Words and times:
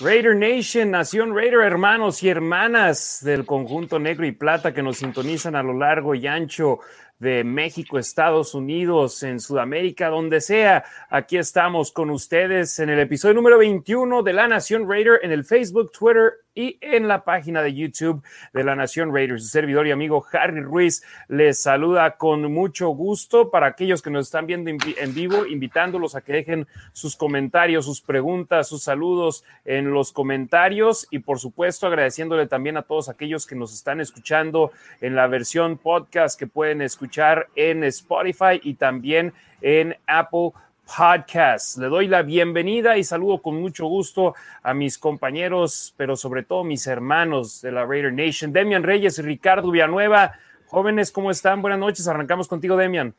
Raider 0.00 0.36
Nation, 0.36 0.92
Nación 0.92 1.34
Raider, 1.34 1.58
hermanos 1.62 2.22
y 2.22 2.28
hermanas 2.28 3.18
del 3.20 3.44
conjunto 3.44 3.98
negro 3.98 4.24
y 4.26 4.30
plata 4.30 4.72
que 4.72 4.80
nos 4.80 4.98
sintonizan 4.98 5.56
a 5.56 5.62
lo 5.64 5.76
largo 5.76 6.14
y 6.14 6.24
ancho 6.28 6.78
de 7.18 7.42
México, 7.42 7.98
Estados 7.98 8.54
Unidos, 8.54 9.20
en 9.24 9.40
Sudamérica, 9.40 10.08
donde 10.08 10.40
sea. 10.40 10.84
Aquí 11.10 11.36
estamos 11.36 11.90
con 11.90 12.10
ustedes 12.10 12.78
en 12.78 12.90
el 12.90 13.00
episodio 13.00 13.34
número 13.34 13.58
21 13.58 14.22
de 14.22 14.32
La 14.32 14.46
Nación 14.46 14.88
Raider 14.88 15.18
en 15.24 15.32
el 15.32 15.44
Facebook, 15.44 15.90
Twitter 15.90 16.32
y 16.58 16.76
en 16.80 17.06
la 17.06 17.22
página 17.22 17.62
de 17.62 17.72
YouTube 17.72 18.20
de 18.52 18.64
la 18.64 18.74
Nación 18.74 19.14
Raiders. 19.14 19.44
Su 19.44 19.48
servidor 19.48 19.86
y 19.86 19.92
amigo 19.92 20.26
Harry 20.32 20.60
Ruiz 20.60 21.04
les 21.28 21.62
saluda 21.62 22.16
con 22.16 22.52
mucho 22.52 22.88
gusto 22.88 23.48
para 23.52 23.68
aquellos 23.68 24.02
que 24.02 24.10
nos 24.10 24.26
están 24.26 24.48
viendo 24.48 24.68
en 24.68 25.14
vivo, 25.14 25.46
invitándolos 25.46 26.16
a 26.16 26.20
que 26.20 26.32
dejen 26.32 26.66
sus 26.92 27.14
comentarios, 27.14 27.84
sus 27.84 28.00
preguntas, 28.00 28.66
sus 28.66 28.82
saludos 28.82 29.44
en 29.64 29.92
los 29.92 30.10
comentarios 30.10 31.06
y 31.12 31.20
por 31.20 31.38
supuesto 31.38 31.86
agradeciéndole 31.86 32.48
también 32.48 32.76
a 32.76 32.82
todos 32.82 33.08
aquellos 33.08 33.46
que 33.46 33.54
nos 33.54 33.72
están 33.72 34.00
escuchando 34.00 34.72
en 35.00 35.14
la 35.14 35.28
versión 35.28 35.78
podcast 35.78 36.36
que 36.36 36.48
pueden 36.48 36.82
escuchar 36.82 37.46
en 37.54 37.84
Spotify 37.84 38.60
y 38.60 38.74
también 38.74 39.32
en 39.60 39.96
Apple 40.08 40.50
Podcast. 40.96 41.76
Le 41.78 41.86
doy 41.88 42.08
la 42.08 42.22
bienvenida 42.22 42.96
y 42.96 43.04
saludo 43.04 43.42
con 43.42 43.60
mucho 43.60 43.86
gusto 43.86 44.34
a 44.62 44.72
mis 44.72 44.96
compañeros, 44.96 45.94
pero 45.96 46.16
sobre 46.16 46.44
todo 46.44 46.64
mis 46.64 46.86
hermanos 46.86 47.60
de 47.60 47.72
la 47.72 47.84
Raider 47.84 48.12
Nation, 48.12 48.52
Demian 48.52 48.82
Reyes 48.82 49.18
y 49.18 49.22
Ricardo 49.22 49.70
Villanueva. 49.70 50.32
Jóvenes, 50.66 51.12
¿cómo 51.12 51.30
están? 51.30 51.60
Buenas 51.60 51.78
noches. 51.78 52.08
Arrancamos 52.08 52.48
contigo, 52.48 52.76
Demian. 52.76 53.14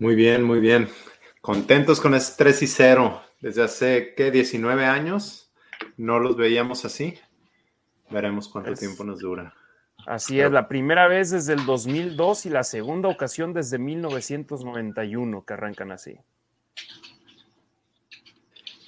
Muy 0.00 0.14
bien, 0.14 0.42
muy 0.42 0.60
bien. 0.60 0.88
Contentos 1.42 2.00
con 2.00 2.14
este 2.14 2.42
3 2.44 2.62
y 2.62 2.66
0. 2.66 3.22
Desde 3.40 3.62
hace, 3.62 4.14
¿qué? 4.16 4.30
19 4.30 4.86
años. 4.86 5.52
No 5.96 6.18
los 6.18 6.36
veíamos 6.36 6.84
así. 6.84 7.18
Veremos 8.10 8.48
cuánto 8.48 8.72
tiempo 8.74 9.04
nos 9.04 9.20
dura. 9.20 9.54
Así 10.06 10.40
es, 10.40 10.50
la 10.50 10.68
primera 10.68 11.06
vez 11.06 11.30
desde 11.30 11.52
el 11.52 11.66
2002 11.66 12.46
y 12.46 12.50
la 12.50 12.64
segunda 12.64 13.08
ocasión 13.08 13.52
desde 13.52 13.78
1991 13.78 15.44
que 15.44 15.52
arrancan 15.52 15.92
así. 15.92 16.18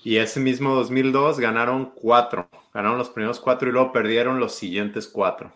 Y 0.03 0.17
ese 0.17 0.41
mismo 0.41 0.75
2002 0.75 1.41
ganaron 1.41 1.93
cuatro. 1.95 2.49
Ganaron 2.73 2.99
los 2.99 3.11
primeros 3.11 3.41
cuatro 3.41 3.69
y 3.69 3.73
luego 3.73 3.93
perdieron 3.93 4.41
los 4.41 4.55
siguientes 4.55 5.09
cuatro. 5.09 5.53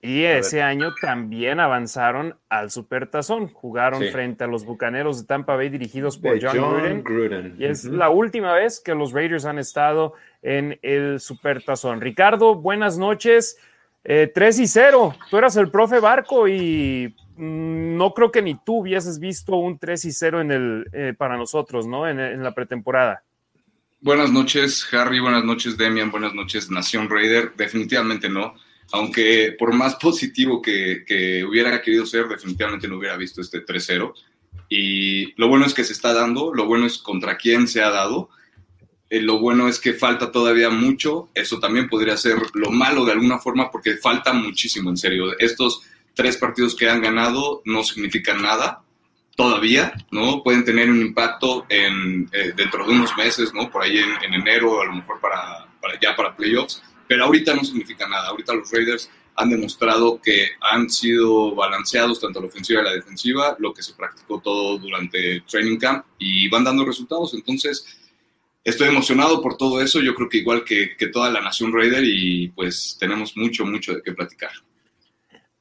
Y 0.00 0.22
ese 0.22 0.62
año 0.62 0.94
también 1.00 1.58
avanzaron 1.58 2.36
al 2.48 2.70
Supertazón. 2.70 3.48
Jugaron 3.48 4.00
frente 4.12 4.44
a 4.44 4.46
los 4.46 4.64
Bucaneros 4.64 5.20
de 5.20 5.26
Tampa 5.26 5.56
Bay 5.56 5.70
dirigidos 5.70 6.16
por 6.18 6.38
John, 6.40 7.02
Gruden. 7.02 7.56
Y 7.58 7.64
es 7.64 7.84
la 7.84 8.08
última 8.08 8.52
vez 8.52 8.78
que 8.78 8.94
los 8.94 9.12
Raiders 9.12 9.44
han 9.44 9.58
estado 9.58 10.14
en 10.42 10.78
el 10.82 11.18
Supertazón. 11.18 12.00
Ricardo, 12.00 12.54
buenas 12.54 12.96
noches. 12.96 13.58
3 14.04 14.30
eh, 14.34 14.62
y 14.62 14.66
0. 14.68 15.16
Tú 15.30 15.36
eras 15.36 15.56
el 15.56 15.68
profe 15.70 15.98
Barco 15.98 16.46
y 16.46 17.14
no 17.38 18.12
creo 18.14 18.32
que 18.32 18.42
ni 18.42 18.56
tú 18.56 18.80
hubieses 18.80 19.20
visto 19.20 19.56
un 19.56 19.78
3 19.78 20.04
y 20.06 20.12
0 20.12 20.40
en 20.40 20.50
el, 20.50 20.86
eh, 20.92 21.14
para 21.16 21.36
nosotros, 21.36 21.86
¿no? 21.86 22.08
En, 22.08 22.42
la 22.42 22.52
pretemporada. 22.52 23.22
Buenas 24.00 24.32
noches, 24.32 24.86
Harry. 24.92 25.20
Buenas 25.20 25.44
noches, 25.44 25.76
Demian. 25.76 26.10
Buenas 26.10 26.34
noches, 26.34 26.70
Nación 26.70 27.08
Raider. 27.08 27.52
Definitivamente 27.56 28.28
no. 28.28 28.54
Aunque 28.90 29.54
por 29.56 29.72
más 29.72 29.94
positivo 30.02 30.60
que, 30.60 31.44
hubiera 31.48 31.80
querido 31.80 32.06
ser, 32.06 32.26
definitivamente 32.26 32.88
no 32.88 32.98
hubiera 32.98 33.16
visto 33.16 33.40
este 33.40 33.64
3-0. 33.64 34.12
Y 34.68 35.32
lo 35.40 35.48
bueno 35.48 35.64
es 35.64 35.74
que 35.74 35.84
se 35.84 35.92
está 35.92 36.12
dando, 36.12 36.52
lo 36.52 36.66
bueno 36.66 36.86
es 36.86 36.98
contra 36.98 37.36
quién 37.36 37.68
se 37.68 37.82
ha 37.82 37.90
dado. 37.90 38.30
Eh, 39.10 39.22
lo 39.22 39.38
bueno 39.38 39.68
es 39.68 39.78
que 39.78 39.94
falta 39.94 40.32
todavía 40.32 40.70
mucho. 40.70 41.30
Eso 41.34 41.60
también 41.60 41.88
podría 41.88 42.16
ser 42.16 42.36
lo 42.54 42.70
malo 42.70 43.04
de 43.04 43.12
alguna 43.12 43.38
forma 43.38 43.70
porque 43.70 43.96
falta 43.96 44.32
muchísimo, 44.32 44.90
en 44.90 44.96
serio. 44.96 45.38
Estos 45.38 45.82
tres 46.18 46.36
partidos 46.36 46.74
que 46.74 46.90
han 46.90 47.00
ganado 47.00 47.62
no 47.64 47.84
significan 47.84 48.42
nada 48.42 48.82
todavía, 49.36 49.94
¿no? 50.10 50.42
Pueden 50.42 50.64
tener 50.64 50.90
un 50.90 51.00
impacto 51.00 51.64
en, 51.68 52.28
eh, 52.32 52.52
dentro 52.56 52.84
de 52.84 52.90
unos 52.90 53.16
meses, 53.16 53.54
¿no? 53.54 53.70
Por 53.70 53.84
ahí 53.84 53.98
en, 53.98 54.34
enero, 54.34 54.82
a 54.82 54.86
lo 54.86 54.94
mejor 54.94 55.20
para, 55.20 55.68
ya 56.02 56.16
para 56.16 56.34
playoffs, 56.34 56.82
pero 57.06 57.24
ahorita 57.24 57.54
no 57.54 57.62
significa 57.62 58.08
nada. 58.08 58.30
Ahorita 58.30 58.52
los 58.52 58.68
Raiders 58.68 59.08
han 59.36 59.50
demostrado 59.50 60.20
que 60.20 60.48
han 60.60 60.90
sido 60.90 61.54
balanceados 61.54 62.18
tanto 62.20 62.40
la 62.40 62.48
ofensiva 62.48 62.80
y 62.80 62.84
la 62.86 62.94
defensiva, 62.94 63.54
lo 63.60 63.72
que 63.72 63.84
se 63.84 63.92
practicó 63.92 64.40
todo 64.40 64.76
durante 64.76 65.42
training 65.42 65.78
camp 65.78 66.04
y 66.18 66.48
van 66.48 66.64
dando 66.64 66.84
resultados. 66.84 67.32
Entonces, 67.32 67.86
estoy 68.64 68.88
emocionado 68.88 69.40
por 69.40 69.56
todo 69.56 69.80
eso. 69.80 70.00
Yo 70.00 70.16
creo 70.16 70.28
que 70.28 70.38
igual 70.38 70.64
que, 70.64 70.96
que 70.96 71.06
toda 71.06 71.30
la 71.30 71.40
nación 71.40 71.72
Raider 71.72 72.02
y 72.04 72.48
pues 72.48 72.96
tenemos 72.98 73.36
mucho, 73.36 73.64
mucho 73.64 73.94
de 73.94 74.02
qué 74.02 74.12
platicar. 74.12 74.50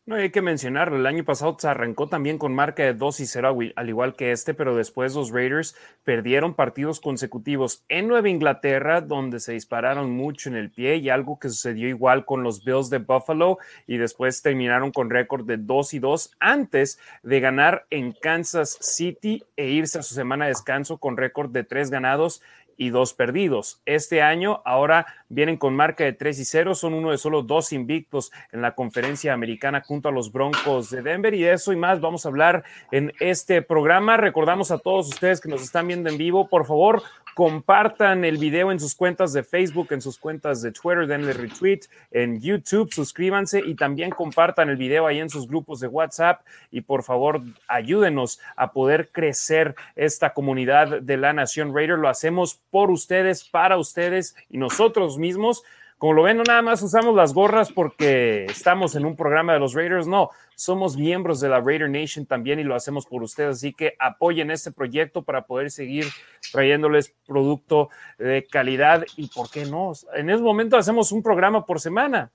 No 0.07 0.15
hay 0.15 0.29
que 0.29 0.41
mencionarlo, 0.41 0.95
el 0.95 1.05
año 1.05 1.25
pasado 1.25 1.57
se 1.59 1.67
arrancó 1.67 2.07
también 2.07 2.37
con 2.37 2.55
marca 2.55 2.81
de 2.81 2.93
2 2.93 3.19
y 3.19 3.25
0, 3.25 3.57
al 3.75 3.89
igual 3.89 4.15
que 4.15 4.31
este, 4.31 4.53
pero 4.53 4.73
después 4.73 5.13
los 5.13 5.31
Raiders 5.31 5.75
perdieron 6.05 6.53
partidos 6.53 7.01
consecutivos 7.01 7.83
en 7.89 8.07
Nueva 8.07 8.29
Inglaterra, 8.29 9.01
donde 9.01 9.41
se 9.41 9.51
dispararon 9.51 10.11
mucho 10.11 10.47
en 10.47 10.55
el 10.55 10.71
pie, 10.71 10.95
y 10.95 11.09
algo 11.09 11.39
que 11.39 11.49
sucedió 11.49 11.89
igual 11.89 12.23
con 12.23 12.41
los 12.41 12.63
Bills 12.63 12.89
de 12.89 12.99
Buffalo, 12.99 13.57
y 13.85 13.97
después 13.97 14.41
terminaron 14.41 14.93
con 14.93 15.09
récord 15.09 15.45
de 15.45 15.57
2 15.57 15.95
y 15.95 15.99
2 15.99 16.37
antes 16.39 17.01
de 17.23 17.41
ganar 17.41 17.85
en 17.89 18.13
Kansas 18.13 18.77
City 18.79 19.43
e 19.57 19.67
irse 19.71 19.99
a 19.99 20.03
su 20.03 20.15
semana 20.15 20.45
de 20.45 20.51
descanso 20.51 20.99
con 20.99 21.17
récord 21.17 21.51
de 21.51 21.65
3 21.65 21.89
ganados 21.89 22.41
y 22.77 22.89
dos 22.89 23.13
perdidos. 23.13 23.81
Este 23.85 24.21
año 24.21 24.61
ahora 24.63 25.07
vienen 25.29 25.57
con 25.57 25.75
marca 25.75 26.03
de 26.03 26.13
3 26.13 26.39
y 26.39 26.45
0, 26.45 26.75
son 26.75 26.93
uno 26.93 27.11
de 27.11 27.17
solo 27.17 27.41
dos 27.41 27.73
invictos 27.73 28.31
en 28.51 28.61
la 28.61 28.75
conferencia 28.75 29.33
americana 29.33 29.81
junto 29.81 30.09
a 30.09 30.11
los 30.11 30.31
Broncos 30.31 30.89
de 30.89 31.01
Denver 31.01 31.33
y 31.33 31.41
de 31.41 31.53
eso 31.53 31.73
y 31.73 31.75
más 31.75 31.99
vamos 31.99 32.25
a 32.25 32.29
hablar 32.29 32.63
en 32.91 33.11
este 33.19 33.61
programa. 33.61 34.17
Recordamos 34.17 34.71
a 34.71 34.77
todos 34.77 35.09
ustedes 35.09 35.41
que 35.41 35.49
nos 35.49 35.63
están 35.63 35.87
viendo 35.87 36.09
en 36.09 36.17
vivo, 36.17 36.47
por 36.47 36.65
favor, 36.65 37.03
compartan 37.37 38.25
el 38.25 38.39
video 38.39 38.71
en 38.71 38.79
sus 38.79 38.95
cuentas 38.95 39.31
de 39.31 39.43
Facebook, 39.43 39.89
en 39.91 40.01
sus 40.01 40.17
cuentas 40.17 40.63
de 40.63 40.71
Twitter, 40.71 41.05
denle 41.05 41.33
retweet, 41.33 41.81
en 42.09 42.41
YouTube, 42.41 42.91
suscríbanse 42.91 43.61
y 43.63 43.75
también 43.75 44.09
compartan 44.09 44.69
el 44.69 44.75
video 44.75 45.05
ahí 45.05 45.19
en 45.19 45.29
sus 45.29 45.47
grupos 45.47 45.79
de 45.79 45.85
WhatsApp 45.85 46.41
y 46.71 46.81
por 46.81 47.03
favor 47.03 47.43
ayúdenos 47.67 48.39
a 48.55 48.71
poder 48.71 49.11
crecer 49.11 49.75
esta 49.95 50.33
comunidad 50.33 51.03
de 51.03 51.17
la 51.17 51.31
Nación 51.31 51.75
Raider. 51.75 51.99
Lo 51.99 52.09
hacemos 52.09 52.59
por 52.71 52.89
ustedes, 52.89 53.43
para 53.43 53.77
ustedes 53.77 54.35
y 54.49 54.57
nosotros 54.57 55.19
mismos. 55.19 55.61
Como 55.97 56.13
lo 56.13 56.23
ven, 56.23 56.37
no 56.37 56.43
nada 56.43 56.61
más 56.61 56.83
usamos 56.83 57.15
las 57.15 57.33
gorras 57.33 57.71
porque 57.71 58.45
estamos 58.45 58.95
en 58.95 59.03
un 59.03 59.15
programa 59.15 59.53
de 59.53 59.59
los 59.59 59.73
Raiders, 59.73 60.05
no, 60.05 60.29
somos 60.55 60.95
miembros 60.95 61.39
de 61.39 61.49
la 61.49 61.59
Raider 61.59 61.89
Nation 61.89 62.27
también 62.27 62.59
y 62.59 62.63
lo 62.63 62.75
hacemos 62.75 63.07
por 63.07 63.23
ustedes, 63.23 63.57
así 63.57 63.73
que 63.73 63.95
apoyen 63.97 64.51
este 64.51 64.71
proyecto 64.71 65.23
para 65.23 65.47
poder 65.47 65.71
seguir 65.71 66.05
trayéndoles 66.51 67.15
producto 67.25 67.89
de 68.19 68.45
calidad 68.45 69.05
y, 69.15 69.27
¿por 69.29 69.49
qué 69.49 69.65
no? 69.65 69.93
En 70.13 70.29
ese 70.29 70.43
momento 70.43 70.77
hacemos 70.77 71.11
un 71.11 71.23
programa 71.23 71.65
por 71.65 71.81
semana. 71.81 72.29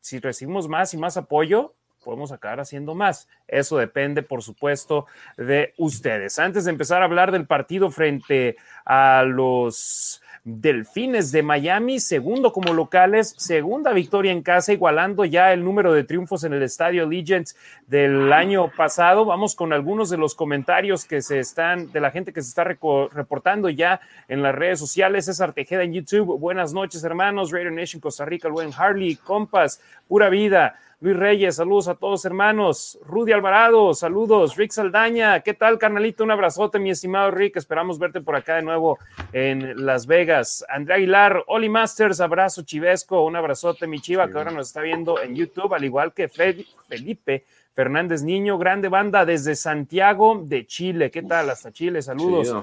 Si 0.00 0.18
recibimos 0.18 0.68
más 0.68 0.92
y 0.92 0.96
más 0.96 1.16
apoyo, 1.16 1.74
podemos 2.04 2.30
acabar 2.32 2.60
haciendo 2.60 2.94
más. 2.94 3.28
Eso 3.48 3.78
depende, 3.78 4.22
por 4.22 4.42
supuesto, 4.42 5.06
de 5.36 5.74
ustedes. 5.76 6.38
Antes 6.38 6.64
de 6.64 6.70
empezar 6.70 7.02
a 7.02 7.04
hablar 7.04 7.32
del 7.32 7.46
partido 7.46 7.90
frente 7.90 8.56
a 8.84 9.24
los 9.24 10.22
Delfines 10.48 11.32
de 11.32 11.42
Miami, 11.42 11.98
segundo 11.98 12.52
como 12.52 12.72
locales, 12.72 13.34
segunda 13.36 13.92
victoria 13.92 14.30
en 14.30 14.42
casa, 14.42 14.72
igualando 14.72 15.24
ya 15.24 15.52
el 15.52 15.64
número 15.64 15.92
de 15.92 16.04
triunfos 16.04 16.44
en 16.44 16.52
el 16.52 16.62
estadio 16.62 17.04
Legends 17.04 17.56
del 17.88 18.32
año 18.32 18.70
pasado. 18.76 19.24
Vamos 19.24 19.56
con 19.56 19.72
algunos 19.72 20.08
de 20.08 20.18
los 20.18 20.36
comentarios 20.36 21.04
que 21.04 21.20
se 21.20 21.40
están, 21.40 21.90
de 21.90 22.00
la 22.00 22.12
gente 22.12 22.32
que 22.32 22.42
se 22.42 22.48
está 22.48 22.62
reportando 22.62 23.68
ya 23.70 24.00
en 24.28 24.40
las 24.40 24.54
redes 24.54 24.78
sociales. 24.78 25.24
César 25.24 25.52
Tejeda 25.52 25.82
en 25.82 25.94
YouTube. 25.94 26.38
Buenas 26.38 26.72
noches, 26.72 27.02
hermanos. 27.02 27.50
Raider 27.50 27.72
Nation 27.72 28.00
Costa 28.00 28.24
Rica, 28.24 28.48
buen 28.48 28.70
Harley, 28.72 29.16
compas, 29.16 29.80
pura 30.06 30.28
vida. 30.28 30.78
Luis 30.98 31.14
Reyes, 31.14 31.56
saludos 31.56 31.88
a 31.88 31.94
todos 31.94 32.24
hermanos. 32.24 32.98
Rudy 33.04 33.30
Alvarado, 33.30 33.92
saludos. 33.92 34.56
Rick 34.56 34.70
Saldaña, 34.70 35.40
¿qué 35.40 35.52
tal, 35.52 35.76
carnalito? 35.76 36.24
Un 36.24 36.30
abrazote, 36.30 36.78
mi 36.78 36.88
estimado 36.88 37.30
Rick. 37.30 37.56
Esperamos 37.56 37.98
verte 37.98 38.22
por 38.22 38.34
acá 38.34 38.54
de 38.56 38.62
nuevo 38.62 38.98
en 39.34 39.84
Las 39.84 40.06
Vegas. 40.06 40.64
Andrea 40.70 40.96
Aguilar, 40.96 41.44
Oli 41.48 41.68
Masters, 41.68 42.22
abrazo 42.22 42.62
chivesco, 42.62 43.26
un 43.26 43.36
abrazote, 43.36 43.86
mi 43.86 44.00
chiva, 44.00 44.26
que 44.30 44.38
ahora 44.38 44.50
nos 44.50 44.68
está 44.68 44.80
viendo 44.80 45.20
en 45.20 45.36
YouTube, 45.36 45.74
al 45.74 45.84
igual 45.84 46.14
que 46.14 46.28
Felipe 46.28 47.44
Fernández 47.74 48.22
Niño, 48.22 48.56
grande 48.56 48.88
banda 48.88 49.26
desde 49.26 49.54
Santiago 49.54 50.40
de 50.42 50.66
Chile. 50.66 51.10
¿Qué 51.10 51.22
tal? 51.22 51.50
Hasta 51.50 51.72
Chile, 51.72 52.00
saludos. 52.00 52.56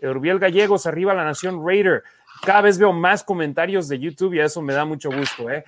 Urbiel 0.00 0.38
Gallegos, 0.38 0.86
arriba 0.86 1.12
la 1.12 1.24
Nación 1.24 1.62
Raider. 1.62 2.02
Cada 2.46 2.62
vez 2.62 2.78
veo 2.78 2.94
más 2.94 3.22
comentarios 3.22 3.88
de 3.88 3.98
YouTube 3.98 4.32
y 4.32 4.40
eso 4.40 4.62
me 4.62 4.72
da 4.72 4.86
mucho 4.86 5.10
gusto, 5.10 5.50
¿eh? 5.50 5.64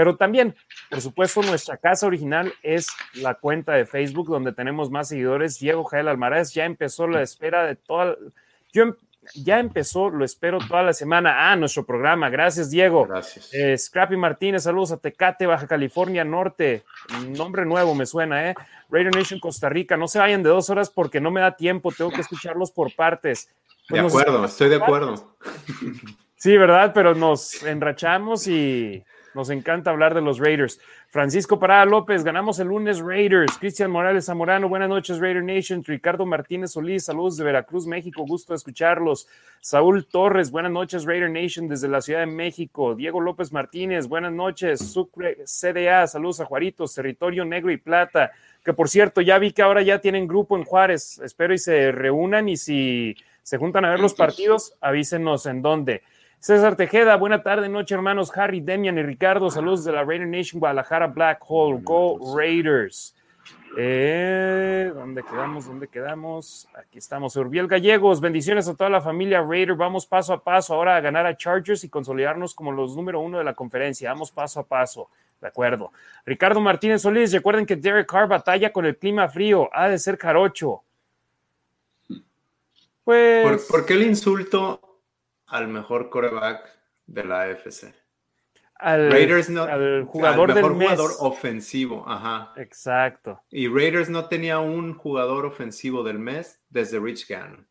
Pero 0.00 0.16
también, 0.16 0.56
por 0.88 1.02
supuesto, 1.02 1.42
nuestra 1.42 1.76
casa 1.76 2.06
original 2.06 2.54
es 2.62 2.86
la 3.12 3.34
cuenta 3.34 3.74
de 3.74 3.84
Facebook 3.84 4.30
donde 4.30 4.54
tenemos 4.54 4.90
más 4.90 5.08
seguidores. 5.08 5.58
Diego 5.58 5.84
Jael 5.84 6.08
Almaraz 6.08 6.54
ya 6.54 6.64
empezó 6.64 7.06
la 7.06 7.20
espera 7.20 7.66
de 7.66 7.76
toda. 7.76 8.16
Yo 8.72 8.84
em, 8.84 8.94
ya 9.34 9.58
empezó, 9.58 10.08
lo 10.08 10.24
espero 10.24 10.56
toda 10.66 10.82
la 10.84 10.94
semana. 10.94 11.52
Ah, 11.52 11.56
nuestro 11.56 11.84
programa. 11.84 12.30
Gracias, 12.30 12.70
Diego. 12.70 13.04
Gracias. 13.04 13.52
Eh, 13.52 13.76
Scrappy 13.76 14.16
Martínez, 14.16 14.62
saludos 14.62 14.92
a 14.92 14.96
Tecate, 14.96 15.44
Baja 15.44 15.66
California 15.66 16.24
Norte. 16.24 16.82
Nombre 17.28 17.66
nuevo 17.66 17.94
me 17.94 18.06
suena, 18.06 18.48
¿eh? 18.48 18.54
Radio 18.88 19.10
Nation 19.10 19.38
Costa 19.38 19.68
Rica. 19.68 19.98
No 19.98 20.08
se 20.08 20.18
vayan 20.18 20.42
de 20.42 20.48
dos 20.48 20.70
horas 20.70 20.88
porque 20.88 21.20
no 21.20 21.30
me 21.30 21.42
da 21.42 21.56
tiempo. 21.56 21.92
Tengo 21.92 22.10
que 22.10 22.22
escucharlos 22.22 22.70
por 22.70 22.94
partes. 22.94 23.50
Pues 23.86 24.00
de 24.00 24.08
acuerdo, 24.08 24.46
estoy 24.46 24.70
de 24.70 24.76
acuerdo. 24.76 25.36
Sí, 26.36 26.56
¿verdad? 26.56 26.92
Pero 26.94 27.14
nos 27.14 27.62
enrachamos 27.64 28.48
y 28.48 29.04
nos 29.34 29.50
encanta 29.50 29.90
hablar 29.90 30.14
de 30.14 30.20
los 30.20 30.38
Raiders. 30.38 30.80
Francisco 31.08 31.58
Parada 31.58 31.84
López, 31.84 32.24
ganamos 32.24 32.58
el 32.58 32.68
lunes 32.68 33.00
Raiders. 33.00 33.56
Cristian 33.58 33.90
Morales 33.90 34.26
Zamorano, 34.26 34.68
buenas 34.68 34.88
noches 34.88 35.18
Raider 35.18 35.42
Nation. 35.42 35.82
Ricardo 35.84 36.26
Martínez 36.26 36.72
Solís, 36.72 37.04
saludos 37.04 37.36
de 37.36 37.44
Veracruz, 37.44 37.86
México, 37.86 38.24
gusto 38.26 38.52
de 38.52 38.58
escucharlos. 38.58 39.26
Saúl 39.60 40.06
Torres, 40.06 40.50
buenas 40.50 40.72
noches 40.72 41.04
Raider 41.04 41.30
Nation 41.30 41.68
desde 41.68 41.88
la 41.88 42.00
Ciudad 42.00 42.20
de 42.20 42.26
México. 42.26 42.94
Diego 42.94 43.20
López 43.20 43.52
Martínez, 43.52 44.06
buenas 44.06 44.32
noches. 44.32 44.80
Sucre 44.92 45.38
CDA, 45.44 46.06
saludos 46.06 46.40
a 46.40 46.44
Juaritos, 46.44 46.94
Territorio 46.94 47.44
Negro 47.44 47.70
y 47.70 47.76
Plata. 47.76 48.32
Que 48.64 48.72
por 48.72 48.88
cierto, 48.88 49.20
ya 49.20 49.38
vi 49.38 49.52
que 49.52 49.62
ahora 49.62 49.82
ya 49.82 50.00
tienen 50.00 50.26
grupo 50.28 50.56
en 50.56 50.64
Juárez. 50.64 51.20
Espero 51.24 51.54
y 51.54 51.58
se 51.58 51.92
reúnan 51.92 52.48
y 52.48 52.56
si 52.56 53.16
se 53.42 53.58
juntan 53.58 53.84
a 53.84 53.90
ver 53.90 54.00
los 54.00 54.14
partidos, 54.14 54.74
avísenos 54.80 55.46
en 55.46 55.62
dónde. 55.62 56.02
César 56.40 56.74
Tejeda, 56.74 57.16
buena 57.16 57.42
tarde, 57.42 57.68
noche, 57.68 57.94
hermanos. 57.94 58.32
Harry, 58.34 58.62
Demian 58.62 58.96
y 58.96 59.02
Ricardo, 59.02 59.50
saludos 59.50 59.84
de 59.84 59.92
la 59.92 60.04
Raider 60.04 60.26
Nation 60.26 60.58
Guadalajara 60.58 61.06
Black 61.08 61.44
Hole. 61.46 61.80
Go 61.82 62.34
Raiders. 62.34 63.14
Eh, 63.76 64.90
¿Dónde 64.94 65.22
quedamos? 65.22 65.66
¿Dónde 65.66 65.86
quedamos? 65.86 66.66
Aquí 66.74 66.96
estamos. 66.96 67.36
Urbiel 67.36 67.68
Gallegos, 67.68 68.22
bendiciones 68.22 68.66
a 68.68 68.74
toda 68.74 68.88
la 68.88 69.02
familia 69.02 69.42
Raider. 69.42 69.76
Vamos 69.76 70.06
paso 70.06 70.32
a 70.32 70.42
paso 70.42 70.72
ahora 70.72 70.96
a 70.96 71.00
ganar 71.02 71.26
a 71.26 71.36
Chargers 71.36 71.84
y 71.84 71.90
consolidarnos 71.90 72.54
como 72.54 72.72
los 72.72 72.96
número 72.96 73.20
uno 73.20 73.36
de 73.36 73.44
la 73.44 73.52
conferencia. 73.52 74.10
Vamos 74.10 74.30
paso 74.30 74.60
a 74.60 74.66
paso. 74.66 75.10
De 75.42 75.46
acuerdo. 75.46 75.92
Ricardo 76.24 76.58
Martínez 76.58 77.02
Solís, 77.02 77.34
recuerden 77.34 77.66
que 77.66 77.76
Derek 77.76 78.10
Carr 78.10 78.28
batalla 78.28 78.72
con 78.72 78.86
el 78.86 78.96
clima 78.96 79.28
frío. 79.28 79.68
Ha 79.74 79.90
de 79.90 79.98
ser 79.98 80.16
carocho. 80.16 80.84
Pues. 83.04 83.66
¿Por 83.70 83.84
qué 83.84 83.92
el 83.92 84.04
insulto 84.04 84.89
al 85.50 85.68
mejor 85.68 86.08
coreback 86.08 86.78
de 87.06 87.24
la 87.24 87.42
AFC. 87.42 87.92
Al, 88.76 89.10
Raiders 89.12 89.50
no, 89.50 89.64
al 89.64 90.04
jugador 90.04 90.54
mejor 90.54 90.72
jugador 90.72 91.10
ofensivo, 91.18 92.08
ajá. 92.08 92.54
Exacto. 92.56 93.42
Y 93.50 93.68
Raiders 93.68 94.08
no 94.08 94.26
tenía 94.26 94.58
un 94.58 94.94
jugador 94.94 95.44
ofensivo 95.44 96.02
del 96.02 96.18
mes 96.18 96.62
desde 96.70 96.98
Rich 96.98 97.28
Gannon. 97.28 97.66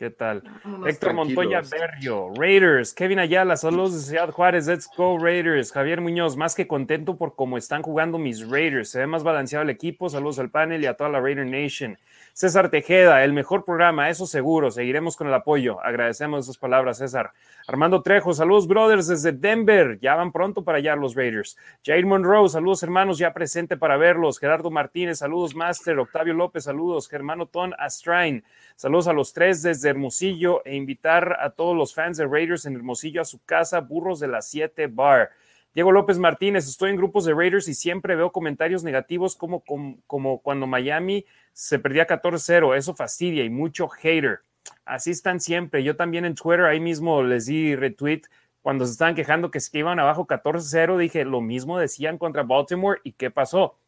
¿Qué 0.00 0.10
tal? 0.10 0.42
Héctor 0.86 1.12
Montoya 1.12 1.60
Berrio, 1.60 2.32
Raiders, 2.34 2.94
Kevin 2.94 3.18
Ayala, 3.18 3.54
saludos 3.56 3.92
de 3.92 4.00
Ciudad 4.00 4.30
Juárez, 4.30 4.66
let's 4.66 4.88
go 4.96 5.18
Raiders, 5.18 5.72
Javier 5.72 6.00
Muñoz, 6.00 6.38
más 6.38 6.54
que 6.54 6.66
contento 6.66 7.18
por 7.18 7.36
cómo 7.36 7.58
están 7.58 7.82
jugando 7.82 8.16
mis 8.16 8.48
Raiders, 8.48 8.88
se 8.88 9.00
ve 9.00 9.06
más 9.06 9.22
balanceado 9.22 9.62
el 9.62 9.68
equipo, 9.68 10.08
saludos 10.08 10.38
al 10.38 10.50
panel 10.50 10.82
y 10.82 10.86
a 10.86 10.94
toda 10.94 11.10
la 11.10 11.20
Raider 11.20 11.46
Nation. 11.46 11.98
César 12.40 12.70
Tejeda, 12.70 13.22
el 13.22 13.34
mejor 13.34 13.66
programa, 13.66 14.08
eso 14.08 14.24
seguro. 14.24 14.70
Seguiremos 14.70 15.14
con 15.14 15.26
el 15.26 15.34
apoyo. 15.34 15.78
Agradecemos 15.84 16.46
esas 16.46 16.56
palabras, 16.56 16.96
César. 16.96 17.32
Armando 17.68 18.00
Trejo, 18.00 18.32
saludos, 18.32 18.66
brothers, 18.66 19.08
desde 19.08 19.32
Denver. 19.32 19.98
Ya 20.00 20.14
van 20.14 20.32
pronto 20.32 20.64
para 20.64 20.78
allá 20.78 20.96
los 20.96 21.14
Raiders. 21.14 21.58
Jair 21.84 22.06
Monroe, 22.06 22.48
saludos, 22.48 22.82
hermanos, 22.82 23.18
ya 23.18 23.34
presente 23.34 23.76
para 23.76 23.98
verlos. 23.98 24.38
Gerardo 24.38 24.70
Martínez, 24.70 25.18
saludos, 25.18 25.54
Master. 25.54 25.98
Octavio 25.98 26.32
López, 26.32 26.64
saludos. 26.64 27.10
Germano 27.10 27.44
Ton 27.44 27.74
Astrain, 27.78 28.42
saludos 28.74 29.08
a 29.08 29.12
los 29.12 29.34
tres 29.34 29.60
desde 29.60 29.90
Hermosillo 29.90 30.62
e 30.64 30.76
invitar 30.76 31.36
a 31.42 31.50
todos 31.50 31.76
los 31.76 31.92
fans 31.92 32.16
de 32.16 32.26
Raiders 32.26 32.64
en 32.64 32.74
Hermosillo 32.74 33.20
a 33.20 33.26
su 33.26 33.44
casa, 33.44 33.80
Burros 33.80 34.18
de 34.18 34.28
la 34.28 34.40
7 34.40 34.86
Bar. 34.86 35.28
Diego 35.72 35.92
López 35.92 36.18
Martínez, 36.18 36.66
estoy 36.66 36.90
en 36.90 36.96
grupos 36.96 37.24
de 37.24 37.32
Raiders 37.32 37.68
y 37.68 37.74
siempre 37.74 38.16
veo 38.16 38.32
comentarios 38.32 38.82
negativos 38.82 39.36
como, 39.36 39.62
como, 40.06 40.40
cuando 40.40 40.66
Miami 40.66 41.24
se 41.52 41.78
perdía 41.78 42.08
14-0, 42.08 42.76
eso 42.76 42.94
fastidia 42.94 43.44
y 43.44 43.50
mucho 43.50 43.88
hater. 43.88 44.40
Así 44.84 45.12
están 45.12 45.38
siempre. 45.38 45.84
Yo 45.84 45.94
también 45.94 46.24
en 46.24 46.34
Twitter 46.34 46.64
ahí 46.64 46.80
mismo 46.80 47.22
les 47.22 47.46
di 47.46 47.76
retweet 47.76 48.22
cuando 48.62 48.84
se 48.84 48.92
estaban 48.92 49.14
quejando 49.14 49.50
que 49.50 49.60
se 49.60 49.78
iban 49.78 50.00
abajo 50.00 50.26
14-0, 50.26 50.98
dije 50.98 51.24
lo 51.24 51.40
mismo 51.40 51.78
decían 51.78 52.18
contra 52.18 52.42
Baltimore 52.42 53.00
y 53.04 53.12
¿qué 53.12 53.30
pasó? 53.30 53.78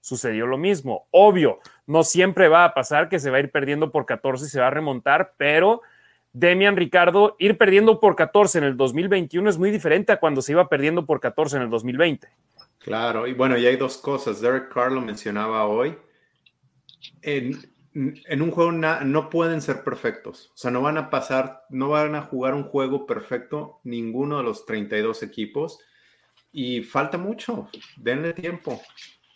Sucedió 0.00 0.46
lo 0.46 0.58
mismo. 0.58 1.06
Obvio, 1.10 1.58
no 1.86 2.04
siempre 2.04 2.48
va 2.48 2.64
a 2.64 2.74
pasar 2.74 3.08
que 3.08 3.18
se 3.18 3.30
va 3.30 3.38
a 3.38 3.40
ir 3.40 3.50
perdiendo 3.50 3.90
por 3.90 4.06
14 4.06 4.44
y 4.44 4.48
se 4.48 4.60
va 4.60 4.68
a 4.68 4.70
remontar, 4.70 5.34
pero 5.36 5.80
Demian 6.32 6.76
Ricardo, 6.76 7.36
ir 7.38 7.58
perdiendo 7.58 8.00
por 8.00 8.16
14 8.16 8.58
en 8.58 8.64
el 8.64 8.76
2021 8.76 9.50
es 9.50 9.58
muy 9.58 9.70
diferente 9.70 10.12
a 10.12 10.20
cuando 10.20 10.42
se 10.42 10.52
iba 10.52 10.68
perdiendo 10.68 11.06
por 11.06 11.20
14 11.20 11.56
en 11.56 11.62
el 11.62 11.70
2020. 11.70 12.28
Claro, 12.78 13.26
y 13.26 13.34
bueno, 13.34 13.58
y 13.58 13.66
hay 13.66 13.76
dos 13.76 13.98
cosas. 13.98 14.40
Derek 14.40 14.72
Carr 14.72 14.92
lo 14.92 15.00
mencionaba 15.00 15.66
hoy 15.66 15.96
en, 17.22 18.42
un 18.42 18.50
juego 18.50 18.72
no 18.72 19.30
pueden 19.30 19.62
ser 19.62 19.82
perfectos. 19.82 20.50
O 20.54 20.56
sea, 20.56 20.70
no 20.70 20.82
van 20.82 20.98
a 20.98 21.10
pasar, 21.10 21.64
no 21.70 21.90
van 21.90 22.14
a 22.14 22.22
jugar 22.22 22.54
un 22.54 22.64
juego 22.64 23.06
perfecto 23.06 23.80
ninguno 23.84 24.38
de 24.38 24.44
los 24.44 24.66
32 24.66 25.22
equipos. 25.22 25.78
Y 26.52 26.82
falta 26.82 27.18
mucho. 27.18 27.68
Denle 27.96 28.32
tiempo. 28.32 28.80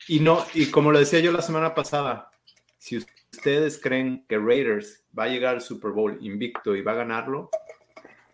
Y 0.09 0.21
no, 0.21 0.45
y 0.55 0.67
como 0.67 0.93
lo 0.93 0.99
decía 0.99 1.21
yo 1.21 1.33
la 1.33 1.43
semana 1.43 1.75
pasada, 1.75 2.31
si 2.79 2.99
ustedes 3.35 3.81
creen 3.81 4.25
que 4.29 4.39
Raiders 4.39 5.05
va 5.17 5.25
a 5.25 5.29
llegar 5.29 5.57
al 5.57 5.61
Super 5.61 5.91
Bowl 5.91 6.19
invicto 6.21 6.75
y 6.77 6.83
va 6.83 6.93
a 6.93 6.97
ganarlo, 6.97 7.51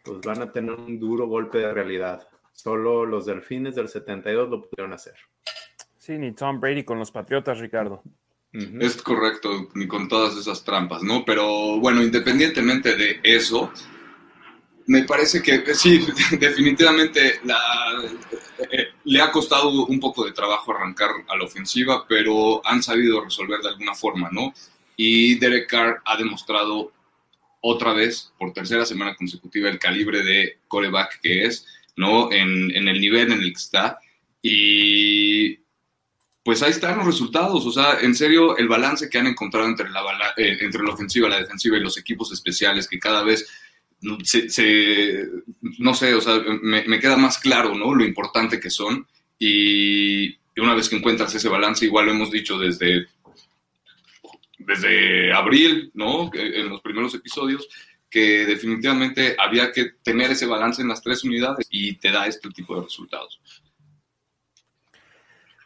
pues 0.05 0.21
van 0.21 0.43
a 0.43 0.53
tener 0.53 0.73
un 0.73 0.99
duro 0.99 1.27
golpe 1.27 1.59
de 1.59 1.73
realidad. 1.73 2.29
Solo 2.53 3.07
los 3.07 3.27
delfines 3.27 3.75
del 3.75 3.89
72 3.89 4.51
lo 4.51 4.63
pudieron 4.63 4.93
hacer. 4.93 5.15
Sí, 5.97 6.19
ni 6.19 6.33
Tom 6.33 6.61
Brady 6.61 6.85
con 6.85 6.99
los 6.99 7.11
Patriotas, 7.11 7.59
Ricardo. 7.59 8.03
Es 8.53 9.01
correcto, 9.01 9.69
ni 9.75 9.87
con 9.87 10.09
todas 10.09 10.37
esas 10.37 10.65
trampas, 10.65 11.03
¿no? 11.03 11.25
Pero 11.25 11.79
bueno, 11.79 12.03
independientemente 12.03 12.97
de 12.97 13.21
eso, 13.23 13.73
me 14.87 15.05
parece 15.05 15.41
que 15.41 15.73
sí, 15.75 16.05
definitivamente 16.39 17.41
eh, 18.73 18.89
le 19.05 19.21
ha 19.21 19.31
costado 19.31 19.87
un 19.87 20.01
poco 20.01 20.25
de 20.25 20.33
trabajo 20.33 20.73
arrancar 20.73 21.11
a 21.29 21.37
la 21.37 21.45
ofensiva, 21.45 22.05
pero 22.09 22.61
han 22.67 22.83
sabido 22.83 23.23
resolver 23.23 23.61
de 23.61 23.69
alguna 23.69 23.95
forma, 23.95 24.29
¿no? 24.33 24.53
Y 25.03 25.37
Derek 25.37 25.67
Carr 25.67 26.03
ha 26.05 26.19
demostrado 26.19 26.93
otra 27.63 27.95
vez, 27.95 28.35
por 28.39 28.53
tercera 28.53 28.85
semana 28.85 29.17
consecutiva, 29.17 29.71
el 29.71 29.79
calibre 29.79 30.23
de 30.23 30.59
coreback 30.69 31.21
que 31.23 31.47
es, 31.47 31.67
¿no? 31.97 32.31
En, 32.31 32.71
en 32.77 32.87
el 32.87 33.01
nivel 33.01 33.33
en 33.33 33.41
el 33.41 33.51
que 33.51 33.59
está. 33.59 33.99
Y 34.43 35.57
pues 36.45 36.63
ahí 36.63 36.73
están 36.73 36.99
los 36.99 37.07
resultados. 37.07 37.65
O 37.65 37.73
sea, 37.73 37.99
en 38.03 38.15
serio, 38.15 38.59
el 38.59 38.69
balance 38.69 39.09
que 39.09 39.17
han 39.17 39.27
encontrado 39.27 39.67
entre 39.67 39.89
la, 39.89 40.03
eh, 40.37 40.59
entre 40.61 40.83
la 40.83 40.93
ofensiva, 40.93 41.31
la 41.31 41.41
defensiva 41.41 41.79
y 41.79 41.81
los 41.81 41.97
equipos 41.97 42.31
especiales, 42.31 42.87
que 42.87 42.99
cada 42.99 43.23
vez 43.23 43.49
se, 44.23 45.27
no 45.79 45.95
sé, 45.95 46.13
o 46.13 46.21
sea, 46.21 46.43
me, 46.61 47.01
queda 47.01 47.17
más 47.17 47.39
claro, 47.39 47.75
¿no? 47.75 47.95
Lo 47.95 48.05
importante 48.05 48.61
que 48.61 48.69
son. 48.69 49.07
Y, 49.39 50.39
una 50.59 50.75
vez 50.75 50.91
que 50.91 50.97
encuentras 50.97 51.35
ese 51.35 51.49
balance, 51.49 51.87
igual 51.87 52.05
lo 52.05 52.13
hemos 52.13 52.31
dicho 52.31 52.59
desde, 52.59 53.07
desde 54.61 55.33
abril, 55.33 55.91
¿no? 55.95 56.31
En 56.35 56.69
los 56.69 56.81
primeros 56.81 57.15
episodios, 57.15 57.69
que 58.09 58.45
definitivamente 58.45 59.37
había 59.39 59.71
que 59.73 59.93
tener 60.03 60.31
ese 60.31 60.47
balance 60.47 60.83
en 60.83 60.89
las 60.89 61.03
tres 61.03 61.25
unidades 61.25 61.67
y 61.71 61.97
te 61.97 62.11
da 62.11 62.27
este 62.27 62.51
tipo 62.51 62.75
de 62.77 62.83
resultados. 62.83 63.41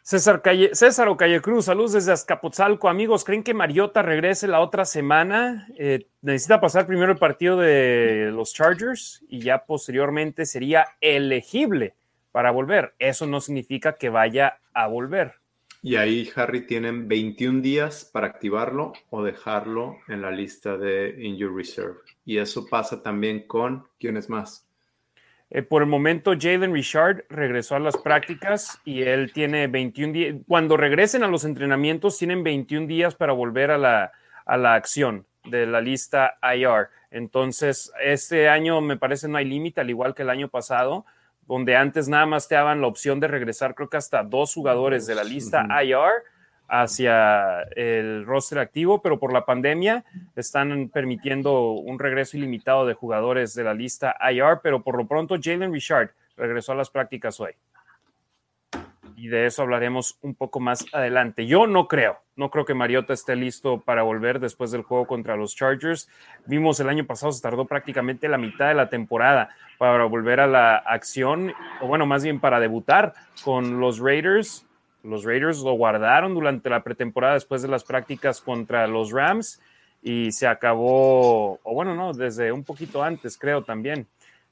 César, 0.03 0.43
Calle, 0.43 0.69
César 0.73 1.07
o 1.07 1.17
Calle 1.17 1.41
Cruz, 1.41 1.65
saludos 1.65 1.93
desde 1.93 2.11
Azcapotzalco. 2.11 2.89
Amigos, 2.89 3.23
¿creen 3.23 3.41
que 3.41 3.55
Mariota 3.55 4.03
regrese 4.03 4.47
la 4.47 4.59
otra 4.59 4.85
semana? 4.85 5.67
Eh, 5.79 6.05
necesita 6.21 6.61
pasar 6.61 6.85
primero 6.85 7.11
el 7.11 7.17
partido 7.17 7.57
de 7.57 8.29
los 8.31 8.53
Chargers 8.53 9.23
y 9.27 9.39
ya 9.39 9.65
posteriormente 9.65 10.45
sería 10.45 10.85
elegible 11.01 11.95
para 12.31 12.51
volver. 12.51 12.93
Eso 12.99 13.25
no 13.25 13.41
significa 13.41 13.95
que 13.95 14.09
vaya 14.09 14.59
a 14.75 14.85
volver. 14.85 15.39
Y 15.85 15.97
ahí, 15.97 16.27
Harry, 16.35 16.65
tienen 16.65 17.07
21 17.07 17.61
días 17.61 18.09
para 18.11 18.25
activarlo 18.25 18.93
o 19.11 19.23
dejarlo 19.23 19.99
en 20.07 20.23
la 20.23 20.31
lista 20.31 20.77
de 20.77 21.15
Injury 21.23 21.55
Reserve. 21.55 21.99
Y 22.25 22.39
eso 22.39 22.65
pasa 22.65 23.03
también 23.03 23.45
con, 23.45 23.87
¿quién 23.99 24.17
es 24.17 24.27
más? 24.27 24.67
Eh, 25.51 25.61
por 25.61 25.83
el 25.83 25.87
momento, 25.87 26.33
Jalen 26.35 26.73
Richard 26.73 27.25
regresó 27.29 27.75
a 27.75 27.79
las 27.79 27.97
prácticas 27.97 28.81
y 28.83 29.03
él 29.03 29.31
tiene 29.31 29.67
21 29.67 30.11
días. 30.11 30.35
Cuando 30.47 30.75
regresen 30.75 31.23
a 31.23 31.27
los 31.27 31.45
entrenamientos, 31.45 32.17
tienen 32.17 32.43
21 32.43 32.87
días 32.87 33.13
para 33.13 33.33
volver 33.33 33.69
a 33.69 33.77
la, 33.77 34.11
a 34.43 34.57
la 34.57 34.73
acción 34.73 35.27
de 35.43 35.67
la 35.67 35.81
lista 35.81 36.39
IR. 36.41 36.89
Entonces, 37.11 37.91
este 38.03 38.49
año 38.49 38.81
me 38.81 38.97
parece 38.97 39.27
no 39.27 39.37
hay 39.37 39.45
límite, 39.45 39.81
al 39.81 39.89
igual 39.91 40.15
que 40.15 40.23
el 40.23 40.31
año 40.31 40.49
pasado, 40.49 41.05
donde 41.47 41.75
antes 41.75 42.07
nada 42.07 42.25
más 42.25 42.47
te 42.47 42.55
daban 42.55 42.81
la 42.81 42.87
opción 42.87 43.19
de 43.19 43.27
regresar, 43.27 43.75
creo 43.75 43.89
que 43.89 43.97
hasta 43.97 44.23
dos 44.23 44.53
jugadores 44.53 45.05
de 45.05 45.15
la 45.15 45.23
lista 45.23 45.67
IR 45.83 46.23
hacia 46.67 47.61
el 47.75 48.25
roster 48.25 48.59
activo, 48.59 49.01
pero 49.01 49.19
por 49.19 49.31
la 49.31 49.45
pandemia 49.45 50.03
están 50.35 50.89
permitiendo 50.89 51.73
un 51.73 51.99
regreso 51.99 52.37
ilimitado 52.37 52.85
de 52.85 52.93
jugadores 52.93 53.53
de 53.53 53.63
la 53.63 53.73
lista 53.73 54.15
IR, 54.31 54.59
pero 54.63 54.81
por 54.81 54.97
lo 54.97 55.07
pronto 55.07 55.35
Jalen 55.41 55.71
Richard 55.71 56.11
regresó 56.35 56.71
a 56.71 56.75
las 56.75 56.89
prácticas 56.89 57.39
hoy. 57.39 57.53
Y 59.15 59.27
de 59.29 59.45
eso 59.45 59.61
hablaremos 59.61 60.17
un 60.21 60.35
poco 60.35 60.59
más 60.59 60.85
adelante. 60.91 61.47
Yo 61.47 61.67
no 61.67 61.87
creo, 61.87 62.17
no 62.35 62.49
creo 62.49 62.65
que 62.65 62.73
Mariota 62.73 63.13
esté 63.13 63.35
listo 63.35 63.79
para 63.79 64.03
volver 64.03 64.39
después 64.39 64.71
del 64.71 64.83
juego 64.83 65.07
contra 65.07 65.37
los 65.37 65.55
Chargers. 65.55 66.09
Vimos 66.45 66.79
el 66.79 66.89
año 66.89 67.05
pasado, 67.05 67.31
se 67.31 67.41
tardó 67.41 67.65
prácticamente 67.65 68.27
la 68.27 68.37
mitad 68.37 68.67
de 68.67 68.75
la 68.75 68.89
temporada 68.89 69.49
para 69.77 70.03
volver 70.05 70.39
a 70.39 70.47
la 70.47 70.75
acción, 70.75 71.53
o 71.81 71.87
bueno, 71.87 72.05
más 72.05 72.23
bien 72.23 72.39
para 72.39 72.59
debutar 72.59 73.13
con 73.43 73.79
los 73.79 73.99
Raiders 73.99 74.65
los 75.05 75.23
Raiders 75.23 75.59
lo 75.59 75.73
guardaron 75.73 76.33
durante 76.33 76.69
la 76.69 76.83
pretemporada 76.83 77.35
después 77.35 77.61
de 77.61 77.67
las 77.67 77.83
prácticas 77.83 78.41
contra 78.41 78.87
los 78.87 79.11
Rams 79.11 79.61
y 80.01 80.31
se 80.31 80.47
acabó, 80.47 81.59
o 81.63 81.73
bueno, 81.73 81.95
no, 81.95 82.13
desde 82.13 82.51
un 82.51 82.63
poquito 82.63 83.03
antes 83.03 83.37
creo 83.37 83.63
también. 83.63 84.07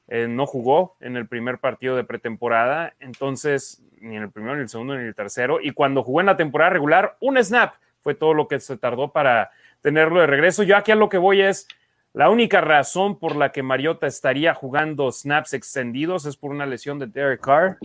Eh, 0.08 0.28
no 0.28 0.46
jugó 0.46 0.96
en 1.00 1.16
el 1.16 1.28
primer 1.28 1.60
partido 1.60 1.96
de 1.96 2.04
pretemporada, 2.04 2.94
entonces 3.00 3.82
ni 4.02 4.18
en 4.18 4.24
el 4.24 4.32
primero, 4.32 4.54
ni 4.54 4.60
en 4.60 4.64
el 4.64 4.70
segundo, 4.70 4.96
ni 4.96 5.02
en 5.02 5.08
el 5.08 5.16
tercero. 5.16 5.60
Y 5.62 5.72
cuando 5.72 6.04
jugó 6.04 6.20
en 6.20 6.26
la 6.26 6.38
temporada 6.38 6.72
regular, 6.72 7.16
un 7.22 7.42
snap 7.42 7.76
fue 8.02 8.16
todo 8.16 8.34
lo 8.34 8.48
que 8.48 8.60
se 8.60 8.78
tardó 8.78 9.12
para 9.12 9.52
tenerlo 9.82 10.20
de 10.20 10.28
regreso. 10.28 10.64
Yo 10.64 10.76
aquí 10.76 10.92
a 10.92 10.96
lo 10.96 11.10
que 11.10 11.18
voy 11.18 11.42
es, 11.42 11.68
la 12.14 12.30
única 12.30 12.62
razón 12.62 13.18
por 13.18 13.36
la 13.36 13.52
que 13.52 13.64
Mariota 13.64 14.06
estaría 14.06 14.54
jugando 14.54 15.12
snaps 15.12 15.54
extendidos 15.54 16.26
es 16.26 16.38
por 16.38 16.52
una 16.52 16.66
lesión 16.66 17.00
de 17.00 17.08
Derek 17.08 17.42
Carr, 17.42 17.78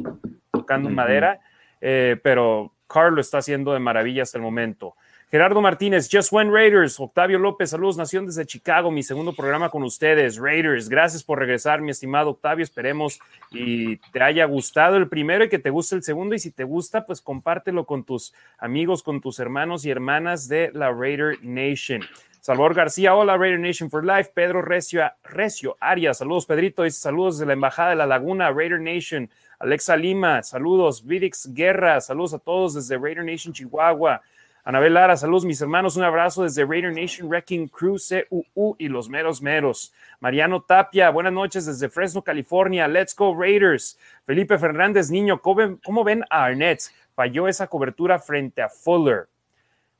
tocando 0.52 0.90
madera. 0.90 1.40
Eh, 1.80 2.18
pero 2.22 2.74
Carl 2.88 3.14
lo 3.14 3.20
está 3.20 3.38
haciendo 3.38 3.72
de 3.72 3.78
maravilla 3.78 4.22
hasta 4.22 4.36
el 4.36 4.42
momento. 4.42 4.96
Gerardo 5.30 5.60
Martínez, 5.60 6.08
Just 6.10 6.32
When 6.32 6.50
Raiders, 6.50 6.98
Octavio 6.98 7.38
López, 7.38 7.68
saludos 7.68 7.98
Nación 7.98 8.24
desde 8.24 8.46
Chicago, 8.46 8.90
mi 8.90 9.02
segundo 9.02 9.34
programa 9.34 9.68
con 9.68 9.82
ustedes, 9.82 10.38
Raiders, 10.38 10.88
gracias 10.88 11.22
por 11.22 11.38
regresar, 11.38 11.82
mi 11.82 11.90
estimado 11.90 12.30
Octavio, 12.30 12.64
esperemos 12.64 13.20
y 13.50 13.98
te 14.10 14.22
haya 14.22 14.46
gustado 14.46 14.96
el 14.96 15.06
primero 15.06 15.44
y 15.44 15.50
que 15.50 15.58
te 15.58 15.68
guste 15.68 15.96
el 15.96 16.02
segundo 16.02 16.34
y 16.34 16.38
si 16.38 16.50
te 16.50 16.64
gusta, 16.64 17.04
pues 17.04 17.20
compártelo 17.20 17.84
con 17.84 18.04
tus 18.04 18.32
amigos, 18.56 19.02
con 19.02 19.20
tus 19.20 19.38
hermanos 19.38 19.84
y 19.84 19.90
hermanas 19.90 20.48
de 20.48 20.70
la 20.72 20.90
Raider 20.90 21.36
Nation. 21.42 22.00
Salvador 22.40 22.72
García, 22.72 23.14
hola 23.14 23.36
Raider 23.36 23.60
Nation 23.60 23.90
for 23.90 24.02
Life, 24.02 24.30
Pedro 24.32 24.62
Recio, 24.62 25.02
Recio 25.24 25.76
Arias, 25.78 26.16
saludos 26.16 26.46
Pedrito, 26.46 26.88
saludos 26.88 27.38
de 27.38 27.44
la 27.44 27.52
Embajada 27.52 27.90
de 27.90 27.96
la 27.96 28.06
Laguna, 28.06 28.50
Raider 28.50 28.80
Nation, 28.80 29.28
Alexa 29.58 29.96
Lima, 29.96 30.42
saludos. 30.42 31.04
Vidix 31.04 31.52
Guerra, 31.52 32.00
saludos 32.00 32.32
a 32.32 32.38
todos 32.38 32.74
desde 32.74 32.96
Raider 32.96 33.24
Nation 33.24 33.52
Chihuahua. 33.52 34.22
Anabel 34.68 34.92
Lara, 34.92 35.16
saludos 35.16 35.46
mis 35.46 35.62
hermanos, 35.62 35.96
un 35.96 36.04
abrazo 36.04 36.42
desde 36.42 36.62
Raider 36.62 36.92
Nation 36.92 37.26
Wrecking 37.26 37.68
Crew 37.68 37.96
CUU 38.28 38.76
y 38.78 38.88
los 38.88 39.08
meros 39.08 39.40
meros. 39.40 39.94
Mariano 40.20 40.60
Tapia, 40.60 41.08
buenas 41.08 41.32
noches 41.32 41.64
desde 41.64 41.88
Fresno, 41.88 42.20
California. 42.20 42.86
Let's 42.86 43.16
go 43.16 43.34
Raiders. 43.34 43.98
Felipe 44.26 44.58
Fernández, 44.58 45.10
niño, 45.10 45.40
¿cómo 45.40 46.04
ven 46.04 46.22
a 46.28 46.44
Arnett? 46.44 46.82
Falló 47.14 47.48
esa 47.48 47.66
cobertura 47.68 48.18
frente 48.18 48.60
a 48.60 48.68
Fuller. 48.68 49.30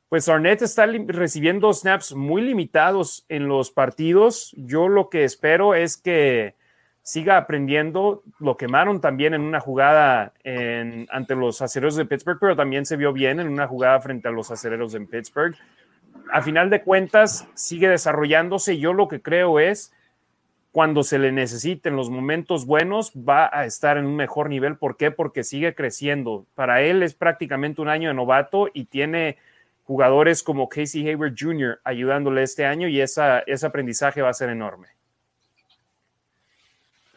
Pues 0.07 0.29
Arnett 0.29 0.61
está 0.61 0.85
recibiendo 0.85 1.73
snaps 1.73 2.13
muy 2.13 2.43
limitados 2.43 3.25
en 3.27 3.47
los 3.47 3.71
partidos. 3.71 4.53
Yo 4.55 4.87
lo 4.87 5.09
que 5.09 5.23
espero 5.23 5.73
es 5.73 5.97
que 5.97 6.53
siga 7.09 7.37
aprendiendo. 7.37 8.21
Lo 8.39 8.55
quemaron 8.55 9.01
también 9.01 9.33
en 9.33 9.41
una 9.41 9.59
jugada 9.59 10.33
ante 11.09 11.35
los 11.35 11.61
acereros 11.61 11.95
de 11.95 12.05
Pittsburgh, 12.05 12.37
pero 12.39 12.55
también 12.55 12.85
se 12.85 12.97
vio 12.97 13.11
bien 13.13 13.39
en 13.39 13.47
una 13.47 13.67
jugada 13.67 13.99
frente 13.99 14.27
a 14.27 14.31
los 14.31 14.51
acereros 14.51 14.93
en 14.93 15.07
Pittsburgh. 15.07 15.55
A 16.31 16.41
final 16.41 16.69
de 16.69 16.83
cuentas, 16.83 17.47
sigue 17.55 17.89
desarrollándose. 17.89 18.77
Yo 18.77 18.93
lo 18.93 19.07
que 19.07 19.21
creo 19.21 19.59
es, 19.59 19.91
cuando 20.71 21.01
se 21.01 21.17
le 21.17 21.31
necesite 21.31 21.89
en 21.89 21.95
los 21.95 22.11
momentos 22.11 22.67
buenos, 22.67 23.11
va 23.13 23.49
a 23.51 23.65
estar 23.65 23.97
en 23.97 24.05
un 24.05 24.15
mejor 24.15 24.47
nivel. 24.47 24.77
¿Por 24.77 24.95
qué? 24.95 25.09
Porque 25.09 25.43
sigue 25.43 25.73
creciendo. 25.73 26.45
Para 26.53 26.81
él 26.81 27.01
es 27.01 27.15
prácticamente 27.15 27.81
un 27.81 27.89
año 27.89 28.09
de 28.09 28.13
novato 28.13 28.69
y 28.71 28.85
tiene 28.85 29.37
jugadores 29.85 30.43
como 30.43 30.69
Casey 30.69 31.09
Hayward 31.09 31.33
Jr. 31.35 31.79
ayudándole 31.83 32.43
este 32.43 32.67
año 32.67 32.87
y 32.87 33.01
ese 33.01 33.65
aprendizaje 33.65 34.21
va 34.21 34.29
a 34.29 34.33
ser 34.33 34.49
enorme. 34.49 34.89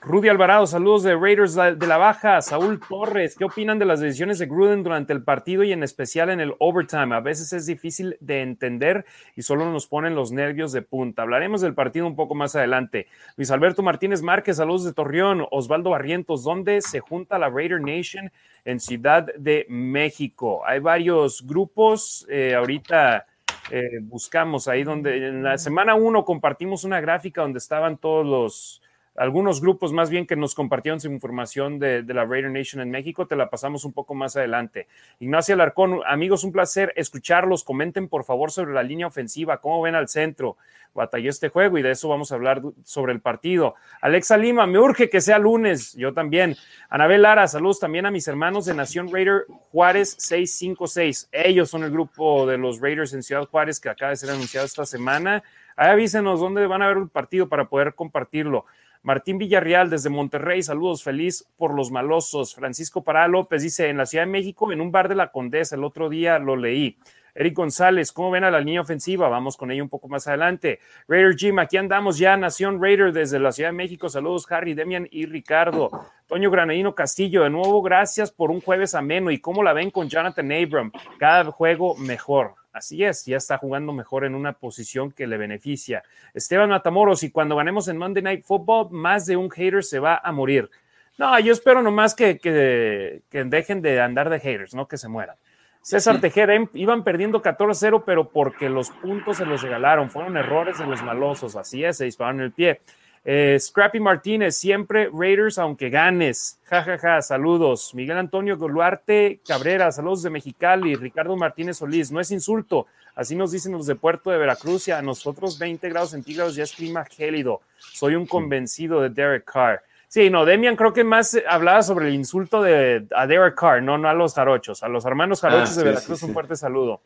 Rudy 0.04 0.28
Alvarado, 0.28 0.66
saludos 0.66 1.04
de 1.04 1.14
Raiders 1.14 1.54
de 1.54 1.86
la 1.86 1.96
Baja. 1.96 2.42
Saúl 2.42 2.80
Torres, 2.80 3.36
¿qué 3.36 3.44
opinan 3.44 3.78
de 3.78 3.84
las 3.84 4.00
decisiones 4.00 4.40
de 4.40 4.46
Gruden 4.46 4.82
durante 4.82 5.12
el 5.12 5.22
partido 5.22 5.62
y 5.62 5.70
en 5.70 5.84
especial 5.84 6.28
en 6.30 6.40
el 6.40 6.56
overtime? 6.58 7.14
A 7.14 7.20
veces 7.20 7.52
es 7.52 7.66
difícil 7.66 8.16
de 8.18 8.42
entender 8.42 9.04
y 9.36 9.42
solo 9.42 9.70
nos 9.70 9.86
ponen 9.86 10.16
los 10.16 10.32
nervios 10.32 10.72
de 10.72 10.82
punta. 10.82 11.22
Hablaremos 11.22 11.60
del 11.60 11.74
partido 11.74 12.08
un 12.08 12.16
poco 12.16 12.34
más 12.34 12.56
adelante. 12.56 13.06
Luis 13.36 13.52
Alberto 13.52 13.84
Martínez 13.84 14.22
Márquez, 14.22 14.56
saludos 14.56 14.84
de 14.84 14.92
Torreón. 14.92 15.46
Osvaldo 15.52 15.90
Barrientos, 15.90 16.42
¿dónde 16.42 16.80
se 16.80 16.98
junta 16.98 17.38
la 17.38 17.48
Raider 17.48 17.80
Nation? 17.80 18.32
En 18.64 18.80
Ciudad 18.80 19.28
de 19.38 19.66
México. 19.68 20.66
Hay 20.66 20.80
varios 20.80 21.46
grupos. 21.46 22.26
Eh, 22.28 22.56
ahorita 22.56 23.24
eh, 23.70 24.00
buscamos 24.02 24.66
ahí 24.66 24.82
donde 24.82 25.28
en 25.28 25.44
la 25.44 25.58
semana 25.58 25.94
uno 25.94 26.24
compartimos 26.24 26.82
una 26.82 27.00
gráfica 27.00 27.42
donde 27.42 27.58
estaban 27.58 27.98
todos 27.98 28.26
los 28.26 28.81
algunos 29.16 29.60
grupos 29.60 29.92
más 29.92 30.08
bien 30.08 30.26
que 30.26 30.36
nos 30.36 30.54
compartieron 30.54 31.00
su 31.00 31.10
información 31.10 31.78
de, 31.78 32.02
la 32.02 32.24
Raider 32.24 32.50
Nation 32.50 32.80
en 32.80 32.90
México, 32.90 33.26
te 33.26 33.36
la 33.36 33.50
pasamos 33.50 33.84
un 33.84 33.92
poco 33.92 34.14
más 34.14 34.36
adelante. 34.36 34.86
Ignacio 35.20 35.54
Alarcón, 35.54 36.00
amigos, 36.06 36.44
un 36.44 36.52
placer 36.52 36.92
escucharlos. 36.96 37.64
Comenten 37.64 38.08
por 38.08 38.24
favor 38.24 38.50
sobre 38.50 38.72
la 38.72 38.82
línea 38.82 39.06
ofensiva, 39.06 39.60
cómo 39.60 39.82
ven 39.82 39.94
al 39.94 40.08
centro. 40.08 40.56
Batalló 40.94 41.30
este 41.30 41.48
juego 41.48 41.78
y 41.78 41.82
de 41.82 41.90
eso 41.90 42.08
vamos 42.08 42.32
a 42.32 42.34
hablar 42.34 42.62
sobre 42.84 43.12
el 43.12 43.20
partido. 43.20 43.74
Alexa 44.00 44.36
Lima, 44.36 44.66
me 44.66 44.78
urge 44.78 45.08
que 45.08 45.22
sea 45.22 45.38
lunes, 45.38 45.94
yo 45.94 46.12
también. 46.12 46.56
Anabel 46.90 47.22
Lara, 47.22 47.48
saludos 47.48 47.80
también 47.80 48.04
a 48.04 48.10
mis 48.10 48.28
hermanos 48.28 48.66
de 48.66 48.74
Nación 48.74 49.10
Raider 49.10 49.46
Juárez 49.70 50.16
656. 50.18 51.28
Ellos 51.32 51.70
son 51.70 51.84
el 51.84 51.90
grupo 51.90 52.46
de 52.46 52.58
los 52.58 52.80
Raiders 52.80 53.14
en 53.14 53.22
Ciudad 53.22 53.46
Juárez 53.46 53.80
que 53.80 53.88
acaba 53.88 54.10
de 54.10 54.16
ser 54.16 54.30
anunciado 54.30 54.66
esta 54.66 54.84
semana. 54.84 55.42
Ahí 55.76 55.90
avísenos 55.90 56.40
dónde 56.40 56.66
van 56.66 56.82
a 56.82 56.88
ver 56.88 56.98
el 56.98 57.08
partido 57.08 57.48
para 57.48 57.68
poder 57.68 57.94
compartirlo. 57.94 58.66
Martín 59.04 59.36
Villarreal 59.36 59.90
desde 59.90 60.10
Monterrey, 60.10 60.62
saludos, 60.62 61.02
feliz 61.02 61.44
por 61.56 61.74
los 61.74 61.90
malosos. 61.90 62.54
Francisco 62.54 63.02
Pará 63.02 63.26
López 63.26 63.62
dice, 63.62 63.88
en 63.88 63.96
la 63.96 64.06
Ciudad 64.06 64.24
de 64.24 64.30
México, 64.30 64.70
en 64.70 64.80
un 64.80 64.92
bar 64.92 65.08
de 65.08 65.16
la 65.16 65.32
Condesa, 65.32 65.74
el 65.74 65.82
otro 65.82 66.08
día 66.08 66.38
lo 66.38 66.54
leí. 66.54 66.96
Eric 67.34 67.56
González, 67.56 68.12
¿cómo 68.12 68.30
ven 68.30 68.44
a 68.44 68.50
la 68.52 68.60
línea 68.60 68.80
ofensiva? 68.80 69.28
Vamos 69.28 69.56
con 69.56 69.72
ella 69.72 69.82
un 69.82 69.88
poco 69.88 70.06
más 70.06 70.28
adelante. 70.28 70.78
Raider 71.08 71.34
Jim, 71.34 71.58
aquí 71.58 71.78
andamos 71.78 72.18
ya, 72.18 72.36
Nación 72.36 72.80
Raider 72.80 73.12
desde 73.12 73.40
la 73.40 73.50
Ciudad 73.50 73.70
de 73.70 73.76
México. 73.76 74.08
Saludos, 74.08 74.46
Harry, 74.52 74.74
Demian 74.74 75.08
y 75.10 75.26
Ricardo. 75.26 75.90
Toño 76.28 76.50
Granadino 76.50 76.94
Castillo, 76.94 77.42
de 77.42 77.50
nuevo, 77.50 77.82
gracias 77.82 78.30
por 78.30 78.52
un 78.52 78.60
jueves 78.60 78.94
ameno. 78.94 79.32
¿Y 79.32 79.38
cómo 79.38 79.64
la 79.64 79.72
ven 79.72 79.90
con 79.90 80.08
Jonathan 80.08 80.52
Abram? 80.52 80.92
Cada 81.18 81.50
juego 81.50 81.96
mejor. 81.96 82.54
Así 82.72 83.04
es, 83.04 83.26
ya 83.26 83.36
está 83.36 83.58
jugando 83.58 83.92
mejor 83.92 84.24
en 84.24 84.34
una 84.34 84.54
posición 84.54 85.12
que 85.12 85.26
le 85.26 85.36
beneficia. 85.36 86.02
Esteban 86.32 86.70
Matamoros, 86.70 87.22
y 87.22 87.30
cuando 87.30 87.56
ganemos 87.56 87.86
en 87.88 87.98
Monday 87.98 88.22
Night 88.22 88.44
Football, 88.44 88.88
más 88.90 89.26
de 89.26 89.36
un 89.36 89.50
hater 89.50 89.84
se 89.84 89.98
va 89.98 90.20
a 90.22 90.32
morir. 90.32 90.70
No, 91.18 91.38
yo 91.38 91.52
espero 91.52 91.82
nomás 91.82 92.14
que, 92.14 92.38
que, 92.38 93.44
dejen 93.44 93.82
de 93.82 94.00
andar 94.00 94.30
de 94.30 94.40
haters, 94.40 94.74
no 94.74 94.88
que 94.88 94.96
se 94.96 95.08
mueran. 95.08 95.36
César 95.82 96.20
Tejera, 96.20 96.54
em, 96.54 96.68
iban 96.74 97.04
perdiendo 97.04 97.42
14-0, 97.42 98.04
pero 98.06 98.30
porque 98.30 98.70
los 98.70 98.90
puntos 98.90 99.36
se 99.36 99.44
los 99.44 99.62
regalaron, 99.62 100.08
fueron 100.08 100.36
errores 100.36 100.78
de 100.78 100.86
los 100.86 101.02
malosos, 101.02 101.56
así 101.56 101.84
es, 101.84 101.98
se 101.98 102.04
dispararon 102.04 102.40
en 102.40 102.46
el 102.46 102.52
pie. 102.52 102.80
Eh, 103.24 103.56
Scrappy 103.60 104.00
Martínez, 104.00 104.56
siempre 104.56 105.08
Raiders, 105.12 105.58
aunque 105.58 105.90
ganes. 105.90 106.58
Ja, 106.64 106.82
ja, 106.82 106.98
ja, 106.98 107.22
saludos. 107.22 107.94
Miguel 107.94 108.18
Antonio 108.18 108.56
Goluarte 108.56 109.40
Cabrera, 109.46 109.92
saludos 109.92 110.22
de 110.22 110.30
Mexicali. 110.30 110.96
Ricardo 110.96 111.36
Martínez 111.36 111.76
Solís, 111.76 112.10
no 112.10 112.20
es 112.20 112.32
insulto. 112.32 112.86
Así 113.14 113.36
nos 113.36 113.52
dicen 113.52 113.72
los 113.72 113.86
de 113.86 113.94
Puerto 113.94 114.30
de 114.30 114.38
Veracruz 114.38 114.88
y 114.88 114.90
a 114.90 115.02
nosotros 115.02 115.58
20 115.58 115.88
grados 115.90 116.10
centígrados 116.10 116.56
ya 116.56 116.64
es 116.64 116.72
clima 116.72 117.04
gélido. 117.04 117.60
Soy 117.78 118.16
un 118.16 118.26
convencido 118.26 119.00
de 119.00 119.10
Derek 119.10 119.44
Carr. 119.44 119.82
Sí, 120.08 120.28
no, 120.28 120.44
Demian 120.44 120.76
creo 120.76 120.92
que 120.92 121.04
más 121.04 121.38
hablaba 121.48 121.82
sobre 121.82 122.08
el 122.08 122.14
insulto 122.14 122.62
de 122.62 123.06
a 123.14 123.26
Derek 123.26 123.54
Carr, 123.54 123.82
no, 123.82 123.98
no 123.98 124.08
a 124.08 124.14
los 124.14 124.34
jarochos. 124.34 124.82
A 124.82 124.88
los 124.88 125.04
hermanos 125.04 125.40
jarochos 125.40 125.76
ah, 125.76 125.80
de 125.80 125.84
Veracruz 125.84 126.22
un 126.22 126.32
fuerte 126.32 126.56
saludo. 126.56 127.00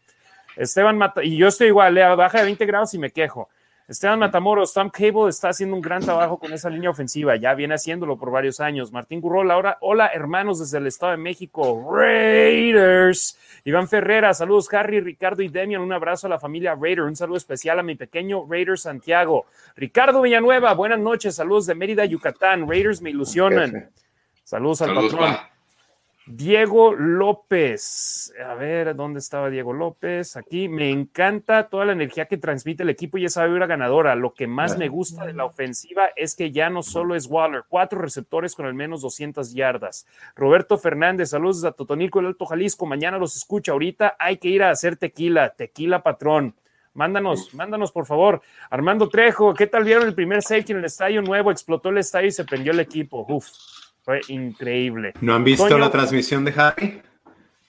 Esteban 0.56 0.96
Mata, 0.96 1.22
y 1.22 1.36
yo 1.36 1.48
estoy 1.48 1.66
igual, 1.68 1.94
baja 2.16 2.38
de 2.38 2.44
20 2.44 2.64
grados 2.64 2.94
y 2.94 2.98
me 2.98 3.10
quejo. 3.10 3.50
Esteban 3.88 4.18
Matamoros, 4.18 4.72
Tom 4.72 4.90
Cable 4.90 5.28
está 5.28 5.50
haciendo 5.50 5.76
un 5.76 5.80
gran 5.80 6.02
trabajo 6.02 6.38
con 6.38 6.52
esa 6.52 6.68
línea 6.68 6.90
ofensiva, 6.90 7.36
ya 7.36 7.54
viene 7.54 7.74
haciéndolo 7.74 8.16
por 8.16 8.32
varios 8.32 8.58
años. 8.58 8.90
Martín 8.90 9.20
Gurrola, 9.20 9.54
ahora, 9.54 9.78
hola 9.80 10.10
hermanos 10.12 10.58
desde 10.58 10.78
el 10.78 10.88
Estado 10.88 11.12
de 11.12 11.18
México, 11.18 11.88
Raiders. 11.88 13.38
Iván 13.64 13.86
Ferrera, 13.86 14.34
saludos 14.34 14.72
Harry, 14.74 15.00
Ricardo 15.00 15.40
y 15.42 15.48
Demian, 15.48 15.82
un 15.82 15.92
abrazo 15.92 16.26
a 16.26 16.30
la 16.30 16.40
familia 16.40 16.74
Raider, 16.74 17.02
un 17.02 17.14
saludo 17.14 17.36
especial 17.36 17.78
a 17.78 17.84
mi 17.84 17.94
pequeño 17.94 18.44
Raider 18.50 18.76
Santiago. 18.76 19.46
Ricardo 19.76 20.20
Villanueva, 20.20 20.74
buenas 20.74 20.98
noches, 20.98 21.36
saludos 21.36 21.66
de 21.66 21.76
Mérida, 21.76 22.04
Yucatán, 22.06 22.68
Raiders 22.68 23.00
me 23.00 23.10
ilusionan. 23.10 23.90
Saludos 24.42 24.82
al 24.82 24.94
patrón. 24.96 25.36
Diego 26.26 26.92
López. 26.92 28.32
A 28.44 28.54
ver, 28.54 28.96
¿dónde 28.96 29.20
estaba 29.20 29.48
Diego 29.48 29.72
López? 29.72 30.36
Aquí. 30.36 30.68
Me 30.68 30.90
encanta 30.90 31.68
toda 31.68 31.84
la 31.84 31.92
energía 31.92 32.26
que 32.26 32.36
transmite 32.36 32.82
el 32.82 32.90
equipo 32.90 33.16
y 33.16 33.24
esa 33.24 33.46
vibra 33.46 33.66
ganadora. 33.66 34.16
Lo 34.16 34.34
que 34.34 34.48
más 34.48 34.76
me 34.76 34.88
gusta 34.88 35.24
de 35.24 35.34
la 35.34 35.44
ofensiva 35.44 36.08
es 36.16 36.34
que 36.34 36.50
ya 36.50 36.68
no 36.68 36.82
solo 36.82 37.14
es 37.14 37.28
Waller, 37.28 37.62
cuatro 37.68 38.00
receptores 38.00 38.56
con 38.56 38.66
al 38.66 38.74
menos 38.74 39.02
200 39.02 39.54
yardas. 39.54 40.06
Roberto 40.34 40.78
Fernández, 40.78 41.30
saludos 41.30 41.64
a 41.64 41.70
Totonico 41.70 42.18
el 42.18 42.26
Alto 42.26 42.44
Jalisco. 42.44 42.86
Mañana 42.86 43.18
los 43.18 43.36
escucha. 43.36 43.70
Ahorita 43.70 44.16
hay 44.18 44.38
que 44.38 44.48
ir 44.48 44.64
a 44.64 44.70
hacer 44.70 44.96
tequila, 44.96 45.50
tequila 45.50 46.02
patrón. 46.02 46.56
Mándanos, 46.92 47.54
mándanos 47.54 47.92
por 47.92 48.04
favor. 48.04 48.42
Armando 48.68 49.08
Trejo, 49.08 49.54
¿qué 49.54 49.68
tal 49.68 49.84
vieron 49.84 50.08
el 50.08 50.14
primer 50.14 50.42
safety 50.42 50.72
en 50.72 50.78
el 50.78 50.86
estadio 50.86 51.22
nuevo? 51.22 51.52
Explotó 51.52 51.90
el 51.90 51.98
estadio 51.98 52.28
y 52.28 52.32
se 52.32 52.44
prendió 52.44 52.72
el 52.72 52.80
equipo. 52.80 53.24
Uf. 53.28 53.46
Fue 54.06 54.20
increíble. 54.28 55.14
¿No 55.20 55.34
han 55.34 55.42
visto 55.42 55.76
la 55.76 55.90
transmisión 55.90 56.44
de 56.44 56.54
Harry? 56.56 57.02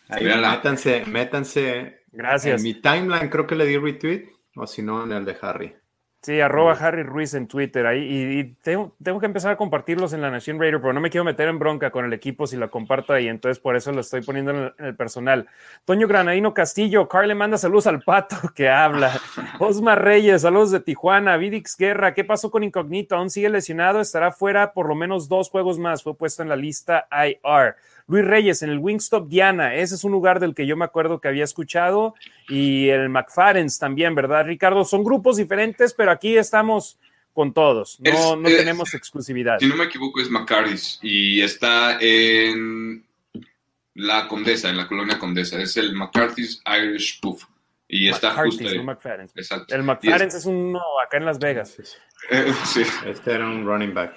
Ahí, 0.08 0.24
métanse, 0.24 1.04
métanse. 1.08 2.04
Gracias. 2.12 2.62
En 2.62 2.64
mi 2.64 2.76
timeline 2.76 3.28
creo 3.28 3.48
que 3.48 3.56
le 3.56 3.66
di 3.66 3.76
retweet, 3.76 4.30
o 4.56 4.68
si 4.68 4.84
no, 4.84 5.04
en 5.04 5.14
el 5.14 5.26
de 5.26 5.36
Harry. 5.42 5.76
Sí, 6.22 6.42
arroba 6.42 6.74
Harry 6.74 7.04
Ruiz 7.04 7.36
en 7.36 7.48
Twitter 7.48 7.86
ahí. 7.86 8.00
Y, 8.40 8.44
tengo, 8.62 8.96
tengo, 9.02 9.20
que 9.20 9.28
empezar 9.28 9.52
a 9.52 9.56
compartirlos 9.56 10.14
en 10.14 10.22
la 10.22 10.32
Nación 10.32 10.60
Raider, 10.60 10.82
pero 10.82 10.92
no 10.92 11.00
me 11.00 11.10
quiero 11.10 11.24
meter 11.24 11.48
en 11.48 11.60
bronca 11.60 11.92
con 11.92 12.06
el 12.06 12.12
equipo 12.12 12.48
si 12.48 12.58
la 12.58 12.68
comparto 12.70 13.14
ahí. 13.14 13.28
Entonces, 13.28 13.60
por 13.60 13.76
eso 13.76 13.92
lo 13.92 14.02
estoy 14.02 14.22
poniendo 14.22 14.52
en 14.52 14.74
el, 14.86 14.96
personal. 14.96 15.48
Toño 15.86 16.08
Granadino 16.08 16.54
Castillo, 16.54 17.08
Carl 17.08 17.28
le 17.28 17.36
manda 17.36 17.58
saludos 17.58 17.88
al 17.88 18.02
pato 18.02 18.36
que 18.56 18.68
habla. 18.68 19.12
Osmar 19.60 20.04
Reyes, 20.04 20.42
saludos 20.42 20.72
de 20.72 20.80
Tijuana. 20.80 21.38
Vidix 21.38 21.78
Guerra, 21.78 22.14
¿qué 22.14 22.24
pasó 22.24 22.50
con 22.52 22.64
Incognito? 22.64 23.16
Aún 23.16 23.30
sigue 23.30 23.50
lesionado, 23.50 24.02
estará 24.02 24.32
fuera 24.32 24.74
por 24.74 24.88
lo 24.88 24.96
menos 24.96 25.30
dos 25.30 25.50
juegos 25.50 25.78
más. 25.78 26.04
Fue 26.04 26.16
puesto 26.16 26.42
en 26.42 26.50
la 26.50 26.56
lista 26.56 27.08
IR. 27.12 27.76
Luis 28.08 28.26
Reyes 28.26 28.64
en 28.64 28.70
el 28.70 28.80
Wingstop 28.80 29.28
Diana, 29.28 29.76
ese 29.76 29.96
es 29.96 30.04
un 30.04 30.12
lugar 30.12 30.40
del 30.40 30.56
que 30.56 30.66
yo 30.66 30.78
me 30.78 30.86
acuerdo 30.86 31.20
que 31.20 31.28
había 31.28 31.44
escuchado, 31.44 32.16
y 32.48 32.90
el 32.90 33.10
McFarren's 33.10 33.78
también, 33.80 34.16
¿verdad, 34.16 34.46
Ricardo? 34.46 34.86
Son 34.86 35.04
grupos 35.04 35.38
diferentes, 35.38 35.94
pero 35.94 36.12
aquí 36.12 36.38
estamos 36.38 36.98
con 37.34 37.54
todos, 37.54 38.00
no, 38.00 38.36
no 38.36 38.50
tenemos 38.50 38.94
exclusividad. 38.94 39.60
Si 39.60 39.68
no 39.68 39.76
me 39.76 39.84
equivoco, 39.84 40.22
es 40.22 40.30
McCarthy's 40.30 41.00
y 41.04 41.42
está 41.42 41.98
en 42.00 43.06
la 43.94 44.28
Condesa, 44.28 44.70
en 44.70 44.78
la 44.78 44.88
colonia 44.88 45.20
Condesa, 45.20 45.62
es 45.62 45.78
el 45.78 45.94
McCarthy's 45.94 46.62
Irish 46.66 47.20
Puff. 47.20 47.44
Y 47.90 48.10
está 48.10 48.32
justo 48.32 48.68
ahí. 48.68 48.86
Exacto. 49.36 49.74
El 49.74 49.84
McFarren's 49.84 50.36
es 50.36 50.46
uno 50.46 50.82
acá 51.02 51.18
en 51.18 51.26
Las 51.26 51.40
Vegas. 51.40 51.78
Eh, 52.30 52.54
sí. 52.66 52.84
Este 53.06 53.32
era 53.32 53.48
un 53.48 53.66
running 53.66 53.94
back. 53.94 54.14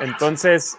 Entonces, 0.00 0.78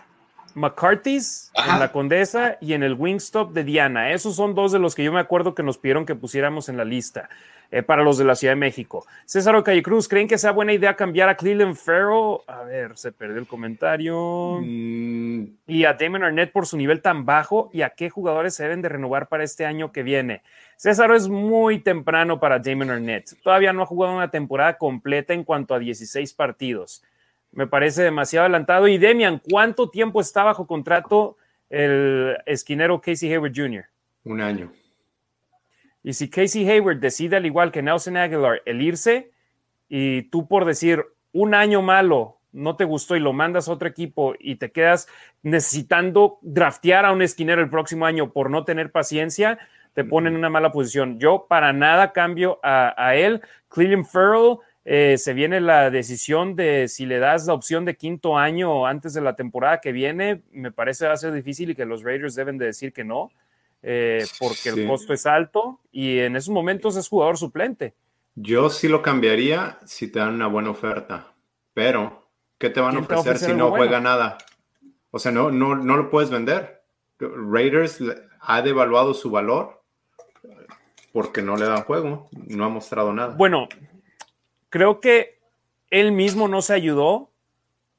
McCarthy's 0.55 1.51
en 1.53 1.79
la 1.79 1.91
Condesa 1.91 2.57
y 2.61 2.73
en 2.73 2.83
el 2.83 2.93
Wingstop 2.93 3.51
de 3.51 3.63
Diana. 3.63 4.11
Esos 4.11 4.35
son 4.35 4.55
dos 4.55 4.71
de 4.71 4.79
los 4.79 4.95
que 4.95 5.03
yo 5.03 5.11
me 5.11 5.19
acuerdo 5.19 5.53
que 5.53 5.63
nos 5.63 5.77
pidieron 5.77 6.05
que 6.05 6.15
pusiéramos 6.15 6.69
en 6.69 6.77
la 6.77 6.85
lista 6.85 7.29
eh, 7.71 7.83
para 7.83 8.03
los 8.03 8.17
de 8.17 8.23
la 8.23 8.35
Ciudad 8.35 8.53
de 8.53 8.59
México. 8.59 9.05
César 9.25 9.61
Calle 9.63 9.83
Cruz, 9.83 10.07
¿creen 10.07 10.27
que 10.27 10.37
sea 10.37 10.51
buena 10.51 10.73
idea 10.73 10.95
cambiar 10.95 11.29
a 11.29 11.35
Cleveland 11.35 11.75
Farrell? 11.75 12.37
A 12.47 12.63
ver, 12.63 12.97
se 12.97 13.11
perdió 13.11 13.37
el 13.37 13.47
comentario. 13.47 14.59
Mm. 14.61 15.43
Y 15.67 15.85
a 15.85 15.93
Damon 15.93 16.23
Arnett 16.23 16.51
por 16.51 16.65
su 16.67 16.77
nivel 16.77 17.01
tan 17.01 17.25
bajo 17.25 17.69
y 17.73 17.81
a 17.81 17.89
qué 17.89 18.09
jugadores 18.09 18.55
se 18.55 18.63
deben 18.63 18.81
de 18.81 18.89
renovar 18.89 19.27
para 19.27 19.43
este 19.43 19.65
año 19.65 19.91
que 19.91 20.03
viene. 20.03 20.41
César 20.77 21.11
es 21.13 21.27
muy 21.27 21.79
temprano 21.79 22.39
para 22.39 22.59
Damon 22.59 22.91
Arnett. 22.91 23.41
Todavía 23.43 23.73
no 23.73 23.83
ha 23.83 23.85
jugado 23.85 24.15
una 24.15 24.31
temporada 24.31 24.77
completa 24.77 25.33
en 25.33 25.43
cuanto 25.43 25.73
a 25.73 25.79
16 25.79 26.33
partidos 26.33 27.03
me 27.55 27.65
parece 27.65 28.03
demasiado 28.03 28.43
adelantado. 28.43 28.87
Y 28.87 28.97
Demian, 28.97 29.39
¿cuánto 29.39 29.89
tiempo 29.89 30.21
está 30.21 30.43
bajo 30.43 30.67
contrato 30.67 31.37
el 31.69 32.37
esquinero 32.45 33.01
Casey 33.01 33.31
Hayward 33.31 33.53
Jr.? 33.55 33.85
Un 34.25 34.41
año. 34.41 34.71
Y 36.03 36.13
si 36.13 36.29
Casey 36.29 36.69
Hayward 36.69 36.99
decide, 36.99 37.37
al 37.37 37.45
igual 37.45 37.71
que 37.71 37.81
Nelson 37.81 38.17
Aguilar, 38.17 38.61
el 38.65 38.81
irse, 38.81 39.31
y 39.89 40.23
tú 40.23 40.47
por 40.47 40.65
decir 40.65 41.03
un 41.31 41.55
año 41.55 41.81
malo 41.81 42.37
no 42.51 42.75
te 42.75 42.85
gustó 42.85 43.15
y 43.15 43.19
lo 43.19 43.33
mandas 43.33 43.67
a 43.67 43.73
otro 43.73 43.87
equipo 43.87 44.33
y 44.39 44.55
te 44.55 44.71
quedas 44.71 45.07
necesitando 45.43 46.39
draftear 46.41 47.05
a 47.05 47.11
un 47.11 47.21
esquinero 47.21 47.61
el 47.61 47.69
próximo 47.69 48.05
año 48.05 48.31
por 48.31 48.49
no 48.49 48.63
tener 48.63 48.91
paciencia, 48.91 49.59
te 49.93 50.03
pone 50.03 50.29
en 50.29 50.35
una 50.35 50.49
mala 50.49 50.71
posición. 50.71 51.19
Yo 51.19 51.47
para 51.49 51.73
nada 51.73 52.13
cambio 52.13 52.59
a, 52.63 52.93
a 52.97 53.15
él. 53.15 53.41
Cleveland 53.69 54.05
Farrell 54.05 54.57
eh, 54.87 55.17
se 55.17 55.33
viene 55.33 55.59
la 55.61 55.89
decisión 55.89 56.55
de 56.55 56.87
si 56.87 57.07
le 57.07 57.17
das 57.17 57.47
la 57.47 57.53
opción 57.53 57.85
de 57.85 57.95
quinto 57.95 58.37
año 58.37 58.85
antes 58.85 59.15
de 59.15 59.21
la 59.21 59.35
temporada 59.35 59.81
que 59.81 59.91
viene. 59.91 60.43
Me 60.51 60.71
parece 60.71 61.07
va 61.07 61.13
a 61.13 61.17
ser 61.17 61.33
difícil 61.33 61.71
y 61.71 61.75
que 61.75 61.85
los 61.85 62.03
Raiders 62.03 62.35
deben 62.35 62.59
de 62.59 62.67
decir 62.67 62.93
que 62.93 63.03
no, 63.03 63.31
eh, 63.81 64.23
porque 64.39 64.69
el 64.69 64.87
costo 64.87 65.11
es 65.11 65.25
alto 65.25 65.79
y 65.91 66.19
en 66.19 66.35
esos 66.35 66.51
momentos 66.53 66.95
es 66.97 67.09
jugador 67.09 67.37
suplente. 67.37 67.95
Yo 68.35 68.69
sí 68.69 68.87
lo 68.87 69.01
cambiaría 69.01 69.79
si 69.85 70.07
te 70.07 70.19
dan 70.19 70.35
una 70.35 70.47
buena 70.47 70.69
oferta, 70.69 71.33
pero 71.73 72.27
¿qué 72.59 72.69
te 72.69 72.79
van 72.79 72.95
a 72.95 72.99
ofrecer, 72.99 73.37
si 73.39 73.53
no 73.53 73.71
juega 73.71 73.99
nada? 73.99 74.37
O 75.09 75.17
sea, 75.17 75.31
no, 75.31 75.49
no, 75.49 75.75
no 75.75 75.97
lo 75.97 76.11
puedes 76.11 76.29
vender. 76.29 76.83
Raiders 77.17 78.03
ha 78.39 78.61
devaluado 78.61 79.15
su 79.15 79.31
valor 79.31 79.81
porque 81.11 81.41
no 81.41 81.55
le 81.55 81.65
dan 81.65 81.83
juego, 81.83 82.29
no 82.33 82.65
ha 82.65 82.69
mostrado 82.69 83.13
nada. 83.13 83.33
Bueno, 83.35 83.69
creo 84.75 84.99
que 84.99 85.39
él 85.89 86.11
mismo 86.11 86.49
no 86.49 86.61
se 86.61 86.73
ayudó 86.73 87.31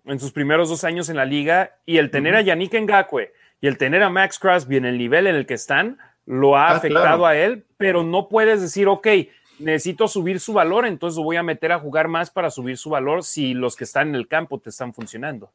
en 0.04 0.20
sus 0.20 0.30
primeros 0.30 0.68
dos 0.68 0.84
años 0.84 1.08
en 1.08 1.16
la 1.16 1.24
liga 1.24 1.78
y 1.86 1.96
el 1.96 2.10
tener 2.10 2.36
a 2.36 2.42
Yannick 2.42 2.74
Ngakwe 2.74 3.32
y 3.62 3.66
el 3.66 3.78
tener 3.78 4.02
a 4.02 4.10
Max 4.10 4.38
Crosby 4.38 4.76
en 4.76 4.84
el 4.84 4.98
nivel 4.98 5.26
en 5.26 5.36
el 5.36 5.46
que 5.46 5.54
están 5.54 5.96
lo 6.26 6.54
ha 6.54 6.68
ah, 6.68 6.76
afectado 6.76 7.24
a 7.24 7.34
él, 7.34 7.64
pero 7.78 8.02
no 8.02 8.28
puedes 8.28 8.60
decir, 8.60 8.88
ok, 8.88 9.06
necesito 9.58 10.06
subir 10.06 10.38
su 10.38 10.52
valor, 10.52 10.84
entonces 10.84 11.16
voy 11.16 11.36
a 11.36 11.42
meter 11.42 11.72
a 11.72 11.78
jugar 11.78 12.08
más 12.08 12.28
para 12.30 12.50
subir 12.50 12.76
su 12.76 12.90
valor 12.90 13.24
si 13.24 13.54
los 13.54 13.74
que 13.74 13.84
están 13.84 14.10
en 14.10 14.16
el 14.16 14.28
campo 14.28 14.60
te 14.60 14.68
están 14.68 14.92
funcionando. 14.92 15.50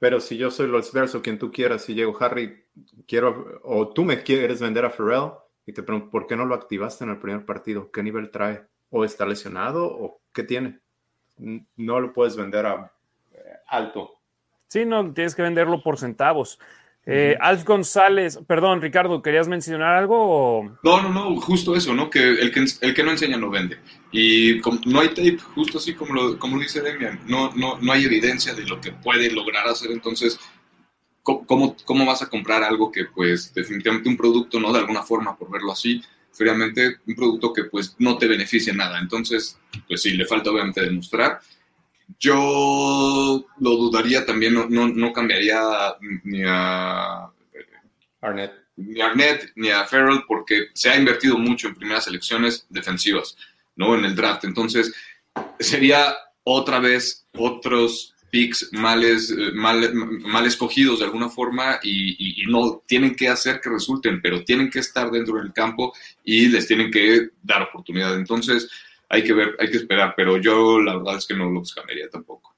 Pero 0.00 0.18
si 0.18 0.38
yo 0.38 0.50
soy 0.50 0.66
los 0.66 0.92
verso, 0.92 1.22
quien 1.22 1.38
tú 1.38 1.52
quieras, 1.52 1.84
si 1.84 1.94
llego 1.94 2.20
Harry, 2.20 2.64
quiero, 3.06 3.60
o 3.62 3.92
tú 3.92 4.02
me 4.04 4.24
quieres 4.24 4.60
vender 4.60 4.84
a 4.84 4.90
Ferrell, 4.90 5.34
y 5.66 5.72
te 5.72 5.84
pregunto, 5.84 6.10
¿por 6.10 6.26
qué 6.26 6.34
no 6.34 6.46
lo 6.46 6.56
activaste 6.56 7.04
en 7.04 7.10
el 7.10 7.20
primer 7.20 7.46
partido? 7.46 7.92
¿Qué 7.92 8.02
nivel 8.02 8.32
trae? 8.32 8.66
O 8.90 9.04
está 9.04 9.26
lesionado 9.26 9.86
o 9.86 10.20
qué 10.32 10.42
tiene. 10.42 10.80
No 11.76 12.00
lo 12.00 12.12
puedes 12.12 12.36
vender 12.36 12.66
a 12.66 12.92
eh, 13.32 13.38
alto. 13.68 14.20
Sí, 14.68 14.84
no, 14.84 15.12
tienes 15.12 15.34
que 15.34 15.42
venderlo 15.42 15.82
por 15.82 15.98
centavos. 15.98 16.58
Eh, 17.06 17.34
Alf 17.40 17.64
González, 17.64 18.38
perdón, 18.46 18.82
Ricardo, 18.82 19.22
¿querías 19.22 19.48
mencionar 19.48 19.94
algo? 19.94 20.76
No, 20.82 21.02
no, 21.02 21.08
no, 21.08 21.40
justo 21.40 21.74
eso, 21.74 21.94
¿no? 21.94 22.10
Que 22.10 22.20
el, 22.20 22.52
que 22.52 22.64
el 22.82 22.94
que 22.94 23.02
no 23.02 23.10
enseña 23.10 23.38
no 23.38 23.48
vende. 23.48 23.78
Y 24.12 24.60
no 24.86 25.00
hay 25.00 25.08
tape, 25.08 25.38
justo 25.38 25.78
así 25.78 25.94
como 25.94 26.14
lo, 26.14 26.38
como 26.38 26.58
dice 26.58 26.82
Demian, 26.82 27.20
no, 27.26 27.52
no, 27.54 27.78
no 27.80 27.92
hay 27.92 28.04
evidencia 28.04 28.54
de 28.54 28.66
lo 28.66 28.80
que 28.80 28.92
puede 28.92 29.30
lograr 29.30 29.66
hacer, 29.66 29.90
entonces, 29.90 30.38
¿cómo, 31.22 31.74
¿cómo 31.84 32.04
vas 32.04 32.22
a 32.22 32.28
comprar 32.28 32.62
algo 32.62 32.92
que, 32.92 33.06
pues, 33.06 33.54
definitivamente 33.54 34.08
un 34.08 34.16
producto, 34.16 34.60
¿no? 34.60 34.72
De 34.72 34.80
alguna 34.80 35.02
forma, 35.02 35.36
por 35.36 35.50
verlo 35.50 35.72
así, 35.72 36.02
fríamente 36.32 36.98
un 37.06 37.14
producto 37.14 37.52
que 37.52 37.64
pues 37.64 37.96
no 37.98 38.18
te 38.18 38.26
beneficia 38.26 38.72
nada. 38.72 38.98
Entonces, 38.98 39.58
pues 39.86 40.02
sí, 40.02 40.12
le 40.12 40.26
falta 40.26 40.50
obviamente 40.50 40.82
demostrar. 40.82 41.40
Yo 42.18 43.46
lo 43.58 43.70
dudaría 43.76 44.26
también, 44.26 44.54
no, 44.54 44.66
no, 44.68 45.12
cambiaría 45.12 45.60
ni 46.24 46.42
a 46.44 47.30
Arnett. 48.20 48.52
ni 48.76 49.00
a 49.00 49.06
Arnett 49.06 49.52
ni 49.54 49.70
a 49.70 49.84
Farrell 49.84 50.24
porque 50.26 50.68
se 50.74 50.90
ha 50.90 50.96
invertido 50.96 51.38
mucho 51.38 51.68
en 51.68 51.76
primeras 51.76 52.06
elecciones 52.08 52.66
defensivas, 52.68 53.36
¿no? 53.76 53.94
En 53.94 54.04
el 54.04 54.16
draft. 54.16 54.44
Entonces, 54.44 54.92
sería 55.58 56.14
otra 56.42 56.80
vez 56.80 57.26
otros 57.36 58.14
picks 58.30 58.70
males, 58.72 59.30
eh, 59.30 59.52
mal, 59.52 59.92
mal, 59.94 60.46
escogidos 60.46 61.00
de 61.00 61.04
alguna 61.04 61.28
forma 61.28 61.78
y, 61.82 62.44
no 62.48 62.82
tienen 62.86 63.14
que 63.14 63.28
hacer 63.28 63.60
que 63.60 63.70
resulten, 63.70 64.20
pero 64.20 64.42
tienen 64.44 64.70
que 64.70 64.80
estar 64.80 65.10
dentro 65.10 65.36
del 65.36 65.52
campo 65.52 65.92
y 66.24 66.48
les 66.48 66.66
tienen 66.66 66.90
que 66.90 67.28
dar 67.42 67.62
oportunidad. 67.62 68.14
Entonces 68.14 68.68
hay 69.08 69.22
que 69.22 69.32
ver, 69.32 69.56
hay 69.58 69.70
que 69.70 69.76
esperar, 69.76 70.14
pero 70.16 70.36
yo 70.38 70.80
la 70.80 70.96
verdad 70.96 71.16
es 71.16 71.26
que 71.26 71.36
no 71.36 71.50
los 71.50 71.74
cambiaría 71.74 72.08
tampoco. 72.08 72.49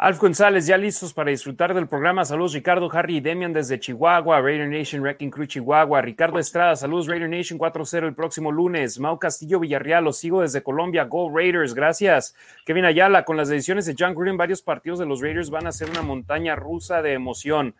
Alf 0.00 0.20
González, 0.20 0.64
ya 0.64 0.76
listos 0.76 1.12
para 1.12 1.32
disfrutar 1.32 1.74
del 1.74 1.88
programa. 1.88 2.24
Saludos, 2.24 2.52
Ricardo, 2.52 2.88
Harry 2.92 3.16
y 3.16 3.20
Demian 3.20 3.52
desde 3.52 3.80
Chihuahua, 3.80 4.40
Raider 4.40 4.68
Nation, 4.68 5.02
Wrecking 5.02 5.28
Crew, 5.28 5.44
Chihuahua. 5.44 6.00
Ricardo 6.02 6.38
Estrada, 6.38 6.76
saludos, 6.76 7.08
Raider 7.08 7.28
Nation 7.28 7.58
4-0 7.58 8.06
el 8.06 8.14
próximo 8.14 8.52
lunes. 8.52 9.00
Mau 9.00 9.18
Castillo 9.18 9.58
Villarreal, 9.58 10.04
los 10.04 10.18
sigo 10.18 10.42
desde 10.42 10.62
Colombia. 10.62 11.02
Go 11.06 11.36
Raiders, 11.36 11.74
gracias. 11.74 12.36
Kevin 12.64 12.84
Ayala, 12.84 13.24
con 13.24 13.36
las 13.36 13.50
ediciones 13.50 13.86
de 13.86 13.96
John 13.98 14.14
Green, 14.14 14.36
varios 14.36 14.62
partidos 14.62 15.00
de 15.00 15.06
los 15.06 15.20
Raiders 15.20 15.50
van 15.50 15.66
a 15.66 15.72
ser 15.72 15.90
una 15.90 16.02
montaña 16.02 16.54
rusa 16.54 17.02
de 17.02 17.14
emoción. 17.14 17.74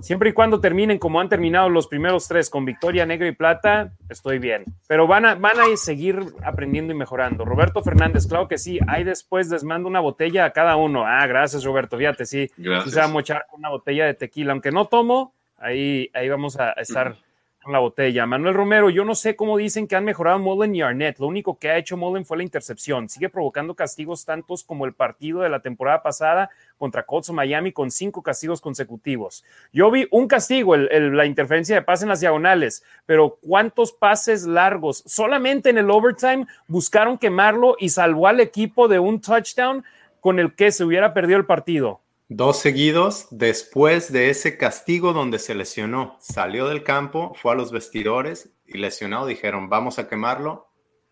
Siempre 0.00 0.30
y 0.30 0.32
cuando 0.32 0.60
terminen 0.60 0.98
como 0.98 1.20
han 1.20 1.28
terminado 1.28 1.68
los 1.68 1.86
primeros 1.86 2.26
tres, 2.26 2.50
con 2.50 2.64
victoria 2.64 3.06
negra 3.06 3.28
y 3.28 3.32
plata, 3.32 3.92
estoy 4.08 4.38
bien. 4.38 4.64
Pero 4.88 5.06
van 5.06 5.26
a, 5.26 5.34
van 5.34 5.60
a 5.60 5.76
seguir 5.76 6.20
aprendiendo 6.42 6.92
y 6.92 6.96
mejorando. 6.96 7.44
Roberto 7.44 7.82
Fernández, 7.82 8.26
claro 8.26 8.48
que 8.48 8.58
sí. 8.58 8.78
Ahí 8.88 9.04
después 9.04 9.48
les 9.50 9.64
mando 9.64 9.88
una 9.88 10.00
botella 10.00 10.44
a 10.46 10.52
cada 10.52 10.76
uno. 10.76 11.04
Ah, 11.06 11.26
gracias, 11.26 11.64
Roberto. 11.64 11.98
Fíjate, 11.98 12.26
sí. 12.26 12.50
Gracias. 12.56 12.94
se 12.94 13.00
va 13.00 13.06
a 13.06 13.08
mochar 13.08 13.46
una 13.52 13.68
botella 13.68 14.06
de 14.06 14.14
tequila. 14.14 14.52
Aunque 14.52 14.72
no 14.72 14.86
tomo, 14.86 15.34
ahí, 15.58 16.10
ahí 16.14 16.28
vamos 16.28 16.58
a 16.58 16.72
estar 16.72 17.16
la 17.66 17.78
botella. 17.78 18.24
Manuel 18.24 18.54
Romero, 18.54 18.88
yo 18.88 19.04
no 19.04 19.14
sé 19.14 19.36
cómo 19.36 19.58
dicen 19.58 19.86
que 19.86 19.94
han 19.94 20.04
mejorado 20.04 20.38
Mullen 20.38 20.74
y 20.74 20.82
Arnett. 20.82 21.18
Lo 21.18 21.26
único 21.26 21.58
que 21.58 21.70
ha 21.70 21.76
hecho 21.76 21.96
Mullen 21.96 22.24
fue 22.24 22.38
la 22.38 22.42
intercepción. 22.42 23.08
Sigue 23.08 23.28
provocando 23.28 23.74
castigos 23.74 24.24
tantos 24.24 24.64
como 24.64 24.86
el 24.86 24.94
partido 24.94 25.40
de 25.40 25.50
la 25.50 25.60
temporada 25.60 26.02
pasada 26.02 26.50
contra 26.78 27.04
Colts 27.04 27.30
Miami 27.30 27.72
con 27.72 27.90
cinco 27.90 28.22
castigos 28.22 28.60
consecutivos. 28.60 29.44
Yo 29.72 29.90
vi 29.90 30.08
un 30.10 30.26
castigo, 30.26 30.74
el, 30.74 31.14
la 31.14 31.26
interferencia 31.26 31.74
de 31.76 31.82
pase 31.82 32.04
en 32.04 32.08
las 32.08 32.20
diagonales, 32.20 32.82
pero 33.04 33.38
¿cuántos 33.42 33.92
pases 33.92 34.46
largos? 34.46 35.02
Solamente 35.06 35.68
en 35.68 35.76
el 35.76 35.90
overtime 35.90 36.46
buscaron 36.66 37.18
quemarlo 37.18 37.76
y 37.78 37.90
salvó 37.90 38.26
al 38.26 38.40
equipo 38.40 38.88
de 38.88 38.98
un 38.98 39.20
touchdown 39.20 39.84
con 40.20 40.38
el 40.38 40.54
que 40.54 40.72
se 40.72 40.84
hubiera 40.84 41.12
perdido 41.12 41.38
el 41.38 41.46
partido. 41.46 42.00
Dos 42.32 42.60
seguidos 42.60 43.26
después 43.32 44.12
de 44.12 44.30
ese 44.30 44.56
castigo 44.56 45.12
donde 45.12 45.40
se 45.40 45.52
lesionó. 45.52 46.16
Salió 46.20 46.68
del 46.68 46.84
campo, 46.84 47.34
fue 47.34 47.50
a 47.50 47.54
los 47.56 47.72
vestidores 47.72 48.54
y 48.68 48.78
lesionado 48.78 49.26
dijeron, 49.26 49.68
vamos 49.68 49.98
a 49.98 50.06
quemarlo 50.06 50.68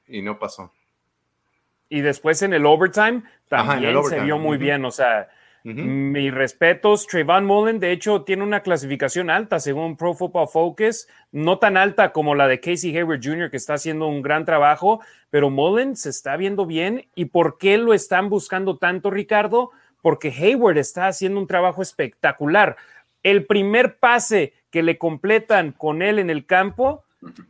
y 0.07 0.23
no 0.23 0.39
pasó. 0.39 0.73
Y 1.89 2.03
después 2.03 2.41
en 2.43 2.53
el 2.53 2.65
overtime 2.65 3.25
también 3.49 3.79
Ajá, 3.79 3.89
el 3.89 3.97
overtime. 3.97 4.21
se 4.21 4.25
vio 4.27 4.39
muy 4.39 4.59
uh 4.59 4.61
-huh. 4.61 4.63
bien, 4.63 4.85
o 4.85 4.93
sea, 4.93 5.29
uh 5.65 5.69
-huh. 5.69 5.85
mis 5.85 6.33
respetos, 6.33 7.09
Trayvon 7.09 7.45
Mullen 7.47 7.81
de 7.81 7.91
hecho 7.91 8.23
tiene 8.23 8.45
una 8.45 8.61
clasificación 8.61 9.29
alta 9.29 9.59
según 9.59 9.97
Pro 9.97 10.15
Football 10.15 10.47
Focus, 10.47 11.09
no 11.33 11.59
tan 11.59 11.77
alta 11.77 12.13
como 12.13 12.37
la 12.37 12.47
de 12.47 12.61
Casey 12.61 12.97
Hayward 12.97 13.25
Jr. 13.25 13.51
que 13.51 13.57
está 13.57 13.75
haciendo 13.75 14.07
un 14.07 14.23
gran 14.23 14.45
trabajo, 14.45 15.01
pero 15.31 15.51
Mullen 15.51 15.97
se 15.97 16.11
está 16.11 16.37
viendo 16.37 16.65
bien 16.65 17.09
y 17.17 17.25
¿por 17.25 17.59
qué 17.59 17.77
lo 17.77 17.93
están 17.93 18.29
buscando 18.29 18.79
tanto, 18.79 19.11
Ricardo? 19.11 19.73
Porque 20.03 20.31
Hayward 20.31 20.79
está 20.79 21.07
haciendo 21.07 21.41
un 21.41 21.47
trabajo 21.47 21.83
espectacular. 21.83 22.77
El 23.23 23.47
primer 23.47 23.99
pase 23.99 24.55
que 24.71 24.83
le 24.83 24.99
completan 24.99 25.73
con 25.73 26.03
él 26.03 26.19
en 26.19 26.31
el 26.31 26.47
campo 26.47 27.05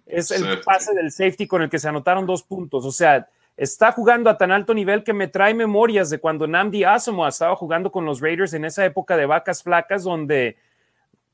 es 0.06 0.30
el 0.30 0.40
safety. 0.40 0.62
pase 0.64 0.94
del 0.94 1.10
safety 1.12 1.46
con 1.46 1.62
el 1.62 1.70
que 1.70 1.78
se 1.78 1.88
anotaron 1.88 2.26
dos 2.26 2.42
puntos. 2.42 2.84
O 2.84 2.92
sea, 2.92 3.28
está 3.56 3.92
jugando 3.92 4.30
a 4.30 4.38
tan 4.38 4.52
alto 4.52 4.72
nivel 4.72 5.04
que 5.04 5.12
me 5.12 5.28
trae 5.28 5.52
memorias 5.52 6.10
de 6.10 6.18
cuando 6.18 6.46
Namdi 6.46 6.84
Asamoah 6.84 7.28
estaba 7.28 7.56
jugando 7.56 7.90
con 7.90 8.04
los 8.04 8.20
Raiders 8.20 8.54
en 8.54 8.64
esa 8.64 8.84
época 8.84 9.16
de 9.16 9.26
vacas 9.26 9.62
flacas 9.62 10.04
donde 10.04 10.56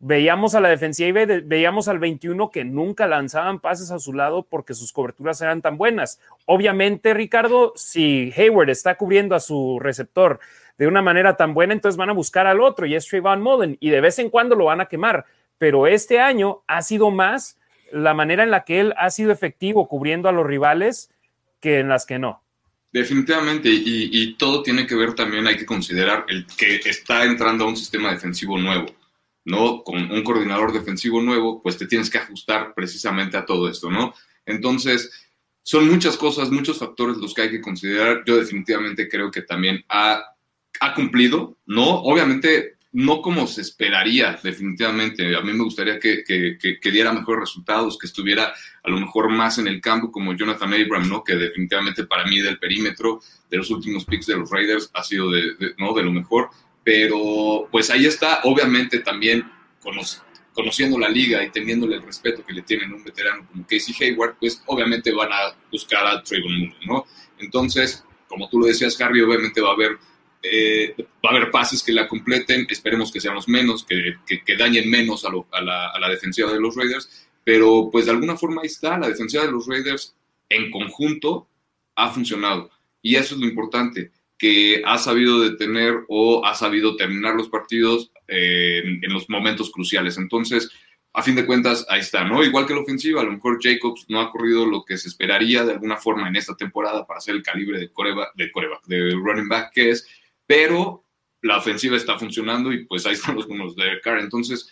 veíamos 0.07 0.55
a 0.55 0.61
la 0.61 0.68
defensiva 0.68 1.22
y 1.22 1.27
veíamos 1.27 1.88
al 1.88 1.98
21 1.98 2.50
que 2.50 2.64
nunca 2.64 3.07
lanzaban 3.07 3.61
pases 3.61 3.90
a 3.90 3.98
su 3.98 4.12
lado 4.12 4.42
porque 4.42 4.74
sus 4.74 4.92
coberturas 4.92 5.40
eran 5.40 5.62
tan 5.62 5.79
buenas. 5.79 6.20
Obviamente, 6.46 7.14
Ricardo, 7.14 7.72
si 7.77 8.33
Hayward 8.37 8.70
está 8.70 8.96
cubriendo 8.96 9.35
a 9.35 9.40
su 9.40 9.79
receptor 9.81 10.40
de 10.78 10.87
una 10.87 11.02
manera 11.02 11.37
tan 11.37 11.54
buena, 11.54 11.72
entonces 11.72 11.96
van 11.96 12.10
a 12.10 12.14
buscar 12.14 12.46
al 12.46 12.60
otro 12.60 12.87
y 12.87 12.94
es 12.94 13.06
Trayvon 13.06 13.42
Mullen 13.42 13.76
y 13.80 13.90
de 13.90 14.00
vez 14.00 14.18
en 14.18 14.30
cuando 14.30 14.56
lo 14.56 14.66
van 14.66 14.80
a 14.80 14.87
quemar. 14.87 15.24
Pero 15.58 15.87
este 15.87 16.20
año 16.20 16.62
ha 16.66 16.82
sido 16.82 17.10
más 17.10 17.58
la 17.92 18.12
manera 18.12 18.42
en 18.42 18.50
la 18.50 18.64
que 18.64 18.80
él 18.80 18.94
ha 18.96 19.10
sido 19.10 19.30
efectivo 19.30 19.88
cubriendo 19.88 20.28
a 20.28 20.32
los 20.32 20.46
rivales 20.46 21.10
que 21.60 21.78
en 21.78 21.88
las 21.88 22.06
que 22.06 22.18
no. 22.18 22.42
Definitivamente, 22.92 23.68
y, 23.70 24.34
todo 24.37 24.62
tiene 24.62 24.87
que 24.87 24.94
ver 24.94 25.14
también, 25.14 25.46
hay 25.48 25.56
que 25.56 25.66
considerar 25.66 26.24
el 26.28 26.46
que 26.56 26.76
está 26.84 27.24
entrando 27.24 27.64
a 27.64 27.68
un 27.68 27.76
sistema 27.76 28.12
defensivo 28.12 28.56
nuevo, 28.56 28.87
¿no? 29.44 29.82
Con 29.82 30.12
un 30.12 30.22
coordinador 30.22 30.72
defensivo 30.72 31.20
nuevo, 31.20 31.60
pues 31.60 31.76
te 31.76 31.88
tienes 31.88 32.08
que 32.08 32.18
ajustar 32.18 32.72
precisamente 32.72 33.37
a 33.37 33.44
todo 33.44 33.68
esto, 33.68 33.90
¿no? 33.90 34.14
Entonces, 34.46 35.10
son 35.64 35.88
muchas 35.88 36.16
cosas, 36.16 36.50
muchos 36.50 36.78
factores 36.78 37.16
los 37.16 37.34
que 37.34 37.42
hay 37.42 37.50
que 37.50 37.60
considerar. 37.60 38.22
Yo 38.26 38.37
definitivamente 38.37 39.08
creo 39.08 39.30
que 39.30 39.42
también 39.42 39.82
ha, 39.88 40.22
ha 40.80 40.94
cumplido, 40.94 41.56
¿no? 41.66 42.00
Obviamente 42.02 42.74
no 42.94 43.22
como 43.22 43.48
se 43.48 43.60
esperaría, 43.60 44.38
definitivamente. 44.40 45.34
A 45.34 45.40
mí 45.40 45.52
me 45.52 45.64
gustaría 45.64 45.98
que, 45.98 46.22
que, 46.22 46.90
diera 46.92 47.12
mejores 47.12 47.40
resultados, 47.40 47.98
que 47.98 48.06
estuviera 48.06 48.54
a 48.84 48.88
lo 48.88 48.98
mejor 48.98 49.30
más 49.30 49.58
en 49.58 49.66
el 49.66 49.80
campo, 49.80 50.12
como 50.12 50.32
Jonathan 50.32 50.72
Abram, 50.72 51.08
¿no? 51.08 51.24
Que 51.24 51.34
definitivamente 51.34 52.04
para 52.04 52.24
mí 52.24 52.38
del 52.40 52.58
perímetro 52.58 53.20
de 53.50 53.56
los 53.56 53.68
últimos 53.70 54.04
picks 54.04 54.26
de 54.26 54.37
los 54.37 54.48
Raiders 54.48 54.90
ha 54.94 55.02
sido 55.02 55.28
de, 55.30 55.74
¿no? 55.76 55.92
de 55.92 56.04
lo 56.04 56.12
mejor. 56.12 56.50
Pero 56.84 57.68
pues 57.72 57.90
ahí 57.90 58.06
está, 58.06 58.40
obviamente 58.44 59.00
también 59.00 59.44
conoc 59.82 60.06
conociendo 60.52 60.96
la 60.96 61.08
liga 61.08 61.42
y 61.42 61.50
teniéndole 61.50 61.96
el 61.96 62.02
respeto 62.02 62.44
que 62.46 62.52
le 62.52 62.62
tienen 62.62 62.92
un 62.92 63.02
veterano 63.02 63.44
como 63.50 63.66
Casey 63.66 63.94
Hayward, 64.00 64.37
pues 64.38 64.62
obviamente 64.66 65.12
van 65.12 65.32
a 65.32 65.56
buscar 65.70 66.06
a 66.06 66.22
Trayvon 66.22 66.52
Mullen, 66.52 66.74
¿no? 66.87 67.04
Entonces, 67.38 68.04
como 68.28 68.48
tú 68.48 68.60
lo 68.60 68.66
decías, 68.66 68.98
Harry, 69.00 69.20
obviamente 69.20 69.60
va 69.60 69.70
a 69.70 69.74
haber 69.74 69.98
eh, 70.44 70.94
va 71.24 71.30
a 71.30 71.37
haber 71.37 71.50
pases 71.50 71.83
que 71.83 71.92
la 71.92 72.07
completen, 72.07 72.66
esperemos 72.68 73.11
que 73.11 73.20
sean 73.20 73.35
los 73.35 73.48
menos, 73.48 73.85
que, 73.85 74.16
que, 74.26 74.57
dañen 74.57 74.88
menos 74.88 75.24
a, 75.24 75.30
lo, 75.30 75.46
a, 75.50 75.61
la, 75.61 75.88
a, 75.88 75.98
la, 75.98 76.09
defensiva 76.09 76.52
de 76.52 76.61
los 76.61 76.76
Raiders, 76.76 77.28
pero 77.42 77.88
pues 77.90 78.04
de 78.04 78.12
alguna 78.12 78.37
forma 78.37 78.62
ahí 78.62 78.68
está, 78.68 78.98
la 78.98 79.09
defensiva 79.09 79.44
de 79.44 79.52
los 79.52 79.66
Raiders 79.66 80.14
en 80.48 80.70
conjunto 80.70 81.48
ha 81.96 82.11
funcionado 82.11 82.70
y 83.04 83.16
eso 83.16 83.35
es 83.35 83.40
lo 83.40 83.46
importante, 83.46 84.11
que 84.38 84.83
ha 84.85 84.96
sabido 84.98 85.40
detener 85.40 86.04
o 86.09 86.44
ha 86.44 86.54
sabido 86.54 86.96
terminar 86.96 87.35
los 87.35 87.50
partidos 87.50 88.11
eh, 88.26 88.83
en, 89.02 89.12
los 89.12 89.28
momentos 89.28 89.70
cruciales. 89.70 90.16
Entonces, 90.16 90.70
a 91.12 91.22
fin 91.22 91.37
de 91.37 91.44
cuentas, 91.44 91.87
ahí 91.90 92.00
está, 92.00 92.24
¿no? 92.24 92.42
Igual 92.42 92.66
que 92.66 92.72
la 92.72 92.80
ofensiva, 92.80 93.20
a 93.20 93.24
lo 93.24 93.33
mejor 93.33 93.59
Jacobs 93.62 94.07
no 94.09 94.20
ha 94.20 94.30
corrido 94.30 94.64
lo 94.64 94.85
que 94.85 94.96
se 94.96 95.09
esperaría 95.09 95.64
de 95.64 95.72
alguna 95.72 95.98
forma 95.98 96.28
en 96.28 96.37
esta 96.37 96.57
temporada 96.57 97.07
para 97.07 97.20
ser 97.20 97.37
el 97.37 97.42
calibre 97.42 97.78
de 97.78 97.90
coreback, 97.90 98.35
de, 98.35 98.50
coreback, 98.50 98.85
de 98.87 99.11
running 99.11 99.48
back 99.48 99.70
que 99.72 99.90
es, 99.90 100.09
pero 100.46 101.04
la 101.42 101.59
ofensiva 101.59 101.96
está 101.96 102.18
funcionando 102.18 102.72
y 102.72 102.87
pues 102.87 103.04
ahí 103.07 103.12
están 103.12 103.37
los 103.37 103.48
números 103.48 103.76
de 103.76 104.00
Carr. 104.02 104.20
Entonces, 104.20 104.68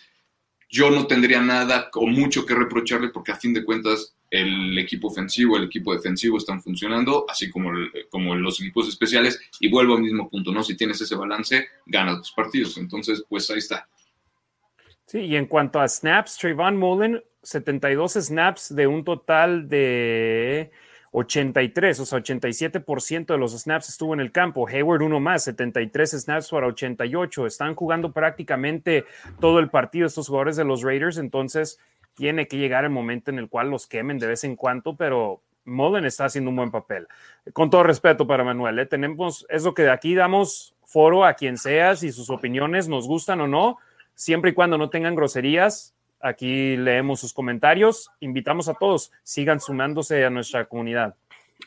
yo 0.69 0.89
no 0.89 1.05
tendría 1.05 1.39
nada 1.39 1.89
o 1.93 2.07
mucho 2.07 2.45
que 2.45 2.55
reprocharle 2.55 3.09
porque 3.09 3.31
a 3.31 3.35
fin 3.35 3.53
de 3.53 3.63
cuentas 3.63 4.15
el 4.31 4.75
equipo 4.79 5.09
ofensivo, 5.09 5.55
el 5.55 5.65
equipo 5.65 5.93
defensivo 5.93 6.39
están 6.39 6.63
funcionando, 6.63 7.27
así 7.29 7.51
como, 7.51 7.69
como 8.09 8.33
los 8.33 8.59
equipos 8.59 8.89
especiales. 8.89 9.39
Y 9.59 9.69
vuelvo 9.69 9.95
al 9.95 10.01
mismo 10.01 10.27
punto, 10.27 10.51
¿no? 10.51 10.63
Si 10.63 10.75
tienes 10.75 10.99
ese 10.99 11.15
balance, 11.15 11.67
ganas 11.85 12.17
los 12.17 12.31
partidos. 12.31 12.75
Entonces, 12.77 13.23
pues 13.29 13.47
ahí 13.51 13.59
está. 13.59 13.87
Sí, 15.05 15.19
y 15.19 15.35
en 15.35 15.45
cuanto 15.45 15.79
a 15.79 15.87
snaps, 15.87 16.37
Trayvon 16.37 16.77
Mullen, 16.77 17.23
72 17.43 18.13
snaps 18.13 18.75
de 18.75 18.87
un 18.87 19.03
total 19.03 19.69
de 19.69 20.71
83, 21.13 21.99
o 21.99 22.05
sea, 22.05 22.19
87% 22.19 23.27
de 23.27 23.37
los 23.37 23.53
snaps 23.53 23.89
estuvo 23.89 24.13
en 24.13 24.19
el 24.19 24.31
campo. 24.31 24.67
Hayward 24.67 25.03
uno 25.03 25.19
más, 25.19 25.43
73 25.43 26.11
snaps 26.11 26.49
para 26.49 26.67
88. 26.67 27.45
Están 27.45 27.75
jugando 27.75 28.11
prácticamente 28.11 29.05
todo 29.39 29.59
el 29.59 29.69
partido 29.69 30.07
estos 30.07 30.27
jugadores 30.27 30.55
de 30.55 30.65
los 30.65 30.81
Raiders, 30.81 31.17
entonces 31.17 31.79
tiene 32.15 32.47
que 32.47 32.57
llegar 32.57 32.83
el 32.83 32.89
momento 32.89 33.31
en 33.31 33.39
el 33.39 33.47
cual 33.47 33.69
los 33.69 33.87
quemen 33.87 34.17
de 34.17 34.27
vez 34.27 34.43
en 34.43 34.55
cuando, 34.55 34.95
pero 34.95 35.41
Mullen 35.65 36.05
está 36.05 36.25
haciendo 36.25 36.49
un 36.49 36.55
buen 36.55 36.71
papel. 36.71 37.07
Con 37.53 37.69
todo 37.69 37.83
respeto 37.83 38.25
para 38.25 38.43
Manuel, 38.43 38.79
¿eh? 38.79 38.85
tenemos, 38.87 39.45
es 39.49 39.63
lo 39.63 39.73
que 39.73 39.83
de 39.83 39.91
aquí 39.91 40.15
damos 40.15 40.75
foro 40.83 41.25
a 41.25 41.35
quien 41.35 41.57
sea, 41.57 41.95
si 41.95 42.11
sus 42.11 42.29
opiniones 42.31 42.87
nos 42.87 43.07
gustan 43.07 43.39
o 43.41 43.47
no, 43.47 43.77
siempre 44.15 44.51
y 44.51 44.53
cuando 44.53 44.77
no 44.77 44.89
tengan 44.89 45.15
groserías, 45.15 45.92
Aquí 46.23 46.77
leemos 46.77 47.19
sus 47.19 47.33
comentarios. 47.33 48.09
Invitamos 48.21 48.69
a 48.69 48.75
todos, 48.75 49.11
sigan 49.23 49.59
sumándose 49.59 50.23
a 50.23 50.29
nuestra 50.29 50.65
comunidad. 50.65 51.15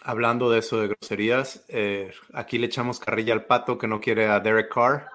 Hablando 0.03 0.51
de 0.51 0.61
eso 0.61 0.81
de 0.81 0.89
groserías, 0.89 1.67
eh, 1.69 2.11
aquí 2.33 2.57
le 2.57 2.67
echamos 2.67 2.99
carrilla 2.99 3.35
al 3.35 3.45
pato 3.45 3.77
que 3.77 3.87
no 3.87 4.01
quiere 4.01 4.29
a 4.29 4.41
Derek 4.41 4.73
Carr 4.73 5.09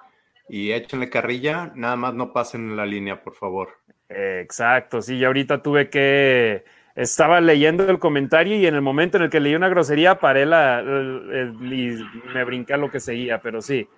y 0.48 0.70
échenle 0.70 1.10
carrilla, 1.10 1.72
nada 1.74 1.96
más 1.96 2.14
no 2.14 2.32
pasen 2.32 2.70
en 2.70 2.76
la 2.76 2.86
línea, 2.86 3.20
por 3.20 3.34
favor. 3.34 3.70
Exacto, 4.08 5.02
sí, 5.02 5.16
y 5.16 5.24
ahorita 5.24 5.60
tuve 5.60 5.90
que 5.90 6.64
estaba 6.94 7.40
leyendo 7.40 7.88
el 7.88 7.98
comentario 7.98 8.56
y 8.56 8.66
en 8.66 8.74
el 8.74 8.82
momento 8.82 9.16
en 9.16 9.24
el 9.24 9.30
que 9.30 9.40
leí 9.40 9.54
una 9.54 9.68
grosería 9.68 10.18
paré 10.18 10.44
la, 10.44 10.82
y 10.82 11.98
me 12.34 12.44
brinqué 12.44 12.74
a 12.74 12.76
lo 12.76 12.90
que 12.90 13.00
seguía, 13.00 13.40
pero 13.40 13.62
sí, 13.62 13.88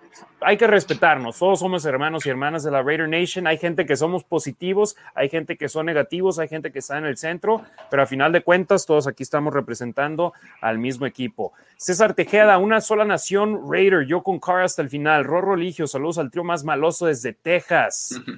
hay 0.40 0.56
que 0.56 0.66
respetarnos, 0.66 1.38
todos 1.38 1.58
somos 1.58 1.84
hermanos 1.86 2.24
y 2.24 2.30
hermanas 2.30 2.62
de 2.62 2.70
la 2.70 2.82
Raider 2.82 3.08
Nation, 3.08 3.46
hay 3.46 3.58
gente 3.58 3.84
que 3.86 3.96
somos 3.96 4.22
positivos, 4.24 4.96
hay 5.14 5.28
gente 5.28 5.56
que 5.56 5.68
son 5.68 5.86
negativos, 5.86 6.38
hay 6.38 6.48
gente 6.48 6.70
que 6.70 6.78
está 6.78 6.98
en 6.98 7.06
el 7.06 7.16
centro, 7.16 7.62
pero 7.90 8.02
a 8.02 8.06
final 8.06 8.32
de 8.32 8.42
cuentas 8.42 8.86
todos 8.86 9.06
aquí 9.06 9.22
estamos 9.22 9.52
representando 9.52 10.32
al 10.60 10.78
mismo 10.78 11.06
equipo. 11.06 11.52
César 11.76 12.14
Tejeda, 12.14 12.58
una 12.58 12.80
sola 12.80 13.04
nación 13.04 13.62
Raider, 13.68 14.06
yo 14.06 14.22
con 14.22 14.38
Car 14.38 14.62
hasta 14.62 14.82
el 14.82 14.88
final, 14.88 15.24
Rorro 15.24 15.56
Ligio, 15.56 15.86
saludos 15.86 16.18
al 16.18 16.30
trío 16.30 16.44
más 16.44 16.64
maloso 16.64 17.06
desde 17.06 17.32
Texas. 17.32 18.20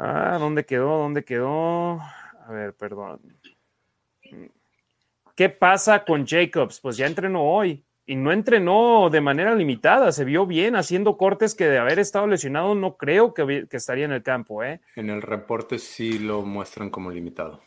Ah, 0.00 0.36
¿dónde 0.38 0.64
quedó? 0.64 0.96
¿Dónde 0.98 1.24
quedó? 1.24 2.00
A 2.48 2.52
ver, 2.52 2.72
perdón. 2.72 3.20
¿Qué 5.36 5.50
pasa 5.50 6.02
con 6.02 6.26
Jacobs? 6.26 6.80
Pues 6.80 6.96
ya 6.96 7.06
entrenó 7.06 7.42
hoy 7.42 7.84
y 8.06 8.16
no 8.16 8.32
entrenó 8.32 9.10
de 9.10 9.20
manera 9.20 9.54
limitada, 9.54 10.12
se 10.12 10.24
vio 10.24 10.46
bien 10.46 10.74
haciendo 10.74 11.18
cortes 11.18 11.54
que 11.54 11.66
de 11.68 11.76
haber 11.76 11.98
estado 11.98 12.26
lesionado 12.26 12.74
no 12.74 12.96
creo 12.96 13.34
que, 13.34 13.68
estaría 13.70 14.06
en 14.06 14.12
el 14.12 14.22
campo. 14.22 14.64
¿eh? 14.64 14.80
En 14.96 15.10
el 15.10 15.20
reporte 15.20 15.78
sí 15.78 16.18
lo 16.18 16.40
muestran 16.40 16.88
como 16.88 17.10
limitado. 17.10 17.60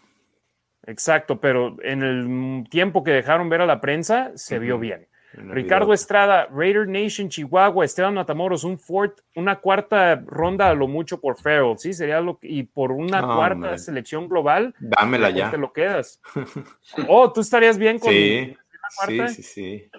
Exacto, 0.88 1.40
pero 1.40 1.78
en 1.84 2.02
el 2.02 2.68
tiempo 2.68 3.04
que 3.04 3.12
dejaron 3.12 3.50
ver 3.50 3.62
a 3.62 3.68
la 3.68 3.82
prensa 3.82 4.32
se 4.34 4.58
vio 4.58 4.80
bien. 4.80 5.08
Ricardo 5.34 5.94
Estrada, 5.94 6.48
Raider 6.52 6.88
Nation, 6.88 7.30
Chihuahua, 7.30 7.86
Esteban 7.86 8.14
Matamoros, 8.14 8.64
un 8.64 8.78
fourth, 8.78 9.22
una 9.36 9.60
cuarta 9.60 10.16
ronda 10.26 10.70
a 10.70 10.74
lo 10.74 10.88
mucho 10.88 11.22
por 11.22 11.38
Farrell, 11.38 11.78
¿sí? 11.78 11.94
Sería 11.94 12.20
lo 12.20 12.38
y 12.42 12.64
por 12.64 12.92
una 12.92 13.22
cuarta 13.22 13.78
selección 13.78 14.28
global. 14.28 14.76
Dámela 14.80 15.28
pues 15.28 15.38
ya. 15.38 15.52
Te 15.52 15.58
lo 15.58 15.72
quedas. 15.72 16.22
oh, 17.08 17.32
tú 17.32 17.42
estarías 17.42 17.78
bien 17.78 17.98
con 17.98 18.12
sí, 18.12 18.56
Sí, 19.08 19.28
sí, 19.30 19.44
sí. 19.44 19.92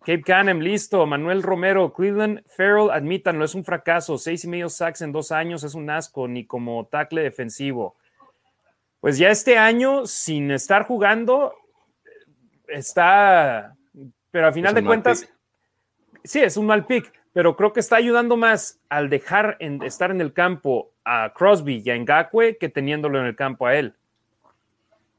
Cape 0.00 0.22
Canem, 0.22 0.60
listo. 0.60 1.04
Manuel 1.04 1.42
Romero, 1.42 1.92
Cleveland, 1.92 2.44
Farrell, 2.46 2.90
admítanlo, 2.92 3.44
es 3.44 3.56
un 3.56 3.64
fracaso. 3.64 4.16
Seis 4.16 4.44
y 4.44 4.48
medio 4.48 4.68
sacks 4.68 5.02
en 5.02 5.10
dos 5.10 5.32
años 5.32 5.64
es 5.64 5.74
un 5.74 5.90
asco, 5.90 6.28
ni 6.28 6.46
como 6.46 6.86
tackle 6.86 7.22
defensivo. 7.22 7.96
Pues 9.00 9.18
ya 9.18 9.30
este 9.30 9.58
año, 9.58 10.06
sin 10.06 10.52
estar 10.52 10.84
jugando, 10.84 11.52
está 12.68 13.76
pero 14.36 14.48
al 14.48 14.52
final 14.52 14.74
de 14.74 14.84
cuentas, 14.84 15.32
sí, 16.22 16.42
es 16.42 16.58
un 16.58 16.66
mal 16.66 16.84
pick, 16.84 17.10
pero 17.32 17.56
creo 17.56 17.72
que 17.72 17.80
está 17.80 17.96
ayudando 17.96 18.36
más 18.36 18.78
al 18.90 19.08
dejar 19.08 19.56
en, 19.60 19.82
estar 19.82 20.10
en 20.10 20.20
el 20.20 20.34
campo 20.34 20.92
a 21.06 21.32
Crosby 21.32 21.82
y 21.82 21.88
a 21.88 21.96
Ngakwe 21.96 22.58
que 22.58 22.68
teniéndolo 22.68 23.18
en 23.18 23.24
el 23.24 23.34
campo 23.34 23.66
a 23.66 23.76
él. 23.76 23.94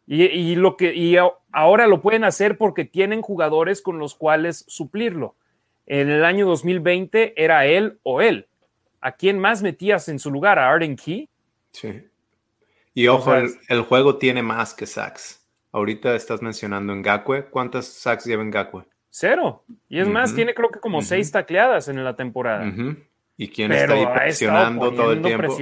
Y, 0.05 0.53
lo 0.53 0.77
que, 0.77 0.93
y 0.93 1.17
ahora 1.51 1.87
lo 1.87 1.99
pueden 1.99 2.25
hacer 2.25 2.59
porque 2.59 2.85
tienen 2.85 3.23
jugadores 3.23 3.81
con 3.81 3.97
los 3.97 4.13
cuales 4.13 4.65
suplirlo. 4.67 5.33
En 5.87 6.11
el 6.11 6.23
año 6.23 6.45
2020 6.45 7.43
era 7.43 7.65
él 7.65 7.97
o 8.03 8.21
él. 8.21 8.45
¿A 9.01 9.13
quién 9.13 9.39
más 9.39 9.63
metías 9.63 10.09
en 10.09 10.19
su 10.19 10.29
lugar? 10.29 10.59
¿A 10.59 10.69
Arden 10.69 10.95
Key? 10.95 11.27
Sí. 11.71 12.03
Y 12.93 13.07
ojo, 13.07 13.33
el, 13.33 13.81
juego 13.81 14.19
tiene 14.19 14.43
más 14.43 14.75
que 14.75 14.85
sacks. 14.85 15.43
Ahorita 15.71 16.13
estás 16.13 16.43
mencionando 16.43 16.95
Ngakwe. 16.95 17.49
¿Cuántas 17.49 17.87
sacks 17.87 18.23
lleva 18.23 18.43
Ngakwe? 18.43 18.85
Cero. 19.19 19.63
Y 19.89 19.99
es 19.99 20.07
más, 20.07 20.35
tiene 20.35 20.53
creo 20.53 20.69
que 20.69 20.79
como 20.79 21.01
seis 21.01 21.31
tacleadas 21.31 21.87
en 21.87 22.03
la 22.03 22.15
temporada. 22.15 22.71
¿Y 23.35 23.47
quién 23.47 23.71
está 23.71 23.93
ahí 23.93 24.05
presionando 24.05 24.93
todo 24.93 25.11
el 25.11 25.21
tiempo? 25.23 25.57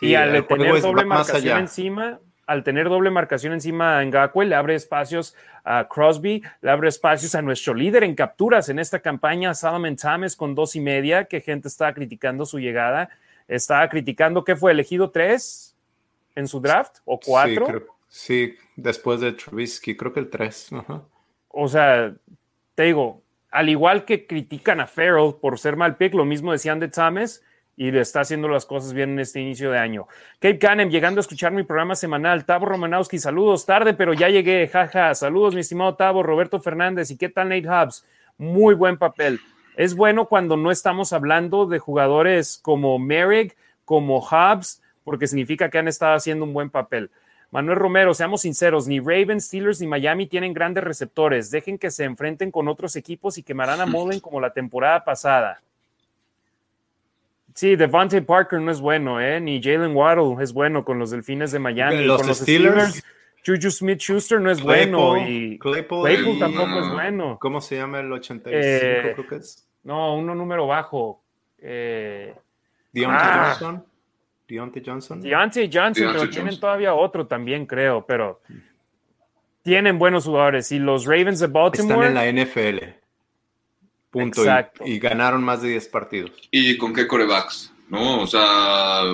y 0.00 0.16
al 0.16 0.44
tener 0.48 0.80
doble 0.80 1.04
marcación 1.04 1.58
encima, 1.58 2.18
al 2.44 2.64
tener 2.64 2.88
doble 2.88 3.10
marcación 3.10 3.52
encima 3.52 4.02
en 4.02 4.10
Ngakwe, 4.10 4.46
le 4.46 4.56
abre 4.56 4.74
espacios 4.74 5.36
a 5.62 5.86
Crosby, 5.86 6.42
le 6.60 6.70
abre 6.72 6.88
espacios 6.88 7.36
a 7.36 7.42
nuestro 7.42 7.72
líder 7.72 8.02
en 8.02 8.16
capturas 8.16 8.68
en 8.68 8.80
esta 8.80 8.98
campaña, 8.98 9.54
Salomon 9.54 9.94
Thomas, 9.94 10.34
con 10.34 10.56
dos 10.56 10.74
y 10.74 10.80
media, 10.80 11.26
que 11.26 11.40
gente 11.40 11.68
estaba 11.68 11.94
criticando 11.94 12.44
su 12.44 12.58
llegada. 12.58 13.10
Estaba 13.46 13.88
criticando 13.88 14.42
que 14.42 14.56
fue 14.56 14.72
elegido 14.72 15.10
tres 15.10 15.76
en 16.34 16.48
su 16.48 16.60
draft 16.60 16.96
o 17.04 17.20
cuatro. 17.20 17.86
Sí, 18.08 18.56
después 18.74 19.20
de 19.20 19.32
Trubisky, 19.32 19.96
creo 19.96 20.12
que 20.12 20.20
el 20.20 20.30
tres. 20.30 20.72
Ajá 20.72 21.02
o 21.52 21.68
sea, 21.68 22.12
te 22.74 22.84
digo, 22.84 23.22
al 23.50 23.68
igual 23.68 24.04
que 24.04 24.26
critican 24.26 24.80
a 24.80 24.86
Farrell 24.86 25.34
por 25.40 25.58
ser 25.58 25.76
mal 25.76 25.96
pick, 25.96 26.14
lo 26.14 26.24
mismo 26.24 26.52
decían 26.52 26.80
de 26.80 26.88
Thomas 26.88 27.42
y 27.76 27.90
le 27.90 28.00
está 28.00 28.20
haciendo 28.20 28.48
las 28.48 28.66
cosas 28.66 28.92
bien 28.92 29.10
en 29.10 29.20
este 29.20 29.40
inicio 29.40 29.70
de 29.70 29.78
año. 29.78 30.06
Cape 30.40 30.58
Canem, 30.58 30.90
llegando 30.90 31.20
a 31.20 31.22
escuchar 31.22 31.52
mi 31.52 31.62
programa 31.62 31.94
semanal. 31.94 32.44
Tavo 32.44 32.66
Romanowski, 32.66 33.18
saludos, 33.18 33.66
tarde, 33.66 33.94
pero 33.94 34.12
ya 34.12 34.28
llegué, 34.28 34.68
jaja. 34.68 35.14
Saludos, 35.14 35.54
mi 35.54 35.60
estimado 35.60 35.94
Tavo, 35.94 36.22
Roberto 36.22 36.60
Fernández. 36.60 37.10
¿Y 37.10 37.16
qué 37.16 37.28
tal 37.28 37.48
Nate 37.48 37.68
Hubs? 37.68 38.06
Muy 38.38 38.74
buen 38.74 38.98
papel. 38.98 39.40
Es 39.76 39.94
bueno 39.94 40.26
cuando 40.26 40.56
no 40.56 40.70
estamos 40.70 41.12
hablando 41.12 41.66
de 41.66 41.78
jugadores 41.78 42.58
como 42.62 42.98
Merrick, 42.98 43.56
como 43.84 44.18
Hubs, 44.18 44.82
porque 45.02 45.26
significa 45.26 45.70
que 45.70 45.78
han 45.78 45.88
estado 45.88 46.14
haciendo 46.14 46.44
un 46.44 46.52
buen 46.52 46.70
papel. 46.70 47.10
Manuel 47.52 47.78
Romero, 47.78 48.14
seamos 48.14 48.40
sinceros, 48.40 48.88
ni 48.88 48.98
Ravens, 48.98 49.44
Steelers 49.44 49.78
ni 49.82 49.86
Miami 49.86 50.26
tienen 50.26 50.54
grandes 50.54 50.82
receptores. 50.82 51.50
Dejen 51.50 51.76
que 51.76 51.90
se 51.90 52.04
enfrenten 52.04 52.50
con 52.50 52.66
otros 52.66 52.96
equipos 52.96 53.36
y 53.36 53.42
quemarán 53.42 53.82
a 53.82 53.86
Mullen 53.86 54.20
como 54.20 54.40
la 54.40 54.54
temporada 54.54 55.04
pasada. 55.04 55.60
Sí, 57.54 57.76
Devante 57.76 58.22
Parker 58.22 58.58
no 58.58 58.70
es 58.70 58.80
bueno, 58.80 59.20
¿eh? 59.20 59.38
ni 59.38 59.62
Jalen 59.62 59.94
Waddle 59.94 60.42
es 60.42 60.54
bueno 60.54 60.82
con 60.82 60.98
los 60.98 61.10
Delfines 61.10 61.52
de 61.52 61.58
Miami. 61.58 62.06
Los, 62.06 62.22
con 62.22 62.28
los 62.28 62.38
Steelers, 62.38 63.04
Juju 63.44 63.70
Smith 63.70 64.00
Schuster 64.00 64.40
no 64.40 64.50
es 64.50 64.62
bueno 64.62 65.18
y 65.18 65.58
Claypool, 65.58 66.38
tampoco 66.38 66.80
es 66.80 66.90
bueno. 66.90 67.38
¿Cómo 67.38 67.60
se 67.60 67.76
llama 67.76 68.00
el 68.00 68.10
85? 68.10 68.50
Eh, 68.50 69.12
creo 69.14 69.28
que 69.28 69.36
es? 69.36 69.68
No, 69.84 70.16
uno 70.16 70.34
número 70.34 70.66
bajo. 70.66 71.20
Eh, 71.58 72.34
ah, 73.04 73.56
Johnson. 73.58 73.84
Deontay 74.52 74.82
Johnson. 74.84 75.22
Deontay 75.22 75.70
Johnson, 75.72 76.12
pero 76.12 76.28
tienen 76.28 76.60
todavía 76.60 76.92
otro 76.92 77.26
también, 77.26 77.64
creo, 77.64 78.04
pero 78.04 78.42
tienen 79.62 79.98
buenos 79.98 80.26
jugadores. 80.26 80.70
Y 80.72 80.78
los 80.78 81.06
Ravens 81.06 81.40
de 81.40 81.46
Baltimore. 81.46 82.06
Están 82.06 82.26
en 82.26 82.36
la 82.36 82.44
NFL. 82.44 82.84
Punto. 84.10 84.42
Exacto. 84.42 84.84
Y, 84.86 84.98
ganaron 84.98 85.42
más 85.42 85.62
de 85.62 85.70
10 85.70 85.88
partidos. 85.88 86.32
¿Y 86.50 86.76
con 86.76 86.92
qué 86.92 87.06
corebacks? 87.06 87.72
¿No? 87.88 88.20
O 88.20 88.26
sea, 88.26 89.04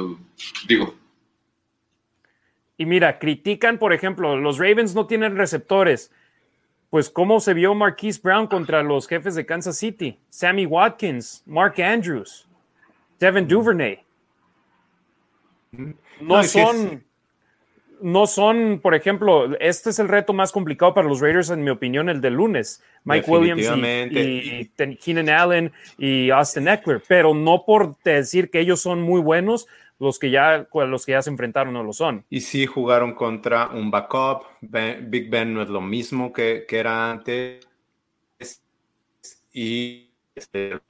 digo. 0.67 0.97
Y 2.77 2.85
mira, 2.85 3.21
critican, 3.21 3.79
por 3.79 3.93
ejemplo, 3.93 4.37
los 4.37 4.59
Ravens 4.59 4.93
no 4.97 5.07
tienen 5.07 5.37
receptores. 5.37 6.11
Pues 6.91 7.11
cómo 7.11 7.39
se 7.39 7.55
vio 7.55 7.77
Marquise 7.77 8.21
Brown 8.21 8.49
contra 8.49 8.83
los 8.83 9.07
jefes 9.07 9.37
de 9.37 9.47
Kansas 9.47 9.77
City, 9.77 10.19
Sammy 10.31 10.67
Watkins, 10.67 11.45
Mark 11.47 11.81
Andrews, 11.81 12.49
Devin 13.21 13.47
Duvernay. 13.47 14.08
No, 16.21 16.43
son, 16.45 17.05
no 18.01 18.27
son, 18.27 18.81
por 18.83 18.95
ejemplo, 18.95 19.57
este 19.59 19.91
es 19.91 19.99
el 19.99 20.09
reto 20.09 20.33
más 20.33 20.53
complicado 20.53 20.95
para 20.95 21.09
los 21.09 21.21
Raiders, 21.21 21.51
en 21.51 21.65
mi 21.65 21.71
opinión, 21.71 22.09
el 22.09 22.21
de 22.21 22.31
lunes. 22.31 22.83
Mike 23.05 23.31
Williams 23.31 23.63
y, 24.11 24.71
Keenan 24.97 25.29
Allen 25.29 25.73
y 25.97 26.31
Austin 26.31 26.69
Eckler, 26.69 27.03
pero 27.07 27.35
no 27.35 27.65
por 27.65 27.97
decir 28.03 28.51
que 28.51 28.61
ellos 28.61 28.81
son 28.81 29.01
muy 29.01 29.21
buenos, 29.21 29.67
los 29.99 30.19
que 30.19 30.31
ya, 30.31 30.69
los 30.73 31.07
que 31.07 31.13
ya 31.13 31.23
se 31.23 31.31
enfrentaron 31.31 31.75
no 31.75 31.83
lo 31.83 31.93
son. 31.93 32.25
Y 32.31 32.41
sí 32.41 32.67
jugaron 32.67 33.15
contra 33.15 33.69
un 33.69 33.91
backup. 33.91 34.45
Big 34.61 35.31
Ben 35.31 35.55
no 35.55 35.63
es 35.63 35.69
lo 35.69 35.81
mismo 35.81 36.33
que, 36.33 36.67
que 36.69 36.79
era 36.79 37.11
antes. 37.11 37.67
Y 39.53 40.08
este, 40.39 40.73
el 40.73 40.81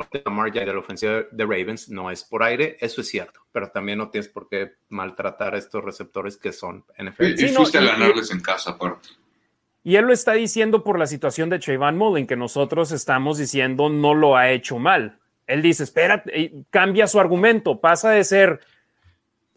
de 0.52 0.66
la 0.66 0.78
ofensiva 0.78 1.24
de 1.30 1.44
Ravens 1.44 1.88
no 1.88 2.11
es 2.11 2.24
por 2.24 2.42
aire, 2.42 2.76
eso 2.80 3.00
es 3.00 3.08
cierto, 3.08 3.40
pero 3.52 3.70
también 3.70 3.98
no 3.98 4.11
tienes 4.11 4.28
por 4.28 4.48
qué 4.48 4.76
maltratar 4.88 5.54
a 5.54 5.58
estos 5.58 5.84
receptores 5.84 6.37
que 6.37 6.52
son 6.52 6.84
NFL. 6.98 7.40
Y, 7.40 7.44
y 7.44 7.48
fuiste 7.48 7.78
a 7.78 7.82
ganarles 7.82 8.30
en 8.30 8.40
casa, 8.40 8.70
aparte. 8.72 9.08
Y 9.84 9.96
él 9.96 10.04
lo 10.04 10.12
está 10.12 10.32
diciendo 10.32 10.84
por 10.84 10.98
la 10.98 11.06
situación 11.06 11.48
de 11.48 11.58
Trayvon 11.58 11.96
Mullen, 11.96 12.26
que 12.26 12.37
nosotros 12.37 12.92
estamos 12.92 13.38
diciendo 13.38 13.88
no 13.88 14.14
lo 14.14 14.37
ha 14.37 14.50
hecho 14.50 14.78
mal. 14.78 15.18
Él 15.46 15.62
dice, 15.62 15.84
espera, 15.84 16.22
cambia 16.70 17.06
su 17.06 17.18
argumento, 17.18 17.80
pasa 17.80 18.11
de 18.11 18.22
ser 18.22 18.61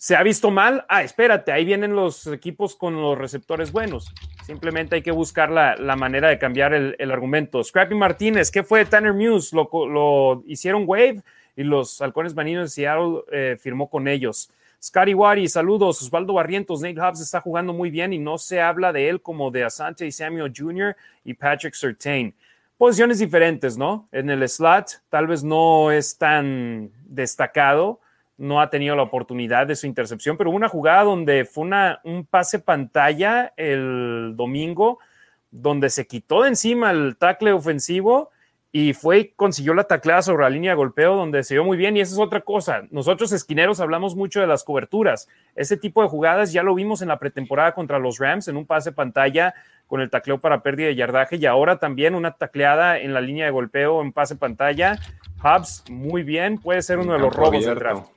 se 0.01 0.15
ha 0.15 0.23
visto 0.23 0.49
mal, 0.49 0.83
ah, 0.89 1.03
espérate, 1.03 1.51
ahí 1.51 1.63
vienen 1.63 1.95
los 1.95 2.25
equipos 2.25 2.75
con 2.75 2.99
los 2.99 3.15
receptores 3.15 3.71
buenos. 3.71 4.11
Simplemente 4.47 4.95
hay 4.95 5.03
que 5.03 5.11
buscar 5.11 5.51
la, 5.51 5.95
manera 5.95 6.29
de 6.29 6.39
cambiar 6.39 6.73
el, 6.73 7.11
argumento. 7.11 7.63
Scrappy 7.63 7.93
Martínez, 7.93 8.49
¿qué 8.49 8.63
fue 8.63 8.83
Tanner 8.83 9.13
Muse? 9.13 9.55
Lo, 9.55 10.41
hicieron 10.47 10.85
Wave 10.87 11.21
y 11.55 11.61
los 11.61 12.01
halcones 12.01 12.33
maninos 12.33 12.63
de 12.63 12.69
Seattle 12.69 13.19
eh, 13.31 13.57
firmó 13.61 13.91
con 13.91 14.07
ellos. 14.07 14.49
Scotty 14.81 15.13
Wari, 15.13 15.47
saludos. 15.47 16.01
Osvaldo 16.01 16.33
Barrientos, 16.33 16.81
Nate 16.81 16.99
Hobbs 16.99 17.21
está 17.21 17.39
jugando 17.39 17.71
muy 17.71 17.91
bien 17.91 18.11
y 18.11 18.17
no 18.17 18.39
se 18.39 18.59
habla 18.59 18.91
de 18.91 19.07
él 19.07 19.21
como 19.21 19.51
de 19.51 19.65
Asante 19.65 20.07
y 20.07 20.11
Samuel 20.11 20.51
Jr. 20.57 20.95
y 21.23 21.35
Patrick 21.35 21.75
Surtain. 21.75 22.33
Posiciones 22.75 23.19
diferentes, 23.19 23.77
¿no? 23.77 24.09
En 24.11 24.31
el 24.31 24.49
slot 24.49 25.03
tal 25.09 25.27
vez 25.27 25.43
no 25.43 25.91
es 25.91 26.17
tan 26.17 26.89
destacado, 27.05 28.00
no 28.41 28.59
ha 28.59 28.71
tenido 28.71 28.95
la 28.95 29.03
oportunidad 29.03 29.67
de 29.67 29.75
su 29.75 29.85
intercepción, 29.85 30.35
pero 30.35 30.49
hubo 30.49 30.57
una 30.57 30.67
jugada 30.67 31.03
donde 31.03 31.45
fue 31.45 31.63
una, 31.63 32.01
un 32.03 32.25
pase 32.25 32.57
pantalla 32.57 33.53
el 33.55 34.33
domingo, 34.35 34.97
donde 35.51 35.91
se 35.91 36.07
quitó 36.07 36.41
de 36.41 36.49
encima 36.49 36.89
el 36.89 37.17
tackle 37.17 37.53
ofensivo 37.53 38.31
y 38.71 38.93
fue 38.93 39.19
y 39.19 39.27
consiguió 39.33 39.75
la 39.75 39.83
tacleada 39.83 40.23
sobre 40.23 40.43
la 40.43 40.49
línea 40.49 40.71
de 40.71 40.77
golpeo 40.77 41.15
donde 41.15 41.43
se 41.43 41.53
vio 41.53 41.63
muy 41.63 41.77
bien 41.77 41.95
y 41.95 42.01
esa 42.01 42.15
es 42.15 42.19
otra 42.19 42.41
cosa. 42.41 42.83
Nosotros 42.89 43.31
esquineros 43.31 43.79
hablamos 43.79 44.15
mucho 44.15 44.41
de 44.41 44.47
las 44.47 44.63
coberturas. 44.63 45.27
Ese 45.55 45.77
tipo 45.77 46.01
de 46.01 46.09
jugadas 46.09 46.51
ya 46.51 46.63
lo 46.63 46.73
vimos 46.73 47.03
en 47.03 47.09
la 47.09 47.19
pretemporada 47.19 47.75
contra 47.75 47.99
los 47.99 48.17
Rams 48.17 48.47
en 48.47 48.57
un 48.57 48.65
pase 48.65 48.91
pantalla 48.91 49.53
con 49.85 50.01
el 50.01 50.09
tacleo 50.09 50.39
para 50.39 50.63
pérdida 50.63 50.87
de 50.87 50.95
yardaje 50.95 51.35
y 51.35 51.45
ahora 51.45 51.77
también 51.77 52.15
una 52.15 52.31
tacleada 52.31 52.97
en 52.97 53.13
la 53.13 53.21
línea 53.21 53.45
de 53.45 53.51
golpeo 53.51 54.01
en 54.01 54.13
pase 54.13 54.35
pantalla. 54.35 54.97
Hubs, 55.43 55.83
muy 55.89 56.23
bien, 56.23 56.57
puede 56.57 56.81
ser 56.81 56.99
uno 56.99 57.13
de 57.13 57.19
los 57.19 57.35
robos 57.35 57.65
del 57.65 57.75
draft. 57.75 58.09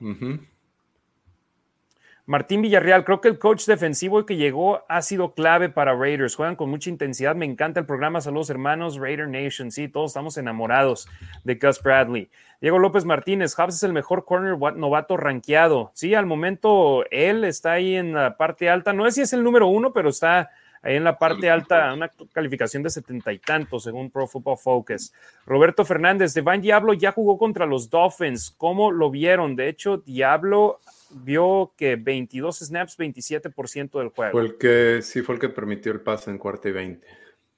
Martín 2.27 2.63
Villarreal, 2.63 3.05
creo 3.05 3.21
que 3.21 3.29
el 3.29 3.39
coach 3.39 3.67
defensivo 3.67 4.25
que 4.25 4.37
llegó 4.37 4.83
ha 4.89 5.03
sido 5.03 5.35
clave 5.35 5.69
para 5.69 5.95
Raiders. 5.95 6.37
Juegan 6.37 6.57
con 6.57 6.71
mucha 6.71 6.89
intensidad. 6.89 7.37
Me 7.37 7.45
encanta 7.45 7.81
el 7.81 7.87
programa. 7.87 8.23
Saludos, 8.23 8.49
hermanos. 8.49 8.97
Raider 8.97 9.29
Nation. 9.29 9.71
Sí, 9.71 9.89
todos 9.89 10.13
estamos 10.13 10.39
enamorados 10.39 11.07
de 11.45 11.57
Gus 11.57 11.83
Bradley. 11.83 12.31
Diego 12.63 12.79
López 12.79 13.05
Martínez, 13.05 13.55
Hubs 13.59 13.75
es 13.75 13.83
el 13.83 13.93
mejor 13.93 14.25
corner 14.25 14.57
novato 14.57 15.19
rankeado. 15.19 15.91
Sí, 15.93 16.15
al 16.15 16.25
momento 16.25 17.05
él 17.11 17.45
está 17.45 17.73
ahí 17.73 17.95
en 17.95 18.15
la 18.15 18.39
parte 18.39 18.71
alta. 18.71 18.95
No 18.95 19.05
sé 19.05 19.11
si 19.11 19.21
es 19.21 19.35
el 19.35 19.45
número 19.45 19.67
uno, 19.67 19.93
pero 19.93 20.09
está 20.09 20.51
ahí 20.85 20.97
en 20.97 21.05
la 21.05 21.19
parte 21.19 21.49
alta, 21.49 21.93
una 21.93 22.11
calificación 22.33 22.83
de 22.83 22.91
setenta 22.91 23.33
y 23.33 23.39
tantos 23.39 23.85
según 23.85 24.11
Pro 24.11 24.27
Football 24.27 24.59
Focus. 24.59 25.13
Roberto 25.47 25.85
Fernández, 25.85 26.35
Divine 26.35 26.61
Diablo 26.61 26.93
ya 26.93 27.11
jugó 27.11 27.39
contra 27.39 27.67
los 27.67 27.89
Dolphins. 27.89 28.55
¿Cómo 28.57 28.93
lo 28.93 29.11
vieron? 29.11 29.57
De 29.57 29.69
hecho, 29.69 29.97
Diablo 29.99 30.81
vio 31.11 31.73
que 31.77 31.97
22 31.97 32.59
snaps, 32.59 32.99
27% 32.99 33.99
del 33.99 34.09
juego. 34.11 34.33
Fue 34.33 34.43
el 34.43 34.59
que, 34.59 35.01
sí, 35.03 35.23
fue 35.23 35.37
el 35.37 35.41
que 35.41 35.49
permitió 35.49 35.91
el 35.91 36.01
pase 36.01 36.31
en 36.31 36.39
cuarta 36.39 36.69
y 36.69 36.73
20, 36.73 37.07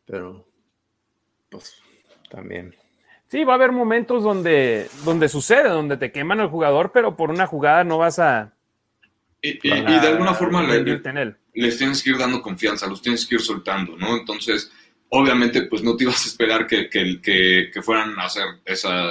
pero 0.06 0.46
pues 1.50 1.82
también. 2.30 2.74
Sí, 3.28 3.42
va 3.42 3.54
a 3.54 3.56
haber 3.56 3.72
momentos 3.72 4.22
donde, 4.22 4.88
donde 5.04 5.28
sucede, 5.28 5.68
donde 5.68 5.96
te 5.96 6.12
queman 6.12 6.38
al 6.38 6.48
jugador, 6.48 6.92
pero 6.92 7.16
por 7.16 7.30
una 7.30 7.46
jugada 7.46 7.82
no 7.82 7.98
vas 7.98 8.20
a... 8.20 8.52
Y, 9.42 9.58
de 9.68 10.08
alguna 10.08 10.34
forma 10.34 10.62
le, 10.62 10.80
les 11.57 11.79
tienes 11.79 12.03
que 12.03 12.11
ir 12.11 12.19
dando 12.19 12.42
confianza, 12.42 12.87
los 12.87 13.03
tienes 13.03 13.27
que 13.27 13.37
ir 13.37 13.40
soltando, 13.40 13.97
¿no? 13.97 14.16
Entonces, 14.16 14.71
obviamente, 15.09 15.62
pues 15.62 15.83
no 15.83 15.97
te 15.97 16.05
ibas 16.05 16.25
a 16.25 16.29
esperar 16.29 16.66
que, 16.66 16.88
que, 16.88 17.21
que, 17.73 17.83
fueran 17.83 18.19
a 18.19 18.25
hacer 18.25 18.45
esa, 18.64 19.11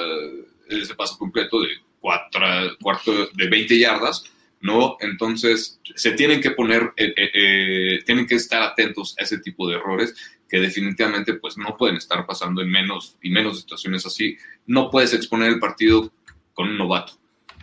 ese 0.69 0.95
paso 0.95 1.17
completo 1.17 1.61
de 1.61 1.69
cuatro, 1.99 2.41
cuarto 2.79 3.29
de 3.33 3.49
20 3.49 3.79
yardas, 3.79 4.23
¿no? 4.61 4.97
Entonces, 4.99 5.79
se 5.95 6.11
tienen 6.11 6.39
que 6.39 6.51
poner, 6.51 6.93
eh, 6.97 7.13
eh, 7.17 7.31
eh, 7.33 7.99
tienen 8.05 8.27
que 8.27 8.35
estar 8.35 8.61
atentos 8.61 9.15
a 9.19 9.23
ese 9.23 9.39
tipo 9.39 9.67
de 9.67 9.75
errores 9.75 10.13
que 10.47 10.59
definitivamente 10.59 11.33
pues 11.33 11.57
no 11.57 11.75
pueden 11.75 11.97
estar 11.97 12.25
pasando 12.27 12.61
en 12.61 12.69
menos 12.69 13.17
y 13.21 13.31
menos 13.31 13.59
situaciones 13.59 14.05
así. 14.05 14.37
No 14.67 14.91
puedes 14.91 15.13
exponer 15.13 15.49
el 15.49 15.59
partido 15.59 16.13
con 16.53 16.69
un 16.69 16.77
novato, 16.77 17.13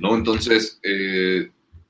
¿no? 0.01 0.17
Entonces, 0.17 0.81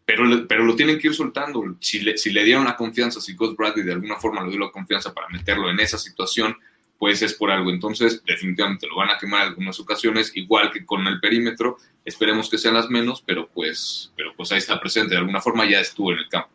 pero, 0.05 0.25
pero 0.49 0.65
lo 0.65 0.75
tienen 0.75 0.99
que 0.99 1.09
ir 1.09 1.15
soltando. 1.15 1.77
Si 1.81 2.01
le, 2.01 2.19
si 2.19 2.31
le 2.31 2.45
dieron 2.45 2.65
la 2.65 2.77
confianza, 2.77 3.21
si 3.21 3.35
Gus 3.35 3.57
Bradley 3.57 3.85
de 3.85 3.93
alguna 3.93 4.17
forma 4.17 4.43
le 4.43 4.51
dio 4.51 4.61
la 4.61 4.71
confianza 4.71 5.13
para 5.15 5.29
meterlo 5.29 5.71
en 5.71 5.81
esa 5.81 5.99
situación, 5.99 6.57
pues 6.99 7.23
es 7.23 7.35
por 7.35 7.51
algo. 7.51 7.71
Entonces, 7.71 8.23
definitivamente 8.25 8.87
lo 8.87 8.97
van 8.97 9.11
a 9.11 9.19
quemar 9.19 9.43
en 9.43 9.49
algunas 9.49 9.79
ocasiones, 9.81 10.33
igual 10.35 10.71
que 10.71 10.85
con 10.85 11.07
el 11.07 11.21
perímetro. 11.21 11.77
Esperemos 12.05 12.49
que 12.49 12.59
sean 12.59 12.75
las 12.75 12.89
menos, 12.91 13.23
pero 13.27 13.49
pues, 13.53 14.13
pero 14.17 14.33
pues 14.37 14.53
ahí 14.53 14.59
está 14.59 14.79
presente. 14.81 15.15
De 15.15 15.19
alguna 15.19 15.41
forma 15.41 15.69
ya 15.69 15.81
estuvo 15.81 16.13
en 16.13 16.19
el 16.19 16.29
campo. 16.29 16.51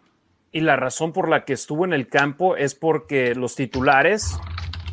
Y 0.51 0.61
la 0.61 0.75
razón 0.75 1.11
por 1.11 1.29
la 1.29 1.43
que 1.43 1.53
estuvo 1.53 1.85
en 1.85 1.93
el 1.93 2.07
campo 2.07 2.55
es 2.55 2.75
porque 2.75 3.35
los 3.35 3.55
titulares, 3.55 4.37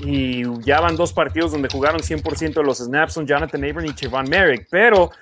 y 0.01 0.43
ya 0.62 0.81
van 0.81 0.97
dos 0.97 1.12
partidos 1.12 1.53
donde 1.53 1.69
jugaron 1.71 2.01
100% 2.01 2.55
de 2.55 2.62
los 2.64 2.79
snaps, 2.79 3.14
son 3.14 3.27
Jonathan 3.27 3.64
Abram 3.64 3.87
y 3.87 3.95
Chevon 3.95 4.29
Merrick, 4.29 4.67
pero 4.71 5.12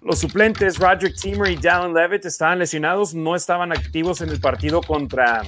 los 0.00 0.18
suplentes, 0.18 0.78
Roderick 0.78 1.16
Teamer 1.20 1.50
y 1.50 1.56
Dallin 1.56 1.94
Levitt, 1.94 2.24
estaban 2.24 2.58
lesionados, 2.58 3.14
no 3.14 3.34
estaban 3.34 3.72
activos 3.72 4.20
en 4.20 4.30
el 4.30 4.40
partido 4.40 4.80
contra 4.80 5.42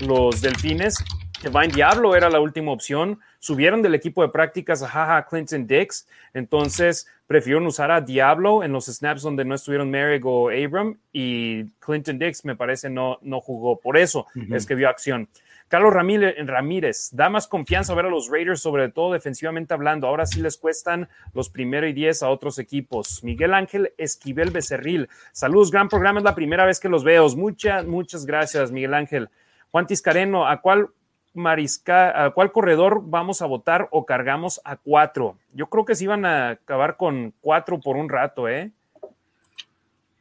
los 0.00 0.40
Delfines 0.40 1.02
Divine 1.44 1.68
Diablo 1.68 2.16
era 2.16 2.30
la 2.30 2.40
última 2.40 2.72
opción. 2.72 3.20
Subieron 3.38 3.82
del 3.82 3.94
equipo 3.94 4.22
de 4.22 4.28
prácticas 4.28 4.82
a 4.82 4.88
Jaja 4.88 5.26
Clinton 5.26 5.66
Dix. 5.66 6.08
Entonces 6.32 7.06
prefirieron 7.26 7.66
usar 7.66 7.90
a 7.90 8.00
Diablo 8.00 8.62
en 8.62 8.72
los 8.72 8.86
snaps 8.86 9.22
donde 9.22 9.44
no 9.44 9.54
estuvieron 9.54 9.90
Merrick 9.90 10.24
o 10.24 10.48
Abram. 10.48 10.96
Y 11.12 11.64
Clinton 11.80 12.18
Dix, 12.18 12.44
me 12.44 12.56
parece, 12.56 12.88
no, 12.88 13.18
no 13.22 13.40
jugó. 13.40 13.78
Por 13.78 13.98
eso 13.98 14.26
es 14.50 14.64
que 14.64 14.74
vio 14.74 14.88
acción. 14.88 15.28
Carlos 15.74 15.92
Ramírez, 15.92 16.36
Ramírez, 16.46 17.10
da 17.10 17.28
más 17.28 17.48
confianza 17.48 17.96
ver 17.96 18.06
a 18.06 18.08
los 18.08 18.30
Raiders, 18.30 18.60
sobre 18.60 18.88
todo 18.90 19.12
defensivamente 19.12 19.74
hablando. 19.74 20.06
Ahora 20.06 20.24
sí 20.24 20.40
les 20.40 20.56
cuestan 20.56 21.08
los 21.32 21.50
primero 21.50 21.84
y 21.88 21.92
diez 21.92 22.22
a 22.22 22.28
otros 22.28 22.60
equipos. 22.60 23.24
Miguel 23.24 23.52
Ángel 23.52 23.92
Esquivel 23.98 24.52
Becerril. 24.52 25.08
Saludos, 25.32 25.72
gran 25.72 25.88
programa. 25.88 26.20
Es 26.20 26.24
la 26.24 26.36
primera 26.36 26.64
vez 26.64 26.78
que 26.78 26.88
los 26.88 27.02
veo. 27.02 27.28
Muchas, 27.30 27.84
muchas 27.86 28.24
gracias, 28.24 28.70
Miguel 28.70 28.94
Ángel. 28.94 29.30
Juan 29.72 29.88
Tiscareno, 29.88 30.46
¿a 30.46 30.60
cuál 30.60 30.90
Mariscal, 31.32 32.12
¿a 32.14 32.30
cuál 32.30 32.52
corredor 32.52 33.00
vamos 33.02 33.42
a 33.42 33.46
votar 33.46 33.88
o 33.90 34.06
cargamos 34.06 34.60
a 34.64 34.76
cuatro? 34.76 35.38
Yo 35.54 35.66
creo 35.66 35.84
que 35.84 35.96
se 35.96 36.04
iban 36.04 36.24
a 36.24 36.50
acabar 36.50 36.96
con 36.96 37.34
cuatro 37.40 37.80
por 37.80 37.96
un 37.96 38.08
rato, 38.08 38.48
¿eh? 38.48 38.70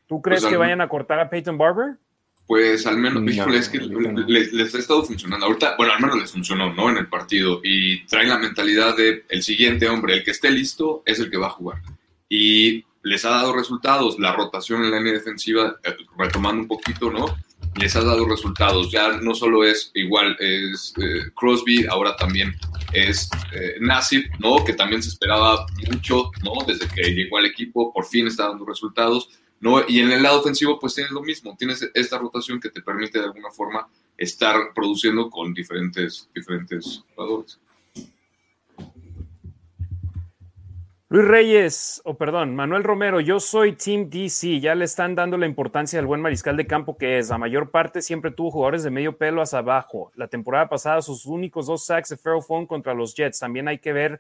¿Tú 0.07 0.19
crees 0.19 0.41
pues 0.41 0.51
que 0.51 0.57
vayan 0.57 0.81
a 0.81 0.87
cortar 0.89 1.19
a 1.19 1.29
Peyton 1.29 1.59
Barber? 1.59 1.97
Pues 2.45 2.85
al 2.85 2.97
menos, 2.97 3.23
es 3.55 3.69
que 3.69 3.79
les, 3.79 4.75
ha 4.75 4.77
estado 4.77 5.03
funcionando. 5.03 5.45
Ahorita, 5.45 5.75
bueno, 5.77 5.93
al 5.93 6.01
menos 6.01 6.19
les 6.19 6.31
funcionó, 6.31 6.73
¿no? 6.73 6.89
En 6.89 6.97
el 6.97 7.07
partido. 7.07 7.61
Y 7.63 8.05
traen 8.05 8.29
la 8.29 8.37
mentalidad 8.37 8.97
de 8.97 9.25
el 9.29 9.43
siguiente 9.43 9.87
hombre, 9.87 10.15
el 10.15 10.23
que 10.23 10.31
esté 10.31 10.51
listo, 10.51 11.03
es 11.05 11.19
el 11.19 11.31
que 11.31 11.37
va 11.37 11.47
a 11.47 11.51
jugar. 11.51 11.81
Y 12.27 12.83
les 13.01 13.23
ha 13.25 13.29
dado 13.29 13.53
resultados. 13.53 14.19
La 14.19 14.33
rotación 14.33 14.83
en 14.83 14.91
la 14.91 14.97
línea 14.97 15.13
defensiva, 15.13 15.77
eh, 15.83 15.95
retomando 16.17 16.61
un 16.61 16.67
poquito, 16.67 17.09
¿no? 17.09 17.33
les 17.75 17.95
ha 17.95 18.03
dado 18.03 18.27
resultados. 18.27 18.91
Ya 18.91 19.17
no 19.17 19.33
solo 19.33 19.63
es 19.63 19.91
igual, 19.93 20.35
es 20.39 20.93
eh, 21.01 21.31
Crosby, 21.33 21.85
ahora 21.89 22.15
también 22.15 22.55
es 22.93 23.29
eh, 23.53 23.79
¿no? 24.39 24.63
Que 24.63 24.73
también 24.73 25.01
se 25.01 25.09
esperaba 25.09 25.65
mucho, 25.89 26.31
¿no? 26.43 26.65
Desde 26.65 26.87
que 26.87 27.13
llegó 27.13 27.37
al 27.37 27.45
equipo, 27.45 27.91
por 27.91 28.05
fin 28.05 28.27
está 28.27 28.49
dando 28.49 28.65
resultados, 28.65 29.29
¿no? 29.63 29.81
Y 29.87 30.01
en 30.01 30.11
el 30.11 30.21
lado 30.21 30.41
ofensivo, 30.41 30.77
pues 30.77 30.93
tienes 30.93 31.13
lo 31.13 31.21
mismo, 31.21 31.55
tienes 31.57 31.89
esta 31.93 32.17
rotación 32.17 32.59
que 32.59 32.69
te 32.69 32.81
permite 32.81 33.17
de 33.19 33.25
alguna 33.25 33.49
forma 33.49 33.87
estar 34.17 34.73
produciendo 34.75 35.29
con 35.29 35.53
diferentes, 35.53 36.29
diferentes 36.35 37.01
jugadores. 37.15 37.57
Luis 41.07 41.25
Reyes, 41.25 42.01
o 42.03 42.17
perdón, 42.17 42.57
Manuel 42.57 42.83
Romero, 42.83 43.21
yo 43.21 43.39
soy 43.39 43.73
Team 43.73 44.09
DC, 44.09 44.59
ya 44.59 44.75
le 44.75 44.83
están 44.83 45.15
dando 45.15 45.37
la 45.37 45.45
importancia 45.45 45.97
al 45.97 46.07
buen 46.07 46.19
mariscal 46.19 46.57
de 46.57 46.67
campo 46.67 46.97
que 46.97 47.19
es. 47.19 47.29
La 47.29 47.37
mayor 47.37 47.71
parte 47.71 48.01
siempre 48.01 48.31
tuvo 48.31 48.51
jugadores 48.51 48.83
de 48.83 48.91
medio 48.91 49.17
pelo 49.17 49.41
hacia 49.41 49.59
abajo. 49.59 50.11
La 50.15 50.27
temporada 50.27 50.67
pasada 50.67 51.01
sus 51.01 51.25
únicos 51.25 51.67
dos 51.67 51.85
sacks 51.85 52.09
de 52.09 52.17
Pharaoh 52.17 52.67
contra 52.67 52.93
los 52.93 53.15
Jets. 53.15 53.39
También 53.39 53.69
hay 53.69 53.77
que 53.77 53.93
ver 53.93 54.19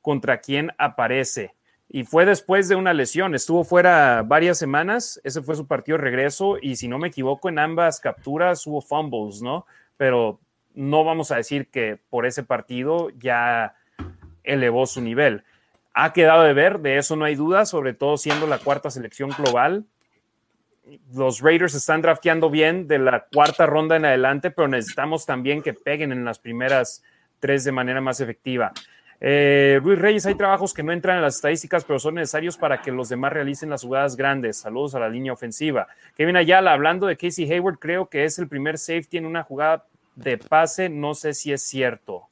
contra 0.00 0.38
quién 0.38 0.70
aparece. 0.78 1.56
Y 1.88 2.04
fue 2.04 2.26
después 2.26 2.68
de 2.68 2.74
una 2.74 2.92
lesión, 2.92 3.34
estuvo 3.34 3.62
fuera 3.62 4.22
varias 4.22 4.58
semanas, 4.58 5.20
ese 5.22 5.40
fue 5.42 5.54
su 5.54 5.66
partido 5.66 5.98
de 5.98 6.04
regreso 6.04 6.58
y 6.60 6.76
si 6.76 6.88
no 6.88 6.98
me 6.98 7.08
equivoco 7.08 7.48
en 7.48 7.58
ambas 7.58 8.00
capturas 8.00 8.66
hubo 8.66 8.82
fumbles, 8.82 9.40
¿no? 9.40 9.66
Pero 9.96 10.40
no 10.74 11.04
vamos 11.04 11.30
a 11.30 11.36
decir 11.36 11.68
que 11.68 11.98
por 12.10 12.26
ese 12.26 12.42
partido 12.42 13.10
ya 13.10 13.76
elevó 14.42 14.86
su 14.86 15.00
nivel 15.00 15.44
ha 15.98 16.12
quedado 16.12 16.42
de 16.42 16.52
ver, 16.52 16.80
de 16.80 16.98
eso 16.98 17.16
no 17.16 17.24
hay 17.24 17.36
duda, 17.36 17.64
sobre 17.64 17.94
todo 17.94 18.18
siendo 18.18 18.46
la 18.46 18.58
cuarta 18.58 18.90
selección 18.90 19.30
global. 19.30 19.86
Los 21.14 21.40
Raiders 21.40 21.74
están 21.74 22.02
drafteando 22.02 22.50
bien 22.50 22.86
de 22.86 22.98
la 22.98 23.24
cuarta 23.32 23.64
ronda 23.64 23.96
en 23.96 24.04
adelante, 24.04 24.50
pero 24.50 24.68
necesitamos 24.68 25.24
también 25.24 25.62
que 25.62 25.72
peguen 25.72 26.12
en 26.12 26.22
las 26.22 26.38
primeras 26.38 27.02
tres 27.40 27.64
de 27.64 27.72
manera 27.72 28.02
más 28.02 28.20
efectiva. 28.20 28.72
Eh, 29.20 29.80
Luis 29.82 29.98
Reyes, 29.98 30.26
hay 30.26 30.34
trabajos 30.34 30.74
que 30.74 30.82
no 30.82 30.92
entran 30.92 31.16
en 31.16 31.22
las 31.22 31.36
estadísticas, 31.36 31.84
pero 31.84 31.98
son 31.98 32.16
necesarios 32.16 32.56
para 32.56 32.82
que 32.82 32.92
los 32.92 33.08
demás 33.08 33.32
realicen 33.32 33.70
las 33.70 33.82
jugadas 33.82 34.16
grandes. 34.16 34.58
Saludos 34.58 34.94
a 34.94 35.00
la 35.00 35.08
línea 35.08 35.32
ofensiva. 35.32 35.88
Kevin 36.16 36.36
Ayala, 36.36 36.72
hablando 36.72 37.06
de 37.06 37.16
Casey 37.16 37.50
Hayward, 37.50 37.78
creo 37.78 38.08
que 38.08 38.24
es 38.24 38.38
el 38.38 38.48
primer 38.48 38.78
safety 38.78 39.18
en 39.18 39.26
una 39.26 39.42
jugada 39.42 39.84
de 40.14 40.38
pase. 40.38 40.88
No 40.88 41.14
sé 41.14 41.34
si 41.34 41.52
es 41.52 41.62
cierto 41.62 42.28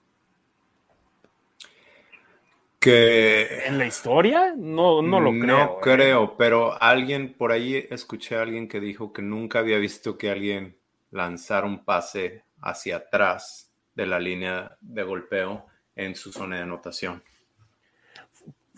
en 2.87 3.79
la 3.79 3.87
historia 3.87 4.55
no, 4.57 5.03
no 5.03 5.21
lo 5.21 5.31
creo. 5.31 5.47
No 5.47 5.65
¿eh? 5.65 5.77
creo, 5.81 6.37
pero 6.37 6.81
alguien 6.83 7.35
por 7.35 7.53
ahí 7.53 7.87
escuché 7.91 8.37
a 8.37 8.43
alguien 8.43 8.69
que 8.69 8.81
dijo 8.81 9.13
que 9.13 9.23
nunca 9.23 9.61
había 9.61 9.79
visto 9.79 10.19
que 10.19 10.31
alguien 10.31 10.77
lanzara 11.11 11.67
un 11.67 11.85
pase 11.85 12.45
hacia 12.61 12.97
atrás 12.97 13.73
de 13.95 14.07
la 14.07 14.19
línea 14.19 14.77
de 14.81 15.03
golpeo 15.03 15.67
en 15.97 16.15
su 16.15 16.33
zona 16.33 16.57
de 16.57 16.63
anotación. 16.63 17.23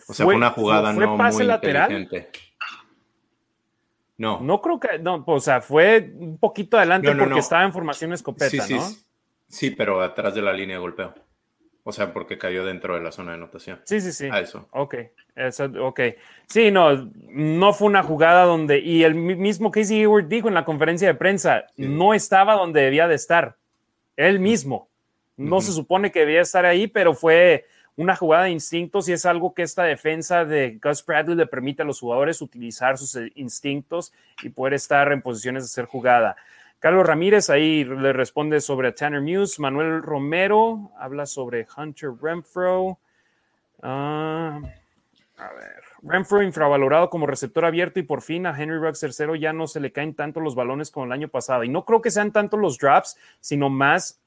O 0.07 0.13
sea, 0.13 0.25
fue 0.25 0.35
una 0.35 0.51
jugada 0.51 0.93
no 0.93 1.17
muy 1.17 1.43
lateral? 1.45 1.91
inteligente. 1.91 2.47
No. 4.17 4.39
No 4.41 4.61
creo 4.61 4.79
que, 4.79 4.99
no, 4.99 5.23
o 5.25 5.39
sea, 5.39 5.61
fue 5.61 6.11
un 6.15 6.37
poquito 6.37 6.77
adelante 6.77 7.13
porque 7.15 7.39
estaba 7.39 7.63
en 7.63 7.73
formación 7.73 8.13
escopeta, 8.13 8.49
sí, 8.49 8.73
¿no? 8.73 8.81
Sí, 8.81 9.05
sí, 9.47 9.71
pero 9.71 10.01
atrás 10.01 10.33
de 10.33 10.41
la 10.41 10.53
línea 10.53 10.77
de 10.77 10.81
golpeo. 10.81 11.13
O 11.83 11.93
sea, 11.93 12.11
porque 12.11 12.37
cayó 12.37 12.65
dentro 12.65 12.95
de 12.95 13.01
la 13.01 13.13
zona 13.13 13.31
de 13.31 13.37
anotación. 13.37 13.79
Sí, 13.85 14.01
sí, 14.01 14.11
sí. 14.11 14.27
A 14.29 14.39
eso. 14.39 14.67
Ok, 14.71 14.95
eso, 15.35 15.71
ok. 15.81 16.01
Sí, 16.45 16.69
no, 16.69 17.09
no 17.29 17.73
fue 17.73 17.87
una 17.87 18.03
jugada 18.03 18.43
donde, 18.43 18.79
y 18.79 19.03
el 19.03 19.15
mismo 19.15 19.71
Casey 19.71 20.01
Hayward 20.01 20.27
dijo 20.27 20.49
en 20.49 20.55
la 20.55 20.65
conferencia 20.65 21.07
de 21.07 21.13
prensa, 21.13 21.65
no 21.77 22.13
estaba 22.13 22.55
donde 22.55 22.81
debía 22.81 23.07
de 23.07 23.15
estar. 23.15 23.55
Él 24.17 24.39
mismo. 24.39 24.89
No 25.37 25.61
se 25.61 25.71
supone 25.71 26.11
que 26.11 26.21
debía 26.21 26.41
estar 26.41 26.65
ahí, 26.65 26.87
pero 26.87 27.13
fue 27.13 27.65
una 27.95 28.15
jugada 28.15 28.43
de 28.45 28.51
instintos 28.51 29.09
y 29.09 29.13
es 29.13 29.25
algo 29.25 29.53
que 29.53 29.63
esta 29.63 29.83
defensa 29.83 30.45
de 30.45 30.79
Gus 30.81 31.05
Bradley 31.05 31.35
le 31.35 31.47
permite 31.47 31.81
a 31.81 31.85
los 31.85 31.99
jugadores 31.99 32.41
utilizar 32.41 32.97
sus 32.97 33.15
eh, 33.15 33.31
instintos 33.35 34.13
y 34.43 34.49
poder 34.49 34.75
estar 34.75 35.11
en 35.11 35.21
posiciones 35.21 35.63
de 35.63 35.69
ser 35.69 35.85
jugada. 35.85 36.35
Carlos 36.79 37.07
Ramírez 37.07 37.49
ahí 37.49 37.83
le 37.83 38.13
responde 38.13 38.61
sobre 38.61 38.91
Tanner 38.91 39.21
Muse. 39.21 39.59
Manuel 39.59 40.03
Romero 40.03 40.91
habla 40.99 41.25
sobre 41.25 41.67
Hunter 41.75 42.11
Renfro. 42.21 42.99
Ah, 43.81 44.59
a 45.37 45.53
ver. 45.53 45.81
Renfro 46.03 46.43
infravalorado 46.43 47.09
como 47.09 47.25
receptor 47.25 47.65
abierto 47.65 47.99
y 47.99 48.03
por 48.03 48.21
fin 48.21 48.45
a 48.45 48.55
Henry 48.55 48.77
Ruggs 48.77 48.99
tercero 48.99 49.35
ya 49.35 49.53
no 49.53 49.65
se 49.65 49.79
le 49.79 49.91
caen 49.91 50.13
tanto 50.13 50.39
los 50.39 50.53
balones 50.53 50.91
como 50.91 51.07
el 51.07 51.11
año 51.11 51.29
pasado. 51.29 51.63
Y 51.63 51.69
no 51.69 51.83
creo 51.83 52.03
que 52.03 52.11
sean 52.11 52.31
tanto 52.31 52.57
los 52.57 52.77
drops, 52.77 53.17
sino 53.39 53.69
más 53.71 54.21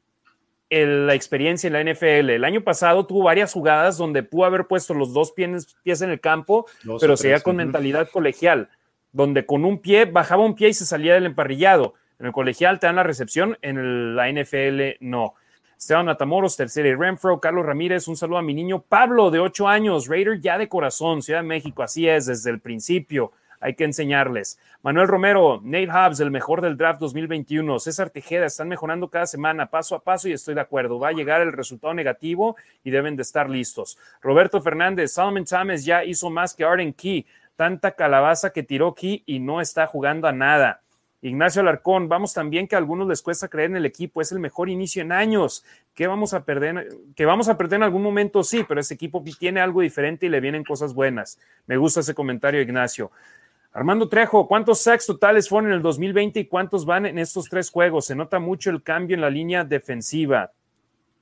la 0.70 1.14
experiencia 1.14 1.66
en 1.66 1.72
la 1.72 1.92
NFL. 1.92 2.30
El 2.30 2.44
año 2.44 2.62
pasado 2.62 3.04
tuvo 3.04 3.24
varias 3.24 3.52
jugadas 3.52 3.98
donde 3.98 4.22
pudo 4.22 4.44
haber 4.44 4.66
puesto 4.66 4.94
los 4.94 5.12
dos 5.12 5.32
pies, 5.32 5.76
pies 5.82 6.00
en 6.02 6.10
el 6.10 6.20
campo, 6.20 6.66
pero 7.00 7.16
seguía 7.16 7.40
con 7.40 7.56
mentalidad 7.56 8.08
colegial, 8.08 8.68
donde 9.12 9.44
con 9.44 9.64
un 9.64 9.78
pie 9.78 10.04
bajaba 10.04 10.44
un 10.44 10.54
pie 10.54 10.68
y 10.68 10.74
se 10.74 10.86
salía 10.86 11.14
del 11.14 11.26
emparrillado. 11.26 11.94
En 12.18 12.26
el 12.26 12.32
colegial 12.32 12.78
te 12.78 12.86
dan 12.86 12.96
la 12.96 13.02
recepción, 13.02 13.58
en 13.62 14.14
la 14.14 14.30
NFL 14.30 14.98
no. 15.00 15.34
Esteban 15.76 16.06
Matamoros, 16.06 16.56
tercera 16.56 16.88
y 16.88 16.94
Renfro, 16.94 17.40
Carlos 17.40 17.64
Ramírez, 17.64 18.06
un 18.06 18.16
saludo 18.16 18.36
a 18.38 18.42
mi 18.42 18.52
niño 18.52 18.82
Pablo, 18.82 19.30
de 19.30 19.40
ocho 19.40 19.66
años, 19.66 20.06
Raider 20.06 20.38
ya 20.38 20.58
de 20.58 20.68
corazón, 20.68 21.22
Ciudad 21.22 21.40
de 21.40 21.46
México, 21.46 21.82
así 21.82 22.06
es, 22.06 22.26
desde 22.26 22.50
el 22.50 22.60
principio 22.60 23.32
hay 23.61 23.74
que 23.74 23.84
enseñarles. 23.84 24.58
Manuel 24.82 25.06
Romero, 25.08 25.61
Nate 25.62 25.90
Hobbs, 25.90 26.20
el 26.20 26.30
mejor 26.30 26.62
del 26.62 26.76
draft 26.76 27.00
2021. 27.00 27.78
César 27.78 28.11
Tejeda, 28.11 28.46
están 28.46 28.68
mejorando 28.68 29.08
cada 29.08 29.26
semana, 29.26 29.66
paso 29.66 29.94
a 29.94 30.02
paso, 30.02 30.28
y 30.28 30.32
estoy 30.32 30.54
de 30.54 30.62
acuerdo. 30.62 30.98
Va 30.98 31.08
a 31.08 31.12
llegar 31.12 31.42
el 31.42 31.52
resultado 31.52 31.92
negativo 31.94 32.56
y 32.82 32.90
deben 32.90 33.16
de 33.16 33.22
estar 33.22 33.48
listos. 33.48 33.98
Roberto 34.22 34.61
Fernández, 34.61 35.12
Solomon 35.12 35.44
Thomas 35.44 35.84
ya 35.84 36.04
hizo 36.04 36.30
más 36.30 36.54
que 36.54 36.64
Arden 36.64 36.92
Key. 36.94 37.26
Tanta 37.56 37.92
calabaza 37.92 38.50
que 38.50 38.62
tiró 38.62 38.94
Key 38.94 39.22
y 39.26 39.38
no 39.38 39.61
está 39.61 39.86
jugando 39.86 40.26
a 40.26 40.32
nada. 40.32 40.80
Ignacio 41.22 41.61
Alarcón, 41.61 42.08
vamos 42.08 42.32
también 42.32 42.66
que 42.66 42.76
a 42.76 42.78
algunos 42.78 43.06
les 43.06 43.20
cuesta 43.20 43.48
creer 43.48 43.70
en 43.70 43.76
el 43.76 43.84
equipo, 43.84 44.22
es 44.22 44.32
el 44.32 44.38
mejor 44.38 44.70
inicio 44.70 45.02
en 45.02 45.12
años. 45.12 45.64
¿Qué 45.94 46.06
vamos 46.06 46.32
a 46.32 46.44
perder? 46.44 46.88
Que 47.14 47.26
vamos 47.26 47.50
a 47.50 47.58
perder 47.58 47.76
en 47.76 47.82
algún 47.82 48.02
momento, 48.02 48.42
sí, 48.42 48.64
pero 48.66 48.80
ese 48.80 48.94
equipo 48.94 49.22
tiene 49.38 49.61
algo 49.61 49.82
diferente 49.82 50.24
y 50.24 50.28
le 50.30 50.40
vienen 50.40 50.64
cosas 50.64 50.94
buenas. 50.94 51.38
Me 51.66 51.76
gusta 51.76 52.00
ese 52.00 52.14
comentario, 52.14 52.62
Ignacio. 52.62 53.11
Armando 53.72 54.08
Trejo, 54.08 54.48
¿cuántos 54.48 54.80
sacks 54.80 55.06
totales 55.06 55.48
fueron 55.48 55.70
en 55.70 55.76
el 55.76 55.82
2020 55.82 56.40
y 56.40 56.46
cuántos 56.46 56.84
van 56.84 57.06
en 57.06 57.18
estos 57.20 57.48
tres 57.48 57.70
juegos? 57.70 58.06
Se 58.06 58.16
nota 58.16 58.40
mucho 58.40 58.68
el 58.70 58.82
cambio 58.82 59.14
en 59.14 59.20
la 59.20 59.30
línea 59.30 59.62
defensiva. 59.62 60.52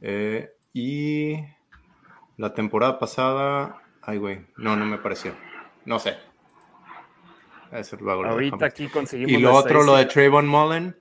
Eh, 0.00 0.52
y 0.72 1.34
la 2.36 2.54
temporada 2.54 2.98
pasada, 2.98 3.82
ay, 4.02 4.18
güey, 4.18 4.46
no, 4.56 4.76
no 4.76 4.86
me 4.86 4.98
pareció. 4.98 5.34
No 5.84 5.98
sé. 5.98 6.16
Ahorita 7.70 8.66
aquí 8.66 8.88
conseguimos. 8.88 9.32
Y 9.32 9.38
lo 9.38 9.54
otro, 9.54 9.82
lo 9.82 9.96
de 9.96 10.06
Trayvon 10.06 10.46
Mullen, 10.46 10.96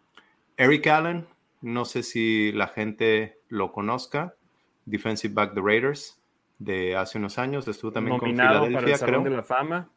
Eric 0.58 0.88
Allen, 0.88 1.28
no 1.62 1.86
sé 1.86 2.04
si 2.04 2.52
la 2.52 2.68
gente 2.68 3.40
lo 3.48 3.72
conozca, 3.72 4.36
defensive 4.86 5.34
back 5.34 5.54
de 5.54 5.62
Raiders 5.62 6.20
de 6.60 6.96
hace 6.96 7.20
unos 7.20 7.38
años, 7.38 7.68
estuvo 7.68 7.92
también 7.92 8.18
con 8.18 8.32
Filadelfia, 8.32 8.98
creo. 8.98 9.24
de 9.24 9.30
la 9.30 9.44
Fama. 9.44 9.92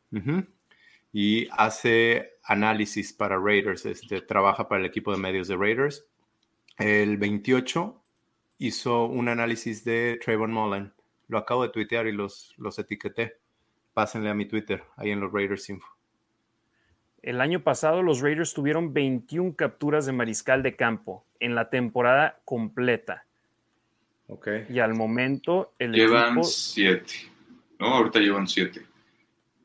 Y 1.13 1.49
hace 1.53 2.35
análisis 2.45 3.13
para 3.13 3.39
Raiders, 3.39 3.87
este, 3.87 4.21
trabaja 4.21 4.69
para 4.69 4.81
el 4.81 4.87
equipo 4.87 5.11
de 5.11 5.19
medios 5.19 5.49
de 5.49 5.57
Raiders. 5.57 6.07
El 6.79 7.17
28 7.17 8.01
hizo 8.59 9.07
un 9.07 9.29
análisis 9.29 9.85
de 9.85 10.21
Trayvon 10.23 10.53
Mullen. 10.53 10.93
Lo 11.29 11.39
acabo 11.39 11.63
de 11.63 11.71
tuitear 11.71 12.07
y 12.07 12.13
los, 12.13 12.55
los 12.59 12.79
etiqueté. 12.79 13.39
Pásenle 13.95 14.31
a 14.31 14.35
mi 14.35 14.47
Twitter, 14.47 14.85
ahí 14.97 15.11
en 15.11 15.21
los 15.21 15.33
Raiders 15.33 15.69
Info. 15.71 15.89
El 17.23 17.41
año 17.41 17.63
pasado 17.63 18.03
los 18.03 18.21
Raiders 18.21 18.55
tuvieron 18.55 18.95
21 18.95 19.55
capturas 19.57 20.07
de 20.07 20.13
mariscal 20.13 20.63
de 20.63 20.77
campo 20.77 21.25
en 21.39 21.55
la 21.55 21.69
temporada 21.69 22.41
completa. 22.45 23.27
Ok. 24.29 24.49
Y 24.69 24.79
al 24.79 24.95
momento 24.95 25.75
el 25.79 25.93
llevan 25.93 26.43
siete. 26.45 27.15
No, 27.79 27.89
ahorita 27.97 28.21
llevan 28.21 28.47
siete. 28.47 28.87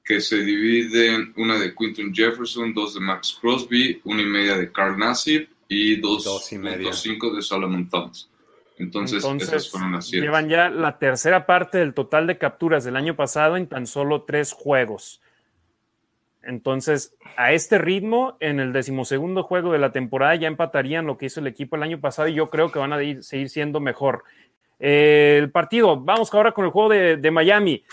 Que 0.04 0.20
se 0.22 0.38
dividen 0.38 1.34
una 1.38 1.58
de 1.60 1.74
Quinton 1.74 2.14
Jefferson, 2.14 2.74
dos 2.74 2.96
de 2.96 3.00
Max 3.00 3.38
Crosby, 3.40 4.02
una 4.04 4.22
y 4.22 4.26
media 4.26 4.58
de 4.58 4.72
Carl 4.72 4.98
Nassib 4.98 5.48
y 5.68 6.00
dos, 6.00 6.24
dos 6.24 6.52
y 6.52 6.58
media. 6.58 6.94
cinco 6.94 7.34
de 7.34 7.42
Solomon 7.42 7.90
Thomas. 7.90 8.30
Entonces, 8.78 9.24
esas 9.24 9.70
fueron 9.70 9.94
las 9.94 10.08
siete. 10.08 10.26
Llevan 10.26 10.50
ya 10.50 10.70
la 10.70 11.00
tercera 11.00 11.46
parte 11.46 11.78
del 11.78 11.94
total 11.94 12.28
de 12.28 12.38
capturas 12.38 12.84
del 12.84 12.98
año 12.98 13.16
pasado 13.16 13.56
en 13.56 13.68
tan 13.68 13.88
solo 13.88 14.24
tres 14.24 14.52
juegos. 14.52 15.22
Entonces, 16.46 17.16
a 17.38 17.52
este 17.52 17.78
ritmo, 17.78 18.38
en 18.40 18.60
el 18.60 18.72
decimosegundo 18.72 19.44
juego 19.44 19.72
de 19.72 19.80
la 19.80 19.92
temporada 19.92 20.36
ya 20.36 20.48
empatarían 20.48 21.06
lo 21.06 21.18
que 21.18 21.26
hizo 21.26 21.40
el 21.40 21.48
equipo 21.48 21.76
el 21.76 21.84
año 21.84 22.00
pasado 22.00 22.28
y 22.28 22.36
yo 22.36 22.50
creo 22.50 22.72
que 22.72 22.80
van 22.80 22.94
a 22.94 23.00
seguir 23.22 23.50
siendo 23.50 23.80
mejor. 23.80 24.24
Eh, 24.80 25.38
el 25.40 25.52
partido, 25.52 26.00
vamos 26.00 26.34
ahora 26.34 26.52
con 26.52 26.66
el 26.66 26.72
juego 26.72 26.90
de, 26.90 27.32
Miami. 27.32 27.84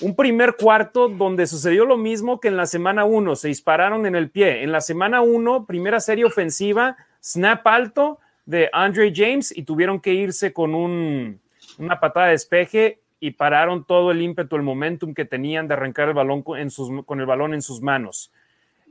Un 0.00 0.14
primer 0.14 0.56
cuarto 0.56 1.08
donde 1.08 1.46
sucedió 1.46 1.84
lo 1.84 1.96
mismo 1.96 2.40
que 2.40 2.48
en 2.48 2.56
la 2.56 2.66
semana 2.66 3.04
1, 3.04 3.36
se 3.36 3.48
dispararon 3.48 4.06
en 4.06 4.14
el 4.14 4.30
pie. 4.30 4.62
En 4.62 4.72
la 4.72 4.80
semana 4.80 5.20
1, 5.22 5.66
primera 5.66 6.00
serie 6.00 6.24
ofensiva, 6.24 6.96
snap 7.22 7.66
alto 7.66 8.18
de 8.44 8.68
Andre 8.72 9.12
James 9.14 9.56
y 9.56 9.62
tuvieron 9.62 10.00
que 10.00 10.14
irse 10.14 10.52
con 10.52 10.74
una 10.74 12.00
patada 12.00 12.26
de 12.26 12.32
despeje 12.32 13.01
y 13.22 13.30
pararon 13.30 13.84
todo 13.84 14.10
el 14.10 14.20
ímpetu, 14.20 14.56
el 14.56 14.62
momentum 14.62 15.14
que 15.14 15.24
tenían 15.24 15.68
de 15.68 15.74
arrancar 15.74 16.08
el 16.08 16.14
balón 16.14 16.42
con, 16.42 16.58
el 16.58 17.26
balón 17.26 17.54
en 17.54 17.62
sus 17.62 17.80
manos. 17.80 18.32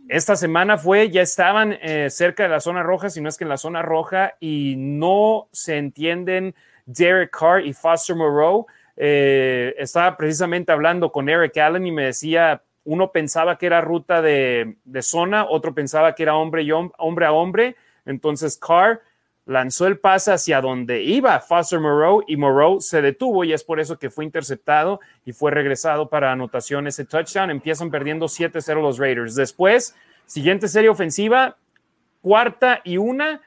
Esta 0.08 0.38
semana 0.38 0.78
fue, 0.78 1.10
ya 1.10 1.22
estaban 1.22 1.78
eh, 1.82 2.10
cerca 2.10 2.44
de 2.44 2.50
la 2.50 2.62
zona 2.62 2.82
roja, 2.82 3.10
si 3.10 3.20
no 3.20 3.28
es 3.28 3.38
que 3.38 3.44
en 3.44 3.50
la 3.50 3.58
zona 3.58 3.82
roja, 3.82 4.36
y 4.40 4.76
no 4.78 5.50
se 5.52 5.78
entienden 5.78 6.56
Derek 6.86 7.38
Carr 7.38 7.66
y 7.66 7.74
Foster 7.74 8.16
Moreau. 8.16 8.68
Eh, 8.96 9.76
estaba 9.78 10.16
precisamente 10.16 10.72
hablando 10.72 11.12
con 11.12 11.28
Eric 11.28 11.58
Allen 11.58 11.86
y 11.86 11.92
me 11.92 12.06
decía, 12.06 12.64
uno 12.86 13.12
pensaba 13.12 13.58
que 13.58 13.66
era 13.66 13.82
ruta 13.82 14.22
de, 14.22 14.78
zona, 15.02 15.44
otro 15.44 15.74
pensaba 15.76 16.16
que 16.16 16.24
era 16.24 16.36
hombre, 16.36 16.66
a 16.72 17.32
hombre. 17.34 17.76
Entonces 18.06 18.58
Carr 18.58 19.02
lanzó 19.46 19.88
el 19.88 20.00
pase 20.00 20.32
hacia 20.32 20.62
donde 20.62 21.02
iba 21.02 21.40
Foster 21.40 21.80
Moreau 21.80 22.24
y 22.28 22.38
Moreau 22.38 22.80
se 22.80 23.02
detuvo 23.02 23.44
y 23.44 23.54
es 23.54 23.64
por 23.64 23.80
eso 23.80 23.98
que 23.98 24.10
fue 24.10 24.26
interceptado 24.26 25.00
y 25.26 25.34
fue 25.34 25.52
regresado 25.52 26.10
para 26.10 26.32
anotación 26.32 26.88
ese 26.88 27.06
touchdown. 27.06 27.50
Empiezan 27.50 27.90
perdiendo 27.90 28.28
7-0 28.28 28.82
los 28.82 28.98
Raiders. 28.98 29.36
Después, 29.36 29.96
siguiente 30.26 30.68
serie 30.68 30.90
ofensiva, 30.90 31.58
cuarta 32.22 32.82
y 32.84 32.98
una, 32.98 33.42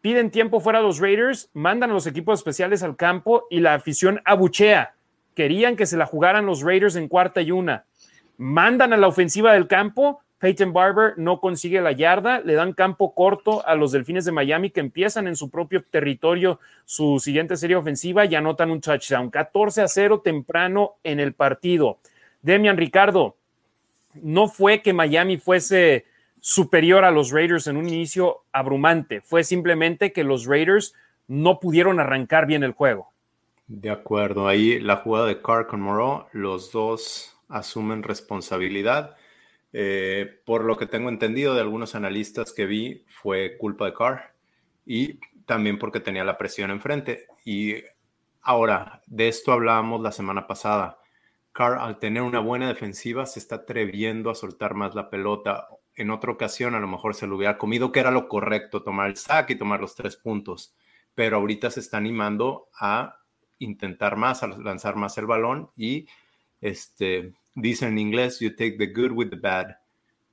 piden 0.00 0.30
tiempo 0.30 0.60
fuera 0.60 0.80
los 0.80 0.98
Raiders, 0.98 1.50
mandan 1.52 1.90
a 1.90 1.94
los 1.94 2.06
equipos 2.06 2.40
especiales 2.40 2.82
al 2.82 2.96
campo 2.96 3.46
y 3.50 3.60
la 3.60 3.74
afición 3.74 4.20
abuchea. 4.24 4.94
Querían 5.34 5.76
que 5.76 5.86
se 5.86 5.96
la 5.96 6.06
jugaran 6.06 6.46
los 6.46 6.62
Raiders 6.62 6.96
en 6.96 7.08
cuarta 7.08 7.40
y 7.40 7.50
una. 7.50 7.84
mandan 8.38 8.92
a 8.92 8.96
la 8.96 9.06
ofensiva 9.06 9.52
del 9.52 9.68
campo, 9.68 10.20
Peyton 10.42 10.72
Barber 10.72 11.14
no 11.18 11.38
consigue 11.38 11.80
la 11.80 11.92
yarda, 11.92 12.40
le 12.40 12.54
dan 12.54 12.72
campo 12.72 13.14
corto 13.14 13.64
a 13.64 13.76
los 13.76 13.92
Delfines 13.92 14.24
de 14.24 14.32
Miami 14.32 14.70
que 14.70 14.80
empiezan 14.80 15.28
en 15.28 15.36
su 15.36 15.50
propio 15.50 15.84
territorio 15.84 16.58
su 16.84 17.20
siguiente 17.20 17.56
serie 17.56 17.76
ofensiva 17.76 18.24
y 18.24 18.34
anotan 18.34 18.72
un 18.72 18.80
touchdown. 18.80 19.30
14 19.30 19.82
a 19.82 19.86
0 19.86 20.20
temprano 20.24 20.96
en 21.04 21.20
el 21.20 21.32
partido. 21.34 22.00
Demian 22.40 22.76
Ricardo, 22.76 23.36
no 24.14 24.48
fue 24.48 24.82
que 24.82 24.92
Miami 24.92 25.36
fuese 25.36 26.06
superior 26.40 27.04
a 27.04 27.12
los 27.12 27.30
Raiders 27.30 27.68
en 27.68 27.76
un 27.76 27.86
inicio 27.86 28.42
abrumante, 28.50 29.20
fue 29.20 29.44
simplemente 29.44 30.12
que 30.12 30.24
los 30.24 30.46
Raiders 30.46 30.92
no 31.28 31.60
pudieron 31.60 32.00
arrancar 32.00 32.46
bien 32.46 32.64
el 32.64 32.72
juego. 32.72 33.12
De 33.68 33.90
acuerdo, 33.90 34.48
ahí 34.48 34.80
la 34.80 34.96
jugada 34.96 35.26
de 35.26 35.40
Carr 35.40 35.68
con 35.68 35.82
Moreau, 35.82 36.26
los 36.32 36.72
dos 36.72 37.38
asumen 37.48 38.02
responsabilidad. 38.02 39.14
Eh, 39.72 40.40
por 40.44 40.64
lo 40.64 40.76
que 40.76 40.86
tengo 40.86 41.08
entendido 41.08 41.54
de 41.54 41.62
algunos 41.62 41.94
analistas 41.94 42.52
que 42.52 42.66
vi, 42.66 43.04
fue 43.08 43.56
culpa 43.58 43.86
de 43.86 43.94
Carr 43.94 44.34
y 44.84 45.18
también 45.46 45.78
porque 45.78 46.00
tenía 46.00 46.24
la 46.24 46.38
presión 46.38 46.70
enfrente. 46.70 47.26
Y 47.44 47.76
ahora, 48.42 49.02
de 49.06 49.28
esto 49.28 49.52
hablábamos 49.52 50.02
la 50.02 50.12
semana 50.12 50.46
pasada. 50.46 50.98
Carr, 51.52 51.78
al 51.78 51.98
tener 51.98 52.22
una 52.22 52.40
buena 52.40 52.68
defensiva, 52.68 53.26
se 53.26 53.38
está 53.38 53.56
atreviendo 53.56 54.30
a 54.30 54.34
soltar 54.34 54.74
más 54.74 54.94
la 54.94 55.10
pelota. 55.10 55.68
En 55.94 56.10
otra 56.10 56.32
ocasión, 56.32 56.74
a 56.74 56.80
lo 56.80 56.88
mejor 56.88 57.14
se 57.14 57.26
lo 57.26 57.36
hubiera 57.36 57.58
comido, 57.58 57.92
que 57.92 58.00
era 58.00 58.10
lo 58.10 58.28
correcto, 58.28 58.82
tomar 58.82 59.08
el 59.08 59.16
sack 59.16 59.50
y 59.50 59.56
tomar 59.56 59.80
los 59.80 59.94
tres 59.94 60.16
puntos. 60.16 60.74
Pero 61.14 61.36
ahorita 61.36 61.70
se 61.70 61.80
está 61.80 61.98
animando 61.98 62.68
a 62.78 63.18
intentar 63.58 64.16
más, 64.16 64.42
a 64.42 64.48
lanzar 64.48 64.96
más 64.96 65.18
el 65.18 65.26
balón 65.26 65.70
y 65.76 66.06
este, 66.60 67.34
dicen 67.54 67.90
en 67.90 67.98
inglés, 67.98 68.40
you 68.40 68.50
take 68.50 68.76
the 68.78 68.86
good 68.86 69.12
with 69.12 69.30
the 69.30 69.36
bad, 69.36 69.76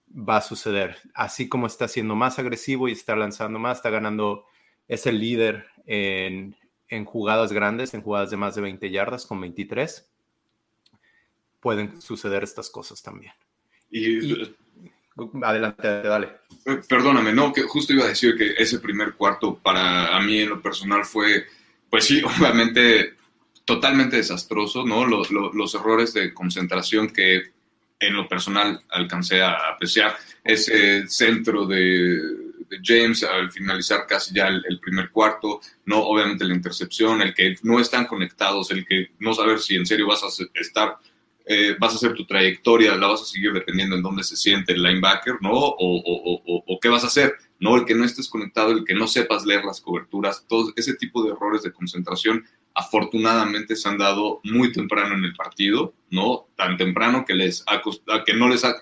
va 0.10 0.38
a 0.38 0.42
suceder. 0.42 0.98
Así 1.14 1.48
como 1.50 1.68
está 1.68 1.88
siendo 1.88 2.16
más 2.16 2.40
agresivo 2.40 2.88
y 2.88 2.94
está 2.94 3.16
lanzando 3.16 3.60
más, 3.60 3.78
está 3.78 3.90
ganando, 3.90 4.46
es 4.88 5.06
el 5.06 5.20
líder 5.20 5.66
en, 5.86 6.56
en 6.88 7.06
jugadas 7.06 7.52
grandes, 7.52 7.94
en 7.94 8.02
jugadas 8.02 8.32
de 8.32 8.38
más 8.38 8.56
de 8.56 8.62
20 8.62 8.90
yardas 8.90 9.26
con 9.26 9.40
23. 9.42 10.10
Pueden 11.60 12.02
suceder 12.02 12.44
estas 12.44 12.70
cosas 12.70 13.02
también. 13.02 13.34
Y, 13.92 14.56
adelante, 15.44 15.88
dale. 16.02 16.28
Eh, 16.66 16.82
perdóname, 16.88 17.34
no, 17.34 17.52
que 17.52 17.64
justo 17.64 17.94
iba 17.94 18.06
a 18.06 18.10
decir 18.10 18.36
que 18.38 18.54
ese 18.58 18.80
primer 18.80 19.14
cuarto 19.14 19.58
para 19.58 20.16
a 20.16 20.22
mí 20.22 20.40
en 20.40 20.50
lo 20.50 20.62
personal 20.62 21.06
fue, 21.06 21.46
pues 21.90 22.06
sí, 22.06 22.22
obviamente 22.40 23.16
totalmente 23.70 24.16
desastroso, 24.16 24.84
¿no? 24.84 25.06
Los, 25.06 25.30
los, 25.30 25.76
errores 25.76 26.12
de 26.16 26.34
concentración 26.34 27.08
que 27.08 27.52
en 28.00 28.16
lo 28.16 28.28
personal 28.28 28.82
alcancé 28.90 29.44
a 29.44 29.54
apreciar. 29.72 30.18
Ese 30.44 31.08
centro 31.08 31.68
de, 31.68 32.20
de 32.68 32.80
James 32.84 33.22
al 33.22 33.52
finalizar 33.52 34.08
casi 34.08 34.34
ya 34.34 34.48
el, 34.48 34.80
primer 34.80 35.12
cuarto, 35.12 35.62
¿no? 35.86 36.00
Obviamente 36.00 36.46
la 36.46 36.56
intercepción, 36.56 37.22
el 37.22 37.36
que 37.36 37.58
no 37.62 37.80
están 37.80 38.08
conectados, 38.08 38.72
el 38.72 38.88
que 38.88 39.10
no 39.20 39.36
saber 39.36 39.60
si 39.60 39.76
en 39.76 39.86
serio 39.86 40.08
vas 40.08 40.24
a 40.24 40.30
estar, 40.56 40.98
eh, 41.46 41.76
vas 41.80 41.94
a 41.94 41.98
hacer 41.98 42.16
tu 42.16 42.26
trayectoria, 42.26 42.96
la 42.96 43.06
vas 43.06 43.22
a 43.22 43.26
seguir 43.26 43.54
dependiendo 43.54 43.96
en 43.96 44.02
dónde 44.02 44.24
se 44.24 44.36
siente 44.36 44.74
el 44.74 44.82
linebacker, 44.82 45.36
¿no? 45.42 45.52
O, 45.52 45.76
o, 45.78 46.42
o, 46.44 46.64
o 46.66 46.80
qué 46.80 46.90
vas 46.90 47.04
a 47.04 47.08
hacer, 47.08 47.36
¿no? 47.60 47.76
El 47.76 47.86
que 47.86 47.94
no 47.94 48.04
estés 48.04 48.30
conectado, 48.30 48.72
el 48.72 48.84
que 48.84 48.96
no 48.96 49.08
sepas 49.08 49.46
leer 49.46 49.64
las 49.64 49.80
coberturas, 49.80 50.44
todo 50.48 50.74
ese 50.76 50.96
tipo 50.96 51.24
de 51.24 51.34
errores 51.34 51.62
de 51.62 51.72
concentración 51.72 52.48
afortunadamente 52.80 53.76
se 53.76 53.90
han 53.90 53.98
dado 53.98 54.40
muy 54.44 54.72
temprano 54.72 55.16
en 55.16 55.26
el 55.26 55.36
partido, 55.36 55.94
¿no? 56.10 56.48
Tan 56.56 56.78
temprano 56.78 57.26
que 57.26 57.34
les 57.34 57.64
ha 57.68 57.82
que 58.26 58.34
no 58.34 58.48
les 58.48 58.64
ha, 58.64 58.74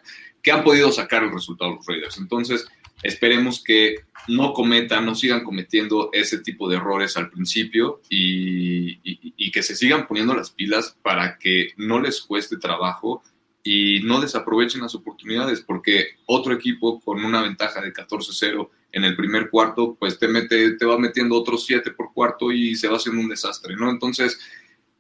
que 0.43 0.51
han 0.51 0.63
podido 0.63 0.91
sacar 0.91 1.23
el 1.23 1.31
resultado 1.31 1.75
los 1.75 1.85
Raiders. 1.85 2.17
Entonces, 2.17 2.67
esperemos 3.01 3.63
que 3.63 3.95
no 4.27 4.53
cometan, 4.53 5.05
no 5.05 5.15
sigan 5.15 5.43
cometiendo 5.43 6.09
ese 6.13 6.39
tipo 6.39 6.69
de 6.69 6.77
errores 6.77 7.17
al 7.17 7.29
principio 7.29 8.01
y, 8.09 8.99
y 9.03 9.51
que 9.51 9.63
se 9.63 9.75
sigan 9.75 10.05
poniendo 10.05 10.35
las 10.35 10.51
pilas 10.51 10.95
para 11.01 11.37
que 11.39 11.73
no 11.77 11.99
les 11.99 12.21
cueste 12.21 12.57
trabajo 12.57 13.23
y 13.63 14.01
no 14.03 14.21
desaprovechen 14.21 14.81
las 14.81 14.95
oportunidades, 14.95 15.61
porque 15.61 16.17
otro 16.25 16.53
equipo 16.53 17.01
con 17.01 17.25
una 17.25 17.41
ventaja 17.41 17.81
de 17.81 17.93
14-0 17.93 18.69
en 18.91 19.03
el 19.03 19.15
primer 19.15 19.49
cuarto, 19.49 19.95
pues 19.99 20.17
te, 20.17 20.27
mete, 20.27 20.71
te 20.71 20.85
va 20.85 20.97
metiendo 20.97 21.35
otros 21.35 21.65
7 21.65 21.91
por 21.91 22.13
cuarto 22.13 22.51
y 22.51 22.75
se 22.75 22.88
va 22.88 22.97
haciendo 22.97 23.21
un 23.21 23.29
desastre, 23.29 23.75
¿no? 23.75 23.89
Entonces, 23.89 24.39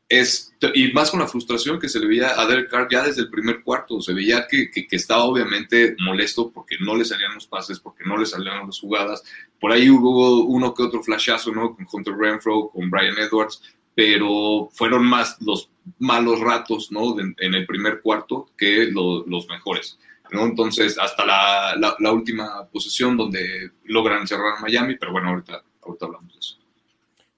es, 0.09 0.53
y 0.73 0.91
más 0.93 1.11
con 1.11 1.19
la 1.19 1.27
frustración 1.27 1.79
que 1.79 1.89
se 1.89 1.99
le 1.99 2.07
veía 2.07 2.39
a 2.39 2.45
Derek 2.45 2.69
Carr 2.69 2.87
ya 2.89 3.03
desde 3.03 3.21
el 3.21 3.29
primer 3.29 3.61
cuarto, 3.61 4.01
se 4.01 4.13
veía 4.13 4.47
que, 4.47 4.71
que, 4.71 4.87
estaba 4.91 5.25
obviamente 5.25 5.95
molesto 5.99 6.51
porque 6.51 6.77
no 6.79 6.95
le 6.95 7.03
salían 7.03 7.33
los 7.33 7.47
pases, 7.47 7.79
porque 7.79 8.03
no 8.05 8.17
le 8.17 8.25
salían 8.25 8.65
las 8.65 8.79
jugadas. 8.79 9.23
Por 9.59 9.71
ahí 9.71 9.89
hubo 9.89 10.45
uno 10.45 10.73
que 10.73 10.83
otro 10.83 11.03
flashazo, 11.03 11.51
¿no? 11.51 11.75
Con 11.75 11.87
Hunter 11.91 12.15
Renfro, 12.15 12.69
con 12.69 12.89
Brian 12.89 13.17
Edwards, 13.17 13.61
pero 13.95 14.69
fueron 14.73 15.05
más 15.05 15.37
los 15.41 15.69
malos 15.99 16.39
ratos, 16.39 16.91
¿no? 16.91 17.15
en 17.19 17.53
el 17.55 17.65
primer 17.65 17.99
cuarto 18.01 18.51
que 18.57 18.91
los 18.91 19.47
mejores, 19.47 19.97
¿no? 20.31 20.45
Entonces, 20.45 20.97
hasta 20.97 21.25
la, 21.25 21.95
última 22.11 22.67
posesión 22.71 23.17
donde 23.17 23.71
logran 23.85 24.27
cerrar 24.27 24.59
Miami, 24.61 24.95
pero 24.97 25.11
bueno, 25.11 25.29
ahorita, 25.29 25.61
ahorita 25.83 26.05
hablamos 26.05 26.33
de 26.33 26.39
eso. 26.39 26.57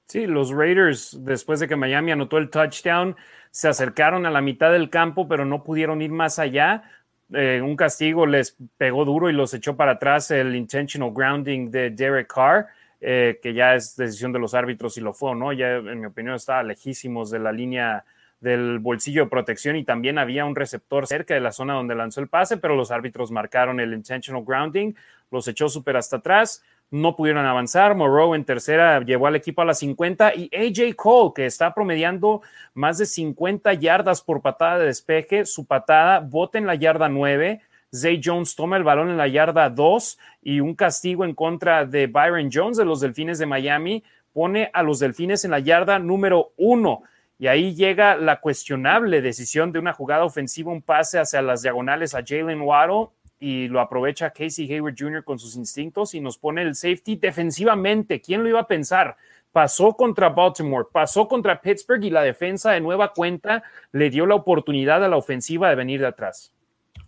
Sí, 0.05 0.25
los 0.25 0.51
Raiders, 0.51 1.17
después 1.21 1.59
de 1.59 1.67
que 1.67 1.75
Miami 1.75 2.11
anotó 2.11 2.37
el 2.37 2.49
touchdown, 2.49 3.15
se 3.51 3.67
acercaron 3.67 4.25
a 4.25 4.31
la 4.31 4.41
mitad 4.41 4.71
del 4.71 4.89
campo, 4.89 5.27
pero 5.27 5.45
no 5.45 5.63
pudieron 5.63 6.01
ir 6.01 6.11
más 6.11 6.39
allá. 6.39 6.83
Eh, 7.31 7.61
un 7.63 7.75
castigo 7.75 8.25
les 8.25 8.57
pegó 8.77 9.05
duro 9.05 9.29
y 9.29 9.33
los 9.33 9.53
echó 9.53 9.75
para 9.75 9.93
atrás 9.93 10.31
el 10.31 10.55
intentional 10.55 11.11
grounding 11.13 11.69
de 11.69 11.91
Derek 11.91 12.33
Carr. 12.33 12.67
Eh, 13.01 13.39
que 13.41 13.53
ya 13.53 13.75
es 13.75 13.95
decisión 13.95 14.33
de 14.33 14.39
los 14.39 14.53
árbitros 14.53 14.97
y 14.97 15.01
lo 15.01 15.13
fue 15.13 15.33
no, 15.33 15.53
ya 15.53 15.75
en 15.75 16.01
mi 16.01 16.07
opinión 16.07 16.35
estaba 16.35 16.63
lejísimos 16.63 17.31
de 17.31 17.39
la 17.39 17.53
línea 17.53 18.03
del 18.41 18.79
bolsillo 18.79 19.25
de 19.25 19.29
protección 19.29 19.75
y 19.75 19.83
también 19.83 20.17
había 20.17 20.45
un 20.45 20.55
receptor 20.55 21.07
cerca 21.07 21.33
de 21.33 21.41
la 21.41 21.51
zona 21.51 21.73
donde 21.73 21.95
lanzó 21.95 22.21
el 22.21 22.27
pase, 22.27 22.57
pero 22.57 22.75
los 22.75 22.91
árbitros 22.91 23.31
marcaron 23.31 23.79
el 23.79 23.93
intentional 23.93 24.43
grounding, 24.45 24.93
los 25.31 25.47
echó 25.47 25.69
súper 25.69 25.97
hasta 25.97 26.17
atrás, 26.17 26.63
no 26.91 27.15
pudieron 27.15 27.45
avanzar, 27.45 27.95
Moreau 27.95 28.33
en 28.33 28.45
tercera 28.45 28.99
llevó 29.01 29.27
al 29.27 29.35
equipo 29.35 29.61
a 29.61 29.65
las 29.65 29.79
50 29.79 30.33
y 30.35 30.49
AJ 30.55 30.95
Cole, 30.95 31.31
que 31.35 31.45
está 31.45 31.73
promediando 31.73 32.41
más 32.73 32.97
de 32.97 33.05
50 33.05 33.73
yardas 33.73 34.21
por 34.21 34.41
patada 34.41 34.79
de 34.79 34.85
despeje, 34.85 35.45
su 35.45 35.65
patada 35.65 36.19
bota 36.19 36.57
en 36.57 36.65
la 36.65 36.75
yarda 36.75 37.07
9, 37.07 37.61
Zay 37.93 38.21
Jones 38.23 38.55
toma 38.55 38.77
el 38.77 38.83
balón 38.83 39.09
en 39.09 39.17
la 39.17 39.27
yarda 39.27 39.69
2 39.69 40.19
y 40.43 40.59
un 40.59 40.75
castigo 40.75 41.25
en 41.25 41.33
contra 41.33 41.85
de 41.85 42.07
Byron 42.07 42.49
Jones 42.51 42.77
de 42.77 42.85
los 42.85 43.01
Delfines 43.01 43.39
de 43.39 43.45
Miami 43.45 44.03
pone 44.33 44.69
a 44.73 44.83
los 44.83 44.99
Delfines 44.99 45.43
en 45.45 45.51
la 45.51 45.59
yarda 45.59 45.97
número 45.97 46.51
1. 46.57 47.03
Y 47.39 47.47
ahí 47.47 47.73
llega 47.73 48.17
la 48.17 48.41
cuestionable 48.41 49.21
decisión 49.21 49.71
de 49.71 49.79
una 49.79 49.93
jugada 49.93 50.25
ofensiva, 50.25 50.73
un 50.73 50.81
pase 50.81 51.19
hacia 51.19 51.41
las 51.41 51.61
diagonales 51.61 52.13
a 52.13 52.21
Jalen 52.23 52.61
Waddle 52.61 53.07
y 53.39 53.69
lo 53.69 53.79
aprovecha 53.79 54.31
Casey 54.31 54.71
Hayward 54.71 54.95
Jr. 54.99 55.23
con 55.23 55.39
sus 55.39 55.55
instintos 55.55 56.13
y 56.13 56.19
nos 56.19 56.37
pone 56.37 56.61
el 56.61 56.75
safety 56.75 57.15
defensivamente. 57.15 58.19
¿Quién 58.19 58.43
lo 58.43 58.49
iba 58.49 58.59
a 58.59 58.67
pensar? 58.67 59.15
Pasó 59.53 59.93
contra 59.93 60.27
Baltimore, 60.27 60.87
pasó 60.91 61.29
contra 61.29 61.61
Pittsburgh 61.61 62.03
y 62.03 62.09
la 62.09 62.23
defensa 62.23 62.71
de 62.71 62.81
nueva 62.81 63.13
cuenta 63.13 63.63
le 63.93 64.09
dio 64.09 64.25
la 64.25 64.35
oportunidad 64.35 65.01
a 65.03 65.07
la 65.07 65.15
ofensiva 65.15 65.69
de 65.69 65.75
venir 65.75 66.01
de 66.01 66.07
atrás. 66.07 66.53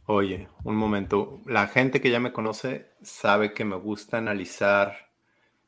Oye, 0.05 0.47
un 0.63 0.75
momento. 0.75 1.41
La 1.45 1.67
gente 1.67 1.99
que 1.99 2.09
ya 2.09 2.21
me 2.21 2.31
conoce 2.31 2.87
sabe 3.01 3.53
que 3.53 3.65
me 3.65 3.75
gusta 3.75 4.17
analizar 4.17 5.10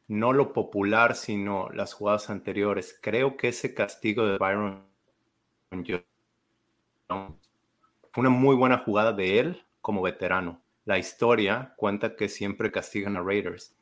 no 0.07 0.33
lo 0.33 0.53
popular, 0.53 1.15
sino 1.15 1.69
las 1.69 1.93
jugadas 1.93 2.29
anteriores. 2.29 2.97
Creo 3.01 3.37
que 3.37 3.49
ese 3.49 3.73
castigo 3.73 4.25
de 4.25 4.37
Byron 4.37 4.83
fue 7.07 8.21
una 8.21 8.29
muy 8.29 8.55
buena 8.55 8.77
jugada 8.77 9.13
de 9.13 9.39
él 9.39 9.65
como 9.81 10.01
veterano. 10.01 10.61
La 10.85 10.97
historia 10.97 11.73
cuenta 11.77 12.15
que 12.15 12.29
siempre 12.29 12.71
castigan 12.71 13.17
a 13.17 13.21
Raiders. 13.21 13.75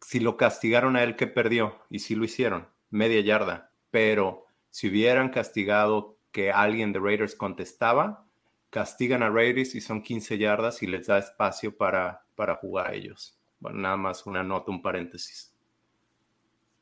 Si 0.00 0.20
lo 0.20 0.36
castigaron 0.36 0.96
a 0.96 1.02
él, 1.02 1.16
¿qué 1.16 1.26
perdió? 1.26 1.80
Y 1.90 2.00
sí 2.00 2.14
lo 2.14 2.24
hicieron, 2.24 2.68
media 2.90 3.20
yarda. 3.20 3.70
Pero 3.90 4.46
si 4.70 4.88
hubieran 4.88 5.28
castigado 5.28 6.16
que 6.30 6.50
alguien 6.50 6.92
de 6.92 7.00
Raiders 7.00 7.34
contestaba, 7.34 8.26
castigan 8.70 9.22
a 9.22 9.30
Raiders 9.30 9.74
y 9.74 9.80
son 9.80 10.02
15 10.02 10.38
yardas 10.38 10.82
y 10.82 10.86
les 10.86 11.06
da 11.06 11.18
espacio 11.18 11.76
para, 11.76 12.24
para 12.34 12.56
jugar 12.56 12.90
a 12.90 12.94
ellos. 12.94 13.38
Bueno, 13.62 13.78
nada 13.78 13.96
más 13.96 14.26
una 14.26 14.42
nota, 14.42 14.72
un 14.72 14.82
paréntesis. 14.82 15.54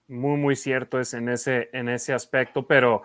Muy, 0.08 0.38
muy 0.38 0.56
cierto 0.56 0.98
es 0.98 1.12
en 1.12 1.28
ese, 1.28 1.68
en 1.74 1.90
ese 1.90 2.14
aspecto, 2.14 2.66
pero 2.66 3.02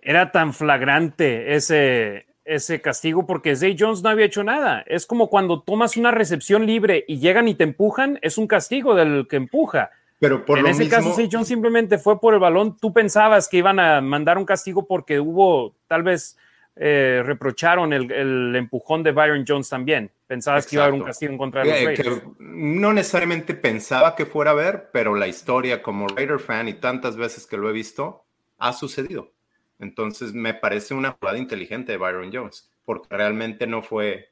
era 0.00 0.30
tan 0.30 0.54
flagrante 0.54 1.56
ese, 1.56 2.26
ese 2.44 2.80
castigo 2.80 3.26
porque 3.26 3.56
Zay 3.56 3.76
Jones 3.76 4.04
no 4.04 4.10
había 4.10 4.26
hecho 4.26 4.44
nada. 4.44 4.84
Es 4.86 5.04
como 5.04 5.28
cuando 5.28 5.62
tomas 5.62 5.96
una 5.96 6.12
recepción 6.12 6.64
libre 6.64 7.04
y 7.08 7.18
llegan 7.18 7.48
y 7.48 7.56
te 7.56 7.64
empujan, 7.64 8.20
es 8.22 8.38
un 8.38 8.46
castigo 8.46 8.94
del 8.94 9.26
que 9.28 9.34
empuja. 9.34 9.90
Pero 10.20 10.44
por 10.44 10.60
en 10.60 10.66
ese 10.66 10.88
caso, 10.88 11.12
Zay 11.12 11.28
Jones 11.30 11.48
simplemente 11.48 11.98
fue 11.98 12.20
por 12.20 12.34
el 12.34 12.40
balón. 12.40 12.76
Tú 12.78 12.92
pensabas 12.92 13.48
que 13.48 13.58
iban 13.58 13.80
a 13.80 14.00
mandar 14.00 14.38
un 14.38 14.46
castigo 14.46 14.86
porque 14.86 15.18
hubo 15.18 15.74
tal 15.88 16.04
vez 16.04 16.38
eh, 16.76 17.22
reprocharon 17.26 17.92
el, 17.92 18.54
empujón 18.54 19.02
de 19.02 19.10
Byron 19.10 19.44
Jones 19.46 19.68
también. 19.68 20.12
Pensabas 20.26 20.66
que 20.66 20.76
iba 20.76 20.84
a 20.84 20.88
haber 20.88 21.00
un 21.00 21.06
castigo 21.06 21.32
en 21.32 21.38
contra 21.38 21.62
de 21.62 21.70
los 21.70 21.84
Raiders. 21.84 22.22
no 22.38 22.92
necesariamente 22.92 23.54
pensaba 23.54 24.16
que 24.16 24.26
fuera 24.26 24.50
a 24.50 24.54
ver, 24.54 24.90
pero 24.92 25.14
la 25.14 25.28
historia 25.28 25.82
como 25.82 26.08
Raider 26.08 26.40
fan 26.40 26.68
y 26.68 26.74
tantas 26.74 27.16
veces 27.16 27.46
que 27.46 27.56
lo 27.56 27.70
he 27.70 27.72
visto, 27.72 28.24
ha 28.58 28.72
sucedido. 28.72 29.32
Entonces 29.78 30.32
me 30.32 30.54
parece 30.54 30.94
una 30.94 31.12
jugada 31.12 31.38
inteligente 31.38 31.92
de 31.92 31.98
Byron 31.98 32.30
Jones, 32.32 32.72
porque 32.84 33.14
realmente 33.16 33.66
no 33.66 33.82
fue, 33.82 34.30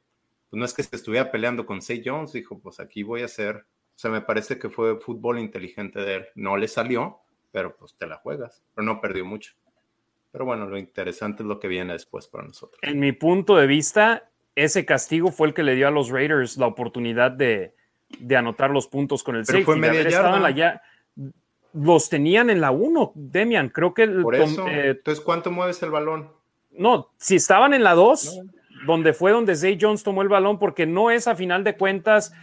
pues 0.49 0.59
no 0.59 0.65
es 0.65 0.73
que 0.73 0.83
se 0.83 0.95
estuviera 0.95 1.31
peleando 1.31 1.65
con 1.65 1.81
Say 1.81 2.01
Jones, 2.03 2.33
dijo, 2.33 2.59
pues 2.59 2.79
aquí 2.79 3.03
voy 3.03 3.21
a 3.21 3.25
hacer, 3.25 3.57
o 3.57 3.97
sea, 3.97 4.11
me 4.11 4.21
parece 4.21 4.59
que 4.59 4.69
fue 4.69 4.99
fútbol 4.99 5.39
inteligente 5.39 5.99
de 6.01 6.15
él. 6.15 6.25
No 6.35 6.57
le 6.57 6.67
salió, 6.67 7.19
pero 7.51 7.75
pues 7.77 7.95
te 7.95 8.07
la 8.07 8.17
juegas, 8.17 8.63
pero 8.73 8.85
no 8.85 8.99
perdió 8.99 9.23
mucho. 9.23 9.53
Pero 10.31 10.43
bueno, 10.43 10.67
lo 10.67 10.77
interesante 10.77 11.43
es 11.43 11.47
lo 11.47 11.59
que 11.61 11.69
viene 11.69 11.93
después 11.93 12.27
para 12.27 12.45
nosotros. 12.45 12.79
En 12.81 12.99
mi 12.99 13.13
punto 13.13 13.55
de 13.55 13.67
vista, 13.67 14.29
ese 14.55 14.85
castigo 14.85 15.31
fue 15.31 15.47
el 15.47 15.53
que 15.53 15.63
le 15.63 15.75
dio 15.75 15.87
a 15.87 15.91
los 15.91 16.09
Raiders 16.09 16.57
la 16.57 16.67
oportunidad 16.67 17.31
de, 17.31 17.73
anotar 18.35 18.71
los 18.71 18.87
puntos 18.87 19.23
con 19.23 19.35
el 19.35 19.43
Pero 19.45 19.63
Fue 19.63 19.75
media 19.75 20.07
yarda. 20.07 20.81
los 21.73 22.09
tenían 22.09 22.49
en 22.49 22.61
la 22.61 22.71
1, 22.71 23.11
Demian. 23.15 23.69
Creo 23.69 23.93
que. 23.93 24.07
Por 24.07 24.35
eso. 24.35 24.67
Eh, 24.67 24.91
entonces, 24.91 25.23
¿cuánto 25.23 25.51
mueves 25.51 25.81
el 25.83 25.91
balón? 25.91 26.29
No, 26.71 27.11
si 27.17 27.35
estaban 27.35 27.73
en 27.73 27.83
la 27.83 27.93
2, 27.93 28.41
donde 28.85 29.13
fue 29.13 29.31
donde 29.31 29.55
Zay 29.55 29.77
Jones 29.79 30.03
tomó 30.03 30.21
el 30.21 30.29
balón, 30.29 30.59
porque 30.59 30.85
no 30.85 31.11
es 31.11 31.27
a 31.27 31.35
final 31.35 31.63
de 31.63 31.77
cuentas 31.77 32.33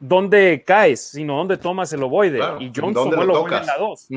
dónde 0.00 0.62
caes, 0.66 1.10
sino 1.10 1.36
dónde 1.36 1.56
tomas 1.56 1.92
el 1.92 2.02
ovoide. 2.02 2.40
y 2.60 2.70
Jones 2.74 2.94
tomó 2.94 3.22
el 3.22 3.30
ovoide 3.30 3.58
en 3.58 3.66
la 3.66 3.78
2. 3.78 4.08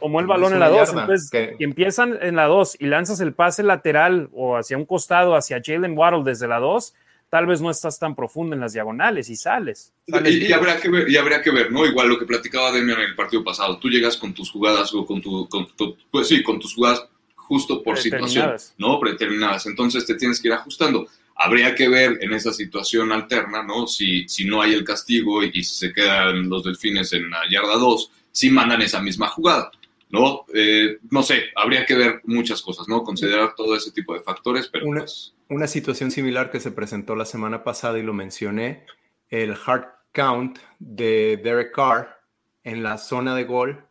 tomó 0.00 0.20
el 0.20 0.26
balón 0.26 0.52
en 0.52 0.60
la 0.60 0.68
2. 0.68 0.88
Entonces, 0.90 1.30
que... 1.30 1.56
empiezan 1.58 2.18
en 2.20 2.36
la 2.36 2.46
2 2.46 2.76
y 2.80 2.86
lanzas 2.86 3.20
el 3.20 3.34
pase 3.34 3.62
lateral 3.62 4.28
o 4.32 4.56
hacia 4.56 4.76
un 4.76 4.84
costado, 4.84 5.34
hacia 5.34 5.60
Jalen 5.64 5.96
Waddle 5.96 6.22
desde 6.24 6.48
la 6.48 6.58
2, 6.58 6.94
tal 7.28 7.46
vez 7.46 7.60
no 7.60 7.70
estás 7.70 7.98
tan 7.98 8.14
profundo 8.14 8.54
en 8.54 8.60
las 8.60 8.72
diagonales 8.72 9.30
y 9.30 9.36
sales. 9.36 9.92
y, 10.06 10.52
habría 10.52 10.78
que 10.78 10.90
ver, 10.90 11.08
y 11.08 11.16
habría 11.16 11.40
que 11.40 11.50
ver, 11.50 11.72
¿no? 11.72 11.86
Igual 11.86 12.08
lo 12.08 12.18
que 12.18 12.26
platicaba 12.26 12.72
Demian 12.72 13.00
en 13.00 13.10
el 13.10 13.14
partido 13.14 13.42
pasado. 13.42 13.78
Tú 13.78 13.88
llegas 13.88 14.16
con 14.16 14.34
tus 14.34 14.50
jugadas 14.50 14.92
o 14.94 15.06
con 15.06 15.20
tu, 15.22 15.48
con 15.48 15.66
tu 15.74 15.96
pues 16.10 16.28
sí, 16.28 16.42
con 16.42 16.58
tus 16.58 16.74
jugadas 16.74 17.06
justo 17.34 17.82
por 17.82 17.98
situación, 17.98 18.54
¿no? 18.78 19.00
Predeterminadas. 19.00 19.66
Entonces 19.66 20.06
te 20.06 20.14
tienes 20.14 20.40
que 20.40 20.48
ir 20.48 20.54
ajustando 20.54 21.06
Habría 21.44 21.74
que 21.74 21.88
ver 21.88 22.18
en 22.20 22.32
esa 22.32 22.52
situación 22.52 23.10
alterna, 23.12 23.62
¿no? 23.62 23.86
Si, 23.86 24.28
si 24.28 24.44
no 24.44 24.62
hay 24.62 24.74
el 24.74 24.84
castigo 24.84 25.42
y, 25.42 25.62
se 25.64 25.92
quedan 25.92 26.48
los 26.48 26.64
delfines 26.64 27.12
en 27.12 27.30
la 27.30 27.40
yarda 27.50 27.76
2, 27.76 28.10
si 28.30 28.50
mandan 28.50 28.82
esa 28.82 29.00
misma 29.00 29.28
jugada, 29.28 29.70
¿no? 30.10 30.44
Eh, 30.54 30.98
no 31.10 31.22
sé, 31.22 31.44
habría 31.56 31.84
que 31.84 31.94
ver 31.94 32.20
muchas 32.24 32.62
cosas, 32.62 32.86
¿no? 32.88 33.02
Considerar 33.02 33.54
todo 33.56 33.74
ese 33.74 33.90
tipo 33.90 34.14
de 34.14 34.20
factores, 34.20 34.68
pero 34.68 34.86
una, 34.86 35.00
pues 35.00 35.34
una 35.48 35.66
situación 35.66 36.10
similar 36.10 36.50
que 36.50 36.60
se 36.60 36.70
presentó 36.70 37.14
la 37.14 37.24
semana 37.24 37.62
pasada 37.64 37.98
y 37.98 38.02
lo 38.02 38.14
mencioné, 38.14 38.86
el 39.28 39.54
hard 39.66 39.84
count 40.12 40.58
de 40.78 41.40
Derek 41.42 41.74
Carr 41.74 42.20
en 42.64 42.82
la 42.82 42.98
zona 42.98 43.34
de 43.34 43.44
gol, 43.44 43.84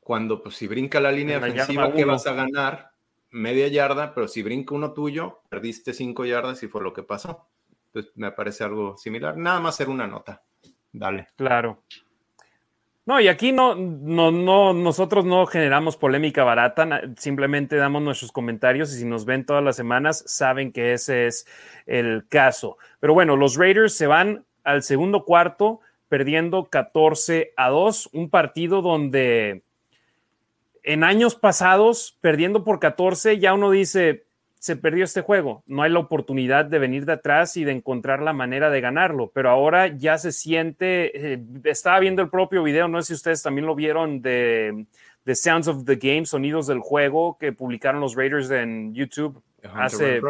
cuando 0.00 0.42
pues 0.42 0.56
si 0.56 0.66
brinca 0.66 1.00
la 1.00 1.12
línea 1.12 1.38
defensiva, 1.38 1.92
¿qué 1.92 2.04
vas 2.04 2.26
a 2.26 2.34
ganar? 2.34 2.93
Media 3.34 3.68
yarda, 3.68 4.14
pero 4.14 4.28
si 4.28 4.42
brinca 4.42 4.74
uno 4.74 4.92
tuyo, 4.92 5.42
perdiste 5.48 5.92
cinco 5.92 6.24
yardas 6.24 6.62
y 6.62 6.68
fue 6.68 6.82
lo 6.82 6.92
que 6.92 7.02
pasó. 7.02 7.48
Entonces 7.86 8.12
me 8.16 8.32
parece 8.32 8.64
algo 8.64 8.96
similar. 8.96 9.36
Nada 9.36 9.60
más 9.60 9.74
hacer 9.74 9.88
una 9.88 10.06
nota. 10.06 10.42
Dale. 10.92 11.28
Claro. 11.36 11.82
No, 13.06 13.20
y 13.20 13.28
aquí 13.28 13.52
no, 13.52 13.74
no, 13.74 14.30
no, 14.30 14.72
nosotros 14.72 15.26
no 15.26 15.44
generamos 15.44 15.98
polémica 15.98 16.42
barata, 16.42 17.02
simplemente 17.18 17.76
damos 17.76 18.00
nuestros 18.00 18.32
comentarios 18.32 18.94
y 18.94 19.00
si 19.00 19.04
nos 19.04 19.26
ven 19.26 19.44
todas 19.44 19.62
las 19.62 19.76
semanas 19.76 20.24
saben 20.26 20.72
que 20.72 20.94
ese 20.94 21.26
es 21.26 21.46
el 21.84 22.26
caso. 22.28 22.78
Pero 23.00 23.12
bueno, 23.12 23.36
los 23.36 23.56
Raiders 23.56 23.94
se 23.94 24.06
van 24.06 24.46
al 24.62 24.82
segundo 24.82 25.24
cuarto 25.24 25.80
perdiendo 26.08 26.64
14 26.64 27.52
a 27.58 27.68
2, 27.68 28.10
un 28.14 28.30
partido 28.30 28.80
donde 28.80 29.64
en 30.84 31.02
años 31.02 31.34
pasados, 31.34 32.16
perdiendo 32.20 32.62
por 32.62 32.78
14, 32.78 33.38
ya 33.38 33.54
uno 33.54 33.70
dice, 33.70 34.24
se 34.58 34.76
perdió 34.76 35.04
este 35.04 35.22
juego, 35.22 35.62
no 35.66 35.82
hay 35.82 35.90
la 35.90 35.98
oportunidad 35.98 36.66
de 36.66 36.78
venir 36.78 37.06
de 37.06 37.14
atrás 37.14 37.56
y 37.56 37.64
de 37.64 37.72
encontrar 37.72 38.22
la 38.22 38.32
manera 38.32 38.70
de 38.70 38.80
ganarlo, 38.80 39.32
pero 39.34 39.50
ahora 39.50 39.88
ya 39.88 40.18
se 40.18 40.30
siente, 40.30 41.32
eh, 41.32 41.42
estaba 41.64 41.98
viendo 42.00 42.22
el 42.22 42.28
propio 42.28 42.62
video, 42.62 42.86
no 42.86 43.00
sé 43.00 43.08
si 43.08 43.14
ustedes 43.14 43.42
también 43.42 43.66
lo 43.66 43.74
vieron 43.74 44.20
de, 44.20 44.86
The 45.24 45.34
Sounds 45.34 45.68
of 45.68 45.84
the 45.84 45.96
Game, 45.96 46.26
Sonidos 46.26 46.66
del 46.66 46.80
Juego, 46.80 47.38
que 47.38 47.52
publicaron 47.52 48.00
los 48.00 48.14
Raiders 48.14 48.50
en 48.50 48.94
YouTube 48.94 49.42
hace... 49.74 50.20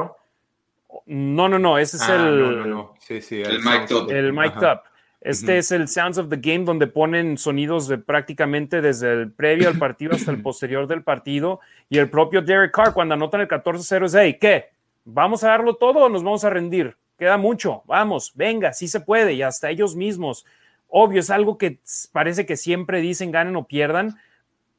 No, 1.07 1.49
no, 1.49 1.59
no, 1.59 1.77
ese 1.77 1.97
es 1.97 2.09
ah, 2.09 2.15
el... 2.15 2.85
Sí, 3.01 3.21
sí, 3.21 3.43
el, 3.43 3.57
el 3.57 4.11
El 4.11 4.33
mic 4.33 4.57
up. 4.59 4.83
Este 5.25 5.57
es 5.57 5.72
el 5.72 5.89
Sounds 5.89 6.18
of 6.18 6.29
the 6.29 6.37
Game, 6.37 6.66
donde 6.66 6.87
ponen 6.87 7.39
sonidos 7.39 7.89
de 7.89 7.97
prácticamente 7.97 8.83
desde 8.83 9.11
el 9.11 9.33
previo 9.33 9.70
al 9.70 9.79
partido 9.79 10.14
hasta 10.14 10.31
el 10.31 10.43
posterior 10.43 10.87
del 10.87 11.03
partido. 11.03 11.61
Y 11.89 11.97
el 11.97 12.11
propio 12.11 12.43
Derek 12.43 12.72
Carr, 12.72 12.93
cuando 12.93 13.14
anotan 13.14 13.41
el 13.41 13.49
14-0, 13.49 14.05
es: 14.05 14.14
hey, 14.14 14.37
¿qué? 14.39 14.66
¿Vamos 15.07 15.43
a 15.43 15.49
darlo 15.49 15.77
todo 15.77 16.01
o 16.05 16.09
nos 16.11 16.22
vamos 16.22 16.45
a 16.45 16.51
rendir? 16.51 16.97
Queda 17.18 17.39
mucho, 17.39 17.83
vamos, 17.87 18.33
venga, 18.35 18.75
sí 18.75 18.87
se 18.87 19.01
puede. 19.01 19.33
Y 19.33 19.41
hasta 19.41 19.70
ellos 19.70 19.97
mismos. 19.97 20.45
Obvio, 20.89 21.20
es 21.20 21.31
algo 21.31 21.57
que 21.57 21.79
parece 22.12 22.45
que 22.45 22.59
siempre 22.59 23.01
dicen 23.01 23.31
ganen 23.31 23.57
o 23.57 23.66
pierdan, 23.66 24.18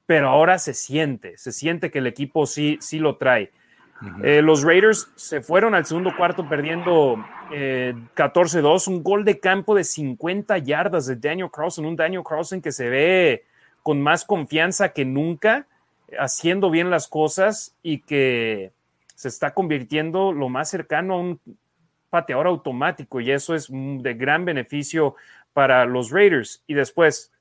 pero 0.06 0.30
ahora 0.30 0.60
se 0.60 0.76
siente, 0.76 1.40
se 1.40 1.52
siente 1.52 1.90
que 1.90 1.98
el 1.98 2.08
equipo 2.08 2.46
sí, 2.46 2.78
sí 2.82 3.00
lo 3.00 3.18
trae. 3.18 3.52
Eh, 4.24 4.42
los 4.42 4.64
Raiders 4.64 5.10
se 5.16 5.42
fueron 5.42 5.74
al 5.74 5.86
segundo 5.86 6.16
cuarto 6.16 6.48
perdiendo 6.48 7.16
14-2, 7.50 8.88
eh, 8.88 8.92
un 8.92 9.04
gol 9.04 9.24
de 9.24 9.40
campo 9.40 9.74
de 9.74 9.84
50 9.84 10.58
yardas 10.60 11.08
de 11.08 11.16
Daniel 11.16 11.50
Carlson, 11.52 11.86
un 11.86 11.96
Daniel 11.96 12.24
Carlson 12.28 12.62
que 12.62 12.72
se 12.72 12.90
ve 12.90 13.46
con 13.84 14.02
más 14.02 14.26
confianza 14.26 14.90
que 14.90 15.06
nunca, 15.06 15.68
haciendo 16.20 16.70
bien 16.70 16.90
las 16.90 17.08
cosas 17.08 17.76
y 17.82 18.00
que 18.00 18.72
se 19.16 19.30
está 19.30 19.54
convirtiendo 19.54 20.34
lo 20.34 20.50
más 20.50 20.70
cercano 20.70 21.14
a 21.14 21.20
un 21.20 21.40
pateador 22.10 22.48
automático 22.48 23.22
y 23.22 23.32
eso 23.32 23.56
es 23.56 23.70
de 23.72 24.14
gran 24.14 24.46
beneficio 24.46 25.16
para 25.54 25.86
los 25.86 26.12
Raiders. 26.12 26.64
Y 26.68 26.74
después, 26.74 27.32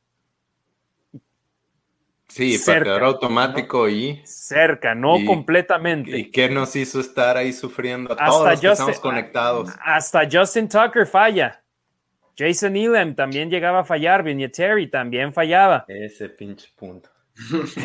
Sí, 2.35 2.59
cerca, 2.59 2.99
automático 2.99 3.89
y. 3.89 4.21
Cerca, 4.25 4.93
no 4.93 5.25
completamente. 5.25 6.19
¿Y 6.19 6.33
qué 6.33 6.49
nos 6.49 6.75
hizo 6.75 6.99
estar 6.99 7.37
ahí 7.37 7.53
sufriendo 7.53 8.13
a 8.13 8.17
todos 8.17 8.51
los 8.51 8.61
que 8.61 8.67
estamos 8.73 8.99
conectados? 8.99 9.71
Hasta 9.81 10.29
Justin 10.29 10.69
Tucker 10.69 11.07
falla. 11.07 11.63
Jason 12.37 12.75
Elam 12.75 13.15
también 13.15 13.51
llegaba 13.51 13.81
a 13.81 13.85
fallar. 13.85 14.25
Terry 14.53 14.89
también 14.89 15.33
fallaba. 15.33 15.85
Ese 15.87 16.29
pinche 16.29 16.71
punto. 16.75 17.09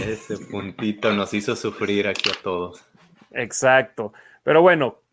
Ese 0.07 0.39
puntito 0.49 1.13
nos 1.13 1.31
hizo 1.35 1.55
sufrir 1.55 2.07
aquí 2.07 2.31
a 2.31 2.41
todos. 2.41 2.83
Exacto. 3.29 4.13
Pero 4.41 4.63
bueno, 4.63 5.03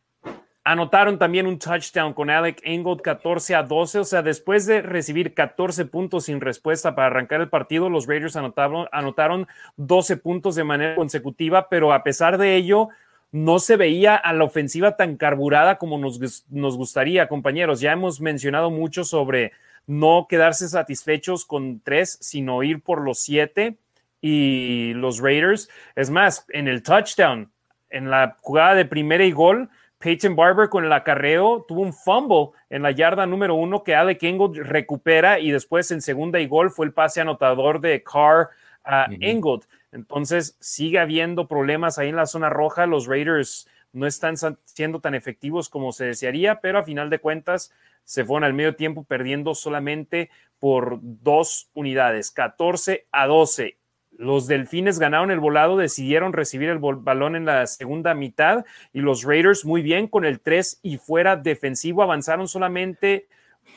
Anotaron 0.68 1.16
también 1.16 1.46
un 1.46 1.60
touchdown 1.60 2.12
con 2.12 2.28
Alec 2.28 2.60
Engold 2.64 3.00
14 3.00 3.54
a 3.54 3.62
12. 3.62 4.00
O 4.00 4.04
sea, 4.04 4.22
después 4.22 4.66
de 4.66 4.82
recibir 4.82 5.32
14 5.32 5.84
puntos 5.84 6.24
sin 6.24 6.40
respuesta 6.40 6.96
para 6.96 7.06
arrancar 7.06 7.40
el 7.40 7.48
partido, 7.48 7.88
los 7.88 8.08
Raiders 8.08 8.34
anotaron, 8.34 8.88
anotaron 8.90 9.46
12 9.76 10.16
puntos 10.16 10.56
de 10.56 10.64
manera 10.64 10.96
consecutiva, 10.96 11.68
pero 11.68 11.92
a 11.92 12.02
pesar 12.02 12.36
de 12.36 12.56
ello, 12.56 12.88
no 13.30 13.60
se 13.60 13.76
veía 13.76 14.16
a 14.16 14.32
la 14.32 14.42
ofensiva 14.42 14.96
tan 14.96 15.16
carburada 15.16 15.78
como 15.78 15.98
nos, 15.98 16.44
nos 16.50 16.76
gustaría, 16.76 17.28
compañeros. 17.28 17.80
Ya 17.80 17.92
hemos 17.92 18.20
mencionado 18.20 18.72
mucho 18.72 19.04
sobre 19.04 19.52
no 19.86 20.26
quedarse 20.28 20.68
satisfechos 20.68 21.44
con 21.44 21.78
tres, 21.78 22.18
sino 22.20 22.64
ir 22.64 22.80
por 22.82 23.02
los 23.02 23.20
siete. 23.20 23.76
Y 24.20 24.94
los 24.94 25.20
Raiders, 25.20 25.70
es 25.94 26.10
más, 26.10 26.44
en 26.48 26.66
el 26.66 26.82
touchdown, 26.82 27.52
en 27.88 28.10
la 28.10 28.36
jugada 28.40 28.74
de 28.74 28.84
primera 28.84 29.24
y 29.24 29.30
gol, 29.30 29.70
Peyton 29.99 30.36
Barber 30.36 30.68
con 30.68 30.84
el 30.84 30.92
acarreo 30.92 31.64
tuvo 31.66 31.80
un 31.80 31.92
fumble 31.92 32.51
en 32.68 32.82
la 32.82 32.90
yarda 32.90 33.26
número 33.26 33.55
uno 33.55 33.82
que 33.82 33.94
Alec 33.94 34.22
Ingold 34.22 34.59
recupera 34.59 35.38
y 35.38 35.51
después 35.51 35.90
en 35.90 36.03
segunda 36.03 36.38
y 36.38 36.47
gol 36.47 36.70
fue 36.70 36.86
el 36.86 36.92
pase 36.92 37.20
anotador 37.20 37.80
de 37.80 38.03
Carr 38.03 38.51
a 38.84 39.07
Ingold. 39.20 39.64
Entonces 39.92 40.57
sigue 40.61 40.99
habiendo 40.99 41.49
problemas 41.49 41.99
ahí 41.99 42.11
en 42.11 42.16
la 42.16 42.26
zona 42.26 42.51
roja. 42.51 42.86
Los 42.86 43.07
Raiders 43.07 43.68
no 43.92 44.07
están 44.07 44.36
siendo 44.64 45.01
tan 45.01 45.14
efectivos 45.14 45.70
como 45.70 45.92
se 45.92 46.05
desearía, 46.05 46.61
pero 46.61 46.78
a 46.78 46.84
final 46.84 47.09
de 47.09 47.18
cuentas 47.18 47.72
se 48.05 48.24
fueron 48.24 48.44
al 48.44 48.53
medio 48.53 48.76
tiempo 48.76 49.05
perdiendo 49.05 49.55
solamente 49.55 50.30
por 50.59 50.99
dos 51.01 51.70
unidades, 51.74 52.30
14 52.30 53.07
a 53.11 53.26
12. 53.26 53.78
Los 54.18 54.46
Delfines 54.46 54.98
ganaron 54.98 55.30
el 55.30 55.40
volado, 55.40 55.76
decidieron 55.76 56.32
recibir 56.32 56.70
el 56.70 56.78
balón 56.78 57.36
en 57.36 57.44
la 57.44 57.66
segunda 57.66 58.14
mitad 58.14 58.64
y 58.92 59.00
los 59.00 59.24
Raiders 59.24 59.64
muy 59.64 59.82
bien 59.82 60.08
con 60.08 60.24
el 60.24 60.40
3 60.40 60.80
y 60.82 60.96
fuera 60.96 61.36
defensivo 61.36 62.02
avanzaron 62.02 62.48
solamente 62.48 63.28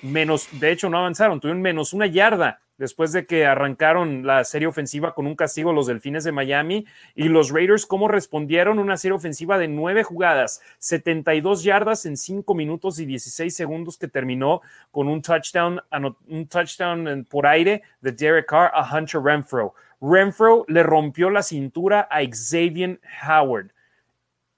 menos, 0.02 0.48
de 0.60 0.72
hecho 0.72 0.90
no 0.90 1.00
avanzaron, 1.00 1.40
tuvieron 1.40 1.62
menos 1.62 1.94
una 1.94 2.08
yarda 2.08 2.62
después 2.80 3.12
de 3.12 3.26
que 3.26 3.46
arrancaron 3.46 4.26
la 4.26 4.44
serie 4.46 4.68
ofensiva 4.68 5.14
con 5.14 5.28
un 5.28 5.36
castigo 5.36 5.74
los 5.74 5.86
Delfines 5.86 6.24
de 6.24 6.32
Miami 6.32 6.86
y 7.14 7.28
los 7.28 7.52
Raiders, 7.52 7.86
cómo 7.86 8.08
respondieron 8.08 8.80
una 8.80 8.98
serie 8.98 9.16
ofensiva 9.16 9.58
de 9.60 9.68
nueve 9.68 10.04
jugadas, 10.04 10.62
72 10.80 11.64
yardas 11.64 12.06
en 12.06 12.16
cinco 12.16 12.56
minutos 12.56 12.98
y 13.00 13.06
16 13.06 13.54
segundos 13.54 13.98
que 13.98 14.08
terminó 14.08 14.62
con 14.92 15.10
un 15.10 15.22
touchdown, 15.22 15.82
un 16.28 16.48
touchdown 16.48 17.28
por 17.30 17.46
aire 17.46 17.84
de 18.02 18.14
Derek 18.14 18.48
Carr 18.48 18.72
a 18.74 18.90
Hunter 18.96 19.22
Renfro. 19.22 19.76
Renfro 20.02 20.66
le 20.68 20.84
rompió 20.84 21.30
la 21.30 21.44
cintura 21.44 22.08
a 22.10 22.20
Xavier 22.22 23.00
Howard. 23.28 23.72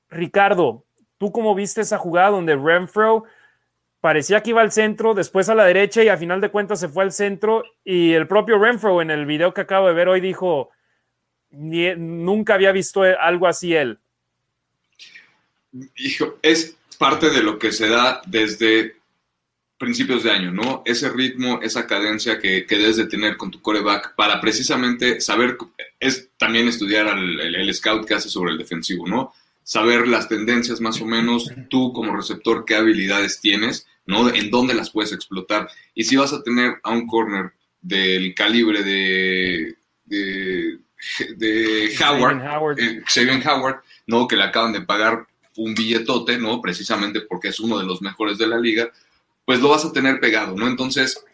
Ricardo, 0.09 0.85
¿tú 1.17 1.31
cómo 1.31 1.55
viste 1.55 1.81
esa 1.81 1.97
jugada 1.97 2.29
donde 2.29 2.55
Renfro 2.55 3.23
parecía 4.01 4.41
que 4.41 4.49
iba 4.49 4.61
al 4.61 4.71
centro, 4.71 5.13
después 5.13 5.47
a 5.49 5.55
la 5.55 5.65
derecha 5.65 6.03
y 6.03 6.09
a 6.09 6.17
final 6.17 6.41
de 6.41 6.49
cuentas 6.49 6.79
se 6.79 6.89
fue 6.89 7.03
al 7.03 7.11
centro 7.11 7.63
y 7.83 8.13
el 8.13 8.27
propio 8.27 8.59
Renfro 8.59 9.01
en 9.01 9.11
el 9.11 9.25
video 9.25 9.53
que 9.53 9.61
acabo 9.61 9.87
de 9.87 9.93
ver 9.93 10.09
hoy 10.09 10.19
dijo, 10.19 10.71
nunca 11.51 12.55
había 12.55 12.71
visto 12.71 13.03
algo 13.03 13.47
así 13.47 13.75
él. 13.75 13.99
Hijo, 15.95 16.37
es 16.41 16.77
parte 16.97 17.29
de 17.29 17.41
lo 17.43 17.57
que 17.57 17.71
se 17.71 17.87
da 17.87 18.21
desde 18.25 19.00
principios 19.81 20.23
de 20.23 20.31
año, 20.31 20.51
¿no? 20.51 20.81
Ese 20.85 21.09
ritmo, 21.09 21.59
esa 21.61 21.85
cadencia 21.85 22.39
que, 22.39 22.65
debes 22.69 22.95
de 22.95 23.07
tener 23.07 23.35
con 23.35 23.51
tu 23.51 23.61
coreback 23.61 24.15
para 24.15 24.39
precisamente 24.39 25.19
saber, 25.19 25.57
es 25.99 26.29
también 26.37 26.69
estudiar 26.69 27.07
el 27.17 27.73
scout 27.73 28.07
que 28.07 28.13
hace 28.13 28.29
sobre 28.29 28.51
el 28.51 28.57
defensivo, 28.57 29.05
¿no? 29.07 29.33
Saber 29.63 30.07
las 30.07 30.29
tendencias 30.29 30.79
más 30.79 31.01
o 31.01 31.05
menos, 31.05 31.51
tú 31.69 31.91
como 31.91 32.15
receptor, 32.15 32.63
qué 32.65 32.75
habilidades 32.75 33.41
tienes 33.41 33.87
¿no? 34.05 34.33
En 34.33 34.49
dónde 34.49 34.73
las 34.73 34.89
puedes 34.91 35.13
explotar. 35.13 35.69
Y 35.93 36.03
si 36.03 36.15
vas 36.15 36.33
a 36.33 36.43
tener 36.43 36.75
a 36.83 36.91
un 36.91 37.07
corner 37.07 37.53
del 37.81 38.33
calibre 38.35 38.83
de, 38.83 39.75
de, 40.05 40.79
Howard, 41.99 42.41
Howard. 42.45 42.79
Eh, 42.79 43.01
Howard, 43.45 43.81
¿no? 44.07 44.27
Que 44.27 44.35
le 44.35 44.43
acaban 44.43 44.73
de 44.73 44.81
pagar 44.81 45.25
un 45.57 45.73
billetote, 45.73 46.37
¿no? 46.37 46.61
Precisamente 46.61 47.21
porque 47.21 47.49
es 47.49 47.59
uno 47.59 47.79
de 47.79 47.85
los 47.85 48.01
mejores 48.01 48.37
de 48.37 48.47
la 48.47 48.59
liga, 48.59 48.91
pues 49.51 49.59
lo 49.59 49.67
vas 49.67 49.83
a 49.83 49.91
tener 49.91 50.21
pegado, 50.21 50.55
¿no? 50.55 50.65
Entonces, 50.65 51.25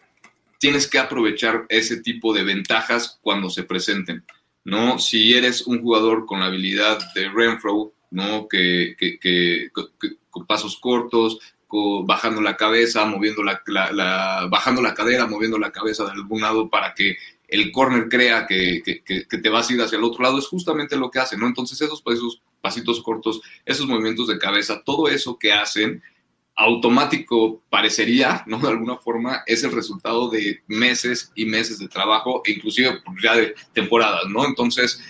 tienes 0.58 0.88
que 0.88 0.98
aprovechar 0.98 1.66
ese 1.68 1.98
tipo 1.98 2.34
de 2.34 2.42
ventajas 2.42 3.16
cuando 3.22 3.48
se 3.48 3.62
presenten, 3.62 4.24
¿no? 4.64 4.98
Si 4.98 5.34
eres 5.34 5.68
un 5.68 5.80
jugador 5.80 6.26
con 6.26 6.40
la 6.40 6.46
habilidad 6.46 6.98
de 7.14 7.28
Renfro, 7.28 7.92
¿no? 8.10 8.48
Que, 8.48 8.96
con 10.30 10.46
pasos 10.46 10.78
cortos, 10.78 11.38
bajando 12.06 12.40
la 12.40 12.56
cabeza, 12.56 13.04
moviendo 13.04 13.44
la, 13.44 14.48
bajando 14.50 14.82
la 14.82 14.94
cadera, 14.94 15.28
moviendo 15.28 15.56
la 15.56 15.70
cabeza 15.70 16.04
de 16.04 16.10
algún 16.10 16.40
lado 16.40 16.68
para 16.68 16.94
que 16.94 17.18
el 17.46 17.70
corner 17.70 18.08
crea 18.08 18.48
que, 18.48 18.82
te 18.84 19.48
vas 19.48 19.70
a 19.70 19.74
ir 19.74 19.80
hacia 19.80 19.96
el 19.96 20.02
otro 20.02 20.24
lado, 20.24 20.40
es 20.40 20.48
justamente 20.48 20.96
lo 20.96 21.08
que 21.08 21.20
hacen, 21.20 21.38
¿no? 21.38 21.46
Entonces 21.46 21.80
esos, 21.80 22.02
esos 22.04 22.42
pasitos 22.60 23.00
cortos, 23.00 23.40
esos 23.64 23.86
movimientos 23.86 24.26
de 24.26 24.40
cabeza, 24.40 24.82
todo 24.84 25.06
eso 25.06 25.38
que 25.38 25.52
hacen, 25.52 26.02
automático 26.58 27.62
parecería, 27.70 28.42
¿no? 28.46 28.58
De 28.58 28.68
alguna 28.68 28.96
forma, 28.96 29.44
es 29.46 29.62
el 29.62 29.70
resultado 29.70 30.28
de 30.28 30.60
meses 30.66 31.30
y 31.36 31.46
meses 31.46 31.78
de 31.78 31.86
trabajo, 31.86 32.42
e 32.44 32.50
inclusive 32.50 33.00
ya 33.22 33.36
de 33.36 33.54
temporadas, 33.72 34.24
¿no? 34.28 34.44
Entonces, 34.44 35.00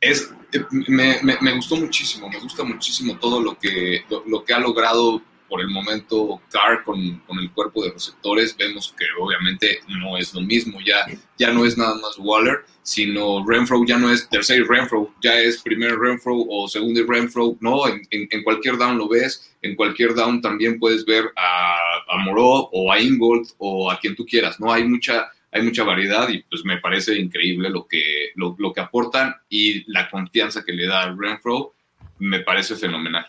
es, 0.00 0.32
me, 0.70 1.18
me, 1.22 1.54
gustó 1.56 1.74
muchísimo, 1.76 2.30
me 2.30 2.38
gusta 2.38 2.62
muchísimo 2.62 3.18
todo 3.18 3.40
lo 3.40 3.58
que, 3.58 4.04
lo 4.26 4.44
que 4.44 4.54
ha 4.54 4.60
logrado 4.60 5.20
por 5.50 5.60
el 5.60 5.68
momento 5.68 6.40
Carr 6.50 6.84
con, 6.84 6.98
el 6.98 7.50
cuerpo 7.52 7.84
de 7.84 7.90
receptores, 7.90 8.56
vemos 8.56 8.94
que 8.96 9.04
obviamente 9.20 9.80
no 9.88 10.16
es 10.16 10.32
lo 10.32 10.40
mismo, 10.40 10.78
ya, 10.80 11.04
ya 11.36 11.52
no 11.52 11.66
es 11.66 11.76
nada 11.76 11.96
más 11.96 12.16
Waller, 12.18 12.60
sino 12.82 13.44
Renfro 13.46 13.84
ya 13.84 13.98
no 13.98 14.10
es 14.10 14.28
tercer 14.28 14.66
Renfro, 14.66 15.12
ya 15.20 15.38
es 15.38 15.60
primer 15.60 15.98
Renfro 15.98 16.36
o 16.48 16.68
segundo 16.68 17.02
Renfro, 17.06 17.56
no, 17.60 17.82
en, 17.88 18.42
cualquier 18.44 18.78
down 18.78 18.96
lo 18.96 19.08
ves, 19.08 19.52
en 19.60 19.74
cualquier 19.74 20.14
down 20.14 20.40
también 20.40 20.78
puedes 20.78 21.04
ver 21.04 21.30
a, 21.36 21.76
a 22.08 22.16
Moreau 22.18 22.68
o 22.72 22.92
a 22.92 23.00
Ingold 23.00 23.48
o 23.58 23.90
a 23.90 23.98
quien 23.98 24.14
tú 24.14 24.24
quieras, 24.24 24.60
¿no? 24.60 24.72
Hay 24.72 24.84
mucha, 24.84 25.30
hay 25.50 25.62
mucha 25.62 25.82
variedad 25.82 26.28
y 26.28 26.42
pues 26.44 26.64
me 26.64 26.78
parece 26.78 27.18
increíble 27.18 27.70
lo 27.70 27.86
que, 27.86 28.30
lo, 28.36 28.54
lo 28.58 28.72
que 28.72 28.80
aportan 28.80 29.34
y 29.48 29.90
la 29.92 30.08
confianza 30.08 30.64
que 30.64 30.72
le 30.72 30.86
da 30.86 31.14
Renfro 31.18 31.74
me 32.20 32.40
parece 32.40 32.76
fenomenal. 32.76 33.26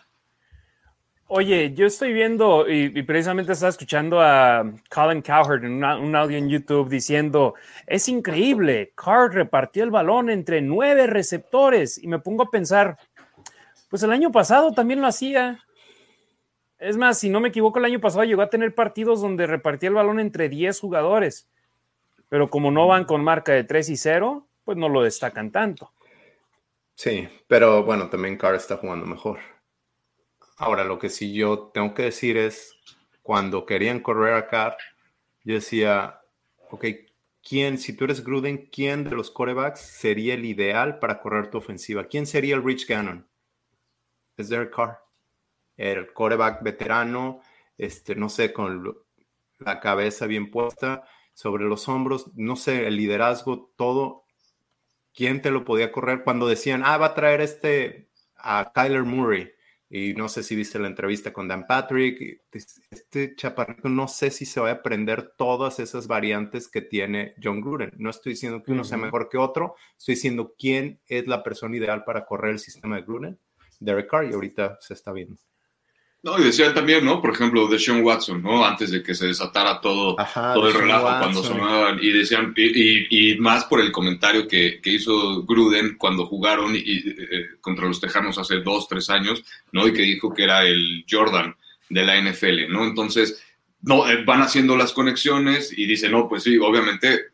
Oye, 1.34 1.72
yo 1.72 1.86
estoy 1.86 2.12
viendo 2.12 2.68
y, 2.68 2.90
precisamente 3.04 3.52
estaba 3.52 3.70
escuchando 3.70 4.20
a 4.20 4.70
Colin 4.90 5.22
Cowherd 5.22 5.64
en 5.64 5.82
un 5.82 6.14
audio 6.14 6.36
en 6.36 6.50
YouTube 6.50 6.90
diciendo, 6.90 7.54
es 7.86 8.06
increíble, 8.10 8.92
Carr 8.94 9.32
repartió 9.32 9.82
el 9.82 9.90
balón 9.90 10.28
entre 10.28 10.60
nueve 10.60 11.06
receptores 11.06 11.96
y 11.96 12.06
me 12.06 12.18
pongo 12.18 12.42
a 12.42 12.50
pensar, 12.50 12.98
pues 13.88 14.02
el 14.02 14.12
año 14.12 14.30
pasado 14.30 14.72
también 14.72 15.00
lo 15.00 15.06
hacía. 15.06 15.64
Es 16.78 16.98
más, 16.98 17.18
si 17.18 17.30
no 17.30 17.40
me 17.40 17.48
equivoco, 17.48 17.78
el 17.78 17.86
año 17.86 17.98
pasado 17.98 18.24
llegó 18.24 18.42
a 18.42 18.50
tener 18.50 18.74
partidos 18.74 19.22
donde 19.22 19.46
repartía 19.46 19.88
el 19.88 19.94
balón 19.94 20.20
entre 20.20 20.50
10 20.50 20.78
jugadores, 20.80 21.48
pero 22.28 22.50
como 22.50 22.70
no 22.70 22.86
van 22.88 23.06
con 23.06 23.24
marca 23.24 23.52
de 23.52 23.64
3 23.64 23.88
y 23.88 23.96
0, 23.96 24.48
pues 24.64 24.76
no 24.76 24.90
lo 24.90 25.02
destacan 25.02 25.50
tanto. 25.50 25.92
Sí, 26.94 27.26
pero 27.46 27.84
bueno, 27.84 28.10
también 28.10 28.36
Carr 28.36 28.56
está 28.56 28.76
jugando 28.76 29.06
mejor. 29.06 29.38
Ahora, 30.62 30.84
lo 30.84 30.96
que 30.96 31.10
sí 31.10 31.32
yo 31.32 31.72
tengo 31.74 31.92
que 31.92 32.04
decir 32.04 32.36
es, 32.36 32.76
cuando 33.20 33.66
querían 33.66 33.98
correr 33.98 34.34
a 34.34 34.46
Carr, 34.46 34.76
yo 35.42 35.54
decía, 35.54 36.20
ok, 36.70 36.84
¿quién, 37.42 37.78
si 37.78 37.96
tú 37.96 38.04
eres 38.04 38.22
Gruden, 38.22 38.68
quién 38.70 39.02
de 39.02 39.10
los 39.10 39.32
corebacks 39.32 39.80
sería 39.80 40.34
el 40.34 40.44
ideal 40.44 41.00
para 41.00 41.20
correr 41.20 41.50
tu 41.50 41.58
ofensiva? 41.58 42.04
¿Quién 42.04 42.28
sería 42.28 42.54
el 42.54 42.62
Rich 42.62 42.86
Gannon? 42.86 43.26
Es 44.36 44.50
Derek 44.50 44.72
Carr. 44.72 45.00
El 45.76 46.12
coreback 46.12 46.62
veterano, 46.62 47.40
este, 47.76 48.14
no 48.14 48.28
sé, 48.28 48.52
con 48.52 48.96
la 49.58 49.80
cabeza 49.80 50.26
bien 50.26 50.48
puesta 50.48 51.02
sobre 51.34 51.64
los 51.64 51.88
hombros, 51.88 52.30
no 52.36 52.54
sé, 52.54 52.86
el 52.86 52.94
liderazgo, 52.94 53.72
todo. 53.74 54.26
¿Quién 55.12 55.42
te 55.42 55.50
lo 55.50 55.64
podía 55.64 55.90
correr 55.90 56.22
cuando 56.22 56.46
decían, 56.46 56.82
ah, 56.84 56.98
va 56.98 57.06
a 57.06 57.14
traer 57.14 57.40
este 57.40 58.10
a 58.36 58.70
Kyler 58.72 59.02
Murray? 59.02 59.50
Y 59.94 60.14
no 60.14 60.26
sé 60.30 60.42
si 60.42 60.56
viste 60.56 60.78
la 60.78 60.88
entrevista 60.88 61.34
con 61.34 61.46
Dan 61.46 61.66
Patrick. 61.66 62.44
Este 62.50 63.36
chaparrito 63.36 63.90
no 63.90 64.08
sé 64.08 64.30
si 64.30 64.46
se 64.46 64.58
va 64.58 64.70
a 64.70 64.72
aprender 64.72 65.34
todas 65.36 65.78
esas 65.80 66.06
variantes 66.06 66.70
que 66.70 66.80
tiene 66.80 67.34
John 67.42 67.60
Gruden. 67.60 67.92
No 67.98 68.08
estoy 68.08 68.32
diciendo 68.32 68.62
que 68.62 68.72
uno 68.72 68.84
sea 68.84 68.96
mejor 68.96 69.28
que 69.28 69.36
otro, 69.36 69.74
estoy 69.98 70.14
diciendo 70.14 70.54
quién 70.58 70.98
es 71.08 71.26
la 71.26 71.42
persona 71.42 71.76
ideal 71.76 72.04
para 72.04 72.24
correr 72.24 72.52
el 72.52 72.58
sistema 72.58 72.96
de 72.96 73.02
Gruden. 73.02 73.38
Derek 73.80 74.08
Carr, 74.08 74.30
y 74.30 74.32
ahorita 74.32 74.78
se 74.80 74.94
está 74.94 75.12
viendo. 75.12 75.36
No, 76.24 76.38
y 76.38 76.44
decían 76.44 76.72
también, 76.72 77.04
¿no? 77.04 77.20
Por 77.20 77.34
ejemplo, 77.34 77.66
de 77.66 77.80
Sean 77.80 78.04
Watson, 78.04 78.42
¿no? 78.42 78.64
Antes 78.64 78.92
de 78.92 79.02
que 79.02 79.12
se 79.12 79.26
desatara 79.26 79.80
todo, 79.80 80.14
todo 80.34 80.68
el 80.68 80.74
relajo 80.74 81.18
cuando 81.18 81.42
sonaban. 81.42 81.98
Y 82.00 82.12
decían, 82.12 82.54
y, 82.56 83.34
más 83.38 83.64
por 83.64 83.80
el 83.80 83.90
comentario 83.90 84.46
que, 84.46 84.80
hizo 84.84 85.42
Gruden 85.42 85.96
cuando 85.96 86.26
jugaron 86.26 86.76
y, 86.76 86.80
eh, 86.80 87.48
contra 87.60 87.88
los 87.88 88.00
Tejanos 88.00 88.38
hace 88.38 88.60
dos, 88.60 88.86
tres 88.86 89.10
años, 89.10 89.42
¿no? 89.72 89.88
Y 89.88 89.92
que 89.92 90.02
dijo 90.02 90.32
que 90.32 90.44
era 90.44 90.64
el 90.64 91.04
Jordan 91.10 91.56
de 91.88 92.04
la 92.04 92.16
NFL, 92.16 92.68
¿no? 92.70 92.84
Entonces, 92.84 93.42
no, 93.82 94.08
eh, 94.08 94.22
van 94.24 94.42
haciendo 94.42 94.76
las 94.76 94.92
conexiones 94.92 95.76
y 95.76 95.86
dicen, 95.86 96.12
no, 96.12 96.28
pues 96.28 96.44
sí, 96.44 96.56
obviamente, 96.56 97.32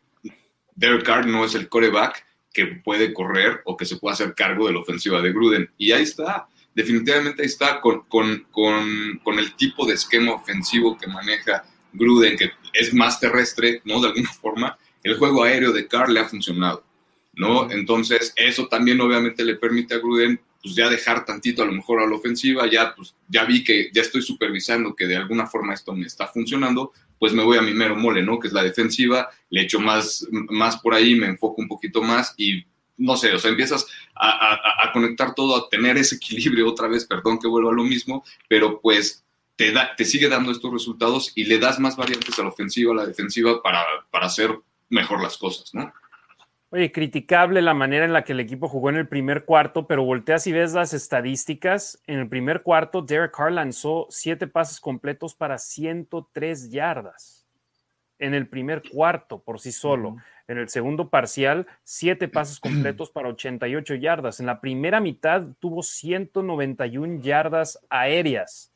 Derek 0.75 1.03
Carr 1.03 1.27
no 1.27 1.45
es 1.45 1.53
el 1.53 1.69
coreback 1.69 2.25
que 2.51 2.65
puede 2.65 3.13
correr 3.13 3.61
o 3.65 3.77
que 3.77 3.85
se 3.85 3.97
puede 3.97 4.13
hacer 4.13 4.33
cargo 4.33 4.65
de 4.65 4.73
la 4.73 4.79
ofensiva 4.79 5.21
de 5.21 5.31
Gruden. 5.31 5.69
Y 5.77 5.91
ahí 5.91 6.01
está 6.01 6.47
definitivamente 6.79 7.41
ahí 7.41 7.47
está 7.47 7.81
con, 7.81 8.05
el 9.37 9.55
tipo 9.57 9.85
de 9.85 9.95
esquema 9.95 10.33
ofensivo 10.33 10.97
que 10.97 11.07
maneja 11.07 11.65
Gruden, 11.91 12.37
que 12.37 12.51
es 12.73 12.93
más 12.93 13.19
terrestre, 13.19 13.81
¿no? 13.83 13.99
De 13.99 14.07
alguna 14.07 14.31
forma, 14.41 14.77
el 15.03 15.17
juego 15.17 15.43
aéreo 15.43 15.73
de 15.73 15.87
Carr 15.87 16.09
le 16.09 16.21
ha 16.21 16.29
funcionado, 16.29 16.85
¿no? 17.33 17.69
Entonces, 17.69 18.33
eso 18.37 18.67
también 18.67 19.01
obviamente 19.01 19.43
le 19.43 19.55
permite 19.55 19.95
a 19.95 19.97
Gruden, 19.97 20.39
pues 20.63 20.73
ya 20.73 20.89
dejar 20.89 21.25
tantito 21.25 21.63
a 21.63 21.65
lo 21.65 21.73
mejor 21.73 22.01
a 22.01 22.07
la 22.07 22.15
ofensiva, 22.15 22.69
ya, 22.69 22.95
pues, 22.95 23.13
ya 23.27 23.43
vi 23.43 23.61
que 23.61 23.89
ya 23.93 24.01
estoy 24.01 24.21
supervisando 24.21 24.95
que 24.95 25.05
de 25.05 25.17
alguna 25.17 25.47
forma 25.47 25.73
esto 25.73 25.93
me 25.93 26.05
está 26.05 26.27
funcionando, 26.27 26.93
pues 27.17 27.33
me 27.33 27.43
voy 27.43 27.57
a 27.57 27.61
mi 27.61 27.73
mero 27.73 27.97
mole, 27.97 28.23
¿no? 28.23 28.39
Que 28.39 28.47
es 28.47 28.53
la 28.53 28.63
defensiva, 28.63 29.29
le 29.49 29.63
echo 29.63 29.81
más, 29.81 30.25
más 30.31 30.77
por 30.77 30.93
ahí, 30.93 31.15
me 31.15 31.27
enfoco 31.27 31.61
un 31.61 31.67
poquito 31.67 32.01
más 32.01 32.33
y 32.37 32.63
no 32.99 33.17
sé, 33.17 33.33
o 33.33 33.39
sea, 33.39 33.49
empiezas 33.49 33.87
a, 34.15 34.91
conectar 34.93 35.33
todo, 35.33 35.55
a 35.55 35.69
tener 35.69 35.97
ese 35.97 36.15
equilibrio 36.15 36.69
otra 36.69 36.87
vez, 36.87 37.05
perdón 37.05 37.39
que 37.39 37.47
vuelva 37.47 37.71
a 37.71 37.75
lo 37.75 37.83
mismo, 37.83 38.23
pero 38.47 38.79
pues 38.81 39.25
te, 39.55 39.71
da, 39.71 39.95
te 39.95 40.05
sigue 40.05 40.29
dando 40.29 40.51
estos 40.51 40.71
resultados 40.71 41.31
y 41.35 41.45
le 41.45 41.57
das 41.57 41.79
más 41.79 41.95
variantes 41.95 42.37
a 42.37 42.43
la 42.43 42.49
ofensiva, 42.49 42.93
a 42.93 42.97
la 42.97 43.05
defensiva 43.05 43.61
para, 43.63 43.83
para 44.11 44.27
hacer 44.27 44.51
mejor 44.89 45.23
las 45.23 45.37
cosas, 45.37 45.73
¿no? 45.73 45.91
Oye, 46.71 46.91
criticable 46.91 47.63
la 47.63 47.73
manera 47.73 48.05
en 48.05 48.13
la 48.13 48.23
que 48.23 48.33
el 48.33 48.39
equipo 48.39 48.67
jugó 48.67 48.91
en 48.91 48.97
el 48.97 49.07
primer 49.07 49.43
cuarto, 49.43 49.87
pero 49.87 50.03
volteas 50.03 50.45
y 50.45 50.51
ves 50.51 50.73
las 50.73 50.93
estadísticas. 50.93 51.99
En 52.05 52.19
el 52.19 52.29
primer 52.29 52.61
cuarto, 52.61 53.01
Derek 53.01 53.35
Carr 53.35 53.51
lanzó 53.51 54.05
siete 54.11 54.45
pases 54.45 54.79
completos 54.79 55.33
para 55.33 55.57
103 55.57 56.69
yardas. 56.69 57.47
en 58.19 58.33
el 58.33 58.49
primer 58.49 58.83
cuarto 58.87 59.41
por 59.41 59.59
sí 59.61 59.71
solo. 59.71 60.17
En 60.49 60.57
el 60.57 60.67
segundo 60.67 61.09
parcial, 61.09 61.67
siete 61.83 62.27
pases 62.27 62.59
completos 62.59 63.11
para 63.11 63.29
88 63.29 63.95
yardas. 63.95 64.39
En 64.41 64.47
la 64.47 64.59
primera 64.59 64.99
mitad 64.99 65.43
tuvo 65.59 65.83
191 65.83 67.21
yardas 67.21 67.79
aéreas. 67.89 68.73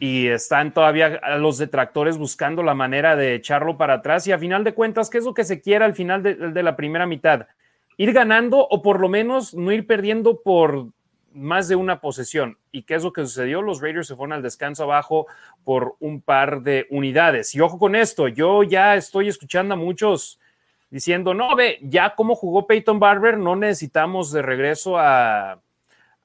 Y 0.00 0.26
están 0.26 0.74
todavía 0.74 1.20
los 1.38 1.58
detractores 1.58 2.18
buscando 2.18 2.64
la 2.64 2.74
manera 2.74 3.14
de 3.14 3.34
echarlo 3.34 3.76
para 3.76 3.94
atrás. 3.94 4.26
Y 4.26 4.32
a 4.32 4.38
final 4.38 4.64
de 4.64 4.74
cuentas, 4.74 5.08
¿qué 5.08 5.18
es 5.18 5.24
lo 5.24 5.34
que 5.34 5.44
se 5.44 5.60
quiere 5.60 5.84
al 5.84 5.94
final 5.94 6.22
de, 6.22 6.34
de 6.34 6.62
la 6.62 6.74
primera 6.74 7.06
mitad? 7.06 7.46
Ir 7.96 8.12
ganando 8.12 8.66
o 8.66 8.82
por 8.82 8.98
lo 8.98 9.08
menos 9.08 9.54
no 9.54 9.70
ir 9.70 9.86
perdiendo 9.86 10.40
por 10.40 10.88
más 11.32 11.68
de 11.68 11.76
una 11.76 12.00
posesión. 12.00 12.58
¿Y 12.72 12.82
qué 12.82 12.94
es 12.94 13.04
lo 13.04 13.12
que 13.12 13.22
sucedió? 13.22 13.62
Los 13.62 13.80
Raiders 13.80 14.08
se 14.08 14.16
fueron 14.16 14.32
al 14.32 14.42
descanso 14.42 14.84
abajo 14.84 15.26
por 15.64 15.96
un 16.00 16.20
par 16.20 16.62
de 16.62 16.86
unidades. 16.90 17.54
Y 17.54 17.60
ojo 17.60 17.78
con 17.78 17.94
esto, 17.94 18.28
yo 18.28 18.62
ya 18.62 18.96
estoy 18.96 19.28
escuchando 19.28 19.74
a 19.74 19.76
muchos 19.76 20.38
diciendo, 20.90 21.34
no, 21.34 21.54
ve, 21.54 21.78
ya 21.82 22.14
como 22.14 22.34
jugó 22.34 22.66
Peyton 22.66 22.98
Barber, 22.98 23.38
no 23.38 23.56
necesitamos 23.56 24.32
de 24.32 24.42
regreso 24.42 24.98
a, 24.98 25.60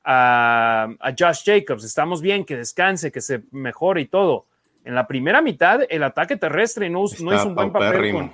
a, 0.03 0.87
Josh 1.17 1.43
Jacobs. 1.45 1.83
Estamos 1.83 2.21
bien, 2.21 2.45
que 2.45 2.57
descanse, 2.57 3.11
que 3.11 3.21
se 3.21 3.43
mejore 3.51 4.01
y 4.01 4.05
todo. 4.05 4.45
En 4.85 4.95
la 4.95 5.07
primera 5.07 5.41
mitad, 5.41 5.81
el 5.89 6.03
ataque 6.03 6.37
terrestre 6.37 6.89
no, 6.89 7.05
no 7.19 7.33
es 7.33 7.45
un 7.45 7.55
buen 7.55 7.71
papel 7.71 8.11
con, 8.11 8.33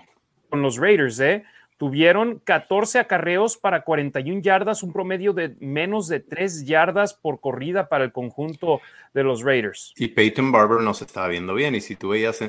con 0.50 0.62
los 0.62 0.78
Raiders, 0.78 1.20
¿eh? 1.20 1.44
Tuvieron 1.80 2.40
14 2.40 3.00
acarreos 3.00 3.56
para 3.56 3.84
41 3.86 4.42
yardas, 4.42 4.84
un 4.84 4.92
promedio 4.92 5.32
de 5.32 5.56
menos 5.62 6.10
de 6.10 6.20
3 6.20 6.66
yardas 6.66 7.14
por 7.14 7.40
corrida 7.40 7.88
para 7.88 8.04
el 8.04 8.12
conjunto 8.12 8.82
de 9.14 9.24
los 9.24 9.44
Raiders. 9.44 9.94
Y 9.96 10.10
Peyton 10.10 10.52
Barber 10.52 10.82
no 10.82 10.94
se 10.94 11.06
estaba 11.06 11.30
viendo 11.30 11.54
bien. 11.54 11.76
Y 11.76 11.80
si 11.80 11.96
tú 11.96 12.10
veías, 12.10 12.42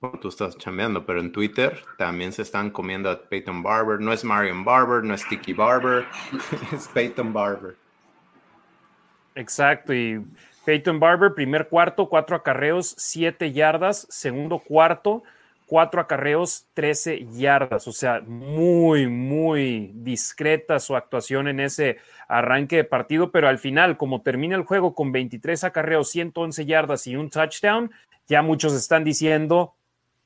bueno, 0.00 0.18
tú 0.22 0.28
estás 0.28 0.56
chambeando, 0.56 1.04
pero 1.04 1.20
en 1.20 1.32
Twitter 1.32 1.78
también 1.98 2.32
se 2.32 2.40
están 2.40 2.70
comiendo 2.70 3.10
a 3.10 3.20
Peyton 3.20 3.62
Barber. 3.62 4.00
No 4.00 4.10
es 4.10 4.24
Marion 4.24 4.64
Barber, 4.64 5.04
no 5.04 5.12
es 5.12 5.28
Tiki 5.28 5.52
Barber, 5.52 6.06
es 6.72 6.88
Peyton 6.88 7.30
Barber. 7.30 7.76
Exacto. 9.34 9.92
Y 9.92 10.24
Peyton 10.64 10.98
Barber, 10.98 11.34
primer 11.34 11.68
cuarto, 11.68 12.08
cuatro 12.08 12.36
acarreos, 12.36 12.94
7 12.96 13.52
yardas. 13.52 14.06
Segundo 14.08 14.60
cuarto, 14.60 15.24
cuatro 15.68 16.00
acarreos, 16.00 16.66
13 16.74 17.26
yardas. 17.30 17.86
O 17.86 17.92
sea, 17.92 18.20
muy, 18.26 19.06
muy 19.06 19.92
discreta 19.94 20.80
su 20.80 20.96
actuación 20.96 21.46
en 21.46 21.60
ese 21.60 21.98
arranque 22.26 22.76
de 22.76 22.84
partido, 22.84 23.30
pero 23.30 23.48
al 23.48 23.58
final, 23.58 23.96
como 23.96 24.22
termina 24.22 24.56
el 24.56 24.64
juego 24.64 24.94
con 24.94 25.12
23 25.12 25.62
acarreos, 25.64 26.10
111 26.10 26.66
yardas 26.66 27.06
y 27.06 27.14
un 27.14 27.30
touchdown, 27.30 27.92
ya 28.26 28.42
muchos 28.42 28.72
están 28.72 29.04
diciendo, 29.04 29.74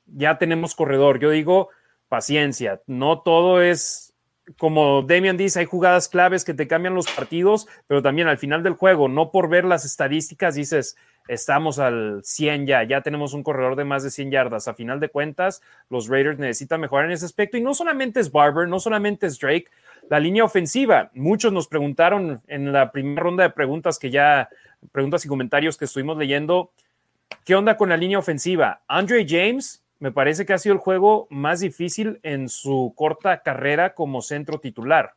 ya 0.07 0.37
tenemos 0.37 0.73
corredor. 0.73 1.19
Yo 1.19 1.29
digo, 1.29 1.69
paciencia, 2.07 2.81
no 2.87 3.19
todo 3.19 3.61
es 3.61 4.13
como 4.57 5.03
Demian 5.03 5.37
dice, 5.37 5.59
hay 5.59 5.65
jugadas 5.65 6.09
claves 6.09 6.43
que 6.43 6.53
te 6.53 6.67
cambian 6.67 6.95
los 6.95 7.09
partidos, 7.09 7.67
pero 7.87 8.01
también 8.01 8.27
al 8.27 8.37
final 8.37 8.61
del 8.63 8.73
juego, 8.73 9.07
no 9.07 9.31
por 9.31 9.49
ver 9.49 9.63
las 9.63 9.85
estadísticas, 9.85 10.55
dices, 10.55 10.97
estamos 11.27 11.79
al 11.79 12.21
100 12.23 12.67
ya, 12.67 12.83
ya 12.83 13.01
tenemos 13.01 13.33
un 13.33 13.43
corredor 13.43 13.75
de 13.75 13.85
más 13.85 14.03
de 14.03 14.11
100 14.11 14.31
yardas. 14.31 14.67
A 14.67 14.73
final 14.73 14.99
de 14.99 15.09
cuentas, 15.09 15.61
los 15.89 16.07
Raiders 16.07 16.39
necesitan 16.39 16.81
mejorar 16.81 17.05
en 17.05 17.13
ese 17.13 17.25
aspecto 17.25 17.57
y 17.57 17.61
no 17.61 17.73
solamente 17.73 18.19
es 18.19 18.31
Barber, 18.31 18.67
no 18.67 18.79
solamente 18.79 19.27
es 19.27 19.39
Drake, 19.39 19.67
la 20.09 20.19
línea 20.19 20.43
ofensiva. 20.43 21.11
Muchos 21.13 21.53
nos 21.53 21.67
preguntaron 21.67 22.41
en 22.47 22.71
la 22.71 22.91
primera 22.91 23.23
ronda 23.23 23.43
de 23.43 23.49
preguntas 23.49 23.97
que 23.99 24.09
ya, 24.09 24.49
preguntas 24.91 25.25
y 25.25 25.27
comentarios 25.29 25.77
que 25.77 25.85
estuvimos 25.85 26.17
leyendo, 26.17 26.71
¿qué 27.45 27.55
onda 27.55 27.77
con 27.77 27.89
la 27.89 27.97
línea 27.97 28.19
ofensiva? 28.19 28.81
Andre 28.87 29.25
James 29.27 29.83
me 29.99 30.11
parece 30.11 30.45
que 30.45 30.51
ha 30.51 30.57
sido 30.57 30.73
el 30.73 30.81
juego 30.81 31.27
más 31.29 31.61
difícil 31.61 32.19
en 32.23 32.49
su 32.49 32.93
corta 32.95 33.41
carrera 33.41 33.93
como 33.93 34.21
centro 34.21 34.59
titular. 34.59 35.13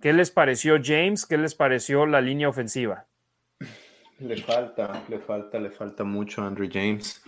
¿Qué 0.00 0.14
les 0.14 0.30
pareció 0.30 0.80
James? 0.82 1.26
¿Qué 1.26 1.36
les 1.36 1.54
pareció 1.54 2.06
la 2.06 2.22
línea 2.22 2.48
ofensiva? 2.48 3.04
Le 4.20 4.36
falta, 4.36 5.02
le 5.08 5.18
falta, 5.18 5.58
le 5.58 5.70
falta 5.70 6.04
mucho 6.04 6.42
a 6.42 6.46
Andrew 6.46 6.68
James, 6.70 7.22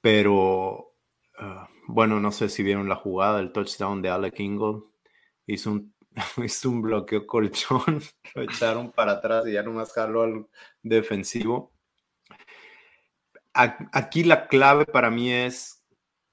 pero 0.00 0.96
ah, 1.38 1.68
bueno, 1.86 2.18
no 2.18 2.32
sé 2.32 2.48
si 2.48 2.64
vieron 2.64 2.88
la 2.88 2.96
jugada, 2.96 3.38
el 3.38 3.52
touchdown 3.52 4.02
de 4.02 4.08
Alec 4.08 4.40
Ingle, 4.40 4.82
hizo 5.46 5.70
un, 5.70 5.94
hizo 6.44 6.70
un 6.70 6.82
bloqueo 6.82 7.24
colchón, 7.24 8.02
lo 8.34 8.42
echaron 8.42 8.90
para 8.90 9.12
atrás 9.12 9.46
y 9.46 9.52
ya 9.52 9.62
nomás 9.62 9.92
jaló 9.92 10.22
al 10.22 10.46
defensivo. 10.82 11.72
Aquí 13.52 14.24
la 14.24 14.48
clave 14.48 14.84
para 14.86 15.10
mí 15.10 15.32
es, 15.32 15.84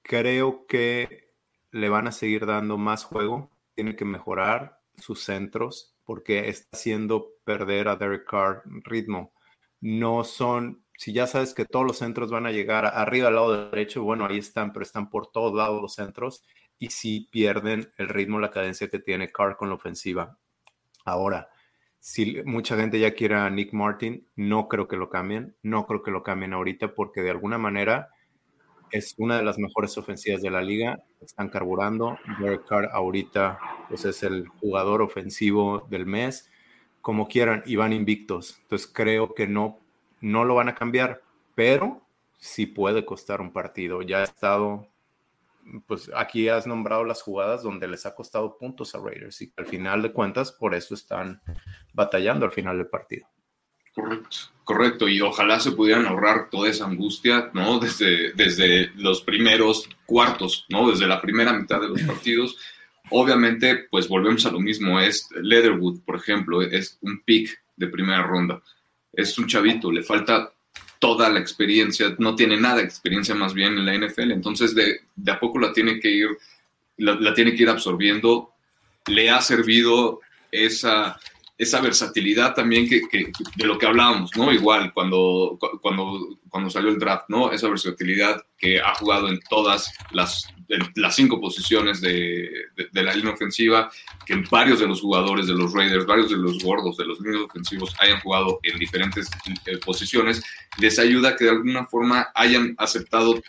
creo 0.02 0.66
que 0.66 1.30
le 1.70 1.88
van 1.88 2.08
a 2.08 2.12
seguir 2.12 2.46
dando 2.46 2.76
más 2.76 3.04
juego, 3.04 3.52
tiene 3.76 3.94
que 3.94 4.04
mejorar 4.04 4.80
sus 4.96 5.22
centros 5.22 5.94
porque 6.02 6.48
está 6.48 6.76
haciendo 6.76 7.28
perder 7.44 7.86
a 7.86 7.94
Derek 7.94 8.28
Carr 8.28 8.64
ritmo 8.82 9.32
no 9.82 10.22
son, 10.22 10.84
si 10.96 11.12
ya 11.12 11.26
sabes 11.26 11.52
que 11.52 11.66
todos 11.66 11.84
los 11.84 11.98
centros 11.98 12.30
van 12.30 12.46
a 12.46 12.52
llegar 12.52 12.86
arriba 12.86 13.28
al 13.28 13.34
lado 13.34 13.70
derecho, 13.70 14.02
bueno, 14.04 14.24
ahí 14.24 14.38
están, 14.38 14.72
pero 14.72 14.84
están 14.84 15.10
por 15.10 15.26
todos 15.26 15.52
lados 15.54 15.82
los 15.82 15.94
centros 15.94 16.44
y 16.78 16.90
si 16.90 17.28
pierden 17.30 17.92
el 17.98 18.08
ritmo, 18.08 18.38
la 18.38 18.52
cadencia 18.52 18.88
que 18.88 19.00
tiene 19.00 19.32
Carr 19.32 19.56
con 19.56 19.68
la 19.68 19.74
ofensiva. 19.74 20.38
Ahora, 21.04 21.48
si 21.98 22.42
mucha 22.44 22.76
gente 22.76 23.00
ya 23.00 23.14
quiere 23.14 23.34
a 23.34 23.50
Nick 23.50 23.72
Martin, 23.72 24.28
no 24.36 24.68
creo 24.68 24.86
que 24.86 24.96
lo 24.96 25.10
cambien, 25.10 25.56
no 25.62 25.84
creo 25.86 26.02
que 26.02 26.12
lo 26.12 26.22
cambien 26.22 26.52
ahorita 26.52 26.94
porque 26.94 27.20
de 27.20 27.30
alguna 27.30 27.58
manera 27.58 28.10
es 28.92 29.14
una 29.18 29.36
de 29.36 29.42
las 29.42 29.58
mejores 29.58 29.98
ofensivas 29.98 30.42
de 30.42 30.50
la 30.50 30.62
liga, 30.62 31.02
están 31.20 31.48
carburando, 31.48 32.18
Derek 32.38 32.66
Carr 32.66 32.88
ahorita 32.92 33.58
pues 33.88 34.04
es 34.04 34.22
el 34.22 34.46
jugador 34.46 35.02
ofensivo 35.02 35.88
del 35.90 36.06
mes 36.06 36.51
como 37.02 37.28
quieran 37.28 37.62
y 37.66 37.76
van 37.76 37.92
invictos. 37.92 38.58
Entonces 38.62 38.90
creo 38.90 39.34
que 39.34 39.46
no, 39.46 39.78
no 40.20 40.44
lo 40.44 40.54
van 40.54 40.68
a 40.68 40.74
cambiar, 40.74 41.20
pero 41.54 42.00
sí 42.38 42.64
puede 42.66 43.04
costar 43.04 43.40
un 43.40 43.52
partido. 43.52 44.02
Ya 44.02 44.18
ha 44.18 44.24
estado, 44.24 44.88
pues 45.86 46.10
aquí 46.16 46.48
has 46.48 46.66
nombrado 46.66 47.04
las 47.04 47.20
jugadas 47.20 47.62
donde 47.62 47.88
les 47.88 48.06
ha 48.06 48.14
costado 48.14 48.56
puntos 48.56 48.94
a 48.94 48.98
Raiders 48.98 49.42
y 49.42 49.52
al 49.56 49.66
final 49.66 50.00
de 50.00 50.12
cuentas 50.12 50.52
por 50.52 50.74
eso 50.74 50.94
están 50.94 51.42
batallando 51.92 52.46
al 52.46 52.52
final 52.52 52.78
del 52.78 52.86
partido. 52.86 53.26
Correcto, 53.94 54.36
correcto. 54.64 55.08
Y 55.08 55.20
ojalá 55.20 55.60
se 55.60 55.72
pudieran 55.72 56.06
ahorrar 56.06 56.48
toda 56.50 56.70
esa 56.70 56.86
angustia, 56.86 57.50
¿no? 57.52 57.78
Desde, 57.78 58.32
desde 58.32 58.90
los 58.94 59.20
primeros 59.20 59.88
cuartos, 60.06 60.64
¿no? 60.70 60.88
Desde 60.88 61.06
la 61.06 61.20
primera 61.20 61.52
mitad 61.52 61.80
de 61.80 61.88
los 61.88 62.00
partidos 62.02 62.56
Obviamente, 63.12 63.86
pues 63.90 64.08
volvemos 64.08 64.44
a 64.46 64.50
lo 64.50 64.60
mismo. 64.60 65.00
Es 65.00 65.28
Leatherwood, 65.40 66.00
por 66.00 66.16
ejemplo, 66.16 66.62
es 66.62 66.98
un 67.02 67.22
pick 67.22 67.62
de 67.76 67.88
primera 67.88 68.22
ronda. 68.22 68.62
Es 69.12 69.38
un 69.38 69.46
chavito, 69.46 69.92
le 69.92 70.02
falta 70.02 70.52
toda 70.98 71.28
la 71.28 71.40
experiencia, 71.40 72.14
no 72.18 72.36
tiene 72.36 72.56
nada 72.56 72.76
de 72.76 72.84
experiencia 72.84 73.34
más 73.34 73.52
bien 73.54 73.76
en 73.76 73.84
la 73.84 73.94
NFL, 73.94 74.30
entonces 74.30 74.72
de, 74.72 75.00
a 75.26 75.40
poco 75.40 75.58
la 75.58 75.72
tiene 75.72 75.98
que 75.98 76.08
ir, 76.08 76.28
la, 76.98 77.34
tiene 77.34 77.56
que 77.56 77.64
ir 77.64 77.68
absorbiendo. 77.68 78.52
Le 79.06 79.28
ha 79.28 79.40
servido 79.40 80.20
esa, 80.52 81.18
esa 81.62 81.80
versatilidad 81.80 82.54
también 82.54 82.88
que, 82.88 83.02
de 83.54 83.66
lo 83.66 83.78
que 83.78 83.86
hablábamos, 83.86 84.36
¿no? 84.36 84.52
Igual 84.52 84.92
cuando, 84.92 85.56
cuando, 85.80 86.36
cuando 86.48 86.70
salió 86.70 86.90
el 86.90 86.98
draft, 86.98 87.26
¿no? 87.28 87.52
Esa 87.52 87.68
versatilidad 87.68 88.42
que 88.58 88.80
ha 88.80 88.92
jugado 88.96 89.28
en 89.28 89.38
todas 89.48 89.92
las, 90.10 90.48
las 90.96 91.14
cinco 91.14 91.40
posiciones 91.40 92.00
de, 92.00 92.50
de, 92.90 93.02
la 93.04 93.14
línea 93.14 93.34
ofensiva, 93.34 93.92
que 94.26 94.42
varios 94.50 94.80
de 94.80 94.88
los 94.88 95.00
jugadores 95.00 95.46
de 95.46 95.54
los 95.54 95.72
Raiders, 95.72 96.04
varios 96.04 96.30
de 96.30 96.36
los 96.36 96.58
gordos 96.58 96.96
de 96.96 97.04
los 97.04 97.20
líneas 97.20 97.44
ofensivos 97.44 97.94
hayan 98.00 98.18
jugado 98.18 98.58
en 98.64 98.80
diferentes 98.80 99.30
eh, 99.66 99.78
posiciones, 99.78 100.42
les 100.78 100.98
ayuda 100.98 101.36
que 101.36 101.44
de 101.44 101.50
alguna 101.50 101.86
forma 101.86 102.26
hayan 102.34 102.74
aceptado 102.76 103.40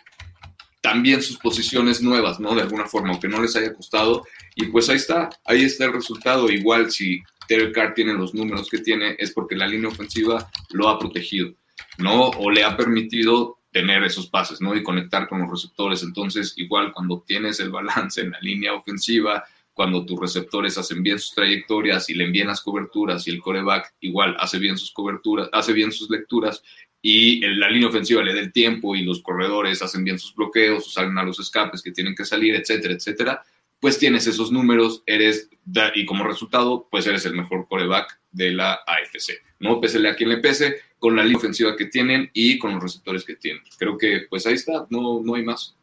también 0.84 1.20
sus 1.20 1.38
posiciones 1.38 2.00
nuevas, 2.00 2.38
¿no? 2.38 2.54
De 2.54 2.60
alguna 2.60 2.84
forma, 2.84 3.08
aunque 3.08 3.26
no 3.26 3.40
les 3.40 3.56
haya 3.56 3.72
costado. 3.74 4.24
Y 4.54 4.66
pues 4.66 4.88
ahí 4.90 4.96
está, 4.96 5.30
ahí 5.46 5.64
está 5.64 5.86
el 5.86 5.94
resultado. 5.94 6.50
Igual 6.50 6.92
si 6.92 7.22
Derek 7.48 7.74
Carr 7.74 7.94
tiene 7.94 8.14
los 8.14 8.34
números 8.34 8.68
que 8.68 8.78
tiene 8.78 9.16
es 9.18 9.32
porque 9.32 9.56
la 9.56 9.66
línea 9.66 9.88
ofensiva 9.88 10.50
lo 10.70 10.88
ha 10.88 10.98
protegido, 10.98 11.54
¿no? 11.98 12.28
O 12.28 12.50
le 12.50 12.64
ha 12.64 12.76
permitido 12.76 13.58
tener 13.70 14.04
esos 14.04 14.28
pases, 14.28 14.60
¿no? 14.60 14.74
Y 14.76 14.82
conectar 14.82 15.28
con 15.28 15.40
los 15.40 15.50
receptores. 15.50 16.02
Entonces, 16.02 16.54
igual 16.56 16.92
cuando 16.92 17.24
tienes 17.26 17.58
el 17.60 17.70
balance 17.70 18.20
en 18.20 18.30
la 18.30 18.40
línea 18.40 18.72
ofensiva, 18.74 19.44
cuando 19.72 20.06
tus 20.06 20.20
receptores 20.20 20.78
hacen 20.78 21.02
bien 21.02 21.18
sus 21.18 21.34
trayectorias 21.34 22.08
y 22.08 22.14
le 22.14 22.24
envían 22.24 22.46
las 22.46 22.60
coberturas 22.60 23.26
y 23.26 23.30
el 23.30 23.40
coreback 23.40 23.94
igual 24.00 24.36
hace 24.38 24.58
bien 24.58 24.78
sus 24.78 24.92
coberturas, 24.92 25.48
hace 25.52 25.72
bien 25.72 25.90
sus 25.90 26.08
lecturas 26.08 26.62
y 27.02 27.40
la 27.40 27.68
línea 27.68 27.88
ofensiva 27.88 28.22
le 28.22 28.32
da 28.32 28.40
el 28.40 28.52
tiempo 28.52 28.94
y 28.96 29.02
los 29.02 29.20
corredores 29.20 29.82
hacen 29.82 30.04
bien 30.04 30.18
sus 30.18 30.34
bloqueos 30.34 30.86
o 30.86 30.90
salen 30.90 31.18
a 31.18 31.24
los 31.24 31.38
escapes 31.40 31.82
que 31.82 31.90
tienen 31.90 32.14
que 32.14 32.24
salir, 32.24 32.54
etcétera, 32.54 32.94
etcétera, 32.94 33.42
pues 33.84 33.98
tienes 33.98 34.26
esos 34.26 34.50
números, 34.50 35.02
eres, 35.04 35.50
y 35.94 36.06
como 36.06 36.24
resultado, 36.24 36.88
pues 36.90 37.06
eres 37.06 37.26
el 37.26 37.34
mejor 37.34 37.68
coreback 37.68 38.18
de 38.32 38.50
la 38.50 38.80
AFC, 38.86 39.42
¿no? 39.58 39.78
Pésele 39.78 40.08
a 40.08 40.16
quien 40.16 40.30
le 40.30 40.38
pese, 40.38 40.76
con 40.98 41.14
la 41.14 41.22
línea 41.22 41.36
ofensiva 41.36 41.76
que 41.76 41.84
tienen 41.84 42.30
y 42.32 42.58
con 42.58 42.72
los 42.72 42.82
receptores 42.82 43.26
que 43.26 43.36
tienen. 43.36 43.62
Creo 43.78 43.98
que 43.98 44.22
pues 44.30 44.46
ahí 44.46 44.54
está, 44.54 44.86
no, 44.88 45.20
no 45.22 45.34
hay 45.34 45.44
más. 45.44 45.76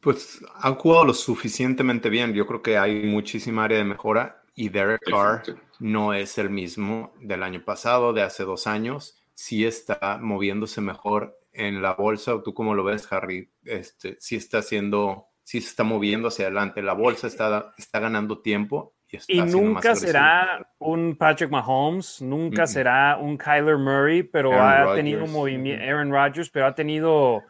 Pues 0.00 0.44
han 0.56 0.74
jugado 0.74 1.06
lo 1.06 1.14
suficientemente 1.14 2.10
bien. 2.10 2.34
Yo 2.34 2.46
creo 2.46 2.60
que 2.60 2.76
hay 2.76 3.04
muchísima 3.04 3.64
área 3.64 3.78
de 3.78 3.84
mejora 3.84 4.42
y 4.54 4.68
Derek 4.68 5.00
Carr 5.10 5.44
no 5.78 6.12
es 6.12 6.36
el 6.36 6.50
mismo 6.50 7.14
del 7.22 7.42
año 7.42 7.64
pasado, 7.64 8.12
de 8.12 8.20
hace 8.20 8.44
dos 8.44 8.66
años. 8.66 9.16
Sí 9.32 9.64
está 9.64 10.18
moviéndose 10.20 10.82
mejor 10.82 11.40
en 11.54 11.80
la 11.80 11.94
bolsa. 11.94 12.42
¿Tú 12.44 12.52
cómo 12.52 12.74
lo 12.74 12.84
ves, 12.84 13.10
Harry? 13.10 13.48
Este, 13.64 14.18
sí 14.20 14.36
está 14.36 14.58
haciendo, 14.58 15.28
sí 15.48 15.62
se 15.62 15.68
está 15.68 15.82
moviendo 15.82 16.28
hacia 16.28 16.44
adelante. 16.44 16.82
La 16.82 16.92
bolsa 16.92 17.26
está, 17.26 17.72
está 17.78 18.00
ganando 18.00 18.40
tiempo. 18.40 18.92
Y, 19.26 19.40
nunca 19.40 19.96
será 19.96 20.68
un 20.76 21.16
Patrick 21.16 21.50
Mahomes, 21.50 22.20
nunca 22.20 22.66
será 22.66 23.16
un 23.16 23.38
Kyler 23.38 23.78
Murray, 23.78 24.24
pero 24.24 24.52
ha 24.62 24.94
tenido 24.94 25.24
un 25.24 25.32
movimiento, 25.32 25.82
Aaron 25.82 26.10
Rodgers, 26.12 26.50
pero 26.50 26.66
ha 26.66 26.74
tenido 26.74 27.42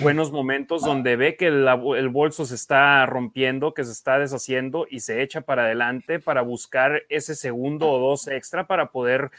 buenos 0.00 0.32
momentos 0.32 0.82
donde 0.82 1.14
ve 1.14 1.36
que 1.36 1.46
el, 1.46 1.68
el, 1.96 2.08
bolso 2.08 2.44
se 2.44 2.56
está 2.56 3.06
rompiendo, 3.06 3.72
que 3.72 3.84
se 3.84 3.92
está 3.92 4.18
deshaciendo 4.18 4.88
y 4.90 4.98
se 4.98 5.22
echa 5.22 5.42
para 5.42 5.66
adelante 5.66 6.18
para 6.18 6.42
buscar 6.42 7.04
ese 7.08 7.36
segundo 7.36 7.88
o 7.88 8.00
dos 8.00 8.26
extra 8.26 8.66
para 8.66 8.90
poder 8.90 9.30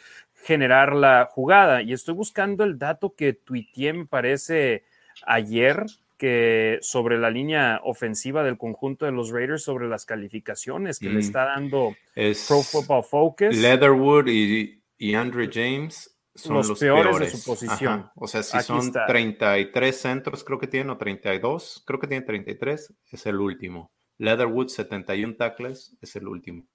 generar 0.46 0.96
la 0.96 1.28
jugada. 1.30 1.82
Y 1.82 1.92
estoy 1.92 2.14
buscando 2.14 2.64
el 2.64 2.80
dato 2.80 3.14
que 3.14 3.34
tuiteé, 3.34 3.92
me 3.92 4.06
parece, 4.06 4.86
ayer, 5.26 5.86
que 6.18 6.80
sobre 6.82 7.18
la 7.18 7.30
línea 7.30 7.82
ofensiva 7.84 8.44
del 8.44 8.58
conjunto 8.58 9.06
de 9.06 9.12
los 9.12 9.32
Raiders, 9.32 9.64
sobre 9.64 9.88
las 9.88 10.06
calificaciones 10.06 11.00
que 11.00 11.10
le 11.10 11.16
mm. 11.16 11.20
está 11.20 11.46
dando 11.46 11.96
Pro 12.14 12.62
Football 12.62 13.04
Focus. 13.04 13.56
Leatherwood 13.58 14.28
y, 14.28 14.82
y 14.98 15.16
Andre 15.16 15.50
James 15.52 16.16
son 16.36 16.58
los, 16.58 16.80
peores, 16.80 17.20
de 17.20 17.30
su 17.30 17.44
posición. 17.44 18.10
O 18.16 18.28
sea, 18.28 18.44
si 18.44 18.60
son 18.60 18.92
33 18.92 19.96
centros, 19.96 20.44
creo 20.44 20.60
que 20.60 20.68
tiene, 20.68 20.92
o 20.92 20.98
32, 20.98 21.84
creo 21.86 22.00
que 22.00 22.08
tiene 22.08 22.26
33, 22.26 22.94
es 23.12 23.26
el 23.26 23.40
último. 23.40 23.92
Leatherwood, 24.18 24.68
71 24.68 25.36
tackles, 25.36 25.98
es 26.02 26.16
el 26.16 26.28
último. 26.28 26.68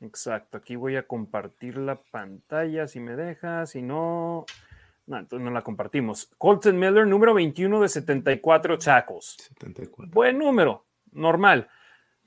Exacto, 0.00 0.58
aquí 0.58 0.74
voy 0.74 0.96
a 0.96 1.06
compartir 1.06 1.76
la 1.76 2.02
pantalla 2.02 2.88
si 2.88 2.98
me 2.98 3.14
deja, 3.14 3.66
si 3.66 3.82
no, 3.82 4.46
no, 5.06 5.18
entonces 5.18 5.44
no 5.44 5.50
la 5.50 5.62
compartimos. 5.62 6.30
Colton 6.38 6.78
Miller, 6.78 7.06
número 7.06 7.34
21 7.34 7.80
de 7.80 7.88
74 7.88 8.78
tackles. 8.78 9.36
74. 9.48 10.12
Buen 10.12 10.38
número, 10.38 10.86
normal. 11.10 11.68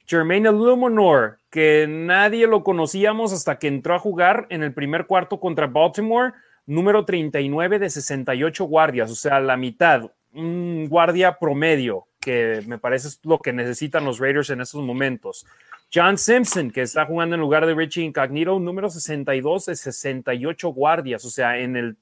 Jermaine 0.05 0.51
Lumonor, 0.51 1.39
que 1.49 1.87
nadie 1.89 2.47
lo 2.47 2.63
conocíamos 2.63 3.33
hasta 3.33 3.57
que 3.57 3.67
entró 3.67 3.95
a 3.95 3.99
jugar 3.99 4.45
en 4.49 4.61
el 4.61 4.73
primer 4.73 5.07
cuarto 5.07 5.39
contra 5.39 5.67
Baltimore, 5.67 6.33
número 6.67 7.05
39 7.05 7.79
de 7.79 7.89
68 7.89 8.65
guardias, 8.65 9.09
o 9.09 9.15
sea, 9.15 9.39
la 9.39 9.57
mitad, 9.57 10.11
un 10.33 10.87
guardia 10.89 11.37
promedio, 11.39 12.07
que 12.19 12.61
me 12.67 12.77
parece 12.77 13.07
es 13.07 13.19
lo 13.23 13.39
que 13.39 13.53
necesitan 13.53 14.05
los 14.05 14.19
Raiders 14.19 14.51
en 14.51 14.61
estos 14.61 14.83
momentos. 14.83 15.45
John 15.93 16.17
Simpson, 16.17 16.71
que 16.71 16.81
está 16.81 17.05
jugando 17.05 17.35
en 17.35 17.41
lugar 17.41 17.65
de 17.65 17.73
Richie 17.73 18.03
Incognito, 18.03 18.59
número 18.59 18.89
62 18.89 19.65
de 19.65 19.75
68 19.75 20.69
guardias, 20.69 21.25
o 21.25 21.29
sea, 21.29 21.57
en 21.57 21.75
el 21.75 21.97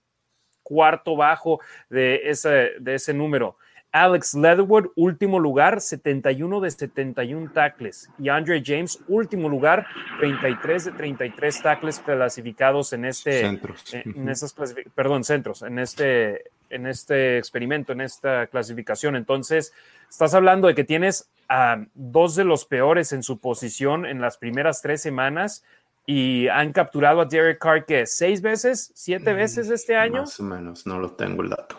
cuarto 0.63 1.15
bajo 1.15 1.59
de 1.89 2.21
ese, 2.29 2.71
de 2.79 2.95
ese 2.95 3.13
número. 3.13 3.57
Alex 3.93 4.33
Leatherwood, 4.33 4.87
último 4.95 5.39
lugar, 5.39 5.79
71 5.79 6.61
de 6.61 6.71
71 6.71 7.51
tackles. 7.53 8.09
Y 8.17 8.27
Andre 8.27 8.63
James, 8.65 8.99
último 9.07 9.47
lugar, 9.47 9.85
33 10.19 10.85
de 10.85 10.91
33 10.93 11.61
tackles 11.61 11.99
clasificados 11.99 12.91
en 12.93 13.05
este. 13.05 13.41
Centros. 13.41 13.93
En, 13.93 14.29
esas 14.29 14.55
perdón, 14.95 15.23
centros, 15.23 15.61
en 15.61 15.77
este, 15.77 16.41
en 16.71 16.87
este 16.87 17.37
experimento, 17.37 17.93
en 17.93 18.01
esta 18.01 18.47
clasificación. 18.47 19.15
Entonces, 19.15 19.73
estás 20.09 20.33
hablando 20.33 20.67
de 20.67 20.73
que 20.73 20.83
tienes 20.83 21.29
a 21.47 21.85
dos 21.93 22.35
de 22.35 22.45
los 22.45 22.65
peores 22.65 23.13
en 23.13 23.21
su 23.21 23.37
posición 23.37 24.07
en 24.07 24.21
las 24.21 24.37
primeras 24.37 24.81
tres 24.81 25.03
semanas 25.03 25.63
y 26.05 26.47
han 26.49 26.73
capturado 26.73 27.21
a 27.21 27.25
Derek 27.25 27.59
Carr 27.59 27.85
que 27.85 28.05
seis 28.05 28.41
veces, 28.41 28.91
siete 28.95 29.33
mm, 29.33 29.37
veces 29.37 29.69
este 29.69 29.95
año. 29.95 30.21
Más 30.21 30.39
o 30.39 30.43
menos, 30.43 30.85
no 30.85 30.99
lo 30.99 31.11
tengo 31.11 31.43
el 31.43 31.49
dato. 31.49 31.77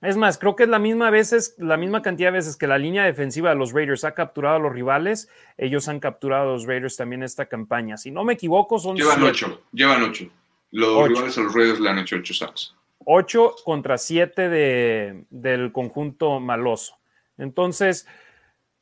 Es 0.00 0.16
más, 0.16 0.38
creo 0.38 0.54
que 0.54 0.62
es 0.62 0.68
la 0.68 0.78
misma 0.78 1.10
veces, 1.10 1.56
la 1.58 1.76
misma 1.76 2.02
cantidad 2.02 2.28
de 2.28 2.38
veces 2.38 2.56
que 2.56 2.68
la 2.68 2.78
línea 2.78 3.04
defensiva 3.04 3.50
de 3.50 3.56
los 3.56 3.72
Raiders 3.72 4.04
ha 4.04 4.14
capturado 4.14 4.56
a 4.56 4.58
los 4.60 4.72
rivales, 4.72 5.28
ellos 5.56 5.88
han 5.88 5.98
capturado 5.98 6.50
a 6.50 6.52
los 6.52 6.66
Raiders 6.66 6.96
también 6.96 7.24
esta 7.24 7.46
campaña. 7.46 7.96
Si 7.96 8.12
no 8.12 8.22
me 8.22 8.34
equivoco, 8.34 8.78
son 8.78 8.96
llevan 8.96 9.22
ocho, 9.24 9.62
llevan 9.72 10.04
ocho. 10.04 10.26
Los 10.70 11.08
rivales 11.08 11.36
a 11.36 11.40
los 11.40 11.54
Raiders 11.54 11.80
le 11.80 11.90
han 11.90 11.98
hecho 11.98 12.16
ocho 12.16 12.32
sacks. 12.32 12.76
Ocho 13.04 13.54
contra 13.64 13.98
siete 13.98 14.48
de, 14.48 15.24
del 15.30 15.72
conjunto 15.72 16.38
maloso. 16.38 16.98
Entonces, 17.36 18.06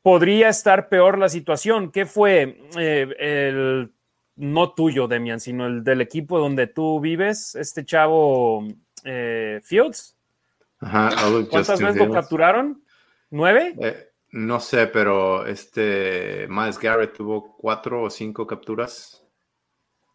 podría 0.03 0.51
estar 0.51 0.91
peor 0.91 1.17
la 1.19 1.31
situación. 1.31 1.91
¿Qué 1.93 2.05
fue 2.05 2.61
eh, 2.79 3.09
el 3.19 3.93
no 4.37 4.73
tuyo, 4.73 5.09
Demian, 5.09 5.41
sino 5.41 5.67
el 5.67 5.83
del 5.83 6.01
equipo 6.01 6.39
donde 6.39 6.67
tú 6.67 7.01
vives, 7.01 7.55
este 7.55 7.85
chavo 7.85 8.67
eh, 9.05 9.61
Fields? 9.63 10.17
¿Cuántas 10.79 11.81
veces 11.81 11.97
lo 11.97 12.13
capturaron? 12.13 12.83
¿Nueve? 13.31 13.75
Eh, 13.81 14.11
no 14.33 14.61
sé, 14.61 14.87
pero 14.87 15.47
este 15.47 16.47
Miles 16.49 16.79
Garrett 16.79 17.17
tuvo 17.17 17.57
cuatro 17.57 18.03
o 18.03 18.11
cinco 18.11 18.47
capturas. 18.47 19.23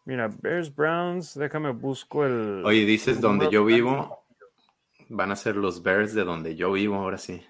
Mira, 0.05 0.29
Bears 0.41 0.73
Browns, 0.73 1.35
déjame 1.35 1.71
busco 1.71 2.25
el. 2.25 2.63
Oye, 2.65 2.85
dices 2.85 3.21
donde 3.21 3.49
yo 3.49 3.65
vivo, 3.65 4.25
van 5.09 5.31
a 5.31 5.35
ser 5.35 5.55
los 5.55 5.83
Bears 5.83 6.13
de 6.13 6.23
donde 6.23 6.55
yo 6.55 6.71
vivo, 6.71 6.95
ahora 6.95 7.17
sí. 7.17 7.41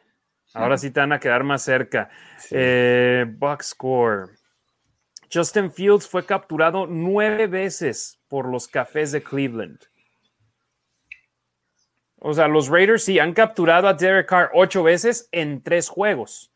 Ahora 0.54 0.78
sí 0.78 0.92
te 0.92 1.00
van 1.00 1.14
a 1.14 1.20
quedar 1.20 1.44
más 1.44 1.62
cerca. 1.62 2.10
Eh, 2.50 3.26
box 3.38 3.68
score. 3.68 4.32
Justin 5.34 5.72
Fields 5.72 6.08
fue 6.08 6.26
capturado 6.26 6.88
nueve 6.88 7.48
veces 7.48 8.20
por 8.28 8.50
los 8.50 8.68
cafés 8.68 9.12
de 9.12 9.24
Cleveland. 9.24 9.80
O 12.18 12.34
sea, 12.34 12.48
los 12.48 12.68
Raiders 12.68 13.04
sí 13.04 13.18
han 13.18 13.34
capturado 13.34 13.88
a 13.88 13.94
Derek 13.94 14.28
Carr 14.28 14.52
ocho 14.54 14.84
veces 14.84 15.28
en 15.32 15.64
tres 15.64 15.90
juegos. 15.90 16.52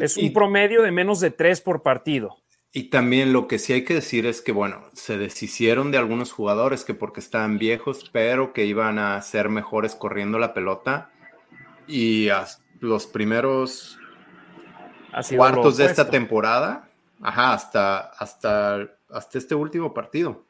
es 0.00 0.16
un 0.16 0.32
promedio 0.32 0.82
de 0.82 0.90
menos 0.90 1.20
de 1.20 1.30
tres 1.30 1.60
por 1.60 1.82
partido. 1.82 2.38
Y 2.72 2.84
también 2.84 3.32
lo 3.32 3.48
que 3.48 3.58
sí 3.58 3.72
hay 3.72 3.84
que 3.84 3.94
decir 3.94 4.26
es 4.26 4.42
que, 4.42 4.52
bueno, 4.52 4.88
se 4.94 5.18
deshicieron 5.18 5.90
de 5.90 5.98
algunos 5.98 6.32
jugadores 6.32 6.84
que 6.84 6.94
porque 6.94 7.20
estaban 7.20 7.58
viejos, 7.58 8.08
pero 8.12 8.52
que 8.52 8.64
iban 8.64 8.98
a 8.98 9.20
ser 9.22 9.48
mejores 9.48 9.94
corriendo 9.94 10.38
la 10.38 10.54
pelota. 10.54 11.10
Y 11.88 12.28
los 12.78 13.06
primeros 13.06 13.98
cuartos 15.36 15.76
de 15.76 15.86
esta 15.86 16.10
temporada, 16.10 16.89
ajá, 17.22 17.52
hasta, 17.52 17.98
hasta, 18.00 18.88
hasta 19.08 19.38
este 19.38 19.54
último 19.54 19.92
partido 19.94 20.44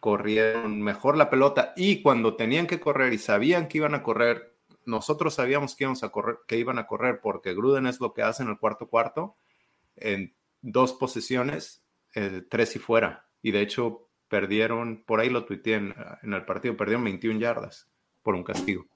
corrieron 0.00 0.80
mejor 0.82 1.16
la 1.16 1.30
pelota 1.30 1.72
y 1.76 2.02
cuando 2.02 2.36
tenían 2.36 2.66
que 2.66 2.80
correr 2.80 3.12
y 3.12 3.18
sabían 3.18 3.66
que 3.66 3.78
iban 3.78 3.94
a 3.94 4.02
correr, 4.02 4.54
nosotros 4.84 5.34
sabíamos 5.34 5.74
que, 5.74 5.84
íbamos 5.84 6.04
a 6.04 6.10
correr, 6.10 6.38
que 6.46 6.58
iban 6.58 6.78
a 6.78 6.86
correr 6.86 7.20
porque 7.20 7.54
Gruden 7.54 7.86
es 7.86 8.00
lo 8.00 8.12
que 8.14 8.22
hace 8.22 8.42
en 8.42 8.50
el 8.50 8.58
cuarto 8.58 8.88
cuarto, 8.88 9.36
en 9.96 10.34
dos 10.62 10.92
posesiones, 10.92 11.82
eh, 12.14 12.42
tres 12.48 12.76
y 12.76 12.78
fuera. 12.78 13.26
Y 13.42 13.50
de 13.50 13.62
hecho 13.62 14.08
perdieron, 14.28 15.02
por 15.04 15.20
ahí 15.20 15.28
lo 15.28 15.44
tuiteé 15.44 15.74
en, 15.74 15.94
en 16.22 16.32
el 16.34 16.44
partido, 16.44 16.76
perdieron 16.76 17.04
21 17.04 17.40
yardas 17.40 17.88
por 18.22 18.34
un 18.34 18.44
castigo. 18.44 18.86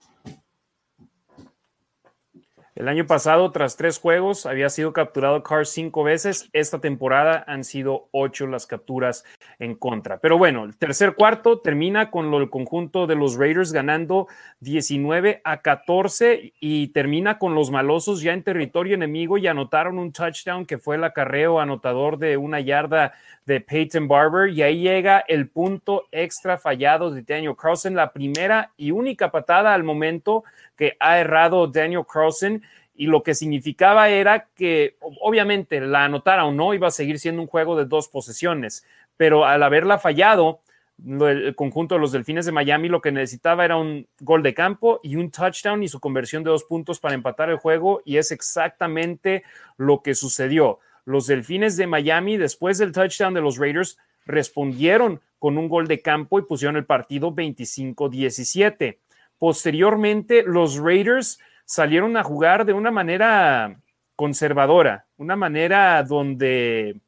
El 2.77 2.87
año 2.87 3.05
pasado, 3.05 3.51
tras 3.51 3.77
tres 3.77 3.99
juegos, 3.99 4.47
había 4.47 4.69
sido 4.69 4.93
capturado 4.93 5.43
Carr 5.43 5.67
cinco 5.67 6.05
veces. 6.05 6.49
Esta 6.53 6.79
temporada 6.79 7.45
han 7.49 7.65
sido 7.65 8.09
ocho 8.13 8.47
las 8.47 8.67
capturas 8.67 9.25
en 9.59 9.75
contra. 9.75 10.19
Pero 10.19 10.39
bueno, 10.39 10.65
el 10.65 10.77
tercer 10.77 11.17
cuarto 11.17 11.59
termina 11.59 12.13
con 12.13 12.33
el 12.33 12.49
conjunto 12.49 13.09
de 13.09 13.17
los 13.17 13.37
Raiders 13.37 13.73
ganando 13.73 14.29
19 14.61 15.41
a 15.43 15.63
14 15.63 16.53
y 16.61 16.89
termina 16.89 17.39
con 17.39 17.57
los 17.57 17.73
malosos 17.73 18.23
ya 18.23 18.33
en 18.33 18.45
territorio 18.45 18.95
enemigo 18.95 19.37
y 19.37 19.49
anotaron 19.49 19.99
un 19.99 20.13
touchdown 20.13 20.65
que 20.65 20.79
fue 20.79 20.95
el 20.95 21.05
acarreo 21.05 21.59
anotador 21.59 22.19
de 22.19 22.37
una 22.37 22.61
yarda 22.61 23.15
de 23.47 23.61
Peyton 23.61 24.07
Barber 24.07 24.49
y 24.51 24.63
ahí 24.63 24.81
llega 24.81 25.25
el 25.27 25.49
punto 25.49 26.05
extra 26.13 26.57
fallado 26.57 27.11
de 27.11 27.23
Daniel 27.23 27.57
Carlson, 27.61 27.97
la 27.97 28.13
primera 28.13 28.71
y 28.77 28.93
única 28.93 29.33
patada 29.33 29.75
al 29.75 29.83
momento 29.83 30.45
que 30.81 30.97
ha 30.99 31.19
errado 31.19 31.67
Daniel 31.67 32.07
Carlson 32.11 32.63
y 32.95 33.07
lo 33.07 33.23
que 33.23 33.35
significaba 33.35 34.09
era 34.09 34.49
que 34.57 34.97
obviamente 35.21 35.79
la 35.79 36.07
anotara 36.07 36.47
o 36.47 36.53
no 36.53 36.73
iba 36.73 36.89
a 36.89 36.91
seguir 36.91 37.19
siendo 37.19 37.43
un 37.43 37.49
juego 37.49 37.77
de 37.77 37.85
dos 37.85 38.09
posesiones, 38.09 38.87
pero 39.19 39.45
al 39.45 39.63
haberla 39.63 39.99
fallado, 39.99 40.63
el 41.07 41.55
conjunto 41.55 41.97
de 41.97 42.01
los 42.01 42.13
Delfines 42.13 42.47
de 42.47 42.53
Miami 42.53 42.89
lo 42.89 43.03
que 43.03 43.13
necesitaba 43.13 43.67
era 43.67 43.77
un 43.77 44.07
gol 44.21 44.43
de 44.43 44.55
campo 44.55 45.01
y 45.03 45.17
un 45.17 45.31
touchdown 45.31 45.83
y 45.83 45.89
su 45.89 46.01
conversión 46.01 46.45
de 46.45 46.51
dos 46.51 46.65
puntos 46.65 46.99
para 46.99 47.15
empatar 47.15 47.51
el 47.51 47.59
juego 47.59 48.01
y 48.07 48.17
es 48.17 48.33
exactamente 48.33 49.43
lo 49.77 50.01
que 50.01 50.15
sucedió. 50.15 50.79
Los 51.05 51.27
Delfines 51.27 51.77
de 51.77 51.87
Miami, 51.87 52.39
después 52.39 52.79
del 52.79 52.93
touchdown 52.93 53.35
de 53.35 53.43
los 53.43 53.59
Raiders, 53.59 53.99
respondieron 54.25 55.21
con 55.39 55.59
un 55.59 55.69
gol 55.69 55.89
de 55.89 56.01
campo 56.01 56.39
y 56.39 56.43
pusieron 56.43 56.77
el 56.79 56.87
partido 56.87 57.35
25-17. 57.35 58.97
Posteriormente, 59.41 60.45
los 60.47 60.77
Raiders 60.77 61.41
salieron 61.65 62.19
a 62.19 62.23
jugar 62.23 62.67
de 62.67 62.75
una 62.75 62.91
manera 62.91 63.81
conservadora, 64.15 65.07
una 65.17 65.35
manera 65.35 66.03
donde 66.03 67.01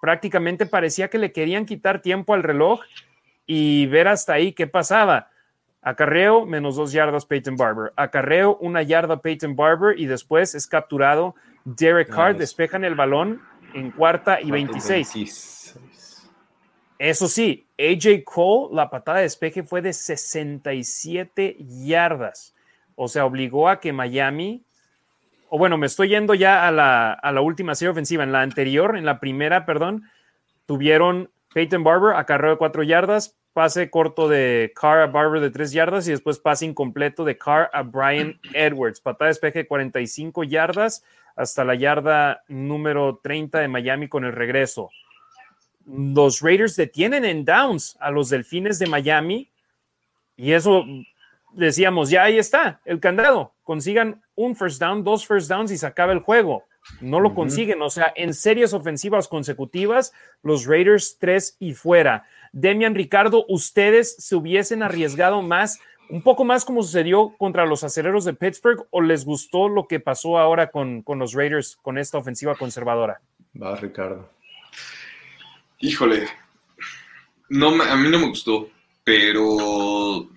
prácticamente 0.00 0.66
parecía 0.66 1.08
que 1.08 1.18
le 1.18 1.30
querían 1.30 1.66
quitar 1.66 2.02
tiempo 2.02 2.34
al 2.34 2.42
reloj 2.42 2.80
y 3.46 3.86
ver 3.86 4.08
hasta 4.08 4.32
ahí 4.32 4.52
qué 4.52 4.66
pasaba. 4.66 5.28
Acarreo, 5.80 6.44
menos 6.44 6.74
dos 6.74 6.90
yardas 6.90 7.24
Peyton 7.24 7.54
Barber. 7.56 7.92
Acarreo, 7.94 8.56
una 8.56 8.82
yarda 8.82 9.20
Peyton 9.20 9.54
Barber 9.54 9.96
y 9.96 10.06
después 10.06 10.56
es 10.56 10.66
capturado 10.66 11.36
Derek 11.64 12.08
Carr. 12.08 12.36
Despejan 12.36 12.82
el 12.82 12.96
balón 12.96 13.42
en 13.74 13.92
cuarta 13.92 14.40
y 14.40 14.50
26. 14.50 15.78
Eso 17.00 17.28
sí, 17.28 17.66
AJ 17.78 18.24
Cole, 18.24 18.76
la 18.76 18.90
patada 18.90 19.16
de 19.16 19.22
despeje 19.22 19.62
fue 19.62 19.80
de 19.80 19.94
67 19.94 21.56
yardas. 21.58 22.54
O 22.94 23.08
sea, 23.08 23.24
obligó 23.24 23.70
a 23.70 23.80
que 23.80 23.90
Miami 23.90 24.62
o 25.48 25.56
bueno, 25.56 25.78
me 25.78 25.86
estoy 25.86 26.10
yendo 26.10 26.34
ya 26.34 26.68
a 26.68 26.70
la, 26.70 27.12
a 27.12 27.32
la, 27.32 27.40
última 27.40 27.74
serie 27.74 27.90
ofensiva. 27.90 28.22
En 28.22 28.32
la 28.32 28.42
anterior, 28.42 28.98
en 28.98 29.06
la 29.06 29.18
primera, 29.18 29.64
perdón, 29.64 30.04
tuvieron 30.66 31.30
Peyton 31.54 31.82
Barber, 31.82 32.14
acarreo 32.16 32.50
de 32.50 32.56
cuatro 32.58 32.82
yardas, 32.82 33.34
pase 33.54 33.88
corto 33.88 34.28
de 34.28 34.72
Carr 34.78 35.00
a 35.00 35.06
Barber 35.06 35.40
de 35.40 35.50
tres 35.50 35.72
yardas 35.72 36.06
y 36.06 36.10
después 36.10 36.38
pase 36.38 36.66
incompleto 36.66 37.24
de 37.24 37.38
Carr 37.38 37.70
a 37.72 37.82
Brian 37.82 38.38
Edwards. 38.52 39.00
Patada 39.00 39.28
de 39.28 39.30
despeje 39.30 39.60
de 39.60 39.66
45 39.66 40.44
yardas 40.44 41.02
hasta 41.34 41.64
la 41.64 41.74
yarda 41.74 42.42
número 42.46 43.18
30 43.22 43.58
de 43.58 43.68
Miami 43.68 44.06
con 44.06 44.26
el 44.26 44.32
regreso. 44.32 44.90
Los 45.92 46.40
Raiders 46.40 46.76
detienen 46.76 47.24
en 47.24 47.44
downs 47.44 47.96
a 48.00 48.10
los 48.10 48.28
Delfines 48.28 48.78
de 48.78 48.86
Miami 48.86 49.50
y 50.36 50.52
eso 50.52 50.84
decíamos, 51.52 52.10
ya 52.10 52.24
ahí 52.24 52.38
está, 52.38 52.80
el 52.84 53.00
candado. 53.00 53.52
Consigan 53.62 54.22
un 54.34 54.54
first 54.56 54.80
down, 54.80 55.04
dos 55.04 55.26
first 55.26 55.48
downs 55.48 55.70
y 55.70 55.78
se 55.78 55.86
acaba 55.86 56.12
el 56.12 56.20
juego. 56.20 56.64
No 57.00 57.20
lo 57.20 57.34
consiguen, 57.34 57.82
o 57.82 57.90
sea, 57.90 58.12
en 58.16 58.32
series 58.32 58.72
ofensivas 58.72 59.28
consecutivas, 59.28 60.12
los 60.42 60.66
Raiders 60.66 61.18
tres 61.18 61.56
y 61.58 61.74
fuera. 61.74 62.26
Demian 62.52 62.94
Ricardo, 62.94 63.44
¿ustedes 63.48 64.16
se 64.16 64.34
hubiesen 64.34 64.82
arriesgado 64.82 65.42
más, 65.42 65.78
un 66.08 66.22
poco 66.22 66.44
más 66.44 66.64
como 66.64 66.82
sucedió 66.82 67.34
contra 67.36 67.66
los 67.66 67.84
aceleros 67.84 68.24
de 68.24 68.32
Pittsburgh, 68.32 68.86
o 68.90 69.02
les 69.02 69.24
gustó 69.24 69.68
lo 69.68 69.86
que 69.86 70.00
pasó 70.00 70.38
ahora 70.38 70.70
con, 70.70 71.02
con 71.02 71.18
los 71.18 71.34
Raiders, 71.34 71.76
con 71.82 71.98
esta 71.98 72.18
ofensiva 72.18 72.54
conservadora? 72.54 73.20
Va, 73.60 73.76
Ricardo. 73.76 74.28
Híjole, 75.80 76.28
no, 77.48 77.82
a 77.82 77.96
mí 77.96 78.08
no 78.08 78.18
me 78.18 78.28
gustó, 78.28 78.70
pero 79.02 80.28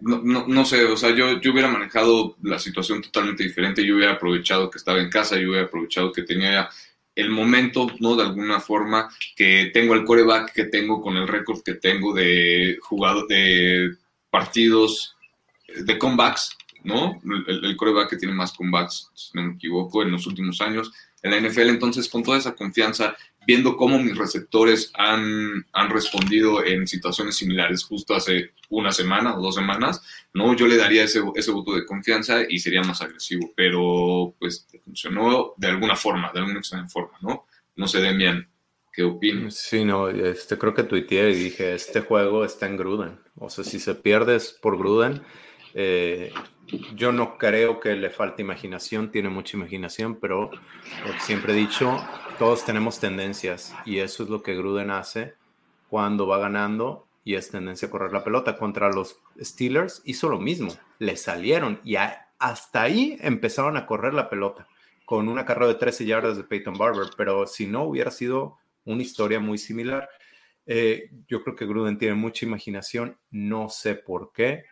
no, 0.00 0.46
no, 0.46 0.64
sé, 0.66 0.84
o 0.84 0.96
sea, 0.96 1.14
yo, 1.14 1.40
yo 1.40 1.52
hubiera 1.52 1.68
manejado 1.68 2.36
la 2.42 2.58
situación 2.58 3.00
totalmente 3.00 3.44
diferente, 3.44 3.84
yo 3.84 3.96
hubiera 3.96 4.12
aprovechado 4.12 4.70
que 4.70 4.76
estaba 4.76 5.00
en 5.00 5.08
casa, 5.08 5.36
yo 5.36 5.48
hubiera 5.48 5.66
aprovechado 5.66 6.12
que 6.12 6.22
tenía 6.22 6.68
el 7.14 7.30
momento, 7.30 7.86
¿no? 8.00 8.14
De 8.14 8.24
alguna 8.24 8.60
forma, 8.60 9.08
que 9.34 9.70
tengo 9.72 9.94
el 9.94 10.04
coreback 10.04 10.52
que 10.52 10.64
tengo 10.64 11.00
con 11.00 11.16
el 11.16 11.28
récord 11.28 11.62
que 11.62 11.74
tengo 11.74 12.12
de 12.12 12.76
jugado 12.82 13.26
de 13.26 13.96
partidos, 14.28 15.16
de 15.66 15.96
comebacks, 15.96 16.58
¿no? 16.82 17.20
El, 17.46 17.64
el 17.64 17.76
coreback 17.76 18.10
que 18.10 18.16
tiene 18.16 18.34
más 18.34 18.52
comebacks, 18.52 19.10
si 19.14 19.30
no 19.32 19.44
me 19.44 19.54
equivoco, 19.54 20.02
en 20.02 20.12
los 20.12 20.26
últimos 20.26 20.60
años 20.60 20.92
en 21.24 21.30
la 21.30 21.40
NFL. 21.40 21.70
Entonces, 21.70 22.08
con 22.08 22.22
toda 22.22 22.38
esa 22.38 22.54
confianza, 22.54 23.16
viendo 23.46 23.76
cómo 23.76 23.98
mis 23.98 24.16
receptores 24.16 24.92
han, 24.94 25.66
han 25.72 25.90
respondido 25.90 26.64
en 26.64 26.86
situaciones 26.86 27.36
similares 27.36 27.82
justo 27.82 28.14
hace 28.14 28.52
una 28.68 28.92
semana 28.92 29.36
o 29.36 29.42
dos 29.42 29.54
semanas, 29.54 30.02
¿no? 30.32 30.54
Yo 30.54 30.66
le 30.66 30.76
daría 30.76 31.04
ese, 31.04 31.22
ese 31.34 31.50
voto 31.50 31.74
de 31.74 31.86
confianza 31.86 32.42
y 32.48 32.58
sería 32.58 32.82
más 32.82 33.00
agresivo, 33.00 33.52
pero 33.56 34.34
pues 34.38 34.66
funcionó 34.84 35.54
de 35.56 35.68
alguna 35.68 35.96
forma, 35.96 36.30
de 36.32 36.40
alguna 36.40 36.58
extraña 36.58 36.88
forma, 36.88 37.18
¿no? 37.22 37.46
No 37.76 37.88
sé, 37.88 38.00
Demian, 38.00 38.46
¿qué 38.92 39.02
opinas? 39.02 39.56
Sí, 39.56 39.84
no, 39.84 40.08
este, 40.08 40.58
creo 40.58 40.74
que 40.74 40.84
tuiteé 40.84 41.30
y 41.30 41.34
dije, 41.34 41.74
este 41.74 42.00
juego 42.00 42.44
está 42.44 42.66
en 42.66 42.76
Gruden, 42.76 43.18
o 43.36 43.48
sea, 43.48 43.64
si 43.64 43.80
se 43.80 43.94
pierde 43.94 44.36
es 44.36 44.52
por 44.60 44.78
Gruden, 44.78 45.22
eh, 45.74 46.32
yo 46.94 47.12
no 47.12 47.36
creo 47.38 47.80
que 47.80 47.94
le 47.94 48.10
falte 48.10 48.42
imaginación, 48.42 49.10
tiene 49.10 49.28
mucha 49.28 49.56
imaginación, 49.56 50.16
pero 50.16 50.50
siempre 51.20 51.52
he 51.52 51.56
dicho, 51.56 52.02
todos 52.38 52.64
tenemos 52.64 53.00
tendencias 53.00 53.74
y 53.84 53.98
eso 53.98 54.22
es 54.22 54.28
lo 54.28 54.42
que 54.42 54.56
Gruden 54.56 54.90
hace 54.90 55.34
cuando 55.88 56.26
va 56.26 56.38
ganando 56.38 57.06
y 57.24 57.34
es 57.34 57.50
tendencia 57.50 57.88
a 57.88 57.90
correr 57.90 58.12
la 58.12 58.24
pelota. 58.24 58.56
Contra 58.56 58.90
los 58.90 59.20
Steelers 59.40 60.02
hizo 60.04 60.28
lo 60.28 60.38
mismo, 60.38 60.74
le 60.98 61.16
salieron 61.16 61.80
y 61.84 61.96
hasta 61.96 62.82
ahí 62.82 63.18
empezaron 63.20 63.76
a 63.76 63.86
correr 63.86 64.14
la 64.14 64.28
pelota 64.28 64.66
con 65.04 65.28
una 65.28 65.44
carrera 65.44 65.68
de 65.68 65.74
13 65.74 66.06
yardas 66.06 66.36
de 66.36 66.44
Peyton 66.44 66.78
Barber, 66.78 67.08
pero 67.16 67.46
si 67.46 67.66
no 67.66 67.84
hubiera 67.84 68.10
sido 68.10 68.58
una 68.84 69.02
historia 69.02 69.40
muy 69.40 69.58
similar. 69.58 70.08
Eh, 70.66 71.10
yo 71.28 71.42
creo 71.42 71.54
que 71.54 71.66
Gruden 71.66 71.98
tiene 71.98 72.14
mucha 72.14 72.46
imaginación, 72.46 73.18
no 73.30 73.68
sé 73.68 73.96
por 73.96 74.32
qué 74.32 74.64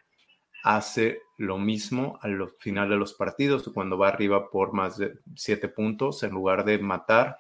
hace 0.63 1.23
lo 1.37 1.59
mismo 1.59 2.19
al 2.23 2.51
final 2.59 2.89
de 2.89 2.97
los 2.97 3.15
partidos, 3.15 3.69
cuando 3.75 3.99
va 3.99 4.09
arriba 4.09 4.49
por 4.51 4.73
más 4.73 4.97
de 4.97 5.19
siete 5.35 5.69
puntos, 5.69 6.23
en 6.23 6.31
lugar 6.31 6.65
de 6.65 6.79
matar. 6.79 7.37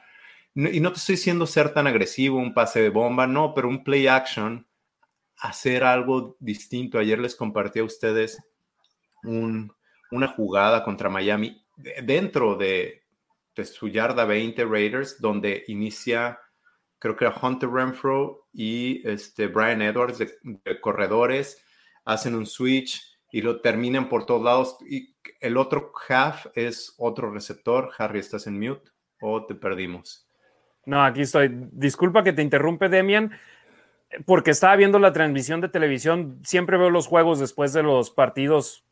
Y 0.54 0.80
no 0.80 0.92
te 0.92 0.98
estoy 0.98 1.14
diciendo 1.14 1.46
ser 1.46 1.72
tan 1.72 1.86
agresivo, 1.86 2.38
un 2.38 2.52
pase 2.52 2.82
de 2.82 2.90
bomba, 2.90 3.26
no, 3.26 3.54
pero 3.54 3.68
un 3.68 3.84
play 3.84 4.08
action, 4.08 4.66
hacer 5.38 5.84
algo 5.84 6.36
distinto. 6.40 6.98
Ayer 6.98 7.18
les 7.18 7.36
compartí 7.36 7.78
a 7.78 7.84
ustedes 7.84 8.42
una 9.22 10.28
jugada 10.28 10.82
contra 10.82 11.08
Miami 11.08 11.64
dentro 12.02 12.56
de, 12.56 13.02
su 13.64 13.88
yarda 13.88 14.24
20 14.24 14.64
Raiders, 14.64 15.20
donde 15.20 15.64
inicia, 15.68 16.40
creo 16.98 17.16
que 17.16 17.30
Hunter 17.40 17.70
Renfro 17.70 18.48
y 18.52 19.06
este 19.08 19.46
Brian 19.46 19.80
Edwards 19.82 20.18
de 20.18 20.80
corredores, 20.80 21.62
hacen 22.04 22.34
un 22.34 22.46
switch 22.46 23.11
y 23.32 23.40
lo 23.40 23.60
terminan 23.60 24.08
por 24.08 24.26
todos 24.26 24.44
lados. 24.44 24.76
Y 24.88 25.16
el 25.40 25.56
otro 25.56 25.90
half 26.08 26.46
es 26.54 26.94
otro 26.98 27.32
receptor. 27.32 27.90
Harry, 27.98 28.20
¿estás 28.20 28.46
en 28.46 28.60
mute 28.60 28.90
o 29.20 29.46
te 29.46 29.54
perdimos? 29.54 30.28
No, 30.84 31.02
aquí 31.02 31.22
estoy. 31.22 31.50
Disculpa 31.72 32.22
que 32.22 32.34
te 32.34 32.42
interrumpe, 32.42 32.90
Demian, 32.90 33.32
porque 34.26 34.50
estaba 34.50 34.76
viendo 34.76 34.98
la 34.98 35.14
transmisión 35.14 35.62
de 35.62 35.70
televisión. 35.70 36.40
Siempre 36.44 36.76
veo 36.76 36.90
los 36.90 37.06
juegos 37.06 37.40
después 37.40 37.72
de 37.72 37.82
los 37.82 38.10
partidos. 38.10 38.84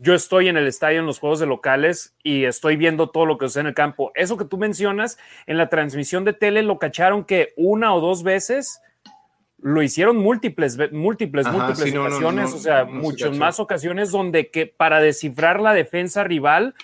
Yo 0.00 0.14
estoy 0.14 0.48
en 0.48 0.56
el 0.56 0.66
estadio 0.66 0.98
en 0.98 1.06
los 1.06 1.20
juegos 1.20 1.38
de 1.38 1.46
locales 1.46 2.16
y 2.22 2.44
estoy 2.44 2.76
viendo 2.76 3.10
todo 3.10 3.26
lo 3.26 3.38
que 3.38 3.46
sucede 3.46 3.62
en 3.62 3.66
el 3.68 3.74
campo. 3.74 4.10
Eso 4.16 4.36
que 4.36 4.44
tú 4.44 4.58
mencionas 4.58 5.18
en 5.46 5.56
la 5.56 5.68
transmisión 5.68 6.24
de 6.24 6.32
tele 6.32 6.62
lo 6.62 6.78
cacharon 6.80 7.24
que 7.24 7.52
una 7.56 7.94
o 7.94 8.00
dos 8.00 8.24
veces 8.24 8.80
lo 9.64 9.82
hicieron 9.82 10.18
múltiples, 10.18 10.76
múltiples, 10.92 11.46
múltiples 11.50 11.94
ocasiones, 11.96 12.52
o 12.52 12.58
sea, 12.58 12.84
muchas 12.84 13.34
más 13.34 13.58
ocasiones 13.58 14.10
donde 14.10 14.50
que 14.50 14.66
para 14.66 15.00
descifrar 15.00 15.58
la 15.58 15.72
defensa 15.72 16.22
rival, 16.22 16.74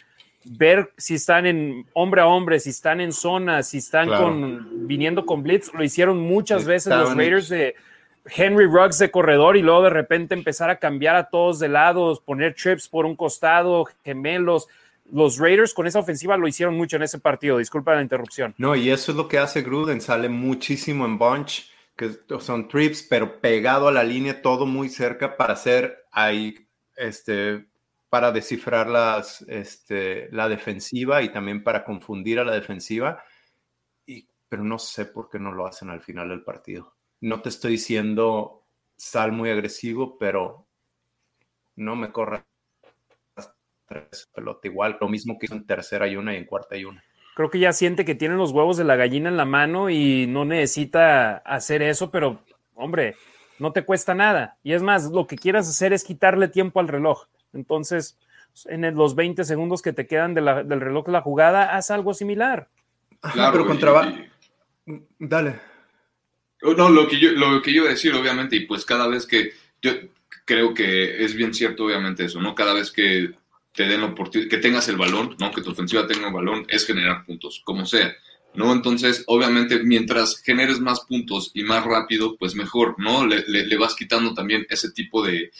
ver 0.47 0.91
si 0.97 1.17
están 1.17 1.45
en 1.45 1.85
hombre 1.93 2.23
a 2.23 2.27
hombre, 2.27 2.59
si 2.59 2.71
están 2.71 3.03
en 3.03 3.13
zona, 3.13 3.63
si 3.65 3.77
están 3.77 4.09
con, 4.09 4.89
viniendo 4.89 5.27
con 5.27 5.43
blitz, 5.43 5.71
lo 5.75 5.85
hicieron 5.85 6.21
muchas 6.21 6.65
veces 6.65 6.97
los 6.97 7.15
Raiders 7.15 7.51
de 7.51 7.75
Henry 8.25 8.65
Ruggs 8.65 8.97
de 8.97 9.11
corredor 9.11 9.59
y 9.59 9.63
luego 9.63 9.83
de 9.83 9.91
repente 9.91 10.33
empezar 10.33 10.71
a 10.71 10.77
cambiar 10.77 11.17
a 11.17 11.29
todos 11.29 11.59
de 11.59 11.69
lados, 11.69 12.21
poner 12.21 12.55
trips 12.55 12.89
por 12.89 13.05
un 13.05 13.15
costado, 13.15 13.87
gemelos. 14.07 14.69
Los 15.13 15.37
Raiders 15.37 15.75
con 15.75 15.87
esa 15.87 15.99
ofensiva 15.99 16.39
lo 16.39 16.49
hicieron 16.49 16.79
mucho 16.79 16.97
en 16.97 17.03
ese 17.03 17.19
partido. 17.19 17.59
Disculpa 17.59 17.95
la 17.95 18.01
interrupción. 18.01 18.55
No, 18.57 18.75
y 18.75 18.91
eso 18.91 19.13
es 19.13 19.19
lo 19.19 19.29
que 19.29 19.37
hace 19.37 19.61
Gruden, 19.61 20.01
sale 20.01 20.31
muchísimo 20.31 21.05
en 21.05 21.19
bunch 21.19 21.70
que 22.01 22.41
son 22.41 22.67
trips, 22.67 23.03
pero 23.03 23.43
pegado 23.43 23.87
a 23.87 23.93
la 23.93 24.03
línea, 24.03 24.41
todo 24.41 24.65
muy 24.65 24.89
cerca 24.89 25.37
para 25.37 25.53
hacer 25.53 26.07
ahí, 26.11 26.67
este, 26.97 27.67
para 28.09 28.33
descifrar 28.33 28.89
las, 28.89 29.43
este, 29.43 30.31
la 30.33 30.49
defensiva 30.49 31.21
y 31.21 31.31
también 31.31 31.63
para 31.63 31.85
confundir 31.85 32.39
a 32.39 32.45
la 32.45 32.53
defensiva. 32.53 33.23
Y, 34.07 34.27
pero 34.49 34.65
no 34.65 34.79
sé 34.79 35.05
por 35.05 35.29
qué 35.29 35.39
no 35.39 35.53
lo 35.53 35.67
hacen 35.67 35.91
al 35.91 36.01
final 36.01 36.31
del 36.31 36.43
partido. 36.43 36.97
No 37.21 37.43
te 37.43 37.51
estoy 37.51 37.73
diciendo 37.73 38.65
sal 38.97 39.33
muy 39.33 39.51
agresivo, 39.51 40.17
pero 40.17 40.67
no 41.77 41.97
me 41.97 42.11
corra 42.11 42.47
pelota 44.33 44.69
igual, 44.69 44.97
lo 44.99 45.09
mismo 45.09 45.39
que 45.39 45.53
en 45.53 45.67
tercera 45.67 46.09
y 46.09 46.17
una 46.17 46.33
y 46.33 46.39
en 46.39 46.47
cuarta 46.47 46.79
y 46.79 46.85
una 46.87 47.05
creo 47.41 47.51
que 47.51 47.59
ya 47.59 47.73
siente 47.73 48.05
que 48.05 48.15
tiene 48.15 48.35
los 48.35 48.51
huevos 48.51 48.77
de 48.77 48.85
la 48.85 48.97
gallina 48.97 49.31
en 49.31 49.39
la 49.39 49.47
mano 49.47 49.89
y 49.89 50.27
no 50.27 50.45
necesita 50.45 51.39
hacer 51.39 51.81
eso, 51.81 52.11
pero 52.11 52.43
hombre, 52.75 53.17
no 53.59 53.73
te 53.73 53.83
cuesta 53.83 54.15
nada. 54.15 54.59
Y 54.63 54.75
es 54.75 54.83
más, 54.83 55.11
lo 55.11 55.27
que 55.27 55.37
quieras 55.37 55.67
hacer 55.67 55.95
es 55.95 56.05
quitarle 56.05 56.49
tiempo 56.49 56.81
al 56.81 56.89
reloj. 56.89 57.29
Entonces, 57.55 58.19
en 58.67 58.95
los 58.95 59.15
20 59.15 59.45
segundos 59.45 59.81
que 59.81 59.95
te 59.95 60.07
quedan 60.07 60.35
del 60.35 60.81
reloj 60.81 61.07
de 61.07 61.13
la 61.13 61.23
jugada, 61.23 61.75
haz 61.75 61.91
algo 61.91 62.13
similar. 62.13 62.69
Claro, 63.33 63.53
pero 63.53 63.67
contra... 63.67 64.29
Dale. 65.19 65.61
No, 66.61 66.91
lo 66.91 67.09
que 67.09 67.19
yo, 67.19 67.31
lo 67.31 67.63
que 67.63 67.73
yo 67.73 67.81
iba 67.81 67.87
a 67.87 67.95
decir, 67.95 68.13
obviamente, 68.13 68.57
y 68.57 68.67
pues 68.67 68.85
cada 68.85 69.09
vez 69.09 69.27
que 69.27 69.53
yo 69.81 69.93
creo 70.45 70.75
que 70.75 71.25
es 71.25 71.35
bien 71.35 71.55
cierto, 71.55 71.87
obviamente, 71.87 72.27
eso, 72.27 72.39
¿no? 72.39 72.55
Cada 72.55 72.75
vez 72.75 72.93
que 72.93 73.33
te 73.73 73.85
den 73.85 74.01
la 74.01 74.09
oportunidad, 74.09 74.51
que 74.51 74.59
tengas 74.59 74.89
el 74.89 74.97
balón, 74.97 75.37
¿no? 75.39 75.51
Que 75.51 75.63
tu 75.63 75.71
ofensiva 75.71 76.07
tenga 76.07 76.29
el 76.29 76.35
balón, 76.35 76.67
es 76.69 76.87
generar 76.87 77.25
puntos, 77.25 77.63
como 77.65 77.87
sea. 77.87 78.13
¿no? 78.55 78.73
Entonces, 78.73 79.25
obviamente, 79.27 79.83
mientras 79.83 80.41
generes 80.43 80.81
más 80.81 81.01
puntos 81.01 81.51
y 81.55 81.63
más 81.63 81.85
rápido, 81.85 82.37
pues 82.37 82.55
mejor, 82.55 82.97
¿no? 82.99 83.27
Le, 83.27 83.77
vas 83.77 83.95
quitando 83.95 84.35
también 84.35 84.67
ese 84.69 84.91
tipo 84.91 85.25
de, 85.25 85.51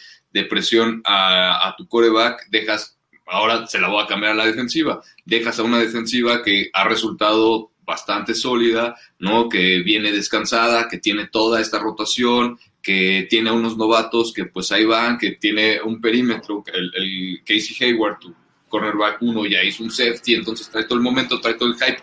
presión 0.49 1.03
a, 1.05 1.69
a, 1.69 1.77
tu 1.77 1.87
coreback, 1.87 2.49
dejas, 2.51 2.99
ahora 3.27 3.67
se 3.67 3.81
la 3.81 3.89
voy 3.89 4.03
a 4.03 4.07
cambiar 4.07 4.33
a 4.33 4.37
la 4.37 4.47
defensiva, 4.47 5.03
dejas 5.25 5.59
a 5.59 5.63
una 5.63 5.79
defensiva 5.79 6.43
que 6.43 6.71
ha 6.73 6.85
resultado 6.85 7.73
bastante 7.85 8.35
sólida, 8.35 8.97
¿no? 9.19 9.49
Que 9.49 9.81
viene 9.81 10.13
descansada, 10.13 10.89
que 10.89 10.99
tiene 10.99 11.27
toda 11.27 11.61
esta 11.61 11.79
rotación, 11.79 12.59
que 12.83 13.27
tiene 13.29 13.51
unos 13.51 13.77
novatos 13.77 14.33
que 14.33 14.47
pues 14.47 14.73
ahí 14.73 14.85
van, 14.85 15.19
que 15.19 15.33
tiene 15.33 15.81
un 15.83 16.01
perímetro, 16.01 16.65
el, 16.73 16.93
el 16.95 17.41
Casey 17.45 17.77
Hayward, 17.81 18.19
tu 18.19 18.35
cornerback 18.69 19.21
uno 19.23 19.47
ya 19.47 19.63
hizo 19.63 19.83
un 19.83 19.91
safety, 19.91 20.35
entonces 20.35 20.71
trae 20.71 20.85
todo 20.85 20.97
el 20.97 21.05
momento, 21.05 21.41
trae 21.41 21.55
todo 21.55 21.69
el 21.69 21.75
hype 21.75 22.03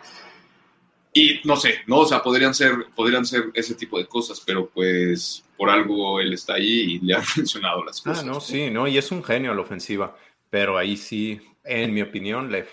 y 1.17 1.41
no 1.45 1.55
sé, 1.55 1.79
¿no? 1.87 1.99
O 1.99 2.05
sea, 2.05 2.21
podrían 2.21 2.53
ser, 2.53 2.73
podrían 2.95 3.25
ser 3.25 3.45
ese 3.55 3.73
tipo 3.73 3.97
de 3.97 4.05
cosas, 4.05 4.41
pero 4.45 4.69
pues 4.69 5.43
por 5.57 5.69
algo 5.69 6.19
él 6.19 6.33
está 6.33 6.55
ahí 6.55 6.95
y 6.95 6.99
le 6.99 7.15
han 7.15 7.23
mencionado 7.37 7.83
las 7.83 8.01
cosas. 8.01 8.23
Ah, 8.23 8.27
no, 8.27 8.39
sí, 8.39 8.69
no, 8.69 8.87
y 8.87 8.97
es 8.97 9.11
un 9.11 9.23
genio 9.23 9.51
a 9.51 9.55
la 9.55 9.61
ofensiva, 9.61 10.15
pero 10.49 10.77
ahí 10.77 10.95
sí, 10.95 11.39
en 11.63 11.93
mi 11.93 12.01
opinión, 12.01 12.51
le, 12.51 12.67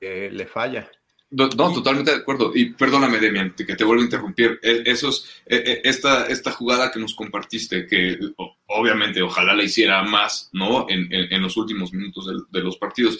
le, 0.00 0.46
falla. 0.46 0.90
No, 1.36 1.48
totalmente 1.48 2.12
de 2.12 2.18
acuerdo. 2.18 2.52
Y 2.54 2.70
perdóname, 2.74 3.18
Demian, 3.18 3.54
que 3.54 3.76
te 3.76 3.84
vuelvo 3.84 4.02
a 4.02 4.04
interrumpir. 4.04 4.60
E, 4.62 4.82
esos, 4.86 5.28
e, 5.46 5.56
e, 5.56 5.88
esta, 5.88 6.26
esta 6.28 6.52
jugada 6.52 6.90
que 6.92 7.00
nos 7.00 7.14
compartiste, 7.14 7.86
que 7.86 8.18
obviamente 8.66 9.20
ojalá 9.20 9.54
la 9.54 9.64
hiciera 9.64 10.02
más, 10.02 10.50
¿no? 10.52 10.86
En, 10.88 11.08
en, 11.10 11.42
los 11.42 11.56
últimos 11.56 11.92
minutos 11.92 12.26
de, 12.26 12.58
de 12.58 12.64
los 12.64 12.76
partidos 12.76 13.18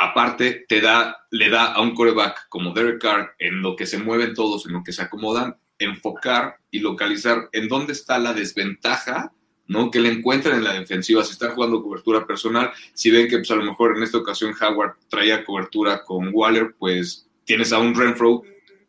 aparte 0.00 0.64
te 0.66 0.80
da, 0.80 1.26
le 1.30 1.50
da 1.50 1.72
a 1.72 1.82
un 1.82 1.94
coreback 1.94 2.48
como 2.48 2.72
Derek 2.72 3.02
Carr, 3.02 3.34
en 3.38 3.60
lo 3.60 3.76
que 3.76 3.86
se 3.86 3.98
mueven 3.98 4.32
todos, 4.32 4.64
en 4.64 4.72
lo 4.72 4.82
que 4.82 4.92
se 4.92 5.02
acomodan, 5.02 5.56
enfocar 5.78 6.56
y 6.70 6.80
localizar 6.80 7.50
en 7.52 7.68
dónde 7.68 7.92
está 7.92 8.18
la 8.18 8.32
desventaja, 8.32 9.32
¿no? 9.66 9.90
Que 9.90 10.00
le 10.00 10.10
encuentren 10.10 10.56
en 10.56 10.64
la 10.64 10.72
defensiva, 10.72 11.22
si 11.22 11.32
están 11.32 11.54
jugando 11.54 11.82
cobertura 11.82 12.26
personal, 12.26 12.72
si 12.94 13.10
ven 13.10 13.28
que 13.28 13.38
pues, 13.38 13.50
a 13.50 13.56
lo 13.56 13.64
mejor 13.64 13.96
en 13.96 14.02
esta 14.02 14.18
ocasión 14.18 14.54
Howard 14.58 14.96
traía 15.08 15.44
cobertura 15.44 16.02
con 16.02 16.30
Waller, 16.32 16.74
pues 16.78 17.28
tienes 17.50 17.72
a 17.72 17.80
un 17.80 17.96
Renfro 17.96 18.44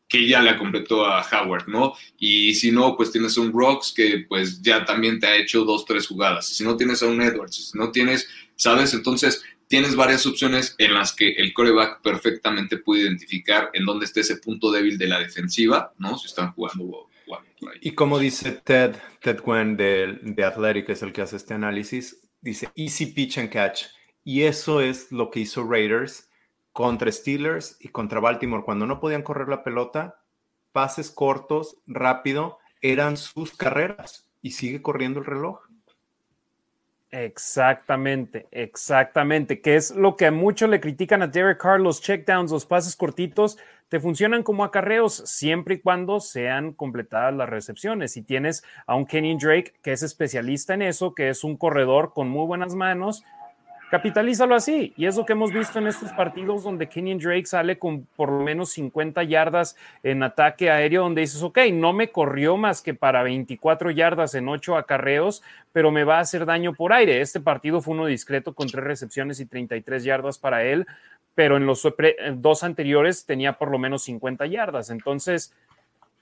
que 0.07 0.27
ya 0.27 0.39
le 0.39 0.55
completó 0.55 1.03
a 1.03 1.25
Howard, 1.31 1.67
¿no? 1.67 1.95
Y 2.19 2.53
si 2.53 2.71
no, 2.71 2.95
pues 2.95 3.11
tienes 3.11 3.35
a 3.35 3.41
un 3.41 3.51
Rocks 3.51 3.91
que 3.91 4.23
pues 4.29 4.61
ya 4.61 4.85
también 4.85 5.19
te 5.19 5.25
ha 5.25 5.35
hecho 5.35 5.65
dos, 5.65 5.83
tres 5.83 6.05
jugadas. 6.05 6.45
Si 6.45 6.63
no 6.63 6.77
tienes 6.77 7.01
a 7.01 7.07
un 7.07 7.19
Edwards, 7.23 7.71
si 7.71 7.75
no 7.75 7.89
tienes, 7.89 8.29
¿sabes? 8.55 8.93
Entonces, 8.93 9.43
tienes 9.67 9.95
varias 9.95 10.27
opciones 10.27 10.75
en 10.77 10.93
las 10.93 11.11
que 11.11 11.29
el 11.31 11.53
coreback 11.53 12.03
perfectamente 12.03 12.77
puede 12.77 13.01
identificar 13.01 13.71
en 13.73 13.83
dónde 13.83 14.05
está 14.05 14.19
ese 14.19 14.35
punto 14.35 14.71
débil 14.71 14.99
de 14.99 15.07
la 15.07 15.17
defensiva, 15.17 15.91
¿no? 15.97 16.15
Si 16.19 16.27
están 16.27 16.51
jugando. 16.51 17.09
Y 17.81 17.93
como 17.93 18.19
dice 18.19 18.51
Ted, 18.63 18.97
Ted 19.23 19.39
Gwen 19.41 19.75
de, 19.75 20.19
de 20.21 20.43
Athletic, 20.43 20.87
es 20.89 21.01
el 21.01 21.13
que 21.13 21.23
hace 21.23 21.37
este 21.37 21.55
análisis, 21.55 22.29
dice 22.41 22.69
easy 22.75 23.07
pitch 23.07 23.39
and 23.39 23.49
catch. 23.49 23.85
Y 24.23 24.43
eso 24.43 24.81
es 24.81 25.11
lo 25.11 25.31
que 25.31 25.39
hizo 25.39 25.67
Raiders 25.67 26.27
contra 26.71 27.11
Steelers 27.11 27.77
y 27.79 27.89
contra 27.89 28.19
Baltimore. 28.19 28.63
Cuando 28.63 28.85
no 28.85 28.99
podían 28.99 29.23
correr 29.23 29.47
la 29.49 29.63
pelota, 29.63 30.21
pases 30.71 31.11
cortos, 31.11 31.77
rápido, 31.87 32.59
eran 32.81 33.17
sus 33.17 33.55
carreras. 33.55 34.27
Y 34.41 34.51
sigue 34.51 34.81
corriendo 34.81 35.19
el 35.19 35.25
reloj. 35.25 35.61
Exactamente, 37.11 38.47
exactamente, 38.51 39.59
que 39.59 39.75
es 39.75 39.91
lo 39.91 40.15
que 40.15 40.27
a 40.27 40.31
muchos 40.31 40.69
le 40.69 40.79
critican 40.79 41.21
a 41.21 41.27
Derek 41.27 41.59
Carr, 41.59 41.81
los 41.81 42.01
checkdowns, 42.01 42.51
los 42.51 42.65
pases 42.65 42.95
cortitos, 42.95 43.57
te 43.89 43.99
funcionan 43.99 44.43
como 44.43 44.63
acarreos 44.63 45.15
siempre 45.25 45.75
y 45.75 45.79
cuando 45.81 46.21
sean 46.21 46.71
completadas 46.71 47.33
las 47.33 47.49
recepciones. 47.49 48.13
Si 48.13 48.21
tienes 48.21 48.63
a 48.87 48.95
un 48.95 49.05
Kenny 49.05 49.37
Drake 49.37 49.73
que 49.81 49.91
es 49.91 50.03
especialista 50.03 50.73
en 50.73 50.83
eso, 50.83 51.13
que 51.13 51.27
es 51.27 51.43
un 51.43 51.57
corredor 51.57 52.13
con 52.13 52.29
muy 52.29 52.47
buenas 52.47 52.75
manos, 52.75 53.25
capitalízalo 53.91 54.55
así. 54.55 54.93
Y 54.95 55.05
es 55.05 55.17
lo 55.17 55.25
que 55.25 55.33
hemos 55.33 55.51
visto 55.51 55.77
en 55.77 55.87
estos 55.87 56.13
partidos 56.13 56.63
donde 56.63 56.87
Kenyon 56.87 57.19
Drake 57.19 57.45
sale 57.45 57.77
con 57.77 58.07
por 58.15 58.31
lo 58.31 58.41
menos 58.41 58.71
50 58.71 59.21
yardas 59.23 59.75
en 60.01 60.23
ataque 60.23 60.71
aéreo, 60.71 61.03
donde 61.03 61.21
dices, 61.21 61.43
ok, 61.43 61.59
no 61.73 61.91
me 61.91 62.09
corrió 62.09 62.55
más 62.55 62.81
que 62.81 62.93
para 62.93 63.21
24 63.21 63.91
yardas 63.91 64.33
en 64.33 64.47
8 64.47 64.77
acarreos, 64.77 65.43
pero 65.73 65.91
me 65.91 66.05
va 66.05 66.17
a 66.17 66.21
hacer 66.21 66.45
daño 66.45 66.73
por 66.73 66.93
aire. 66.93 67.19
Este 67.19 67.41
partido 67.41 67.81
fue 67.81 67.93
uno 67.93 68.05
discreto 68.05 68.53
con 68.53 68.67
3 68.67 68.81
recepciones 68.81 69.41
y 69.41 69.45
33 69.45 70.05
yardas 70.05 70.39
para 70.39 70.63
él, 70.63 70.87
pero 71.35 71.57
en 71.57 71.65
los 71.65 71.85
dos 72.35 72.63
anteriores 72.63 73.25
tenía 73.25 73.53
por 73.53 73.69
lo 73.71 73.77
menos 73.77 74.03
50 74.03 74.45
yardas. 74.45 74.89
Entonces, 74.89 75.53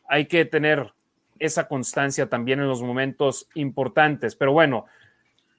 hay 0.07 0.25
que 0.25 0.43
tener 0.45 0.91
esa 1.37 1.67
constancia 1.67 2.27
también 2.27 2.61
en 2.61 2.67
los 2.67 2.81
momentos 2.81 3.47
importantes. 3.53 4.35
Pero 4.35 4.53
bueno, 4.53 4.87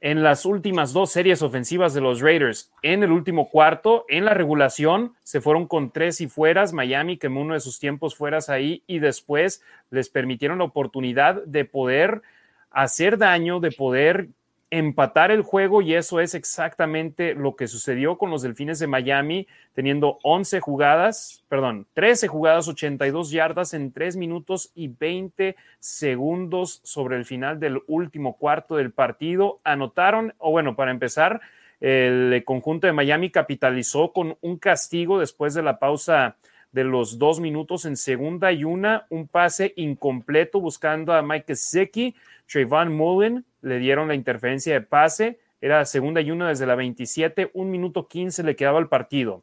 en 0.01 0.22
las 0.22 0.47
últimas 0.47 0.93
dos 0.93 1.12
series 1.12 1.43
ofensivas 1.43 1.93
de 1.94 2.01
los 2.01 2.20
Raiders. 2.20 2.72
En 2.82 3.02
el 3.02 3.12
último 3.12 3.51
cuarto, 3.51 4.05
en 4.09 4.24
la 4.24 4.35
regulación, 4.35 5.14
se 5.22 5.40
fueron 5.40 5.66
con 5.66 5.90
tres 5.90 6.20
y 6.20 6.28
fueras. 6.28 6.72
Miami 6.72 7.18
quemó 7.18 7.43
uno 7.43 7.55
de 7.55 7.60
sus 7.60 7.78
tiempos 7.78 8.14
fueras 8.14 8.48
ahí 8.48 8.82
y 8.86 8.98
después 8.98 9.62
les 9.90 10.09
permitieron 10.09 10.59
la 10.59 10.64
oportunidad 10.64 11.43
de 11.44 11.64
poder 11.64 12.22
hacer 12.70 13.18
daño, 13.18 13.60
de 13.60 13.72
poder 13.72 14.28
empatar 14.70 15.30
el 15.32 15.42
juego 15.42 15.82
y 15.82 15.94
eso 15.94 16.20
es 16.20 16.34
exactamente 16.34 17.34
lo 17.34 17.56
que 17.56 17.66
sucedió 17.66 18.18
con 18.18 18.30
los 18.30 18.42
Delfines 18.42 18.78
de 18.78 18.86
Miami, 18.86 19.48
teniendo 19.74 20.18
11 20.22 20.60
jugadas, 20.60 21.44
perdón, 21.48 21.86
13 21.94 22.28
jugadas, 22.28 22.68
82 22.68 23.30
yardas 23.30 23.74
en 23.74 23.92
3 23.92 24.16
minutos 24.16 24.70
y 24.74 24.88
20 24.88 25.56
segundos 25.80 26.80
sobre 26.84 27.16
el 27.16 27.24
final 27.24 27.59
del 27.59 27.82
último 27.88 28.36
cuarto 28.36 28.76
del 28.76 28.92
partido. 28.92 29.60
Anotaron, 29.64 30.34
o 30.38 30.52
bueno, 30.52 30.76
para 30.76 30.92
empezar, 30.92 31.40
el 31.80 32.42
conjunto 32.44 32.86
de 32.86 32.92
Miami 32.92 33.30
capitalizó 33.30 34.12
con 34.12 34.36
un 34.40 34.59
castigo 34.59 35.18
después 35.18 35.55
de 35.55 35.62
la 35.62 35.78
pausa 35.78 36.36
de 36.72 36.84
los 36.84 37.18
dos 37.18 37.40
minutos 37.40 37.84
en 37.84 37.97
segunda 37.97 38.52
y 38.52 38.64
una, 38.64 39.06
un 39.10 39.26
pase 39.26 39.72
incompleto 39.76 40.60
buscando 40.60 41.12
a 41.12 41.22
Mike 41.22 41.56
Zeki, 41.56 42.14
Trayvon 42.47 42.97
Mullen 42.97 43.44
le 43.62 43.78
dieron 43.78 44.09
la 44.09 44.14
interferencia 44.14 44.72
de 44.74 44.80
pase, 44.80 45.38
era 45.60 45.84
segunda 45.84 46.20
y 46.20 46.30
una 46.30 46.48
desde 46.48 46.66
la 46.66 46.74
27, 46.74 47.51
un 47.55 47.70
minuto 47.70 48.06
15 48.06 48.42
le 48.42 48.56
quedaba 48.56 48.78
el 48.78 48.88
partido. 48.88 49.42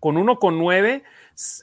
Con 0.00 0.16
uno 0.16 0.38
con 0.38 0.58
nueve 0.58 1.04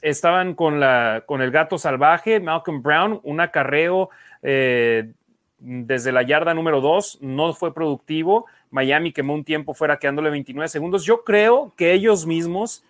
estaban 0.02 0.54
con, 0.54 0.80
la, 0.80 1.24
con 1.26 1.42
el 1.42 1.50
gato 1.50 1.78
salvaje, 1.78 2.40
Malcolm 2.40 2.82
Brown, 2.82 3.20
un 3.22 3.40
acarreo 3.40 4.10
eh, 4.42 5.12
desde 5.58 6.12
la 6.12 6.22
yarda 6.22 6.54
número 6.54 6.80
dos, 6.80 7.18
no 7.20 7.52
fue 7.54 7.72
productivo. 7.72 8.46
Miami 8.70 9.12
quemó 9.12 9.34
un 9.34 9.44
tiempo 9.44 9.72
fuera 9.72 9.98
quedándole 9.98 10.30
29 10.30 10.68
segundos. 10.68 11.04
Yo 11.04 11.24
creo 11.24 11.72
que 11.76 11.92
ellos 11.92 12.26
mismos 12.26 12.84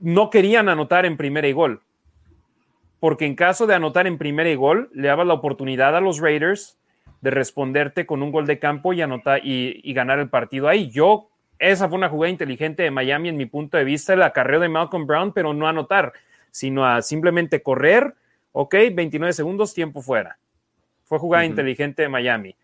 no 0.00 0.30
querían 0.30 0.68
anotar 0.68 1.06
en 1.06 1.16
primera 1.16 1.48
y 1.48 1.52
gol, 1.52 1.82
porque 3.00 3.26
en 3.26 3.34
caso 3.34 3.66
de 3.66 3.74
anotar 3.74 4.06
en 4.06 4.18
primera 4.18 4.50
y 4.50 4.54
gol, 4.54 4.90
le 4.92 5.08
daba 5.08 5.24
la 5.24 5.34
oportunidad 5.34 5.96
a 5.96 6.00
los 6.00 6.20
Raiders 6.20 6.78
de 7.20 7.30
responderte 7.30 8.04
con 8.04 8.22
un 8.22 8.30
gol 8.30 8.46
de 8.46 8.58
campo 8.58 8.92
y 8.92 9.00
anotar 9.00 9.40
y, 9.42 9.92
ganar 9.94 10.18
el 10.18 10.28
partido 10.28 10.68
ahí. 10.68 10.90
Yo, 10.90 11.30
esa 11.58 11.88
fue 11.88 11.96
una 11.96 12.10
jugada 12.10 12.30
inteligente 12.30 12.82
de 12.82 12.90
Miami 12.90 13.30
en 13.30 13.36
mi 13.36 13.46
punto 13.46 13.78
de 13.78 13.84
vista, 13.84 14.12
el 14.12 14.22
acarreo 14.22 14.60
de 14.60 14.68
Malcolm 14.68 15.06
Brown, 15.06 15.32
pero 15.32 15.54
no 15.54 15.66
anotar, 15.66 16.12
sino 16.50 16.86
a 16.86 17.00
simplemente 17.00 17.62
correr, 17.62 18.14
ok, 18.52 18.74
29 18.92 19.32
segundos, 19.32 19.72
tiempo 19.72 20.02
fuera. 20.02 20.36
Fue 21.04 21.18
jugada 21.18 21.44
inteligente 21.46 22.02
de 22.02 22.08
Miami. 22.08 22.56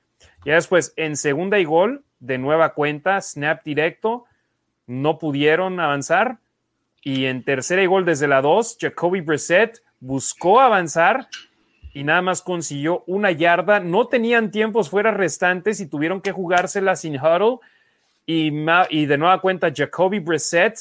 Ya 0.45 0.55
después, 0.55 0.93
en 0.97 1.17
segunda 1.17 1.59
y 1.59 1.65
gol, 1.65 2.05
de 2.19 2.39
nueva 2.39 2.75
cuenta, 2.75 3.21
snap 3.21 3.65
directo, 3.65 4.27
no 4.87 5.19
pudieron 5.19 5.81
avanzar. 5.81 6.39
Y 7.03 7.27
en 7.27 7.45
tercera 7.45 7.83
y 7.83 7.87
gol 7.87 8.05
desde 8.05 8.29
la 8.29 8.43
2, 8.43 8.79
Jacoby 8.81 9.21
Brissett 9.21 9.83
buscó 10.01 10.61
avanzar, 10.61 11.29
y 11.93 12.05
nada 12.05 12.23
más 12.23 12.43
consiguió 12.43 13.03
una 13.07 13.31
yarda. 13.33 13.81
No 13.81 14.07
tenían 14.07 14.51
tiempos 14.51 14.91
fuera 14.91 15.11
restantes 15.11 15.81
y 15.81 15.89
tuvieron 15.89 16.21
que 16.21 16.33
jugársela 16.33 16.97
sin 16.97 17.17
huddle. 17.17 17.59
Y, 18.27 18.51
de 19.07 19.19
nueva 19.19 19.41
cuenta, 19.41 19.73
Jacoby 19.75 20.21
Brissett 20.21 20.79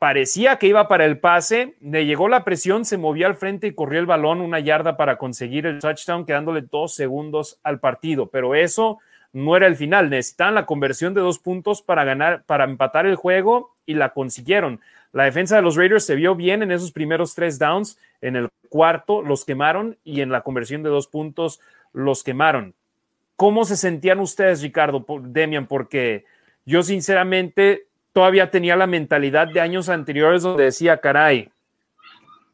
parecía 0.00 0.56
que 0.56 0.66
iba 0.66 0.88
para 0.88 1.04
el 1.04 1.18
pase, 1.18 1.76
le 1.80 2.06
llegó 2.06 2.28
la 2.28 2.42
presión, 2.42 2.84
se 2.84 2.96
movió 2.96 3.26
al 3.28 3.36
frente 3.36 3.68
y 3.68 3.74
corrió 3.74 4.00
el 4.00 4.06
balón 4.06 4.40
una 4.40 4.58
yarda 4.58 4.96
para 4.96 5.16
conseguir 5.16 5.66
el 5.66 5.78
touchdown, 5.78 6.26
quedándole 6.26 6.62
dos 6.62 6.94
segundos 6.94 7.60
al 7.62 7.78
partido. 7.78 8.26
Pero 8.30 8.56
eso 8.56 8.98
no 9.32 9.56
era 9.56 9.68
el 9.68 9.76
final. 9.76 10.10
Necesitaban 10.10 10.54
la 10.54 10.66
conversión 10.66 11.14
de 11.14 11.20
dos 11.20 11.38
puntos 11.38 11.82
para 11.82 12.02
ganar, 12.02 12.42
para 12.46 12.64
empatar 12.64 13.06
el 13.06 13.14
juego 13.14 13.74
y 13.86 13.94
la 13.94 14.08
consiguieron. 14.08 14.80
La 15.12 15.24
defensa 15.24 15.56
de 15.56 15.62
los 15.62 15.76
Raiders 15.76 16.04
se 16.04 16.14
vio 16.14 16.34
bien 16.34 16.62
en 16.62 16.70
esos 16.70 16.92
primeros 16.92 17.34
tres 17.34 17.58
downs. 17.58 17.98
En 18.20 18.36
el 18.36 18.48
cuarto 18.68 19.22
los 19.22 19.44
quemaron 19.44 19.98
y 20.04 20.20
en 20.20 20.30
la 20.30 20.42
conversión 20.42 20.82
de 20.82 20.90
dos 20.90 21.08
puntos 21.08 21.60
los 21.92 22.22
quemaron. 22.22 22.74
¿Cómo 23.36 23.64
se 23.64 23.76
sentían 23.76 24.20
ustedes, 24.20 24.62
Ricardo, 24.62 25.04
Demian? 25.22 25.66
Porque 25.66 26.24
yo 26.64 26.82
sinceramente 26.82 27.86
todavía 28.12 28.50
tenía 28.50 28.76
la 28.76 28.86
mentalidad 28.86 29.48
de 29.48 29.60
años 29.60 29.88
anteriores 29.88 30.42
donde 30.42 30.64
decía, 30.64 31.00
caray, 31.00 31.50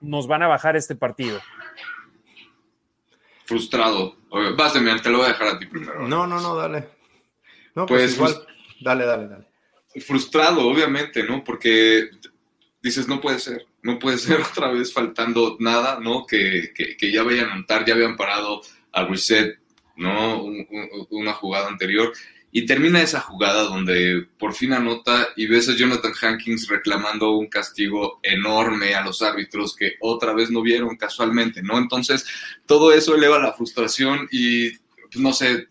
nos 0.01 0.27
van 0.27 0.43
a 0.43 0.47
bajar 0.47 0.77
este 0.77 0.95
partido. 0.95 1.41
Frustrado. 3.45 4.17
Vas, 4.57 4.75
Demian, 4.75 5.03
te 5.03 5.11
lo 5.11 5.19
voy 5.19 5.27
a 5.27 5.31
dejar 5.31 5.49
a 5.49 5.59
ti 5.59 5.67
primero. 5.67 6.07
No, 6.09 6.27
no, 6.27 6.41
no, 6.41 6.57
dale. 6.57 6.89
No, 7.75 7.87
pues, 7.87 8.17
pues 8.17 8.17
igual, 8.17 8.47
dale, 8.81 9.05
dale, 9.05 9.29
dale. 9.29 9.45
Frustrado, 10.01 10.67
obviamente, 10.69 11.23
¿no? 11.23 11.43
Porque 11.43 12.11
dices, 12.87 13.09
no 13.09 13.21
puede 13.21 13.39
ser, 13.39 13.67
no 13.83 13.99
puede 13.99 14.19
ser 14.19 14.41
otra 14.41 14.71
vez 14.73 14.93
faltando 14.93 15.57
nada, 15.61 16.01
¿no? 16.01 16.27
Que, 16.27 16.73
que, 16.75 17.13
ya 17.13 17.23
vayan 17.23 17.51
a 17.51 17.55
montar, 17.55 17.85
ya 17.85 17.95
habían 17.95 18.17
parado 18.17 18.63
a 18.93 19.05
reset, 19.05 19.59
¿no? 19.97 20.45
una 21.11 21.33
jugada 21.33 21.69
anterior 21.69 22.13
y 22.57 22.65
termina 22.65 23.03
esa 23.03 23.21
jugada 23.21 23.65
donde 23.65 24.27
por 24.39 24.55
fin 24.55 24.73
anota 24.73 25.29
y 25.37 25.47
ves 25.47 25.69
a 25.69 25.75
Jonathan 25.75 26.15
Hankins 26.19 26.69
reclamando 26.69 27.37
un 27.37 27.49
castigo 27.49 28.19
enorme 28.23 28.95
a 28.95 29.05
los 29.05 29.21
árbitros 29.21 29.77
que 29.77 29.97
otra 30.01 30.33
vez 30.33 30.51
no 30.51 30.63
vieron 30.63 30.97
casualmente, 30.97 31.63
¿no? 31.63 31.77
Entonces, 31.77 32.27
todo 32.65 32.95
eso 32.95 33.15
eleva 33.15 33.39
la 33.39 33.53
frustración 33.53 34.27
y, 34.31 34.71
pues, 34.71 35.19
no 35.19 35.35
sé, 35.35 35.69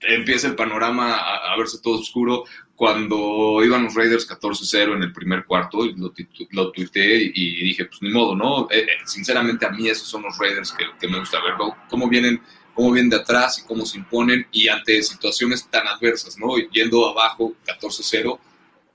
empieza 0.00 0.46
el 0.46 0.54
panorama 0.54 1.16
a, 1.16 1.56
verse 1.56 1.80
todo 1.82 1.98
oscuro. 1.98 2.44
Cuando 2.82 3.62
iban 3.62 3.84
los 3.84 3.94
Raiders 3.94 4.28
14-0 4.28 4.96
en 4.96 5.04
el 5.04 5.12
primer 5.12 5.44
cuarto, 5.44 5.86
lo, 5.86 6.12
lo 6.50 6.72
tuiteé 6.72 7.30
y 7.32 7.62
dije, 7.62 7.84
pues 7.84 8.02
ni 8.02 8.10
modo, 8.10 8.34
¿no? 8.34 8.68
Eh, 8.72 8.80
eh, 8.80 8.86
sinceramente 9.04 9.64
a 9.64 9.70
mí 9.70 9.88
esos 9.88 10.08
son 10.08 10.22
los 10.22 10.36
Raiders 10.36 10.72
que, 10.72 10.86
que 10.98 11.06
me 11.06 11.20
gusta 11.20 11.40
verlo, 11.40 11.76
cómo 11.88 12.08
vienen 12.08 12.42
cómo 12.74 12.90
vienen 12.90 13.10
de 13.10 13.18
atrás 13.18 13.60
y 13.60 13.68
cómo 13.68 13.86
se 13.86 13.98
imponen 13.98 14.48
y 14.50 14.66
ante 14.66 15.00
situaciones 15.04 15.64
tan 15.70 15.86
adversas, 15.86 16.36
¿no? 16.36 16.56
Yendo 16.72 17.08
abajo 17.08 17.54
14-0 17.66 18.36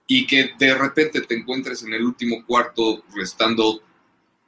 y 0.06 0.28
que 0.28 0.52
de 0.60 0.76
repente 0.76 1.22
te 1.22 1.36
encuentres 1.36 1.82
en 1.84 1.94
el 1.94 2.04
último 2.04 2.46
cuarto 2.46 3.06
restando 3.16 3.82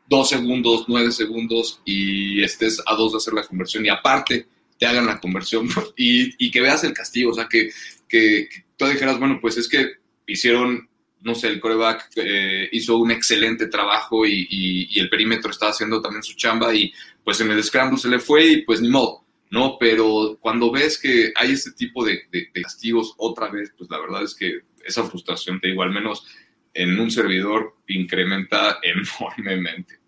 dos 0.10 0.28
segundos, 0.28 0.84
nueve 0.90 1.14
segundos 1.14 1.80
y 1.86 2.44
estés 2.44 2.84
a 2.86 2.94
dos 2.94 3.14
de 3.14 3.20
hacer 3.20 3.34
la 3.34 3.48
conversión 3.48 3.86
y 3.86 3.90
aparte 3.90 4.50
te 4.78 4.86
hagan 4.86 5.06
la 5.06 5.20
conversión 5.20 5.70
y, 5.96 6.52
que 6.52 6.62
veas 6.62 6.84
el 6.84 6.94
castigo, 6.94 7.32
o 7.32 7.34
sea, 7.34 7.48
que, 7.48 7.70
que, 8.10 8.50
tú 8.76 8.86
dijeras, 8.88 9.20
bueno, 9.20 9.40
pues 9.40 9.58
es 9.58 9.70
que 9.70 9.94
hicieron, 10.28 10.90
no 11.22 11.36
sé, 11.36 11.48
el 11.48 11.60
coreback 11.60 12.12
eh, 12.16 12.68
hizo 12.72 12.98
un 12.98 13.12
excelente 13.12 13.68
trabajo 13.68 14.26
y, 14.26 14.48
y, 14.50 15.00
el 15.00 15.10
perímetro 15.10 15.52
estaba 15.52 15.72
haciendo 15.72 16.02
también 16.02 16.24
su 16.24 16.36
chamba 16.36 16.74
y 16.74 16.92
pues 17.24 17.40
en 17.42 17.52
el 17.52 17.64
scramble 17.64 17.98
se 17.98 18.10
le 18.10 18.20
fue 18.20 18.46
y 18.46 18.62
pues 18.64 18.82
ni 18.82 18.90
modo, 18.90 19.26
¿no? 19.52 19.78
Pero 19.80 20.38
cuando 20.40 20.72
ves 20.72 21.00
que 21.00 21.32
hay 21.36 21.52
este 21.52 21.72
tipo 21.72 22.04
de, 22.04 22.28
castigos 22.54 23.14
otra 23.18 23.50
vez, 23.50 23.74
pues 23.78 23.90
la 23.90 24.00
verdad 24.00 24.24
es 24.24 24.36
que 24.36 24.62
esa 24.84 25.04
frustración, 25.04 25.60
te 25.60 25.68
digo, 25.68 25.84
al 25.84 25.92
menos 25.92 26.26
en 26.74 27.00
un 27.00 27.12
servidor 27.12 27.76
incrementa 27.88 28.80
enormemente. 28.84 30.00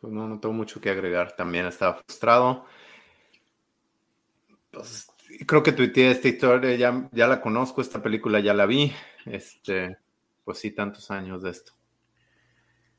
Pues 0.00 0.12
no, 0.12 0.28
no 0.28 0.38
tengo 0.38 0.54
mucho 0.54 0.80
que 0.80 0.90
agregar, 0.90 1.34
también 1.34 1.66
estaba 1.66 2.02
frustrado. 2.06 2.66
Pues, 4.70 5.08
creo 5.46 5.62
que 5.62 5.72
tuiteé 5.72 6.10
esta 6.10 6.28
historia, 6.28 6.74
ya, 6.74 7.08
ya 7.12 7.26
la 7.26 7.40
conozco, 7.40 7.80
esta 7.80 8.02
película 8.02 8.40
ya 8.40 8.54
la 8.54 8.66
vi, 8.66 8.92
este, 9.24 9.96
pues 10.44 10.58
sí, 10.58 10.70
tantos 10.70 11.10
años 11.10 11.42
de 11.42 11.50
esto. 11.50 11.72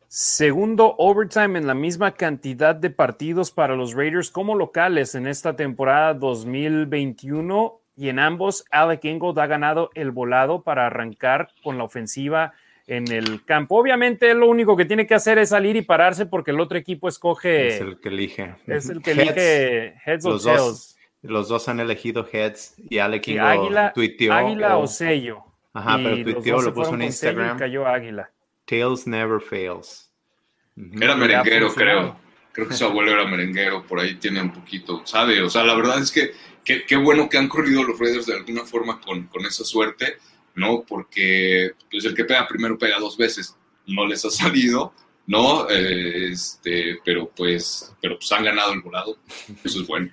Segundo 0.10 0.96
overtime 0.98 1.60
en 1.60 1.68
la 1.68 1.74
misma 1.74 2.14
cantidad 2.14 2.74
de 2.74 2.90
partidos 2.90 3.52
para 3.52 3.76
los 3.76 3.94
Raiders 3.94 4.32
como 4.32 4.56
locales 4.56 5.16
en 5.16 5.28
esta 5.28 5.56
temporada 5.58 6.14
2021 6.14 7.82
y 7.98 8.10
en 8.10 8.20
ambos 8.20 8.64
Alec 8.72 9.04
Ingold 9.04 9.38
ha 9.40 9.48
ganado 9.48 9.90
el 9.96 10.12
volado 10.12 10.62
para 10.62 10.86
arrancar 10.86 11.50
con 11.62 11.78
la 11.78 11.84
ofensiva 11.84 12.54
en 12.86 13.12
el 13.12 13.44
campo. 13.44 13.76
Obviamente 13.76 14.34
lo 14.34 14.48
único 14.48 14.78
que 14.78 14.86
tiene 14.86 15.06
que 15.06 15.16
hacer 15.16 15.40
es 15.40 15.50
salir 15.50 15.76
y 15.76 15.82
pararse 15.82 16.26
porque 16.26 16.52
el 16.52 16.62
otro 16.62 16.78
equipo 16.78 17.10
escoge. 17.10 17.68
Es 17.68 17.82
el 17.82 18.00
que 18.00 18.10
elige. 18.10 18.56
Es 18.66 18.90
el 18.90 19.02
que 19.02 19.12
elige 19.12 19.96
heads 20.06 20.24
los 20.24 20.44
Dos, 20.44 20.97
los 21.22 21.48
dos 21.48 21.68
han 21.68 21.80
elegido 21.80 22.28
heads 22.32 22.76
y 22.90 23.00
Alec 23.00 23.28
Ingold 23.28 23.48
águila, 23.48 23.94
tuiteó. 23.94 24.34
Águila 24.34 24.78
o, 24.78 24.88
sello. 24.88 25.44
Ajá, 25.74 25.98
pero 25.98 26.24
tuiteó, 26.24 26.62
lo 26.62 26.74
puso 26.74 26.96
en 26.96 27.04
Instagram. 27.04 27.58
Cayó 27.58 27.88
águila. 27.88 28.32
Tails 28.66 29.08
never 29.08 29.42
fails. 29.42 30.12
Era 31.00 31.16
merenguero, 31.16 31.74
creo. 31.74 32.18
Creo 32.52 32.68
que 32.68 32.74
su 32.74 32.86
abuelo 32.86 33.12
era 33.12 33.26
merenguero, 33.26 33.86
por 33.86 34.00
ahí 34.00 34.16
tiene 34.16 34.42
un 34.42 34.52
poquito, 34.52 35.02
¿sabe? 35.06 35.42
O 35.42 35.50
sea, 35.50 35.64
la 35.64 35.76
verdad 35.76 36.00
es 36.00 36.12
que 36.12 36.32
qué 36.64 36.96
bueno 36.98 37.30
que 37.30 37.38
han 37.38 37.48
corrido 37.48 37.84
los 37.84 37.98
Raiders 37.98 38.26
de 38.26 38.36
alguna 38.36 38.66
forma 38.66 39.00
con, 39.00 39.28
con 39.28 39.46
esa 39.46 39.64
suerte, 39.64 40.18
¿no? 40.56 40.84
Porque 40.86 41.72
pues, 41.90 42.04
el 42.04 42.14
que 42.14 42.26
pega 42.26 42.48
primero 42.48 42.78
pega 42.78 43.00
dos 43.00 43.16
veces, 43.18 43.56
no 43.86 44.06
les 44.06 44.26
ha 44.26 44.30
salido, 44.32 44.94
¿no? 45.28 45.70
este, 45.70 47.00
pero 47.06 47.32
pues, 47.36 47.96
pero 48.02 48.18
pues 48.18 48.32
han 48.32 48.44
ganado 48.44 48.74
el 48.74 48.82
volado, 48.82 49.18
eso 49.64 49.82
es 49.82 49.88
bueno. 49.88 50.12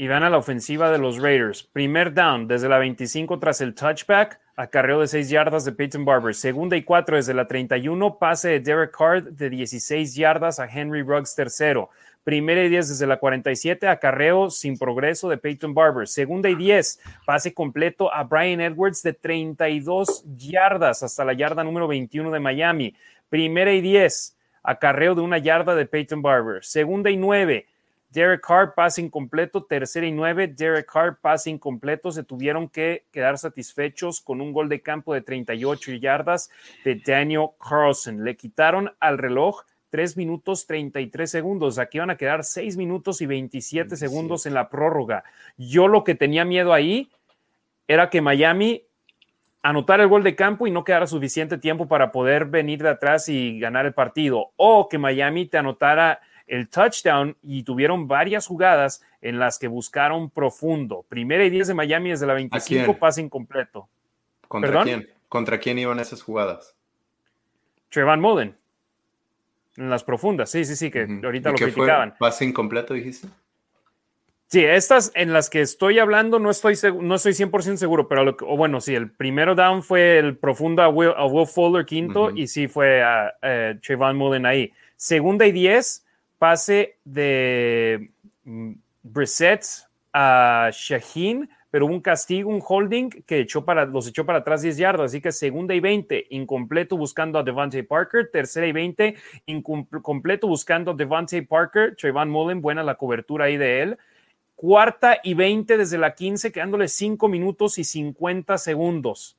Y 0.00 0.06
van 0.06 0.22
a 0.22 0.30
la 0.30 0.38
ofensiva 0.38 0.92
de 0.92 0.98
los 0.98 1.18
Raiders. 1.18 1.64
Primer 1.64 2.14
down 2.14 2.46
desde 2.46 2.68
la 2.68 2.78
25 2.78 3.40
tras 3.40 3.60
el 3.60 3.74
touchback 3.74 4.38
acarreo 4.54 5.00
de 5.00 5.08
6 5.08 5.28
yardas 5.28 5.64
de 5.64 5.72
Peyton 5.72 6.04
Barber. 6.04 6.36
Segunda 6.36 6.76
y 6.76 6.84
4 6.84 7.16
desde 7.16 7.34
la 7.34 7.48
31, 7.48 8.16
pase 8.16 8.48
de 8.50 8.60
Derek 8.60 8.94
Hart 8.96 9.24
de 9.24 9.50
16 9.50 10.14
yardas 10.14 10.60
a 10.60 10.66
Henry 10.66 11.02
Ruggs 11.02 11.34
tercero. 11.34 11.90
Primera 12.22 12.62
y 12.62 12.68
10 12.68 12.90
desde 12.90 13.08
la 13.08 13.16
47, 13.16 13.88
acarreo 13.88 14.50
sin 14.50 14.78
progreso 14.78 15.28
de 15.28 15.36
Peyton 15.36 15.74
Barber. 15.74 16.06
Segunda 16.06 16.48
y 16.48 16.54
10, 16.54 17.00
pase 17.26 17.52
completo 17.52 18.14
a 18.14 18.22
Brian 18.22 18.60
Edwards 18.60 19.02
de 19.02 19.14
32 19.14 20.24
yardas 20.36 21.02
hasta 21.02 21.24
la 21.24 21.32
yarda 21.32 21.64
número 21.64 21.88
21 21.88 22.30
de 22.30 22.38
Miami. 22.38 22.94
Primera 23.28 23.72
y 23.72 23.80
10, 23.80 24.36
acarreo 24.62 25.16
de 25.16 25.22
una 25.22 25.38
yarda 25.38 25.74
de 25.74 25.86
Peyton 25.86 26.22
Barber. 26.22 26.64
Segunda 26.64 27.10
y 27.10 27.16
9, 27.16 27.66
Derek 28.10 28.40
Carr, 28.46 28.74
pase 28.74 29.02
incompleto. 29.02 29.64
Tercera 29.64 30.06
y 30.06 30.12
nueve, 30.12 30.48
Derek 30.48 30.90
Carr, 30.90 31.18
pase 31.20 31.50
incompleto. 31.50 32.10
Se 32.10 32.24
tuvieron 32.24 32.68
que 32.68 33.04
quedar 33.12 33.38
satisfechos 33.38 34.20
con 34.20 34.40
un 34.40 34.52
gol 34.52 34.68
de 34.68 34.80
campo 34.80 35.14
de 35.14 35.20
38 35.20 35.92
yardas 35.92 36.50
de 36.84 36.96
Daniel 36.96 37.48
Carlson. 37.58 38.24
Le 38.24 38.36
quitaron 38.36 38.92
al 39.00 39.18
reloj 39.18 39.62
3 39.90 40.16
minutos 40.16 40.66
33 40.66 41.30
segundos. 41.30 41.78
Aquí 41.78 41.98
van 41.98 42.10
a 42.10 42.16
quedar 42.16 42.44
6 42.44 42.76
minutos 42.76 43.20
y 43.20 43.26
27 43.26 43.96
segundos 43.96 44.46
en 44.46 44.54
la 44.54 44.68
prórroga. 44.68 45.24
Yo 45.56 45.88
lo 45.88 46.04
que 46.04 46.14
tenía 46.14 46.44
miedo 46.44 46.72
ahí 46.72 47.10
era 47.86 48.10
que 48.10 48.20
Miami 48.20 48.84
anotara 49.62 50.02
el 50.02 50.08
gol 50.08 50.22
de 50.22 50.36
campo 50.36 50.66
y 50.66 50.70
no 50.70 50.84
quedara 50.84 51.06
suficiente 51.06 51.58
tiempo 51.58 51.88
para 51.88 52.12
poder 52.12 52.46
venir 52.46 52.82
de 52.82 52.90
atrás 52.90 53.28
y 53.28 53.58
ganar 53.58 53.86
el 53.86 53.94
partido. 53.94 54.52
O 54.56 54.88
que 54.88 54.98
Miami 54.98 55.46
te 55.46 55.58
anotara 55.58 56.20
el 56.48 56.68
touchdown 56.68 57.36
y 57.42 57.62
tuvieron 57.62 58.08
varias 58.08 58.46
jugadas 58.46 59.02
en 59.20 59.38
las 59.38 59.58
que 59.58 59.68
buscaron 59.68 60.30
profundo. 60.30 61.04
Primera 61.08 61.44
y 61.44 61.50
10 61.50 61.68
de 61.68 61.74
Miami 61.74 62.10
desde 62.10 62.26
la 62.26 62.34
25, 62.34 62.98
pase 62.98 63.22
incompleto. 63.22 63.88
¿Contra 64.46 64.82
quién? 64.82 65.08
¿Contra 65.28 65.58
quién 65.58 65.78
iban 65.78 66.00
esas 66.00 66.22
jugadas? 66.22 66.74
Trevon 67.90 68.20
Mullen. 68.20 68.56
En 69.76 69.90
las 69.90 70.02
profundas, 70.02 70.50
sí, 70.50 70.64
sí, 70.64 70.74
sí, 70.74 70.90
que 70.90 71.06
ahorita 71.22 71.50
lo 71.50 71.56
criticaban. 71.56 72.14
¿Pase 72.18 72.44
incompleto 72.44 72.94
dijiste? 72.94 73.28
Sí, 74.48 74.64
estas 74.64 75.12
en 75.14 75.34
las 75.34 75.50
que 75.50 75.60
estoy 75.60 75.98
hablando 75.98 76.38
no 76.38 76.50
estoy, 76.50 76.74
no 77.00 77.16
estoy 77.16 77.32
100% 77.32 77.76
seguro, 77.76 78.08
pero 78.08 78.34
o 78.40 78.56
bueno, 78.56 78.80
sí, 78.80 78.94
el 78.94 79.10
primero 79.10 79.54
down 79.54 79.82
fue 79.82 80.18
el 80.18 80.38
profundo 80.38 80.82
a 80.82 80.88
Will, 80.88 81.12
Fuller 81.46 81.84
quinto 81.84 82.30
y 82.30 82.48
sí 82.48 82.66
fue 82.66 83.02
a, 83.02 83.34
Trevon 83.82 84.16
Mullen 84.16 84.46
ahí. 84.46 84.72
Segunda 84.96 85.46
y 85.46 85.52
10, 85.52 86.04
pase 86.38 86.98
de 87.04 88.10
mm, 88.44 88.72
Brissett 89.02 89.64
a 90.12 90.70
Shaheen, 90.72 91.48
pero 91.70 91.86
hubo 91.86 91.94
un 91.94 92.00
castigo, 92.00 92.50
un 92.50 92.62
holding 92.66 93.10
que 93.26 93.40
echó 93.40 93.64
para, 93.64 93.84
los 93.84 94.08
echó 94.08 94.24
para 94.24 94.38
atrás 94.38 94.62
10 94.62 94.78
yardas. 94.78 95.10
Así 95.10 95.20
que 95.20 95.32
segunda 95.32 95.74
y 95.74 95.80
20, 95.80 96.28
incompleto 96.30 96.96
buscando 96.96 97.38
a 97.38 97.42
Devante 97.42 97.84
Parker. 97.84 98.30
Tercera 98.30 98.66
y 98.66 98.72
20, 98.72 99.14
incompleto 99.46 100.48
buscando 100.48 100.92
a 100.92 100.94
Devante 100.94 101.42
Parker. 101.42 101.94
Trayvon 101.96 102.30
Mullen, 102.30 102.62
buena 102.62 102.82
la 102.82 102.94
cobertura 102.94 103.46
ahí 103.46 103.58
de 103.58 103.82
él. 103.82 103.98
Cuarta 104.56 105.18
y 105.22 105.34
20 105.34 105.76
desde 105.76 105.98
la 105.98 106.14
15, 106.14 106.50
quedándole 106.50 106.88
5 106.88 107.28
minutos 107.28 107.78
y 107.78 107.84
50 107.84 108.56
segundos. 108.56 109.36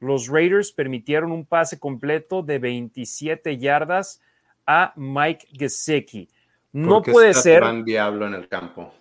Los 0.00 0.28
Raiders 0.28 0.72
permitieron 0.72 1.30
un 1.30 1.44
pase 1.44 1.78
completo 1.78 2.42
de 2.42 2.58
27 2.58 3.58
yardas 3.58 4.20
a 4.66 4.92
Mike 4.96 5.46
Gesicki. 5.52 6.28
No 6.76 7.02
puede 7.02 7.32
ser. 7.32 7.60
Gran 7.60 7.84
diablo 7.84 8.26
en 8.26 8.34
el 8.34 8.48
campo 8.48 8.92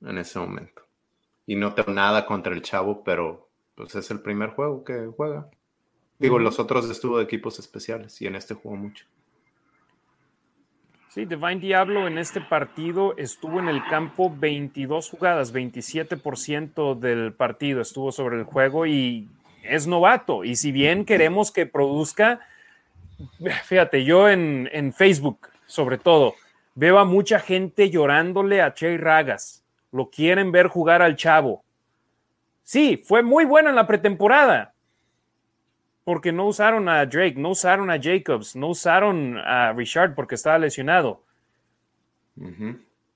en 0.00 0.18
ese 0.18 0.38
momento. 0.38 0.82
y 1.44 1.56
no 1.56 1.74
tengo 1.74 1.92
nada 1.92 2.24
contra 2.24 2.54
el 2.54 2.62
chavo, 2.62 3.02
pero 3.04 3.48
pues 3.74 3.94
es 3.96 4.10
el 4.10 4.20
primer 4.20 4.50
juego 4.50 4.84
que 4.84 5.08
juega. 5.14 5.48
Digo, 6.18 6.38
los 6.38 6.58
otros 6.58 6.88
estuvo 6.88 7.18
de 7.18 7.24
equipos 7.24 7.58
especiales 7.58 8.20
y 8.22 8.28
en 8.28 8.36
este 8.36 8.54
jugó 8.54 8.76
mucho. 8.76 9.04
Sí, 11.08 11.26
Divine 11.26 11.56
Diablo 11.56 12.06
en 12.06 12.16
este 12.16 12.40
partido 12.40 13.14
estuvo 13.18 13.58
en 13.58 13.68
el 13.68 13.84
campo 13.84 14.34
22 14.34 15.10
jugadas, 15.10 15.52
27% 15.52 16.98
del 16.98 17.34
partido 17.34 17.82
estuvo 17.82 18.12
sobre 18.12 18.38
el 18.38 18.44
juego 18.44 18.86
y 18.86 19.28
es 19.64 19.86
novato. 19.86 20.44
Y 20.44 20.56
si 20.56 20.72
bien 20.72 21.04
queremos 21.04 21.50
que 21.50 21.66
produzca, 21.66 22.40
fíjate, 23.64 24.04
yo 24.04 24.30
en, 24.30 24.70
en 24.72 24.94
Facebook, 24.94 25.48
sobre 25.66 25.98
todo, 25.98 26.34
veo 26.74 26.98
a 26.98 27.04
mucha 27.04 27.38
gente 27.38 27.90
llorándole 27.90 28.62
a 28.62 28.74
Che 28.74 28.96
Ragas. 28.96 29.64
Lo 29.90 30.10
quieren 30.10 30.52
ver 30.52 30.68
jugar 30.68 31.02
al 31.02 31.16
chavo. 31.16 31.64
Sí, 32.62 33.02
fue 33.04 33.22
muy 33.22 33.44
bueno 33.44 33.68
en 33.68 33.76
la 33.76 33.86
pretemporada, 33.86 34.72
porque 36.04 36.32
no 36.32 36.46
usaron 36.46 36.88
a 36.88 37.04
Drake, 37.04 37.34
no 37.36 37.50
usaron 37.50 37.90
a 37.90 38.00
Jacobs, 38.00 38.56
no 38.56 38.68
usaron 38.68 39.36
a 39.38 39.72
Richard 39.72 40.14
porque 40.14 40.36
estaba 40.36 40.58
lesionado. 40.58 41.22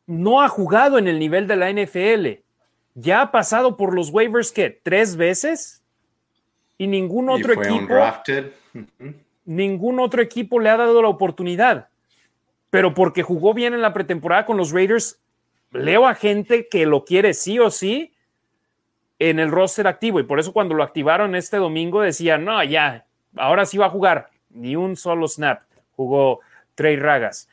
No 0.07 0.43
ha 0.43 0.49
jugado 0.49 0.99
en 0.99 1.09
el 1.09 1.19
nivel 1.19 1.47
de 1.47 1.57
la 1.57 1.71
NFL. 1.71 2.43
Ya 2.95 3.23
ha 3.23 3.31
pasado 3.31 3.77
por 3.77 3.95
los 3.95 4.11
waivers 4.11 4.53
que 4.53 4.71
tres 4.71 5.17
veces 5.17 5.83
y 6.79 6.87
ningún 6.87 7.29
otro 7.29 7.53
equipo 7.53 7.95
ningún 9.47 10.01
otro 10.01 10.21
equipo 10.21 10.61
le 10.61 10.69
ha 10.69 10.77
dado 10.77 11.01
la 11.01 11.09
oportunidad. 11.09 11.89
Pero 12.71 12.95
porque 12.95 13.23
jugó 13.23 13.55
bien 13.55 13.75
en 13.75 13.83
la 13.83 13.93
pretemporada 13.93 14.45
con 14.45 14.57
los 14.57 14.73
Raiders, 14.73 15.21
leo 15.73 16.07
a 16.07 16.15
gente 16.15 16.69
que 16.69 16.87
lo 16.87 17.05
quiere 17.05 17.35
sí 17.35 17.59
o 17.59 17.71
sí 17.71 18.13
en 19.19 19.39
el 19.39 19.51
roster 19.51 19.87
activo 19.87 20.21
y 20.21 20.25
por 20.25 20.39
eso 20.39 20.53
cuando 20.53 20.75
lo 20.75 20.83
activaron 20.83 21.35
este 21.35 21.57
domingo 21.57 22.03
decían, 22.03 22.45
no, 22.45 22.63
ya, 22.65 23.07
ahora 23.37 23.65
sí 23.65 23.79
va 23.79 23.87
a 23.87 23.91
jugar, 23.91 24.29
ni 24.51 24.77
un 24.77 24.97
solo 24.97 25.27
snap, 25.29 25.63
jugó 25.95 26.41
Trey 26.75 26.97
Ragas. 26.97 27.49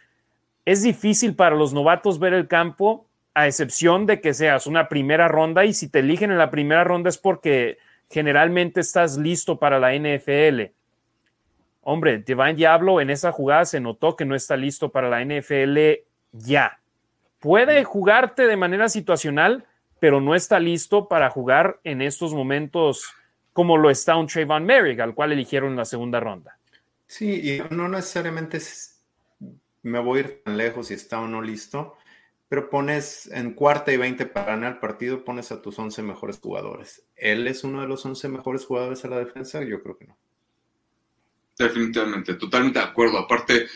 Es 0.65 0.83
difícil 0.83 1.35
para 1.35 1.55
los 1.55 1.73
novatos 1.73 2.19
ver 2.19 2.33
el 2.33 2.47
campo, 2.47 3.07
a 3.33 3.47
excepción 3.47 4.05
de 4.05 4.21
que 4.21 4.33
seas 4.33 4.67
una 4.67 4.89
primera 4.89 5.27
ronda 5.27 5.65
y 5.65 5.73
si 5.73 5.89
te 5.89 5.99
eligen 5.99 6.31
en 6.31 6.37
la 6.37 6.51
primera 6.51 6.83
ronda 6.83 7.09
es 7.09 7.17
porque 7.17 7.77
generalmente 8.09 8.79
estás 8.79 9.17
listo 9.17 9.57
para 9.57 9.79
la 9.79 9.93
NFL. 9.95 10.71
Hombre, 11.83 12.19
Divine 12.19 12.53
Diablo 12.53 13.01
en 13.01 13.09
esa 13.09 13.31
jugada 13.31 13.65
se 13.65 13.79
notó 13.79 14.15
que 14.15 14.25
no 14.25 14.35
está 14.35 14.55
listo 14.55 14.89
para 14.89 15.09
la 15.09 15.23
NFL 15.23 15.77
ya. 16.31 16.79
Puede 17.39 17.83
jugarte 17.83 18.47
de 18.47 18.55
manera 18.55 18.87
situacional, 18.87 19.65
pero 19.99 20.21
no 20.21 20.33
está 20.33 20.59
listo 20.59 21.07
para 21.07 21.29
jugar 21.29 21.79
en 21.83 22.01
estos 22.01 22.33
momentos 22.33 23.13
como 23.51 23.77
lo 23.77 23.89
está 23.89 24.15
un 24.15 24.27
Trayvon 24.27 24.65
Merrick, 24.65 24.99
al 24.99 25.13
cual 25.13 25.31
eligieron 25.31 25.71
en 25.71 25.77
la 25.77 25.85
segunda 25.85 26.19
ronda. 26.19 26.57
Sí, 27.05 27.51
y 27.51 27.75
no 27.75 27.87
necesariamente 27.87 28.59
me 29.83 29.99
voy 29.99 30.17
a 30.17 30.21
ir 30.21 30.41
tan 30.43 30.57
lejos 30.57 30.87
si 30.87 30.95
está 30.95 31.19
o 31.19 31.27
no 31.27 31.41
listo, 31.41 31.97
pero 32.47 32.69
pones 32.69 33.27
en 33.31 33.53
cuarta 33.53 33.91
y 33.91 33.97
veinte 33.97 34.25
para 34.25 34.47
ganar 34.47 34.73
el 34.73 34.79
partido, 34.79 35.23
pones 35.23 35.51
a 35.51 35.61
tus 35.61 35.77
11 35.77 36.01
mejores 36.01 36.39
jugadores. 36.39 37.05
¿Él 37.15 37.47
es 37.47 37.63
uno 37.63 37.81
de 37.81 37.87
los 37.87 38.05
11 38.05 38.29
mejores 38.29 38.65
jugadores 38.65 39.03
a 39.05 39.09
la 39.09 39.19
defensa? 39.19 39.63
Yo 39.63 39.83
creo 39.83 39.97
que 39.97 40.07
no. 40.07 40.17
Definitivamente, 41.57 42.33
totalmente 42.35 42.79
de 42.79 42.85
acuerdo. 42.85 43.19
Aparte, 43.19 43.67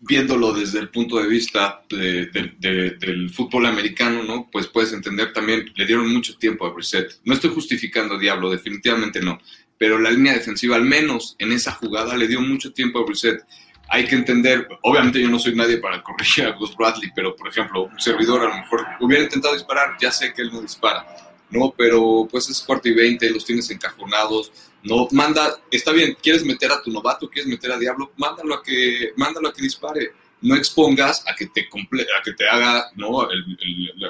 viéndolo 0.00 0.52
desde 0.52 0.78
el 0.78 0.90
punto 0.90 1.18
de 1.18 1.26
vista 1.28 1.82
del 1.88 3.30
fútbol 3.30 3.66
americano, 3.66 4.22
¿no? 4.22 4.48
Pues 4.50 4.66
puedes 4.66 4.92
entender 4.92 5.32
también, 5.32 5.72
le 5.74 5.86
dieron 5.86 6.12
mucho 6.12 6.36
tiempo 6.36 6.66
a 6.66 6.70
Brissett. 6.70 7.20
No 7.24 7.34
estoy 7.34 7.50
justificando 7.50 8.18
Diablo, 8.18 8.50
definitivamente 8.50 9.20
no. 9.20 9.40
Pero 9.78 9.98
la 9.98 10.10
línea 10.10 10.34
defensiva, 10.34 10.76
al 10.76 10.84
menos 10.84 11.36
en 11.38 11.52
esa 11.52 11.72
jugada, 11.72 12.16
le 12.16 12.28
dio 12.28 12.40
mucho 12.40 12.72
tiempo 12.72 13.00
a 13.00 13.04
Brissett. 13.04 13.44
Hay 13.88 14.06
que 14.06 14.14
entender, 14.14 14.68
obviamente 14.82 15.20
yo 15.20 15.28
no 15.28 15.38
soy 15.38 15.54
nadie 15.54 15.78
para 15.78 16.02
corregir 16.02 16.44
a 16.44 16.52
Gus 16.52 16.76
Bradley, 16.76 17.10
pero 17.14 17.34
por 17.34 17.48
ejemplo, 17.48 17.84
un 17.84 18.00
servidor 18.00 18.42
a 18.42 18.48
lo 18.48 18.62
mejor 18.62 18.86
hubiera 19.00 19.24
intentado 19.24 19.54
disparar, 19.54 19.96
ya 20.00 20.10
sé 20.10 20.32
que 20.32 20.42
él 20.42 20.50
no 20.52 20.62
dispara, 20.62 21.04
¿no? 21.50 21.74
Pero 21.76 22.26
pues 22.30 22.48
es 22.48 22.60
cuarto 22.60 22.88
y 22.88 22.94
veinte, 22.94 23.28
los 23.30 23.44
tienes 23.44 23.70
encajonados, 23.70 24.52
no, 24.84 25.08
manda, 25.12 25.60
está 25.70 25.92
bien, 25.92 26.16
quieres 26.22 26.44
meter 26.44 26.70
a 26.70 26.82
tu 26.82 26.90
novato, 26.90 27.28
quieres 27.28 27.50
meter 27.50 27.72
a 27.72 27.78
Diablo, 27.78 28.12
mándalo 28.16 28.54
a 28.54 28.62
que, 28.62 29.12
mándalo 29.16 29.48
a 29.48 29.52
que 29.52 29.62
dispare. 29.62 30.12
No 30.42 30.54
expongas 30.54 31.24
a 31.26 31.34
que 31.34 31.46
te, 31.46 31.62
a 31.62 32.22
que 32.22 32.32
te 32.34 32.46
haga 32.46 32.90
¿no? 32.96 33.26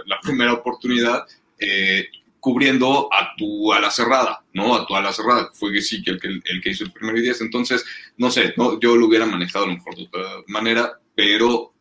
la, 0.07 0.21
primera 0.21 0.53
oportunidad 0.53 1.25
eh, 1.57 2.09
cubriendo 2.41 3.09
a 3.13 3.37
tu 3.37 3.73
ala 3.73 3.89
cerrada, 3.89 4.43
¿no? 4.53 4.75
A 4.75 4.85
tu 4.85 4.97
ala 4.97 5.13
cerrada, 5.13 5.51
fue 5.55 5.81
sí 5.81 6.03
el 6.05 6.21
que, 6.21 6.27
el 6.27 6.61
que 6.61 6.71
hizo 6.71 6.83
el 6.83 6.93
primer 6.93 7.21
10. 7.21 7.43
Entonces, 7.43 7.85
no 8.17 8.33
sé, 8.33 8.53
¿no? 8.57 8.81
yo 8.81 8.97
lo 8.97 9.07
hubiera 9.07 9.27
manejado 9.27 9.67
a 9.67 9.69
lo 9.69 9.75
mejor 9.75 9.95
de 9.95 10.03
otra 10.03 10.43
manera, 10.49 10.99
pero 11.15 11.74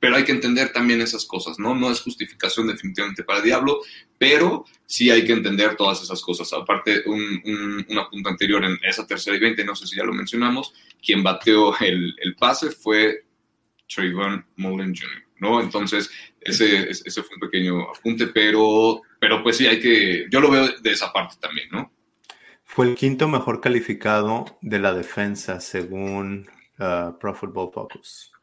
pero 0.00 0.16
hay 0.16 0.24
que 0.24 0.32
entender 0.32 0.72
también 0.72 1.00
esas 1.00 1.24
cosas, 1.26 1.58
¿no? 1.58 1.74
No 1.74 1.90
es 1.90 2.00
justificación 2.00 2.68
definitivamente 2.68 3.24
para 3.24 3.40
Diablo, 3.40 3.80
pero 4.18 4.64
sí 4.86 5.10
hay 5.10 5.24
que 5.24 5.32
entender 5.32 5.76
todas 5.76 6.02
esas 6.02 6.22
cosas. 6.22 6.52
Aparte, 6.52 7.02
un, 7.06 7.84
un, 7.88 7.98
apunte 7.98 8.28
anterior 8.28 8.64
en 8.64 8.78
esa 8.82 9.06
tercera 9.06 9.36
y 9.36 9.40
veinte, 9.40 9.64
no 9.64 9.74
sé 9.74 9.86
si 9.86 9.96
ya 9.96 10.04
lo 10.04 10.12
mencionamos, 10.12 10.72
quien 11.04 11.22
bateó 11.22 11.78
el, 11.80 12.14
el 12.18 12.34
pase 12.36 12.70
fue 12.70 13.24
Trayvon 13.92 14.44
Mullen 14.56 14.94
Jr., 14.94 15.22
¿no? 15.40 15.60
Entonces, 15.60 16.10
ese, 16.40 16.88
ese 16.90 17.22
fue 17.22 17.36
un 17.36 17.40
pequeño 17.40 17.82
apunte, 17.90 18.28
pero, 18.28 19.02
pero 19.18 19.42
pues 19.42 19.56
sí 19.56 19.66
hay 19.66 19.80
que, 19.80 20.26
yo 20.30 20.40
lo 20.40 20.50
veo 20.50 20.68
de 20.80 20.90
esa 20.90 21.12
parte 21.12 21.36
también, 21.40 21.68
¿no? 21.70 21.92
Fue 22.64 22.86
el 22.86 22.94
quinto 22.94 23.28
mejor 23.28 23.60
calificado 23.60 24.58
de 24.60 24.78
la 24.78 24.92
defensa 24.94 25.60
según 25.60 26.48
uh, 26.78 27.16
Pro 27.18 27.34
Football 27.34 27.70
Focus. 27.72 28.33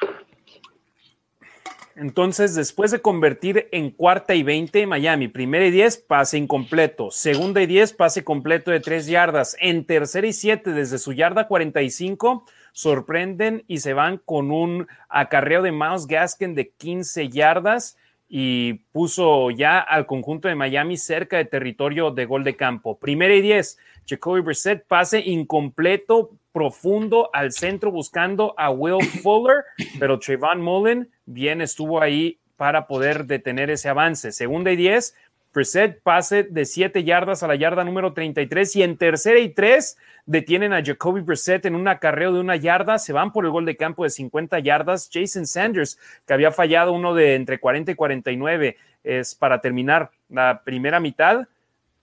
Entonces, 1.95 2.55
después 2.55 2.91
de 2.91 3.01
convertir 3.01 3.67
en 3.71 3.91
cuarta 3.91 4.35
y 4.35 4.43
20, 4.43 4.87
Miami, 4.87 5.27
primera 5.27 5.65
y 5.65 5.71
10, 5.71 5.97
pase 5.97 6.37
incompleto. 6.37 7.11
Segunda 7.11 7.61
y 7.61 7.67
10, 7.67 7.93
pase 7.93 8.23
completo 8.23 8.71
de 8.71 8.79
3 8.79 9.07
yardas. 9.07 9.57
En 9.59 9.85
tercera 9.85 10.25
y 10.25 10.33
7, 10.33 10.71
desde 10.71 10.97
su 10.97 11.13
yarda 11.13 11.47
45, 11.47 12.45
sorprenden 12.71 13.63
y 13.67 13.79
se 13.79 13.93
van 13.93 14.17
con 14.17 14.51
un 14.51 14.87
acarreo 15.09 15.61
de 15.61 15.71
Miles 15.71 16.07
Gaskin 16.07 16.55
de 16.55 16.69
15 16.69 17.29
yardas 17.29 17.97
y 18.33 18.75
puso 18.93 19.51
ya 19.51 19.79
al 19.79 20.05
conjunto 20.05 20.47
de 20.47 20.55
Miami 20.55 20.95
cerca 20.95 21.35
de 21.35 21.43
territorio 21.43 22.11
de 22.11 22.25
gol 22.25 22.45
de 22.45 22.55
campo. 22.55 22.97
Primera 22.97 23.35
y 23.35 23.41
10, 23.41 23.77
Jacoby 24.07 24.39
Brissett, 24.39 24.85
pase 24.87 25.19
incompleto, 25.19 26.31
profundo 26.53 27.29
al 27.33 27.51
centro 27.51 27.91
buscando 27.91 28.53
a 28.57 28.71
Will 28.71 29.05
Fuller, 29.21 29.65
pero 29.99 30.17
Trayvon 30.19 30.61
Mullen 30.61 31.09
bien 31.33 31.61
estuvo 31.61 32.01
ahí 32.01 32.39
para 32.57 32.87
poder 32.87 33.25
detener 33.25 33.69
ese 33.69 33.89
avance. 33.89 34.31
Segunda 34.31 34.71
y 34.71 34.75
10, 34.75 35.15
Preset 35.51 36.01
pase 36.01 36.43
de 36.43 36.63
7 36.63 37.03
yardas 37.03 37.43
a 37.43 37.47
la 37.47 37.55
yarda 37.55 37.83
número 37.83 38.13
33 38.13 38.75
y 38.77 38.83
en 38.83 38.97
tercera 38.97 39.39
y 39.39 39.49
3 39.49 39.97
detienen 40.25 40.71
a 40.71 40.81
Jacoby 40.83 41.21
Brissett 41.21 41.65
en 41.65 41.75
un 41.75 41.89
acarreo 41.89 42.31
de 42.31 42.39
una 42.39 42.55
yarda, 42.55 42.97
se 42.99 43.11
van 43.11 43.33
por 43.33 43.43
el 43.43 43.51
gol 43.51 43.65
de 43.65 43.75
campo 43.75 44.05
de 44.05 44.11
50 44.11 44.59
yardas. 44.59 45.09
Jason 45.11 45.45
Sanders, 45.45 45.99
que 46.25 46.33
había 46.33 46.51
fallado 46.51 46.93
uno 46.93 47.13
de 47.13 47.35
entre 47.35 47.59
40 47.59 47.91
y 47.91 47.95
49, 47.95 48.77
es 49.03 49.35
para 49.35 49.59
terminar 49.59 50.11
la 50.29 50.61
primera 50.63 51.01
mitad, 51.01 51.47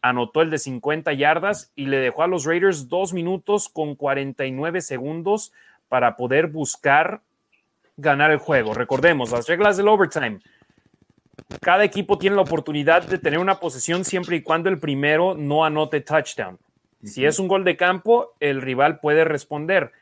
anotó 0.02 0.42
el 0.42 0.50
de 0.50 0.58
50 0.58 1.12
yardas 1.14 1.72
y 1.74 1.86
le 1.86 1.98
dejó 1.98 2.24
a 2.24 2.26
los 2.26 2.44
Raiders 2.44 2.88
dos 2.88 3.14
minutos 3.14 3.70
con 3.70 3.94
49 3.94 4.82
segundos 4.82 5.52
para 5.88 6.16
poder 6.16 6.48
buscar 6.48 7.22
ganar 7.98 8.30
el 8.30 8.38
juego. 8.38 8.72
Recordemos 8.72 9.30
las 9.30 9.46
reglas 9.46 9.76
del 9.76 9.88
overtime. 9.88 10.38
Cada 11.60 11.84
equipo 11.84 12.16
tiene 12.16 12.36
la 12.36 12.42
oportunidad 12.42 13.06
de 13.06 13.18
tener 13.18 13.38
una 13.38 13.60
posesión 13.60 14.04
siempre 14.04 14.36
y 14.36 14.42
cuando 14.42 14.70
el 14.70 14.78
primero 14.78 15.34
no 15.34 15.64
anote 15.64 16.00
touchdown. 16.00 16.58
Si 17.02 17.24
es 17.24 17.38
un 17.38 17.46
gol 17.46 17.64
de 17.64 17.76
campo, 17.76 18.34
el 18.40 18.60
rival 18.60 19.00
puede 19.00 19.24
responder. 19.24 19.92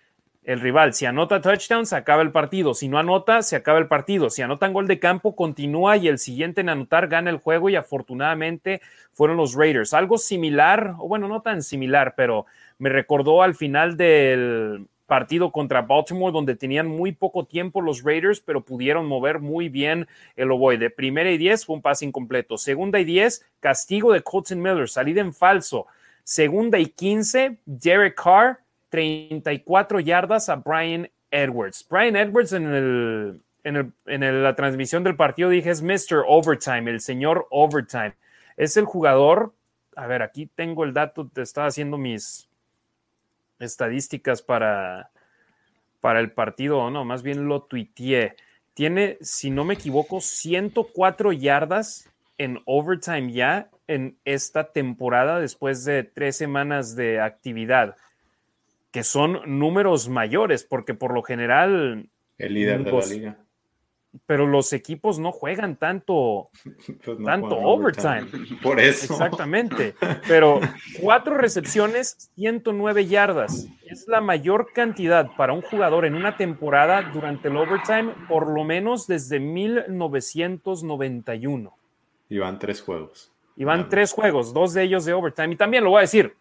El 0.45 0.61
rival, 0.61 0.95
si 0.95 1.07
anota 1.07 1.41
touchdown, 1.41 1.87
se 1.87 1.97
acaba 1.97 2.23
el 2.23 2.31
partido. 2.31 2.73
Si 2.73 2.89
no 2.89 2.99
anota, 2.99 3.43
se 3.43 3.57
acaba 3.57 3.79
el 3.79 3.89
partido. 3.89 4.31
Si 4.31 4.43
anotan 4.43 4.73
gol 4.73 4.87
de 4.87 4.99
campo, 4.99 5.35
continúa 5.35 5.97
y 5.97 6.09
el 6.09 6.19
siguiente 6.19 6.61
en 6.61 6.69
anotar 6.69 7.09
gana 7.09 7.31
el 7.31 7.39
juego. 7.39 7.69
Y 7.69 7.77
afortunadamente 7.77 8.81
fueron 9.13 9.37
los 9.37 9.55
Raiders. 9.55 9.93
Algo 9.93 10.19
similar, 10.19 10.95
o 10.99 11.09
bueno, 11.09 11.29
no 11.29 11.43
tan 11.43 11.63
similar, 11.63 12.15
pero 12.17 12.47
me 12.79 12.89
recordó 12.91 13.43
al 13.43 13.55
final 13.55 13.97
del 13.97 14.87
partido 15.07 15.53
contra 15.53 15.83
Baltimore, 15.83 16.33
donde 16.33 16.57
tenían 16.57 16.87
muy 16.87 17.13
poco 17.13 17.45
tiempo 17.45 17.81
los 17.81 18.03
Raiders, 18.03 18.41
pero 18.41 18.65
pudieron 18.65 19.07
mover 19.07 19.41
muy 19.41 19.69
bien 19.69 20.07
el 20.37 20.51
ovoide. 20.51 20.91
Primera 20.91 21.31
y 21.31 21.39
diez 21.39 21.65
fue 21.65 21.77
un 21.77 21.83
pase 21.83 22.05
incompleto. 22.05 22.59
Segunda 22.59 23.01
y 23.01 23.05
diez, 23.05 23.45
castigo 23.61 24.13
de 24.13 24.23
Colton 24.23 24.61
Miller, 24.61 24.89
salida 24.89 25.21
en 25.21 25.33
falso. 25.33 25.87
Segunda 26.25 26.79
y 26.79 26.87
quince, 26.87 27.59
Derek 27.65 28.21
Carr, 28.21 28.59
34 28.91 30.01
yardas 30.01 30.49
a 30.49 30.57
Brian 30.57 31.09
Edwards. 31.31 31.87
Brian 31.89 32.17
Edwards 32.17 32.53
en, 32.53 32.67
el, 32.67 33.41
en, 33.65 33.93
en 34.07 34.43
la 34.43 34.55
transmisión 34.57 35.05
del 35.05 35.17
partido 35.17 35.51
dije 35.51 35.71
es 35.71 35.83
Mr. 35.83 36.25
Overtime, 36.27 36.91
el 36.91 37.01
señor 37.01 37.47
Overtime. 37.51 38.15
Es 38.57 38.77
el 38.77 38.85
jugador 38.85 39.53
a 39.97 40.07
ver, 40.07 40.23
aquí 40.23 40.47
tengo 40.47 40.85
el 40.85 40.93
dato, 40.93 41.27
te 41.27 41.43
estaba 41.43 41.67
haciendo 41.67 41.97
mis 41.97 42.49
estadísticas 43.59 44.43
para, 44.43 45.11
para 46.01 46.21
el 46.21 46.33
partido, 46.33 46.79
o 46.79 46.91
no, 46.91 47.05
más 47.05 47.23
bien 47.23 47.49
lo 47.49 47.63
tuiteé. 47.63 48.37
Tiene, 48.75 49.19
si 49.21 49.51
no 49.51 49.65
me 49.65 49.75
equivoco, 49.75 50.21
104 50.21 51.33
yardas 51.33 52.11
en 52.39 52.61
overtime 52.67 53.33
ya 53.33 53.71
en 53.87 54.19
esta 54.25 54.73
temporada 54.73 55.41
después 55.41 55.85
de 55.85 56.05
tres 56.05 56.37
semanas 56.37 56.97
de 56.97 57.21
actividad, 57.21 57.97
que 58.91 59.03
son 59.03 59.41
números 59.59 60.09
mayores, 60.09 60.65
porque 60.65 60.95
por 60.95 61.15
lo 61.15 61.23
general... 61.23 62.09
El 62.39 62.55
líder 62.55 62.85
de 62.85 62.93
la 62.93 63.07
liga 63.07 63.46
pero 64.25 64.47
los 64.47 64.73
equipos 64.73 65.19
no 65.19 65.33
juegan 65.33 65.77
tanto, 65.77 66.49
pues 67.05 67.19
tanto 67.25 67.57
overtime. 67.57 68.27
Por 68.63 68.81
eso. 68.81 69.13
Exactamente. 69.13 69.95
Pero 70.27 70.61
cuatro 71.01 71.37
recepciones, 71.37 72.31
109 72.37 73.07
yardas. 73.07 73.69
Es 73.85 74.09
la 74.09 74.21
mayor 74.21 74.73
cantidad 74.73 75.31
para 75.37 75.53
un 75.53 75.63
jugador 75.63 76.05
en 76.05 76.15
una 76.15 76.37
temporada 76.37 77.11
durante 77.13 77.49
el 77.49 77.57
overtime, 77.57 78.15
por 78.29 78.49
lo 78.49 78.65
menos 78.65 79.07
desde 79.07 79.39
1991. 79.39 81.77
Y 82.29 82.39
van 82.39 82.59
tres 82.59 82.83
juegos. 82.83 83.33
Y 83.57 83.65
van 83.65 83.89
tres 83.89 84.13
juegos, 84.13 84.53
dos 84.53 84.75
de 84.75 84.83
ellos 84.83 85.05
de 85.05 85.13
overtime. 85.13 85.55
Y 85.55 85.57
también 85.57 85.85
lo 85.85 85.91
voy 85.91 85.99
a 85.99 86.03
decir, 86.03 86.35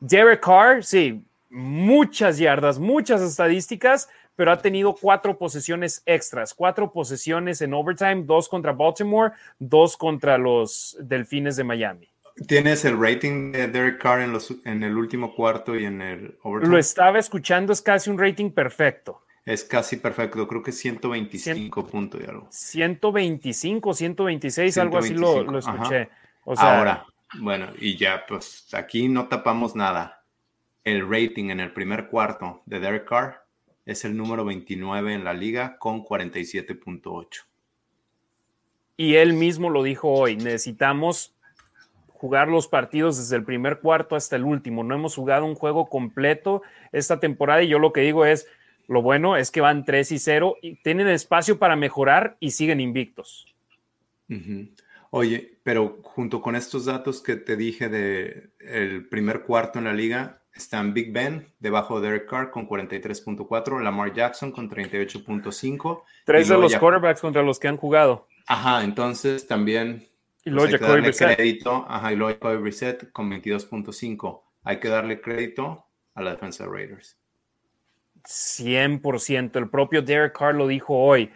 Derek 0.00 0.40
Carr, 0.40 0.82
sí, 0.82 1.22
muchas 1.50 2.38
yardas, 2.38 2.78
muchas 2.78 3.22
estadísticas, 3.22 4.08
pero 4.36 4.52
ha 4.52 4.58
tenido 4.58 4.94
cuatro 4.94 5.36
posesiones 5.36 6.02
extras, 6.06 6.54
cuatro 6.54 6.92
posesiones 6.92 7.62
en 7.62 7.74
overtime, 7.74 8.22
dos 8.24 8.48
contra 8.48 8.72
Baltimore, 8.72 9.32
dos 9.58 9.96
contra 9.96 10.38
los 10.38 10.96
Delfines 11.00 11.56
de 11.56 11.64
Miami. 11.64 12.08
¿Tienes 12.46 12.84
el 12.84 13.00
rating 13.00 13.52
de 13.52 13.66
Derek 13.66 13.98
Carr 13.98 14.20
en, 14.20 14.32
los, 14.32 14.54
en 14.66 14.82
el 14.82 14.96
último 14.96 15.34
cuarto 15.34 15.74
y 15.74 15.86
en 15.86 16.02
el 16.02 16.38
overtime? 16.42 16.70
Lo 16.70 16.78
estaba 16.78 17.18
escuchando, 17.18 17.72
es 17.72 17.80
casi 17.80 18.10
un 18.10 18.18
rating 18.18 18.50
perfecto. 18.50 19.22
Es 19.46 19.64
casi 19.64 19.96
perfecto, 19.96 20.46
creo 20.46 20.62
que 20.62 20.72
125 20.72 21.86
puntos 21.86 22.20
y 22.20 22.28
algo. 22.28 22.48
125, 22.50 23.94
126, 23.94 24.78
algo 24.78 24.98
así 24.98 25.14
lo, 25.14 25.56
escuché. 25.56 26.10
Ahora, 26.44 27.06
bueno, 27.38 27.68
y 27.78 27.96
ya, 27.96 28.26
pues 28.26 28.68
aquí 28.74 29.08
no 29.08 29.28
tapamos 29.28 29.74
nada. 29.74 30.24
El 30.84 31.08
rating 31.08 31.50
en 31.50 31.60
el 31.60 31.72
primer 31.72 32.08
cuarto 32.08 32.62
de 32.66 32.80
Derek 32.80 33.08
Carr 33.08 33.45
es 33.86 34.04
el 34.04 34.16
número 34.16 34.44
29 34.44 35.14
en 35.14 35.24
la 35.24 35.32
liga 35.32 35.78
con 35.78 36.04
47.8. 36.04 37.44
Y 38.96 39.14
él 39.14 39.32
mismo 39.32 39.70
lo 39.70 39.82
dijo 39.82 40.10
hoy, 40.10 40.36
necesitamos 40.36 41.34
jugar 42.08 42.48
los 42.48 42.66
partidos 42.66 43.18
desde 43.18 43.36
el 43.36 43.44
primer 43.44 43.80
cuarto 43.80 44.16
hasta 44.16 44.36
el 44.36 44.44
último. 44.44 44.82
No 44.82 44.94
hemos 44.94 45.14
jugado 45.14 45.44
un 45.44 45.54
juego 45.54 45.88
completo 45.88 46.62
esta 46.92 47.20
temporada 47.20 47.62
y 47.62 47.68
yo 47.68 47.78
lo 47.78 47.92
que 47.92 48.00
digo 48.00 48.24
es, 48.24 48.48
lo 48.88 49.02
bueno 49.02 49.36
es 49.36 49.50
que 49.50 49.60
van 49.60 49.84
3 49.84 50.12
y 50.12 50.18
0 50.18 50.56
y 50.62 50.76
tienen 50.76 51.08
espacio 51.08 51.58
para 51.58 51.76
mejorar 51.76 52.36
y 52.40 52.50
siguen 52.50 52.80
invictos. 52.80 53.54
Oye, 55.10 55.58
pero 55.62 56.00
junto 56.02 56.40
con 56.40 56.56
estos 56.56 56.86
datos 56.86 57.22
que 57.22 57.36
te 57.36 57.56
dije 57.56 57.88
de 57.88 58.50
el 58.60 59.06
primer 59.08 59.42
cuarto 59.42 59.78
en 59.78 59.84
la 59.84 59.92
liga, 59.92 60.42
están 60.56 60.94
Big 60.94 61.12
Ben 61.12 61.46
debajo 61.60 62.00
de 62.00 62.08
Derek 62.08 62.28
Carr 62.28 62.50
con 62.50 62.68
43.4, 62.68 63.80
Lamar 63.82 64.12
Jackson 64.12 64.50
con 64.52 64.70
38.5. 64.70 66.02
Tres 66.24 66.48
de 66.48 66.58
los 66.58 66.76
quarterbacks 66.76 67.20
contra 67.20 67.42
los 67.42 67.58
que 67.58 67.68
han 67.68 67.76
jugado. 67.76 68.26
Ajá, 68.46 68.84
entonces 68.84 69.46
también 69.46 70.06
y 70.44 70.50
luego 70.50 70.70
pues, 70.70 70.80
Jacoby 70.80 71.34
crédito, 71.34 71.84
ajá, 71.88 72.12
y 72.12 72.16
luego 72.16 72.32
Jacoby 72.34 72.62
Brissett 72.62 73.10
con 73.12 73.30
22.5. 73.30 74.42
Hay 74.64 74.78
que 74.78 74.88
darle 74.88 75.20
crédito 75.20 75.86
a 76.14 76.22
la 76.22 76.30
defensa 76.30 76.64
de 76.64 76.70
Raiders. 76.70 77.16
100%. 78.24 79.56
El 79.56 79.68
propio 79.68 80.02
Derek 80.02 80.36
Carr 80.36 80.54
lo 80.54 80.66
dijo 80.66 80.96
hoy 80.96 81.30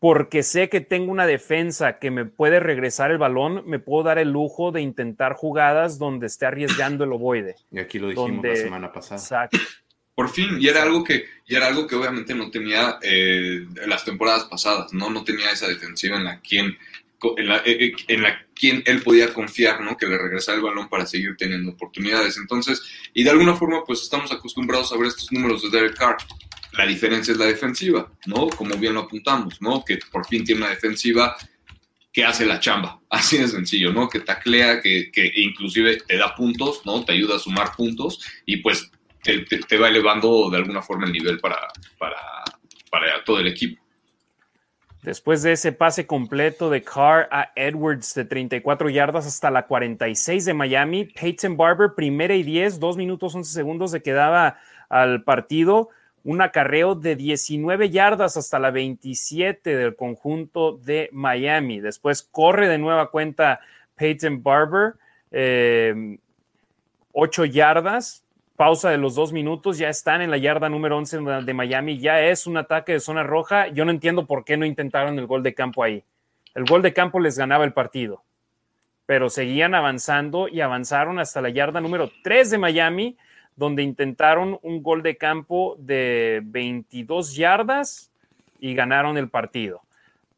porque 0.00 0.42
sé 0.42 0.68
que 0.68 0.80
tengo 0.80 1.10
una 1.10 1.26
defensa 1.26 1.98
que 1.98 2.10
me 2.10 2.24
puede 2.24 2.60
regresar 2.60 3.10
el 3.10 3.18
balón, 3.18 3.62
me 3.66 3.78
puedo 3.78 4.04
dar 4.04 4.18
el 4.18 4.30
lujo 4.30 4.70
de 4.70 4.80
intentar 4.80 5.34
jugadas 5.34 5.98
donde 5.98 6.26
esté 6.26 6.46
arriesgando 6.46 7.04
el 7.04 7.12
ovoide. 7.12 7.56
Y 7.70 7.80
aquí 7.80 7.98
lo 7.98 8.08
dijimos 8.08 8.44
la 8.44 8.56
semana 8.56 8.92
pasada. 8.92 9.20
Exacto. 9.20 9.58
Por 10.14 10.30
fin, 10.30 10.56
y 10.60 10.66
era 10.66 10.82
algo 10.82 11.04
que, 11.04 11.26
y 11.46 11.54
era 11.54 11.68
algo 11.68 11.86
que 11.86 11.94
obviamente 11.94 12.34
no 12.34 12.50
tenía 12.50 12.98
eh, 13.02 13.64
las 13.86 14.04
temporadas 14.04 14.44
pasadas, 14.44 14.92
¿no? 14.92 15.10
No 15.10 15.22
tenía 15.22 15.52
esa 15.52 15.68
defensiva 15.68 16.16
en 16.16 16.24
la 16.24 16.40
quien 16.40 16.76
en 17.36 17.48
la, 17.48 17.58
eh, 17.58 17.86
eh, 17.86 17.92
en 18.08 18.22
la 18.22 18.46
quien 18.54 18.82
él 18.86 19.02
podía 19.02 19.32
confiar, 19.32 19.80
¿no? 19.80 19.96
Que 19.96 20.06
le 20.06 20.18
regresara 20.18 20.56
el 20.56 20.64
balón 20.64 20.88
para 20.88 21.06
seguir 21.06 21.36
teniendo 21.36 21.72
oportunidades. 21.72 22.36
Entonces, 22.36 22.82
y 23.14 23.24
de 23.24 23.30
alguna 23.30 23.54
forma, 23.54 23.84
pues 23.84 24.02
estamos 24.02 24.32
acostumbrados 24.32 24.92
a 24.92 24.96
ver 24.96 25.08
estos 25.08 25.30
números 25.32 25.62
de 25.62 25.70
Derek 25.70 25.96
Carr. 25.96 26.16
La 26.72 26.86
diferencia 26.86 27.32
es 27.32 27.38
la 27.38 27.46
defensiva, 27.46 28.12
¿no? 28.26 28.48
Como 28.48 28.76
bien 28.76 28.94
lo 28.94 29.00
apuntamos, 29.00 29.60
¿no? 29.60 29.84
Que 29.84 29.98
por 30.10 30.26
fin 30.26 30.44
tiene 30.44 30.62
una 30.62 30.70
defensiva 30.70 31.36
que 32.12 32.24
hace 32.24 32.46
la 32.46 32.60
chamba, 32.60 33.00
así 33.10 33.38
de 33.38 33.48
sencillo, 33.48 33.92
¿no? 33.92 34.08
Que 34.08 34.20
taclea, 34.20 34.80
que, 34.80 35.10
que 35.10 35.32
inclusive 35.36 35.98
te 36.06 36.16
da 36.16 36.34
puntos, 36.34 36.82
¿no? 36.84 37.04
Te 37.04 37.12
ayuda 37.12 37.36
a 37.36 37.38
sumar 37.38 37.74
puntos 37.76 38.20
y 38.46 38.58
pues 38.58 38.90
te, 39.22 39.78
va 39.78 39.88
elevando 39.88 40.50
de 40.50 40.56
alguna 40.58 40.82
forma 40.82 41.06
el 41.06 41.12
nivel 41.12 41.38
para, 41.38 41.56
para, 41.98 42.16
para 42.90 43.24
todo 43.24 43.40
el 43.40 43.48
equipo. 43.48 43.82
Después 45.02 45.42
de 45.42 45.52
ese 45.52 45.72
pase 45.72 46.06
completo 46.06 46.70
de 46.70 46.82
Carr 46.82 47.28
a 47.30 47.52
Edwards 47.54 48.14
de 48.14 48.24
34 48.24 48.90
yardas 48.90 49.26
hasta 49.26 49.50
la 49.50 49.66
46 49.66 50.44
de 50.44 50.54
Miami, 50.54 51.04
Peyton 51.04 51.56
Barber, 51.56 51.94
primera 51.94 52.34
y 52.34 52.42
10, 52.42 52.80
2 52.80 52.96
minutos 52.96 53.34
11 53.34 53.52
segundos 53.52 53.92
se 53.92 54.02
quedaba 54.02 54.58
al 54.88 55.22
partido. 55.22 55.90
Un 56.24 56.42
acarreo 56.42 56.94
de 56.94 57.16
19 57.16 57.90
yardas 57.90 58.36
hasta 58.36 58.58
la 58.58 58.70
27 58.70 59.76
del 59.76 59.96
conjunto 59.96 60.72
de 60.72 61.08
Miami. 61.12 61.80
Después 61.80 62.22
corre 62.22 62.68
de 62.68 62.78
nueva 62.78 63.10
cuenta 63.10 63.60
Peyton 63.96 64.42
Barber, 64.42 64.94
8 65.30 65.34
eh, 67.44 67.50
yardas, 67.50 68.24
pausa 68.56 68.90
de 68.90 68.98
los 68.98 69.14
dos 69.14 69.32
minutos, 69.32 69.78
ya 69.78 69.88
están 69.88 70.20
en 70.20 70.30
la 70.30 70.36
yarda 70.36 70.68
número 70.68 70.96
11 70.98 71.20
de 71.44 71.54
Miami, 71.54 71.98
ya 71.98 72.20
es 72.20 72.46
un 72.46 72.56
ataque 72.56 72.92
de 72.92 73.00
zona 73.00 73.22
roja. 73.22 73.68
Yo 73.68 73.84
no 73.84 73.92
entiendo 73.92 74.26
por 74.26 74.44
qué 74.44 74.56
no 74.56 74.66
intentaron 74.66 75.18
el 75.18 75.26
gol 75.26 75.42
de 75.42 75.54
campo 75.54 75.84
ahí. 75.84 76.04
El 76.54 76.64
gol 76.64 76.82
de 76.82 76.92
campo 76.92 77.20
les 77.20 77.38
ganaba 77.38 77.64
el 77.64 77.72
partido, 77.72 78.24
pero 79.06 79.30
seguían 79.30 79.76
avanzando 79.76 80.48
y 80.48 80.60
avanzaron 80.60 81.20
hasta 81.20 81.40
la 81.40 81.50
yarda 81.50 81.80
número 81.80 82.10
3 82.24 82.50
de 82.50 82.58
Miami, 82.58 83.16
donde 83.58 83.82
intentaron 83.82 84.58
un 84.62 84.82
gol 84.84 85.02
de 85.02 85.16
campo 85.16 85.74
de 85.80 86.40
22 86.44 87.34
yardas 87.34 88.12
y 88.60 88.72
ganaron 88.74 89.18
el 89.18 89.28
partido. 89.28 89.82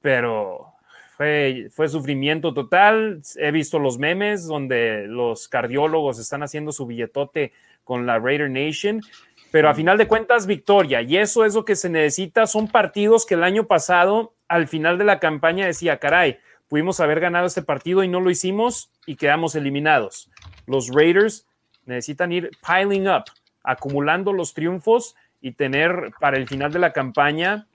Pero 0.01 0.73
fue, 1.19 1.89
sufrimiento 1.89 2.55
total. 2.55 3.21
He 3.37 3.51
visto 3.51 3.79
los 3.79 3.99
memes 3.99 4.47
donde 4.47 5.07
los 5.07 5.49
cardiólogos 5.49 6.19
están 6.19 6.43
haciendo 6.43 6.73
su 6.73 6.87
billetote 6.87 7.53
con 7.85 8.07
la 8.07 8.19
Raider 8.19 8.51
Nation, 8.51 9.03
pero 9.51 9.69
a 9.69 9.75
final 9.75 9.99
de 9.99 10.09
cuentas 10.09 10.47
victoria 10.47 11.03
y 11.03 11.19
eso 11.19 11.45
es 11.45 11.55
lo 11.55 11.67
que 11.67 11.77
se 11.77 11.91
necesita. 11.91 12.47
Son 12.47 12.69
partidos 12.69 13.27
que 13.27 13.35
el 13.35 13.45
año 13.45 13.67
pasado, 13.67 14.33
al 14.49 14.67
final 14.67 14.97
de 14.97 15.05
la 15.05 15.21
campaña, 15.21 15.67
decía, 15.67 15.99
caray, 15.99 16.39
pudimos 16.69 17.01
haber 17.01 17.21
ganado 17.21 17.47
este 17.47 17.61
partido 17.61 18.03
y 18.03 18.09
no 18.09 18.21
lo 18.21 18.31
hicimos 18.31 18.91
y 19.05 19.17
quedamos 19.17 19.55
eliminados. 19.57 20.31
Los 20.67 20.89
Raiders 20.89 21.47
necesitan 21.87 22.33
ir 22.33 22.51
piling 22.67 23.09
up, 23.09 23.25
acumulando 23.63 24.33
los 24.33 24.55
triunfos 24.55 25.15
y 25.41 25.53
tener 25.53 26.13
para 26.21 26.37
el 26.37 26.47
final 26.47 26.73
de 26.73 26.79
la 26.79 26.93
campaña 26.93 27.67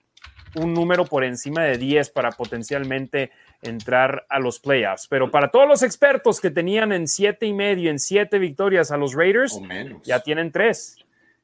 un 0.56 0.73
número 0.73 1.06
por 1.06 1.23
encima 1.23 1.64
de 1.64 1.77
10 1.77 2.10
para 2.11 2.32
potencialmente 2.32 3.32
entrar 3.61 4.26
a 4.30 4.40
los 4.40 4.60
playoffs. 4.60 5.07
Pero 5.07 5.30
para 5.30 5.49
todos 5.49 5.68
los 5.68 5.84
expertos 5.84 6.40
que 6.40 6.49
tenían 6.49 6.91
en 6.91 7.07
siete 7.07 7.45
y 7.45 7.53
medio, 7.53 7.90
en 7.90 7.99
siete 7.99 8.40
victorias 8.40 8.91
a 8.91 8.98
los 8.98 9.14
Raiders, 9.14 9.60
ya 10.03 10.22
tienen 10.22 10.52
tres. 10.52 10.98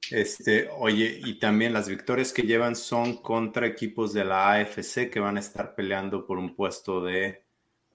Este, 0.10 0.68
oye, 0.78 1.20
y 1.24 1.38
también 1.40 1.74
las 1.74 1.88
victorias 1.88 2.34
que 2.34 2.42
llevan 2.42 2.76
son 2.76 3.18
contra 3.18 3.68
equipos 3.68 4.14
de 4.14 4.26
la 4.26 4.54
AFC 4.54 5.10
que 5.12 5.20
van 5.20 5.38
a 5.38 5.40
estar 5.40 5.76
peleando 5.76 6.26
por 6.26 6.38
un 6.38 6.56
puesto 6.56 7.04
de 7.04 7.44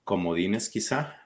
comodines, 0.05 0.69
quizá. 0.69 1.17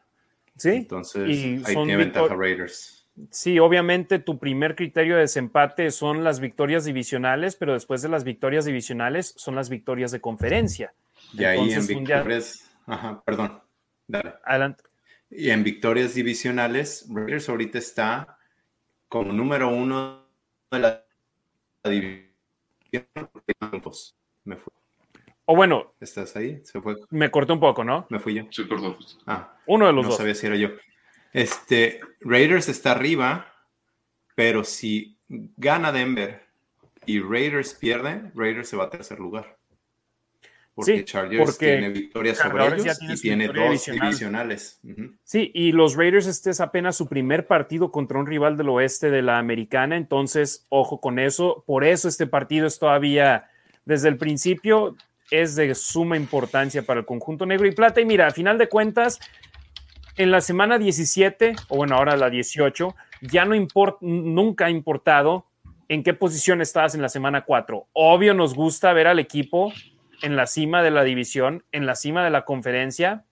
Sí. 0.57 0.71
Entonces, 0.71 1.29
ahí 1.67 1.75
tiene 1.75 1.97
ventaja 1.97 2.35
Raiders. 2.35 3.00
Sí, 3.31 3.59
obviamente 3.59 4.19
tu 4.19 4.39
primer 4.39 4.77
criterio 4.77 5.17
de 5.17 5.23
desempate 5.23 5.91
son 5.91 6.25
las 6.25 6.41
victorias 6.41 6.85
divisionales, 6.85 7.57
pero 7.57 7.75
después 7.75 8.03
de 8.03 8.09
las 8.09 8.25
victorias 8.25 8.65
divisionales 8.65 9.35
son 9.37 9.55
las 9.55 9.69
victorias 9.69 10.11
de 10.11 10.21
conferencia. 10.21 10.95
Y 11.33 11.45
ahí 11.45 11.73
en 11.73 11.87
victorias, 11.87 12.71
Ajá, 12.87 13.23
perdón. 13.25 13.61
Dale. 14.07 14.35
Adelante. 14.45 14.85
Y 15.31 15.51
en 15.51 15.63
victorias 15.63 16.15
divisionales, 16.15 17.07
Raiders 17.09 17.49
ahorita 17.49 17.79
está 17.79 18.39
como 19.09 19.33
número 19.33 19.69
uno 19.69 20.27
de 20.71 20.79
la 20.79 21.05
división. 21.85 22.31
Me 24.45 24.57
fui. 24.57 24.73
O 25.45 25.55
bueno. 25.55 25.95
¿Estás 26.01 26.35
ahí? 26.37 26.61
Se 26.65 26.81
fue. 26.81 26.97
Me 27.11 27.31
corté 27.31 27.53
un 27.53 27.61
poco, 27.61 27.85
¿no? 27.85 28.07
Me 28.09 28.19
fui 28.19 28.35
yo. 28.35 28.45
Se 28.51 28.67
cortó. 28.67 28.97
Ah. 29.27 29.57
Uno 29.67 29.87
de 29.87 29.93
los 29.93 30.05
no 30.05 30.11
dos. 30.11 30.19
No 30.19 30.23
sabía 30.23 30.35
si 30.35 30.47
era 30.47 30.57
yo. 30.57 30.71
Este, 31.33 32.01
Raiders 32.21 32.69
está 32.69 32.93
arriba, 32.93 33.53
pero 34.35 34.65
si 34.65 35.19
gana 35.29 35.93
Denver 35.93 36.43
y 37.07 37.21
Raiders 37.21 37.75
pierde, 37.75 38.31
Raiders 38.35 38.69
se 38.69 38.77
va 38.77 38.85
a 38.85 38.91
tercer 38.91 39.19
lugar. 39.19 39.57
Porque 40.75 40.99
Sí, 40.99 41.05
Chargers 41.05 41.45
porque 41.45 41.67
tiene 41.67 41.89
victorias 41.91 42.39
sobre 42.39 42.65
ellos 42.65 42.99
tiene 42.99 43.15
y 43.15 43.17
tiene 43.21 43.47
dos 43.49 43.57
divisional. 43.57 44.01
divisionales. 44.01 44.81
Ujú. 44.85 45.15
Sí, 45.25 45.51
y 45.53 45.73
los 45.73 45.97
Raiders 45.97 46.27
este 46.27 46.51
es 46.51 46.61
apenas 46.61 46.97
su 46.97 47.07
primer 47.09 47.47
partido 47.47 47.91
contra 47.91 48.19
un 48.19 48.27
rival 48.27 48.57
del 48.57 48.69
oeste 48.69 49.11
de 49.11 49.21
la 49.21 49.39
americana, 49.39 49.97
entonces 49.97 50.67
ojo 50.69 51.01
con 51.01 51.19
eso. 51.19 51.65
Por 51.67 51.85
eso 51.85 52.09
este 52.09 52.27
partido 52.27 52.67
es 52.67 52.79
todavía, 52.79 53.51
desde 53.85 54.09
el 54.09 54.17
principio, 54.17 54.97
es 55.31 55.55
de 55.55 55.75
suma 55.75 56.17
importancia 56.17 56.83
para 56.83 57.01
el 57.01 57.07
conjunto 57.07 57.47
negro 57.47 57.67
y 57.67 57.73
plata. 57.73 58.01
Y 58.01 58.05
mira, 58.05 58.29
a 58.29 58.31
final 58.31 58.57
de 58.57 58.69
cuentas, 58.69 59.21
en 60.21 60.31
la 60.31 60.43
semana 60.43 60.77
17, 60.77 61.55
o 61.69 61.77
bueno, 61.77 61.97
ahora 61.97 62.15
la 62.15 62.29
18, 62.29 62.95
ya 63.23 63.47
no 63.47 63.55
importa, 63.55 64.01
nunca 64.03 64.67
ha 64.67 64.71
importado 64.71 65.47
en 65.89 66.03
qué 66.03 66.13
posición 66.13 66.61
estabas 66.61 66.95
en 66.95 67.01
la 67.01 67.09
semana 67.09 67.47
4. 67.47 67.87
Obvio 67.95 68.35
nos 68.35 68.55
gusta 68.55 68.93
ver 68.93 69.07
al 69.07 69.19
equipo 69.19 69.73
en 70.21 70.37
la 70.37 70.47
cima 70.47 70.83
de 70.83 70.91
la 70.91 71.05
división, 71.05 71.65
en 71.73 71.87
la 71.87 71.95
cima 71.95 72.23
de 72.23 72.29
la 72.29 72.45
conferencia, 72.45 73.25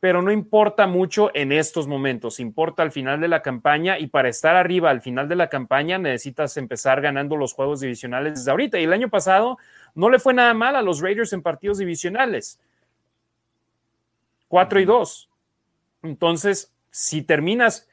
pero 0.00 0.20
no 0.20 0.30
importa 0.30 0.86
mucho 0.86 1.30
en 1.32 1.50
estos 1.50 1.88
momentos, 1.88 2.40
importa 2.40 2.82
al 2.82 2.92
final 2.92 3.18
de 3.18 3.28
la 3.28 3.40
campaña 3.40 3.98
y 3.98 4.08
para 4.08 4.28
estar 4.28 4.54
arriba 4.54 4.90
al 4.90 5.00
final 5.00 5.30
de 5.30 5.36
la 5.36 5.48
campaña 5.48 5.96
necesitas 5.96 6.58
empezar 6.58 7.00
ganando 7.00 7.36
los 7.36 7.54
juegos 7.54 7.80
divisionales 7.80 8.34
desde 8.34 8.50
ahorita. 8.50 8.78
Y 8.78 8.84
el 8.84 8.92
año 8.92 9.08
pasado 9.08 9.56
no 9.94 10.10
le 10.10 10.18
fue 10.18 10.34
nada 10.34 10.52
mal 10.52 10.76
a 10.76 10.82
los 10.82 11.00
Raiders 11.00 11.32
en 11.32 11.40
partidos 11.40 11.78
divisionales. 11.78 12.60
4 14.48 14.80
y 14.80 14.84
2. 14.84 15.30
Entonces, 16.02 16.72
si 16.90 17.22
terminas 17.22 17.88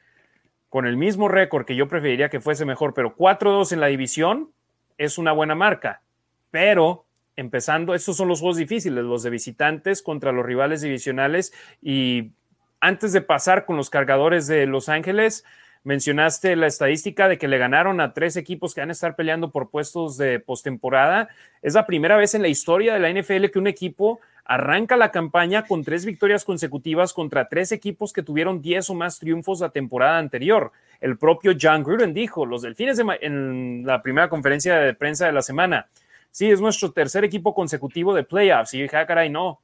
con 0.68 0.86
el 0.86 0.96
mismo 0.96 1.28
récord 1.28 1.66
que 1.66 1.76
yo 1.76 1.88
preferiría 1.88 2.30
que 2.30 2.40
fuese 2.40 2.64
mejor, 2.64 2.94
pero 2.94 3.16
4-2 3.16 3.72
en 3.72 3.80
la 3.80 3.88
división 3.88 4.50
es 4.98 5.18
una 5.18 5.32
buena 5.32 5.54
marca. 5.54 6.02
Pero 6.50 7.06
empezando, 7.36 7.94
estos 7.94 8.16
son 8.16 8.28
los 8.28 8.40
juegos 8.40 8.56
difíciles, 8.56 9.04
los 9.04 9.22
de 9.22 9.30
visitantes 9.30 10.02
contra 10.02 10.32
los 10.32 10.46
rivales 10.46 10.80
divisionales. 10.80 11.52
Y 11.82 12.32
antes 12.80 13.12
de 13.12 13.20
pasar 13.20 13.66
con 13.66 13.76
los 13.76 13.90
cargadores 13.90 14.46
de 14.46 14.66
Los 14.66 14.88
Ángeles, 14.88 15.44
mencionaste 15.82 16.54
la 16.56 16.66
estadística 16.66 17.28
de 17.28 17.38
que 17.38 17.48
le 17.48 17.58
ganaron 17.58 18.00
a 18.00 18.12
tres 18.12 18.36
equipos 18.36 18.74
que 18.74 18.80
van 18.80 18.90
a 18.90 18.92
estar 18.92 19.16
peleando 19.16 19.50
por 19.50 19.70
puestos 19.70 20.18
de 20.18 20.38
postemporada. 20.38 21.28
Es 21.62 21.74
la 21.74 21.86
primera 21.86 22.16
vez 22.16 22.34
en 22.34 22.42
la 22.42 22.48
historia 22.48 22.94
de 22.94 23.00
la 23.00 23.10
NFL 23.10 23.46
que 23.46 23.58
un 23.58 23.66
equipo 23.66 24.20
arranca 24.50 24.96
la 24.96 25.12
campaña 25.12 25.64
con 25.64 25.84
tres 25.84 26.04
victorias 26.04 26.44
consecutivas 26.44 27.12
contra 27.12 27.48
tres 27.48 27.70
equipos 27.70 28.12
que 28.12 28.24
tuvieron 28.24 28.60
10 28.60 28.90
o 28.90 28.94
más 28.94 29.20
triunfos 29.20 29.60
la 29.60 29.68
temporada 29.68 30.18
anterior. 30.18 30.72
El 31.00 31.16
propio 31.18 31.52
John 31.58 31.84
Gruden 31.84 32.12
dijo, 32.12 32.44
los 32.44 32.62
Delfines 32.62 32.96
de 32.96 33.04
en 33.20 33.86
la 33.86 34.02
primera 34.02 34.28
conferencia 34.28 34.74
de 34.74 34.92
prensa 34.92 35.26
de 35.26 35.32
la 35.32 35.42
semana, 35.42 35.86
sí, 36.32 36.50
es 36.50 36.60
nuestro 36.60 36.90
tercer 36.90 37.22
equipo 37.22 37.54
consecutivo 37.54 38.12
de 38.12 38.24
playoffs. 38.24 38.74
Y 38.74 38.82
dije, 38.82 38.96
ah, 38.96 39.06
caray, 39.06 39.30
no. 39.30 39.60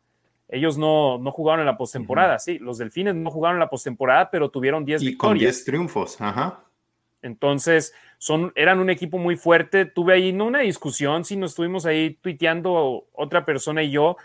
Ellos 0.48 0.78
no, 0.78 1.18
no 1.18 1.32
jugaron 1.32 1.58
en 1.62 1.66
la 1.66 1.76
postemporada, 1.76 2.34
uh 2.34 2.36
-huh. 2.36 2.42
sí. 2.42 2.58
Los 2.60 2.78
Delfines 2.78 3.16
no 3.16 3.32
jugaron 3.32 3.56
en 3.56 3.60
la 3.62 3.68
postemporada, 3.68 4.30
pero 4.30 4.50
tuvieron 4.50 4.84
10 4.84 5.02
y 5.02 5.06
victorias. 5.06 5.28
con 5.32 5.38
10 5.38 5.64
triunfos, 5.64 6.20
ajá. 6.20 6.60
Entonces, 7.22 7.92
son, 8.18 8.52
eran 8.54 8.78
un 8.78 8.88
equipo 8.88 9.18
muy 9.18 9.34
fuerte. 9.34 9.84
Tuve 9.84 10.14
ahí, 10.14 10.32
no 10.32 10.46
una 10.46 10.60
discusión, 10.60 11.24
sino 11.24 11.46
estuvimos 11.46 11.86
ahí 11.86 12.18
tuiteando 12.22 13.08
otra 13.12 13.44
persona 13.44 13.82
y 13.82 13.90
yo, 13.90 14.16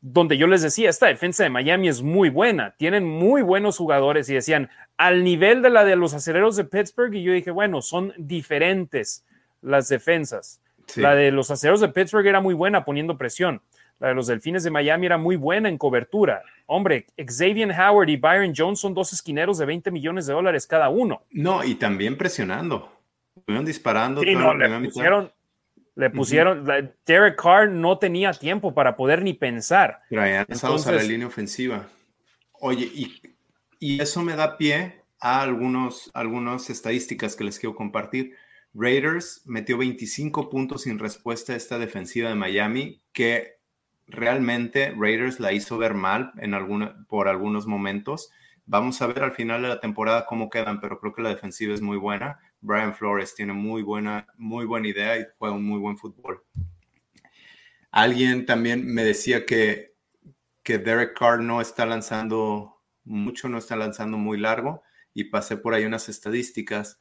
donde 0.00 0.36
yo 0.36 0.46
les 0.46 0.62
decía, 0.62 0.90
esta 0.90 1.06
defensa 1.06 1.42
de 1.42 1.50
Miami 1.50 1.88
es 1.88 2.02
muy 2.02 2.28
buena, 2.30 2.74
tienen 2.76 3.04
muy 3.04 3.42
buenos 3.42 3.78
jugadores 3.78 4.28
y 4.28 4.34
decían, 4.34 4.70
al 4.96 5.24
nivel 5.24 5.62
de 5.62 5.70
la 5.70 5.84
de 5.84 5.96
los 5.96 6.14
aceleros 6.14 6.56
de 6.56 6.64
Pittsburgh, 6.64 7.14
y 7.14 7.22
yo 7.22 7.32
dije, 7.32 7.50
bueno, 7.50 7.82
son 7.82 8.12
diferentes 8.16 9.24
las 9.62 9.88
defensas. 9.88 10.60
Sí. 10.86 11.00
La 11.00 11.14
de 11.14 11.32
los 11.32 11.50
aceros 11.50 11.80
de 11.80 11.88
Pittsburgh 11.88 12.26
era 12.26 12.40
muy 12.40 12.54
buena 12.54 12.84
poniendo 12.84 13.18
presión. 13.18 13.60
La 13.98 14.08
de 14.08 14.14
los 14.14 14.26
Delfines 14.26 14.62
de 14.62 14.70
Miami 14.70 15.06
era 15.06 15.16
muy 15.16 15.36
buena 15.36 15.68
en 15.68 15.78
cobertura. 15.78 16.42
Hombre, 16.66 17.06
Xavier 17.16 17.70
Howard 17.72 18.10
y 18.10 18.16
Byron 18.16 18.52
Jones 18.54 18.78
son 18.78 18.92
dos 18.92 19.12
esquineros 19.12 19.58
de 19.58 19.64
20 19.64 19.90
millones 19.90 20.26
de 20.26 20.34
dólares 20.34 20.66
cada 20.66 20.90
uno. 20.90 21.22
No, 21.30 21.64
y 21.64 21.76
también 21.76 22.16
presionando. 22.16 22.92
Estuvieron 23.34 23.64
disparando. 23.64 24.20
Sí, 24.20 24.34
no, 24.34 24.54
le 24.54 24.68
pusieron, 24.80 25.32
le 25.96 26.10
pusieron, 26.10 26.60
uh 26.60 26.64
-huh. 26.64 26.92
Derek 27.06 27.42
Carr 27.42 27.70
no 27.70 27.98
tenía 27.98 28.32
tiempo 28.32 28.74
para 28.74 28.96
poder 28.96 29.22
ni 29.22 29.32
pensar. 29.32 30.02
Traían 30.10 30.46
Entonces, 30.48 30.86
a 30.86 30.92
la 30.92 31.02
línea 31.02 31.26
ofensiva. 31.26 31.88
Oye, 32.52 32.84
y, 32.94 33.20
y, 33.80 34.00
eso 34.00 34.22
me 34.22 34.36
da 34.36 34.58
pie 34.58 35.02
a 35.18 35.40
algunos, 35.40 36.10
algunas 36.14 36.68
estadísticas 36.68 37.34
que 37.34 37.44
les 37.44 37.58
quiero 37.58 37.74
compartir. 37.74 38.34
Raiders 38.74 39.42
metió 39.46 39.78
25 39.78 40.50
puntos 40.50 40.82
sin 40.82 40.98
respuesta 40.98 41.54
a 41.54 41.56
esta 41.56 41.78
defensiva 41.78 42.28
de 42.28 42.34
Miami, 42.34 43.00
que 43.12 43.56
realmente 44.06 44.94
Raiders 44.96 45.40
la 45.40 45.52
hizo 45.54 45.78
ver 45.78 45.94
mal 45.94 46.32
en 46.36 46.52
alguna, 46.52 47.06
por 47.08 47.26
algunos 47.26 47.66
momentos. 47.66 48.30
Vamos 48.66 49.00
a 49.00 49.06
ver 49.06 49.22
al 49.22 49.32
final 49.32 49.62
de 49.62 49.68
la 49.68 49.80
temporada 49.80 50.26
cómo 50.26 50.50
quedan, 50.50 50.80
pero 50.80 51.00
creo 51.00 51.14
que 51.14 51.22
la 51.22 51.30
defensiva 51.30 51.72
es 51.72 51.80
muy 51.80 51.96
buena. 51.96 52.38
Brian 52.66 52.94
Flores 52.94 53.34
tiene 53.34 53.52
muy 53.52 53.82
buena, 53.82 54.26
muy 54.36 54.66
buena 54.66 54.88
idea 54.88 55.18
y 55.18 55.24
juega 55.38 55.54
un 55.54 55.64
muy 55.64 55.78
buen 55.78 55.96
fútbol. 55.96 56.42
Alguien 57.92 58.44
también 58.44 58.84
me 58.84 59.04
decía 59.04 59.46
que, 59.46 59.94
que 60.62 60.78
Derek 60.78 61.16
Carr 61.16 61.40
no 61.40 61.60
está 61.60 61.86
lanzando 61.86 62.82
mucho, 63.04 63.48
no 63.48 63.58
está 63.58 63.76
lanzando 63.76 64.18
muy 64.18 64.38
largo 64.38 64.82
y 65.14 65.24
pasé 65.24 65.56
por 65.56 65.74
ahí 65.74 65.84
unas 65.84 66.08
estadísticas. 66.08 67.00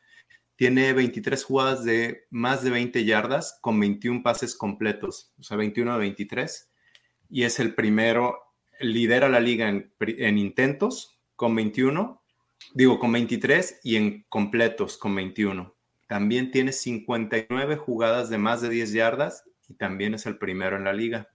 Tiene 0.56 0.94
23 0.94 1.44
jugadas 1.44 1.84
de 1.84 2.28
más 2.30 2.64
de 2.64 2.70
20 2.70 3.04
yardas 3.04 3.58
con 3.62 3.80
21 3.80 4.22
pases 4.24 4.56
completos, 4.56 5.34
o 5.40 5.44
sea, 5.44 5.58
21 5.58 5.94
de 5.94 6.00
23. 6.00 6.72
Y 7.30 7.44
es 7.44 7.60
el 7.60 7.74
primero, 7.74 8.38
lidera 8.80 9.28
la 9.28 9.40
liga 9.40 9.68
en, 9.68 9.92
en 10.00 10.38
intentos 10.38 11.20
con 11.36 11.56
21 11.56 12.22
digo, 12.76 13.00
con 13.00 13.14
23 13.14 13.80
y 13.84 13.96
en 13.96 14.26
completos 14.28 14.98
con 14.98 15.16
21. 15.16 15.74
También 16.08 16.52
tiene 16.52 16.74
59 16.74 17.78
jugadas 17.78 18.30
de 18.30 18.38
más 18.38 18.62
de 18.62 18.70
10 18.70 18.92
yardas 18.92 19.46
y 19.68 19.76
también 19.76 20.14
es 20.14 20.26
el 20.26 20.38
primero 20.38 20.76
en 20.76 20.84
la 20.84 20.94
liga. 20.94 21.30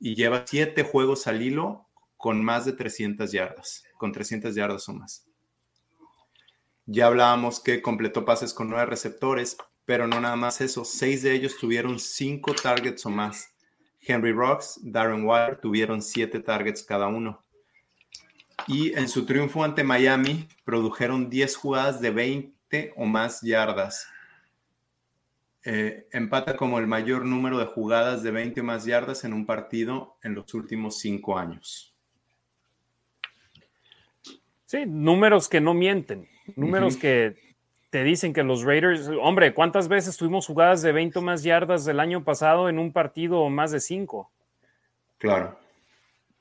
Y 0.00 0.16
lleva 0.16 0.44
7 0.46 0.82
juegos 0.82 1.28
al 1.28 1.40
hilo 1.40 1.88
con 2.16 2.44
más 2.44 2.64
de 2.64 2.72
300 2.72 3.30
yardas, 3.30 3.84
con 3.96 4.10
300 4.10 4.54
yardas 4.54 4.88
o 4.88 4.94
más. 4.94 5.26
Ya 6.86 7.06
hablábamos 7.06 7.60
que 7.60 7.80
completó 7.80 8.24
pases 8.24 8.52
con 8.52 8.68
9 8.68 8.84
receptores, 8.86 9.56
pero 9.84 10.08
no 10.08 10.20
nada 10.20 10.36
más 10.36 10.60
eso, 10.60 10.84
6 10.84 11.22
de 11.22 11.34
ellos 11.34 11.56
tuvieron 11.56 12.00
5 12.00 12.52
targets 12.54 13.06
o 13.06 13.10
más. 13.10 13.54
Henry 14.00 14.32
Rocks, 14.32 14.80
Darren 14.82 15.24
Waller 15.24 15.60
tuvieron 15.60 16.02
7 16.02 16.40
targets 16.40 16.82
cada 16.82 17.06
uno. 17.06 17.43
Y 18.66 18.96
en 18.98 19.08
su 19.08 19.26
triunfo 19.26 19.64
ante 19.64 19.84
Miami, 19.84 20.48
produjeron 20.64 21.28
10 21.28 21.56
jugadas 21.56 22.00
de 22.00 22.10
20 22.10 22.94
o 22.96 23.04
más 23.06 23.40
yardas. 23.42 24.08
Eh, 25.64 26.06
empata 26.12 26.56
como 26.56 26.78
el 26.78 26.86
mayor 26.86 27.24
número 27.24 27.58
de 27.58 27.66
jugadas 27.66 28.22
de 28.22 28.30
20 28.30 28.60
o 28.60 28.64
más 28.64 28.84
yardas 28.84 29.24
en 29.24 29.32
un 29.32 29.46
partido 29.46 30.16
en 30.22 30.34
los 30.34 30.52
últimos 30.54 30.98
5 30.98 31.38
años. 31.38 31.94
Sí, 34.66 34.84
números 34.86 35.48
que 35.48 35.60
no 35.60 35.72
mienten, 35.72 36.28
números 36.56 36.94
uh 36.94 36.98
-huh. 36.98 37.00
que 37.00 37.36
te 37.90 38.02
dicen 38.02 38.32
que 38.32 38.42
los 38.42 38.64
Raiders, 38.64 39.08
hombre, 39.22 39.54
¿cuántas 39.54 39.86
veces 39.86 40.16
tuvimos 40.16 40.46
jugadas 40.46 40.82
de 40.82 40.90
20 40.90 41.20
o 41.20 41.22
más 41.22 41.44
yardas 41.44 41.84
del 41.84 42.00
año 42.00 42.24
pasado 42.24 42.68
en 42.68 42.78
un 42.78 42.92
partido 42.92 43.38
o 43.40 43.50
más 43.50 43.70
de 43.70 43.78
5? 43.78 44.30
Claro. 45.18 45.56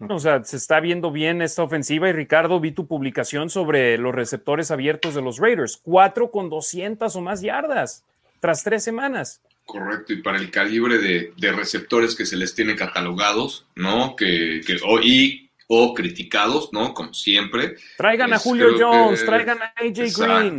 O 0.09 0.19
sea, 0.19 0.43
se 0.43 0.57
está 0.57 0.79
viendo 0.79 1.11
bien 1.11 1.41
esta 1.41 1.63
ofensiva 1.63 2.09
y 2.09 2.11
Ricardo, 2.11 2.59
vi 2.59 2.71
tu 2.71 2.87
publicación 2.87 3.49
sobre 3.49 3.97
los 3.97 4.13
receptores 4.13 4.71
abiertos 4.71 5.15
de 5.15 5.21
los 5.21 5.39
Raiders. 5.39 5.79
Cuatro 5.81 6.31
con 6.31 6.49
200 6.49 7.15
o 7.15 7.21
más 7.21 7.41
yardas 7.41 8.03
tras 8.39 8.63
tres 8.63 8.83
semanas. 8.83 9.41
Correcto, 9.65 10.11
y 10.11 10.21
para 10.21 10.37
el 10.37 10.51
calibre 10.51 10.97
de, 10.97 11.33
de 11.37 11.51
receptores 11.53 12.15
que 12.15 12.25
se 12.25 12.35
les 12.35 12.53
tiene 12.53 12.75
catalogados, 12.75 13.65
¿no? 13.75 14.15
Que, 14.15 14.61
que 14.65 14.77
o, 14.85 14.99
y, 14.99 15.49
o 15.67 15.93
criticados, 15.93 16.73
¿no? 16.73 16.93
Como 16.93 17.13
siempre. 17.13 17.77
Traigan 17.97 18.33
a 18.33 18.39
Julio 18.39 18.75
Jones, 18.77 19.21
que, 19.21 19.25
traigan 19.25 19.61
a 19.61 19.73
AJ 19.77 19.99
exacto. 19.99 20.25
Green. 20.25 20.57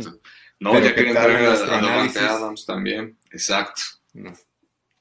No, 0.59 0.71
Pero 0.71 0.85
ya 0.85 0.95
quieren 0.95 1.13
traer 1.13 1.45
a, 1.45 2.29
a 2.31 2.35
Adams 2.35 2.65
también. 2.65 3.17
Exacto. 3.31 3.81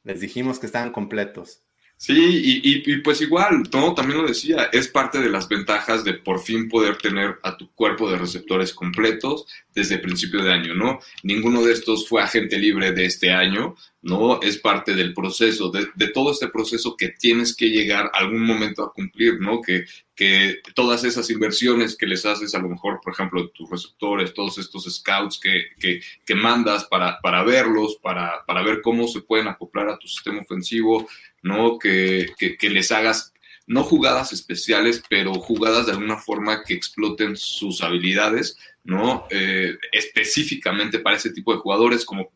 Les 0.02 0.20
dijimos 0.20 0.58
que 0.58 0.66
estaban 0.66 0.92
completos. 0.92 1.63
Sí, 2.06 2.12
y, 2.12 2.70
y, 2.70 2.82
y, 2.84 2.96
pues 2.98 3.22
igual, 3.22 3.62
¿no? 3.72 3.94
también 3.94 4.20
lo 4.20 4.28
decía, 4.28 4.68
es 4.74 4.88
parte 4.88 5.20
de 5.20 5.30
las 5.30 5.48
ventajas 5.48 6.04
de 6.04 6.12
por 6.12 6.38
fin 6.38 6.68
poder 6.68 6.98
tener 6.98 7.38
a 7.42 7.56
tu 7.56 7.72
cuerpo 7.72 8.10
de 8.10 8.18
receptores 8.18 8.74
completos 8.74 9.46
desde 9.74 9.96
principio 9.96 10.44
de 10.44 10.52
año, 10.52 10.74
¿no? 10.74 10.98
Ninguno 11.22 11.62
de 11.62 11.72
estos 11.72 12.06
fue 12.06 12.20
agente 12.20 12.58
libre 12.58 12.92
de 12.92 13.06
este 13.06 13.32
año, 13.32 13.74
¿no? 14.04 14.38
Es 14.42 14.58
parte 14.58 14.94
del 14.94 15.14
proceso, 15.14 15.70
de, 15.70 16.08
todo 16.08 16.30
este 16.30 16.48
proceso 16.48 16.94
que 16.94 17.08
tienes 17.08 17.56
que 17.56 17.70
llegar 17.70 18.10
algún 18.12 18.44
momento 18.44 18.84
a 18.84 18.92
cumplir, 18.92 19.40
¿no? 19.40 19.62
Que, 19.62 19.86
que 20.14 20.60
todas 20.74 21.04
esas 21.04 21.30
inversiones 21.30 21.96
que 21.96 22.06
les 22.06 22.26
haces, 22.26 22.54
a 22.54 22.58
lo 22.58 22.68
mejor, 22.68 23.00
por 23.02 23.14
ejemplo, 23.14 23.48
tus 23.48 23.68
receptores, 23.70 24.34
todos 24.34 24.58
estos 24.58 24.84
scouts 24.94 25.40
que, 25.40 25.68
que, 25.80 26.02
que 26.24 26.34
mandas 26.34 26.84
para, 26.84 27.18
para 27.22 27.42
verlos, 27.44 27.96
para, 28.02 28.44
para, 28.46 28.62
ver 28.62 28.82
cómo 28.82 29.08
se 29.08 29.22
pueden 29.22 29.48
acoplar 29.48 29.88
a 29.88 29.98
tu 29.98 30.06
sistema 30.06 30.42
ofensivo, 30.42 31.08
¿no? 31.42 31.78
Que, 31.78 32.26
que 32.36 32.70
les 32.70 32.92
hagas 32.92 33.32
no 33.66 33.84
jugadas 33.84 34.34
especiales, 34.34 35.02
pero 35.08 35.32
jugadas 35.32 35.86
de 35.86 35.92
alguna 35.92 36.18
forma 36.18 36.62
que 36.62 36.74
exploten 36.74 37.36
sus 37.36 37.82
habilidades, 37.82 38.58
¿no? 38.82 39.26
Eh, 39.30 39.78
específicamente 39.92 40.98
para 40.98 41.16
ese 41.16 41.30
tipo 41.30 41.54
de 41.54 41.60
jugadores, 41.60 42.04
como 42.04 42.30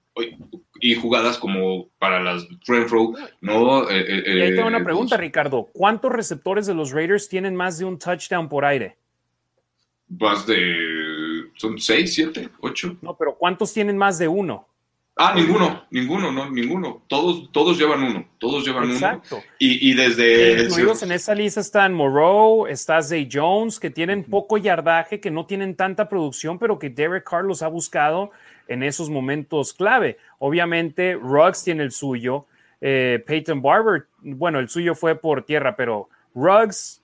y 0.80 0.94
jugadas 0.94 1.38
como 1.38 1.88
para 1.98 2.20
las 2.20 2.46
Renfro, 2.66 3.12
¿no? 3.40 3.88
Eh, 3.90 4.04
eh, 4.06 4.36
y 4.36 4.40
ahí 4.40 4.54
tengo 4.54 4.68
una 4.68 4.84
pregunta, 4.84 5.16
Ricardo. 5.16 5.68
¿Cuántos 5.72 6.12
receptores 6.12 6.66
de 6.66 6.74
los 6.74 6.92
Raiders 6.92 7.28
tienen 7.28 7.56
más 7.56 7.78
de 7.78 7.84
un 7.84 7.98
touchdown 7.98 8.48
por 8.48 8.64
aire? 8.64 8.96
Más 10.08 10.46
de. 10.46 11.50
¿Son 11.56 11.78
seis, 11.78 12.14
siete, 12.14 12.48
ocho? 12.60 12.96
No, 13.02 13.16
pero 13.16 13.34
¿cuántos 13.36 13.72
tienen 13.72 13.98
más 13.98 14.18
de 14.18 14.28
uno? 14.28 14.66
Ah, 15.20 15.34
ninguno, 15.34 15.84
ninguno, 15.90 16.30
no, 16.30 16.48
ninguno. 16.48 17.02
Todos, 17.08 17.50
todos 17.50 17.76
llevan 17.76 18.04
uno, 18.04 18.24
todos 18.38 18.64
llevan 18.64 18.92
Exacto. 18.92 19.38
uno. 19.38 19.44
Y, 19.58 19.90
y 19.90 19.94
desde... 19.94 20.62
incluidos 20.62 21.02
en 21.02 21.10
esa 21.10 21.34
lista 21.34 21.58
están 21.58 21.92
Moreau, 21.92 22.68
está 22.68 23.02
Zay 23.02 23.28
Jones, 23.30 23.80
que 23.80 23.90
tienen 23.90 24.22
poco 24.22 24.58
yardaje, 24.58 25.18
que 25.18 25.32
no 25.32 25.44
tienen 25.44 25.74
tanta 25.74 26.08
producción, 26.08 26.60
pero 26.60 26.78
que 26.78 26.88
Derek 26.88 27.28
Carlos 27.28 27.62
ha 27.62 27.68
buscado 27.68 28.30
en 28.68 28.82
esos 28.82 29.10
momentos 29.10 29.72
clave. 29.72 30.18
Obviamente, 30.38 31.14
Ruggs 31.14 31.64
tiene 31.64 31.82
el 31.82 31.92
suyo, 31.92 32.46
eh, 32.80 33.22
Peyton 33.26 33.60
Barber, 33.60 34.06
bueno, 34.22 34.58
el 34.60 34.68
suyo 34.68 34.94
fue 34.94 35.16
por 35.16 35.42
tierra, 35.42 35.74
pero 35.74 36.08
Ruggs, 36.34 37.02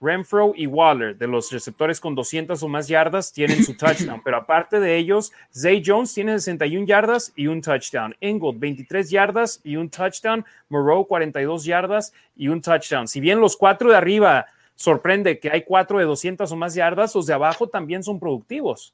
Renfro 0.00 0.52
y 0.54 0.66
Waller, 0.66 1.16
de 1.16 1.26
los 1.26 1.50
receptores 1.50 1.98
con 2.00 2.14
200 2.14 2.62
o 2.62 2.68
más 2.68 2.88
yardas, 2.88 3.32
tienen 3.32 3.64
su 3.64 3.74
touchdown. 3.76 4.20
Pero 4.22 4.38
aparte 4.38 4.80
de 4.80 4.96
ellos, 4.96 5.32
Zay 5.52 5.82
Jones 5.84 6.12
tiene 6.12 6.38
61 6.38 6.86
yardas 6.86 7.32
y 7.36 7.46
un 7.46 7.62
touchdown. 7.62 8.14
Ingold, 8.20 8.58
23 8.58 9.10
yardas 9.10 9.60
y 9.64 9.76
un 9.76 9.88
touchdown. 9.88 10.44
Moreau, 10.68 11.06
42 11.06 11.64
yardas 11.64 12.12
y 12.36 12.48
un 12.48 12.60
touchdown. 12.60 13.08
Si 13.08 13.20
bien 13.20 13.40
los 13.40 13.56
cuatro 13.56 13.90
de 13.90 13.96
arriba 13.96 14.46
sorprende 14.74 15.38
que 15.38 15.50
hay 15.50 15.62
cuatro 15.62 15.98
de 15.98 16.04
200 16.04 16.50
o 16.50 16.56
más 16.56 16.74
yardas, 16.74 17.14
los 17.14 17.26
de 17.26 17.34
abajo 17.34 17.68
también 17.68 18.02
son 18.02 18.18
productivos. 18.18 18.92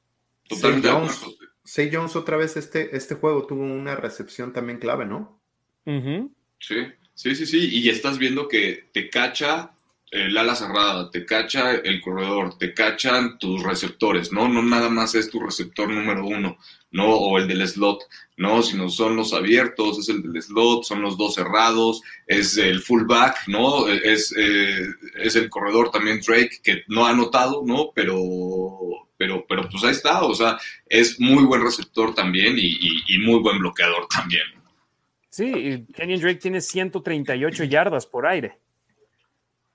Zay 0.53 0.81
Jones, 0.83 1.19
Zay 1.67 1.89
Jones 1.91 2.15
otra 2.15 2.37
vez 2.37 2.57
este, 2.57 2.95
este 2.95 3.15
juego 3.15 3.45
tuvo 3.45 3.63
una 3.63 3.95
recepción 3.95 4.53
también 4.53 4.79
clave, 4.79 5.05
¿no? 5.05 5.41
Sí, 6.59 6.75
sí, 7.13 7.35
sí, 7.35 7.45
sí. 7.45 7.69
Y 7.71 7.89
estás 7.89 8.17
viendo 8.17 8.47
que 8.47 8.89
te 8.93 9.09
cacha 9.09 9.71
el 10.11 10.37
ala 10.37 10.55
cerrada, 10.55 11.09
te 11.09 11.25
cacha 11.25 11.71
el 11.71 12.01
corredor, 12.01 12.57
te 12.57 12.73
cachan 12.73 13.39
tus 13.39 13.63
receptores, 13.63 14.33
¿no? 14.33 14.49
No 14.49 14.61
nada 14.61 14.89
más 14.89 15.15
es 15.15 15.29
tu 15.29 15.39
receptor 15.39 15.89
número 15.89 16.25
uno, 16.25 16.57
¿no? 16.91 17.15
O 17.15 17.37
el 17.37 17.47
del 17.47 17.65
slot, 17.65 18.03
¿no? 18.35 18.61
Sino 18.61 18.89
son 18.89 19.15
los 19.15 19.31
abiertos, 19.31 19.99
es 19.99 20.09
el 20.09 20.21
del 20.21 20.41
slot, 20.41 20.83
son 20.83 21.01
los 21.01 21.17
dos 21.17 21.35
cerrados, 21.35 22.01
es 22.27 22.57
el 22.57 22.81
fullback, 22.81 23.47
¿no? 23.47 23.87
Es, 23.87 24.35
eh, 24.37 24.85
es 25.15 25.37
el 25.37 25.49
corredor 25.49 25.91
también 25.91 26.19
Drake, 26.19 26.59
que 26.61 26.83
no 26.89 27.05
ha 27.05 27.11
anotado, 27.11 27.63
¿no? 27.65 27.91
Pero, 27.95 28.19
pero, 29.21 29.45
pero 29.47 29.69
pues 29.69 29.83
ahí 29.83 29.91
está, 29.91 30.23
o 30.23 30.33
sea, 30.33 30.57
es 30.87 31.19
muy 31.19 31.43
buen 31.43 31.61
receptor 31.61 32.15
también 32.15 32.55
y, 32.57 32.79
y 33.07 33.19
muy 33.19 33.39
buen 33.39 33.59
bloqueador 33.59 34.07
también. 34.07 34.41
Sí, 35.29 35.85
Kenyon 35.93 36.19
Drake 36.19 36.39
tiene 36.39 36.59
138 36.59 37.65
yardas 37.65 38.07
por 38.07 38.25
aire. 38.25 38.57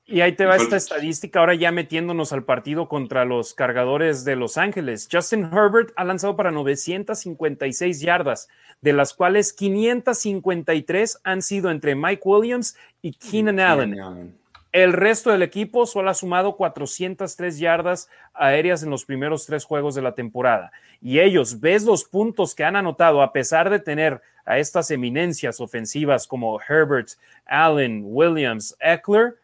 Y 0.04 0.20
ahí 0.20 0.32
te 0.32 0.46
va 0.46 0.56
esta 0.56 0.76
estadística, 0.76 1.38
ahora 1.38 1.54
ya 1.54 1.70
metiéndonos 1.70 2.32
al 2.32 2.44
partido 2.44 2.88
contra 2.88 3.24
los 3.24 3.54
cargadores 3.54 4.24
de 4.24 4.34
Los 4.34 4.56
Ángeles. 4.56 5.08
Justin 5.10 5.44
Herbert 5.52 5.92
ha 5.94 6.04
lanzado 6.04 6.34
para 6.34 6.50
956 6.50 8.00
yardas, 8.00 8.48
de 8.80 8.92
las 8.92 9.14
cuales 9.14 9.52
553 9.52 11.20
han 11.22 11.42
sido 11.42 11.70
entre 11.70 11.94
Mike 11.94 12.22
Williams 12.24 12.76
y 13.00 13.12
Keenan 13.12 13.60
Allen. 13.60 14.36
El 14.72 14.92
resto 14.92 15.30
del 15.30 15.42
equipo 15.42 15.86
solo 15.86 16.10
ha 16.10 16.14
sumado 16.14 16.56
403 16.56 17.58
yardas 17.58 18.08
aéreas 18.34 18.82
en 18.82 18.90
los 18.90 19.04
primeros 19.04 19.46
tres 19.46 19.64
juegos 19.64 19.94
de 19.94 20.02
la 20.02 20.14
temporada. 20.14 20.70
Y 21.00 21.20
ellos, 21.20 21.60
ves 21.60 21.84
los 21.84 22.04
puntos 22.04 22.54
que 22.54 22.64
han 22.64 22.76
anotado 22.76 23.22
a 23.22 23.32
pesar 23.32 23.70
de 23.70 23.78
tener 23.78 24.20
a 24.44 24.58
estas 24.58 24.90
eminencias 24.90 25.60
ofensivas 25.60 26.26
como 26.26 26.60
Herbert, 26.60 27.08
Allen, 27.46 28.02
Williams, 28.04 28.76
Eckler 28.80 29.36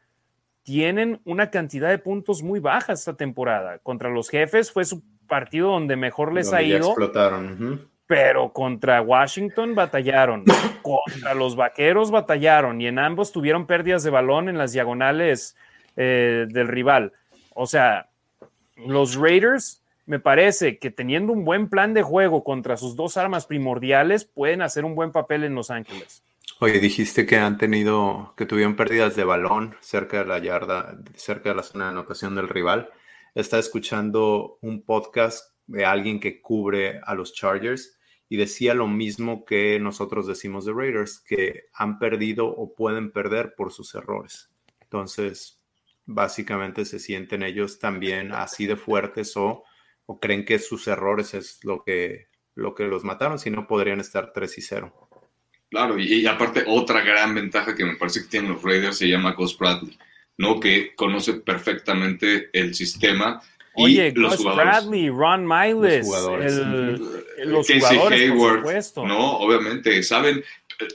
tienen 0.62 1.20
una 1.24 1.50
cantidad 1.50 1.90
de 1.90 1.98
puntos 1.98 2.42
muy 2.42 2.60
baja 2.60 2.92
esta 2.92 3.14
temporada. 3.14 3.78
Contra 3.78 4.10
los 4.10 4.28
jefes 4.28 4.70
fue 4.70 4.84
su 4.84 5.02
partido 5.26 5.70
donde 5.70 5.96
mejor 5.96 6.32
les 6.32 6.52
ha 6.52 6.62
ido. 6.62 6.88
Explotaron. 6.88 7.90
Pero 8.12 8.52
contra 8.52 9.01
Washington 9.01 9.74
batallaron, 9.74 10.44
contra 10.82 11.32
los 11.32 11.56
vaqueros 11.56 12.10
batallaron 12.10 12.78
y 12.78 12.86
en 12.86 12.98
ambos 12.98 13.32
tuvieron 13.32 13.66
pérdidas 13.66 14.02
de 14.02 14.10
balón 14.10 14.51
en 14.51 14.59
las 14.59 14.74
diagonales 14.74 15.56
eh, 15.97 16.44
del 16.51 16.68
rival. 16.68 17.14
O 17.55 17.66
sea, 17.66 18.10
los 18.76 19.14
Raiders 19.14 19.82
me 20.05 20.20
parece 20.20 20.78
que 20.78 20.90
teniendo 20.90 21.32
un 21.32 21.47
buen 21.47 21.70
plan 21.70 21.94
de 21.94 22.02
juego 22.02 22.44
contra 22.44 22.76
sus 22.76 22.97
dos 22.97 23.16
armas 23.16 23.47
primordiales 23.47 24.26
pueden 24.26 24.60
hacer 24.60 24.84
un 24.84 24.94
buen 24.94 25.10
papel 25.10 25.44
en 25.44 25.55
Los 25.55 25.70
Ángeles. 25.70 26.22
Oye, 26.60 26.80
dijiste 26.80 27.24
que 27.24 27.39
han 27.39 27.56
tenido, 27.56 28.34
que 28.36 28.44
tuvieron 28.44 28.76
pérdidas 28.76 29.16
de 29.16 29.24
balón 29.24 29.74
cerca 29.80 30.18
de 30.18 30.26
la 30.26 30.39
yarda, 30.39 30.98
cerca 31.14 31.48
de 31.48 31.55
la 31.55 31.62
zona 31.62 31.86
de 31.86 31.93
anotación 31.93 32.34
del 32.34 32.51
rival. 32.51 32.90
Está 33.34 33.59
escuchando 33.59 34.59
un 34.60 34.82
podcast 34.82 35.56
de 35.66 35.86
alguien 35.86 36.20
que 36.20 36.43
cubre 36.43 37.01
a 37.02 37.14
los 37.14 37.32
Chargers 37.32 37.97
y 38.32 38.36
decía 38.38 38.72
lo 38.72 38.88
mismo 38.88 39.44
que 39.44 39.78
nosotros 39.78 40.26
decimos 40.26 40.64
de 40.64 40.72
Raiders, 40.72 41.20
que 41.20 41.64
han 41.74 41.98
perdido 41.98 42.46
o 42.46 42.74
pueden 42.74 43.12
perder 43.12 43.52
por 43.54 43.74
sus 43.74 43.94
errores. 43.94 44.48
Entonces, 44.80 45.62
básicamente 46.06 46.86
se 46.86 46.98
sienten 46.98 47.42
ellos 47.42 47.78
también 47.78 48.32
así 48.32 48.64
de 48.64 48.76
fuertes 48.76 49.36
o, 49.36 49.64
o 50.06 50.18
creen 50.18 50.46
que 50.46 50.59
sus 50.59 50.88
errores 50.88 51.34
es 51.34 51.62
lo 51.62 51.84
que, 51.84 52.28
lo 52.54 52.74
que 52.74 52.84
los 52.84 53.04
mataron, 53.04 53.38
si 53.38 53.50
no 53.50 53.66
podrían 53.66 54.00
estar 54.00 54.32
3 54.32 54.56
y 54.56 54.62
0. 54.62 55.09
Claro, 55.68 55.98
y, 55.98 56.24
aparte 56.24 56.64
otra 56.66 57.02
gran 57.02 57.34
ventaja 57.34 57.74
que 57.74 57.84
me 57.84 57.96
parece 57.96 58.22
que 58.22 58.28
tienen 58.28 58.52
los 58.52 58.62
Raiders 58.62 58.96
se 58.96 59.09
llama 59.09 59.32
Gus 59.32 59.59
Bradley, 59.59 59.98
¿no? 60.38 60.59
Que 60.59 60.94
conoce 60.94 61.34
perfectamente 61.34 62.48
el 62.54 62.74
sistema. 62.74 63.42
Oye, 63.74 64.10
Gus 64.10 64.42
Bradley, 64.44 65.08
Ron 65.08 65.46
Miles, 65.46 66.06
los 66.06 66.06
jugadores, 66.06 66.54
los 67.44 67.70
Hayward, 67.70 68.64
¿no? 68.96 69.38
Obviamente, 69.38 70.02
saben, 70.02 70.44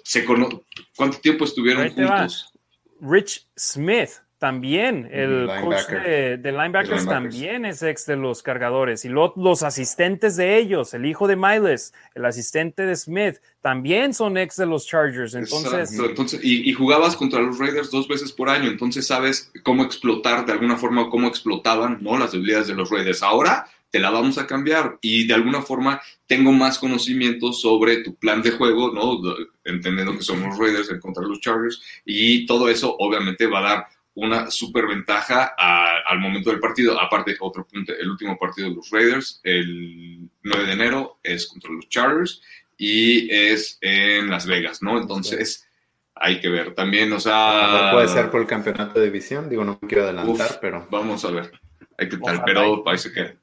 se 0.04 0.26
cuánto 0.26 1.18
tiempo 1.22 1.46
estuvieron 1.46 1.90
juntos. 1.90 2.52
Rich 3.00 3.48
Smith, 3.58 4.10
también, 4.38 5.10
el 5.12 5.50
coach 5.64 5.88
de, 5.90 6.40
linebackers, 6.44 7.06
también 7.06 7.66
es 7.66 7.82
ex 7.82 8.06
de 8.06 8.18
los 8.18 8.44
cargadores. 8.44 9.04
Y 9.04 9.10
los 9.10 9.64
asistentes 9.64 10.36
de 10.36 10.58
ellos, 10.58 10.94
el 10.94 11.08
hijo 11.08 11.28
de 11.28 11.36
Miles, 11.36 11.94
el 12.14 12.24
asistente 12.24 12.86
de 12.86 12.96
Smith, 12.96 13.38
también 13.62 14.14
son 14.14 14.38
ex 14.38 14.56
de 14.56 14.68
los 14.68 14.86
Chargers. 14.86 15.34
Entonces, 15.34 15.92
entonces 15.98 16.40
y, 16.44 16.72
jugabas 16.74 17.16
contra 17.16 17.42
los 17.42 17.58
Raiders 17.58 17.90
dos 17.90 18.08
veces 18.08 18.32
por 18.32 18.50
año, 18.50 18.70
entonces 18.70 19.08
sabes 19.08 19.52
cómo 19.64 19.84
explotar 19.84 20.46
de 20.46 20.54
alguna 20.54 20.78
forma, 20.78 21.10
cómo 21.10 21.28
explotaban 21.28 21.98
¿no? 22.02 22.18
las 22.18 22.32
debilidades 22.32 22.68
de 22.68 22.76
los 22.76 22.92
Raiders. 22.92 23.24
Ahora 23.24 23.66
te 23.90 24.00
la 24.00 24.12
vamos 24.12 24.38
a 24.38 24.46
cambiar 24.46 25.00
y 25.02 25.26
de 25.26 25.34
alguna 25.34 25.62
forma 25.62 26.00
tengo 26.28 26.52
más 26.52 26.78
conocimiento 26.78 27.54
sobre 27.54 28.04
tu 28.04 28.16
plan 28.16 28.42
de 28.42 28.52
juego, 28.52 28.92
¿no? 28.92 29.20
entendiendo 29.64 30.16
que 30.16 30.24
somos 30.24 30.58
Raiders 30.60 30.90
contra 31.02 31.24
los 31.24 31.40
Chargers 31.40 31.82
y 32.06 32.46
todo 32.46 32.70
eso 32.70 32.96
obviamente 33.00 33.48
va 33.48 33.60
a 33.60 33.70
dar 33.70 33.88
una 34.18 34.50
super 34.50 34.88
ventaja 34.88 35.54
al 35.56 36.20
momento 36.20 36.50
del 36.50 36.60
partido. 36.60 37.00
Aparte, 37.00 37.38
otro 37.40 37.68
punto, 37.68 37.94
el 37.94 38.10
último 38.10 38.36
partido 38.38 38.68
de 38.68 38.76
los 38.76 38.90
Raiders, 38.90 39.40
el 39.44 40.28
9 40.42 40.66
de 40.66 40.74
enero, 40.74 41.20
es 41.22 41.46
contra 41.46 41.72
los 41.72 41.88
Chargers 41.88 42.42
y 42.78 43.32
es 43.32 43.78
en 43.80 44.30
Las 44.30 44.48
Vegas, 44.48 44.82
¿no? 44.82 45.00
Entonces, 45.00 45.68
hay 46.16 46.40
que 46.40 46.50
ver. 46.50 46.74
También, 46.74 47.14
o 47.14 47.20
sea... 47.20 47.92
puede 47.94 48.08
ser 48.08 48.32
por 48.32 48.42
el 48.42 48.48
campeonato 48.48 49.00
de 49.00 49.06
división, 49.06 49.50
digo, 49.50 49.64
no 49.64 49.78
me 49.80 49.88
quiero 49.88 50.06
adelantar, 50.06 50.58
pero... 50.60 50.88
Vamos 50.90 51.24
a 51.24 51.30
ver, 51.30 51.52
hay 52.00 52.10
que 52.10 52.18
tal, 52.18 52.44
pero 52.44 52.84
parece 52.84 53.12
que... 53.12 53.38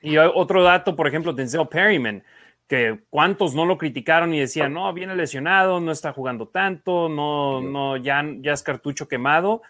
Y 0.00 0.16
otro 0.16 0.64
dato, 0.64 0.96
por 0.96 1.06
ejemplo, 1.06 1.32
Denzel 1.32 1.68
Perryman, 1.68 2.24
que 2.72 3.00
cuántos 3.10 3.54
no 3.54 3.66
lo 3.66 3.76
criticaron 3.76 4.32
y 4.32 4.40
decían, 4.40 4.72
no, 4.72 4.90
viene 4.94 5.14
lesionado, 5.14 5.78
no 5.78 5.92
está 5.92 6.14
jugando 6.14 6.48
tanto, 6.48 7.10
no, 7.10 7.60
no, 7.60 7.98
ya, 7.98 8.24
ya 8.40 8.54
es 8.54 8.62
cartucho 8.62 9.08
quemado. 9.08 9.60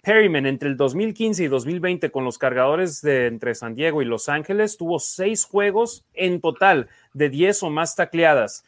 Perryman 0.00 0.46
entre 0.46 0.68
el 0.68 0.76
2015 0.76 1.42
y 1.42 1.48
2020 1.48 2.12
con 2.12 2.24
los 2.24 2.38
cargadores 2.38 3.02
de 3.02 3.26
entre 3.26 3.56
San 3.56 3.74
Diego 3.74 4.00
y 4.00 4.04
Los 4.04 4.28
Ángeles 4.28 4.76
tuvo 4.76 5.00
seis 5.00 5.44
juegos 5.44 6.04
en 6.14 6.40
total 6.40 6.88
de 7.14 7.30
10 7.30 7.64
o 7.64 7.70
más 7.70 7.96
tacleadas. 7.96 8.64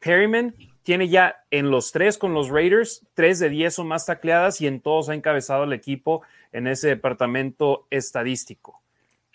Perryman 0.00 0.54
tiene 0.82 1.08
ya 1.08 1.44
en 1.50 1.70
los 1.70 1.92
tres 1.92 2.18
con 2.18 2.34
los 2.34 2.50
Raiders, 2.50 3.06
tres 3.14 3.38
de 3.38 3.48
diez 3.48 3.78
o 3.78 3.84
más 3.84 4.04
tacleadas 4.04 4.60
y 4.60 4.66
en 4.66 4.82
todos 4.82 5.08
ha 5.08 5.14
encabezado 5.14 5.64
el 5.64 5.72
equipo 5.72 6.20
en 6.52 6.66
ese 6.66 6.88
departamento 6.88 7.86
estadístico. 7.88 8.82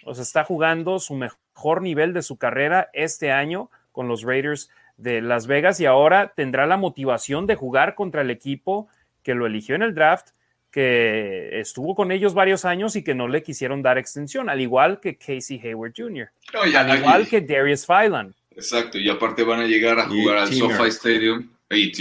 O 0.06 0.14
sea, 0.14 0.22
está 0.22 0.44
jugando 0.44 1.00
su 1.00 1.16
mejor 1.16 1.82
nivel 1.82 2.14
de 2.14 2.22
su 2.22 2.38
carrera 2.38 2.92
este 2.94 3.32
año 3.32 3.72
con 4.00 4.08
los 4.08 4.24
Raiders 4.24 4.70
de 4.96 5.20
Las 5.20 5.46
Vegas 5.46 5.82
y 5.82 5.86
ahora 5.86 6.32
tendrá 6.34 6.66
la 6.66 6.78
motivación 6.78 7.48
de 7.48 7.56
jugar 7.56 7.96
contra 7.96 8.22
el 8.22 8.30
equipo 8.32 8.88
que 9.24 9.36
lo 9.36 9.46
eligió 9.46 9.76
en 9.76 9.82
el 9.82 9.94
draft, 9.94 10.30
que 10.72 11.60
estuvo 11.60 11.96
con 11.96 12.14
ellos 12.14 12.34
varios 12.34 12.64
años 12.64 12.96
y 12.96 13.04
que 13.04 13.14
no 13.14 13.28
le 13.28 13.44
quisieron 13.44 13.82
dar 13.82 13.98
extensión, 13.98 14.50
al 14.50 14.62
igual 14.62 15.02
que 15.02 15.18
Casey 15.18 15.60
Hayward 15.62 15.92
Jr., 15.98 16.30
al 16.54 16.98
igual 16.98 17.28
que 17.28 17.42
Darius 17.42 17.86
Phylan. 17.86 18.34
Exacto, 18.52 18.98
y 18.98 19.10
aparte 19.10 19.44
van 19.44 19.60
a 19.60 19.68
llegar 19.68 20.00
a 20.00 20.08
jugar 20.08 20.38
al 20.38 20.54
SoFi 20.54 20.88
Stadium, 20.88 21.50
y 21.70 21.92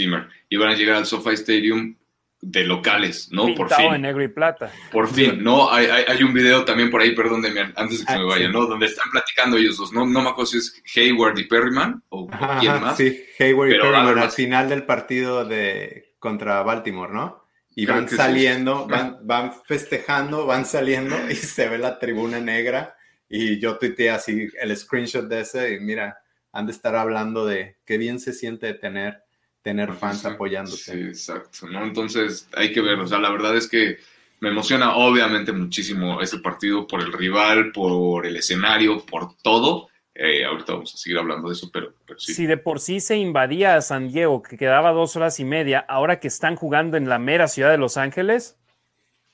y 0.51 0.57
van 0.57 0.69
a 0.69 0.75
llegar 0.77 0.99
al 0.99 1.07
SoFi 1.07 1.35
Stadium 1.35 1.97
de 2.41 2.65
locales, 2.65 3.31
¿no? 3.33 3.55
por 3.55 3.69
fin. 3.73 3.95
en 3.95 4.03
negro 4.03 4.23
y 4.23 4.29
plata. 4.29 4.71
Por 4.93 5.09
fin, 5.09 5.43
¿no? 5.43 5.73
Hay, 5.73 5.87
hay, 5.87 6.23
un 6.23 6.33
video 6.33 6.65
también 6.65 6.91
por 6.91 7.01
ahí, 7.01 7.15
perdón, 7.15 7.43
Demian, 7.43 7.73
antes 7.77 8.01
de 8.01 8.07
que 8.07 8.13
se 8.13 8.19
me 8.19 8.25
ah, 8.25 8.29
vaya, 8.29 8.49
¿no? 8.49 8.67
Donde 8.67 8.87
están 8.87 9.11
platicando 9.11 9.57
ellos 9.57 9.77
dos, 9.77 9.93
¿no? 9.93 10.07
No 10.07 10.23
me 10.23 10.29
acuerdo 10.31 10.47
si 10.47 10.59
es 10.59 10.83
Hayward 10.95 11.39
y 11.39 11.45
Perryman 11.45 12.03
o, 12.11 12.29
quién 12.61 12.81
más. 12.81 12.97
Sí, 12.97 13.25
Hayward 13.41 13.71
y 13.71 13.73
Perryman 13.73 14.19
al 14.19 14.31
final 14.31 14.69
del 14.69 14.85
partido 14.85 15.45
de 15.45 16.15
contra 16.19 16.63
Baltimore, 16.63 17.13
¿no? 17.13 17.45
Y 17.75 17.87
van 17.87 18.09
saliendo, 18.09 18.87
van, 18.87 19.19
van 19.23 19.53
festejando, 19.65 20.47
van 20.47 20.65
saliendo 20.65 21.17
y 21.31 21.35
se 21.35 21.69
ve 21.69 21.79
la 21.79 21.99
tribuna 21.99 22.41
negra 22.41 22.97
y 23.29 23.59
yo 23.59 23.79
tuiteé 23.79 24.11
así 24.11 24.49
el 24.61 24.77
screenshot 24.77 25.27
de 25.27 25.41
ese 25.41 25.75
y 25.75 25.81
mira, 25.81 26.19
han 26.53 26.67
de 26.67 26.73
estar 26.73 26.97
hablando 26.97 27.47
de 27.47 27.79
qué 27.85 27.99
bien 27.99 28.21
se 28.21 28.33
siente 28.33 28.73
tener 28.75 29.23
tener 29.69 29.93
fans 29.93 30.25
apoyándote. 30.25 30.79
Sí, 30.79 30.99
exacto, 30.99 31.67
¿no? 31.67 31.85
Entonces 31.85 32.49
hay 32.55 32.73
que 32.73 32.81
ver, 32.81 32.99
o 32.99 33.07
sea, 33.07 33.19
la 33.19 33.31
verdad 33.31 33.55
es 33.55 33.69
que 33.69 33.99
me 34.41 34.49
emociona 34.49 34.97
obviamente 34.97 35.53
muchísimo 35.53 36.23
este 36.23 36.39
partido 36.39 36.87
por 36.87 37.03
el 37.03 37.13
rival, 37.13 37.71
por 37.71 38.25
el 38.25 38.35
escenario, 38.37 39.05
por 39.05 39.37
todo. 39.43 39.89
Eh, 40.15 40.43
ahorita 40.47 40.73
vamos 40.73 40.95
a 40.95 40.97
seguir 40.97 41.19
hablando 41.19 41.49
de 41.49 41.55
eso, 41.55 41.69
pero, 41.71 41.93
sí. 42.17 42.33
Si 42.33 42.47
de 42.47 42.57
por 42.57 42.81
sí 42.81 43.01
se 43.01 43.19
invadía 43.19 43.77
a 43.77 43.83
San 43.83 44.11
Diego, 44.11 44.43
que 44.43 44.57
quedaba 44.57 44.93
dos 44.93 45.17
horas 45.17 45.39
y 45.39 45.45
media, 45.45 45.81
ahora 45.81 46.19
que 46.19 46.29
están 46.29 46.57
jugando 46.57 46.97
en 46.97 47.11
la 47.11 47.19
mera 47.19 47.47
ciudad 47.47 47.71
de 47.71 47.77
Los 47.77 47.99
Ángeles, 47.99 48.57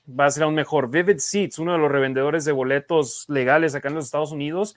va 0.09 0.27
a 0.27 0.31
ser 0.33 0.43
aún 0.43 0.57
mejor. 0.57 0.91
Vivid 0.91 1.19
Seats, 1.19 1.61
uno 1.61 1.75
de 1.75 1.79
los 1.79 1.93
revendedores 1.93 2.45
de 2.45 2.51
boletos 2.51 3.25
legales 3.29 3.77
acá 3.77 3.87
en 3.87 3.95
los 3.95 4.07
Estados 4.07 4.33
Unidos, 4.33 4.75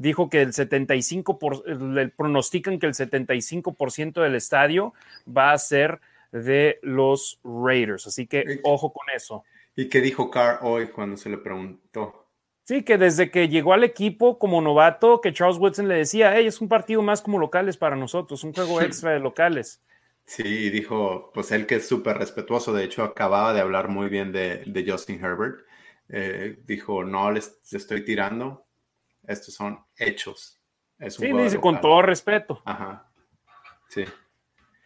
dijo 0.00 0.30
que 0.30 0.40
el 0.40 0.52
75%, 0.52 1.38
por, 1.38 1.68
le 1.68 2.08
pronostican 2.08 2.78
que 2.78 2.86
el 2.86 2.94
75% 2.94 4.22
del 4.22 4.34
estadio 4.34 4.94
va 5.26 5.52
a 5.52 5.58
ser 5.58 6.00
de 6.32 6.78
los 6.82 7.38
Raiders. 7.44 8.06
Así 8.06 8.26
que 8.26 8.60
ojo 8.62 8.92
con 8.92 9.06
eso. 9.14 9.44
¿Y 9.76 9.88
qué 9.88 10.00
dijo 10.00 10.30
Carr 10.30 10.60
hoy 10.62 10.88
cuando 10.88 11.16
se 11.16 11.28
le 11.28 11.38
preguntó? 11.38 12.26
Sí, 12.64 12.82
que 12.82 12.98
desde 12.98 13.30
que 13.30 13.48
llegó 13.48 13.72
al 13.72 13.84
equipo 13.84 14.38
como 14.38 14.60
novato, 14.60 15.20
que 15.20 15.32
Charles 15.32 15.58
Woodson 15.58 15.88
le 15.88 15.96
decía, 15.96 16.32
hey, 16.34 16.46
es 16.46 16.60
un 16.60 16.68
partido 16.68 17.02
más 17.02 17.20
como 17.20 17.38
locales 17.38 17.76
para 17.76 17.96
nosotros, 17.96 18.44
un 18.44 18.52
juego 18.52 18.80
extra 18.80 19.12
de 19.12 19.20
locales. 19.20 19.82
Sí, 20.24 20.70
dijo, 20.70 21.30
pues 21.34 21.50
él 21.50 21.66
que 21.66 21.76
es 21.76 21.88
súper 21.88 22.16
respetuoso, 22.16 22.72
de 22.72 22.84
hecho 22.84 23.02
acababa 23.02 23.52
de 23.52 23.60
hablar 23.60 23.88
muy 23.88 24.08
bien 24.08 24.32
de, 24.32 24.84
Justin 24.86 25.22
Herbert. 25.22 25.66
Eh, 26.08 26.58
dijo, 26.64 27.04
no 27.04 27.30
les 27.32 27.60
estoy 27.72 28.04
tirando, 28.04 28.66
estos 29.26 29.54
son 29.54 29.78
hechos. 29.96 30.60
Es 30.98 31.14
sí, 31.14 31.32
dice 31.32 31.58
con 31.58 31.80
todo 31.80 32.02
respeto. 32.02 32.62
Ajá. 32.64 33.10
Sí. 33.88 34.04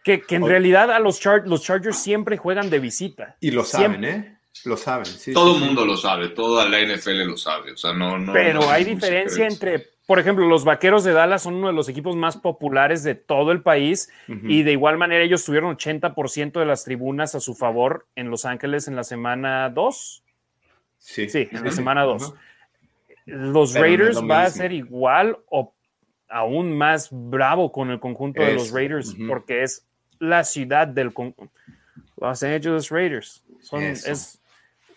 Que, 0.03 0.23
en 0.29 0.47
realidad 0.47 0.91
a 0.91 0.99
los, 0.99 1.19
los 1.45 1.63
Chargers 1.63 1.97
siempre 1.97 2.37
juegan 2.37 2.69
de 2.69 2.79
visita. 2.79 3.37
Y 3.39 3.51
lo 3.51 3.63
saben, 3.63 4.03
¿eh? 4.03 4.39
Lo 4.63 4.77
saben. 4.77 5.05
Sí, 5.05 5.33
todo 5.33 5.57
el 5.57 5.63
mundo 5.63 5.85
lo 5.85 5.97
sabe, 5.97 6.29
toda 6.29 6.69
la 6.69 6.79
NFL 6.79 7.23
lo 7.23 7.37
sabe. 7.37 7.73
O 7.73 7.77
sea, 7.77 7.91
no, 7.93 8.17
no 8.17 8.31
Pero 8.31 8.69
hay 8.69 8.85
diferencia 8.85 9.47
entre, 9.47 9.87
por 10.05 10.19
ejemplo, 10.19 10.47
los 10.47 10.63
Vaqueros 10.63 11.03
de 11.03 11.11
Dallas 11.11 11.43
son 11.43 11.55
uno 11.55 11.67
de 11.67 11.73
los 11.73 11.89
equipos 11.89 12.15
más 12.15 12.37
populares 12.37 13.03
de 13.03 13.15
todo 13.15 13.51
el 13.51 13.63
país 13.63 14.09
y 14.27 14.63
de 14.63 14.71
igual 14.71 14.97
manera 14.97 15.23
ellos 15.23 15.43
tuvieron 15.43 15.75
80% 15.75 16.59
de 16.59 16.65
las 16.65 16.83
tribunas 16.85 17.35
a 17.35 17.39
su 17.39 17.55
favor 17.55 18.07
en 18.15 18.29
Los 18.29 18.45
Ángeles 18.45 18.87
en 18.87 18.95
la 18.95 19.03
semana 19.03 19.69
2. 19.69 20.23
Sí. 20.99 21.29
Sí, 21.29 21.49
en 21.51 21.63
la 21.63 21.71
semana 21.71 22.03
2 22.03 22.33
los 23.25 23.73
Raiders 23.73 24.21
va 24.21 24.43
a 24.43 24.49
ser 24.49 24.71
igual 24.71 25.37
o 25.49 25.73
aún 26.29 26.77
más 26.77 27.09
bravo 27.11 27.71
con 27.71 27.91
el 27.91 27.99
conjunto 27.99 28.41
de 28.41 28.53
los 28.53 28.71
Raiders 28.71 29.15
porque 29.27 29.63
es 29.63 29.85
la 30.19 30.43
ciudad 30.43 30.87
del 30.87 31.13
Los 32.17 32.43
Angeles 32.43 32.89
Raiders. 32.89 33.43
Son, 33.61 33.83
es 33.83 34.41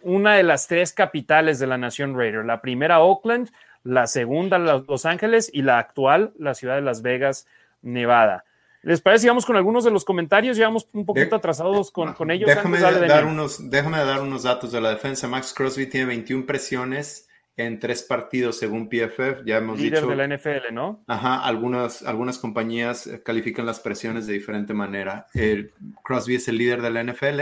una 0.02 0.34
de 0.34 0.42
las 0.42 0.66
tres 0.66 0.92
capitales 0.92 1.58
de 1.58 1.66
la 1.66 1.78
nación 1.78 2.16
Raider. 2.16 2.44
La 2.44 2.60
primera 2.60 3.00
Oakland, 3.00 3.50
la 3.82 4.06
segunda 4.06 4.58
Los 4.58 5.06
Ángeles 5.06 5.50
y 5.52 5.62
la 5.62 5.78
actual 5.78 6.32
la 6.38 6.54
ciudad 6.54 6.76
de 6.76 6.82
Las 6.82 7.02
Vegas, 7.02 7.46
Nevada. 7.82 8.44
¿Les 8.82 9.00
parece? 9.00 9.28
Vamos 9.28 9.44
con 9.44 9.56
algunos 9.56 9.84
de 9.84 9.90
los 9.90 10.04
comentarios, 10.04 10.56
llevamos 10.56 10.88
un 10.92 11.04
poquito 11.04 11.34
atrasados 11.34 11.90
con, 11.90 12.12
con 12.14 12.30
ellos. 12.30 12.48
Déjame, 12.48 12.78
dar 12.78 13.24
unos, 13.26 13.70
déjame 13.70 13.98
dar 13.98 14.22
unos 14.22 14.44
datos 14.44 14.70
de 14.70 14.80
la 14.80 14.90
defensa. 14.90 15.26
Max 15.26 15.52
Crosby 15.52 15.86
tiene 15.86 16.06
21 16.06 16.46
presiones 16.46 17.27
en 17.58 17.80
tres 17.80 18.04
partidos 18.04 18.56
según 18.56 18.88
PFF. 18.88 19.44
Ya 19.44 19.58
hemos 19.58 19.78
Líder 19.78 20.00
dicho. 20.00 20.10
de 20.10 20.16
la 20.16 20.36
NFL, 20.36 20.72
¿no? 20.72 21.02
Ajá, 21.08 21.44
algunas, 21.44 22.02
algunas 22.02 22.38
compañías 22.38 23.06
eh, 23.08 23.20
califican 23.22 23.66
las 23.66 23.80
presiones 23.80 24.26
de 24.26 24.32
diferente 24.34 24.72
manera. 24.72 25.26
El 25.34 25.72
Crosby 26.04 26.36
es 26.36 26.46
el 26.48 26.56
líder 26.56 26.80
de 26.80 26.90
la 26.90 27.02
NFL 27.02 27.40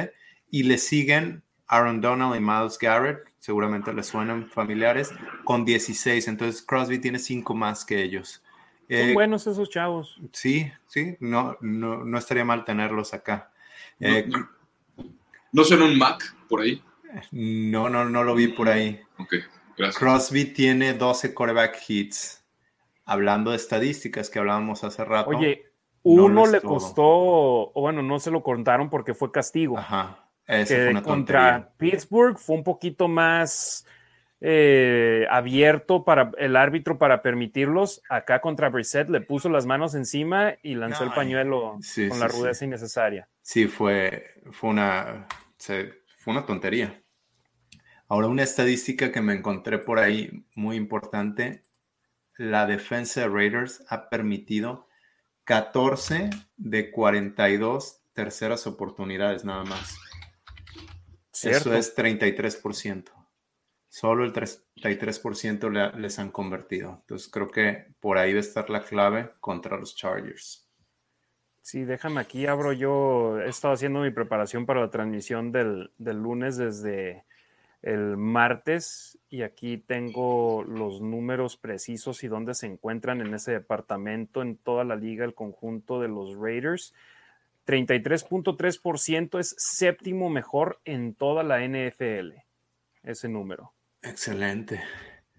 y 0.51 0.63
le 0.65 0.79
siguen 0.79 1.43
Aaron 1.69 2.01
Donald 2.01 2.35
y 2.35 2.41
Miles 2.41 2.79
Garrett, 2.79 3.19
seguramente 3.39 3.93
les 3.93 4.07
suenan 4.07 4.49
familiares, 4.49 5.13
con 5.45 5.67
16. 5.67 6.29
Entonces 6.29 6.63
Crosby 6.63 6.99
tiene 6.99 7.19
cinco 7.19 7.55
más 7.55 7.85
que 7.85 8.03
ellos. 8.03 8.43
Son 8.89 8.99
eh, 8.99 9.13
buenos 9.13 9.47
esos 9.47 9.69
chavos. 9.69 10.19
Sí, 10.33 10.73
sí, 10.87 11.17
no, 11.21 11.59
no, 11.61 12.17
estaría 12.17 12.45
mal 12.45 12.65
tenerlos 12.65 13.13
acá. 13.13 13.51
¿No, 13.99 14.09
eh, 14.09 14.29
¿No 15.53 15.65
son 15.65 15.83
un 15.83 15.99
Mac 15.99 16.35
por 16.49 16.63
ahí? 16.63 16.83
No, 17.33 17.91
no, 17.91 18.07
no 18.07 18.25
lo 18.25 18.35
vi 18.35 18.49
por 18.49 18.69
ahí. 18.69 19.01
Crosby 19.77 20.47
tiene 20.47 20.95
12 20.95 21.35
quarterback 21.35 21.79
hits. 21.89 22.45
Hablando 23.05 23.53
de 23.53 23.57
estadísticas 23.57 24.31
que 24.31 24.39
hablábamos 24.39 24.83
hace 24.83 25.05
rato. 25.05 25.31
Oye, 25.31 25.67
uno 26.03 26.47
le 26.47 26.61
costó, 26.61 27.05
o 27.05 27.81
bueno, 27.81 28.03
no 28.03 28.19
se 28.19 28.31
lo 28.31 28.43
contaron 28.43 28.91
porque 28.91 29.15
fue 29.15 29.31
castigo. 29.31 29.79
Ajá. 29.79 30.29
fue 30.47 31.03
contra 31.03 31.73
Pittsburgh 31.77 32.39
fue 32.39 32.57
un 32.57 32.65
poquito 32.65 33.09
más 33.09 33.87
eh, 34.41 35.27
abierto 35.31 36.05
para 36.05 36.31
el 36.39 36.57
árbitro 36.57 36.99
para 36.99 37.23
permitirlos. 37.23 38.03
Acá 38.09 38.41
contra 38.41 38.69
Brissett 38.69 39.09
le 39.09 39.21
puso 39.21 39.49
las 39.49 39.67
manos 39.67 39.95
encima 39.95 40.55
y 40.63 40.75
lanzó 40.75 41.05
el 41.05 41.13
pañuelo 41.13 41.79
con 42.09 42.21
la 42.21 42.29
rudeza 42.29 42.65
innecesaria. 42.65 43.29
Sí, 43.43 43.67
fue, 43.67 44.27
fue, 44.53 44.71
una, 44.71 45.27
fue 45.59 46.33
una 46.33 46.45
tontería. 46.45 47.03
Ahora, 48.09 48.29
una 48.29 48.45
estadística 48.45 49.11
que 49.11 49.21
me 49.21 49.35
encontré 49.35 49.79
por 49.79 49.99
ahí 49.99 50.45
muy 50.55 50.77
importante, 50.77 51.63
la 52.37 52.67
defensa 52.67 53.23
de 53.23 53.29
Raiders 53.29 53.85
ha 53.89 54.09
permitido 54.09 54.87
14 55.45 56.31
de 56.57 56.91
42 56.91 58.03
terceras 58.13 58.67
oportunidades 58.67 59.45
nada 59.45 59.65
más. 59.65 59.97
Eso 61.43 61.75
es 61.75 61.97
33%. 61.97 63.11
Solo 63.89 64.25
el 64.25 64.33
33% 64.33 65.97
les 65.97 66.19
han 66.19 66.31
convertido. 66.31 66.99
Entonces 67.01 67.29
creo 67.29 67.49
que 67.49 67.87
por 68.01 68.19
ahí 68.19 68.29
debe 68.29 68.41
estar 68.41 68.71
la 68.71 68.85
clave 68.85 69.31
contra 69.41 69.77
los 69.79 69.97
Chargers. 69.97 70.69
Sí, 71.63 71.85
déjame 71.85 72.21
aquí, 72.21 72.47
abro 72.47 72.73
yo, 72.73 73.41
he 73.41 73.49
estado 73.49 73.75
haciendo 73.75 74.01
mi 74.01 74.13
preparación 74.13 74.67
para 74.67 74.83
la 74.83 74.91
transmisión 74.91 75.51
del, 75.51 75.91
del 75.99 76.19
lunes 76.19 76.57
desde 76.57 77.25
el 77.87 78.17
martes 78.17 79.19
y 79.31 79.43
aquí 79.43 79.79
tengo 79.79 80.65
los 80.65 81.01
números 81.01 81.57
precisos 81.57 82.25
y 82.25 82.29
dónde 82.29 82.55
se 82.55 82.67
encuentran 82.67 83.21
en 83.21 83.33
ese 83.33 83.53
departamento 83.53 84.43
en 84.43 84.57
toda 84.57 84.83
la 84.83 84.97
liga, 84.97 85.25
el 85.25 85.35
conjunto 85.35 86.01
de 86.01 86.09
los 86.09 86.37
Raiders. 86.37 86.93
33.3% 87.65 89.39
es 89.39 89.55
séptimo 89.57 90.31
mejor 90.31 90.81
en 90.85 91.15
toda 91.15 91.45
la 91.45 91.65
NFL, 91.65 92.33
ese 93.05 93.29
número. 93.29 93.73
Excelente. 94.03 94.83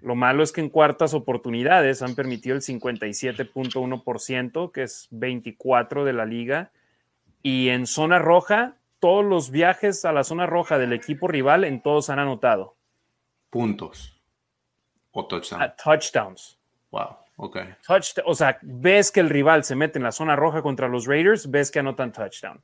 Lo 0.02 0.16
malo 0.16 0.42
es 0.42 0.54
que 0.54 0.62
en 0.62 0.70
cuartas 0.70 1.14
oportunidades 1.14 2.02
han 2.02 2.16
permitido 2.16 2.56
el 2.56 2.62
57.1%, 2.62 4.72
que 4.72 4.84
es 4.84 5.10
24 5.12 6.06
de 6.06 6.14
la 6.14 6.26
liga, 6.26 6.72
y 7.44 7.68
en 7.70 7.86
zona 7.88 8.20
roja 8.20 8.78
todos 9.00 9.26
los 9.26 9.52
viajes 9.52 10.06
a 10.06 10.12
la 10.12 10.24
zona 10.24 10.46
roja 10.46 10.78
del 10.78 10.94
equipo 10.94 11.28
rival, 11.28 11.64
en 11.64 11.82
todos 11.82 12.10
han 12.10 12.20
anotado. 12.20 12.78
Puntos. 13.50 14.22
O 15.12 15.26
touchdowns. 15.28 15.76
touchdowns. 15.84 16.60
Wow. 16.92 17.18
Ok. 17.38 17.58
o 18.26 18.34
sea, 18.34 18.58
ves 18.64 19.12
que 19.12 19.20
el 19.20 19.30
rival 19.30 19.64
se 19.64 19.76
mete 19.76 20.00
en 20.00 20.04
la 20.04 20.12
zona 20.12 20.36
roja 20.36 20.62
contra 20.64 20.88
los 20.88 21.06
Raiders, 21.06 21.50
ves 21.50 21.70
que 21.70 21.80
anotan 21.80 22.12
touchdown. 22.12 22.62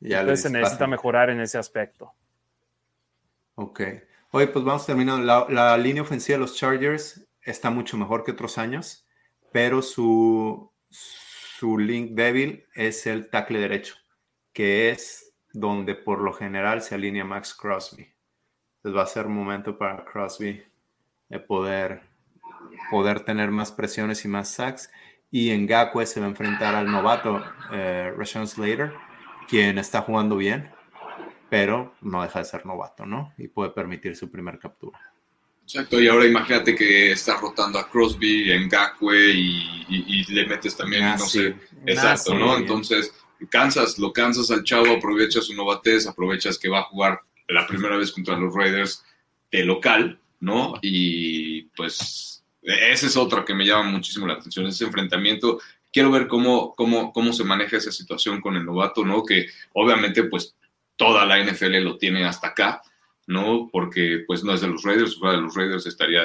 Ya 0.00 0.20
Entonces 0.20 0.42
se 0.44 0.50
necesita 0.50 0.86
mejorar 0.86 1.28
en 1.28 1.40
ese 1.40 1.58
aspecto. 1.58 2.14
Ok. 3.56 3.82
Oye, 4.30 4.46
pues 4.46 4.64
vamos 4.64 4.86
terminando. 4.86 5.24
La, 5.24 5.46
la, 5.50 5.76
línea 5.76 6.02
ofensiva 6.02 6.36
de 6.36 6.40
los 6.40 6.56
Chargers 6.56 7.26
está 7.42 7.68
mucho 7.68 7.98
mejor 7.98 8.24
que 8.24 8.30
otros 8.30 8.56
años, 8.56 9.06
pero 9.52 9.82
su, 9.82 10.72
su 10.88 11.76
link 11.76 12.12
débil 12.12 12.64
es 12.74 13.06
el 13.06 13.28
tackle 13.28 13.58
derecho, 13.58 13.96
que 14.52 14.90
es 14.90 15.32
donde 15.52 15.94
por 15.94 16.20
lo 16.20 16.32
general 16.32 16.82
se 16.82 16.94
alinea 16.94 17.24
Max 17.24 17.54
Crosby. 17.54 18.08
Entonces 18.76 18.98
va 18.98 19.02
a 19.02 19.06
ser 19.06 19.26
momento 19.26 19.76
para 19.76 20.04
Crosby 20.04 20.62
de 21.28 21.40
poder, 21.40 22.02
poder 22.90 23.20
tener 23.20 23.50
más 23.50 23.72
presiones 23.72 24.24
y 24.24 24.28
más 24.28 24.48
sacks. 24.48 24.90
Y 25.30 25.50
en 25.50 25.66
Gakwe 25.66 26.06
se 26.06 26.20
va 26.20 26.26
a 26.26 26.30
enfrentar 26.30 26.74
al 26.74 26.90
novato 26.90 27.42
eh, 27.72 28.12
Rashawn 28.16 28.48
Slater, 28.48 28.92
quien 29.48 29.78
está 29.78 30.02
jugando 30.02 30.36
bien, 30.36 30.70
pero 31.48 31.94
no 32.00 32.22
deja 32.22 32.40
de 32.40 32.44
ser 32.44 32.66
novato, 32.66 33.06
¿no? 33.06 33.32
Y 33.38 33.48
puede 33.48 33.70
permitir 33.70 34.16
su 34.16 34.30
primer 34.30 34.58
captura. 34.58 34.98
Exacto, 35.62 36.00
y 36.00 36.08
ahora 36.08 36.26
imagínate 36.26 36.74
que 36.74 37.12
estás 37.12 37.40
rotando 37.40 37.78
a 37.78 37.88
Crosby 37.88 38.50
en 38.50 38.68
Gakwe 38.68 39.30
y, 39.30 40.24
le 40.28 40.46
metes 40.46 40.76
también, 40.76 41.04
no 41.10 41.18
sé, 41.18 41.54
exacto, 41.86 42.34
¿no? 42.34 42.56
Entonces, 42.56 43.14
cansas, 43.48 43.98
lo 43.98 44.12
cansas 44.12 44.50
al 44.50 44.64
chavo, 44.64 44.92
aprovechas 44.92 45.46
su 45.46 45.54
novatez, 45.54 46.06
aprovechas 46.06 46.58
que 46.58 46.68
va 46.68 46.80
a 46.80 46.84
jugar 46.84 47.20
la 47.48 47.66
primera 47.66 47.96
vez 47.96 48.12
contra 48.12 48.36
los 48.36 48.54
Raiders 48.54 49.04
de 49.50 49.64
local, 49.64 50.20
¿no? 50.40 50.74
Y 50.82 51.62
pues 51.76 52.44
esa 52.62 53.06
es 53.06 53.16
otra 53.16 53.44
que 53.44 53.54
me 53.54 53.64
llama 53.64 53.90
muchísimo 53.90 54.26
la 54.26 54.34
atención, 54.34 54.66
ese 54.66 54.84
enfrentamiento. 54.84 55.60
Quiero 55.92 56.10
ver 56.10 56.28
cómo, 56.28 56.74
cómo, 56.74 57.12
cómo 57.12 57.32
se 57.32 57.44
maneja 57.44 57.76
esa 57.78 57.90
situación 57.90 58.40
con 58.40 58.56
el 58.56 58.64
novato, 58.64 59.04
¿no? 59.04 59.24
Que 59.24 59.48
obviamente 59.72 60.24
pues 60.24 60.54
toda 60.96 61.24
la 61.24 61.42
NFL 61.42 61.78
lo 61.82 61.96
tiene 61.96 62.24
hasta 62.24 62.48
acá, 62.48 62.82
¿no? 63.26 63.68
Porque 63.72 64.24
pues 64.26 64.44
no 64.44 64.52
es 64.52 64.60
de 64.60 64.68
los 64.68 64.82
Raiders, 64.82 65.18
fuera 65.18 65.36
de 65.36 65.42
los 65.42 65.54
Raiders 65.54 65.86
estaría 65.86 66.22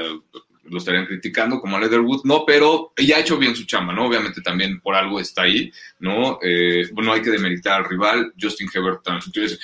lo 0.66 0.78
estarían 0.78 1.06
criticando 1.06 1.60
como 1.60 1.78
a 1.78 1.80
Leatherwood, 1.80 2.22
no, 2.24 2.44
pero 2.46 2.94
ya 2.98 3.18
ha 3.18 3.20
hecho 3.20 3.38
bien 3.38 3.56
su 3.56 3.66
chamba, 3.66 3.94
¿no? 3.94 4.08
Obviamente 4.08 4.42
también 4.42 4.80
por 4.80 4.96
algo 4.96 5.20
está 5.20 5.44
ahí, 5.44 5.72
¿no? 6.00 6.40
Eh, 6.42 6.90
bueno, 6.94 7.14
hay 7.14 7.22
que 7.22 7.30
demeritar 7.30 7.82
al 7.82 7.90
rival, 7.90 8.34
Justin 8.40 8.70
Herbert, 8.74 9.02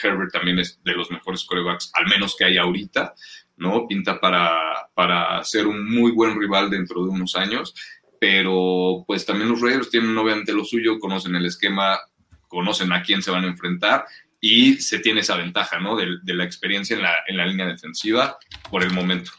Herbert 0.01 0.31
también 0.31 0.59
es 0.59 0.79
de 0.83 0.93
los 0.93 1.09
mejores 1.11 1.43
corebacks, 1.43 1.91
al 1.93 2.07
menos 2.07 2.35
que 2.37 2.45
hay 2.45 2.57
ahorita, 2.57 3.13
¿no? 3.57 3.87
Pinta 3.87 4.19
para, 4.19 4.89
para 4.93 5.43
ser 5.43 5.67
un 5.67 5.89
muy 5.89 6.11
buen 6.11 6.39
rival 6.39 6.69
dentro 6.69 7.03
de 7.03 7.09
unos 7.09 7.35
años, 7.35 7.73
pero 8.19 9.03
pues 9.07 9.25
también 9.25 9.49
los 9.49 9.61
Raiders 9.61 9.89
tienen 9.89 10.15
obviamente 10.17 10.53
lo 10.53 10.63
suyo, 10.63 10.99
conocen 10.99 11.35
el 11.35 11.45
esquema, 11.45 11.99
conocen 12.47 12.93
a 12.93 13.01
quién 13.01 13.23
se 13.23 13.31
van 13.31 13.45
a 13.45 13.47
enfrentar 13.47 14.05
y 14.39 14.75
se 14.75 14.99
tiene 14.99 15.21
esa 15.21 15.37
ventaja, 15.37 15.79
¿no? 15.79 15.95
De, 15.95 16.17
de 16.21 16.33
la 16.33 16.43
experiencia 16.43 16.95
en 16.95 17.01
la, 17.01 17.15
en 17.27 17.37
la 17.37 17.45
línea 17.45 17.65
defensiva 17.65 18.37
por 18.69 18.83
el 18.83 18.91
momento. 18.91 19.31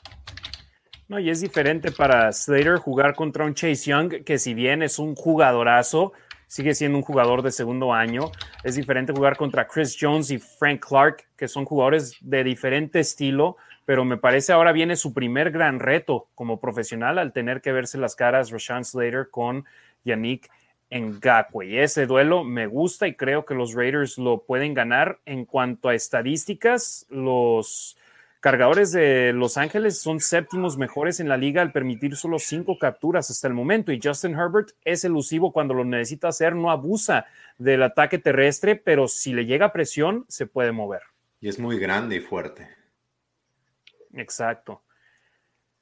No, 1.13 1.19
y 1.19 1.29
es 1.29 1.43
diferente 1.43 1.93
para 1.93 2.33
Slater 2.33 2.79
jugar 2.79 3.15
contra 3.15 3.45
un 3.45 3.53
Chase 3.53 3.91
Young, 3.91 4.25
que 4.25 4.39
si 4.39 4.55
bien 4.55 4.83
es 4.83 4.99
un 4.99 5.15
jugadorazo, 5.15 6.15
sigue 6.47 6.75
siendo 6.75 6.97
un 6.97 7.05
jugador 7.05 7.43
de 7.43 7.51
segundo 7.51 7.93
año. 7.93 8.33
Es 8.65 8.77
diferente 8.77 9.13
jugar 9.13 9.37
contra 9.37 9.69
Chris 9.69 9.95
Jones 10.01 10.31
y 10.31 10.39
Frank 10.39 10.83
Clark, 10.89 11.27
que 11.37 11.49
son 11.49 11.67
jugadores 11.67 12.17
de 12.23 12.43
diferente 12.43 13.01
estilo, 13.01 13.59
pero 13.85 14.07
me 14.07 14.17
parece 14.17 14.55
ahora 14.55 14.73
viene 14.73 14.97
su 14.97 15.13
primer 15.13 15.51
gran 15.51 15.81
reto 15.81 16.29
como 16.35 16.59
profesional 16.59 17.19
al 17.19 17.35
tener 17.35 17.61
que 17.61 17.73
verse 17.73 17.99
las 17.99 18.17
caras 18.17 18.51
Rashawn 18.51 18.87
Slater 18.87 19.29
con 19.31 19.67
Yannick 20.07 20.49
Ngakwe. 20.91 21.67
Y 21.67 21.79
ese 21.79 22.07
duelo 22.07 22.43
me 22.43 22.67
gusta 22.67 23.07
y 23.07 23.17
creo 23.17 23.45
que 23.45 23.53
los 23.53 23.75
Raiders 23.75 24.17
lo 24.17 24.45
pueden 24.45 24.73
ganar. 24.73 25.19
En 25.27 25.45
cuanto 25.45 25.91
a 25.91 25.95
estadísticas, 25.95 27.05
los 27.11 27.99
Cargadores 28.43 28.91
de 28.91 29.33
Los 29.33 29.57
Ángeles 29.57 30.01
son 30.01 30.19
séptimos 30.19 30.77
mejores 30.77 31.21
en 31.21 31.29
la 31.29 31.37
liga 31.37 31.63
al 31.63 31.71
permitir 31.71 32.17
solo 32.17 32.41
cinco 32.41 32.77
capturas 32.77 33.31
hasta 33.31 33.47
el 33.47 33.55
momento 33.55 33.93
y 33.93 34.01
Justin 34.03 34.35
Herbert 34.35 34.71
es 34.85 35.05
elusivo 35.05 35.53
cuando 35.53 35.75
lo 35.75 35.85
necesita 35.85 36.27
hacer, 36.27 36.57
no 36.57 36.73
abusa 36.73 37.27
del 37.57 37.85
ataque 37.85 38.19
terrestre, 38.19 38.75
pero 38.75 39.07
si 39.07 39.33
le 39.33 39.47
llega 39.47 39.73
presión 39.73 40.25
se 40.27 40.47
puede 40.47 40.73
mover. 40.73 41.03
Y 41.41 41.49
es 41.49 41.61
muy 41.61 41.79
grande 41.79 42.17
y 42.17 42.21
fuerte. 42.21 42.67
Exacto. 44.13 44.83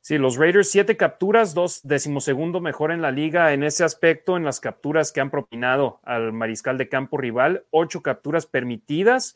Sí, 0.03 0.19
los 0.19 0.37
Raiders 0.37 0.70
siete 0.70 0.99
capturas, 0.99 1.55
dos 1.55 1.81
decimosegundo 1.82 2.61
mejor 2.61 2.93
en 2.93 3.01
la 3.01 3.11
liga 3.11 3.55
en 3.55 3.62
ese 3.62 3.85
aspecto, 3.85 4.37
en 4.37 4.45
las 4.45 4.61
capturas 4.61 5.12
que 5.12 5.23
han 5.23 5.31
propinado 5.31 6.01
al 6.03 6.35
mariscal 6.35 6.77
de 6.77 6.91
campo 6.91 7.16
rival, 7.16 7.65
ocho 7.70 8.03
capturas 8.03 8.45
permitidas, 8.45 9.35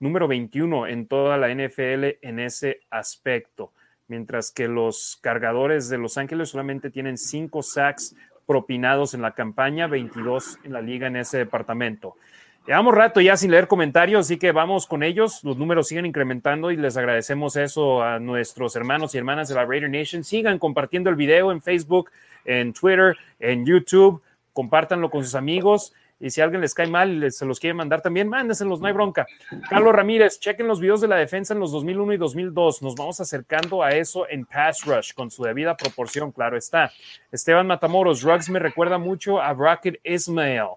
número 0.00 0.28
21 0.28 0.86
en 0.88 1.06
toda 1.06 1.36
la 1.36 1.54
NFL 1.54 2.18
en 2.22 2.40
ese 2.40 2.80
aspecto, 2.90 3.72
mientras 4.08 4.50
que 4.50 4.68
los 4.68 5.18
cargadores 5.20 5.88
de 5.88 5.98
Los 5.98 6.18
Ángeles 6.18 6.50
solamente 6.50 6.90
tienen 6.90 7.16
5 7.16 7.62
sacks 7.62 8.16
propinados 8.46 9.14
en 9.14 9.22
la 9.22 9.32
campaña, 9.32 9.86
22 9.86 10.58
en 10.64 10.72
la 10.72 10.80
liga 10.80 11.06
en 11.06 11.16
ese 11.16 11.38
departamento. 11.38 12.16
Llevamos 12.66 12.94
rato 12.94 13.20
ya 13.20 13.36
sin 13.36 13.50
leer 13.50 13.66
comentarios, 13.66 14.26
así 14.26 14.36
que 14.36 14.52
vamos 14.52 14.86
con 14.86 15.02
ellos. 15.02 15.42
Los 15.42 15.56
números 15.56 15.88
siguen 15.88 16.06
incrementando 16.06 16.70
y 16.70 16.76
les 16.76 16.96
agradecemos 16.96 17.56
eso 17.56 18.02
a 18.04 18.20
nuestros 18.20 18.76
hermanos 18.76 19.14
y 19.14 19.18
hermanas 19.18 19.48
de 19.48 19.56
la 19.56 19.64
Raider 19.64 19.90
Nation. 19.90 20.22
Sigan 20.22 20.60
compartiendo 20.60 21.10
el 21.10 21.16
video 21.16 21.50
en 21.50 21.60
Facebook, 21.60 22.10
en 22.44 22.72
Twitter, 22.72 23.16
en 23.40 23.66
YouTube. 23.66 24.22
Compártanlo 24.52 25.10
con 25.10 25.24
sus 25.24 25.34
amigos. 25.34 25.92
Y 26.22 26.30
si 26.30 26.40
alguien 26.40 26.60
les 26.60 26.72
cae 26.72 26.86
mal 26.86 27.24
y 27.24 27.30
se 27.32 27.44
los 27.44 27.58
quiere 27.58 27.74
mandar 27.74 28.00
también, 28.00 28.28
mándenselos, 28.28 28.80
no 28.80 28.86
hay 28.86 28.92
bronca. 28.92 29.26
Carlos 29.68 29.92
Ramírez, 29.92 30.38
chequen 30.38 30.68
los 30.68 30.78
videos 30.78 31.00
de 31.00 31.08
la 31.08 31.16
defensa 31.16 31.52
en 31.52 31.58
los 31.58 31.72
2001 31.72 32.12
y 32.12 32.16
2002. 32.16 32.80
Nos 32.80 32.94
vamos 32.94 33.20
acercando 33.20 33.82
a 33.82 33.90
eso 33.90 34.28
en 34.30 34.46
Pass 34.46 34.84
Rush, 34.84 35.14
con 35.14 35.32
su 35.32 35.42
debida 35.42 35.76
proporción, 35.76 36.30
claro 36.30 36.56
está. 36.56 36.92
Esteban 37.32 37.66
Matamoros, 37.66 38.22
Ruggs 38.22 38.48
me 38.50 38.60
recuerda 38.60 38.98
mucho 38.98 39.42
a 39.42 39.52
Rocket 39.52 39.98
Ismail. 40.04 40.68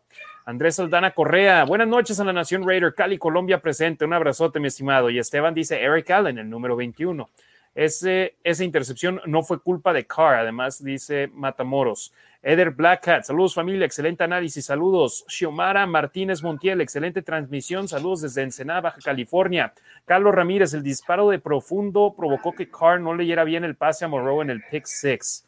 Andrés 0.45 0.79
Aldana 0.79 1.11
Correa, 1.11 1.63
buenas 1.63 1.87
noches 1.87 2.19
a 2.19 2.23
la 2.23 2.33
Nación 2.33 2.67
Raider, 2.67 2.95
Cali, 2.95 3.19
Colombia 3.19 3.61
presente. 3.61 4.03
Un 4.03 4.13
abrazote, 4.13 4.59
mi 4.59 4.67
estimado. 4.67 5.11
Y 5.11 5.19
Esteban 5.19 5.53
dice 5.53 5.79
Eric 5.79 6.09
Allen, 6.09 6.39
el 6.39 6.49
número 6.49 6.75
21. 6.75 7.29
Ese, 7.75 8.37
esa 8.43 8.63
intercepción 8.63 9.21
no 9.25 9.43
fue 9.43 9.59
culpa 9.59 9.91
de 9.91 10.07
Carr, 10.07 10.35
además 10.35 10.83
dice 10.83 11.29
Matamoros. 11.33 12.13
Eder 12.47 12.69
Blackhat, 12.69 13.23
saludos 13.23 13.55
familia, 13.55 13.87
excelente 13.87 14.23
análisis, 14.23 14.65
saludos. 14.65 15.25
Xiomara 15.27 15.87
Martínez 15.87 16.43
Montiel, 16.43 16.79
excelente 16.79 17.23
transmisión, 17.23 17.87
saludos 17.87 18.21
desde 18.21 18.43
Ensenada, 18.43 18.81
Baja 18.81 18.99
California. 19.03 19.73
Carlos 20.05 20.35
Ramírez, 20.35 20.75
el 20.75 20.83
disparo 20.83 21.31
de 21.31 21.39
profundo 21.39 22.13
provocó 22.15 22.53
que 22.53 22.69
Carr 22.69 23.01
no 23.01 23.15
leyera 23.15 23.43
bien 23.45 23.63
el 23.63 23.75
pase 23.75 24.05
a 24.05 24.09
Morrow 24.09 24.43
en 24.43 24.51
el 24.51 24.61
pick 24.69 24.85
six. 24.85 25.47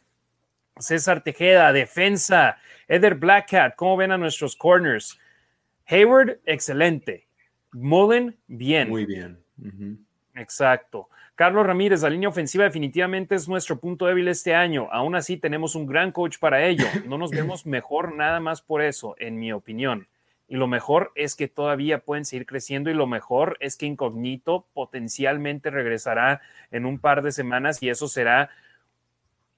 César 0.76 1.22
Tejeda, 1.22 1.72
defensa. 1.72 2.58
Eder 2.88 3.14
Blackhat, 3.14 3.76
¿cómo 3.76 3.96
ven 3.96 4.10
a 4.10 4.18
nuestros 4.18 4.56
corners? 4.56 5.20
Hayward, 5.86 6.40
excelente. 6.46 7.28
Mullen, 7.70 8.36
bien. 8.48 8.88
Muy 8.88 9.06
bien. 9.06 9.38
Exacto. 10.34 11.08
Carlos 11.38 11.64
Ramírez, 11.64 12.02
la 12.02 12.10
línea 12.10 12.28
ofensiva 12.28 12.64
definitivamente 12.64 13.36
es 13.36 13.48
nuestro 13.48 13.78
punto 13.78 14.06
débil 14.06 14.26
este 14.26 14.56
año. 14.56 14.88
Aún 14.90 15.14
así, 15.14 15.36
tenemos 15.36 15.76
un 15.76 15.86
gran 15.86 16.10
coach 16.10 16.36
para 16.40 16.66
ello. 16.66 16.84
No 17.06 17.16
nos 17.16 17.30
vemos 17.30 17.64
mejor 17.64 18.16
nada 18.16 18.40
más 18.40 18.60
por 18.60 18.82
eso, 18.82 19.14
en 19.20 19.38
mi 19.38 19.52
opinión. 19.52 20.08
Y 20.48 20.56
lo 20.56 20.66
mejor 20.66 21.12
es 21.14 21.36
que 21.36 21.46
todavía 21.46 22.00
pueden 22.00 22.24
seguir 22.24 22.44
creciendo 22.44 22.90
y 22.90 22.94
lo 22.94 23.06
mejor 23.06 23.56
es 23.60 23.76
que 23.76 23.86
Incognito 23.86 24.66
potencialmente 24.74 25.70
regresará 25.70 26.40
en 26.72 26.84
un 26.84 26.98
par 26.98 27.22
de 27.22 27.30
semanas 27.30 27.80
y 27.84 27.88
eso 27.88 28.08
será, 28.08 28.50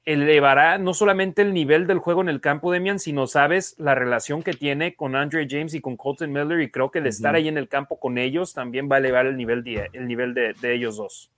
elevará 0.04 0.76
no 0.76 0.92
solamente 0.92 1.40
el 1.40 1.54
nivel 1.54 1.86
del 1.86 1.96
juego 1.96 2.20
en 2.20 2.28
el 2.28 2.42
campo, 2.42 2.70
Demian, 2.70 2.98
sino 2.98 3.26
sabes 3.26 3.74
la 3.78 3.94
relación 3.94 4.42
que 4.42 4.52
tiene 4.52 4.96
con 4.96 5.16
Andre 5.16 5.46
James 5.48 5.72
y 5.72 5.80
con 5.80 5.96
Colton 5.96 6.30
Miller 6.30 6.60
y 6.60 6.70
creo 6.70 6.90
que 6.90 6.98
el 6.98 7.06
estar 7.06 7.34
ahí 7.34 7.48
en 7.48 7.56
el 7.56 7.68
campo 7.68 7.98
con 7.98 8.18
ellos 8.18 8.52
también 8.52 8.86
va 8.92 8.96
a 8.96 8.98
elevar 8.98 9.24
el 9.24 9.38
nivel 9.38 9.64
el 9.94 10.06
nivel 10.06 10.34
de 10.34 10.74
ellos 10.74 10.98
dos. 10.98 11.30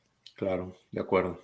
Claro, 0.43 0.75
de 0.91 1.01
acuerdo. 1.01 1.41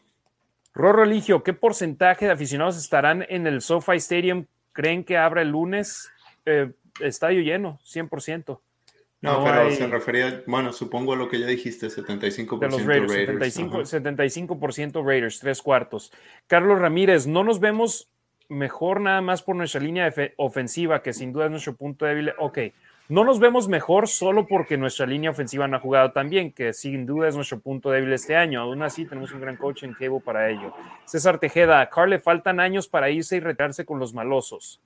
Rorro 0.74 1.04
Religio, 1.04 1.44
¿qué 1.44 1.52
porcentaje 1.52 2.26
de 2.26 2.32
aficionados 2.32 2.76
estarán 2.76 3.24
en 3.28 3.46
el 3.46 3.62
SoFi 3.62 3.98
Stadium? 3.98 4.46
¿Creen 4.72 5.04
que 5.04 5.16
abra 5.16 5.42
el 5.42 5.50
lunes? 5.50 6.10
Eh, 6.44 6.72
estadio 6.98 7.40
lleno, 7.40 7.78
100%. 7.84 8.58
No, 9.20 9.44
pero 9.44 9.70
se 9.70 9.86
refería, 9.86 10.42
bueno, 10.48 10.72
supongo 10.72 11.12
a 11.12 11.16
lo 11.16 11.28
que 11.28 11.38
ya 11.38 11.46
dijiste, 11.46 11.86
75% 11.86 12.58
de 12.58 12.68
los 12.68 12.84
Raiders. 12.84 13.12
75%, 13.56 13.84
75 13.84 15.02
Raiders, 15.04 15.38
tres 15.38 15.62
cuartos. 15.62 16.12
Carlos 16.48 16.80
Ramírez, 16.80 17.28
no 17.28 17.44
nos 17.44 17.60
vemos 17.60 18.08
mejor 18.48 19.00
nada 19.00 19.20
más 19.20 19.42
por 19.42 19.54
nuestra 19.54 19.80
línea 19.80 20.12
ofensiva, 20.38 21.02
que 21.02 21.12
sin 21.12 21.32
duda 21.32 21.44
es 21.44 21.52
nuestro 21.52 21.76
punto 21.76 22.04
débil. 22.04 22.32
Ok, 22.38 22.58
No 23.10 23.24
nos 23.24 23.40
vemos 23.40 23.68
mejor 23.68 24.06
solo 24.06 24.46
porque 24.46 24.76
nuestra 24.76 25.06
línea 25.06 25.30
ofensiva 25.30 25.66
no 25.66 25.78
ha 25.78 25.80
jugado 25.80 26.12
tan 26.12 26.28
bien, 26.28 26.52
que 26.52 26.74
sin 26.74 27.06
duda 27.06 27.28
es 27.28 27.36
nuestro 27.36 27.58
punto 27.58 27.90
débil 27.90 28.12
este 28.12 28.36
año. 28.36 28.60
Aún 28.60 28.82
así, 28.82 29.06
tenemos 29.06 29.32
un 29.32 29.40
gran 29.40 29.56
coach 29.56 29.82
en 29.84 29.94
Cable 29.94 30.20
para 30.22 30.50
ello. 30.50 30.74
César 31.06 31.38
Tejeda, 31.38 31.80
a 31.80 31.88
Carl 31.88 32.10
le 32.10 32.18
faltan 32.18 32.60
años 32.60 32.86
para 32.86 33.08
irse 33.08 33.36
y 33.38 33.40
retirarse 33.40 33.86
con 33.86 33.98
los 33.98 34.12
malosos. 34.12 34.82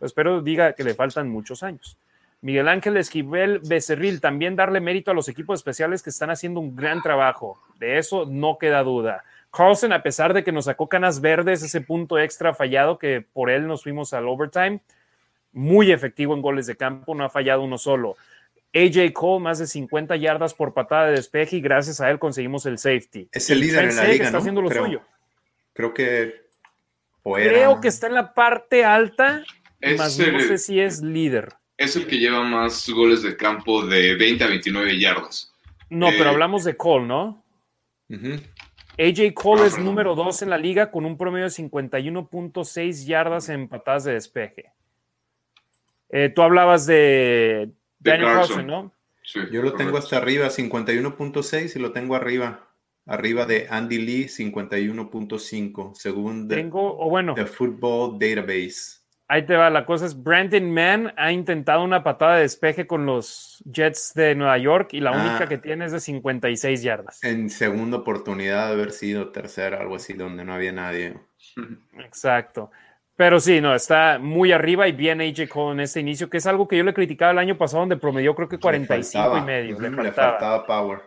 Espero 0.00 0.40
diga 0.40 0.74
que 0.74 0.84
le 0.84 0.94
faltan 0.94 1.28
muchos 1.28 1.64
años. 1.64 1.98
Miguel 2.42 2.68
Ángel 2.68 2.96
Esquivel 2.96 3.58
Becerril, 3.58 4.20
también 4.20 4.54
darle 4.54 4.78
mérito 4.80 5.10
a 5.10 5.14
los 5.14 5.28
equipos 5.28 5.58
especiales 5.58 6.04
que 6.04 6.10
están 6.10 6.30
haciendo 6.30 6.60
un 6.60 6.76
gran 6.76 7.02
trabajo. 7.02 7.60
De 7.80 7.98
eso 7.98 8.24
no 8.24 8.58
queda 8.58 8.84
duda. 8.84 9.24
Carlson, 9.50 9.92
a 9.92 10.04
pesar 10.04 10.32
de 10.32 10.44
que 10.44 10.52
nos 10.52 10.66
sacó 10.66 10.88
canas 10.88 11.20
verdes, 11.20 11.64
ese 11.64 11.80
punto 11.80 12.20
extra 12.20 12.54
fallado 12.54 13.00
que 13.00 13.20
por 13.20 13.50
él 13.50 13.66
nos 13.66 13.82
fuimos 13.82 14.12
al 14.12 14.28
overtime, 14.28 14.80
muy 15.58 15.90
efectivo 15.90 16.34
en 16.34 16.42
goles 16.42 16.66
de 16.66 16.76
campo, 16.76 17.14
no 17.14 17.24
ha 17.24 17.30
fallado 17.30 17.62
uno 17.62 17.78
solo. 17.78 18.16
AJ 18.74 19.12
Cole, 19.12 19.42
más 19.42 19.58
de 19.58 19.66
50 19.66 20.14
yardas 20.16 20.54
por 20.54 20.72
patada 20.72 21.06
de 21.06 21.12
despeje 21.16 21.56
y 21.56 21.60
gracias 21.60 22.00
a 22.00 22.10
él 22.10 22.18
conseguimos 22.18 22.64
el 22.66 22.78
safety. 22.78 23.28
Es 23.32 23.50
el 23.50 23.60
líder 23.60 23.86
en 23.86 23.96
la 23.96 24.04
liga, 24.04 24.24
está 24.26 24.38
haciendo 24.38 24.62
lo 24.62 24.68
creo, 24.68 24.84
suyo. 24.84 25.00
Creo 25.72 25.92
que 25.94 26.46
Creo 27.24 27.80
que 27.80 27.88
está 27.88 28.06
en 28.06 28.14
la 28.14 28.32
parte 28.32 28.84
alta, 28.84 29.42
Es 29.80 29.98
más 29.98 30.18
no 30.18 30.24
el- 30.38 30.40
sé 30.48 30.58
si 30.58 30.80
es 30.80 31.02
líder. 31.02 31.48
Es 31.76 31.94
el 31.96 32.06
que 32.06 32.18
lleva 32.18 32.42
más 32.44 32.88
goles 32.88 33.22
de 33.22 33.36
campo 33.36 33.84
de 33.84 34.14
20 34.16 34.44
a 34.44 34.46
29 34.48 34.98
yardas. 34.98 35.52
No, 35.90 36.08
Eh, 36.10 36.14
pero 36.18 36.30
hablamos 36.30 36.64
de 36.64 36.76
Cole, 36.76 37.06
¿no? 37.06 37.44
AJ 38.98 39.32
Cole 39.34 39.62
Ah, 39.62 39.66
es 39.66 39.72
perdón. 39.74 39.84
número 39.84 40.14
2 40.14 40.42
en 40.42 40.50
la 40.50 40.58
liga 40.58 40.90
con 40.90 41.04
un 41.04 41.16
promedio 41.18 41.44
de 41.44 41.50
51.6 41.50 43.06
yardas 43.06 43.48
en 43.48 43.68
patadas 43.68 44.04
de 44.04 44.12
despeje. 44.14 44.72
Eh, 46.10 46.30
tú 46.34 46.42
hablabas 46.42 46.86
de 46.86 47.70
De 47.98 48.10
Daniel 48.10 48.28
Carlson. 48.28 48.56
Carlson, 48.56 48.66
¿no? 48.66 48.94
Sí, 49.22 49.40
Yo 49.52 49.60
lo 49.62 49.72
tengo 49.74 49.90
correcto. 49.92 49.98
hasta 49.98 50.16
arriba, 50.18 50.48
51.6 50.50 51.76
y 51.76 51.78
lo 51.78 51.92
tengo 51.92 52.14
arriba. 52.16 52.64
Arriba 53.06 53.44
de 53.46 53.66
Andy 53.70 53.98
Lee, 53.98 54.28
51.5, 54.28 55.94
según 55.94 56.48
The, 56.48 56.56
Tengo, 56.56 56.98
o 56.98 57.08
bueno, 57.08 57.34
The 57.34 57.46
Football 57.46 58.18
Database. 58.18 58.98
ahí 59.28 59.44
te 59.44 59.56
va. 59.56 59.68
La 59.70 59.84
cosa 59.86 60.06
es, 60.06 60.22
Brandon 60.22 60.70
Mann 60.70 61.12
ha 61.16 61.32
intentado 61.32 61.82
una 61.84 62.02
patada 62.02 62.36
de 62.36 62.42
despeje 62.42 62.86
con 62.86 63.06
los 63.06 63.62
Jets 63.70 64.12
de 64.14 64.34
Nueva 64.34 64.56
York 64.58 64.90
y 64.94 65.00
la 65.00 65.10
Ah. 65.10 65.20
única 65.30 65.46
que 65.48 65.58
tiene 65.58 65.86
es 65.86 65.92
de 65.92 66.00
56 66.00 66.82
yardas. 66.82 67.22
En 67.24 67.48
segunda 67.50 67.98
oportunidad 67.98 68.68
de 68.68 68.72
haber 68.74 68.92
sido 68.92 69.30
tercera, 69.30 69.80
algo 69.80 69.96
así, 69.96 70.12
donde 70.14 70.44
no 70.44 70.54
había 70.54 70.72
nadie. 70.72 71.18
Exacto. 71.98 72.70
Pero 73.18 73.40
sí, 73.40 73.60
no, 73.60 73.74
está 73.74 74.20
muy 74.20 74.52
arriba 74.52 74.86
y 74.86 74.92
bien 74.92 75.20
AJ 75.20 75.48
Cole 75.48 75.72
en 75.72 75.80
este 75.80 75.98
inicio, 75.98 76.30
que 76.30 76.36
es 76.36 76.46
algo 76.46 76.68
que 76.68 76.76
yo 76.76 76.84
le 76.84 76.94
criticaba 76.94 77.32
el 77.32 77.38
año 77.38 77.58
pasado, 77.58 77.80
donde 77.80 77.96
promedió 77.96 78.32
creo 78.32 78.48
que 78.48 78.58
Le 78.58 78.60
45 78.60 79.18
y 79.18 79.22
faltaba. 79.24 79.44
medio. 79.44 79.80
Le 79.80 80.12
faltaba. 80.12 80.64
power. 80.64 81.00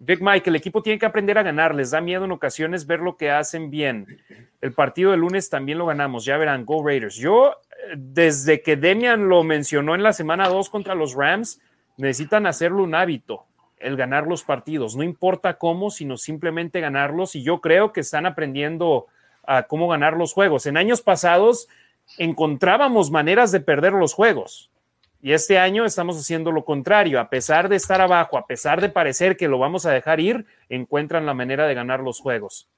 Big 0.00 0.20
Mike, 0.20 0.50
el 0.50 0.56
equipo 0.56 0.82
tiene 0.82 0.98
que 0.98 1.06
aprender 1.06 1.38
a 1.38 1.44
ganar. 1.44 1.72
Les 1.72 1.92
da 1.92 2.00
miedo 2.00 2.24
en 2.24 2.32
ocasiones 2.32 2.84
ver 2.88 2.98
lo 2.98 3.16
que 3.16 3.30
hacen 3.30 3.70
bien. 3.70 4.18
El 4.60 4.72
partido 4.72 5.12
del 5.12 5.20
lunes 5.20 5.48
también 5.48 5.78
lo 5.78 5.86
ganamos. 5.86 6.24
Ya 6.24 6.36
verán, 6.36 6.64
Go 6.64 6.84
Raiders. 6.84 7.14
Yo, 7.14 7.54
desde 7.96 8.60
que 8.60 8.74
Demian 8.74 9.28
lo 9.28 9.44
mencionó 9.44 9.94
en 9.94 10.02
la 10.02 10.12
semana 10.12 10.48
2 10.48 10.68
contra 10.68 10.96
los 10.96 11.14
Rams, 11.14 11.60
necesitan 11.96 12.48
hacerlo 12.48 12.82
un 12.82 12.96
hábito, 12.96 13.44
el 13.78 13.96
ganar 13.96 14.26
los 14.26 14.42
partidos. 14.42 14.96
No 14.96 15.04
importa 15.04 15.58
cómo, 15.58 15.92
sino 15.92 16.16
simplemente 16.16 16.80
ganarlos. 16.80 17.36
Y 17.36 17.44
yo 17.44 17.60
creo 17.60 17.92
que 17.92 18.00
están 18.00 18.26
aprendiendo 18.26 19.06
a 19.46 19.64
cómo 19.64 19.88
ganar 19.88 20.16
los 20.16 20.32
juegos. 20.32 20.66
En 20.66 20.76
años 20.76 21.02
pasados 21.02 21.68
encontrábamos 22.18 23.10
maneras 23.10 23.52
de 23.52 23.60
perder 23.60 23.92
los 23.92 24.14
juegos. 24.14 24.70
Y 25.22 25.32
este 25.32 25.58
año 25.58 25.84
estamos 25.84 26.18
haciendo 26.18 26.52
lo 26.52 26.64
contrario. 26.64 27.18
A 27.18 27.28
pesar 27.28 27.68
de 27.68 27.76
estar 27.76 28.00
abajo, 28.00 28.38
a 28.38 28.46
pesar 28.46 28.80
de 28.80 28.88
parecer 28.88 29.36
que 29.36 29.48
lo 29.48 29.58
vamos 29.58 29.86
a 29.86 29.90
dejar 29.90 30.20
ir, 30.20 30.46
encuentran 30.68 31.26
la 31.26 31.34
manera 31.34 31.66
de 31.66 31.74
ganar 31.74 32.00
los 32.00 32.20
juegos. 32.20 32.68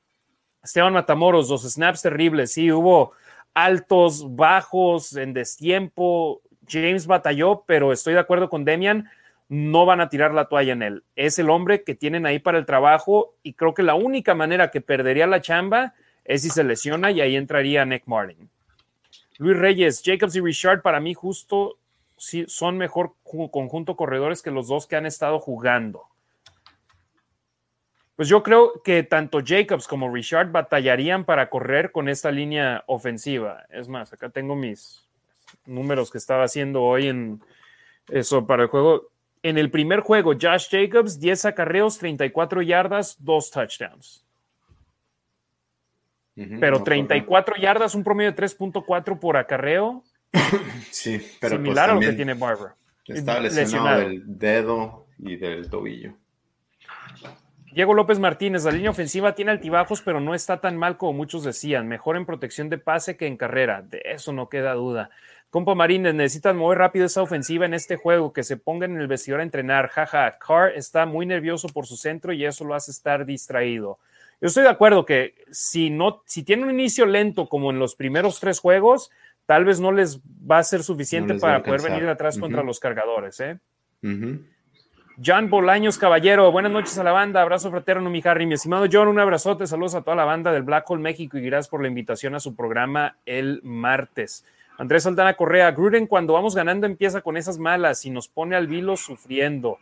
Esteban 0.62 0.92
Matamoros, 0.92 1.48
dos 1.48 1.70
snaps 1.70 2.02
terribles. 2.02 2.52
Sí, 2.52 2.72
hubo 2.72 3.12
altos, 3.54 4.34
bajos, 4.34 5.16
en 5.16 5.34
destiempo. 5.34 6.40
James 6.66 7.06
batalló, 7.06 7.64
pero 7.66 7.92
estoy 7.92 8.14
de 8.14 8.20
acuerdo 8.20 8.48
con 8.48 8.64
Demian. 8.64 9.10
No 9.48 9.86
van 9.86 10.00
a 10.00 10.08
tirar 10.08 10.34
la 10.34 10.46
toalla 10.46 10.72
en 10.72 10.82
él. 10.82 11.04
Es 11.16 11.38
el 11.38 11.50
hombre 11.50 11.82
que 11.82 11.94
tienen 11.94 12.26
ahí 12.26 12.38
para 12.38 12.58
el 12.58 12.66
trabajo 12.66 13.34
y 13.42 13.54
creo 13.54 13.74
que 13.74 13.82
la 13.82 13.94
única 13.94 14.34
manera 14.34 14.70
que 14.70 14.80
perdería 14.80 15.26
la 15.26 15.40
chamba 15.40 15.94
es 16.28 16.42
si 16.42 16.50
se 16.50 16.62
lesiona 16.62 17.10
y 17.10 17.20
ahí 17.20 17.34
entraría 17.34 17.84
Nick 17.84 18.05
Martin. 18.06 18.48
Luis 19.38 19.56
Reyes, 19.56 20.02
Jacobs 20.05 20.36
y 20.36 20.40
Richard 20.40 20.82
para 20.82 21.00
mí 21.00 21.14
justo 21.14 21.78
son 22.46 22.76
mejor 22.76 23.14
ju- 23.24 23.50
conjunto 23.50 23.96
corredores 23.96 24.42
que 24.42 24.50
los 24.50 24.68
dos 24.68 24.86
que 24.86 24.96
han 24.96 25.06
estado 25.06 25.38
jugando. 25.40 26.05
Pues 28.16 28.28
yo 28.28 28.42
creo 28.42 28.82
que 28.82 29.05
tanto 29.05 29.38
Jacobs 29.44 29.86
como 29.86 30.12
Richard 30.12 30.50
batallarían 30.50 31.24
para 31.24 31.48
correr 31.48 31.92
con 31.92 32.09
esta 32.09 32.32
línea 32.32 32.82
ofensiva. 32.88 33.64
Es 33.70 33.88
más, 33.88 34.12
acá 34.12 34.28
tengo 34.28 34.56
mis 34.56 35.09
números 35.66 36.10
que 36.10 36.18
estaba 36.18 36.42
haciendo 36.44 36.82
hoy 36.82 37.06
en 37.06 37.40
eso 38.09 38.44
para 38.46 38.64
el 38.64 38.68
juego. 38.68 39.10
En 39.44 39.56
el 39.56 39.70
primer 39.70 40.00
juego, 40.00 40.32
Josh 40.32 40.66
Jacobs, 40.68 41.20
10 41.20 41.44
acarreos, 41.44 41.98
34 41.98 42.60
yardas, 42.62 43.16
2 43.20 43.50
touchdowns. 43.52 44.24
Pero 46.60 46.78
no, 46.78 46.85
34 46.85 47.56
yardas, 47.56 47.94
un 47.94 48.05
promedio 48.05 48.31
de 48.31 48.36
3.4 48.36 49.19
por 49.19 49.36
acarreo, 49.36 50.05
Sí, 50.90 51.19
pero 51.40 51.56
pues 51.56 51.62
similar 51.62 51.90
a 51.90 51.94
lo 51.94 52.01
que 52.01 52.12
tiene 52.12 52.35
Barber. 52.35 52.73
Está 53.06 53.40
lesionado. 53.40 53.65
lesionado 53.65 54.01
del 54.01 54.23
dedo 54.27 55.06
y 55.19 55.36
del 55.36 55.70
tobillo. 55.70 56.15
Diego 57.73 57.94
López 57.94 58.19
Martínez, 58.19 58.65
la 58.65 58.73
línea 58.73 58.90
ofensiva 58.90 59.35
tiene 59.35 59.52
altibajos, 59.52 60.02
pero 60.02 60.20
no 60.20 60.35
está 60.35 60.60
tan 60.60 60.77
mal 60.77 60.97
como 60.97 61.12
muchos 61.12 61.44
decían. 61.44 61.86
Mejor 61.86 62.16
en 62.16 62.27
protección 62.27 62.69
de 62.69 62.78
pase 62.78 63.16
que 63.16 63.27
en 63.27 63.36
carrera. 63.36 63.82
De 63.82 64.02
eso 64.05 64.32
no 64.32 64.48
queda 64.48 64.74
duda. 64.74 65.10
Compa 65.51 65.74
Marines, 65.74 66.15
necesitan 66.15 66.56
mover 66.56 66.78
rápido 66.78 67.06
esa 67.06 67.23
ofensiva 67.23 67.65
en 67.65 67.73
este 67.73 67.97
juego, 67.97 68.32
que 68.32 68.43
se 68.43 68.56
pongan 68.59 68.93
en 68.93 69.01
el 69.01 69.06
vestidor 69.06 69.40
a 69.40 69.44
entrenar. 69.44 69.89
Jaja, 69.89 70.39
Carr 70.39 70.73
está 70.74 71.06
muy 71.06 71.24
nervioso 71.24 71.69
por 71.69 71.86
su 71.86 71.97
centro 71.97 72.32
y 72.32 72.44
eso 72.44 72.65
lo 72.65 72.74
hace 72.74 72.90
estar 72.90 73.24
distraído. 73.24 73.98
Yo 74.40 74.47
estoy 74.47 74.62
de 74.62 74.69
acuerdo 74.69 75.05
que 75.05 75.35
si 75.51 75.90
no, 75.90 76.23
si 76.27 76.44
tiene 76.44 76.65
un 76.65 76.70
inicio 76.70 77.06
lento 77.06 77.48
como 77.48 77.70
en 77.70 77.78
los 77.78 77.97
primeros 77.97 78.39
tres 78.39 78.60
juegos, 78.60 79.10
tal 79.47 79.65
vez 79.65 79.81
no 79.81 79.90
les 79.90 80.20
va 80.20 80.59
a 80.59 80.65
ser 80.65 80.82
suficiente 80.82 81.35
No 81.35 81.40
para 81.40 81.62
poder 81.62 81.82
venir 81.82 82.09
atrás 82.09 82.39
contra 82.39 82.62
los 82.62 82.78
cargadores, 82.78 83.40
¿eh? 83.40 83.59
John 85.24 85.51
Bolaños 85.51 85.98
Caballero, 85.98 86.52
buenas 86.52 86.70
noches 86.70 86.97
a 86.98 87.02
la 87.02 87.10
banda, 87.10 87.43
abrazo 87.43 87.70
fraterno, 87.70 88.09
mi 88.09 88.23
Harry, 88.24 88.47
mi 88.47 88.55
estimado 88.55 88.86
John, 88.90 89.09
un 89.09 89.19
abrazote, 89.19 89.66
saludos 89.66 89.97
a 89.97 90.02
toda 90.02 90.16
la 90.16 90.24
banda 90.24 90.52
del 90.52 90.62
Black 90.62 90.89
Hole 90.89 91.02
México 91.02 91.36
y 91.36 91.43
gracias 91.43 91.69
por 91.69 91.82
la 91.82 91.89
invitación 91.89 92.36
a 92.36 92.40
su 92.40 92.55
programa 92.55 93.16
el 93.27 93.60
martes. 93.65 94.44
Andrés 94.78 95.02
Saldana 95.02 95.35
Correa, 95.35 95.73
Gruden 95.73 96.06
cuando 96.06 96.35
vamos 96.35 96.55
ganando 96.55 96.86
empieza 96.86 97.20
con 97.20 97.36
esas 97.36 97.59
malas 97.59 98.05
y 98.05 98.10
nos 98.10 98.28
pone 98.28 98.55
al 98.55 98.69
vilo 98.69 98.97
sufriendo. 98.97 99.78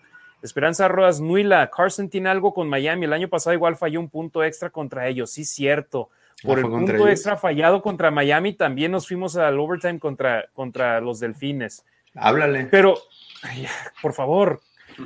Esperanza 0.47 0.89
Rodas 0.89 1.21
Nuila, 1.21 1.71
Carson 1.71 2.09
tiene 2.09 2.29
algo 2.31 2.55
con 2.55 2.69
Miami, 2.69 3.05
el 3.05 3.13
año 3.13 3.29
pasado 3.29 3.53
igual 3.55 3.77
falló 3.77 4.01
un 4.01 4.09
punto 4.09 4.43
extra 4.43 4.71
contra 4.71 5.07
ellos, 5.09 5.31
sí 5.31 5.45
cierto. 5.45 6.09
Por 6.43 6.59
Ah, 6.59 6.61
el 6.61 6.63
¿fue 6.63 6.71
contra 6.71 6.95
punto 6.95 7.09
ellos? 7.09 7.19
extra 7.19 7.37
fallado 7.37 7.83
contra 7.83 8.11
Miami 8.11 8.53
también 8.55 8.93
nos 8.93 9.07
fuimos 9.09 9.37
al 9.37 9.59
overtime 9.59 9.99
contra, 9.99 10.47
contra 10.55 11.01
los 11.01 11.21
Delfines. 11.21 11.85
Háblale. 12.15 12.67
Pero, 12.71 12.97
por 14.01 14.13
favor, 14.15 14.61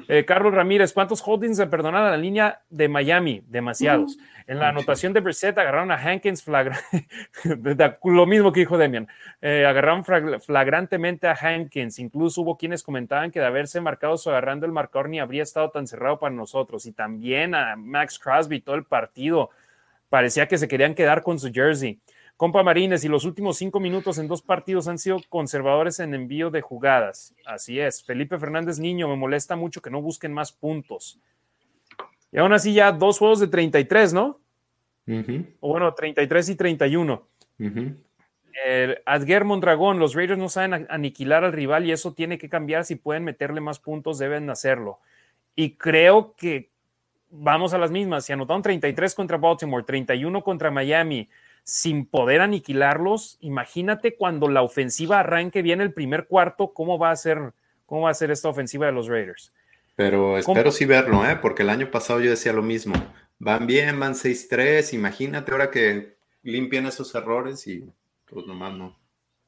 eh, 0.09 0.25
Carlos 0.25 0.55
Ramírez, 0.55 0.93
¿cuántos 0.93 1.23
holdings 1.25 1.57
se 1.57 1.67
perdonaron 1.67 2.09
a 2.09 2.11
la 2.11 2.17
línea 2.17 2.63
de 2.69 2.89
Miami? 2.89 3.43
Demasiados. 3.47 4.19
En 4.47 4.59
la 4.59 4.69
anotación 4.71 5.13
de 5.13 5.21
Brissett 5.21 5.57
agarraron 5.59 5.93
a 5.93 5.95
Hankins 5.95 6.45
lo 8.05 8.27
mismo 8.27 8.53
que 8.53 8.61
dijo 8.61 8.79
Demian. 8.79 9.07
Eh, 9.41 9.65
agarraron 9.65 10.05
flagrantemente 10.05 11.29
a 11.29 11.35
Hankins. 11.41 11.99
Incluso 12.01 12.43
hubo 12.43 12.57
quienes 12.57 12.83
comentaban 12.83 13.31
que 13.31 13.39
de 13.39 13.47
haberse 13.47 13.81
marcado 13.81 14.17
su 14.17 14.29
agarrando 14.29 14.67
el 14.67 14.73
marcador 14.73 15.09
ni 15.09 15.21
habría 15.21 15.45
estado 15.45 15.71
tan 15.71 15.87
cerrado 15.87 16.19
para 16.19 16.35
nosotros. 16.35 16.87
Y 16.87 16.93
también 16.93 17.55
a 17.55 17.77
Max 17.77 18.19
Crosby 18.19 18.61
todo 18.61 18.75
el 18.75 18.85
partido. 18.85 19.51
Parecía 20.09 20.49
que 20.49 20.59
se 20.59 20.67
querían 20.67 20.95
quedar 20.95 21.23
con 21.23 21.39
su 21.39 21.53
jersey. 21.53 22.01
Compa 22.41 22.63
Marines, 22.63 23.05
y 23.05 23.09
los 23.09 23.27
últimos 23.27 23.59
cinco 23.59 23.81
minutos 23.81 24.17
en 24.17 24.27
dos 24.27 24.41
partidos 24.41 24.89
han 24.89 24.97
sido 24.97 25.21
conservadores 25.29 26.01
en 26.01 26.15
envío 26.15 26.51
de 26.51 26.63
jugadas. 26.63 27.35
Así 27.45 27.79
es. 27.79 28.03
Felipe 28.03 28.39
Fernández 28.39 28.79
Niño, 28.79 29.09
me 29.09 29.17
molesta 29.17 29.57
mucho 29.57 29.83
que 29.83 29.91
no 29.91 30.01
busquen 30.01 30.33
más 30.33 30.51
puntos. 30.51 31.19
Y 32.33 32.39
aún 32.39 32.55
así 32.55 32.73
ya 32.73 32.93
dos 32.93 33.19
juegos 33.19 33.41
de 33.41 33.49
33, 33.49 34.15
¿no? 34.15 34.41
Ujú, 35.07 35.45
O 35.61 35.69
bueno, 35.69 35.93
33 35.93 36.49
y 36.49 36.55
31. 36.55 37.27
ujú. 37.59 37.97
El 38.65 39.03
Adger 39.05 39.45
Mondragón, 39.45 39.99
los 39.99 40.15
Raiders 40.15 40.39
no 40.39 40.49
saben 40.49 40.87
aniquilar 40.89 41.45
al 41.45 41.53
rival 41.53 41.85
y 41.85 41.93
eso 41.93 42.15
tiene 42.15 42.39
que 42.39 42.49
cambiar. 42.49 42.87
Si 42.87 42.95
pueden 42.95 43.23
meterle 43.23 43.61
más 43.61 43.81
puntos, 43.81 44.19
deben 44.19 44.49
hacerlo. 44.49 44.99
Y 45.55 45.73
creo 45.73 46.35
que 46.39 46.71
vamos 47.29 47.75
a 47.75 47.79
las 47.79 47.91
mismas. 47.91 48.25
Si 48.25 48.33
anotaron 48.33 48.63
33 48.63 49.15
contra 49.15 49.37
Baltimore, 49.37 49.85
31 49.85 50.43
contra 50.43 50.71
Miami, 50.71 51.29
sin 51.65 52.07
poder 52.07 52.41
aniquilarlos, 52.41 53.39
imagínate 53.41 54.17
cuando 54.17 54.49
la 54.49 54.63
ofensiva 54.63 55.21
arranque 55.21 55.63
bien 55.63 55.81
el 55.81 55.93
primer 55.93 56.27
cuarto, 56.27 56.73
cómo 56.73 56.99
va 56.99 57.11
a 57.11 57.17
ser, 57.17 57.53
cómo 57.87 58.03
va 58.03 58.11
a 58.11 58.15
ser 58.15 58.31
esta 58.31 58.49
ofensiva 58.49 58.87
de 58.87 58.93
los 58.93 59.09
Raiders. 59.09 59.53
Pero 59.97 60.39
espero 60.39 60.73
sí 60.73 60.87
verlo, 60.87 61.29
¿eh? 61.29 61.37
porque 61.41 61.63
el 61.63 61.71
año 61.71 61.91
pasado 61.91 62.21
yo 62.21 62.31
decía 62.31 62.53
lo 62.53 62.63
mismo. 62.63 62.95
Van 63.39 63.67
bien, 63.67 63.99
van 64.01 64.15
6-3, 64.15 64.95
imagínate 64.95 65.53
ahora 65.53 65.71
que 65.71 66.17
limpian 66.43 66.87
esos 66.87 67.15
errores 67.15 67.67
y 67.67 67.85
pues 68.27 68.47
nomás 68.47 68.73
no. 68.75 68.97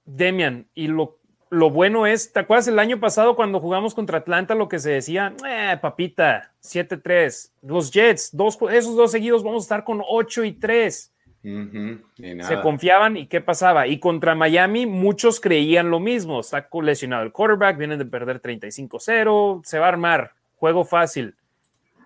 Demian, 0.04 0.66
y 0.74 0.88
lo, 0.88 1.18
lo 1.52 1.70
bueno 1.70 2.06
es, 2.06 2.32
¿te 2.32 2.40
acuerdas 2.40 2.66
el 2.68 2.78
año 2.78 2.98
pasado 2.98 3.36
cuando 3.36 3.60
jugamos 3.60 3.94
contra 3.94 4.18
Atlanta 4.18 4.54
lo 4.54 4.68
que 4.68 4.78
se 4.78 4.90
decía? 4.90 5.34
Eh, 5.46 5.76
papita, 5.80 6.52
7-3. 6.62 7.50
Los 7.62 7.90
Jets, 7.90 8.34
dos, 8.34 8.58
esos 8.70 8.96
dos 8.96 9.10
seguidos 9.10 9.44
vamos 9.44 9.62
a 9.62 9.66
estar 9.66 9.84
con 9.84 10.02
8 10.06 10.44
y 10.44 10.52
3. 10.52 11.12
Se 11.42 12.60
confiaban 12.62 13.16
y 13.16 13.26
qué 13.26 13.40
pasaba. 13.40 13.86
Y 13.88 13.98
contra 13.98 14.34
Miami 14.34 14.86
muchos 14.86 15.40
creían 15.40 15.90
lo 15.90 15.98
mismo. 15.98 16.40
Está 16.40 16.68
lesionado 16.80 17.24
el 17.24 17.32
quarterback, 17.32 17.76
vienen 17.76 17.98
de 17.98 18.04
perder 18.04 18.40
35-0, 18.40 19.62
se 19.64 19.78
va 19.78 19.86
a 19.86 19.88
armar, 19.88 20.32
juego 20.56 20.84
fácil. 20.84 21.34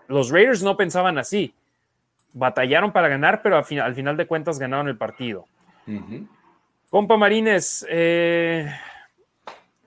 Los 0.09 0.31
Raiders 0.31 0.63
no 0.63 0.77
pensaban 0.77 1.19
así. 1.19 1.53
Batallaron 2.33 2.93
para 2.93 3.09
ganar, 3.09 3.43
pero 3.43 3.57
al, 3.57 3.65
final, 3.65 4.17
de 4.17 4.27
cuentas 4.27 4.59
ganaron 4.59 4.89
el 4.89 4.97
partido. 4.97 5.47
Compa 6.91 7.17
Marines, 7.17 7.87
eh, 7.89 8.71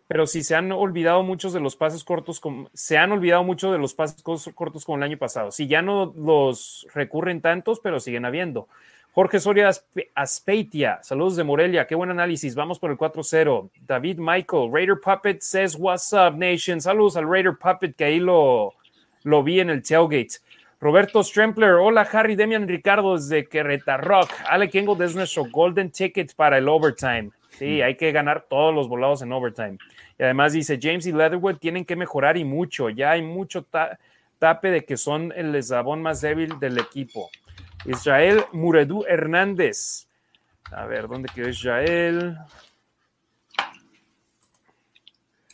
pero 0.07 0.25
sí 0.25 0.43
se 0.43 0.55
han 0.55 0.71
olvidado 0.71 1.23
muchos 1.23 1.53
de 1.53 1.59
los 1.59 1.75
pases 1.75 2.03
cortos, 2.03 2.39
como, 2.39 2.69
se 2.73 2.97
han 2.97 3.11
olvidado 3.11 3.43
mucho 3.43 3.71
de 3.71 3.77
los 3.77 3.93
pases 3.93 4.23
cortos 4.23 4.85
como 4.85 4.97
el 4.97 5.03
año 5.03 5.17
pasado. 5.17 5.51
Sí, 5.51 5.67
ya 5.67 5.81
no 5.81 6.13
los 6.17 6.87
recurren 6.93 7.41
tantos, 7.41 7.79
pero 7.79 7.99
siguen 7.99 8.25
habiendo. 8.25 8.67
Jorge 9.11 9.39
Soria 9.39 9.71
Aspeitia, 10.15 10.99
saludos 11.01 11.35
de 11.35 11.43
Morelia, 11.43 11.87
qué 11.87 11.95
buen 11.95 12.11
análisis, 12.11 12.53
vamos 12.53 12.77
por 12.77 12.91
el 12.91 12.97
4-0. 12.97 13.69
David 13.81 14.19
Michael, 14.19 14.69
Raider 14.71 14.99
Puppet 15.03 15.41
says, 15.41 15.75
what's 15.77 16.13
up, 16.13 16.37
nation? 16.37 16.79
Saludos 16.79 17.17
al 17.17 17.27
Raider 17.27 17.53
Puppet, 17.57 17.95
que 17.95 18.03
ahí 18.03 18.19
lo, 18.19 18.75
lo 19.23 19.43
vi 19.43 19.59
en 19.59 19.71
el 19.71 19.81
tailgate. 19.81 20.37
Roberto 20.79 21.23
Strempler, 21.23 21.71
hola 21.71 22.07
Harry, 22.09 22.35
Demian 22.35 22.67
Ricardo 22.67 23.17
desde 23.17 23.49
Quereta 23.49 23.97
Rock. 23.97 24.29
Ale 24.47 24.69
Kengo 24.69 24.95
es 25.03 25.13
nuestro 25.13 25.43
golden 25.51 25.91
ticket 25.91 26.33
para 26.35 26.57
el 26.57 26.69
overtime. 26.69 27.31
Sí, 27.49 27.81
hay 27.81 27.95
que 27.95 28.13
ganar 28.13 28.45
todos 28.49 28.73
los 28.73 28.87
volados 28.87 29.21
en 29.21 29.33
overtime. 29.33 29.77
Y 30.17 30.23
además 30.23 30.53
dice, 30.53 30.79
James 30.81 31.05
y 31.05 31.11
Leatherwood 31.11 31.57
tienen 31.57 31.83
que 31.83 31.97
mejorar 31.97 32.37
y 32.37 32.45
mucho. 32.45 32.89
Ya 32.89 33.11
hay 33.11 33.21
mucho 33.21 33.65
tape 34.39 34.71
de 34.71 34.85
que 34.85 34.95
son 34.95 35.33
el 35.35 35.53
eslabón 35.53 36.01
más 36.01 36.21
débil 36.21 36.57
del 36.59 36.77
equipo. 36.77 37.29
Israel 37.85 38.45
Muredú 38.51 39.05
Hernández. 39.07 40.07
A 40.71 40.85
ver, 40.85 41.07
¿dónde 41.07 41.29
quedó 41.33 41.49
Israel? 41.49 42.37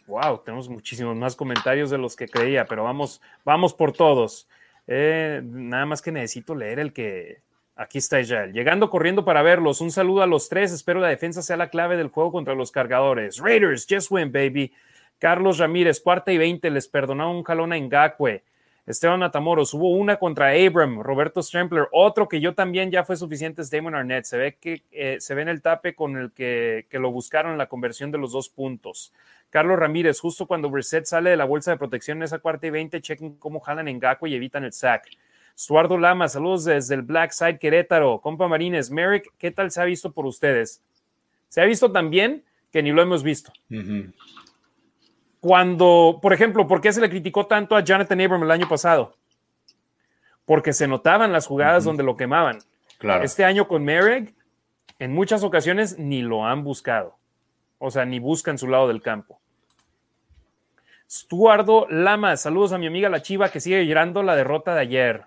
Wow, 0.07 0.41
tenemos 0.43 0.69
muchísimos 0.69 1.15
más 1.17 1.35
comentarios 1.35 1.89
de 1.89 1.97
los 1.97 2.15
que 2.15 2.27
creía, 2.27 2.65
pero 2.65 2.83
vamos, 2.83 3.21
vamos 3.43 3.73
por 3.73 3.91
todos. 3.91 4.47
Eh, 4.87 5.41
nada 5.43 5.85
más 5.85 6.01
que 6.01 6.11
necesito 6.11 6.55
leer 6.55 6.79
el 6.79 6.93
que. 6.93 7.43
Aquí 7.77 7.97
está 7.97 8.21
Israel. 8.21 8.53
Llegando 8.53 8.89
corriendo 8.89 9.25
para 9.25 9.41
verlos. 9.41 9.81
Un 9.81 9.91
saludo 9.91 10.21
a 10.21 10.27
los 10.27 10.47
tres. 10.47 10.71
Espero 10.71 11.01
la 11.01 11.09
defensa 11.09 11.41
sea 11.41 11.57
la 11.57 11.69
clave 11.69 11.97
del 11.97 12.07
juego 12.07 12.31
contra 12.31 12.55
los 12.55 12.71
cargadores. 12.71 13.39
Raiders, 13.39 13.85
just 13.89 14.09
win, 14.11 14.31
baby. 14.31 14.71
Carlos 15.19 15.57
Ramírez, 15.57 15.99
cuarta 15.99 16.31
y 16.31 16.37
veinte. 16.37 16.69
Les 16.69 16.87
perdonó 16.87 17.29
un 17.35 17.43
jalón 17.43 17.73
a 17.73 17.77
Ngakwe. 17.77 18.43
Esteban 18.85 19.19
Matamoros, 19.19 19.73
hubo 19.73 19.89
una 19.89 20.17
contra 20.17 20.51
Abram, 20.51 21.01
Roberto 21.01 21.41
Strempler, 21.41 21.87
otro 21.91 22.29
que 22.29 22.39
yo 22.39 22.53
también 22.53 22.91
ya 22.91 23.03
fue 23.03 23.17
suficiente 23.17 23.63
es 23.63 23.71
Damon 23.71 23.95
Arnett. 23.95 24.25
Se 24.25 24.37
ve 24.37 24.57
que 24.61 24.83
eh, 24.91 25.17
se 25.19 25.33
ve 25.33 25.41
en 25.41 25.49
el 25.49 25.63
tape 25.63 25.95
con 25.95 26.15
el 26.17 26.31
que, 26.31 26.85
lo 26.91 27.11
buscaron 27.11 27.53
en 27.53 27.57
la 27.57 27.67
conversión 27.67 28.11
de 28.11 28.19
los 28.19 28.31
dos 28.31 28.47
puntos. 28.47 29.11
Carlos 29.49 29.79
Ramírez, 29.79 30.19
justo 30.19 30.45
cuando 30.45 30.69
Brissett 30.69 31.05
sale 31.05 31.31
de 31.31 31.37
la 31.37 31.45
bolsa 31.45 31.71
de 31.71 31.77
protección 31.77 32.19
en 32.19 32.23
esa 32.23 32.37
cuarta 32.37 32.67
y 32.67 32.69
veinte, 32.69 33.01
chequen 33.01 33.37
cómo 33.37 33.59
jalan 33.59 33.87
en 33.87 33.99
Gaco 33.99 34.27
y 34.27 34.35
evitan 34.35 34.63
el 34.63 34.73
sack. 34.73 35.09
Stuardo 35.57 35.97
Lama, 35.97 36.27
saludos 36.27 36.65
desde 36.65 36.93
el 36.93 37.01
Black 37.01 37.31
Side 37.31 37.57
Querétaro. 37.57 38.19
Compa 38.21 38.47
Marines, 38.47 38.91
Merrick, 38.91 39.31
¿qué 39.39 39.49
tal 39.49 39.71
se 39.71 39.81
ha 39.81 39.85
visto 39.85 40.11
por 40.11 40.27
ustedes? 40.27 40.83
Se 41.49 41.59
ha 41.59 41.65
visto 41.65 41.91
también 41.91 42.43
que 42.71 42.83
ni 42.83 42.91
lo 42.91 43.01
hemos 43.01 43.23
visto 43.23 43.51
cuando, 45.45 46.17
por 46.23 46.33
ejemplo, 46.33 46.65
¿por 46.65 46.81
qué 46.81 46.91
se 46.91 46.99
le 46.99 47.07
criticó 47.07 47.45
tanto 47.45 47.75
a 47.75 47.81
Jonathan 47.81 48.19
Abram 48.19 48.41
el 48.41 48.49
año 48.49 48.67
pasado? 48.67 49.13
Porque 50.43 50.73
se 50.73 50.87
notaban 50.87 51.31
las 51.31 51.45
jugadas 51.45 51.83
donde 51.83 52.01
lo 52.01 52.17
quemaban. 52.17 52.57
Claro. 52.97 53.23
Este 53.23 53.45
año 53.45 53.67
con 53.67 53.83
Merrick, 53.83 54.33
en 54.97 55.13
muchas 55.13 55.43
ocasiones 55.43 55.99
ni 55.99 56.23
lo 56.23 56.47
han 56.47 56.63
buscado. 56.63 57.19
O 57.77 57.91
sea, 57.91 58.05
ni 58.05 58.17
buscan 58.17 58.57
su 58.57 58.67
lado 58.67 58.87
del 58.87 59.03
campo. 59.03 59.39
Stuardo 61.07 61.85
Lama, 61.91 62.37
saludos 62.37 62.71
a 62.71 62.79
mi 62.79 62.87
amiga 62.87 63.07
la 63.09 63.21
Chiva 63.21 63.49
que 63.49 63.59
sigue 63.59 63.85
llorando 63.85 64.23
la 64.23 64.35
derrota 64.35 64.73
de 64.73 64.81
ayer. 64.81 65.25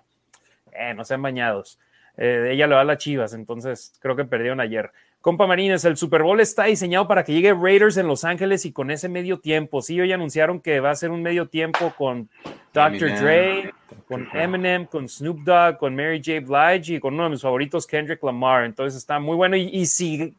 Eh, 0.73 0.93
no 0.95 1.05
sean 1.05 1.21
bañados. 1.21 1.79
Eh, 2.17 2.49
ella 2.51 2.67
le 2.67 2.75
va 2.75 2.81
a 2.81 2.83
las 2.83 2.97
Chivas, 2.97 3.31
entonces 3.31 3.93
creo 4.01 4.17
que 4.17 4.25
perdieron 4.25 4.59
ayer. 4.59 4.91
Compa 5.21 5.47
Marines, 5.47 5.83
el 5.83 5.97
Super 5.97 6.23
Bowl 6.23 6.39
está 6.39 6.65
diseñado 6.65 7.05
para 7.05 7.25
que 7.25 7.33
llegue 7.33 7.53
Raiders 7.53 7.97
en 7.97 8.07
Los 8.07 8.23
Ángeles 8.23 8.65
y 8.65 8.71
con 8.71 8.89
ese 8.89 9.09
medio 9.09 9.39
tiempo. 9.39 9.81
Sí, 9.81 9.99
hoy 9.99 10.13
anunciaron 10.13 10.61
que 10.61 10.79
va 10.79 10.91
a 10.91 10.95
ser 10.95 11.11
un 11.11 11.21
medio 11.21 11.49
tiempo 11.49 11.93
con 11.97 12.29
Dr. 12.73 13.19
Dre, 13.19 13.73
con 14.07 14.29
Eminem, 14.33 14.85
con 14.85 15.09
Snoop 15.09 15.39
Dogg, 15.39 15.77
con 15.77 15.93
Mary 15.93 16.21
J. 16.23 16.39
Blige 16.39 16.93
y 16.93 16.99
con 17.01 17.15
uno 17.15 17.25
de 17.25 17.31
mis 17.31 17.41
favoritos, 17.41 17.85
Kendrick 17.85 18.23
Lamar. 18.23 18.63
Entonces 18.63 18.97
está 18.97 19.19
muy 19.19 19.35
bueno. 19.35 19.57
Y, 19.57 19.85
si, 19.87 20.33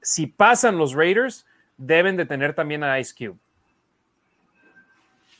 si 0.00 0.26
pasan 0.26 0.78
los 0.78 0.94
Raiders, 0.94 1.44
deben 1.76 2.16
de 2.16 2.24
tener 2.24 2.54
también 2.54 2.82
a 2.82 2.98
Ice 2.98 3.14
Cube. 3.14 3.38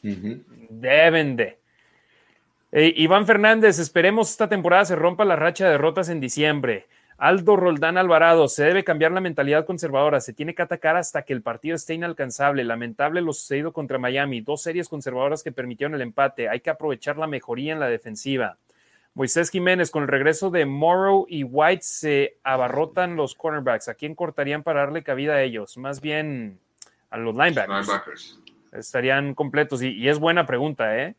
Deben 0.02 1.36
de. 1.36 1.59
Eh, 2.72 2.92
Iván 2.97 3.26
Fernández, 3.26 3.78
esperemos 3.78 4.30
esta 4.30 4.48
temporada 4.48 4.84
se 4.84 4.94
rompa 4.94 5.24
la 5.24 5.36
racha 5.36 5.64
de 5.64 5.72
derrotas 5.72 6.10
en 6.10 6.20
diciembre. 6.20 6.86
Aldo 7.20 7.55
Roldán 7.55 7.98
Alvarado, 7.98 8.48
se 8.48 8.64
debe 8.64 8.82
cambiar 8.82 9.12
la 9.12 9.20
mentalidad 9.20 9.66
conservadora, 9.66 10.22
se 10.22 10.32
tiene 10.32 10.55
que 10.55 10.62
atacar 10.62 10.97
hasta 10.97 11.20
que 11.20 11.34
el 11.34 11.42
partido 11.42 11.76
esté 11.76 11.92
inalcanzable. 11.92 12.64
Lamentable 12.64 13.20
lo 13.20 13.34
sucedido 13.34 13.74
contra 13.74 13.98
Miami, 13.98 14.40
dos 14.40 14.62
series 14.62 14.88
conservadoras 14.88 15.42
que 15.42 15.52
permitieron 15.52 15.94
el 15.94 16.01
empate, 16.01 16.48
hay 16.48 16.60
que 16.60 16.70
aprovechar 16.70 17.18
la 17.18 17.26
mejoría 17.26 17.74
en 17.74 17.80
la 17.80 17.88
defensiva. 17.88 18.56
Moisés 19.12 19.51
Jiménez, 19.51 19.90
con 19.90 20.05
el 20.05 20.09
regreso 20.09 20.48
de 20.48 20.64
Morrow 20.64 21.26
y 21.28 21.44
White 21.44 21.82
se 21.82 22.38
abarrotan 22.42 23.16
los 23.16 23.34
cornerbacks. 23.34 23.88
¿A 23.88 23.94
quién 23.94 24.14
cortarían 24.14 24.62
para 24.62 24.80
darle 24.80 25.02
cabida 25.02 25.34
a 25.34 25.42
ellos? 25.42 25.76
Más 25.76 26.01
bien 26.01 26.59
a 27.10 27.18
los 27.18 27.36
linebackers. 27.36 28.40
Estarían 28.72 29.34
completos 29.34 29.82
y, 29.82 30.09
es 30.09 30.18
buena 30.18 30.47
pregunta, 30.47 30.97
¿eh? 30.97 31.14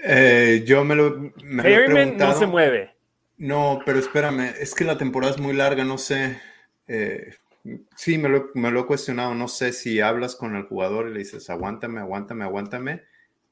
eh 0.00 0.64
yo 0.66 0.84
me 0.84 0.94
lo, 0.94 1.32
me 1.42 2.12
no 2.12 2.34
se 2.34 2.46
mueve. 2.46 2.95
No, 3.38 3.80
pero 3.84 3.98
espérame, 3.98 4.54
es 4.60 4.74
que 4.74 4.84
la 4.84 4.96
temporada 4.96 5.34
es 5.34 5.40
muy 5.40 5.54
larga, 5.54 5.84
no 5.84 5.98
sé. 5.98 6.40
Eh, 6.88 7.34
sí, 7.96 8.16
me 8.18 8.28
lo, 8.28 8.80
he 8.80 8.86
cuestionado, 8.86 9.34
no 9.34 9.48
sé 9.48 9.72
si 9.72 10.00
hablas 10.00 10.36
con 10.36 10.56
el 10.56 10.64
jugador 10.64 11.08
y 11.08 11.12
le 11.12 11.18
dices, 11.20 11.50
aguántame, 11.50 12.00
aguántame, 12.00 12.44
aguántame, 12.44 13.02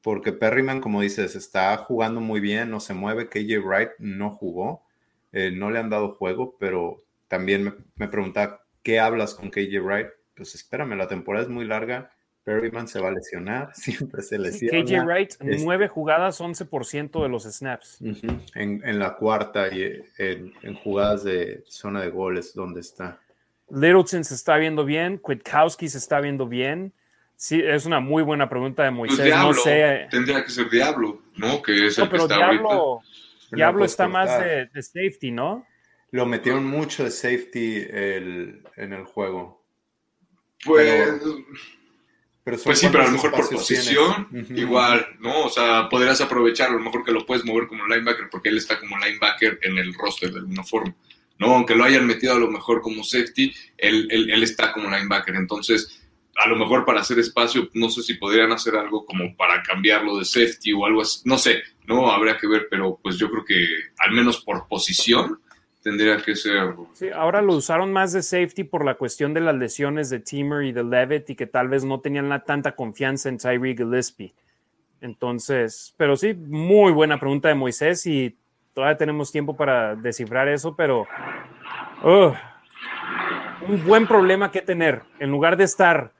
porque 0.01 0.31
Perryman, 0.33 0.81
como 0.81 1.01
dices, 1.01 1.35
está 1.35 1.75
jugando 1.77 2.19
muy 2.21 2.39
bien, 2.39 2.71
no 2.71 2.79
se 2.79 2.93
mueve, 2.95 3.29
KJ 3.29 3.59
Wright 3.59 3.89
no 3.99 4.31
jugó, 4.31 4.83
eh, 5.31 5.51
no 5.51 5.69
le 5.69 5.79
han 5.79 5.89
dado 5.89 6.15
juego, 6.15 6.57
pero 6.59 7.03
también 7.27 7.63
me, 7.63 7.73
me 7.95 8.07
preguntaba, 8.07 8.65
¿qué 8.83 8.99
hablas 8.99 9.35
con 9.35 9.51
KJ 9.51 9.79
Wright? 9.81 10.07
Pues 10.35 10.55
espérame, 10.55 10.95
la 10.97 11.07
temporada 11.07 11.45
es 11.45 11.51
muy 11.51 11.65
larga, 11.65 12.14
Perryman 12.45 12.87
se 12.87 13.01
va 13.01 13.09
a 13.09 13.11
lesionar, 13.11 13.71
siempre 13.75 14.21
se 14.21 14.37
lesiona. 14.37 14.85
KJ 14.85 15.03
Wright, 15.03 15.33
nueve 15.41 15.87
jugadas, 15.89 16.39
11% 16.39 17.21
de 17.21 17.27
los 17.27 17.43
snaps. 17.43 17.97
en, 18.53 18.99
la 18.99 19.15
cuarta 19.15 19.67
y 19.73 20.03
en, 20.17 20.75
jugadas 20.75 21.23
de 21.23 21.63
zona 21.67 22.01
de 22.01 22.09
goles, 22.09 22.53
donde 22.53 22.79
está. 22.79 23.19
Littleton 23.69 24.23
se 24.23 24.35
está 24.35 24.57
viendo 24.57 24.85
bien, 24.85 25.17
Kwiatkowski 25.17 25.89
se 25.89 25.97
está 25.97 26.21
viendo 26.21 26.47
bien. 26.47 26.93
Sí, 27.35 27.61
es 27.61 27.85
una 27.85 27.99
muy 27.99 28.21
buena 28.21 28.47
pregunta 28.47 28.83
de 28.83 28.91
Moisés. 28.91 29.17
Pues 29.17 29.27
Diablo, 29.27 29.47
no 29.49 29.53
sé. 29.55 30.07
Tendría 30.11 30.43
que 30.43 30.51
ser 30.51 30.69
Diablo, 30.69 31.23
¿no? 31.35 31.61
Que 31.61 31.87
es 31.87 31.97
el 31.97 32.07
pero 32.07 32.23
está 32.23 32.37
Diablo, 32.37 33.01
Diablo 33.51 33.85
está 33.85 34.07
más 34.07 34.39
de, 34.39 34.69
safety, 34.81 35.31
¿no? 35.31 35.65
Lo 36.11 36.27
metieron 36.27 36.65
mucho 36.65 37.03
de 37.03 37.11
safety 37.11 37.87
en 37.89 38.93
el 38.93 39.03
juego. 39.03 39.65
Pues 40.63 41.09
pues 42.45 42.79
sí, 42.79 42.87
pero 42.91 43.03
a 43.03 43.07
lo 43.07 43.13
mejor 43.13 43.31
por 43.31 43.49
posición, 43.49 44.27
igual, 44.55 45.07
¿no? 45.19 45.45
O 45.45 45.49
sea, 45.49 45.89
podrías 45.89 46.21
aprovechar 46.21 46.69
a 46.69 46.73
lo 46.73 46.79
mejor 46.79 47.03
que 47.03 47.11
lo 47.11 47.25
puedes 47.25 47.43
mover 47.43 47.67
como 47.67 47.87
linebacker 47.87 48.29
porque 48.29 48.49
él 48.49 48.57
está 48.57 48.79
como 48.79 48.99
linebacker 48.99 49.59
en 49.63 49.79
el 49.79 49.95
roster 49.95 50.31
de 50.31 50.39
alguna 50.39 50.63
forma, 50.63 50.95
¿no? 51.39 51.55
Aunque 51.55 51.73
lo 51.73 51.83
hayan 51.83 52.05
metido 52.05 52.33
a 52.33 52.39
lo 52.39 52.51
mejor 52.51 52.81
como 52.81 53.03
safety, 53.03 53.51
él, 53.77 54.07
él, 54.11 54.43
está 54.43 54.71
como 54.71 54.91
linebacker. 54.91 55.35
Entonces, 55.35 55.99
a 56.35 56.47
lo 56.47 56.55
mejor 56.55 56.85
para 56.85 57.01
hacer 57.01 57.17
espacio, 57.17 57.67
no 57.73 57.89
sé 57.89 58.03
si 58.03 58.13
podrían 58.13 58.51
hacer 58.51 58.75
algo 58.75 59.05
como 59.05 59.35
para 59.35 59.63
cambiarlo 59.63 60.15
de 60.19 60.25
safety 60.25 60.71
o 60.73 60.85
algo 60.85 61.01
así, 61.01 61.21
no 61.25 61.39
sé, 61.39 61.63
¿no? 61.87 62.11
Habría 62.11 62.37
que 62.37 62.45
ver, 62.45 62.67
pero 62.69 62.99
pues 63.01 63.17
yo 63.17 63.31
creo 63.31 63.43
que 63.43 63.65
al 63.97 64.11
menos 64.11 64.41
por 64.41 64.67
posición 64.67 65.39
tendría 65.85 66.17
que 66.17 66.35
ser. 66.35 66.73
Sí, 66.93 67.09
ahora 67.11 67.43
lo 67.43 67.53
usaron 67.53 67.93
más 67.93 68.11
de 68.11 68.23
safety 68.23 68.63
por 68.63 68.83
la 68.83 68.95
cuestión 68.95 69.35
de 69.35 69.39
las 69.39 69.53
lesiones 69.53 70.09
de 70.09 70.19
Timmer 70.19 70.63
y 70.63 70.71
de 70.71 70.83
Levitt 70.83 71.29
y 71.29 71.35
que 71.35 71.45
tal 71.45 71.67
vez 71.67 71.85
no 71.85 71.99
tenían 71.99 72.27
la 72.27 72.39
tanta 72.43 72.71
confianza 72.71 73.29
en 73.29 73.37
Tyree 73.37 73.75
Gillespie. 73.77 74.33
Entonces, 74.99 75.93
pero 75.95 76.17
sí, 76.17 76.33
muy 76.33 76.91
buena 76.91 77.19
pregunta 77.19 77.49
de 77.49 77.53
Moisés 77.53 78.03
y 78.07 78.35
todavía 78.73 78.97
tenemos 78.97 79.31
tiempo 79.31 79.55
para 79.55 79.95
descifrar 79.95 80.47
eso, 80.47 80.75
pero 80.75 81.05
un 82.01 83.85
buen 83.85 84.07
problema 84.07 84.49
que 84.49 84.61
tener. 84.61 85.03
En 85.19 85.29
lugar 85.29 85.55
de 85.55 85.65
estar, 85.65 86.13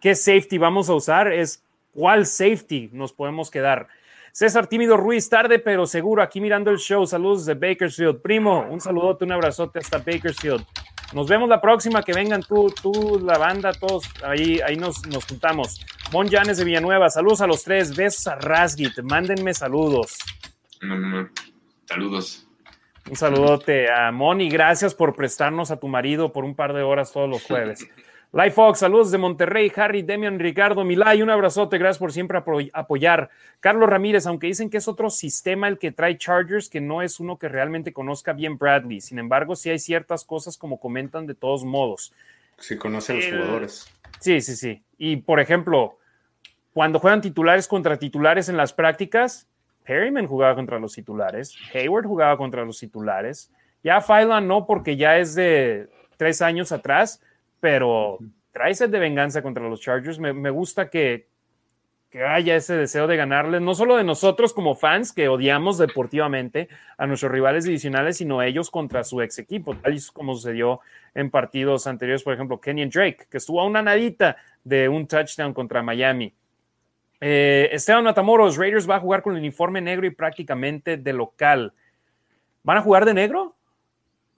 ¿qué 0.00 0.16
safety 0.16 0.58
vamos 0.58 0.88
a 0.88 0.94
usar? 0.94 1.32
Es 1.32 1.64
cuál 1.94 2.26
safety 2.26 2.90
nos 2.92 3.12
podemos 3.12 3.52
quedar. 3.52 3.86
César 4.32 4.66
Tímido 4.66 4.96
Ruiz, 4.96 5.28
tarde 5.28 5.58
pero 5.58 5.86
seguro, 5.86 6.22
aquí 6.22 6.40
mirando 6.40 6.70
el 6.70 6.78
show. 6.78 7.06
Saludos 7.06 7.44
de 7.44 7.52
Bakersfield. 7.52 8.22
Primo, 8.22 8.66
un 8.68 8.80
saludote, 8.80 9.26
un 9.26 9.32
abrazote 9.32 9.78
hasta 9.78 9.98
Bakersfield. 9.98 10.64
Nos 11.12 11.28
vemos 11.28 11.50
la 11.50 11.60
próxima, 11.60 12.02
que 12.02 12.14
vengan 12.14 12.42
tú, 12.42 12.72
tú, 12.82 13.20
la 13.22 13.36
banda, 13.36 13.72
todos, 13.74 14.08
ahí, 14.24 14.58
ahí 14.66 14.76
nos, 14.76 15.06
nos 15.06 15.26
juntamos. 15.26 15.84
Mon 16.10 16.26
Janes 16.26 16.56
de 16.56 16.64
Villanueva, 16.64 17.10
saludos 17.10 17.42
a 17.42 17.46
los 17.46 17.62
tres, 17.62 17.94
besos 17.94 18.26
a 18.26 18.36
Rasgit, 18.36 19.02
mándenme 19.02 19.52
saludos. 19.52 20.16
Saludos. 21.84 22.48
Un 23.10 23.16
saludote 23.16 23.92
a 23.92 24.10
Moni, 24.12 24.48
gracias 24.48 24.94
por 24.94 25.14
prestarnos 25.14 25.70
a 25.70 25.78
tu 25.78 25.88
marido 25.88 26.32
por 26.32 26.44
un 26.44 26.54
par 26.54 26.72
de 26.72 26.82
horas 26.82 27.12
todos 27.12 27.28
los 27.28 27.42
jueves. 27.42 27.86
Life 28.34 28.52
Fox, 28.52 28.78
saludos 28.78 29.10
de 29.10 29.18
Monterrey, 29.18 29.70
Harry, 29.76 30.00
Demian, 30.00 30.38
Ricardo, 30.38 30.84
Milay, 30.84 31.20
un 31.20 31.28
abrazote, 31.28 31.76
gracias 31.76 31.98
por 31.98 32.12
siempre 32.12 32.42
apoyar. 32.72 33.28
Carlos 33.60 33.90
Ramírez, 33.90 34.26
aunque 34.26 34.46
dicen 34.46 34.70
que 34.70 34.78
es 34.78 34.88
otro 34.88 35.10
sistema 35.10 35.68
el 35.68 35.78
que 35.78 35.92
trae 35.92 36.16
Chargers, 36.16 36.70
que 36.70 36.80
no 36.80 37.02
es 37.02 37.20
uno 37.20 37.36
que 37.36 37.50
realmente 37.50 37.92
conozca 37.92 38.32
bien 38.32 38.56
Bradley. 38.56 39.02
Sin 39.02 39.18
embargo, 39.18 39.54
sí 39.54 39.68
hay 39.68 39.78
ciertas 39.78 40.24
cosas 40.24 40.56
como 40.56 40.80
comentan 40.80 41.26
de 41.26 41.34
todos 41.34 41.62
modos. 41.62 42.14
Sí, 42.56 42.78
conoce 42.78 43.12
a 43.12 43.16
los 43.16 43.26
jugadores. 43.26 43.94
Sí, 44.20 44.40
sí, 44.40 44.56
sí. 44.56 44.82
Y 44.96 45.16
por 45.16 45.38
ejemplo, 45.38 45.98
cuando 46.72 47.00
juegan 47.00 47.20
titulares 47.20 47.68
contra 47.68 47.98
titulares 47.98 48.48
en 48.48 48.56
las 48.56 48.72
prácticas, 48.72 49.46
Perryman 49.84 50.26
jugaba 50.26 50.54
contra 50.54 50.78
los 50.78 50.94
titulares, 50.94 51.54
Hayward 51.74 52.06
jugaba 52.06 52.38
contra 52.38 52.64
los 52.64 52.78
titulares. 52.78 53.50
Ya 53.84 54.00
Fylan 54.00 54.48
no, 54.48 54.66
porque 54.66 54.96
ya 54.96 55.18
es 55.18 55.34
de 55.34 55.90
tres 56.16 56.40
años 56.40 56.72
atrás 56.72 57.20
pero 57.62 58.18
trae 58.50 58.74
sed 58.74 58.90
de 58.90 58.98
venganza 58.98 59.40
contra 59.40 59.68
los 59.68 59.80
Chargers. 59.80 60.18
Me, 60.18 60.50
gusta 60.50 60.90
que, 60.90 61.28
que, 62.10 62.24
haya 62.24 62.56
ese 62.56 62.74
deseo 62.74 63.06
de 63.06 63.16
ganarles, 63.16 63.62
no 63.62 63.76
solo 63.76 63.96
de 63.96 64.02
nosotros 64.02 64.52
como 64.52 64.74
fans 64.74 65.12
que 65.12 65.28
odiamos 65.28 65.78
deportivamente 65.78 66.68
a 66.98 67.06
nuestros 67.06 67.30
rivales 67.30 67.62
divisionales, 67.62 68.16
sino 68.16 68.42
ellos 68.42 68.68
contra 68.68 69.04
su 69.04 69.22
ex 69.22 69.38
equipo, 69.38 69.76
tal 69.76 69.94
y 69.94 70.00
como 70.12 70.34
sucedió 70.34 70.80
en 71.14 71.30
partidos 71.30 71.86
anteriores, 71.86 72.24
por 72.24 72.34
ejemplo, 72.34 72.60
Kenyon 72.60 72.90
Drake, 72.90 73.28
que 73.30 73.36
estuvo 73.36 73.60
a 73.60 73.64
una 73.64 73.80
nadita 73.80 74.36
de 74.64 74.88
un 74.88 75.06
touchdown 75.06 75.54
contra 75.54 75.84
Miami. 75.84 76.34
Eh, 77.20 77.68
Esteban 77.70 78.02
Matamoros, 78.02 78.56
Raiders 78.56 78.90
va 78.90 78.96
a 78.96 79.00
jugar 79.00 79.22
con 79.22 79.34
el 79.34 79.38
uniforme 79.38 79.80
negro 79.80 80.04
y 80.04 80.10
prácticamente 80.10 80.96
de 80.96 81.12
local. 81.12 81.72
¿Van 82.64 82.78
a 82.78 82.82
jugar 82.82 83.04
de 83.04 83.14
negro? 83.14 83.54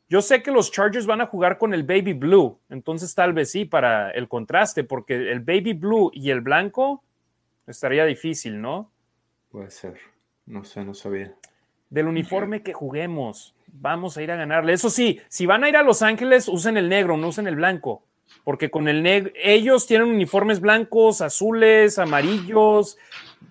Yo 0.09 0.21
sé 0.21 0.43
que 0.43 0.51
los 0.51 0.71
Chargers 0.71 1.07
van 1.07 1.23
a 1.23 1.27
jugar 1.27 1.57
con 1.57 1.73
el 1.73 1.83
Baby 1.83 2.13
Blue, 2.13 2.59
entonces 2.69 3.15
tal 3.15 3.33
vez 3.33 3.51
sí 3.51 3.65
para 3.65 4.11
el 4.11 4.29
contraste, 4.29 4.85
porque 4.85 5.15
el 5.15 5.41
Baby 5.41 5.73
Blue 5.73 6.11
y 6.13 6.31
el 6.31 6.43
blanco 6.43 7.03
estaría 7.67 8.05
difícil, 8.05 8.61
¿no? 8.61 8.91
Puede 9.51 9.71
ser, 9.71 9.95
no 10.47 10.65
sé, 10.65 10.85
no 10.85 10.93
sabía. 10.93 11.35
Del 11.89 12.07
uniforme 12.07 12.63
que 12.63 12.75
juguemos, 12.75 13.55
vamos 13.69 14.17
a 14.17 14.23
ir 14.23 14.31
a 14.31 14.37
ganarle. 14.37 14.75
Eso 14.75 14.91
sí, 14.91 15.21
si 15.29 15.47
van 15.47 15.65
a 15.65 15.69
ir 15.69 15.77
a 15.77 15.83
Los 15.83 16.03
Ángeles, 16.03 16.49
usen 16.49 16.77
el 16.77 16.89
negro, 16.89 17.17
no 17.17 17.29
usen 17.29 17.47
el 17.47 17.57
blanco, 17.57 18.03
porque 18.43 18.71
con 18.71 18.89
el 18.89 19.03
negro, 19.03 19.33
ellos 19.37 19.87
tienen 19.87 20.09
uniformes 20.09 20.61
blancos, 20.61 21.23
azules, 21.23 21.99
amarillos, 21.99 22.99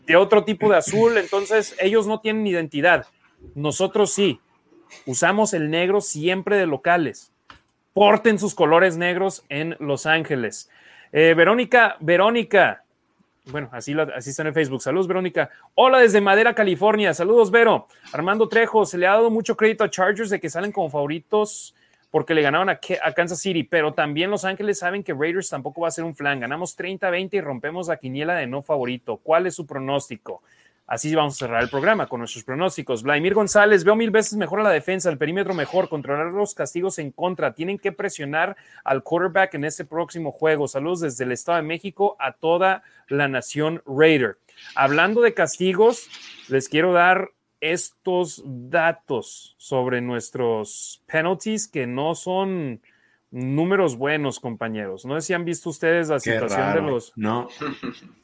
de 0.05 0.15
otro 0.15 0.43
tipo 0.43 0.69
de 0.69 0.77
azul, 0.77 1.17
entonces 1.17 1.75
ellos 1.79 2.05
no 2.05 2.19
tienen 2.19 2.45
identidad. 2.45 3.05
Nosotros 3.55 4.13
sí, 4.13 4.39
Usamos 5.05 5.53
el 5.53 5.69
negro 5.69 6.01
siempre 6.01 6.57
de 6.57 6.67
locales. 6.67 7.31
Porten 7.93 8.39
sus 8.39 8.55
colores 8.55 8.97
negros 8.97 9.43
en 9.49 9.75
Los 9.79 10.05
Ángeles. 10.05 10.69
Eh, 11.11 11.33
Verónica, 11.35 11.97
Verónica, 11.99 12.83
bueno, 13.45 13.69
así, 13.73 13.93
así 14.15 14.29
está 14.29 14.43
en 14.43 14.53
Facebook. 14.53 14.81
Saludos, 14.81 15.07
Verónica. 15.07 15.49
Hola 15.75 15.99
desde 15.99 16.21
Madera, 16.21 16.55
California. 16.55 17.13
Saludos, 17.13 17.51
Vero. 17.51 17.87
Armando 18.13 18.47
Trejo, 18.47 18.85
se 18.85 18.97
le 18.97 19.05
ha 19.05 19.11
dado 19.11 19.29
mucho 19.29 19.57
crédito 19.57 19.83
a 19.83 19.89
Chargers 19.89 20.29
de 20.29 20.39
que 20.39 20.49
salen 20.49 20.71
como 20.71 20.89
favoritos 20.89 21.75
porque 22.09 22.35
le 22.35 22.43
ganaron 22.43 22.69
a, 22.69 22.79
Kansas 23.15 23.39
City, 23.39 23.63
pero 23.63 23.93
también 23.93 24.29
Los 24.29 24.45
Ángeles 24.45 24.77
saben 24.77 25.03
que 25.03 25.15
Raiders 25.15 25.49
tampoco 25.49 25.81
va 25.81 25.87
a 25.87 25.91
ser 25.91 26.03
un 26.03 26.15
flan. 26.15 26.39
Ganamos 26.39 26.77
30-20 26.77 27.33
y 27.33 27.41
rompemos 27.41 27.87
la 27.87 27.97
quiniela 27.97 28.35
de 28.35 28.45
no 28.45 28.61
favorito. 28.61 29.17
¿Cuál 29.17 29.47
es 29.47 29.55
su 29.55 29.65
pronóstico? 29.65 30.43
Así 30.85 31.15
vamos 31.15 31.35
a 31.35 31.45
cerrar 31.45 31.63
el 31.63 31.69
programa 31.69 32.07
con 32.07 32.19
nuestros 32.19 32.43
pronósticos. 32.43 33.03
Vladimir 33.03 33.33
González, 33.33 33.83
veo 33.85 33.95
mil 33.95 34.11
veces 34.11 34.37
mejor 34.37 34.59
a 34.59 34.63
la 34.63 34.69
defensa, 34.69 35.09
el 35.09 35.17
perímetro 35.17 35.53
mejor, 35.53 35.87
controlar 35.87 36.33
los 36.33 36.53
castigos 36.53 36.99
en 36.99 37.11
contra. 37.11 37.53
Tienen 37.53 37.79
que 37.79 37.93
presionar 37.93 38.57
al 38.83 39.01
quarterback 39.01 39.53
en 39.53 39.63
este 39.63 39.85
próximo 39.85 40.31
juego. 40.31 40.67
Saludos 40.67 40.99
desde 40.99 41.23
el 41.23 41.31
Estado 41.31 41.57
de 41.57 41.63
México 41.63 42.17
a 42.19 42.33
toda 42.33 42.83
la 43.07 43.29
nación 43.29 43.81
Raider. 43.85 44.37
Hablando 44.75 45.21
de 45.21 45.33
castigos, 45.33 46.09
les 46.49 46.67
quiero 46.67 46.91
dar 46.91 47.29
estos 47.61 48.43
datos 48.45 49.55
sobre 49.57 50.01
nuestros 50.01 51.01
penalties 51.05 51.69
que 51.69 51.87
no 51.87 52.13
son 52.13 52.81
números 53.31 53.97
buenos, 53.97 54.41
compañeros. 54.41 55.05
No 55.05 55.19
sé 55.19 55.27
si 55.27 55.33
han 55.33 55.45
visto 55.45 55.69
ustedes 55.69 56.09
la 56.09 56.19
situación 56.19 56.73
de 56.73 56.81
los. 56.81 57.13
No. 57.15 57.47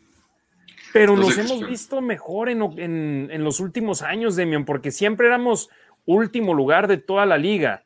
Pero 0.94 1.16
nos 1.16 1.38
hemos 1.38 1.68
visto 1.68 2.02
mejor 2.02 2.50
en, 2.50 3.44
los 3.44 3.60
últimos 3.60 4.02
años, 4.02 4.36
Demian, 4.36 4.66
porque 4.66 4.92
siempre 4.92 5.28
éramos 5.28 5.70
último 6.06 6.54
lugar 6.54 6.88
de 6.88 6.98
toda 6.98 7.26
la 7.26 7.38
liga. 7.38 7.84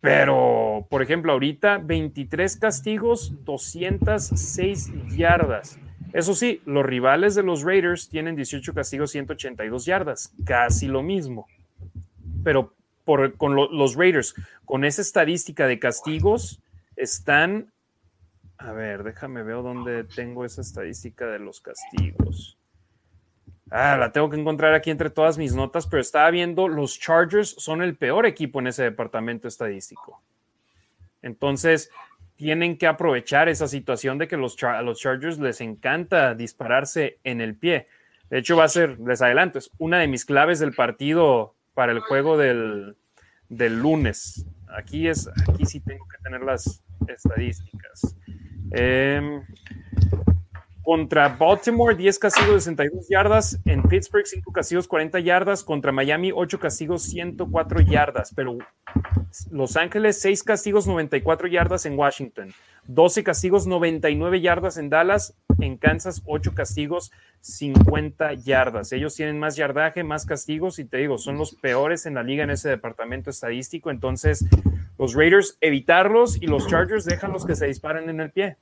Pero, 0.00 0.86
por 0.88 1.02
ejemplo, 1.02 1.32
ahorita 1.32 1.78
23 1.78 2.56
castigos, 2.56 3.32
206 3.44 4.92
yardas. 5.16 5.78
Eso 6.12 6.34
sí, 6.34 6.60
los 6.64 6.86
rivales 6.86 7.34
de 7.34 7.42
los 7.42 7.62
Raiders 7.62 8.08
tienen 8.08 8.36
18 8.36 8.72
castigos, 8.72 9.10
182 9.10 9.84
yardas, 9.84 10.32
casi 10.44 10.86
lo 10.86 11.02
mismo. 11.02 11.46
Pero 12.44 12.72
por, 13.04 13.36
con 13.36 13.56
los 13.56 13.96
Raiders, 13.96 14.34
con 14.64 14.84
esa 14.84 15.02
estadística 15.02 15.66
de 15.66 15.78
castigos, 15.78 16.60
están 16.96 17.72
a 18.58 18.72
ver, 18.72 19.02
déjame 19.02 19.42
ver 19.42 19.56
dónde 19.56 20.04
tengo 20.04 20.44
esa 20.44 20.60
estadística 20.60 21.26
de 21.26 21.38
los 21.38 21.60
castigos. 21.60 22.56
Ah, 23.70 23.96
la 23.96 24.12
tengo 24.12 24.30
que 24.30 24.38
encontrar 24.38 24.74
aquí 24.74 24.90
entre 24.90 25.10
todas 25.10 25.38
mis 25.38 25.54
notas, 25.54 25.86
pero 25.86 26.00
estaba 26.00 26.30
viendo, 26.30 26.68
los 26.68 26.98
Chargers 26.98 27.50
son 27.58 27.82
el 27.82 27.96
peor 27.96 28.24
equipo 28.24 28.60
en 28.60 28.68
ese 28.68 28.84
departamento 28.84 29.48
estadístico. 29.48 30.22
Entonces, 31.20 31.90
tienen 32.36 32.78
que 32.78 32.86
aprovechar 32.86 33.48
esa 33.48 33.66
situación 33.66 34.18
de 34.18 34.28
que 34.28 34.36
los, 34.36 34.62
a 34.62 34.82
los 34.82 35.00
Chargers 35.00 35.38
les 35.38 35.60
encanta 35.60 36.34
dispararse 36.34 37.18
en 37.24 37.40
el 37.40 37.56
pie. 37.56 37.88
De 38.30 38.38
hecho, 38.38 38.56
va 38.56 38.64
a 38.64 38.68
ser, 38.68 39.00
les 39.00 39.20
adelanto, 39.20 39.58
es 39.58 39.70
una 39.78 39.98
de 39.98 40.06
mis 40.06 40.24
claves 40.24 40.58
del 40.60 40.72
partido 40.72 41.54
para 41.74 41.92
el 41.92 42.00
juego 42.00 42.36
del, 42.36 42.96
del 43.48 43.80
lunes. 43.80 44.46
Aquí 44.68 45.08
es, 45.08 45.28
aquí 45.48 45.66
sí 45.66 45.80
tengo 45.80 46.06
que 46.08 46.18
tener 46.22 46.42
las 46.42 46.84
estadísticas. 47.08 48.16
Em, 48.72 49.42
contra 50.86 51.28
Baltimore, 51.28 51.96
10 51.96 52.18
castigos, 52.20 52.62
62 52.62 53.08
yardas. 53.08 53.58
En 53.64 53.82
Pittsburgh, 53.82 54.24
5 54.24 54.52
castigos, 54.52 54.86
40 54.86 55.18
yardas. 55.18 55.64
Contra 55.64 55.90
Miami, 55.90 56.30
8 56.32 56.60
castigos, 56.60 57.02
104 57.02 57.80
yardas. 57.80 58.32
Pero 58.36 58.56
Los 59.50 59.76
Ángeles, 59.76 60.20
6 60.20 60.44
castigos, 60.44 60.86
94 60.86 61.48
yardas 61.48 61.86
en 61.86 61.98
Washington. 61.98 62.54
12 62.86 63.24
castigos, 63.24 63.66
99 63.66 64.40
yardas 64.40 64.76
en 64.76 64.88
Dallas. 64.88 65.34
En 65.58 65.76
Kansas, 65.76 66.22
8 66.24 66.54
castigos, 66.54 67.10
50 67.40 68.34
yardas. 68.34 68.92
Ellos 68.92 69.16
tienen 69.16 69.40
más 69.40 69.56
yardaje, 69.56 70.04
más 70.04 70.24
castigos 70.24 70.78
y 70.78 70.84
te 70.84 70.98
digo, 70.98 71.18
son 71.18 71.36
los 71.36 71.56
peores 71.56 72.06
en 72.06 72.14
la 72.14 72.22
liga 72.22 72.44
en 72.44 72.50
ese 72.50 72.68
departamento 72.68 73.30
estadístico. 73.30 73.90
Entonces, 73.90 74.44
los 75.00 75.14
Raiders 75.14 75.58
evitarlos 75.60 76.40
y 76.40 76.46
los 76.46 76.68
Chargers 76.68 77.04
déjanlos 77.06 77.44
que 77.44 77.56
se 77.56 77.66
disparen 77.66 78.08
en 78.08 78.20
el 78.20 78.30
pie. 78.30 78.56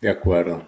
De 0.00 0.10
acuerdo. 0.10 0.62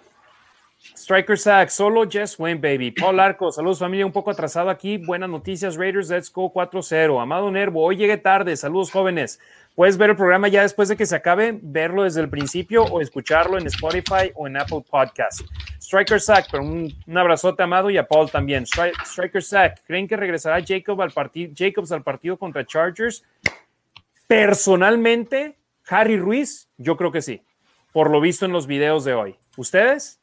Striker 0.95 1.37
Sack, 1.37 1.69
solo 1.69 2.09
Jess 2.09 2.39
Wayne, 2.39 2.59
baby. 2.59 2.91
Paul 2.91 3.19
Arco, 3.19 3.51
saludos 3.51 3.79
familia, 3.79 4.05
un 4.05 4.11
poco 4.11 4.31
atrasado 4.31 4.69
aquí. 4.69 4.97
Buenas 4.97 5.29
noticias, 5.29 5.75
Raiders, 5.75 6.09
let's 6.09 6.31
go 6.31 6.51
4-0. 6.51 7.21
Amado 7.21 7.51
Nervo, 7.51 7.83
hoy 7.83 7.97
llegué 7.97 8.17
tarde, 8.17 8.57
saludos 8.57 8.91
jóvenes. 8.91 9.39
Puedes 9.75 9.97
ver 9.97 10.09
el 10.09 10.15
programa 10.15 10.47
ya 10.47 10.63
después 10.63 10.89
de 10.89 10.97
que 10.97 11.05
se 11.05 11.15
acabe, 11.15 11.57
verlo 11.61 12.03
desde 12.03 12.21
el 12.21 12.29
principio 12.29 12.83
o 12.83 12.99
escucharlo 12.99 13.57
en 13.57 13.67
Spotify 13.67 14.31
o 14.35 14.47
en 14.47 14.57
Apple 14.57 14.83
Podcast. 14.89 15.41
Striker 15.79 16.19
Sack, 16.19 16.47
pero 16.51 16.63
un, 16.63 16.93
abrazote 17.15 17.63
amado 17.63 17.89
y 17.89 17.97
a 17.97 18.07
Paul 18.07 18.29
también. 18.29 18.65
Striker 18.65 19.43
Sack, 19.43 19.83
¿creen 19.85 20.07
que 20.07 20.17
regresará 20.17 20.63
Jacob 20.65 21.01
al 21.01 21.11
Jacobs 21.55 21.91
al 21.91 22.03
partido 22.03 22.37
contra 22.37 22.65
Chargers? 22.65 23.23
Personalmente, 24.27 25.57
Harry 25.87 26.17
Ruiz, 26.17 26.69
yo 26.77 26.97
creo 26.97 27.11
que 27.11 27.21
sí, 27.21 27.41
por 27.91 28.09
lo 28.09 28.19
visto 28.19 28.45
en 28.45 28.51
los 28.51 28.67
videos 28.67 29.03
de 29.03 29.13
hoy. 29.13 29.35
¿Ustedes? 29.57 30.20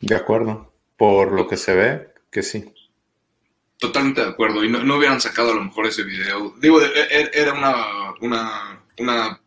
De 0.00 0.14
acuerdo, 0.14 0.72
por 0.96 1.32
lo 1.32 1.48
que 1.48 1.56
se 1.56 1.74
ve, 1.74 2.08
que 2.30 2.42
sí. 2.42 2.64
Totalmente 3.78 4.22
de 4.22 4.28
acuerdo, 4.28 4.64
y 4.64 4.70
no, 4.70 4.96
hubieran 4.96 5.20
sacado 5.20 5.52
a 5.52 5.54
lo 5.54 5.64
mejor 5.64 5.86
ese 5.86 6.02
video. 6.02 6.54
Digo, 6.60 6.80
e, 6.80 6.86
e, 6.86 7.30
era 7.32 7.52
una, 7.52 8.14
una, 8.20 8.82
una, 8.98 9.40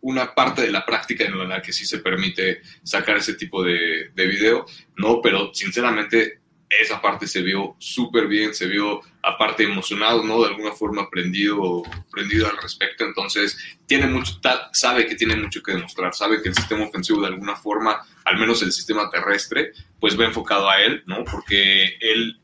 una, 0.00 0.34
parte 0.34 0.62
de 0.62 0.70
la 0.70 0.86
práctica 0.86 1.24
en 1.24 1.48
la 1.48 1.60
que 1.60 1.72
sí 1.72 1.84
se 1.84 1.98
permite 1.98 2.62
sacar 2.82 3.18
ese 3.18 3.34
tipo 3.34 3.62
de, 3.62 4.10
de 4.14 4.26
video, 4.26 4.64
¿no? 4.96 5.20
Pero 5.20 5.52
sinceramente 5.52 6.40
esa 6.68 7.00
parte 7.00 7.26
se 7.26 7.42
vio 7.42 7.76
súper 7.78 8.26
bien, 8.26 8.54
se 8.54 8.66
vio 8.66 9.00
aparte 9.22 9.62
emocionado, 9.62 10.24
¿no? 10.24 10.42
De 10.42 10.48
alguna 10.48 10.72
forma 10.72 11.08
prendido, 11.08 11.82
prendido 12.10 12.48
al 12.48 12.56
respecto. 12.56 13.04
Entonces, 13.04 13.56
tiene 13.86 14.06
mucho, 14.06 14.40
sabe 14.72 15.06
que 15.06 15.14
tiene 15.14 15.36
mucho 15.36 15.62
que 15.62 15.72
demostrar, 15.72 16.14
sabe 16.14 16.42
que 16.42 16.48
el 16.48 16.54
sistema 16.54 16.84
ofensivo 16.84 17.20
de 17.20 17.28
alguna 17.28 17.56
forma, 17.56 18.04
al 18.24 18.38
menos 18.38 18.62
el 18.62 18.72
sistema 18.72 19.08
terrestre, 19.10 19.72
pues 20.00 20.18
va 20.18 20.24
enfocado 20.24 20.68
a 20.68 20.82
él, 20.82 21.02
¿no? 21.06 21.24
Porque 21.24 21.96
él 22.00 22.40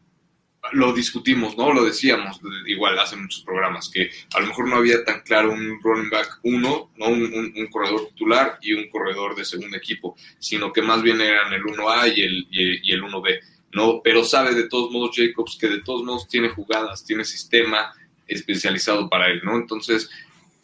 lo 0.70 0.92
discutimos, 0.92 1.58
¿no? 1.58 1.72
Lo 1.72 1.84
decíamos 1.84 2.40
igual 2.66 2.96
hace 2.98 3.16
muchos 3.16 3.42
programas, 3.42 3.90
que 3.90 4.10
a 4.32 4.40
lo 4.40 4.46
mejor 4.46 4.68
no 4.68 4.76
había 4.76 5.04
tan 5.04 5.22
claro 5.22 5.52
un 5.52 5.80
running 5.82 6.10
back 6.10 6.38
uno, 6.44 6.92
¿no? 6.96 7.06
Un, 7.06 7.68
corredor 7.72 8.06
titular 8.10 8.58
y 8.62 8.74
un 8.74 8.88
corredor 8.88 9.34
de 9.34 9.44
segundo 9.44 9.76
equipo, 9.76 10.14
sino 10.38 10.72
que 10.72 10.82
más 10.82 11.02
bien 11.02 11.20
eran 11.20 11.52
el 11.52 11.62
1A 11.62 12.12
y 12.14 12.22
el, 12.22 12.46
y 12.50 12.92
el 12.92 13.02
1B. 13.02 13.40
¿No? 13.72 14.02
Pero 14.02 14.24
sabe 14.24 14.54
de 14.54 14.68
todos 14.68 14.90
modos 14.90 15.16
Jacobs 15.16 15.56
que 15.58 15.68
de 15.68 15.82
todos 15.82 16.04
modos 16.04 16.28
tiene 16.28 16.50
jugadas, 16.50 17.04
tiene 17.04 17.24
sistema 17.24 17.92
especializado 18.26 19.08
para 19.08 19.28
él, 19.28 19.40
¿no? 19.44 19.56
Entonces, 19.56 20.10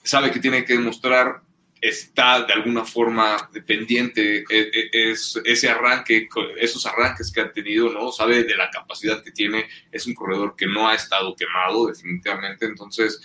sabe 0.02 0.30
que 0.30 0.40
tiene 0.40 0.64
que 0.64 0.74
demostrar, 0.74 1.42
está 1.80 2.44
de 2.44 2.52
alguna 2.52 2.84
forma 2.84 3.48
dependiente, 3.52 4.38
e, 4.38 4.44
e, 4.50 5.10
es, 5.10 5.40
ese 5.44 5.68
arranque, 5.68 6.28
esos 6.58 6.84
arranques 6.86 7.32
que 7.32 7.40
ha 7.40 7.52
tenido, 7.52 7.90
¿no? 7.92 8.12
Sabe 8.12 8.44
de 8.44 8.56
la 8.56 8.70
capacidad 8.70 9.22
que 9.22 9.32
tiene, 9.32 9.68
es 9.90 10.06
un 10.06 10.14
corredor 10.14 10.54
que 10.56 10.66
no 10.66 10.88
ha 10.88 10.94
estado 10.94 11.34
quemado 11.34 11.86
definitivamente, 11.86 12.66
entonces, 12.66 13.20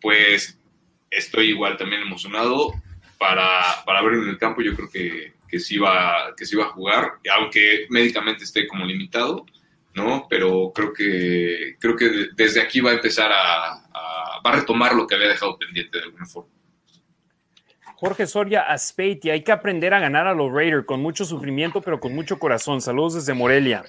pues 0.00 0.58
estoy 1.10 1.48
igual 1.48 1.76
también 1.76 2.02
emocionado 2.02 2.72
para, 3.18 3.84
para 3.84 4.02
verlo 4.02 4.22
en 4.22 4.30
el 4.30 4.38
campo, 4.38 4.62
yo 4.62 4.74
creo 4.74 4.90
que 4.90 5.37
que 5.48 5.58
sí 5.58 5.78
va, 5.78 6.34
que 6.36 6.46
sí 6.46 6.56
va 6.56 6.64
a 6.64 6.70
jugar, 6.70 7.14
aunque 7.36 7.86
médicamente 7.90 8.44
esté 8.44 8.66
como 8.66 8.84
limitado, 8.84 9.46
¿no? 9.94 10.26
Pero 10.28 10.72
creo 10.74 10.92
que, 10.92 11.76
creo 11.80 11.96
que 11.96 12.28
desde 12.36 12.60
aquí 12.60 12.80
va 12.80 12.90
a 12.90 12.94
empezar 12.94 13.30
a, 13.32 13.82
va 14.44 14.50
a 14.50 14.56
retomar 14.56 14.94
lo 14.94 15.06
que 15.06 15.14
había 15.14 15.28
dejado 15.28 15.58
pendiente 15.58 15.98
de 15.98 16.04
alguna 16.04 16.26
forma. 16.26 16.50
Jorge 17.96 18.28
Soria 18.28 18.62
Aspeiti, 18.62 19.30
hay 19.30 19.42
que 19.42 19.50
aprender 19.50 19.92
a 19.92 19.98
ganar 19.98 20.28
a 20.28 20.34
los 20.34 20.52
Raiders 20.52 20.86
con 20.86 21.02
mucho 21.02 21.24
sufrimiento, 21.24 21.80
pero 21.80 21.98
con 21.98 22.14
mucho 22.14 22.38
corazón. 22.38 22.80
Saludos 22.80 23.14
desde 23.14 23.34
Morelia. 23.34 23.82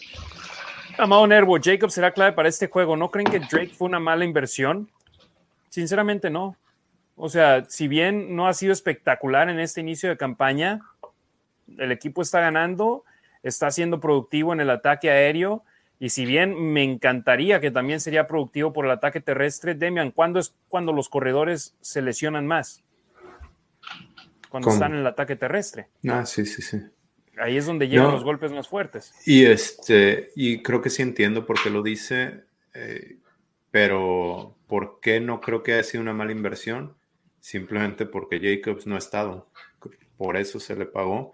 Amado 0.98 1.28
Nervo, 1.28 1.58
Jacob 1.62 1.92
será 1.92 2.12
clave 2.12 2.32
para 2.32 2.50
este 2.50 2.68
juego. 2.68 2.98
¿No 2.98 3.12
creen 3.12 3.30
que 3.30 3.40
Drake 3.40 3.74
fue 3.78 3.88
una 3.88 4.00
mala 4.00 4.26
inversión? 4.26 4.90
Sinceramente 5.70 6.32
no. 6.32 6.58
O 7.16 7.30
sea, 7.30 7.66
si 7.66 7.88
bien 7.88 8.36
no 8.36 8.48
ha 8.48 8.54
sido 8.54 8.74
espectacular 8.74 9.50
en 9.50 9.60
este 9.60 9.82
inicio 9.82 10.10
de 10.10 10.18
campaña, 10.18 10.80
el 11.78 11.92
equipo 11.92 12.22
está 12.22 12.40
ganando, 12.40 13.04
está 13.44 13.72
siendo 13.72 14.00
productivo 14.00 14.54
en 14.54 14.62
el 14.62 14.70
ataque 14.70 15.10
aéreo. 15.10 15.64
Y 16.00 16.10
si 16.10 16.26
bien 16.26 16.72
me 16.72 16.84
encantaría 16.84 17.60
que 17.60 17.72
también 17.72 18.00
sería 18.00 18.26
productivo 18.26 18.72
por 18.72 18.86
el 18.86 18.92
ataque 18.92 19.20
terrestre, 19.20 19.76
Demian, 19.76 20.12
¿cuándo 20.12 20.40
es 20.40 20.56
cuando 20.70 20.94
los 20.94 21.10
corredores 21.10 21.76
se 21.82 22.02
lesionan 22.02 22.48
más? 22.48 22.84
Cuando 24.50 24.72
están 24.72 24.94
en 24.94 25.00
el 25.00 25.08
ataque 25.08 25.36
terrestre. 25.36 25.88
Ah, 26.08 26.26
sí, 26.26 26.46
sí, 26.46 26.62
sí. 26.62 26.82
Ahí 27.38 27.58
es 27.58 27.66
donde 27.66 27.88
llegan 27.88 28.12
los 28.12 28.24
golpes 28.24 28.52
más 28.52 28.68
fuertes. 28.68 29.14
Y 29.26 29.46
este, 29.46 30.32
y 30.36 30.62
creo 30.62 30.82
que 30.82 30.90
sí 30.90 31.02
entiendo 31.02 31.46
por 31.46 31.62
qué 31.62 31.70
lo 31.70 31.82
dice, 31.84 32.44
eh, 32.74 33.18
pero 33.72 34.56
¿por 34.68 35.00
qué 35.00 35.20
no 35.20 35.40
creo 35.40 35.64
que 35.64 35.74
haya 35.74 35.84
sido 35.84 36.02
una 36.02 36.14
mala 36.14 36.32
inversión? 36.32 36.96
Simplemente 37.40 38.06
porque 38.06 38.40
Jacobs 38.40 38.88
no 38.88 38.96
ha 38.96 39.00
estado. 39.00 39.48
Por 40.18 40.36
eso 40.36 40.60
se 40.60 40.76
le 40.76 40.86
pagó. 40.86 41.32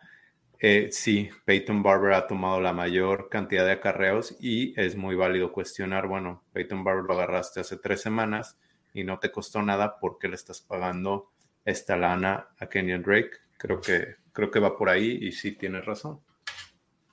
Eh, 0.59 0.89
sí, 0.91 1.29
Peyton 1.45 1.83
Barber 1.83 2.13
ha 2.13 2.27
tomado 2.27 2.61
la 2.61 2.73
mayor 2.73 3.29
cantidad 3.29 3.65
de 3.65 3.73
acarreos 3.73 4.35
y 4.39 4.79
es 4.79 4.95
muy 4.95 5.15
válido 5.15 5.51
cuestionar, 5.51 6.07
bueno, 6.07 6.43
Peyton 6.53 6.83
Barber 6.83 7.03
lo 7.03 7.13
agarraste 7.13 7.59
hace 7.59 7.77
tres 7.77 8.01
semanas 8.01 8.57
y 8.93 9.03
no 9.03 9.19
te 9.19 9.31
costó 9.31 9.61
nada, 9.61 9.99
porque 9.99 10.27
le 10.27 10.35
estás 10.35 10.61
pagando 10.61 11.29
esta 11.65 11.97
lana 11.97 12.47
a 12.59 12.67
Kenyon 12.67 13.01
Drake? 13.01 13.31
Creo 13.57 13.81
que, 13.81 14.15
creo 14.31 14.51
que 14.51 14.59
va 14.59 14.77
por 14.77 14.89
ahí 14.89 15.17
y 15.21 15.31
sí 15.31 15.51
tienes 15.53 15.85
razón. 15.85 16.19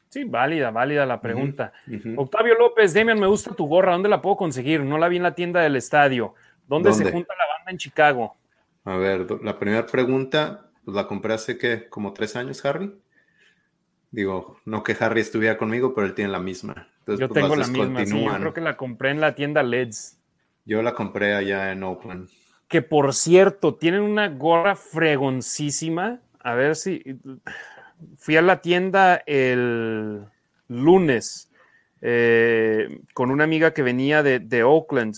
Sí, 0.08 0.24
válida, 0.24 0.70
válida 0.70 1.06
la 1.06 1.20
pregunta. 1.20 1.72
Octavio 2.16 2.54
López, 2.54 2.92
Demian, 2.92 3.18
me 3.18 3.26
gusta 3.26 3.54
tu 3.54 3.66
gorra, 3.66 3.92
¿dónde 3.92 4.10
la 4.10 4.20
puedo 4.20 4.36
conseguir? 4.36 4.82
No 4.82 4.98
la 4.98 5.08
vi 5.08 5.16
en 5.16 5.22
la 5.22 5.34
tienda 5.34 5.60
del 5.62 5.74
estadio. 5.74 6.34
¿Dónde, 6.68 6.92
se 6.92 7.10
junta 7.10 7.34
la 7.34 7.56
banda 7.56 7.70
en 7.70 7.78
Chicago? 7.78 8.36
A 8.84 8.96
ver, 8.96 9.26
la 9.42 9.58
primera 9.58 9.86
pregunta, 9.86 10.70
pues 10.84 10.94
la 10.94 11.06
compré 11.06 11.34
hace 11.34 11.56
que 11.56 11.88
como 11.88 12.12
tres 12.12 12.36
años, 12.36 12.62
Harry. 12.64 12.92
Digo, 14.12 14.58
no 14.66 14.82
que 14.82 14.96
Harry 15.00 15.22
estuviera 15.22 15.56
conmigo, 15.56 15.94
pero 15.94 16.06
él 16.06 16.14
tiene 16.14 16.30
la 16.30 16.38
misma. 16.38 16.88
Entonces, 17.00 17.20
yo 17.20 17.28
pues, 17.28 17.42
tengo 17.42 17.56
la 17.56 17.66
misma, 17.66 18.06
sí, 18.06 18.22
yo 18.22 18.36
creo 18.36 18.54
que 18.54 18.60
la 18.60 18.76
compré 18.76 19.10
en 19.10 19.20
la 19.20 19.34
tienda 19.34 19.62
LEDs. 19.62 20.18
Yo 20.64 20.82
la 20.82 20.94
compré 20.94 21.34
allá 21.34 21.72
en 21.72 21.82
Oakland. 21.82 22.28
Que 22.68 22.82
por 22.82 23.14
cierto, 23.14 23.74
tienen 23.74 24.02
una 24.02 24.28
gorra 24.28 24.76
fregoncísima. 24.76 26.20
A 26.40 26.54
ver 26.54 26.76
si. 26.76 27.02
Fui 28.18 28.36
a 28.36 28.42
la 28.42 28.60
tienda 28.60 29.22
el 29.26 30.24
lunes 30.68 31.50
eh, 32.00 33.00
con 33.14 33.30
una 33.30 33.44
amiga 33.44 33.72
que 33.72 33.82
venía 33.82 34.22
de, 34.22 34.62
Oakland. 34.62 35.16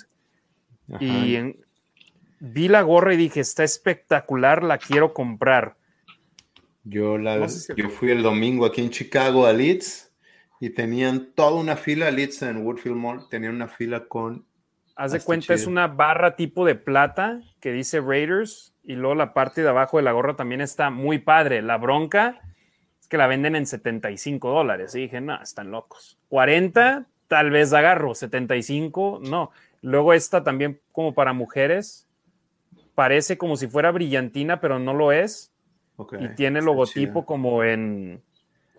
Y 1.01 1.57
vi 2.39 2.69
la 2.69 2.83
gorra 2.83 3.15
y 3.15 3.17
dije, 3.17 3.41
está 3.41 3.65
espectacular, 3.65 4.63
la 4.63 4.79
quiero 4.79 5.15
comprar. 5.15 5.77
Yo, 6.85 7.17
la, 7.17 7.47
yo 7.77 7.89
fui 7.89 8.11
el 8.11 8.23
domingo 8.23 8.67
aquí 8.67 8.83
en 8.83 8.91
Chicago 8.91 9.47
a 9.47 9.53
Leeds 9.53 10.13
y 10.61 10.71
tenían 10.71 11.33
toda 11.35 11.55
una 11.61 11.77
fila, 11.77 12.11
Leeds 12.11 12.43
en 12.43 12.59
Woodfield 12.59 12.97
Mall, 12.97 13.29
tenían 13.31 13.55
una 13.55 13.69
fila 13.69 14.07
con... 14.07 14.47
Haz 14.97 15.13
de 15.13 15.21
cuenta, 15.21 15.55
es 15.55 15.67
una 15.67 15.89
barra 15.89 16.37
tipo 16.37 16.65
de 16.65 16.77
plata 16.77 17.41
que 17.61 17.73
dice 17.73 18.01
Raiders 18.01 18.75
y 18.85 18.95
luego 18.95 19.15
la 19.15 19.35
parte 19.35 19.63
de 19.63 19.69
abajo 19.69 19.97
de 19.97 20.05
la 20.05 20.13
gorra 20.13 20.37
también 20.37 20.61
está 20.61 20.91
muy 20.91 21.19
padre. 21.19 21.63
La 21.63 21.79
bronca 21.79 22.41
es 23.01 23.09
que 23.09 23.17
la 23.17 23.27
venden 23.27 23.57
en 23.57 23.67
75 23.67 24.51
dólares. 24.51 24.95
Y 24.95 25.01
dije, 25.01 25.21
no, 25.21 25.43
están 25.43 25.73
locos. 25.73 26.19
40, 26.29 27.07
tal 27.27 27.51
vez 27.51 27.73
agarro, 27.73 28.15
75, 28.15 29.21
no. 29.25 29.51
Luego 29.81 30.13
esta 30.13 30.45
también 30.45 30.81
como 30.93 31.13
para 31.13 31.33
mujeres, 31.33 32.07
parece 32.95 33.37
como 33.37 33.57
si 33.57 33.67
fuera 33.67 33.91
brillantina, 33.91 34.61
pero 34.61 34.79
no 34.79 34.95
lo 34.95 35.11
es 35.11 35.54
y 36.21 36.29
tiene 36.35 36.59
el 36.59 36.65
logotipo 36.65 37.25
como 37.25 37.63
en, 37.63 38.23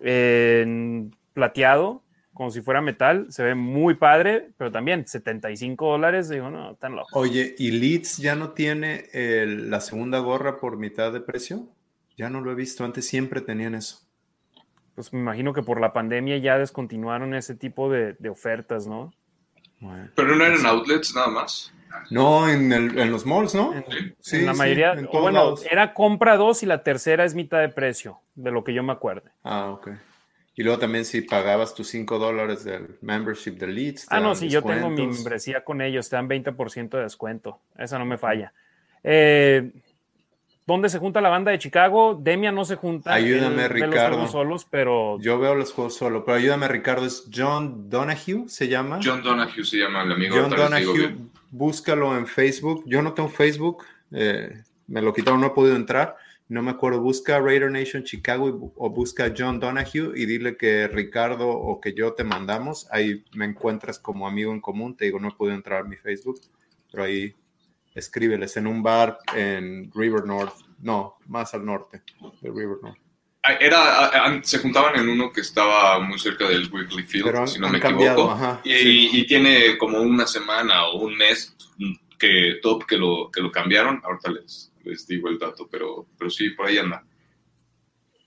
en, 0.02 1.16
plateado, 1.34 2.04
como 2.34 2.52
si 2.52 2.62
fuera 2.62 2.82
metal. 2.82 3.28
Se 3.30 3.44
ve 3.44 3.56
muy 3.56 3.96
padre, 3.96 4.52
pero 4.58 4.72
también 4.72 5.08
75 5.08 5.92
dólares. 5.92 6.30
Digo, 6.30 6.50
no, 6.50 6.76
tan 6.76 6.96
loco. 6.96 7.20
Oye, 7.20 7.56
¿y 7.58 7.72
Leeds 7.72 8.18
ya 8.18 8.36
no 8.36 8.52
tiene 8.52 9.06
la 9.14 9.80
segunda 9.82 10.20
gorra 10.20 10.60
por 10.60 10.78
mitad 10.78 11.14
de 11.14 11.22
precio? 11.22 11.68
Ya 12.18 12.30
no 12.30 12.42
lo 12.42 12.52
he 12.52 12.56
visto. 12.56 12.84
Antes 12.84 13.08
siempre 13.08 13.42
tenían 13.42 13.76
eso. 13.76 14.06
Pues 14.96 15.12
me 15.12 15.20
imagino 15.20 15.54
que 15.54 15.62
por 15.62 15.82
la 15.82 15.92
pandemia 15.92 16.38
ya 16.38 16.58
descontinuaron 16.58 17.34
ese 17.34 17.54
tipo 17.54 17.90
de, 17.90 18.16
ofertas, 18.30 18.88
¿no? 18.88 19.14
pero 20.16 20.36
no 20.36 20.44
eran 20.44 20.62
pues 20.62 20.66
outlets 20.66 21.14
nada 21.14 21.28
más. 21.28 21.74
No, 22.10 22.50
en, 22.50 22.72
el, 22.72 22.98
en 22.98 23.12
los 23.12 23.26
malls, 23.26 23.56
¿no? 23.56 23.74
Sí, 24.20 24.38
en 24.38 24.46
la 24.46 24.54
mayoría. 24.54 24.96
bueno, 25.12 25.56
era 25.70 25.94
compra 25.94 26.38
dos 26.38 26.64
y 26.64 26.66
la 26.66 26.84
tercera 26.84 27.26
es 27.26 27.36
mitad 27.36 27.60
de 27.60 27.70
precio, 27.70 28.20
de 28.36 28.52
lo 28.52 28.64
que 28.64 28.74
yo 28.74 28.84
me 28.84 28.94
acuerdo. 28.94 29.30
Ah, 29.44 29.72
ok. 29.72 29.90
Y 30.58 30.64
luego 30.64 30.80
también 30.80 31.04
si 31.04 31.22
pagabas 31.22 31.76
tus 31.76 31.90
5 31.90 32.18
dólares 32.18 32.64
del 32.64 32.98
membership 33.02 33.58
de 33.58 33.68
Leeds. 33.68 34.08
Ah, 34.10 34.22
no, 34.22 34.36
sí, 34.36 34.48
yo 34.48 34.62
tengo 34.64 34.90
mi 34.90 35.06
membresía 35.06 35.64
con 35.64 35.82
ellos, 35.82 36.10
te 36.10 36.16
dan 36.16 36.30
20% 36.30 36.90
de 36.90 37.04
descuento. 37.04 37.60
Esa 37.78 38.00
no 38.00 38.06
me 38.06 38.18
falla. 38.18 38.54
Eh, 39.04 39.72
¿Dónde 40.68 40.90
se 40.90 40.98
junta 40.98 41.22
la 41.22 41.30
banda 41.30 41.52
de 41.52 41.60
Chicago? 41.60 42.20
Demia 42.20 42.52
no 42.52 42.66
se 42.66 42.76
junta. 42.76 43.14
Ayúdame, 43.14 43.68
Ricardo. 43.68 44.18
Los 44.18 44.32
solos, 44.32 44.66
pero. 44.68 45.20
Yo 45.20 45.38
veo 45.38 45.54
los 45.54 45.72
juegos 45.72 45.96
solo, 45.96 46.26
pero 46.26 46.38
ayúdame, 46.38 46.68
Ricardo. 46.68 47.06
¿Es 47.06 47.30
John 47.34 47.88
Donahue? 47.88 48.46
¿Se 48.48 48.68
llama? 48.68 49.00
John 49.04 49.22
Donahue 49.22 49.64
se 49.64 49.78
llama 49.78 50.02
el 50.02 50.14
amigo. 50.14 50.36
John 50.36 50.50
Donahue, 50.50 51.18
búscalo 51.52 52.18
en 52.18 52.26
Facebook. 52.26 52.84
Yo 52.88 53.04
no 53.04 53.14
tengo 53.14 53.30
Facebook, 53.30 53.86
eh, 54.12 54.64
me 54.88 55.04
lo 55.04 55.14
quitaron, 55.14 55.40
no 55.42 55.48
he 55.48 55.52
podido 55.52 55.76
entrar. 55.76 56.18
No 56.48 56.64
me 56.64 56.72
acuerdo. 56.72 57.00
Busca 57.00 57.40
Raider 57.40 57.72
Nation 57.72 58.04
Chicago 58.04 58.74
o 58.76 58.90
busca 58.90 59.32
John 59.38 59.60
Donahue 59.60 60.14
y 60.16 60.26
dile 60.26 60.58
que 60.58 60.88
Ricardo 60.88 61.48
o 61.48 61.80
que 61.80 61.94
yo 61.94 62.14
te 62.14 62.24
mandamos. 62.24 62.88
Ahí 62.92 63.24
me 63.36 63.46
encuentras 63.46 64.00
como 64.00 64.28
amigo 64.28 64.52
en 64.52 64.62
común. 64.62 64.96
Te 64.96 65.06
digo, 65.06 65.20
no 65.20 65.30
he 65.30 65.32
podido 65.32 65.56
entrar 65.56 65.82
a 65.82 65.88
mi 65.88 65.96
Facebook, 65.96 66.40
pero 66.92 67.04
ahí 67.04 67.36
escríbeles 67.96 68.58
en 68.58 68.68
un 68.68 68.84
bar 68.84 69.18
en 69.34 69.92
River 69.96 70.26
North, 70.26 70.54
no, 70.80 71.16
más 71.28 71.54
al 71.54 71.66
norte 71.66 72.04
de 72.42 72.50
River 72.50 72.78
North. 72.84 73.00
Ah, 73.42 73.54
era, 73.60 74.42
se 74.44 74.58
juntaban 74.60 75.00
en 75.00 75.08
uno 75.08 75.32
que 75.32 75.42
estaba 75.42 76.00
muy 76.00 76.20
cerca 76.20 76.48
del 76.48 76.68
Wrigley 76.70 77.06
Field, 77.06 77.48
si 77.48 77.60
no 77.60 77.70
me 77.70 77.78
equivoco, 77.78 78.60
y, 78.64 79.26
tiene 79.28 79.78
como 79.78 80.02
una 80.02 80.28
semana 80.28 80.88
o 80.88 81.00
un 81.00 81.16
mes 81.16 81.56
que 82.18 82.60
top 82.62 82.86
que 82.86 82.98
lo, 82.98 83.30
que 83.32 83.42
lo 83.42 83.52
cambiaron, 83.52 84.02
ahorita 84.04 84.32
les, 84.32 84.72
les 84.84 85.08
digo 85.08 85.30
el 85.30 85.38
dato, 85.38 85.68
pero, 85.70 86.08
pero 86.18 86.30
sí, 86.30 86.50
por 86.52 86.68
ahí 86.68 86.78
anda. 86.78 87.04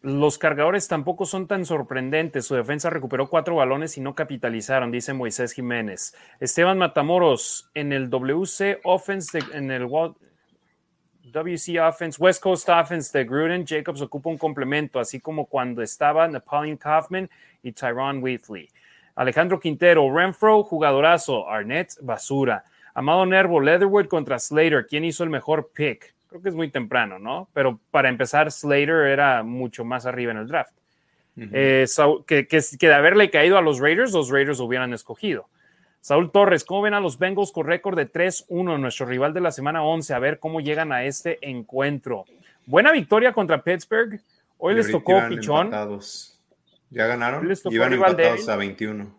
Los 0.01 0.39
cargadores 0.39 0.87
tampoco 0.87 1.27
son 1.27 1.49
tan 1.49 1.65
sorprendentes. 1.65 2.47
Su 2.47 2.55
defensa 2.55 2.89
recuperó 2.89 3.29
cuatro 3.29 3.57
balones 3.57 3.99
y 3.99 4.01
no 4.01 4.15
capitalizaron, 4.15 4.93
dice 4.93 5.13
Moisés 5.13 5.53
Jiménez. 5.53 6.15
Esteban 6.39 6.79
Matamoros, 6.79 7.69
en 7.75 7.93
el 7.93 8.09
WC 8.09 8.81
Offense, 8.85 9.41
en 9.53 9.73
el 9.73 9.89
WC 11.33 11.81
Offense, 11.81 12.23
West 12.23 12.41
Coast 12.41 12.69
Offense 12.69 13.19
de 13.19 13.25
Gruden, 13.25 13.67
Jacobs 13.67 14.01
ocupa 14.01 14.31
un 14.31 14.39
complemento, 14.39 15.01
así 15.01 15.19
como 15.19 15.47
cuando 15.47 15.83
estaba 15.83 16.29
Napoleon 16.29 16.77
Kaufman 16.77 17.29
y 17.63 17.73
Tyron 17.73 18.23
Wheatley. 18.23 18.69
Alejandro 19.17 19.59
Quintero, 19.59 20.15
Renfro, 20.15 20.63
jugadorazo. 20.63 21.51
Arnett, 21.51 21.95
basura. 22.03 22.63
Amado 22.95 23.27
Nervo, 23.27 23.61
Leatherwood 23.61 24.07
contra 24.07 24.39
Slater. 24.39 24.87
¿Quién 24.87 25.05
hizo 25.05 25.25
el 25.25 25.31
mejor 25.31 25.73
pick? 25.75 26.15
Creo 26.29 26.43
que 26.43 26.49
es 26.49 26.55
muy 26.55 26.71
temprano, 26.71 27.19
¿no? 27.19 27.49
Pero 27.53 27.79
para 27.91 28.09
empezar, 28.09 28.51
Slater 28.51 29.07
era 29.07 29.43
mucho 29.43 29.85
más 29.85 30.07
arriba 30.07 30.33
en 30.33 30.39
el 30.39 30.49
draft. 30.49 30.73
Eh, 31.37 31.87
que, 32.27 32.49
que, 32.49 32.87
de 32.89 32.95
haberle 32.95 33.31
caído 33.31 33.59
a 33.59 33.63
los 33.63 33.79
Raiders, 33.79 34.13
los 34.13 34.29
Raiders 34.29 34.59
hubieran 34.59 34.93
escogido. 34.93 35.49
Saúl 36.01 36.33
Torres, 36.33 36.65
¿cómo 36.65 36.83
ven 36.83 36.95
a 36.95 37.01
los 37.01 37.19
Bengals 37.19 37.53
con 37.53 37.67
récord 37.67 37.97
de 37.97 38.11
3-1, 38.11 38.79
nuestro 38.79 39.07
rival 39.07 39.35
de 39.35 39.41
la 39.41 39.53
semana 39.53 39.83
11? 39.83 40.15
A 40.15 40.19
ver 40.19 40.39
cómo 40.39 40.61
llegan 40.61 40.93
a 40.93 41.05
este 41.05 41.39
encuentro. 41.43 42.25
Buena 42.67 42.93
victoria 42.93 43.33
contra 43.33 43.63
Pittsburgh. 43.63 44.21
Hoy 44.59 44.75
les 44.75 44.91
tocó 44.91 45.21
pichón. 45.29 45.71
¿Ya 46.91 47.07
ganaron? 47.07 47.47
Les 47.47 47.63
tocó 47.63 47.75
Iban 47.75 47.93
empatados 47.93 48.49
a 48.49 48.57
21. 48.57 49.19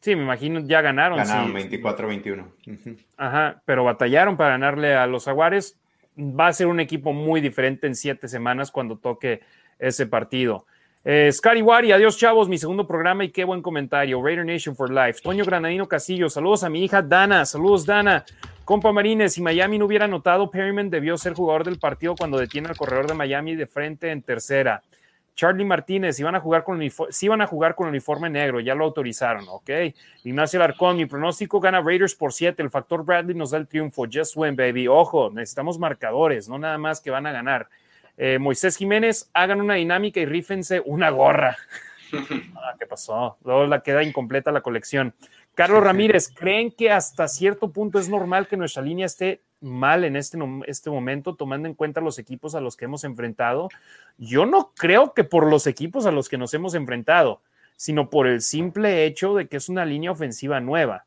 Sí, 0.00 0.16
me 0.16 0.22
imagino 0.22 0.60
ya 0.60 0.80
ganaron. 0.80 1.18
Ganaron 1.18 1.54
24-21. 1.54 2.96
Ajá, 3.16 3.62
pero 3.64 3.84
batallaron 3.84 4.36
para 4.36 4.50
ganarle 4.50 4.94
a 4.94 5.06
los 5.06 5.24
Jaguares 5.24 5.78
va 6.16 6.48
a 6.48 6.52
ser 6.52 6.66
un 6.66 6.80
equipo 6.80 7.12
muy 7.12 7.40
diferente 7.40 7.86
en 7.86 7.94
siete 7.94 8.28
semanas 8.28 8.70
cuando 8.70 8.96
toque 8.96 9.40
ese 9.78 10.06
partido. 10.06 10.66
Eh, 11.04 11.32
Wari, 11.62 11.90
adiós 11.90 12.16
chavos, 12.16 12.48
mi 12.48 12.58
segundo 12.58 12.86
programa 12.86 13.24
y 13.24 13.30
qué 13.30 13.44
buen 13.44 13.60
comentario. 13.60 14.22
Raider 14.22 14.46
Nation 14.46 14.76
for 14.76 14.90
Life. 14.90 15.20
Toño 15.20 15.44
Granadino 15.44 15.88
Castillo, 15.88 16.30
saludos 16.30 16.62
a 16.62 16.68
mi 16.68 16.84
hija 16.84 17.02
Dana, 17.02 17.44
saludos 17.44 17.84
Dana. 17.84 18.24
Compa 18.64 18.92
Marines, 18.92 19.32
si 19.32 19.42
Miami 19.42 19.78
no 19.78 19.86
hubiera 19.86 20.04
anotado, 20.04 20.48
Perryman 20.48 20.88
debió 20.88 21.16
ser 21.16 21.34
jugador 21.34 21.64
del 21.64 21.80
partido 21.80 22.14
cuando 22.14 22.38
detiene 22.38 22.68
al 22.68 22.76
corredor 22.76 23.08
de 23.08 23.14
Miami 23.14 23.56
de 23.56 23.66
frente 23.66 24.12
en 24.12 24.22
tercera. 24.22 24.82
Charlie 25.34 25.64
Martínez, 25.64 26.18
iban 26.20 26.34
a 26.34 26.40
jugar 26.40 26.62
con 26.62 26.80
sí 27.10 27.26
iban 27.26 27.40
a 27.40 27.46
jugar 27.46 27.74
con 27.74 27.88
uniforme 27.88 28.28
negro, 28.28 28.60
ya 28.60 28.74
lo 28.74 28.84
autorizaron, 28.84 29.46
ok. 29.48 29.70
Ignacio 30.24 30.58
Larcón, 30.58 30.96
mi 30.96 31.06
pronóstico 31.06 31.58
gana 31.58 31.80
Raiders 31.80 32.14
por 32.14 32.32
7, 32.32 32.62
el 32.62 32.70
factor 32.70 33.04
Bradley 33.04 33.34
nos 33.34 33.50
da 33.50 33.58
el 33.58 33.66
triunfo, 33.66 34.04
just 34.12 34.36
win, 34.36 34.56
baby. 34.56 34.88
Ojo, 34.88 35.30
necesitamos 35.30 35.78
marcadores, 35.78 36.48
no 36.48 36.58
nada 36.58 36.76
más 36.78 37.00
que 37.00 37.10
van 37.10 37.26
a 37.26 37.32
ganar. 37.32 37.68
Eh, 38.16 38.38
Moisés 38.38 38.76
Jiménez, 38.76 39.30
hagan 39.32 39.60
una 39.60 39.74
dinámica 39.74 40.20
y 40.20 40.26
rífense 40.26 40.82
una 40.84 41.10
gorra. 41.10 41.56
ah, 42.56 42.74
¿Qué 42.78 42.86
pasó? 42.86 43.38
Luego 43.44 43.66
la 43.66 43.82
queda 43.82 44.02
incompleta 44.02 44.52
la 44.52 44.60
colección. 44.60 45.14
Carlos 45.54 45.82
Ramírez, 45.84 46.28
¿creen 46.28 46.70
que 46.70 46.90
hasta 46.90 47.26
cierto 47.26 47.72
punto 47.72 47.98
es 47.98 48.08
normal 48.08 48.48
que 48.48 48.56
nuestra 48.58 48.82
línea 48.82 49.06
esté 49.06 49.40
mal 49.62 50.04
en 50.04 50.16
este, 50.16 50.38
este 50.66 50.90
momento, 50.90 51.34
tomando 51.34 51.68
en 51.68 51.74
cuenta 51.74 52.00
los 52.00 52.18
equipos 52.18 52.54
a 52.54 52.60
los 52.60 52.76
que 52.76 52.84
hemos 52.84 53.04
enfrentado? 53.04 53.68
Yo 54.18 54.44
no 54.44 54.72
creo 54.76 55.14
que 55.14 55.24
por 55.24 55.48
los 55.48 55.66
equipos 55.66 56.06
a 56.06 56.12
los 56.12 56.28
que 56.28 56.38
nos 56.38 56.52
hemos 56.54 56.74
enfrentado, 56.74 57.40
sino 57.76 58.10
por 58.10 58.26
el 58.26 58.42
simple 58.42 59.04
hecho 59.06 59.34
de 59.34 59.48
que 59.48 59.56
es 59.56 59.68
una 59.68 59.84
línea 59.84 60.10
ofensiva 60.10 60.60
nueva. 60.60 61.04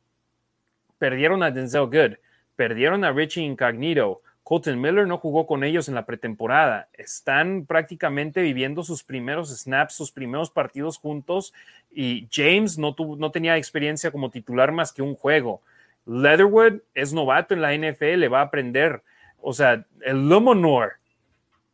Perdieron 0.98 1.44
a 1.44 1.52
Denzel 1.52 1.86
Good, 1.86 2.18
perdieron 2.56 3.04
a 3.04 3.12
Richie 3.12 3.44
Incognito, 3.44 4.22
Colton 4.46 4.80
Miller 4.80 5.08
no 5.08 5.18
jugó 5.18 5.48
con 5.48 5.64
ellos 5.64 5.90
en 5.90 5.96
la 5.96 6.06
pretemporada. 6.06 6.88
Están 6.94 7.66
prácticamente 7.66 8.44
viviendo 8.44 8.84
sus 8.84 9.04
primeros 9.04 9.50
snaps, 9.50 9.96
sus 9.96 10.12
primeros 10.12 10.52
partidos 10.52 11.00
juntos 11.00 11.52
y 11.92 12.28
James 12.32 12.78
no, 12.78 12.96
no 13.18 13.32
tenía 13.32 13.58
experiencia 13.58 14.12
como 14.12 14.30
titular 14.30 14.72
más 14.72 14.94
que 14.94 15.02
un 15.02 15.16
juego. 15.16 15.62
Leatherwood 16.06 16.82
es 16.94 17.14
novato 17.14 17.54
en 17.54 17.62
la 17.62 17.74
NFL, 17.76 18.20
le 18.20 18.28
va 18.28 18.40
a 18.40 18.46
aprender. 18.46 19.02
O 19.42 19.54
sea, 19.54 19.86
el 20.02 20.30
Lumonor, 20.30 20.94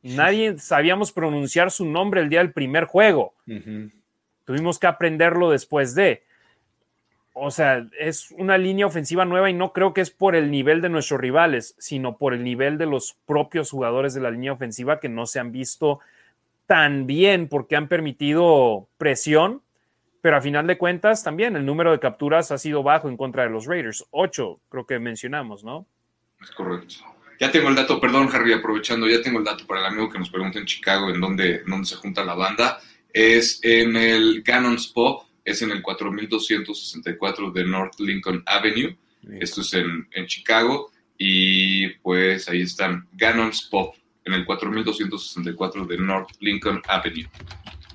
nadie 0.02 0.58
sabíamos 0.58 1.12
pronunciar 1.12 1.72
su 1.72 1.86
nombre 1.86 2.22
el 2.22 2.30
día 2.30 2.40
del 2.40 2.53
primer 2.53 2.86
juego. 2.86 3.34
Tuvimos 4.45 4.80
que 4.80 4.88
aprenderlo 4.88 5.52
después 5.52 5.95
de 5.95 6.24
o 7.34 7.49
sea, 7.49 7.88
es 7.98 8.32
una 8.32 8.58
línea 8.58 8.86
ofensiva 8.86 9.24
nueva 9.24 9.49
y 9.49 9.53
no 9.53 9.72
creo 9.72 9.94
que 9.94 10.02
es 10.02 10.12
por 10.12 10.36
el 10.36 10.52
nivel 10.52 10.82
de 10.82 10.90
nuestros 10.90 11.20
rivales, 11.20 11.76
sino 11.78 12.18
por 12.18 12.34
el 12.34 12.44
nivel 12.44 12.78
de 12.78 12.86
los 12.86 13.16
propios 13.26 13.72
jugadores 13.72 14.14
de 14.14 14.22
la 14.22 14.32
línea 14.32 14.52
ofensiva 14.52 14.99
que 14.99 15.08
no 15.08 15.26
se 15.26 15.40
han 15.40 15.52
visto 15.52 15.99
tan 16.66 17.08
bien 17.08 17.48
porque 17.48 17.76
han 17.76 17.88
permitido 17.88 18.88
presión, 18.98 19.62
pero 20.22 20.38
a 20.38 20.41
final 20.41 20.68
de 20.68 20.77
cuentas 20.77 21.23
también 21.23 21.56
el 21.56 21.65
número 21.65 21.91
de 21.91 21.99
capturas 21.99 22.52
ha 22.52 22.57
sido 22.57 22.84
bajo 22.84 23.10
en 23.10 23.18
contra 23.18 23.43
de 23.43 23.49
los 23.49 23.65
Raiders. 23.65 24.06
Ocho, 24.11 24.61
creo 24.69 24.85
que 24.85 24.99
mencionamos, 24.99 25.64
¿no? 25.64 25.88
Es 26.41 26.52
correcto. 26.52 26.95
Ya 27.39 27.52
tengo 27.52 27.69
el 27.69 27.76
dato, 27.76 27.99
perdón 27.99 28.30
Harry, 28.31 28.53
aprovechando, 28.53 29.07
ya 29.07 29.22
tengo 29.22 29.39
el 29.39 29.45
dato 29.45 29.65
para 29.65 29.81
el 29.81 29.88
amigo 29.88 30.10
que 30.10 30.19
nos 30.19 30.30
pregunta 30.30 30.60
en 30.60 30.65
Chicago 30.65 31.10
en 31.10 31.19
dónde, 31.19 31.64
dónde 31.65 31.88
se 31.88 31.95
junta 31.95 32.23
la 32.23 32.35
banda. 32.35 32.80
Es 33.11 33.60
en 33.64 33.95
el 33.98 34.43
Cannon's 34.43 34.88
Pop 34.88 35.26
es 35.43 35.61
en 35.61 35.72
el 35.72 35.81
4264 35.81 37.52
de 37.52 37.65
North 37.65 37.99
Lincoln 37.99 38.43
Avenue. 38.45 38.95
Esto 39.39 39.61
es 39.61 39.73
en, 39.73 40.07
en, 40.11 40.26
Chicago. 40.27 40.91
Y 41.18 41.89
pues 41.99 42.48
ahí 42.49 42.61
están 42.61 43.07
Gannon's 43.14 43.64
Pop 43.64 43.95
en 44.26 44.34
el 44.34 44.45
4264 44.45 45.85
de 45.85 45.98
North 45.98 46.30
Lincoln 46.39 46.81
Avenue. 46.88 47.27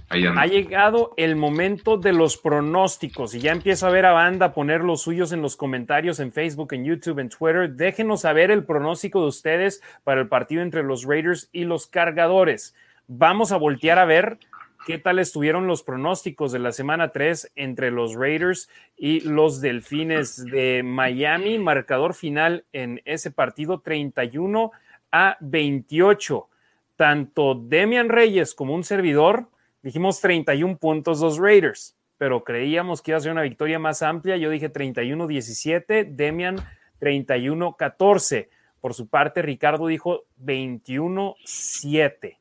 Ha 0.08 0.46
llegado 0.46 1.14
el 1.16 1.34
momento 1.34 1.96
de 1.96 2.12
los 2.12 2.36
pronósticos 2.36 3.34
y 3.34 3.40
ya 3.40 3.52
empieza 3.52 3.88
a 3.88 3.90
ver 3.90 4.06
a 4.06 4.12
banda 4.12 4.52
poner 4.52 4.82
los 4.82 5.02
suyos 5.02 5.32
en 5.32 5.42
los 5.42 5.56
comentarios 5.56 6.20
en 6.20 6.32
Facebook, 6.32 6.72
en 6.72 6.84
YouTube, 6.84 7.18
en 7.18 7.28
Twitter. 7.28 7.70
Déjenos 7.70 8.20
saber 8.20 8.50
el 8.50 8.64
pronóstico 8.64 9.20
de 9.22 9.28
ustedes 9.28 9.82
para 10.04 10.20
el 10.20 10.28
partido 10.28 10.62
entre 10.62 10.84
los 10.84 11.04
Raiders 11.04 11.48
y 11.52 11.64
los 11.64 11.86
Cargadores. 11.88 12.74
Vamos 13.08 13.50
a 13.50 13.56
voltear 13.56 13.98
a 13.98 14.04
ver 14.04 14.38
¿Qué 14.86 14.98
tal 14.98 15.18
estuvieron 15.18 15.66
los 15.66 15.82
pronósticos 15.82 16.52
de 16.52 16.60
la 16.60 16.70
semana 16.70 17.10
3 17.10 17.50
entre 17.56 17.90
los 17.90 18.14
Raiders 18.14 18.70
y 18.96 19.18
los 19.18 19.60
Delfines 19.60 20.44
de 20.44 20.84
Miami? 20.84 21.58
Marcador 21.58 22.14
final 22.14 22.64
en 22.72 23.02
ese 23.04 23.32
partido 23.32 23.80
31 23.80 24.70
a 25.10 25.38
28. 25.40 26.48
Tanto 26.94 27.56
Demian 27.56 28.08
Reyes 28.08 28.54
como 28.54 28.74
un 28.76 28.84
servidor 28.84 29.48
dijimos 29.86 30.20
31 30.20 30.76
puntos 30.78 31.20
los 31.20 31.38
Raiders, 31.38 31.96
pero 32.18 32.44
creíamos 32.44 33.00
que 33.00 33.12
iba 33.12 33.18
a 33.18 33.20
ser 33.20 33.32
una 33.32 33.42
victoria 33.42 33.78
más 33.78 34.02
amplia. 34.02 34.36
Yo 34.36 34.50
dije 34.50 34.72
31-17, 34.72 36.08
Demian 36.10 36.56
31-14. 37.00 38.48
Por 38.80 38.94
su 38.94 39.08
parte, 39.08 39.42
Ricardo 39.42 39.86
dijo 39.86 40.24
21-7. 40.42 42.38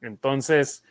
Entonces, 0.00 0.82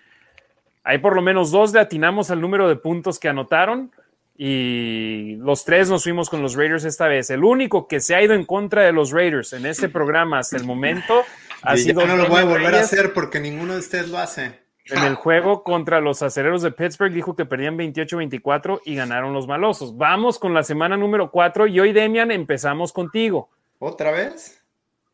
Ahí 0.86 1.00
por 1.00 1.16
lo 1.16 1.22
menos 1.24 1.50
dos 1.50 1.74
le 1.74 1.80
atinamos 1.80 2.30
al 2.30 2.40
número 2.40 2.70
de 2.70 2.76
puntos 2.76 3.18
que 3.18 3.28
anotaron 3.28 3.92
y 4.38 5.36
los 5.38 5.66
tres 5.66 5.90
nos 5.90 6.04
fuimos 6.04 6.30
con 6.30 6.44
los 6.44 6.54
Raiders 6.54 6.84
esta 6.84 7.08
vez. 7.08 7.32
El 7.32 7.44
único 7.44 7.88
que 7.88 8.00
se 8.00 8.14
ha 8.14 8.22
ido 8.22 8.36
en 8.36 8.46
contra 8.46 8.84
de 8.84 8.92
los 8.92 9.10
Raiders 9.10 9.54
en 9.54 9.66
este 9.66 9.90
programa 9.90 10.38
hasta 10.38 10.58
el 10.58 10.64
momento 10.64 11.24
ha 11.64 11.76
sido. 11.76 12.06
no 12.06 12.16
lo 12.16 12.28
voy 12.28 12.42
a 12.42 12.46
volver 12.46 12.76
a 12.76 12.82
hacer 12.82 13.14
porque 13.14 13.40
ninguno 13.40 13.74
de 13.74 13.80
ustedes 13.80 14.10
lo 14.10 14.20
hace. 14.20 14.65
En 14.88 15.04
el 15.04 15.16
juego 15.16 15.64
contra 15.64 16.00
los 16.00 16.22
acereros 16.22 16.62
de 16.62 16.72
Pittsburgh 16.72 17.12
dijo 17.12 17.36
que 17.36 17.46
perdían 17.46 17.78
28-24 17.78 18.82
y 18.86 18.96
ganaron 18.96 19.34
los 19.34 19.48
malosos. 19.48 19.98
Vamos 19.98 20.38
con 20.38 20.54
la 20.54 20.64
semana 20.64 20.96
número 20.96 21.32
4 21.32 21.66
y 21.68 21.80
hoy, 21.80 21.92
Demian, 21.92 22.30
empezamos 22.30 22.94
contigo. 22.94 23.50
¿Otra 23.80 24.12
vez? 24.12 24.64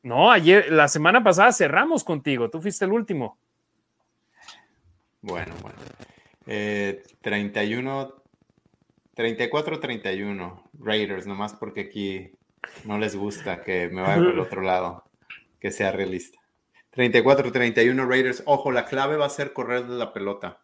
No, 0.04 0.30
ayer, 0.30 0.72
la 0.72 0.90
semana 0.90 1.24
pasada 1.24 1.54
cerramos 1.54 2.04
contigo. 2.04 2.50
Tú 2.50 2.60
fuiste 2.60 2.84
el 2.84 2.92
último. 2.92 3.38
Bueno, 5.22 5.54
bueno. 5.62 5.78
31, 7.22 8.16
34-31 9.16 10.64
Raiders, 10.80 11.28
nomás 11.28 11.54
porque 11.54 11.82
aquí 11.82 12.32
no 12.84 12.98
les 12.98 13.16
gusta 13.16 13.62
que 13.62 13.88
me 13.88 14.02
vaya 14.02 14.18
por 14.18 14.34
el 14.34 14.40
otro 14.40 14.62
lado, 14.62 15.06
que 15.60 15.72
sea 15.72 15.92
realista. 15.92 16.41
34-31 16.94 18.08
Raiders. 18.08 18.44
Ojo, 18.46 18.72
la 18.72 18.86
clave 18.86 19.18
va 19.18 19.26
a 19.26 19.30
ser 19.30 19.54
correr 19.54 19.88
de 19.88 19.96
la 19.96 20.14
pelota. 20.14 20.62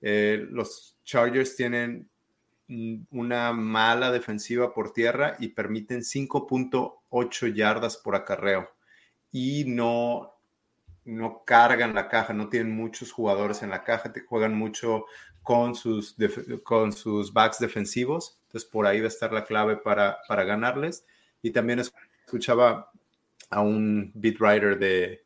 Eh, 0.00 0.46
los 0.50 0.98
Chargers 1.04 1.56
tienen 1.56 2.08
una 3.10 3.52
mala 3.52 4.10
defensiva 4.10 4.74
por 4.74 4.92
tierra 4.92 5.36
y 5.38 5.48
permiten 5.48 6.00
5.8 6.00 7.54
yardas 7.54 7.96
por 7.96 8.16
acarreo 8.16 8.68
y 9.30 9.64
no, 9.66 10.34
no 11.04 11.44
cargan 11.44 11.94
la 11.94 12.08
caja, 12.08 12.32
no 12.32 12.48
tienen 12.48 12.74
muchos 12.74 13.12
jugadores 13.12 13.62
en 13.62 13.70
la 13.70 13.84
caja, 13.84 14.12
te 14.12 14.22
juegan 14.22 14.54
mucho 14.54 15.04
con 15.42 15.76
sus, 15.76 16.16
con 16.64 16.92
sus 16.92 17.32
backs 17.32 17.60
defensivos, 17.60 18.40
entonces 18.46 18.68
por 18.68 18.86
ahí 18.86 19.00
va 19.00 19.04
a 19.04 19.08
estar 19.08 19.32
la 19.32 19.44
clave 19.44 19.76
para, 19.76 20.18
para 20.26 20.42
ganarles. 20.42 21.06
Y 21.42 21.50
también 21.50 21.80
escuchaba 22.24 22.90
a 23.50 23.60
un 23.60 24.10
beat 24.14 24.40
writer 24.40 24.76
de, 24.76 25.25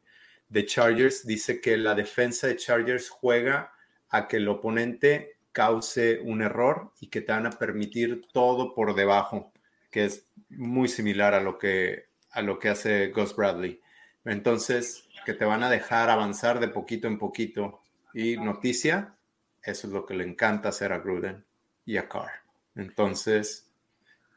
de 0.51 0.67
Chargers, 0.67 1.27
dice 1.27 1.61
que 1.61 1.77
la 1.77 1.95
defensa 1.95 2.47
de 2.47 2.57
Chargers 2.57 3.09
juega 3.09 3.73
a 4.11 4.29
que 4.29 4.37
el 4.37 4.49
oponente 4.49 5.39
cause 5.53 6.21
un 6.23 6.43
error 6.43 6.93
y 7.01 7.07
que 7.09 7.23
te 7.23 7.33
van 7.33 7.47
a 7.47 7.51
permitir 7.51 8.27
todo 8.33 8.75
por 8.75 8.95
debajo, 8.95 9.53
que 9.91 10.05
es 10.05 10.27
muy 10.51 10.89
similar 10.89 11.35
a 11.35 11.41
lo 11.41 11.57
que, 11.59 12.09
a 12.31 12.43
lo 12.43 12.59
que 12.59 12.69
hace 12.69 13.09
Gus 13.09 13.35
Bradley. 13.35 13.81
Entonces, 14.25 15.09
que 15.25 15.35
te 15.35 15.45
van 15.45 15.63
a 15.63 15.71
dejar 15.71 16.11
avanzar 16.11 16.61
de 16.61 16.69
poquito 16.69 17.07
en 17.07 17.19
poquito. 17.19 17.81
Y 18.13 18.37
noticia, 18.37 19.15
eso 19.63 19.87
es 19.87 19.93
lo 19.93 20.05
que 20.05 20.15
le 20.15 20.25
encanta 20.25 20.71
hacer 20.71 20.93
a 20.93 20.99
Gruden 20.99 21.45
y 21.85 21.97
a 21.97 22.09
Carr. 22.09 22.31
Entonces, 22.75 23.70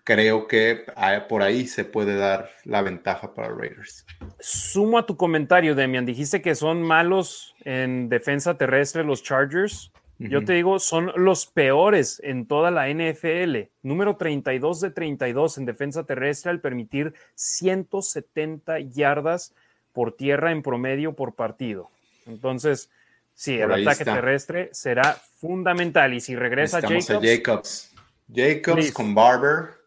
creo 0.04 0.48
que 0.48 0.86
por 1.30 1.42
ahí 1.42 1.68
se 1.68 1.86
puede 1.86 2.16
dar 2.16 2.50
la 2.66 2.82
ventaja 2.82 3.34
para 3.34 3.50
Raiders. 3.50 4.06
Sumo 4.40 4.98
a 4.98 5.06
tu 5.06 5.16
comentario, 5.18 5.76
Demian. 5.76 6.06
Dijiste 6.06 6.42
que 6.42 6.56
son 6.56 6.82
malos 6.84 7.56
en 7.64 8.10
defensa 8.10 8.58
terrestre 8.58 9.04
los 9.04 9.24
Chargers. 9.24 9.92
Yo 10.20 10.46
te 10.46 10.54
digo, 10.54 10.80
son 10.80 11.12
los 11.18 11.48
peores 11.48 12.22
en 12.24 12.46
toda 12.46 12.72
la 12.72 12.88
NFL. 12.88 13.70
Número 13.82 14.16
32 14.16 14.80
de 14.80 14.92
32 14.92 15.58
en 15.58 15.66
defensa 15.66 16.06
terrestre 16.06 16.52
al 16.52 16.62
permitir 16.62 17.14
170 17.36 18.80
yardas 18.80 19.54
por 19.92 20.16
tierra 20.16 20.52
en 20.52 20.62
promedio 20.62 21.14
por 21.14 21.36
partido. 21.36 21.90
Entonces, 22.26 22.90
sí, 23.34 23.60
el 23.60 23.72
ataque 23.72 24.06
terrestre 24.06 24.70
será 24.72 25.14
fundamental. 25.14 26.14
Y 26.14 26.22
si 26.22 26.38
regresa 26.38 26.80
Jacobs, 26.80 27.20
Jacobs. 27.22 27.94
Jacobs 28.34 28.92
con 28.94 29.14
Barber 29.14 29.83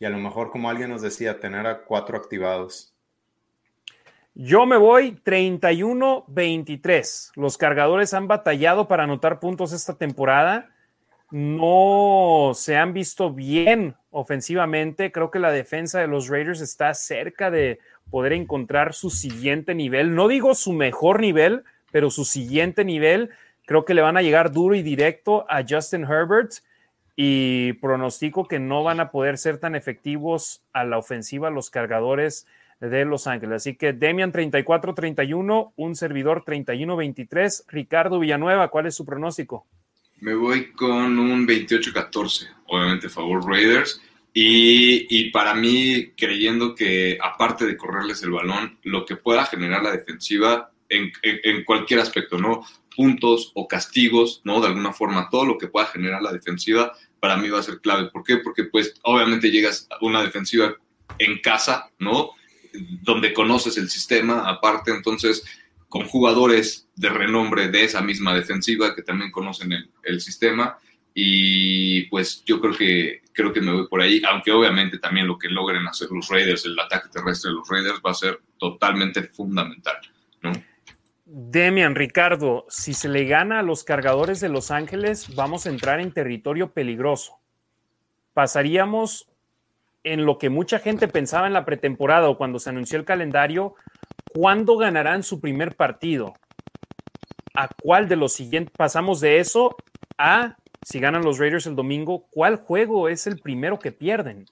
y 0.00 0.06
a 0.06 0.10
lo 0.10 0.18
mejor, 0.18 0.50
como 0.50 0.68
alguien 0.70 0.90
nos 0.90 1.02
decía, 1.02 1.38
tener 1.38 1.66
a 1.66 1.82
cuatro 1.82 2.16
activados. 2.16 2.94
Yo 4.34 4.64
me 4.64 4.78
voy 4.78 5.20
31-23. 5.22 7.32
Los 7.36 7.58
cargadores 7.58 8.14
han 8.14 8.26
batallado 8.26 8.88
para 8.88 9.04
anotar 9.04 9.40
puntos 9.40 9.74
esta 9.74 9.98
temporada. 9.98 10.70
No 11.30 12.52
se 12.54 12.78
han 12.78 12.94
visto 12.94 13.34
bien 13.34 13.94
ofensivamente. 14.10 15.12
Creo 15.12 15.30
que 15.30 15.38
la 15.38 15.52
defensa 15.52 16.00
de 16.00 16.06
los 16.06 16.28
Raiders 16.28 16.62
está 16.62 16.94
cerca 16.94 17.50
de 17.50 17.78
poder 18.10 18.32
encontrar 18.32 18.94
su 18.94 19.10
siguiente 19.10 19.74
nivel. 19.74 20.14
No 20.14 20.28
digo 20.28 20.54
su 20.54 20.72
mejor 20.72 21.20
nivel, 21.20 21.64
pero 21.92 22.10
su 22.10 22.24
siguiente 22.24 22.86
nivel. 22.86 23.28
Creo 23.66 23.84
que 23.84 23.92
le 23.92 24.00
van 24.00 24.16
a 24.16 24.22
llegar 24.22 24.50
duro 24.50 24.74
y 24.74 24.82
directo 24.82 25.44
a 25.50 25.62
Justin 25.68 26.04
Herbert 26.04 26.52
y 27.22 27.74
pronostico 27.74 28.48
que 28.48 28.58
no 28.58 28.82
van 28.82 28.98
a 28.98 29.10
poder 29.10 29.36
ser 29.36 29.58
tan 29.58 29.74
efectivos 29.74 30.62
a 30.72 30.84
la 30.84 30.96
ofensiva 30.96 31.50
los 31.50 31.68
cargadores 31.68 32.46
de 32.80 33.04
Los 33.04 33.26
Ángeles. 33.26 33.56
Así 33.56 33.76
que 33.76 33.92
Demian 33.92 34.32
34-31, 34.32 35.74
un 35.76 35.96
servidor 35.96 36.44
31-23. 36.46 37.64
Ricardo 37.68 38.20
Villanueva, 38.20 38.68
¿cuál 38.68 38.86
es 38.86 38.94
su 38.94 39.04
pronóstico? 39.04 39.66
Me 40.20 40.34
voy 40.34 40.72
con 40.72 41.18
un 41.18 41.46
28-14, 41.46 42.48
obviamente 42.68 43.10
favor 43.10 43.46
Raiders. 43.46 44.00
Y, 44.32 45.30
para 45.30 45.52
mí, 45.52 46.12
creyendo 46.16 46.74
que 46.74 47.18
aparte 47.22 47.66
de 47.66 47.76
correrles 47.76 48.22
el 48.22 48.30
balón, 48.30 48.78
lo 48.84 49.04
que 49.04 49.16
pueda 49.16 49.44
generar 49.44 49.82
la 49.82 49.92
defensiva 49.92 50.70
en, 50.88 51.12
en, 51.22 51.64
cualquier 51.64 52.00
aspecto, 52.00 52.38
¿no? 52.38 52.64
Puntos 52.96 53.52
o 53.54 53.68
castigos, 53.68 54.40
¿no? 54.44 54.62
De 54.62 54.68
alguna 54.68 54.92
forma, 54.92 55.28
todo 55.30 55.44
lo 55.44 55.58
que 55.58 55.68
pueda 55.68 55.86
generar 55.86 56.22
la 56.22 56.32
defensiva, 56.32 56.92
para 57.20 57.36
mí 57.36 57.48
va 57.48 57.60
a 57.60 57.62
ser 57.62 57.80
clave. 57.80 58.10
¿Por 58.10 58.24
qué? 58.24 58.38
Porque 58.38 58.64
pues 58.64 58.94
obviamente 59.02 59.50
llegas 59.50 59.86
a 59.90 60.04
una 60.04 60.22
defensiva 60.22 60.74
en 61.18 61.38
casa, 61.40 61.90
¿no? 61.98 62.32
donde 62.72 63.32
conoces 63.32 63.76
el 63.78 63.88
sistema, 63.90 64.48
aparte 64.48 64.90
entonces 64.90 65.44
con 65.88 66.06
jugadores 66.06 66.88
de 66.94 67.08
renombre 67.08 67.68
de 67.68 67.84
esa 67.84 68.00
misma 68.00 68.34
defensiva 68.34 68.94
que 68.94 69.02
también 69.02 69.32
conocen 69.32 69.72
el, 70.04 70.20
sistema 70.20 70.78
y 71.12 72.02
pues 72.02 72.44
yo 72.44 72.60
creo 72.60 72.76
que 72.76 73.22
creo 73.32 73.52
que 73.52 73.60
me 73.60 73.72
voy 73.72 73.88
por 73.88 74.00
ahí, 74.00 74.22
aunque 74.28 74.52
obviamente 74.52 74.98
también 74.98 75.26
lo 75.26 75.38
que 75.38 75.48
logren 75.48 75.86
hacer 75.88 76.08
los 76.12 76.28
Raiders, 76.28 76.64
el 76.64 76.78
ataque 76.78 77.08
terrestre 77.08 77.50
de 77.50 77.56
los 77.56 77.68
Raiders 77.68 78.00
va 78.06 78.12
a 78.12 78.14
ser 78.14 78.40
totalmente 78.58 79.24
fundamental, 79.24 79.96
¿no? 80.42 80.52
Demian, 81.32 81.94
Ricardo, 81.94 82.66
si 82.68 82.92
se 82.92 83.08
le 83.08 83.24
gana 83.24 83.60
a 83.60 83.62
los 83.62 83.84
cargadores 83.84 84.40
de 84.40 84.48
Los 84.48 84.72
Ángeles, 84.72 85.32
vamos 85.36 85.64
a 85.64 85.70
entrar 85.70 86.00
en 86.00 86.10
territorio 86.10 86.72
peligroso. 86.72 87.38
Pasaríamos 88.34 89.28
en 90.02 90.26
lo 90.26 90.38
que 90.38 90.50
mucha 90.50 90.80
gente 90.80 91.06
pensaba 91.06 91.46
en 91.46 91.52
la 91.52 91.64
pretemporada 91.64 92.28
o 92.28 92.36
cuando 92.36 92.58
se 92.58 92.70
anunció 92.70 92.98
el 92.98 93.04
calendario, 93.04 93.76
¿cuándo 94.34 94.76
ganarán 94.76 95.22
su 95.22 95.40
primer 95.40 95.76
partido? 95.76 96.34
¿A 97.54 97.68
cuál 97.80 98.08
de 98.08 98.16
los 98.16 98.32
siguientes? 98.32 98.74
Pasamos 98.76 99.20
de 99.20 99.38
eso 99.38 99.76
a, 100.18 100.56
si 100.84 100.98
ganan 100.98 101.22
los 101.22 101.38
Raiders 101.38 101.66
el 101.66 101.76
domingo, 101.76 102.26
¿cuál 102.32 102.56
juego 102.56 103.08
es 103.08 103.28
el 103.28 103.38
primero 103.38 103.78
que 103.78 103.92
pierden? 103.92 104.46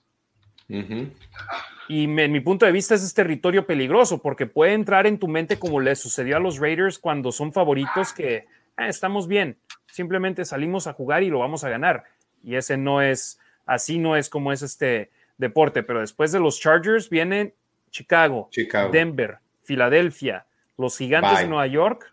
Y 1.89 2.05
en 2.05 2.33
mi 2.33 2.41
punto 2.41 2.67
de 2.67 2.73
vista 2.73 2.95
ese 2.95 3.07
es 3.07 3.15
territorio 3.15 3.67
peligroso 3.67 4.21
porque 4.21 4.47
puede 4.47 4.75
entrar 4.75 5.07
en 5.07 5.19
tu 5.19 5.27
mente 5.27 5.59
como 5.59 5.81
le 5.81 5.97
sucedió 5.97 6.37
a 6.37 6.41
los 6.41 6.59
Raiders 6.59 6.99
cuando 6.99 7.33
son 7.33 7.53
favoritos 7.53 8.13
que 8.13 8.47
ah, 8.77 8.89
estamos 8.89 9.27
bien, 9.27 9.57
simplemente 9.87 10.45
salimos 10.45 10.87
a 10.87 10.93
jugar 10.93 11.23
y 11.23 11.31
lo 11.31 11.39
vamos 11.39 11.65
a 11.65 11.71
ganar. 11.71 12.05
Y 12.45 12.57
ese 12.57 12.77
no 12.77 13.01
es, 13.01 13.41
así 13.65 13.99
no 13.99 14.17
es 14.17 14.29
como 14.29 14.53
es 14.53 14.63
este, 14.63 15.11
deporte, 15.39 15.83
pero 15.83 16.01
después 16.01 16.33
de 16.33 16.41
los 16.41 16.61
Chargers 16.61 17.09
vienen 17.09 17.55
Chicago, 17.91 18.51
Denver, 18.93 19.39
Filadelfia, 19.63 20.45
los 20.77 20.99
Gigantes 20.99 21.39
de 21.39 21.47
Nueva 21.47 21.67
York 21.67 22.13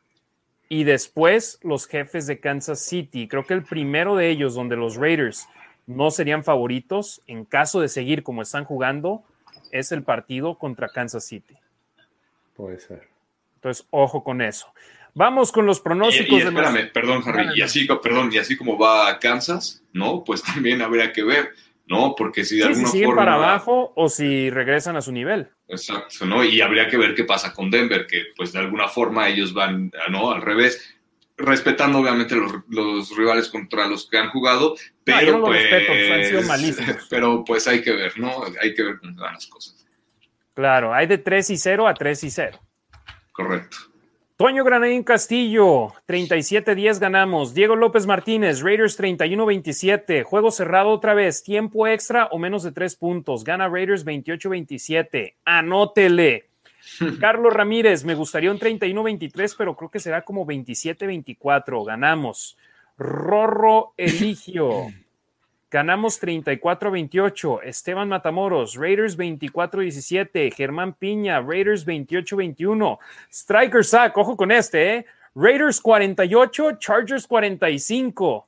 y 0.69 0.85
después 0.85 1.59
los 1.63 1.87
jefes 1.87 2.27
de 2.27 2.39
Kansas 2.39 2.79
City. 2.79 3.27
Creo 3.27 3.45
que 3.45 3.53
el 3.53 3.63
primero 3.63 4.15
de 4.15 4.29
ellos, 4.29 4.55
donde 4.55 4.77
los 4.77 4.95
Raiders 4.95 5.47
no 5.85 6.11
serían 6.11 6.43
favoritos 6.43 7.21
en 7.27 7.45
caso 7.45 7.81
de 7.81 7.89
seguir 7.89 8.23
como 8.23 8.41
están 8.41 8.63
jugando, 8.63 9.23
es 9.71 9.91
el 9.91 10.03
partido 10.03 10.57
contra 10.57 10.89
Kansas 10.89 11.25
City. 11.25 11.55
Puede 12.55 12.79
ser. 12.79 13.07
Entonces, 13.55 13.85
ojo 13.89 14.23
con 14.23 14.41
eso. 14.41 14.73
Vamos 15.13 15.51
con 15.51 15.65
los 15.65 15.79
pronósticos. 15.79 16.41
espérame, 16.41 16.91
perdón, 16.91 17.23
Harry. 17.25 17.47
Y 17.55 17.61
así, 17.61 17.87
perdón, 18.03 18.29
y 18.31 18.37
así 18.37 18.57
como 18.57 18.77
va 18.77 19.09
a 19.09 19.19
Kansas, 19.19 19.83
¿no? 19.93 20.23
Pues 20.23 20.43
también 20.43 20.81
habría 20.81 21.13
que 21.13 21.23
ver 21.23 21.53
¿no? 21.87 22.15
Porque 22.17 22.43
si 22.43 22.57
de 22.57 22.65
alguna 22.65 22.87
si 22.87 22.91
siguen 22.91 23.15
para 23.15 23.35
abajo 23.35 23.93
o 23.95 24.09
si 24.09 24.49
regresan 24.49 24.95
a 24.95 25.01
su 25.01 25.11
nivel. 25.11 25.49
Exacto, 25.67 26.25
¿no? 26.25 26.43
Y 26.43 26.61
habría 26.61 26.87
que 26.87 26.97
ver 26.97 27.15
qué 27.15 27.23
pasa 27.23 27.53
con 27.53 27.69
Denver, 27.69 28.07
que 28.07 28.23
pues 28.35 28.53
de 28.53 28.59
alguna 28.59 28.87
forma 28.87 29.27
ellos 29.29 29.53
van, 29.53 29.91
¿no? 30.09 30.31
Al 30.31 30.41
revés, 30.41 30.94
respetando 31.37 31.99
obviamente 31.99 32.35
los, 32.69 33.15
rivales 33.15 33.49
contra 33.49 33.87
los 33.87 34.09
que 34.09 34.17
han 34.17 34.29
jugado, 34.29 34.75
pero 35.03 35.41
pues, 35.41 35.65
han 36.11 36.25
sido 36.25 36.41
malísimos. 36.43 37.07
Pero 37.09 37.43
pues 37.43 37.67
hay 37.67 37.81
que 37.81 37.91
ver, 37.91 38.17
¿no? 38.17 38.43
Hay 38.61 38.73
que 38.73 38.83
ver 38.83 38.99
cómo 38.99 39.15
van 39.15 39.33
las 39.33 39.47
cosas. 39.47 39.85
Claro, 40.53 40.93
hay 40.93 41.07
de 41.07 41.17
3 41.17 41.49
y 41.49 41.57
0 41.57 41.87
a 41.87 41.93
3 41.93 42.23
y 42.23 42.31
0. 42.31 42.59
Correcto. 43.33 43.77
Toño 44.37 44.65
Granadín 44.65 45.03
Castillo, 45.03 45.93
37-10 46.07 46.99
ganamos. 46.99 47.53
Diego 47.53 47.77
López 47.77 48.05
Martínez, 48.05 48.61
Raiders 48.61 48.99
31-27. 48.99 50.23
Juego 50.23 50.51
cerrado 50.51 50.89
otra 50.89 51.13
vez. 51.13 51.41
Tiempo 51.41 51.87
extra 51.87 52.25
o 52.25 52.37
menos 52.37 52.63
de 52.63 52.73
tres 52.73 52.97
puntos. 52.97 53.45
Gana 53.45 53.69
Raiders 53.69 54.05
28-27. 54.05 55.35
Anótele. 55.45 56.49
Carlos 57.19 57.53
Ramírez, 57.53 58.03
me 58.03 58.15
gustaría 58.15 58.51
un 58.51 58.59
31-23, 58.59 59.55
pero 59.57 59.75
creo 59.75 59.89
que 59.89 59.99
será 59.99 60.23
como 60.23 60.45
27-24. 60.45 61.85
Ganamos. 61.85 62.57
Rorro 62.97 63.93
Eligio. 63.97 64.87
Ganamos 65.71 66.21
34-28. 66.21 67.61
Esteban 67.63 68.07
Matamoros, 68.07 68.75
Raiders 68.75 69.17
24-17. 69.17 70.53
Germán 70.53 70.93
Piña, 70.93 71.41
Raiders 71.41 71.85
28-21. 71.85 72.97
Striker 73.29 73.83
Sack, 73.83 74.17
ojo 74.17 74.37
con 74.37 74.51
este, 74.51 74.95
¿eh? 74.95 75.05
Raiders 75.35 75.81
48, 75.81 76.77
Chargers 76.77 77.27
45. 77.27 78.47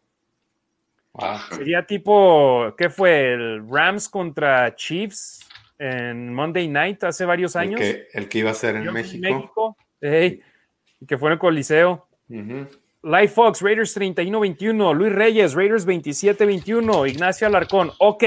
Sería 1.51 1.85
tipo, 1.85 2.73
¿qué 2.77 2.89
fue? 2.89 3.33
El 3.33 3.67
Rams 3.67 4.07
contra 4.07 4.73
Chiefs 4.75 5.46
en 5.79 6.33
Monday 6.33 6.67
Night 6.67 7.03
hace 7.03 7.25
varios 7.25 7.55
años. 7.55 7.81
El 8.13 8.29
que, 8.29 8.39
iba 8.39 8.51
a 8.51 8.53
ser 8.53 8.75
en 8.75 8.91
México. 8.91 9.77
y 10.01 11.05
que 11.05 11.17
fue 11.17 11.29
en 11.29 11.33
el 11.33 11.39
Coliseo. 11.39 12.07
Life 12.27 13.29
Fox, 13.29 13.61
Raiders 13.61 13.95
31-21. 13.97 14.93
Luis 14.93 15.13
Reyes, 15.13 15.53
Raiders 15.53 15.87
27-21. 15.87 17.09
Ignacio 17.09 17.47
Alarcón, 17.47 17.91
ok, 17.99 18.23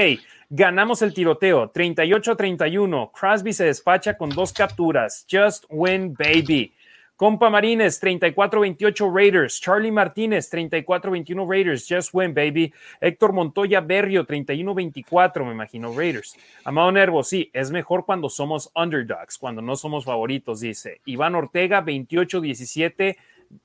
ganamos 0.49 1.01
el 1.01 1.13
tiroteo, 1.13 1.71
38-31. 1.71 3.11
Crosby 3.11 3.53
se 3.53 3.65
despacha 3.65 4.17
con 4.17 4.29
dos 4.29 4.53
capturas. 4.53 5.25
Just 5.29 5.65
win, 5.69 6.13
baby. 6.13 6.73
Compa 7.21 7.51
Marines, 7.51 8.01
34-28 8.01 9.13
Raiders. 9.13 9.61
Charlie 9.61 9.91
Martínez, 9.91 10.49
34-21 10.51 11.47
Raiders. 11.47 11.87
Just 11.87 12.15
win, 12.15 12.33
baby. 12.33 12.73
Héctor 12.99 13.31
Montoya 13.31 13.79
Berrio, 13.79 14.25
31-24, 14.25 15.45
me 15.45 15.51
imagino, 15.51 15.95
Raiders. 15.95 16.35
Amado 16.63 16.91
Nervo, 16.91 17.23
sí, 17.23 17.51
es 17.53 17.69
mejor 17.69 18.07
cuando 18.07 18.27
somos 18.27 18.71
underdogs, 18.73 19.37
cuando 19.37 19.61
no 19.61 19.75
somos 19.75 20.03
favoritos, 20.03 20.61
dice. 20.61 21.01
Iván 21.05 21.35
Ortega, 21.35 21.85
28-17, 21.85 23.15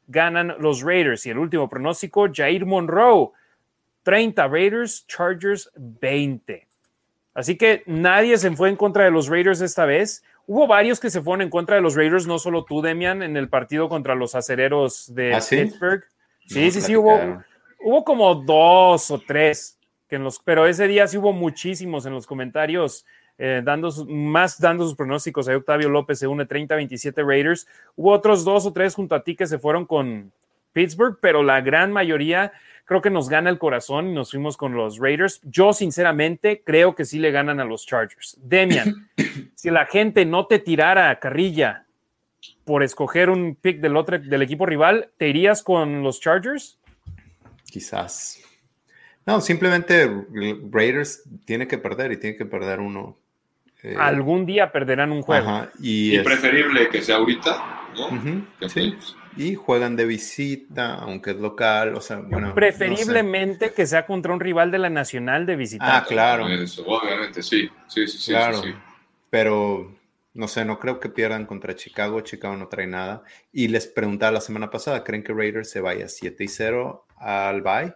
ganan 0.07 0.55
los 0.59 0.83
Raiders. 0.83 1.25
Y 1.25 1.31
el 1.31 1.39
último 1.39 1.67
pronóstico, 1.67 2.29
Jair 2.31 2.67
Monroe, 2.67 3.31
30 4.03 4.49
Raiders, 4.49 5.07
Chargers 5.07 5.71
20. 5.77 6.67
Así 7.33 7.57
que 7.57 7.85
nadie 7.87 8.37
se 8.37 8.51
fue 8.51 8.69
en 8.69 8.77
contra 8.77 9.05
de 9.05 9.11
los 9.11 9.29
Raiders 9.29 9.63
esta 9.63 9.87
vez. 9.87 10.23
Hubo 10.47 10.67
varios 10.67 11.01
que 11.01 11.11
se 11.11 11.21
fueron 11.21 11.43
en 11.43 11.51
contra 11.51 11.77
de 11.77 11.83
los 11.83 11.97
Raiders, 11.97 12.27
no 12.27 12.39
solo 12.39 12.65
tú, 12.65 12.81
Demian, 12.81 13.23
en 13.23 13.37
el 13.37 13.49
partido 13.49 13.89
contra 13.89 14.15
los 14.15 14.35
acereros 14.35 15.13
de 15.15 15.35
¿Ah, 15.35 15.41
sí? 15.41 15.57
Pittsburgh. 15.57 16.05
Sí, 16.47 16.67
No 16.67 16.71
sí, 16.71 16.81
sí, 16.81 16.97
hubo, 16.97 17.43
hubo 17.85 18.05
como 18.05 18.35
dos 18.37 19.11
o 19.11 19.19
tres, 19.19 19.79
que 20.09 20.17
en 20.17 20.23
los, 20.23 20.39
pero 20.39 20.67
ese 20.67 20.87
día 20.87 21.09
sí 21.09 21.19
hubo 21.19 21.33
muchísimos 21.33 22.07
en 22.07 22.13
los 22.13 22.27
comentarios, 22.27 23.05
eh, 23.39 23.61
dando 23.65 23.91
más 24.07 24.61
dando 24.61 24.85
sus 24.85 24.95
pronósticos. 24.95 25.49
Ahí 25.49 25.57
Octavio 25.57 25.89
López 25.89 26.19
se 26.21 26.27
une 26.27 26.47
30-27 26.47 27.27
Raiders. 27.27 27.67
Hubo 27.97 28.13
otros 28.13 28.45
dos 28.45 28.65
o 28.67 28.73
tres 28.73 28.95
junto 28.95 29.15
a 29.15 29.25
ti 29.25 29.35
que 29.35 29.47
se 29.47 29.59
fueron 29.59 29.85
con 29.85 30.33
Pittsburgh, 30.81 31.17
pero 31.23 31.43
la 31.43 31.63
gran 31.63 31.91
mayoría 31.91 32.53
creo 32.85 33.01
que 33.01 33.09
nos 33.09 33.31
gana 33.31 33.49
el 33.49 33.59
corazón 33.59 34.09
y 34.11 34.13
nos 34.13 34.31
fuimos 34.31 34.59
con 34.59 34.75
los 34.75 34.99
Raiders. 34.99 35.41
Yo, 35.43 35.73
sinceramente, 35.73 36.61
creo 36.63 36.95
que 36.95 37.07
sí 37.07 37.19
le 37.19 37.31
ganan 37.31 37.61
a 37.61 37.65
los 37.65 37.87
Chargers. 37.87 38.37
Demian, 38.43 39.09
si 39.55 39.71
la 39.71 39.87
gente 39.87 40.27
no 40.27 40.47
te 40.47 40.59
tirara 40.59 41.19
carrilla 41.19 41.87
por 42.65 42.83
escoger 42.83 43.31
un 43.31 43.55
pick 43.55 43.81
del 43.81 43.97
otro 43.97 44.19
del 44.19 44.43
equipo 44.43 44.67
rival, 44.67 45.09
¿te 45.17 45.29
irías 45.29 45.63
con 45.63 46.03
los 46.03 46.21
Chargers? 46.21 46.79
Quizás. 47.65 48.43
No, 49.25 49.41
simplemente 49.41 50.09
Raiders 50.71 51.23
tiene 51.47 51.67
que 51.67 51.79
perder 51.79 52.13
y 52.13 52.19
tiene 52.19 52.37
que 52.37 52.45
perder 52.45 52.81
uno. 52.81 53.17
Eh, 53.83 53.97
Algún 53.99 54.45
día 54.47 54.71
perderán 54.71 55.11
un 55.11 55.23
juego. 55.23 55.49
ajá, 55.49 55.71
y, 55.81 56.13
Y 56.13 56.17
es- 56.17 56.23
preferible 56.25 56.89
que 56.89 57.01
sea 57.03 57.17
ahorita, 57.17 57.89
¿no? 57.97 58.47
Que 58.61 58.69
sí. 58.69 58.95
pues, 58.97 59.17
Y 59.37 59.55
juegan 59.55 59.97
de 59.97 60.07
visita, 60.07 60.95
aunque 60.95 61.31
es 61.33 61.37
local, 61.37 61.95
o 61.95 62.01
sea, 62.01 62.17
bueno. 62.17 62.41
no 62.41 62.47
sé. 62.49 62.55
Preferiblemente 62.55 63.73
que 63.73 63.87
sea 63.87 64.07
contra 64.07 64.33
un 64.33 64.41
rival 64.41 64.71
de 64.71 64.79
la 64.79 64.89
Nacional 64.91 65.45
de 65.47 65.57
visitante. 65.57 65.93
Ah, 65.95 66.05
claro. 66.09 66.49
Eso, 66.49 66.85
obviamente, 66.87 67.43
sí. 67.43 67.69
Sí, 67.87 68.07
sí, 68.07 68.19
sí. 68.19 68.31
Claro. 68.33 68.63
sí, 68.63 68.71
sí. 68.71 68.75
Pero 69.31 69.95
no 70.35 70.49
sé, 70.49 70.65
no 70.65 70.79
creo 70.79 71.01
que 71.01 71.09
pierdan 71.09 71.47
contra 71.47 71.75
Chicago. 71.75 72.21
Chicago 72.23 72.57
no 72.57 72.69
trae 72.69 72.87
nada. 72.87 73.23
Y 73.53 73.69
les 73.69 73.87
preguntaba 73.87 74.33
la 74.33 74.41
semana 74.41 74.71
pasada, 74.71 75.05
¿creen 75.05 75.23
que 75.23 75.33
Raiders 75.33 75.71
se 75.71 75.81
vaya 75.81 76.09
7 76.09 76.45
y 76.45 76.49
0 76.49 77.07
al 77.19 77.63
bye? 77.63 77.95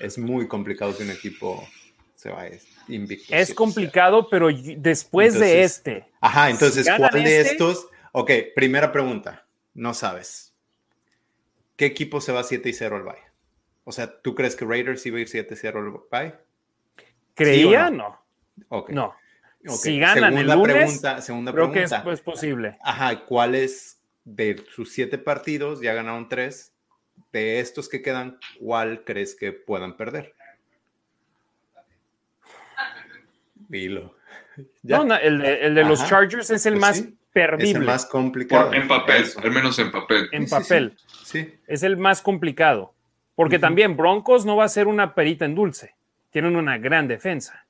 Es 0.00 0.18
muy 0.18 0.48
complicado 0.48 0.96
que 0.96 1.02
un 1.02 1.10
equipo 1.10 1.66
se 2.14 2.30
vaya 2.30 2.56
invicto. 2.88 3.24
7 3.26 3.36
y 3.36 3.42
Es 3.42 3.48
0. 3.48 3.56
complicado, 3.56 4.28
pero 4.30 4.48
después 4.78 5.38
de 5.38 5.62
este, 5.62 6.04
Ajá, 6.20 6.48
entonces, 6.50 6.86
Si 6.86 6.92
¿cuál 6.96 7.10
de 7.12 7.40
este- 7.40 7.52
estos? 7.52 7.88
Ok, 8.12 8.30
primera 8.54 8.90
pregunta. 8.92 9.44
No 9.74 9.92
sabes. 9.92 10.53
¿Qué 11.76 11.86
equipo 11.86 12.20
se 12.20 12.32
va 12.32 12.42
7 12.42 12.68
y 12.68 12.72
0 12.72 12.96
al 12.96 13.02
bye? 13.02 13.14
O 13.84 13.92
sea, 13.92 14.20
¿tú 14.20 14.34
crees 14.34 14.56
que 14.56 14.64
Raiders 14.64 15.04
iba 15.06 15.18
a 15.18 15.20
ir 15.20 15.28
7 15.28 15.54
y 15.54 15.56
0 15.56 15.80
al 15.80 15.92
bye? 16.10 16.34
creía, 17.34 17.90
no? 17.90 18.20
no. 18.56 18.66
Ok. 18.68 18.90
No. 18.90 19.06
ok. 19.66 19.74
Si 19.74 19.98
ganan 19.98 20.38
el 20.38 20.46
segunda 20.46 20.56
lunes, 20.56 20.76
pregunta, 20.76 21.20
segunda 21.20 21.52
Creo 21.52 21.72
que 21.72 21.82
es 21.82 21.90
pregunta. 21.90 22.04
pues, 22.04 22.20
posible. 22.20 22.78
Ajá, 22.82 23.24
¿cuáles 23.24 24.00
de 24.24 24.64
sus 24.74 24.92
siete 24.92 25.18
partidos, 25.18 25.80
ya 25.80 25.92
ganaron 25.94 26.28
tres, 26.28 26.72
de 27.32 27.60
estos 27.60 27.88
que 27.88 28.00
quedan, 28.00 28.38
cuál 28.60 29.04
crees 29.04 29.34
que 29.34 29.52
puedan 29.52 29.96
perder? 29.96 30.34
Dilo. 33.68 34.14
Ya, 34.84 34.98
No, 34.98 35.04
no, 35.04 35.16
el 35.16 35.40
de, 35.40 35.66
el 35.66 35.74
de 35.74 35.82
los. 35.84 36.06
Chargers 36.06 36.48
es 36.50 36.64
el 36.66 36.74
Pues 36.74 36.80
más 36.80 36.96
sí, 36.98 37.18
es 37.34 37.74
el 37.74 37.82
más 37.84 38.06
complicado. 38.06 38.66
Por- 38.68 38.76
en 38.76 38.88
papel, 38.88 39.22
Eso. 39.22 39.40
al 39.40 39.50
menos 39.50 39.78
en 39.78 39.90
papel. 39.90 40.28
en 40.32 40.42
Sí, 40.42 40.54
sí, 40.54 40.62
papel. 40.62 40.96
Sí, 41.24 41.54
Es 41.66 41.82
el 41.82 41.96
más 41.96 42.22
complicado. 42.22 42.92
Porque 43.34 43.58
también 43.58 43.96
Broncos 43.96 44.46
no 44.46 44.56
va 44.56 44.64
a 44.64 44.68
ser 44.68 44.86
una 44.86 45.14
perita 45.14 45.44
en 45.44 45.54
dulce. 45.56 45.94
Tienen 46.30 46.54
una 46.54 46.78
gran 46.78 47.08
defensa. 47.08 47.66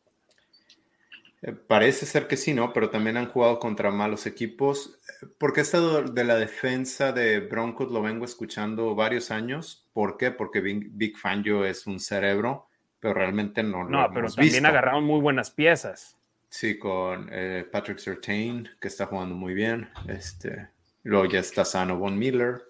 Eh, 1.43 1.52
Parece 1.52 2.05
ser 2.07 2.26
que 2.26 2.36
sí, 2.36 2.52
¿no? 2.52 2.73
Pero 2.73 2.91
también 2.91 3.17
han 3.17 3.28
jugado 3.31 3.59
contra 3.59 3.91
malos 3.91 4.26
equipos. 4.26 4.99
Porque 5.39 5.62
esto 5.62 6.02
de 6.02 6.25
la 6.25 6.36
defensa 6.36 7.12
de 7.12 7.41
Broncos 7.41 7.91
lo 7.91 8.02
vengo 8.02 8.25
escuchando 8.26 8.94
varios 8.94 9.31
años. 9.31 9.89
¿Por 9.94 10.18
qué? 10.18 10.31
Porque 10.31 10.60
Big, 10.60 10.89
Big 10.93 11.17
Fangio 11.17 11.65
es 11.65 11.86
un 11.86 11.99
cerebro, 12.01 12.67
pero 13.01 13.15
realmente 13.15 13.62
no 13.62 13.84
lo 13.84 13.89
No, 13.89 14.09
pero 14.09 14.20
hemos 14.20 14.36
también 14.36 14.52
visto. 14.55 14.68
agarraron 14.68 15.05
muy 15.05 15.20
buenas 15.20 15.51
piezas. 15.51 16.18
Sí, 16.55 16.78
con 16.78 17.28
eh, 17.33 17.66
Patrick 17.68 17.99
Sertain, 17.99 18.68
que 18.81 18.86
está 18.86 19.07
jugando 19.07 19.34
muy 19.34 19.55
bien. 19.55 19.89
Este, 20.07 20.68
luego 21.02 21.24
ya 21.24 21.41
está 21.41 21.65
sano 21.65 21.99
Von 21.99 22.16
Miller. 22.16 22.62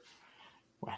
Bueno, 0.81 0.97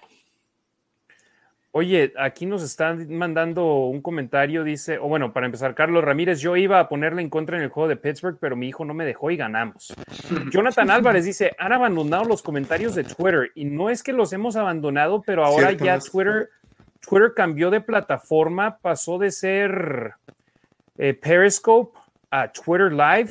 Oye, 1.73 2.13
aquí 2.17 2.47
nos 2.47 2.63
están 2.63 3.13
mandando 3.13 3.87
un 3.87 4.01
comentario, 4.01 4.63
dice, 4.63 4.99
o 4.99 5.09
bueno, 5.09 5.33
para 5.33 5.47
empezar, 5.47 5.75
Carlos 5.75 6.05
Ramírez, 6.05 6.39
yo 6.39 6.57
iba 6.57 6.79
a 6.79 6.89
ponerle 6.89 7.23
en 7.23 7.29
contra 7.29 7.57
en 7.57 7.65
el 7.65 7.71
juego 7.71 7.89
de 7.89 7.97
Pittsburgh, 7.97 8.39
pero 8.41 8.55
mi 8.55 8.69
hijo 8.69 8.85
no 8.85 8.95
me 8.95 9.05
dejó 9.05 9.33
y 9.33 9.37
ganamos. 9.37 9.93
Jonathan 10.53 10.89
Álvarez 10.89 11.25
dice, 11.25 11.57
han 11.59 11.73
abandonado 11.73 12.25
los 12.25 12.41
comentarios 12.41 12.95
de 12.95 13.03
Twitter 13.03 13.51
y 13.57 13.65
no 13.65 13.91
es 13.91 14.05
que 14.05 14.13
los 14.13 14.33
hemos 14.33 14.55
abandonado, 14.55 15.23
pero 15.27 15.45
ahora 15.45 15.71
Cierto, 15.71 15.85
ya 15.87 15.99
Twitter, 15.99 16.51
Twitter 17.01 17.33
cambió 17.35 17.69
de 17.73 17.81
plataforma, 17.81 18.79
pasó 18.79 19.19
de 19.19 19.33
ser 19.33 20.13
eh, 20.99 21.15
Periscope 21.15 22.06
a 22.43 22.53
Twitter 22.53 22.93
Live 22.93 23.31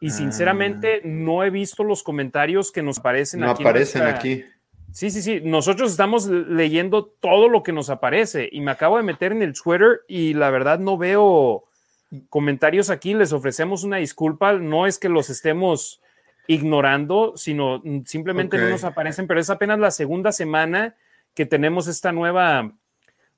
y 0.00 0.08
Ah. 0.08 0.10
sinceramente 0.10 1.00
no 1.04 1.44
he 1.44 1.50
visto 1.50 1.84
los 1.84 2.02
comentarios 2.02 2.72
que 2.72 2.82
nos 2.82 2.98
aparecen 2.98 3.40
no 3.40 3.50
aquí. 3.50 3.62
en 3.62 3.68
aparecen 3.68 4.02
nuestra- 4.02 4.18
aquí. 4.20 4.44
Sí, 4.92 5.10
sí, 5.10 5.22
sí. 5.22 5.40
Nosotros 5.42 5.90
estamos 5.90 6.26
leyendo 6.26 7.06
todo 7.06 7.48
lo 7.48 7.62
que 7.62 7.72
nos 7.72 7.88
aparece 7.88 8.48
y 8.52 8.60
me 8.60 8.70
acabo 8.72 8.98
de 8.98 9.02
meter 9.02 9.32
en 9.32 9.42
el 9.42 9.54
Twitter 9.54 10.00
y 10.06 10.34
la 10.34 10.50
verdad 10.50 10.78
no 10.78 10.98
veo 10.98 11.64
comentarios 12.28 12.90
aquí. 12.90 13.14
Les 13.14 13.32
ofrecemos 13.32 13.84
una 13.84 13.96
disculpa. 13.96 14.52
No 14.52 14.86
es 14.86 14.98
que 14.98 15.08
los 15.08 15.30
estemos 15.30 16.02
ignorando, 16.46 17.32
sino 17.36 17.82
simplemente 18.04 18.58
no 18.58 18.68
nos 18.68 18.84
aparecen, 18.84 19.26
pero 19.26 19.40
es 19.40 19.48
apenas 19.48 19.78
la 19.78 19.90
segunda 19.90 20.30
semana 20.32 20.94
que 21.34 21.46
tenemos 21.46 21.86
esta 21.86 22.12
nueva 22.12 22.72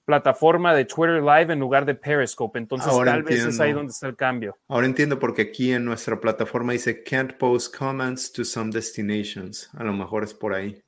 plataforma 0.05 0.75
de 0.75 0.85
Twitter 0.85 1.23
Live 1.23 1.53
en 1.53 1.59
lugar 1.59 1.85
de 1.85 1.95
Periscope. 1.95 2.59
Entonces 2.59 2.89
Ahora 2.93 3.13
tal 3.13 3.23
vez 3.23 3.45
es 3.45 3.61
ahí 3.61 3.73
donde 3.73 3.91
está 3.91 4.07
el 4.09 4.17
cambio. 4.17 4.57
Ahora 4.69 4.87
entiendo 4.87 5.19
porque 5.19 5.43
aquí 5.43 5.73
en 5.73 5.85
nuestra 5.85 6.21
plataforma 6.21 6.73
dice 6.73 7.03
can't 7.03 7.35
post 7.35 7.75
comments 7.77 8.33
to 8.33 8.45
some 8.45 8.71
destinations. 8.71 9.71
A 9.75 9.85
lo 9.85 9.93
mejor 9.93 10.25
es 10.25 10.35
por 10.35 10.55
ahí. 10.55 10.83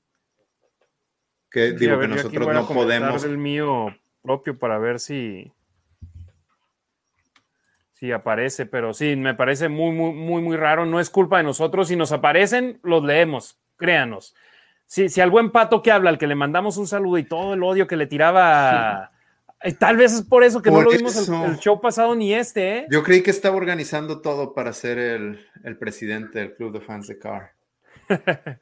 Que 1.51 1.71
Sí, 1.71 1.77
digo 1.77 1.95
que 1.95 2.07
ver, 2.07 2.09
nosotros 2.11 2.55
no 2.55 2.69
podemos. 2.69 3.23
del 3.23 3.39
mío 3.39 3.97
propio 4.23 4.59
para 4.59 4.79
ver 4.79 5.01
si 5.01 5.53
si 7.93 8.13
aparece, 8.13 8.67
pero 8.67 8.93
sí, 8.93 9.17
me 9.17 9.35
parece 9.35 9.71
muy, 9.71 9.91
muy, 9.93 10.13
muy, 10.13 10.43
muy 10.43 10.57
raro. 10.59 10.85
No 10.85 11.01
es 11.01 11.09
culpa 11.09 11.39
de 11.39 11.45
nosotros. 11.45 11.89
Si 11.89 11.97
nos 11.97 12.13
aparecen, 12.13 12.79
los 12.83 13.03
leemos, 13.03 13.59
créanos. 13.77 14.35
Si, 14.87 15.09
si 15.09 15.21
al 15.21 15.31
buen 15.31 15.51
pato 15.51 15.83
que 15.83 15.91
habla, 15.91 16.11
al 16.11 16.19
que 16.19 16.27
le 16.27 16.35
mandamos 16.35 16.77
un 16.77 16.87
saludo 16.87 17.19
y 17.19 17.25
todo 17.25 17.55
el 17.55 17.63
odio 17.63 17.87
que 17.87 17.97
le 17.97 18.07
tiraba, 18.07 19.11
eh, 19.63 19.73
tal 19.73 19.97
vez 19.97 20.13
es 20.13 20.23
por 20.23 20.45
eso 20.45 20.63
que 20.63 20.71
no 20.71 20.83
lo 20.83 20.91
vimos 20.91 21.29
el, 21.29 21.59
show 21.59 21.81
pasado 21.81 22.15
ni 22.15 22.33
este, 22.33 22.79
¿eh? 22.79 22.87
Yo 22.91 23.03
creí 23.03 23.23
que 23.23 23.31
estaba 23.31 23.57
organizando 23.57 24.21
todo 24.21 24.55
para 24.55 24.73
ser 24.73 24.99
el, 24.99 25.45
el 25.65 25.77
presidente 25.77 26.39
del 26.39 26.55
club 26.55 26.73
de 26.73 26.81
fans 26.81 27.09
de 27.09 27.19
Car. 27.19 27.53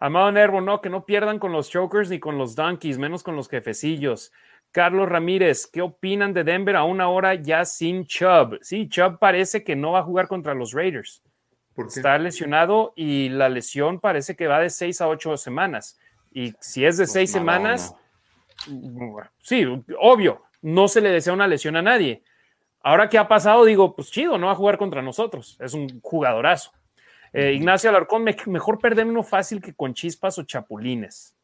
Amado 0.00 0.32
Nervo, 0.32 0.60
no, 0.60 0.80
que 0.80 0.88
no 0.88 1.04
pierdan 1.04 1.38
con 1.38 1.52
los 1.52 1.68
Chokers 1.70 2.08
ni 2.08 2.18
con 2.18 2.38
los 2.38 2.54
Donkeys, 2.54 2.98
menos 2.98 3.22
con 3.22 3.36
los 3.36 3.48
jefecillos. 3.48 4.32
Carlos 4.72 5.08
Ramírez, 5.08 5.66
¿qué 5.66 5.82
opinan 5.82 6.32
de 6.32 6.44
Denver 6.44 6.76
a 6.76 6.84
una 6.84 7.08
hora 7.08 7.34
ya 7.34 7.64
sin 7.64 8.06
Chubb? 8.06 8.58
Sí, 8.62 8.88
Chubb 8.88 9.18
parece 9.18 9.62
que 9.62 9.76
no 9.76 9.92
va 9.92 10.00
a 10.00 10.04
jugar 10.04 10.26
contra 10.26 10.54
los 10.54 10.72
Raiders. 10.72 11.22
¿Por 11.74 11.86
qué? 11.92 12.00
Está 12.00 12.18
lesionado 12.18 12.92
y 12.96 13.28
la 13.28 13.48
lesión 13.48 14.00
parece 14.00 14.36
que 14.36 14.46
va 14.46 14.58
de 14.60 14.70
seis 14.70 15.00
a 15.00 15.08
ocho 15.08 15.36
semanas. 15.36 15.98
Y 16.32 16.54
si 16.60 16.84
es 16.84 16.96
de 16.96 17.04
Pues 17.04 17.12
seis 17.12 17.32
semanas, 17.32 17.94
sí, 19.42 19.64
obvio, 20.00 20.42
no 20.62 20.88
se 20.88 21.00
le 21.00 21.10
desea 21.10 21.32
una 21.32 21.46
lesión 21.48 21.76
a 21.76 21.82
nadie. 21.82 22.22
Ahora 22.82 23.08
que 23.08 23.18
ha 23.18 23.28
pasado, 23.28 23.64
digo, 23.64 23.94
pues 23.94 24.10
chido, 24.10 24.38
no 24.38 24.46
va 24.46 24.52
a 24.52 24.56
jugar 24.56 24.78
contra 24.78 25.02
nosotros. 25.02 25.56
Es 25.60 25.74
un 25.74 26.00
jugadorazo. 26.00 26.72
Eh, 27.32 27.52
Ignacio 27.52 27.90
Alarcón, 27.90 28.24
me- 28.24 28.36
mejor 28.46 28.78
perder 28.78 29.06
uno 29.06 29.22
fácil 29.22 29.60
que 29.62 29.74
con 29.74 29.94
chispas 29.94 30.38
o 30.38 30.42
chapulines. 30.44 31.36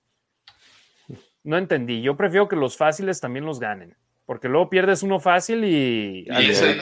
No 1.45 1.57
entendí. 1.59 2.03
Yo 2.03 2.17
prefiero 2.17 2.49
que 2.49 2.57
los 2.57 2.77
fáciles 2.77 3.21
también 3.21 3.45
los 3.45 3.61
ganen. 3.61 3.97
Porque 4.27 4.49
luego 4.49 4.69
pierdes 4.69 5.05
uno 5.05 5.21
fácil 5.21 5.65
y... 5.65 6.27
Y, 6.27 6.51
es 6.51 6.61
ahí, 6.61 6.81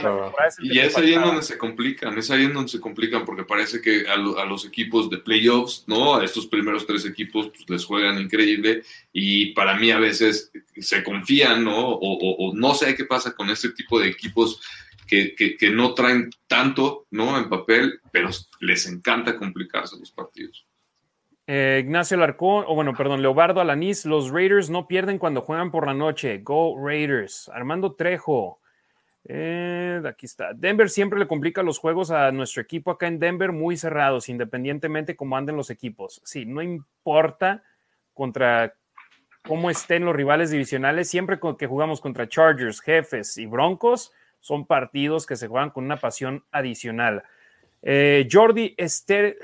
y 0.63 0.79
es 0.79 0.97
ahí 0.97 1.13
en 1.13 1.21
donde 1.21 1.43
se 1.43 1.59
complican, 1.59 2.17
es 2.17 2.31
ahí 2.31 2.45
en 2.45 2.55
donde 2.55 2.71
se 2.71 2.81
complican, 2.81 3.27
porque 3.27 3.45
parece 3.45 3.83
que 3.83 4.07
a, 4.09 4.17
los 4.17 4.65
equipos 4.65 5.11
de 5.11 5.19
playoffs, 5.19 5.85
¿no? 5.87 6.17
A 6.17 6.25
estos 6.25 6.47
primeros 6.47 6.87
tres 6.87 7.05
equipos 7.05 7.51
pues, 7.51 7.69
les 7.69 7.85
juegan 7.85 8.19
increíble 8.19 8.83
y 9.13 9.53
para 9.53 9.77
mí 9.77 9.91
a 9.91 9.99
veces 9.99 10.51
se 10.79 11.05
confían, 11.05 11.65
¿no? 11.65 11.91
O, 11.91 12.55
no 12.55 12.75
sé 12.75 12.95
qué 12.95 13.05
pasa 13.05 13.35
con 13.35 13.51
este 13.51 13.73
tipo 13.73 14.01
de 14.01 14.09
equipos 14.09 14.63
que, 15.07 15.35
que, 15.35 15.71
no 15.71 15.93
traen 15.93 16.31
tanto, 16.47 17.07
¿no? 17.11 17.37
En 17.37 17.51
papel, 17.51 18.01
pero 18.11 18.31
les 18.61 18.87
encanta 18.87 19.37
complicarse 19.37 19.99
los 19.99 20.11
partidos. 20.11 20.67
Eh, 21.47 21.81
Ignacio 21.83 22.17
Larcón, 22.17 22.65
o 22.67 22.75
bueno, 22.75 22.95
perdón, 22.95 23.21
Leobardo 23.21 23.61
Alanís, 23.61 24.07
los 24.07 24.31
Raiders 24.31 24.71
no 24.71 24.87
pierden 24.87 25.19
cuando 25.19 25.43
juegan 25.43 25.71
por 25.71 25.87
la 25.87 25.95
noche. 25.95 26.39
Go 26.39 26.77
Raiders. 26.83 27.51
Armando 27.53 27.93
Trejo. 27.95 28.61
Eh, 29.27 30.03
aquí 30.07 30.27
está. 30.27 30.53
Denver 30.55 30.91
siempre 30.91 31.19
le 31.19 31.27
complica 31.27 31.63
los 31.63 31.79
juegos 31.79 32.11
a 32.11 32.31
nuestro 32.31 32.63
equipo 32.63 32.91
acá 32.91 33.07
en 33.07 33.19
Denver, 33.19 33.53
muy 33.53 33.77
cerrados, 33.77 34.29
independientemente 34.29 35.17
cómo 35.17 35.37
anden 35.37 35.57
los 35.57 35.71
equipos. 35.71 36.21
Sí, 36.25 36.45
no 36.45 36.63
importa 36.63 37.63
contra 38.13 38.75
cómo 39.47 39.71
estén 39.71 40.05
los 40.05 40.15
rivales 40.15 40.51
divisionales, 40.51 41.09
siempre 41.09 41.39
que 41.59 41.67
jugamos 41.67 42.01
contra 42.01 42.29
Chargers, 42.29 42.81
Jefes 42.81 43.37
y 43.37 43.47
Broncos, 43.47 44.13
son 44.41 44.67
partidos 44.67 45.27
que 45.27 45.37
se 45.37 45.49
juegan 45.49 45.71
con 45.71 45.85
una 45.85 45.97
pasión 45.97 46.45
adicional. 46.51 47.25
Eh, 47.83 48.29
Jordi 48.31 48.75
Esther. 48.77 49.39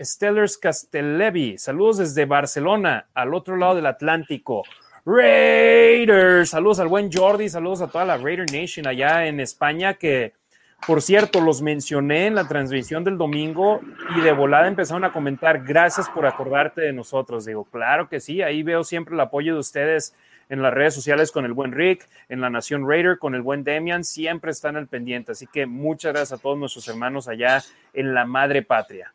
Stellers 0.00 0.58
Castellevi, 0.58 1.58
saludos 1.58 1.98
desde 1.98 2.24
Barcelona, 2.24 3.08
al 3.14 3.34
otro 3.34 3.56
lado 3.56 3.74
del 3.74 3.86
Atlántico. 3.86 4.62
Raiders, 5.04 6.50
saludos 6.50 6.78
al 6.78 6.88
buen 6.88 7.10
Jordi, 7.12 7.48
saludos 7.48 7.82
a 7.82 7.88
toda 7.88 8.04
la 8.04 8.16
Raider 8.16 8.46
Nation 8.52 8.86
allá 8.86 9.26
en 9.26 9.40
España, 9.40 9.94
que 9.94 10.32
por 10.86 11.02
cierto 11.02 11.40
los 11.40 11.62
mencioné 11.62 12.26
en 12.26 12.34
la 12.34 12.46
transmisión 12.46 13.02
del 13.04 13.18
domingo 13.18 13.80
y 14.16 14.20
de 14.20 14.32
volada 14.32 14.68
empezaron 14.68 15.04
a 15.04 15.12
comentar, 15.12 15.64
gracias 15.64 16.08
por 16.08 16.26
acordarte 16.26 16.82
de 16.82 16.92
nosotros. 16.92 17.44
Digo, 17.44 17.64
claro 17.64 18.08
que 18.08 18.20
sí, 18.20 18.42
ahí 18.42 18.62
veo 18.62 18.84
siempre 18.84 19.14
el 19.14 19.20
apoyo 19.20 19.54
de 19.54 19.60
ustedes 19.60 20.14
en 20.48 20.62
las 20.62 20.74
redes 20.74 20.94
sociales 20.94 21.32
con 21.32 21.44
el 21.44 21.52
buen 21.52 21.72
Rick, 21.72 22.08
en 22.28 22.40
la 22.40 22.50
Nación 22.50 22.88
Raider, 22.88 23.18
con 23.18 23.34
el 23.34 23.42
buen 23.42 23.64
Demian, 23.64 24.04
siempre 24.04 24.50
están 24.50 24.76
al 24.76 24.86
pendiente. 24.86 25.32
Así 25.32 25.46
que 25.46 25.66
muchas 25.66 26.12
gracias 26.12 26.38
a 26.38 26.42
todos 26.42 26.58
nuestros 26.58 26.86
hermanos 26.88 27.26
allá 27.26 27.62
en 27.92 28.12
la 28.12 28.24
madre 28.24 28.62
patria. 28.62 29.14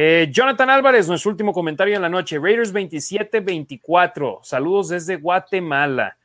Eh, 0.00 0.28
Jonathan 0.30 0.70
Álvarez, 0.70 1.08
nuestro 1.08 1.32
último 1.32 1.52
comentario 1.52 1.96
en 1.96 2.02
la 2.02 2.08
noche. 2.08 2.38
Raiders 2.38 2.72
27-24. 2.72 4.38
Saludos 4.44 4.90
desde 4.90 5.16
Guatemala. 5.16 6.16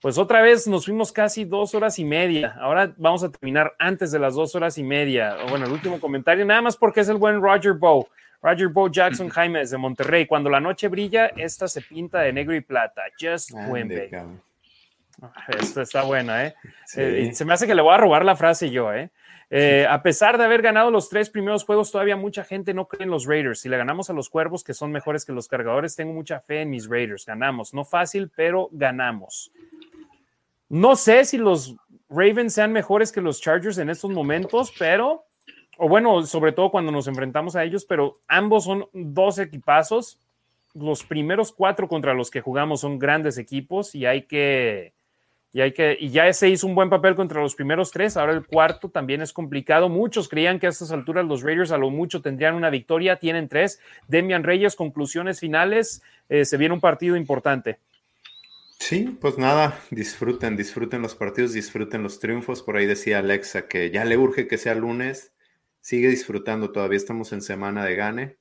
Pues 0.00 0.16
otra 0.16 0.42
vez 0.42 0.68
nos 0.68 0.84
fuimos 0.84 1.10
casi 1.10 1.44
dos 1.44 1.74
horas 1.74 1.98
y 1.98 2.04
media. 2.04 2.56
Ahora 2.60 2.94
vamos 2.96 3.24
a 3.24 3.30
terminar 3.32 3.74
antes 3.80 4.12
de 4.12 4.20
las 4.20 4.36
dos 4.36 4.54
horas 4.54 4.78
y 4.78 4.84
media. 4.84 5.38
Bueno, 5.48 5.66
el 5.66 5.72
último 5.72 5.98
comentario, 5.98 6.44
nada 6.44 6.62
más 6.62 6.76
porque 6.76 7.00
es 7.00 7.08
el 7.08 7.16
buen 7.16 7.42
Roger 7.42 7.72
Bow. 7.72 8.06
Roger 8.42 8.68
Bow 8.68 8.88
Jackson 8.88 9.28
Jaime 9.28 9.66
de 9.66 9.76
Monterrey. 9.76 10.26
Cuando 10.26 10.48
la 10.48 10.60
noche 10.60 10.86
brilla, 10.86 11.26
esta 11.36 11.66
se 11.66 11.80
pinta 11.80 12.20
de 12.20 12.32
negro 12.32 12.54
y 12.54 12.60
plata. 12.60 13.02
Just 13.20 13.50
Wembe. 13.50 14.08
Esta 15.48 15.82
está 15.82 16.04
buena, 16.04 16.46
¿eh? 16.46 16.54
¿eh? 16.94 17.30
Se 17.32 17.44
me 17.44 17.54
hace 17.54 17.66
que 17.66 17.74
le 17.74 17.82
voy 17.82 17.92
a 17.92 17.96
robar 17.96 18.24
la 18.24 18.36
frase 18.36 18.70
yo, 18.70 18.92
¿eh? 18.92 19.10
Eh, 19.48 19.86
a 19.88 20.02
pesar 20.02 20.38
de 20.38 20.44
haber 20.44 20.60
ganado 20.60 20.90
los 20.90 21.08
tres 21.08 21.30
primeros 21.30 21.64
juegos, 21.64 21.92
todavía 21.92 22.16
mucha 22.16 22.42
gente 22.42 22.74
no 22.74 22.88
cree 22.88 23.04
en 23.04 23.10
los 23.10 23.26
Raiders. 23.26 23.60
Si 23.60 23.68
le 23.68 23.76
ganamos 23.76 24.10
a 24.10 24.12
los 24.12 24.28
Cuervos, 24.28 24.64
que 24.64 24.74
son 24.74 24.90
mejores 24.90 25.24
que 25.24 25.32
los 25.32 25.46
Cargadores, 25.46 25.94
tengo 25.94 26.12
mucha 26.12 26.40
fe 26.40 26.62
en 26.62 26.70
mis 26.70 26.88
Raiders. 26.88 27.26
Ganamos. 27.26 27.72
No 27.72 27.84
fácil, 27.84 28.30
pero 28.34 28.68
ganamos. 28.72 29.52
No 30.68 30.96
sé 30.96 31.24
si 31.24 31.38
los 31.38 31.76
Ravens 32.08 32.54
sean 32.54 32.72
mejores 32.72 33.12
que 33.12 33.20
los 33.20 33.40
Chargers 33.40 33.78
en 33.78 33.88
estos 33.88 34.10
momentos, 34.10 34.72
pero, 34.78 35.24
o 35.78 35.88
bueno, 35.88 36.26
sobre 36.26 36.52
todo 36.52 36.70
cuando 36.70 36.90
nos 36.90 37.06
enfrentamos 37.06 37.54
a 37.54 37.62
ellos, 37.62 37.84
pero 37.84 38.18
ambos 38.26 38.64
son 38.64 38.88
dos 38.92 39.38
equipazos. 39.38 40.18
Los 40.74 41.04
primeros 41.04 41.52
cuatro 41.52 41.88
contra 41.88 42.14
los 42.14 42.30
que 42.30 42.40
jugamos 42.40 42.80
son 42.80 42.98
grandes 42.98 43.38
equipos 43.38 43.94
y 43.94 44.06
hay 44.06 44.22
que, 44.22 44.92
y, 45.56 45.62
hay 45.62 45.72
que, 45.72 45.96
y 45.98 46.10
ya 46.10 46.30
se 46.34 46.50
hizo 46.50 46.66
un 46.66 46.74
buen 46.74 46.90
papel 46.90 47.14
contra 47.14 47.40
los 47.40 47.54
primeros 47.54 47.90
tres, 47.90 48.18
ahora 48.18 48.34
el 48.34 48.44
cuarto 48.46 48.90
también 48.90 49.22
es 49.22 49.32
complicado. 49.32 49.88
Muchos 49.88 50.28
creían 50.28 50.58
que 50.58 50.66
a 50.66 50.68
estas 50.68 50.92
alturas 50.92 51.24
los 51.24 51.40
Raiders 51.40 51.70
a 51.70 51.78
lo 51.78 51.88
mucho 51.88 52.20
tendrían 52.20 52.56
una 52.56 52.68
victoria, 52.68 53.16
tienen 53.16 53.48
tres. 53.48 53.80
Demian 54.06 54.44
Reyes, 54.44 54.76
conclusiones 54.76 55.40
finales, 55.40 56.02
eh, 56.28 56.44
se 56.44 56.58
viene 56.58 56.74
un 56.74 56.82
partido 56.82 57.16
importante. 57.16 57.78
Sí, 58.80 59.16
pues 59.18 59.38
nada, 59.38 59.80
disfruten, 59.90 60.58
disfruten 60.58 61.00
los 61.00 61.14
partidos, 61.14 61.54
disfruten 61.54 62.02
los 62.02 62.20
triunfos. 62.20 62.62
Por 62.62 62.76
ahí 62.76 62.84
decía 62.84 63.20
Alexa 63.20 63.66
que 63.66 63.90
ya 63.90 64.04
le 64.04 64.18
urge 64.18 64.48
que 64.48 64.58
sea 64.58 64.74
lunes, 64.74 65.32
sigue 65.80 66.08
disfrutando, 66.08 66.70
todavía 66.70 66.98
estamos 66.98 67.32
en 67.32 67.40
semana 67.40 67.82
de 67.82 67.96
gane 67.96 68.36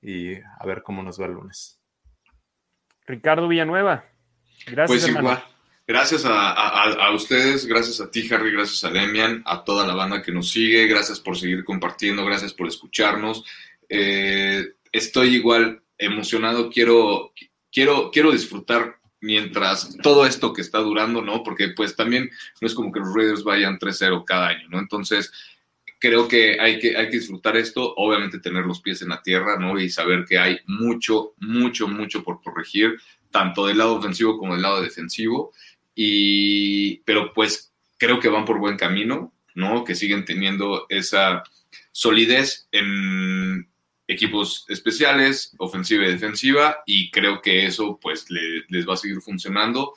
y 0.00 0.36
a 0.36 0.64
ver 0.64 0.84
cómo 0.84 1.02
nos 1.02 1.20
va 1.20 1.26
el 1.26 1.32
lunes. 1.32 1.80
Ricardo 3.04 3.48
Villanueva, 3.48 4.04
gracias. 4.64 4.86
Pues 4.86 5.12
hermano. 5.12 5.51
Gracias 5.86 6.24
a, 6.24 7.10
ustedes, 7.12 7.66
gracias 7.66 8.00
a 8.00 8.10
ti, 8.10 8.28
Harry, 8.32 8.52
gracias 8.52 8.84
a 8.84 8.90
Demian, 8.90 9.42
a 9.44 9.64
toda 9.64 9.86
la 9.86 9.94
banda 9.94 10.22
que 10.22 10.30
nos 10.30 10.50
sigue, 10.50 10.86
gracias 10.86 11.18
por 11.18 11.36
seguir 11.36 11.64
compartiendo, 11.64 12.24
gracias 12.24 12.54
por 12.54 12.68
escucharnos. 12.68 13.44
Eh, 13.88 14.74
estoy 14.92 15.34
igual 15.34 15.82
emocionado, 15.98 16.70
quiero, 16.70 17.32
quiero, 17.70 18.10
quiero 18.12 18.30
disfrutar 18.30 19.00
mientras 19.20 19.96
todo 20.02 20.26
esto 20.26 20.52
que 20.52 20.60
está 20.60 20.78
durando, 20.78 21.20
¿no? 21.20 21.42
Porque 21.42 21.68
pues 21.68 21.96
también 21.96 22.30
no 22.60 22.66
es 22.66 22.74
como 22.74 22.92
que 22.92 23.00
los 23.00 23.14
Raiders 23.14 23.44
vayan 23.44 23.78
3-0 23.78 24.24
cada 24.24 24.48
año, 24.48 24.68
¿no? 24.68 24.78
Entonces, 24.78 25.32
creo 25.98 26.26
que 26.26 26.60
hay, 26.60 26.78
que 26.80 26.96
hay 26.96 27.06
que 27.06 27.18
disfrutar 27.18 27.56
esto, 27.56 27.94
obviamente 27.96 28.40
tener 28.40 28.66
los 28.66 28.80
pies 28.80 29.02
en 29.02 29.10
la 29.10 29.22
tierra, 29.22 29.56
¿no? 29.56 29.78
Y 29.78 29.88
saber 29.88 30.24
que 30.28 30.38
hay 30.38 30.58
mucho, 30.66 31.34
mucho, 31.38 31.86
mucho 31.86 32.24
por 32.24 32.42
corregir, 32.42 32.98
tanto 33.30 33.66
del 33.66 33.78
lado 33.78 33.94
ofensivo 33.94 34.36
como 34.36 34.54
del 34.54 34.62
lado 34.62 34.82
defensivo. 34.82 35.52
Y, 35.94 36.98
pero 36.98 37.32
pues 37.32 37.72
creo 37.98 38.18
que 38.20 38.28
van 38.28 38.44
por 38.44 38.58
buen 38.58 38.76
camino, 38.76 39.32
¿no? 39.54 39.84
Que 39.84 39.94
siguen 39.94 40.24
teniendo 40.24 40.86
esa 40.88 41.42
solidez 41.92 42.68
en 42.72 43.68
equipos 44.08 44.64
especiales, 44.68 45.54
ofensiva 45.58 46.04
y 46.04 46.12
defensiva, 46.12 46.82
y 46.86 47.10
creo 47.10 47.40
que 47.40 47.66
eso 47.66 47.98
pues 48.00 48.26
les 48.30 48.88
va 48.88 48.94
a 48.94 48.96
seguir 48.96 49.20
funcionando. 49.20 49.94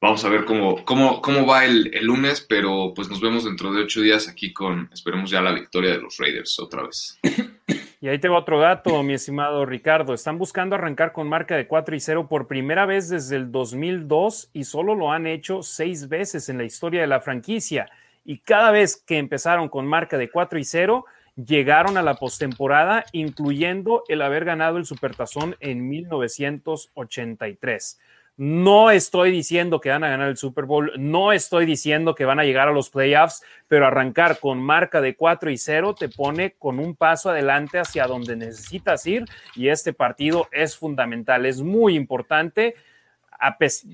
Vamos 0.00 0.24
a 0.24 0.28
ver 0.28 0.44
cómo, 0.44 0.84
cómo, 0.84 1.20
cómo 1.20 1.44
va 1.44 1.64
el, 1.64 1.92
el, 1.92 2.06
lunes, 2.06 2.40
pero 2.40 2.92
pues 2.94 3.08
nos 3.08 3.20
vemos 3.20 3.44
dentro 3.44 3.72
de 3.72 3.82
ocho 3.82 4.00
días 4.00 4.28
aquí 4.28 4.52
con, 4.52 4.88
esperemos 4.92 5.28
ya 5.30 5.40
la 5.40 5.52
victoria 5.52 5.90
de 5.90 6.00
los 6.00 6.16
Raiders 6.18 6.58
otra 6.60 6.84
vez. 6.84 7.18
Y 8.00 8.06
ahí 8.06 8.20
tengo 8.20 8.36
otro 8.36 8.60
dato, 8.60 9.02
mi 9.02 9.14
estimado 9.14 9.66
Ricardo. 9.66 10.14
Están 10.14 10.38
buscando 10.38 10.76
arrancar 10.76 11.10
con 11.10 11.28
marca 11.28 11.56
de 11.56 11.66
4 11.66 11.96
y 11.96 12.00
0 12.00 12.28
por 12.28 12.46
primera 12.46 12.86
vez 12.86 13.08
desde 13.08 13.34
el 13.34 13.50
2002 13.50 14.50
y 14.52 14.62
solo 14.62 14.94
lo 14.94 15.10
han 15.10 15.26
hecho 15.26 15.64
seis 15.64 16.08
veces 16.08 16.48
en 16.48 16.58
la 16.58 16.64
historia 16.64 17.00
de 17.00 17.08
la 17.08 17.20
franquicia. 17.20 17.90
Y 18.24 18.38
cada 18.38 18.70
vez 18.70 18.96
que 18.96 19.18
empezaron 19.18 19.68
con 19.68 19.84
marca 19.84 20.16
de 20.16 20.30
4 20.30 20.60
y 20.60 20.64
0, 20.64 21.06
llegaron 21.34 21.96
a 21.96 22.02
la 22.02 22.14
postemporada, 22.14 23.04
incluyendo 23.10 24.04
el 24.06 24.22
haber 24.22 24.44
ganado 24.44 24.78
el 24.78 24.86
Supertazón 24.86 25.56
en 25.58 25.88
1983. 25.88 27.98
No 28.38 28.92
estoy 28.92 29.32
diciendo 29.32 29.80
que 29.80 29.90
van 29.90 30.04
a 30.04 30.10
ganar 30.10 30.28
el 30.28 30.36
Super 30.36 30.64
Bowl, 30.64 30.92
no 30.96 31.32
estoy 31.32 31.66
diciendo 31.66 32.14
que 32.14 32.24
van 32.24 32.38
a 32.38 32.44
llegar 32.44 32.68
a 32.68 32.72
los 32.72 32.88
playoffs, 32.88 33.42
pero 33.66 33.84
arrancar 33.84 34.38
con 34.38 34.62
marca 34.62 35.00
de 35.00 35.16
4 35.16 35.50
y 35.50 35.58
0 35.58 35.96
te 35.98 36.08
pone 36.08 36.52
con 36.52 36.78
un 36.78 36.94
paso 36.94 37.30
adelante 37.30 37.80
hacia 37.80 38.06
donde 38.06 38.36
necesitas 38.36 39.04
ir 39.08 39.24
y 39.56 39.70
este 39.70 39.92
partido 39.92 40.46
es 40.52 40.76
fundamental, 40.76 41.46
es 41.46 41.62
muy 41.62 41.96
importante, 41.96 42.76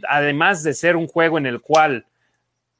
además 0.06 0.62
de 0.62 0.74
ser 0.74 0.96
un 0.96 1.06
juego 1.06 1.38
en 1.38 1.46
el 1.46 1.62
cual 1.62 2.04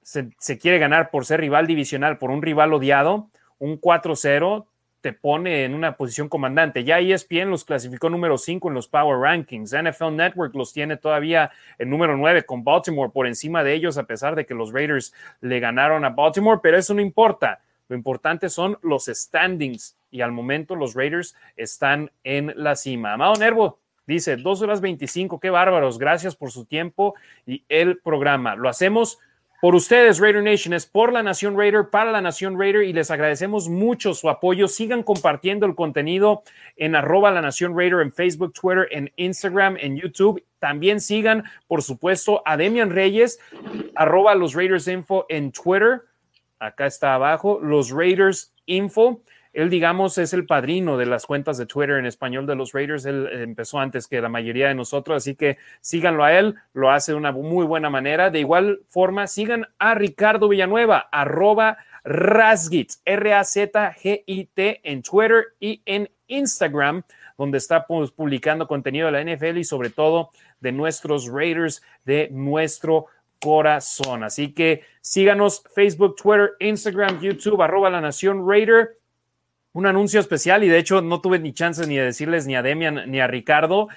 se, 0.02 0.28
se 0.39 0.59
quiere 0.59 0.78
ganar 0.78 1.10
por 1.10 1.25
ser 1.25 1.41
rival 1.41 1.67
divisional, 1.67 2.18
por 2.18 2.31
un 2.31 2.43
rival 2.43 2.75
odiado, 2.75 3.31
un 3.59 3.81
4-0 3.81 4.67
te 5.05 5.12
pone 5.12 5.66
en 5.66 5.74
una 5.74 5.99
posición 5.99 6.31
comandante. 6.31 6.83
Ya 6.83 6.99
ESPN 6.99 7.50
los 7.50 7.66
clasificó 7.66 8.08
número 8.08 8.39
5 8.39 8.68
en 8.68 8.74
los 8.74 8.89
Power 8.89 9.18
Rankings. 9.18 9.74
NFL 9.74 10.16
Network 10.16 10.55
los 10.55 10.73
tiene 10.73 10.97
todavía 10.97 11.50
en 11.78 11.91
número 11.91 12.16
9 12.16 12.47
con 12.47 12.65
Baltimore 12.65 13.12
por 13.12 13.26
encima 13.26 13.62
de 13.62 13.74
ellos, 13.74 13.99
a 13.99 14.05
pesar 14.05 14.34
de 14.34 14.47
que 14.47 14.55
los 14.55 14.73
Raiders 14.73 15.12
le 15.42 15.60
ganaron 15.60 16.07
a 16.07 16.08
Baltimore, 16.08 16.60
pero 16.62 16.78
eso 16.78 16.94
no 16.94 17.02
importa. 17.02 17.60
Lo 17.89 17.97
importante 17.97 18.49
son 18.49 18.78
los 18.81 19.05
standings 19.05 19.94
y 20.10 20.23
al 20.23 20.33
momento 20.33 20.74
los 20.74 20.94
Raiders 20.94 21.36
están 21.55 22.10
en 22.23 22.55
la 22.57 22.74
cima. 22.74 23.12
Amado 23.12 23.34
Nervo 23.34 23.81
dice 24.07 24.39
2 24.39 24.62
horas 24.62 24.81
25, 24.81 25.39
qué 25.39 25.50
bárbaros, 25.50 25.99
gracias 25.99 26.34
por 26.34 26.50
su 26.50 26.65
tiempo 26.65 27.15
y 27.44 27.62
el 27.68 27.99
programa. 27.99 28.57
Lo 28.57 28.70
hacemos 28.70 29.18
por 29.65 29.75
ustedes, 29.75 30.18
Raider 30.18 30.43
Nation, 30.43 30.75
es 30.75 30.84
por 30.84 31.10
la 31.10 31.23
Nación 31.23 31.57
Raider, 31.57 31.89
para 31.89 32.12
la 32.12 32.20
Nación 32.20 32.60
Raider 32.60 32.83
y 32.83 32.93
les 32.93 33.10
agradecemos 33.10 33.67
mucho 33.67 34.12
su 34.12 34.28
apoyo. 34.28 34.68
Sigan 34.68 35.02
compartiendo 35.02 35.65
el 35.65 35.75
contenido 35.75 36.43
en 36.76 36.94
arroba 36.94 37.31
la 37.31 37.41
Nación 37.41 37.75
Raider 37.75 38.02
en 38.02 38.12
Facebook, 38.12 38.52
Twitter, 38.52 38.86
en 38.91 39.10
Instagram, 39.17 39.78
en 39.81 39.97
YouTube. 39.97 40.44
También 40.59 41.01
sigan, 41.01 41.44
por 41.67 41.83
supuesto, 41.83 42.43
a 42.44 42.59
Demian 42.59 42.91
Reyes, 42.91 43.41
arroba 43.94 44.34
los 44.34 44.52
Raiders 44.52 44.86
Info 44.86 45.25
en 45.31 45.51
Twitter. 45.51 46.02
Acá 46.59 46.84
está 46.84 47.15
abajo, 47.15 47.59
los 47.59 47.89
Raiders 47.89 48.52
Info. 48.67 49.23
Él, 49.55 49.70
digamos, 49.70 50.18
es 50.18 50.33
el 50.33 50.47
padrino 50.47 50.99
de 50.99 51.07
las 51.07 51.26
cuentas 51.26 51.57
de 51.57 51.66
Twitter 51.66 51.97
en 51.97 52.07
español 52.07 52.44
de 52.44 52.57
los 52.57 52.73
Raiders. 52.73 53.07
Él 53.07 53.28
empezó 53.33 53.78
antes 53.78 54.08
que 54.08 54.20
la 54.20 54.28
mayoría 54.28 54.66
de 54.66 54.74
nosotros, 54.74 55.16
así 55.16 55.36
que 55.36 55.58
síganlo 55.81 56.24
a 56.24 56.36
él. 56.36 56.57
Lo 56.73 56.91
hace 56.91 57.12
de 57.12 57.18
una 57.18 57.31
muy 57.31 57.65
buena 57.65 57.89
manera. 57.89 58.31
De 58.31 58.41
igual 58.41 58.81
forma, 58.89 59.28
sigan 59.28 59.68
a 59.78 59.94
Ricardo 59.94 60.49
Villanueva, 60.49 61.08
arroba 61.12 61.78
Razgit, 62.02 62.94
R-A-Z-G-I-T 63.05 64.81
en 64.83 65.02
Twitter 65.02 65.44
y 65.60 65.83
en 65.86 66.10
Instagram, 66.26 67.05
donde 67.39 67.58
está 67.58 67.86
pues, 67.86 68.10
publicando 68.10 68.66
contenido 68.66 69.10
de 69.10 69.12
la 69.12 69.23
NFL 69.23 69.58
y 69.58 69.65
sobre 69.65 69.91
todo 69.91 70.31
de 70.58 70.73
nuestros 70.73 71.28
Raiders, 71.28 71.81
de 72.05 72.28
nuestro 72.33 73.07
corazón. 73.41 74.24
Así 74.24 74.52
que 74.52 74.83
síganos 75.00 75.62
Facebook, 75.74 76.16
Twitter, 76.16 76.55
Instagram, 76.58 77.20
YouTube, 77.20 77.62
arroba 77.62 77.89
la 77.89 78.00
Nación 78.00 78.49
Raider 78.49 78.99
un 79.75 79.86
anuncio 79.86 80.20
especial 80.20 80.65
y 80.65 80.69
de 80.69 80.78
hecho 80.78 81.03
no 81.03 81.20
tuve 81.20 81.39
ni 81.39 81.53
chance 81.53 81.86
ni 81.86 81.97
de 81.97 82.05
decirles 82.05 82.47
ni 82.47 82.55
a 82.57 82.62
Demian 82.62 83.11
ni 83.11 83.20
a 83.20 83.27
Ricardo. 83.27 83.89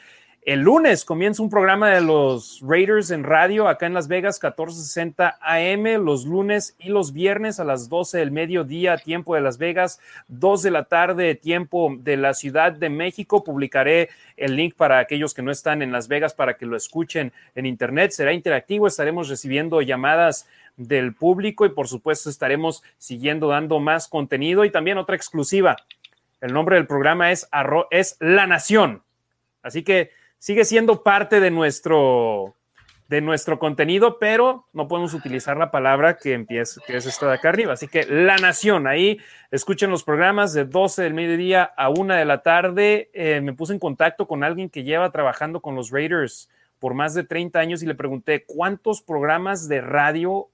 El 0.48 0.62
lunes 0.62 1.04
comienza 1.04 1.44
un 1.44 1.50
programa 1.50 1.90
de 1.90 2.00
los 2.00 2.62
Raiders 2.66 3.12
en 3.12 3.26
radio 3.26 3.68
acá 3.68 3.86
en 3.86 3.94
Las 3.94 4.08
Vegas, 4.08 4.40
1460 4.42 5.40
AM, 5.42 6.02
los 6.06 6.26
lunes 6.26 6.74
y 6.80 6.88
los 6.88 7.12
viernes 7.12 7.60
a 7.60 7.66
las 7.66 7.90
12 7.90 8.20
del 8.20 8.32
mediodía, 8.32 8.96
tiempo 8.98 9.36
de 9.36 9.42
Las 9.42 9.58
Vegas, 9.58 10.00
2 10.30 10.64
de 10.64 10.72
la 10.72 10.86
tarde, 10.86 11.36
tiempo 11.36 11.94
de 12.00 12.16
la 12.16 12.34
Ciudad 12.34 12.72
de 12.72 12.90
México. 12.90 13.44
Publicaré 13.44 14.08
el 14.38 14.56
link 14.56 14.76
para 14.76 15.00
aquellos 15.00 15.34
que 15.34 15.42
no 15.42 15.52
están 15.52 15.82
en 15.82 15.92
Las 15.92 16.08
Vegas 16.08 16.34
para 16.34 16.56
que 16.56 16.66
lo 16.66 16.78
escuchen 16.78 17.34
en 17.54 17.66
internet. 17.66 18.12
Será 18.12 18.32
interactivo, 18.32 18.88
estaremos 18.88 19.28
recibiendo 19.28 19.82
llamadas 19.82 20.48
del 20.78 21.14
público 21.14 21.66
y 21.66 21.72
por 21.72 21.90
supuesto 21.90 22.30
estaremos 22.30 22.84
siguiendo 22.98 23.50
dando 23.50 23.82
más 23.82 24.08
contenido 24.08 24.64
y 24.64 24.72
también 24.72 24.98
otra 24.98 25.18
exclusiva. 25.18 25.76
El 26.40 26.54
nombre 26.54 26.78
del 26.78 26.88
programa 26.88 27.34
es, 27.34 27.50
es 27.92 28.16
La 28.22 28.48
Nación. 28.48 29.04
Así 29.62 29.84
que 29.84 30.12
sigue 30.40 30.66
siendo 30.66 31.04
parte 31.04 31.40
de 31.40 31.52
nuestro, 31.52 32.56
de 33.10 33.22
nuestro 33.22 33.60
contenido, 33.60 34.20
pero 34.20 34.66
no 34.74 34.88
podemos 34.88 35.14
utilizar 35.14 35.58
la 35.58 35.72
palabra 35.72 36.18
que 36.18 36.34
empieza, 36.34 36.82
que 36.86 36.98
es 36.98 37.06
esta 37.06 37.28
de 37.28 37.36
acá 37.36 37.50
arriba. 37.50 37.74
Así 37.74 37.88
que 37.88 38.06
La 38.06 38.38
Nación, 38.38 38.88
ahí 38.88 39.20
escuchen 39.52 39.90
los 39.90 40.04
programas 40.04 40.54
de 40.54 40.66
12 40.66 41.04
del 41.04 41.14
mediodía 41.14 41.64
a 41.64 41.90
1 41.90 42.16
de 42.16 42.26
la 42.26 42.42
tarde. 42.44 43.10
Eh, 43.14 43.42
me 43.42 43.54
puse 43.54 43.74
en 43.74 43.80
contacto 43.80 44.28
con 44.28 44.44
alguien 44.44 44.70
que 44.70 44.84
lleva 44.84 45.12
trabajando 45.12 45.62
con 45.62 45.76
los 45.76 45.92
Raiders 45.92 46.50
por 46.80 46.94
más 46.94 47.14
de 47.14 47.24
30 47.24 47.60
años 47.60 47.82
y 47.82 47.88
le 47.88 47.96
pregunté 47.96 48.44
cuántos 48.46 49.02
programas 49.02 49.68
de 49.68 49.82
radio 49.82 50.50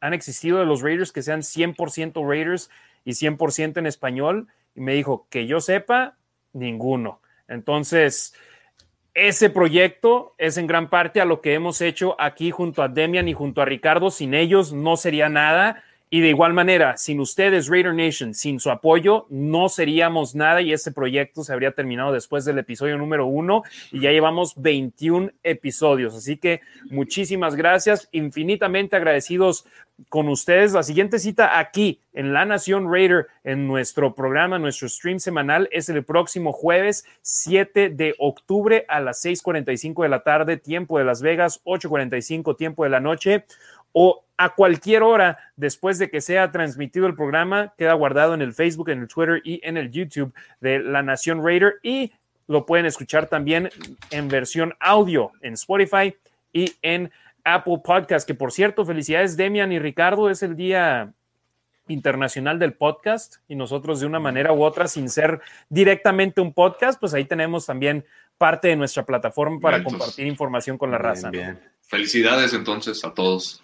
han 0.00 0.14
existido 0.14 0.58
de 0.58 0.66
los 0.66 0.82
Raiders 0.82 1.12
que 1.12 1.22
sean 1.22 1.42
100% 1.42 2.28
Raiders 2.28 2.70
y 3.04 3.12
100% 3.12 3.78
en 3.78 3.86
español. 3.86 4.48
Y 4.74 4.80
me 4.80 4.94
dijo, 4.94 5.26
que 5.30 5.46
yo 5.46 5.60
sepa, 5.60 6.16
ninguno. 6.52 7.20
Entonces, 7.46 8.34
ese 9.14 9.50
proyecto 9.50 10.34
es 10.38 10.56
en 10.56 10.66
gran 10.66 10.88
parte 10.88 11.20
a 11.20 11.24
lo 11.24 11.40
que 11.40 11.54
hemos 11.54 11.80
hecho 11.80 12.16
aquí 12.18 12.50
junto 12.50 12.82
a 12.82 12.88
Demian 12.88 13.28
y 13.28 13.34
junto 13.34 13.60
a 13.60 13.66
Ricardo. 13.66 14.10
Sin 14.10 14.34
ellos 14.34 14.72
no 14.72 14.96
sería 14.96 15.28
nada. 15.28 15.84
Y 16.14 16.20
de 16.20 16.28
igual 16.28 16.52
manera, 16.52 16.98
sin 16.98 17.20
ustedes, 17.20 17.68
Raider 17.68 17.94
Nation, 17.94 18.34
sin 18.34 18.60
su 18.60 18.70
apoyo, 18.70 19.24
no 19.30 19.70
seríamos 19.70 20.34
nada 20.34 20.60
y 20.60 20.70
este 20.70 20.92
proyecto 20.92 21.42
se 21.42 21.54
habría 21.54 21.72
terminado 21.72 22.12
después 22.12 22.44
del 22.44 22.58
episodio 22.58 22.98
número 22.98 23.24
uno 23.24 23.62
y 23.90 24.00
ya 24.00 24.10
llevamos 24.10 24.52
21 24.60 25.30
episodios. 25.42 26.14
Así 26.14 26.36
que 26.36 26.60
muchísimas 26.90 27.54
gracias, 27.54 28.10
infinitamente 28.12 28.94
agradecidos 28.94 29.64
con 30.10 30.28
ustedes. 30.28 30.74
La 30.74 30.82
siguiente 30.82 31.18
cita 31.18 31.58
aquí 31.58 32.02
en 32.12 32.34
La 32.34 32.44
Nación 32.44 32.92
Raider, 32.92 33.28
en 33.42 33.66
nuestro 33.66 34.14
programa, 34.14 34.58
nuestro 34.58 34.90
stream 34.90 35.18
semanal, 35.18 35.66
es 35.72 35.88
el 35.88 36.04
próximo 36.04 36.52
jueves 36.52 37.06
7 37.22 37.88
de 37.88 38.14
octubre 38.18 38.84
a 38.86 39.00
las 39.00 39.24
6:45 39.24 40.02
de 40.02 40.08
la 40.10 40.22
tarde, 40.22 40.58
tiempo 40.58 40.98
de 40.98 41.04
Las 41.06 41.22
Vegas, 41.22 41.62
8:45 41.64 42.54
tiempo 42.54 42.84
de 42.84 42.90
la 42.90 43.00
noche 43.00 43.46
o 43.92 44.24
a 44.36 44.54
cualquier 44.54 45.02
hora 45.02 45.38
después 45.56 45.98
de 45.98 46.10
que 46.10 46.20
sea 46.20 46.50
transmitido 46.50 47.06
el 47.06 47.14
programa, 47.14 47.74
queda 47.78 47.92
guardado 47.92 48.34
en 48.34 48.42
el 48.42 48.52
Facebook, 48.52 48.90
en 48.90 49.00
el 49.00 49.08
Twitter 49.08 49.40
y 49.44 49.60
en 49.62 49.76
el 49.76 49.90
YouTube 49.90 50.34
de 50.60 50.80
La 50.80 51.02
Nación 51.02 51.44
Raider 51.44 51.74
y 51.82 52.12
lo 52.48 52.66
pueden 52.66 52.86
escuchar 52.86 53.28
también 53.28 53.70
en 54.10 54.28
versión 54.28 54.74
audio 54.80 55.30
en 55.42 55.54
Spotify 55.54 56.14
y 56.52 56.72
en 56.82 57.12
Apple 57.44 57.80
Podcast, 57.84 58.26
que 58.26 58.34
por 58.34 58.52
cierto, 58.52 58.84
felicidades 58.84 59.36
Demian 59.36 59.72
y 59.72 59.78
Ricardo, 59.78 60.30
es 60.30 60.42
el 60.42 60.56
día 60.56 61.12
internacional 61.88 62.58
del 62.58 62.74
podcast 62.74 63.36
y 63.48 63.56
nosotros 63.56 64.00
de 64.00 64.06
una 64.06 64.20
manera 64.20 64.52
u 64.52 64.62
otra, 64.62 64.86
sin 64.86 65.08
ser 65.08 65.40
directamente 65.68 66.40
un 66.40 66.52
podcast, 66.52 66.98
pues 67.00 67.14
ahí 67.14 67.24
tenemos 67.24 67.66
también 67.66 68.04
parte 68.38 68.68
de 68.68 68.76
nuestra 68.76 69.04
plataforma 69.04 69.60
para 69.60 69.82
compartir 69.82 70.26
información 70.26 70.78
con 70.78 70.90
la 70.90 70.98
raza. 70.98 71.30
Felicidades 71.82 72.54
entonces 72.54 73.04
a 73.04 73.12
todos. 73.12 73.62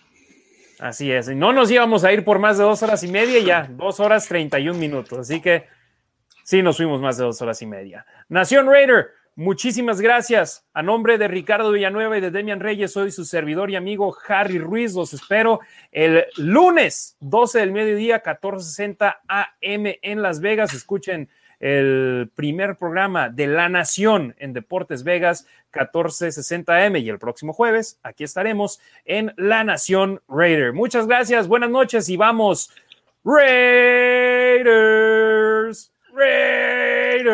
Así 0.78 1.10
es. 1.10 1.28
No 1.28 1.52
nos 1.52 1.70
íbamos 1.70 2.04
a 2.04 2.12
ir 2.12 2.24
por 2.24 2.38
más 2.38 2.58
de 2.58 2.64
dos 2.64 2.82
horas 2.82 3.02
y 3.02 3.08
media, 3.08 3.40
ya, 3.40 3.68
dos 3.70 3.98
horas 4.00 4.28
treinta 4.28 4.58
y 4.58 4.68
un 4.68 4.78
minutos. 4.78 5.18
Así 5.18 5.40
que 5.40 5.64
sí, 6.44 6.62
nos 6.62 6.76
fuimos 6.76 7.00
más 7.00 7.16
de 7.16 7.24
dos 7.24 7.42
horas 7.42 7.60
y 7.62 7.66
media. 7.66 8.06
Nación 8.28 8.66
Raider, 8.68 9.08
muchísimas 9.34 10.00
gracias. 10.00 10.66
A 10.72 10.82
nombre 10.82 11.18
de 11.18 11.26
Ricardo 11.26 11.72
Villanueva 11.72 12.16
y 12.18 12.20
de 12.20 12.30
Demian 12.30 12.60
Reyes, 12.60 12.92
soy 12.92 13.10
su 13.10 13.24
servidor 13.24 13.70
y 13.70 13.76
amigo 13.76 14.16
Harry 14.28 14.58
Ruiz. 14.58 14.94
Los 14.94 15.14
espero 15.14 15.60
el 15.90 16.24
lunes, 16.36 17.16
12 17.20 17.58
del 17.58 17.72
mediodía, 17.72 18.22
1460 18.24 19.22
AM 19.26 19.98
en 20.00 20.22
Las 20.22 20.40
Vegas. 20.40 20.74
Escuchen 20.74 21.28
el 21.60 22.30
primer 22.34 22.76
programa 22.76 23.28
de 23.28 23.46
La 23.46 23.68
Nación 23.68 24.34
en 24.38 24.52
Deportes 24.52 25.04
Vegas, 25.04 25.46
1460M. 25.72 27.00
Y 27.02 27.08
el 27.08 27.18
próximo 27.18 27.52
jueves, 27.52 27.98
aquí 28.02 28.24
estaremos 28.24 28.80
en 29.04 29.32
La 29.36 29.64
Nación 29.64 30.20
Raider. 30.28 30.72
Muchas 30.72 31.06
gracias, 31.06 31.48
buenas 31.48 31.70
noches 31.70 32.08
y 32.08 32.16
vamos, 32.16 32.70
Raiders. 33.24 34.68
Raiders. 36.12 36.67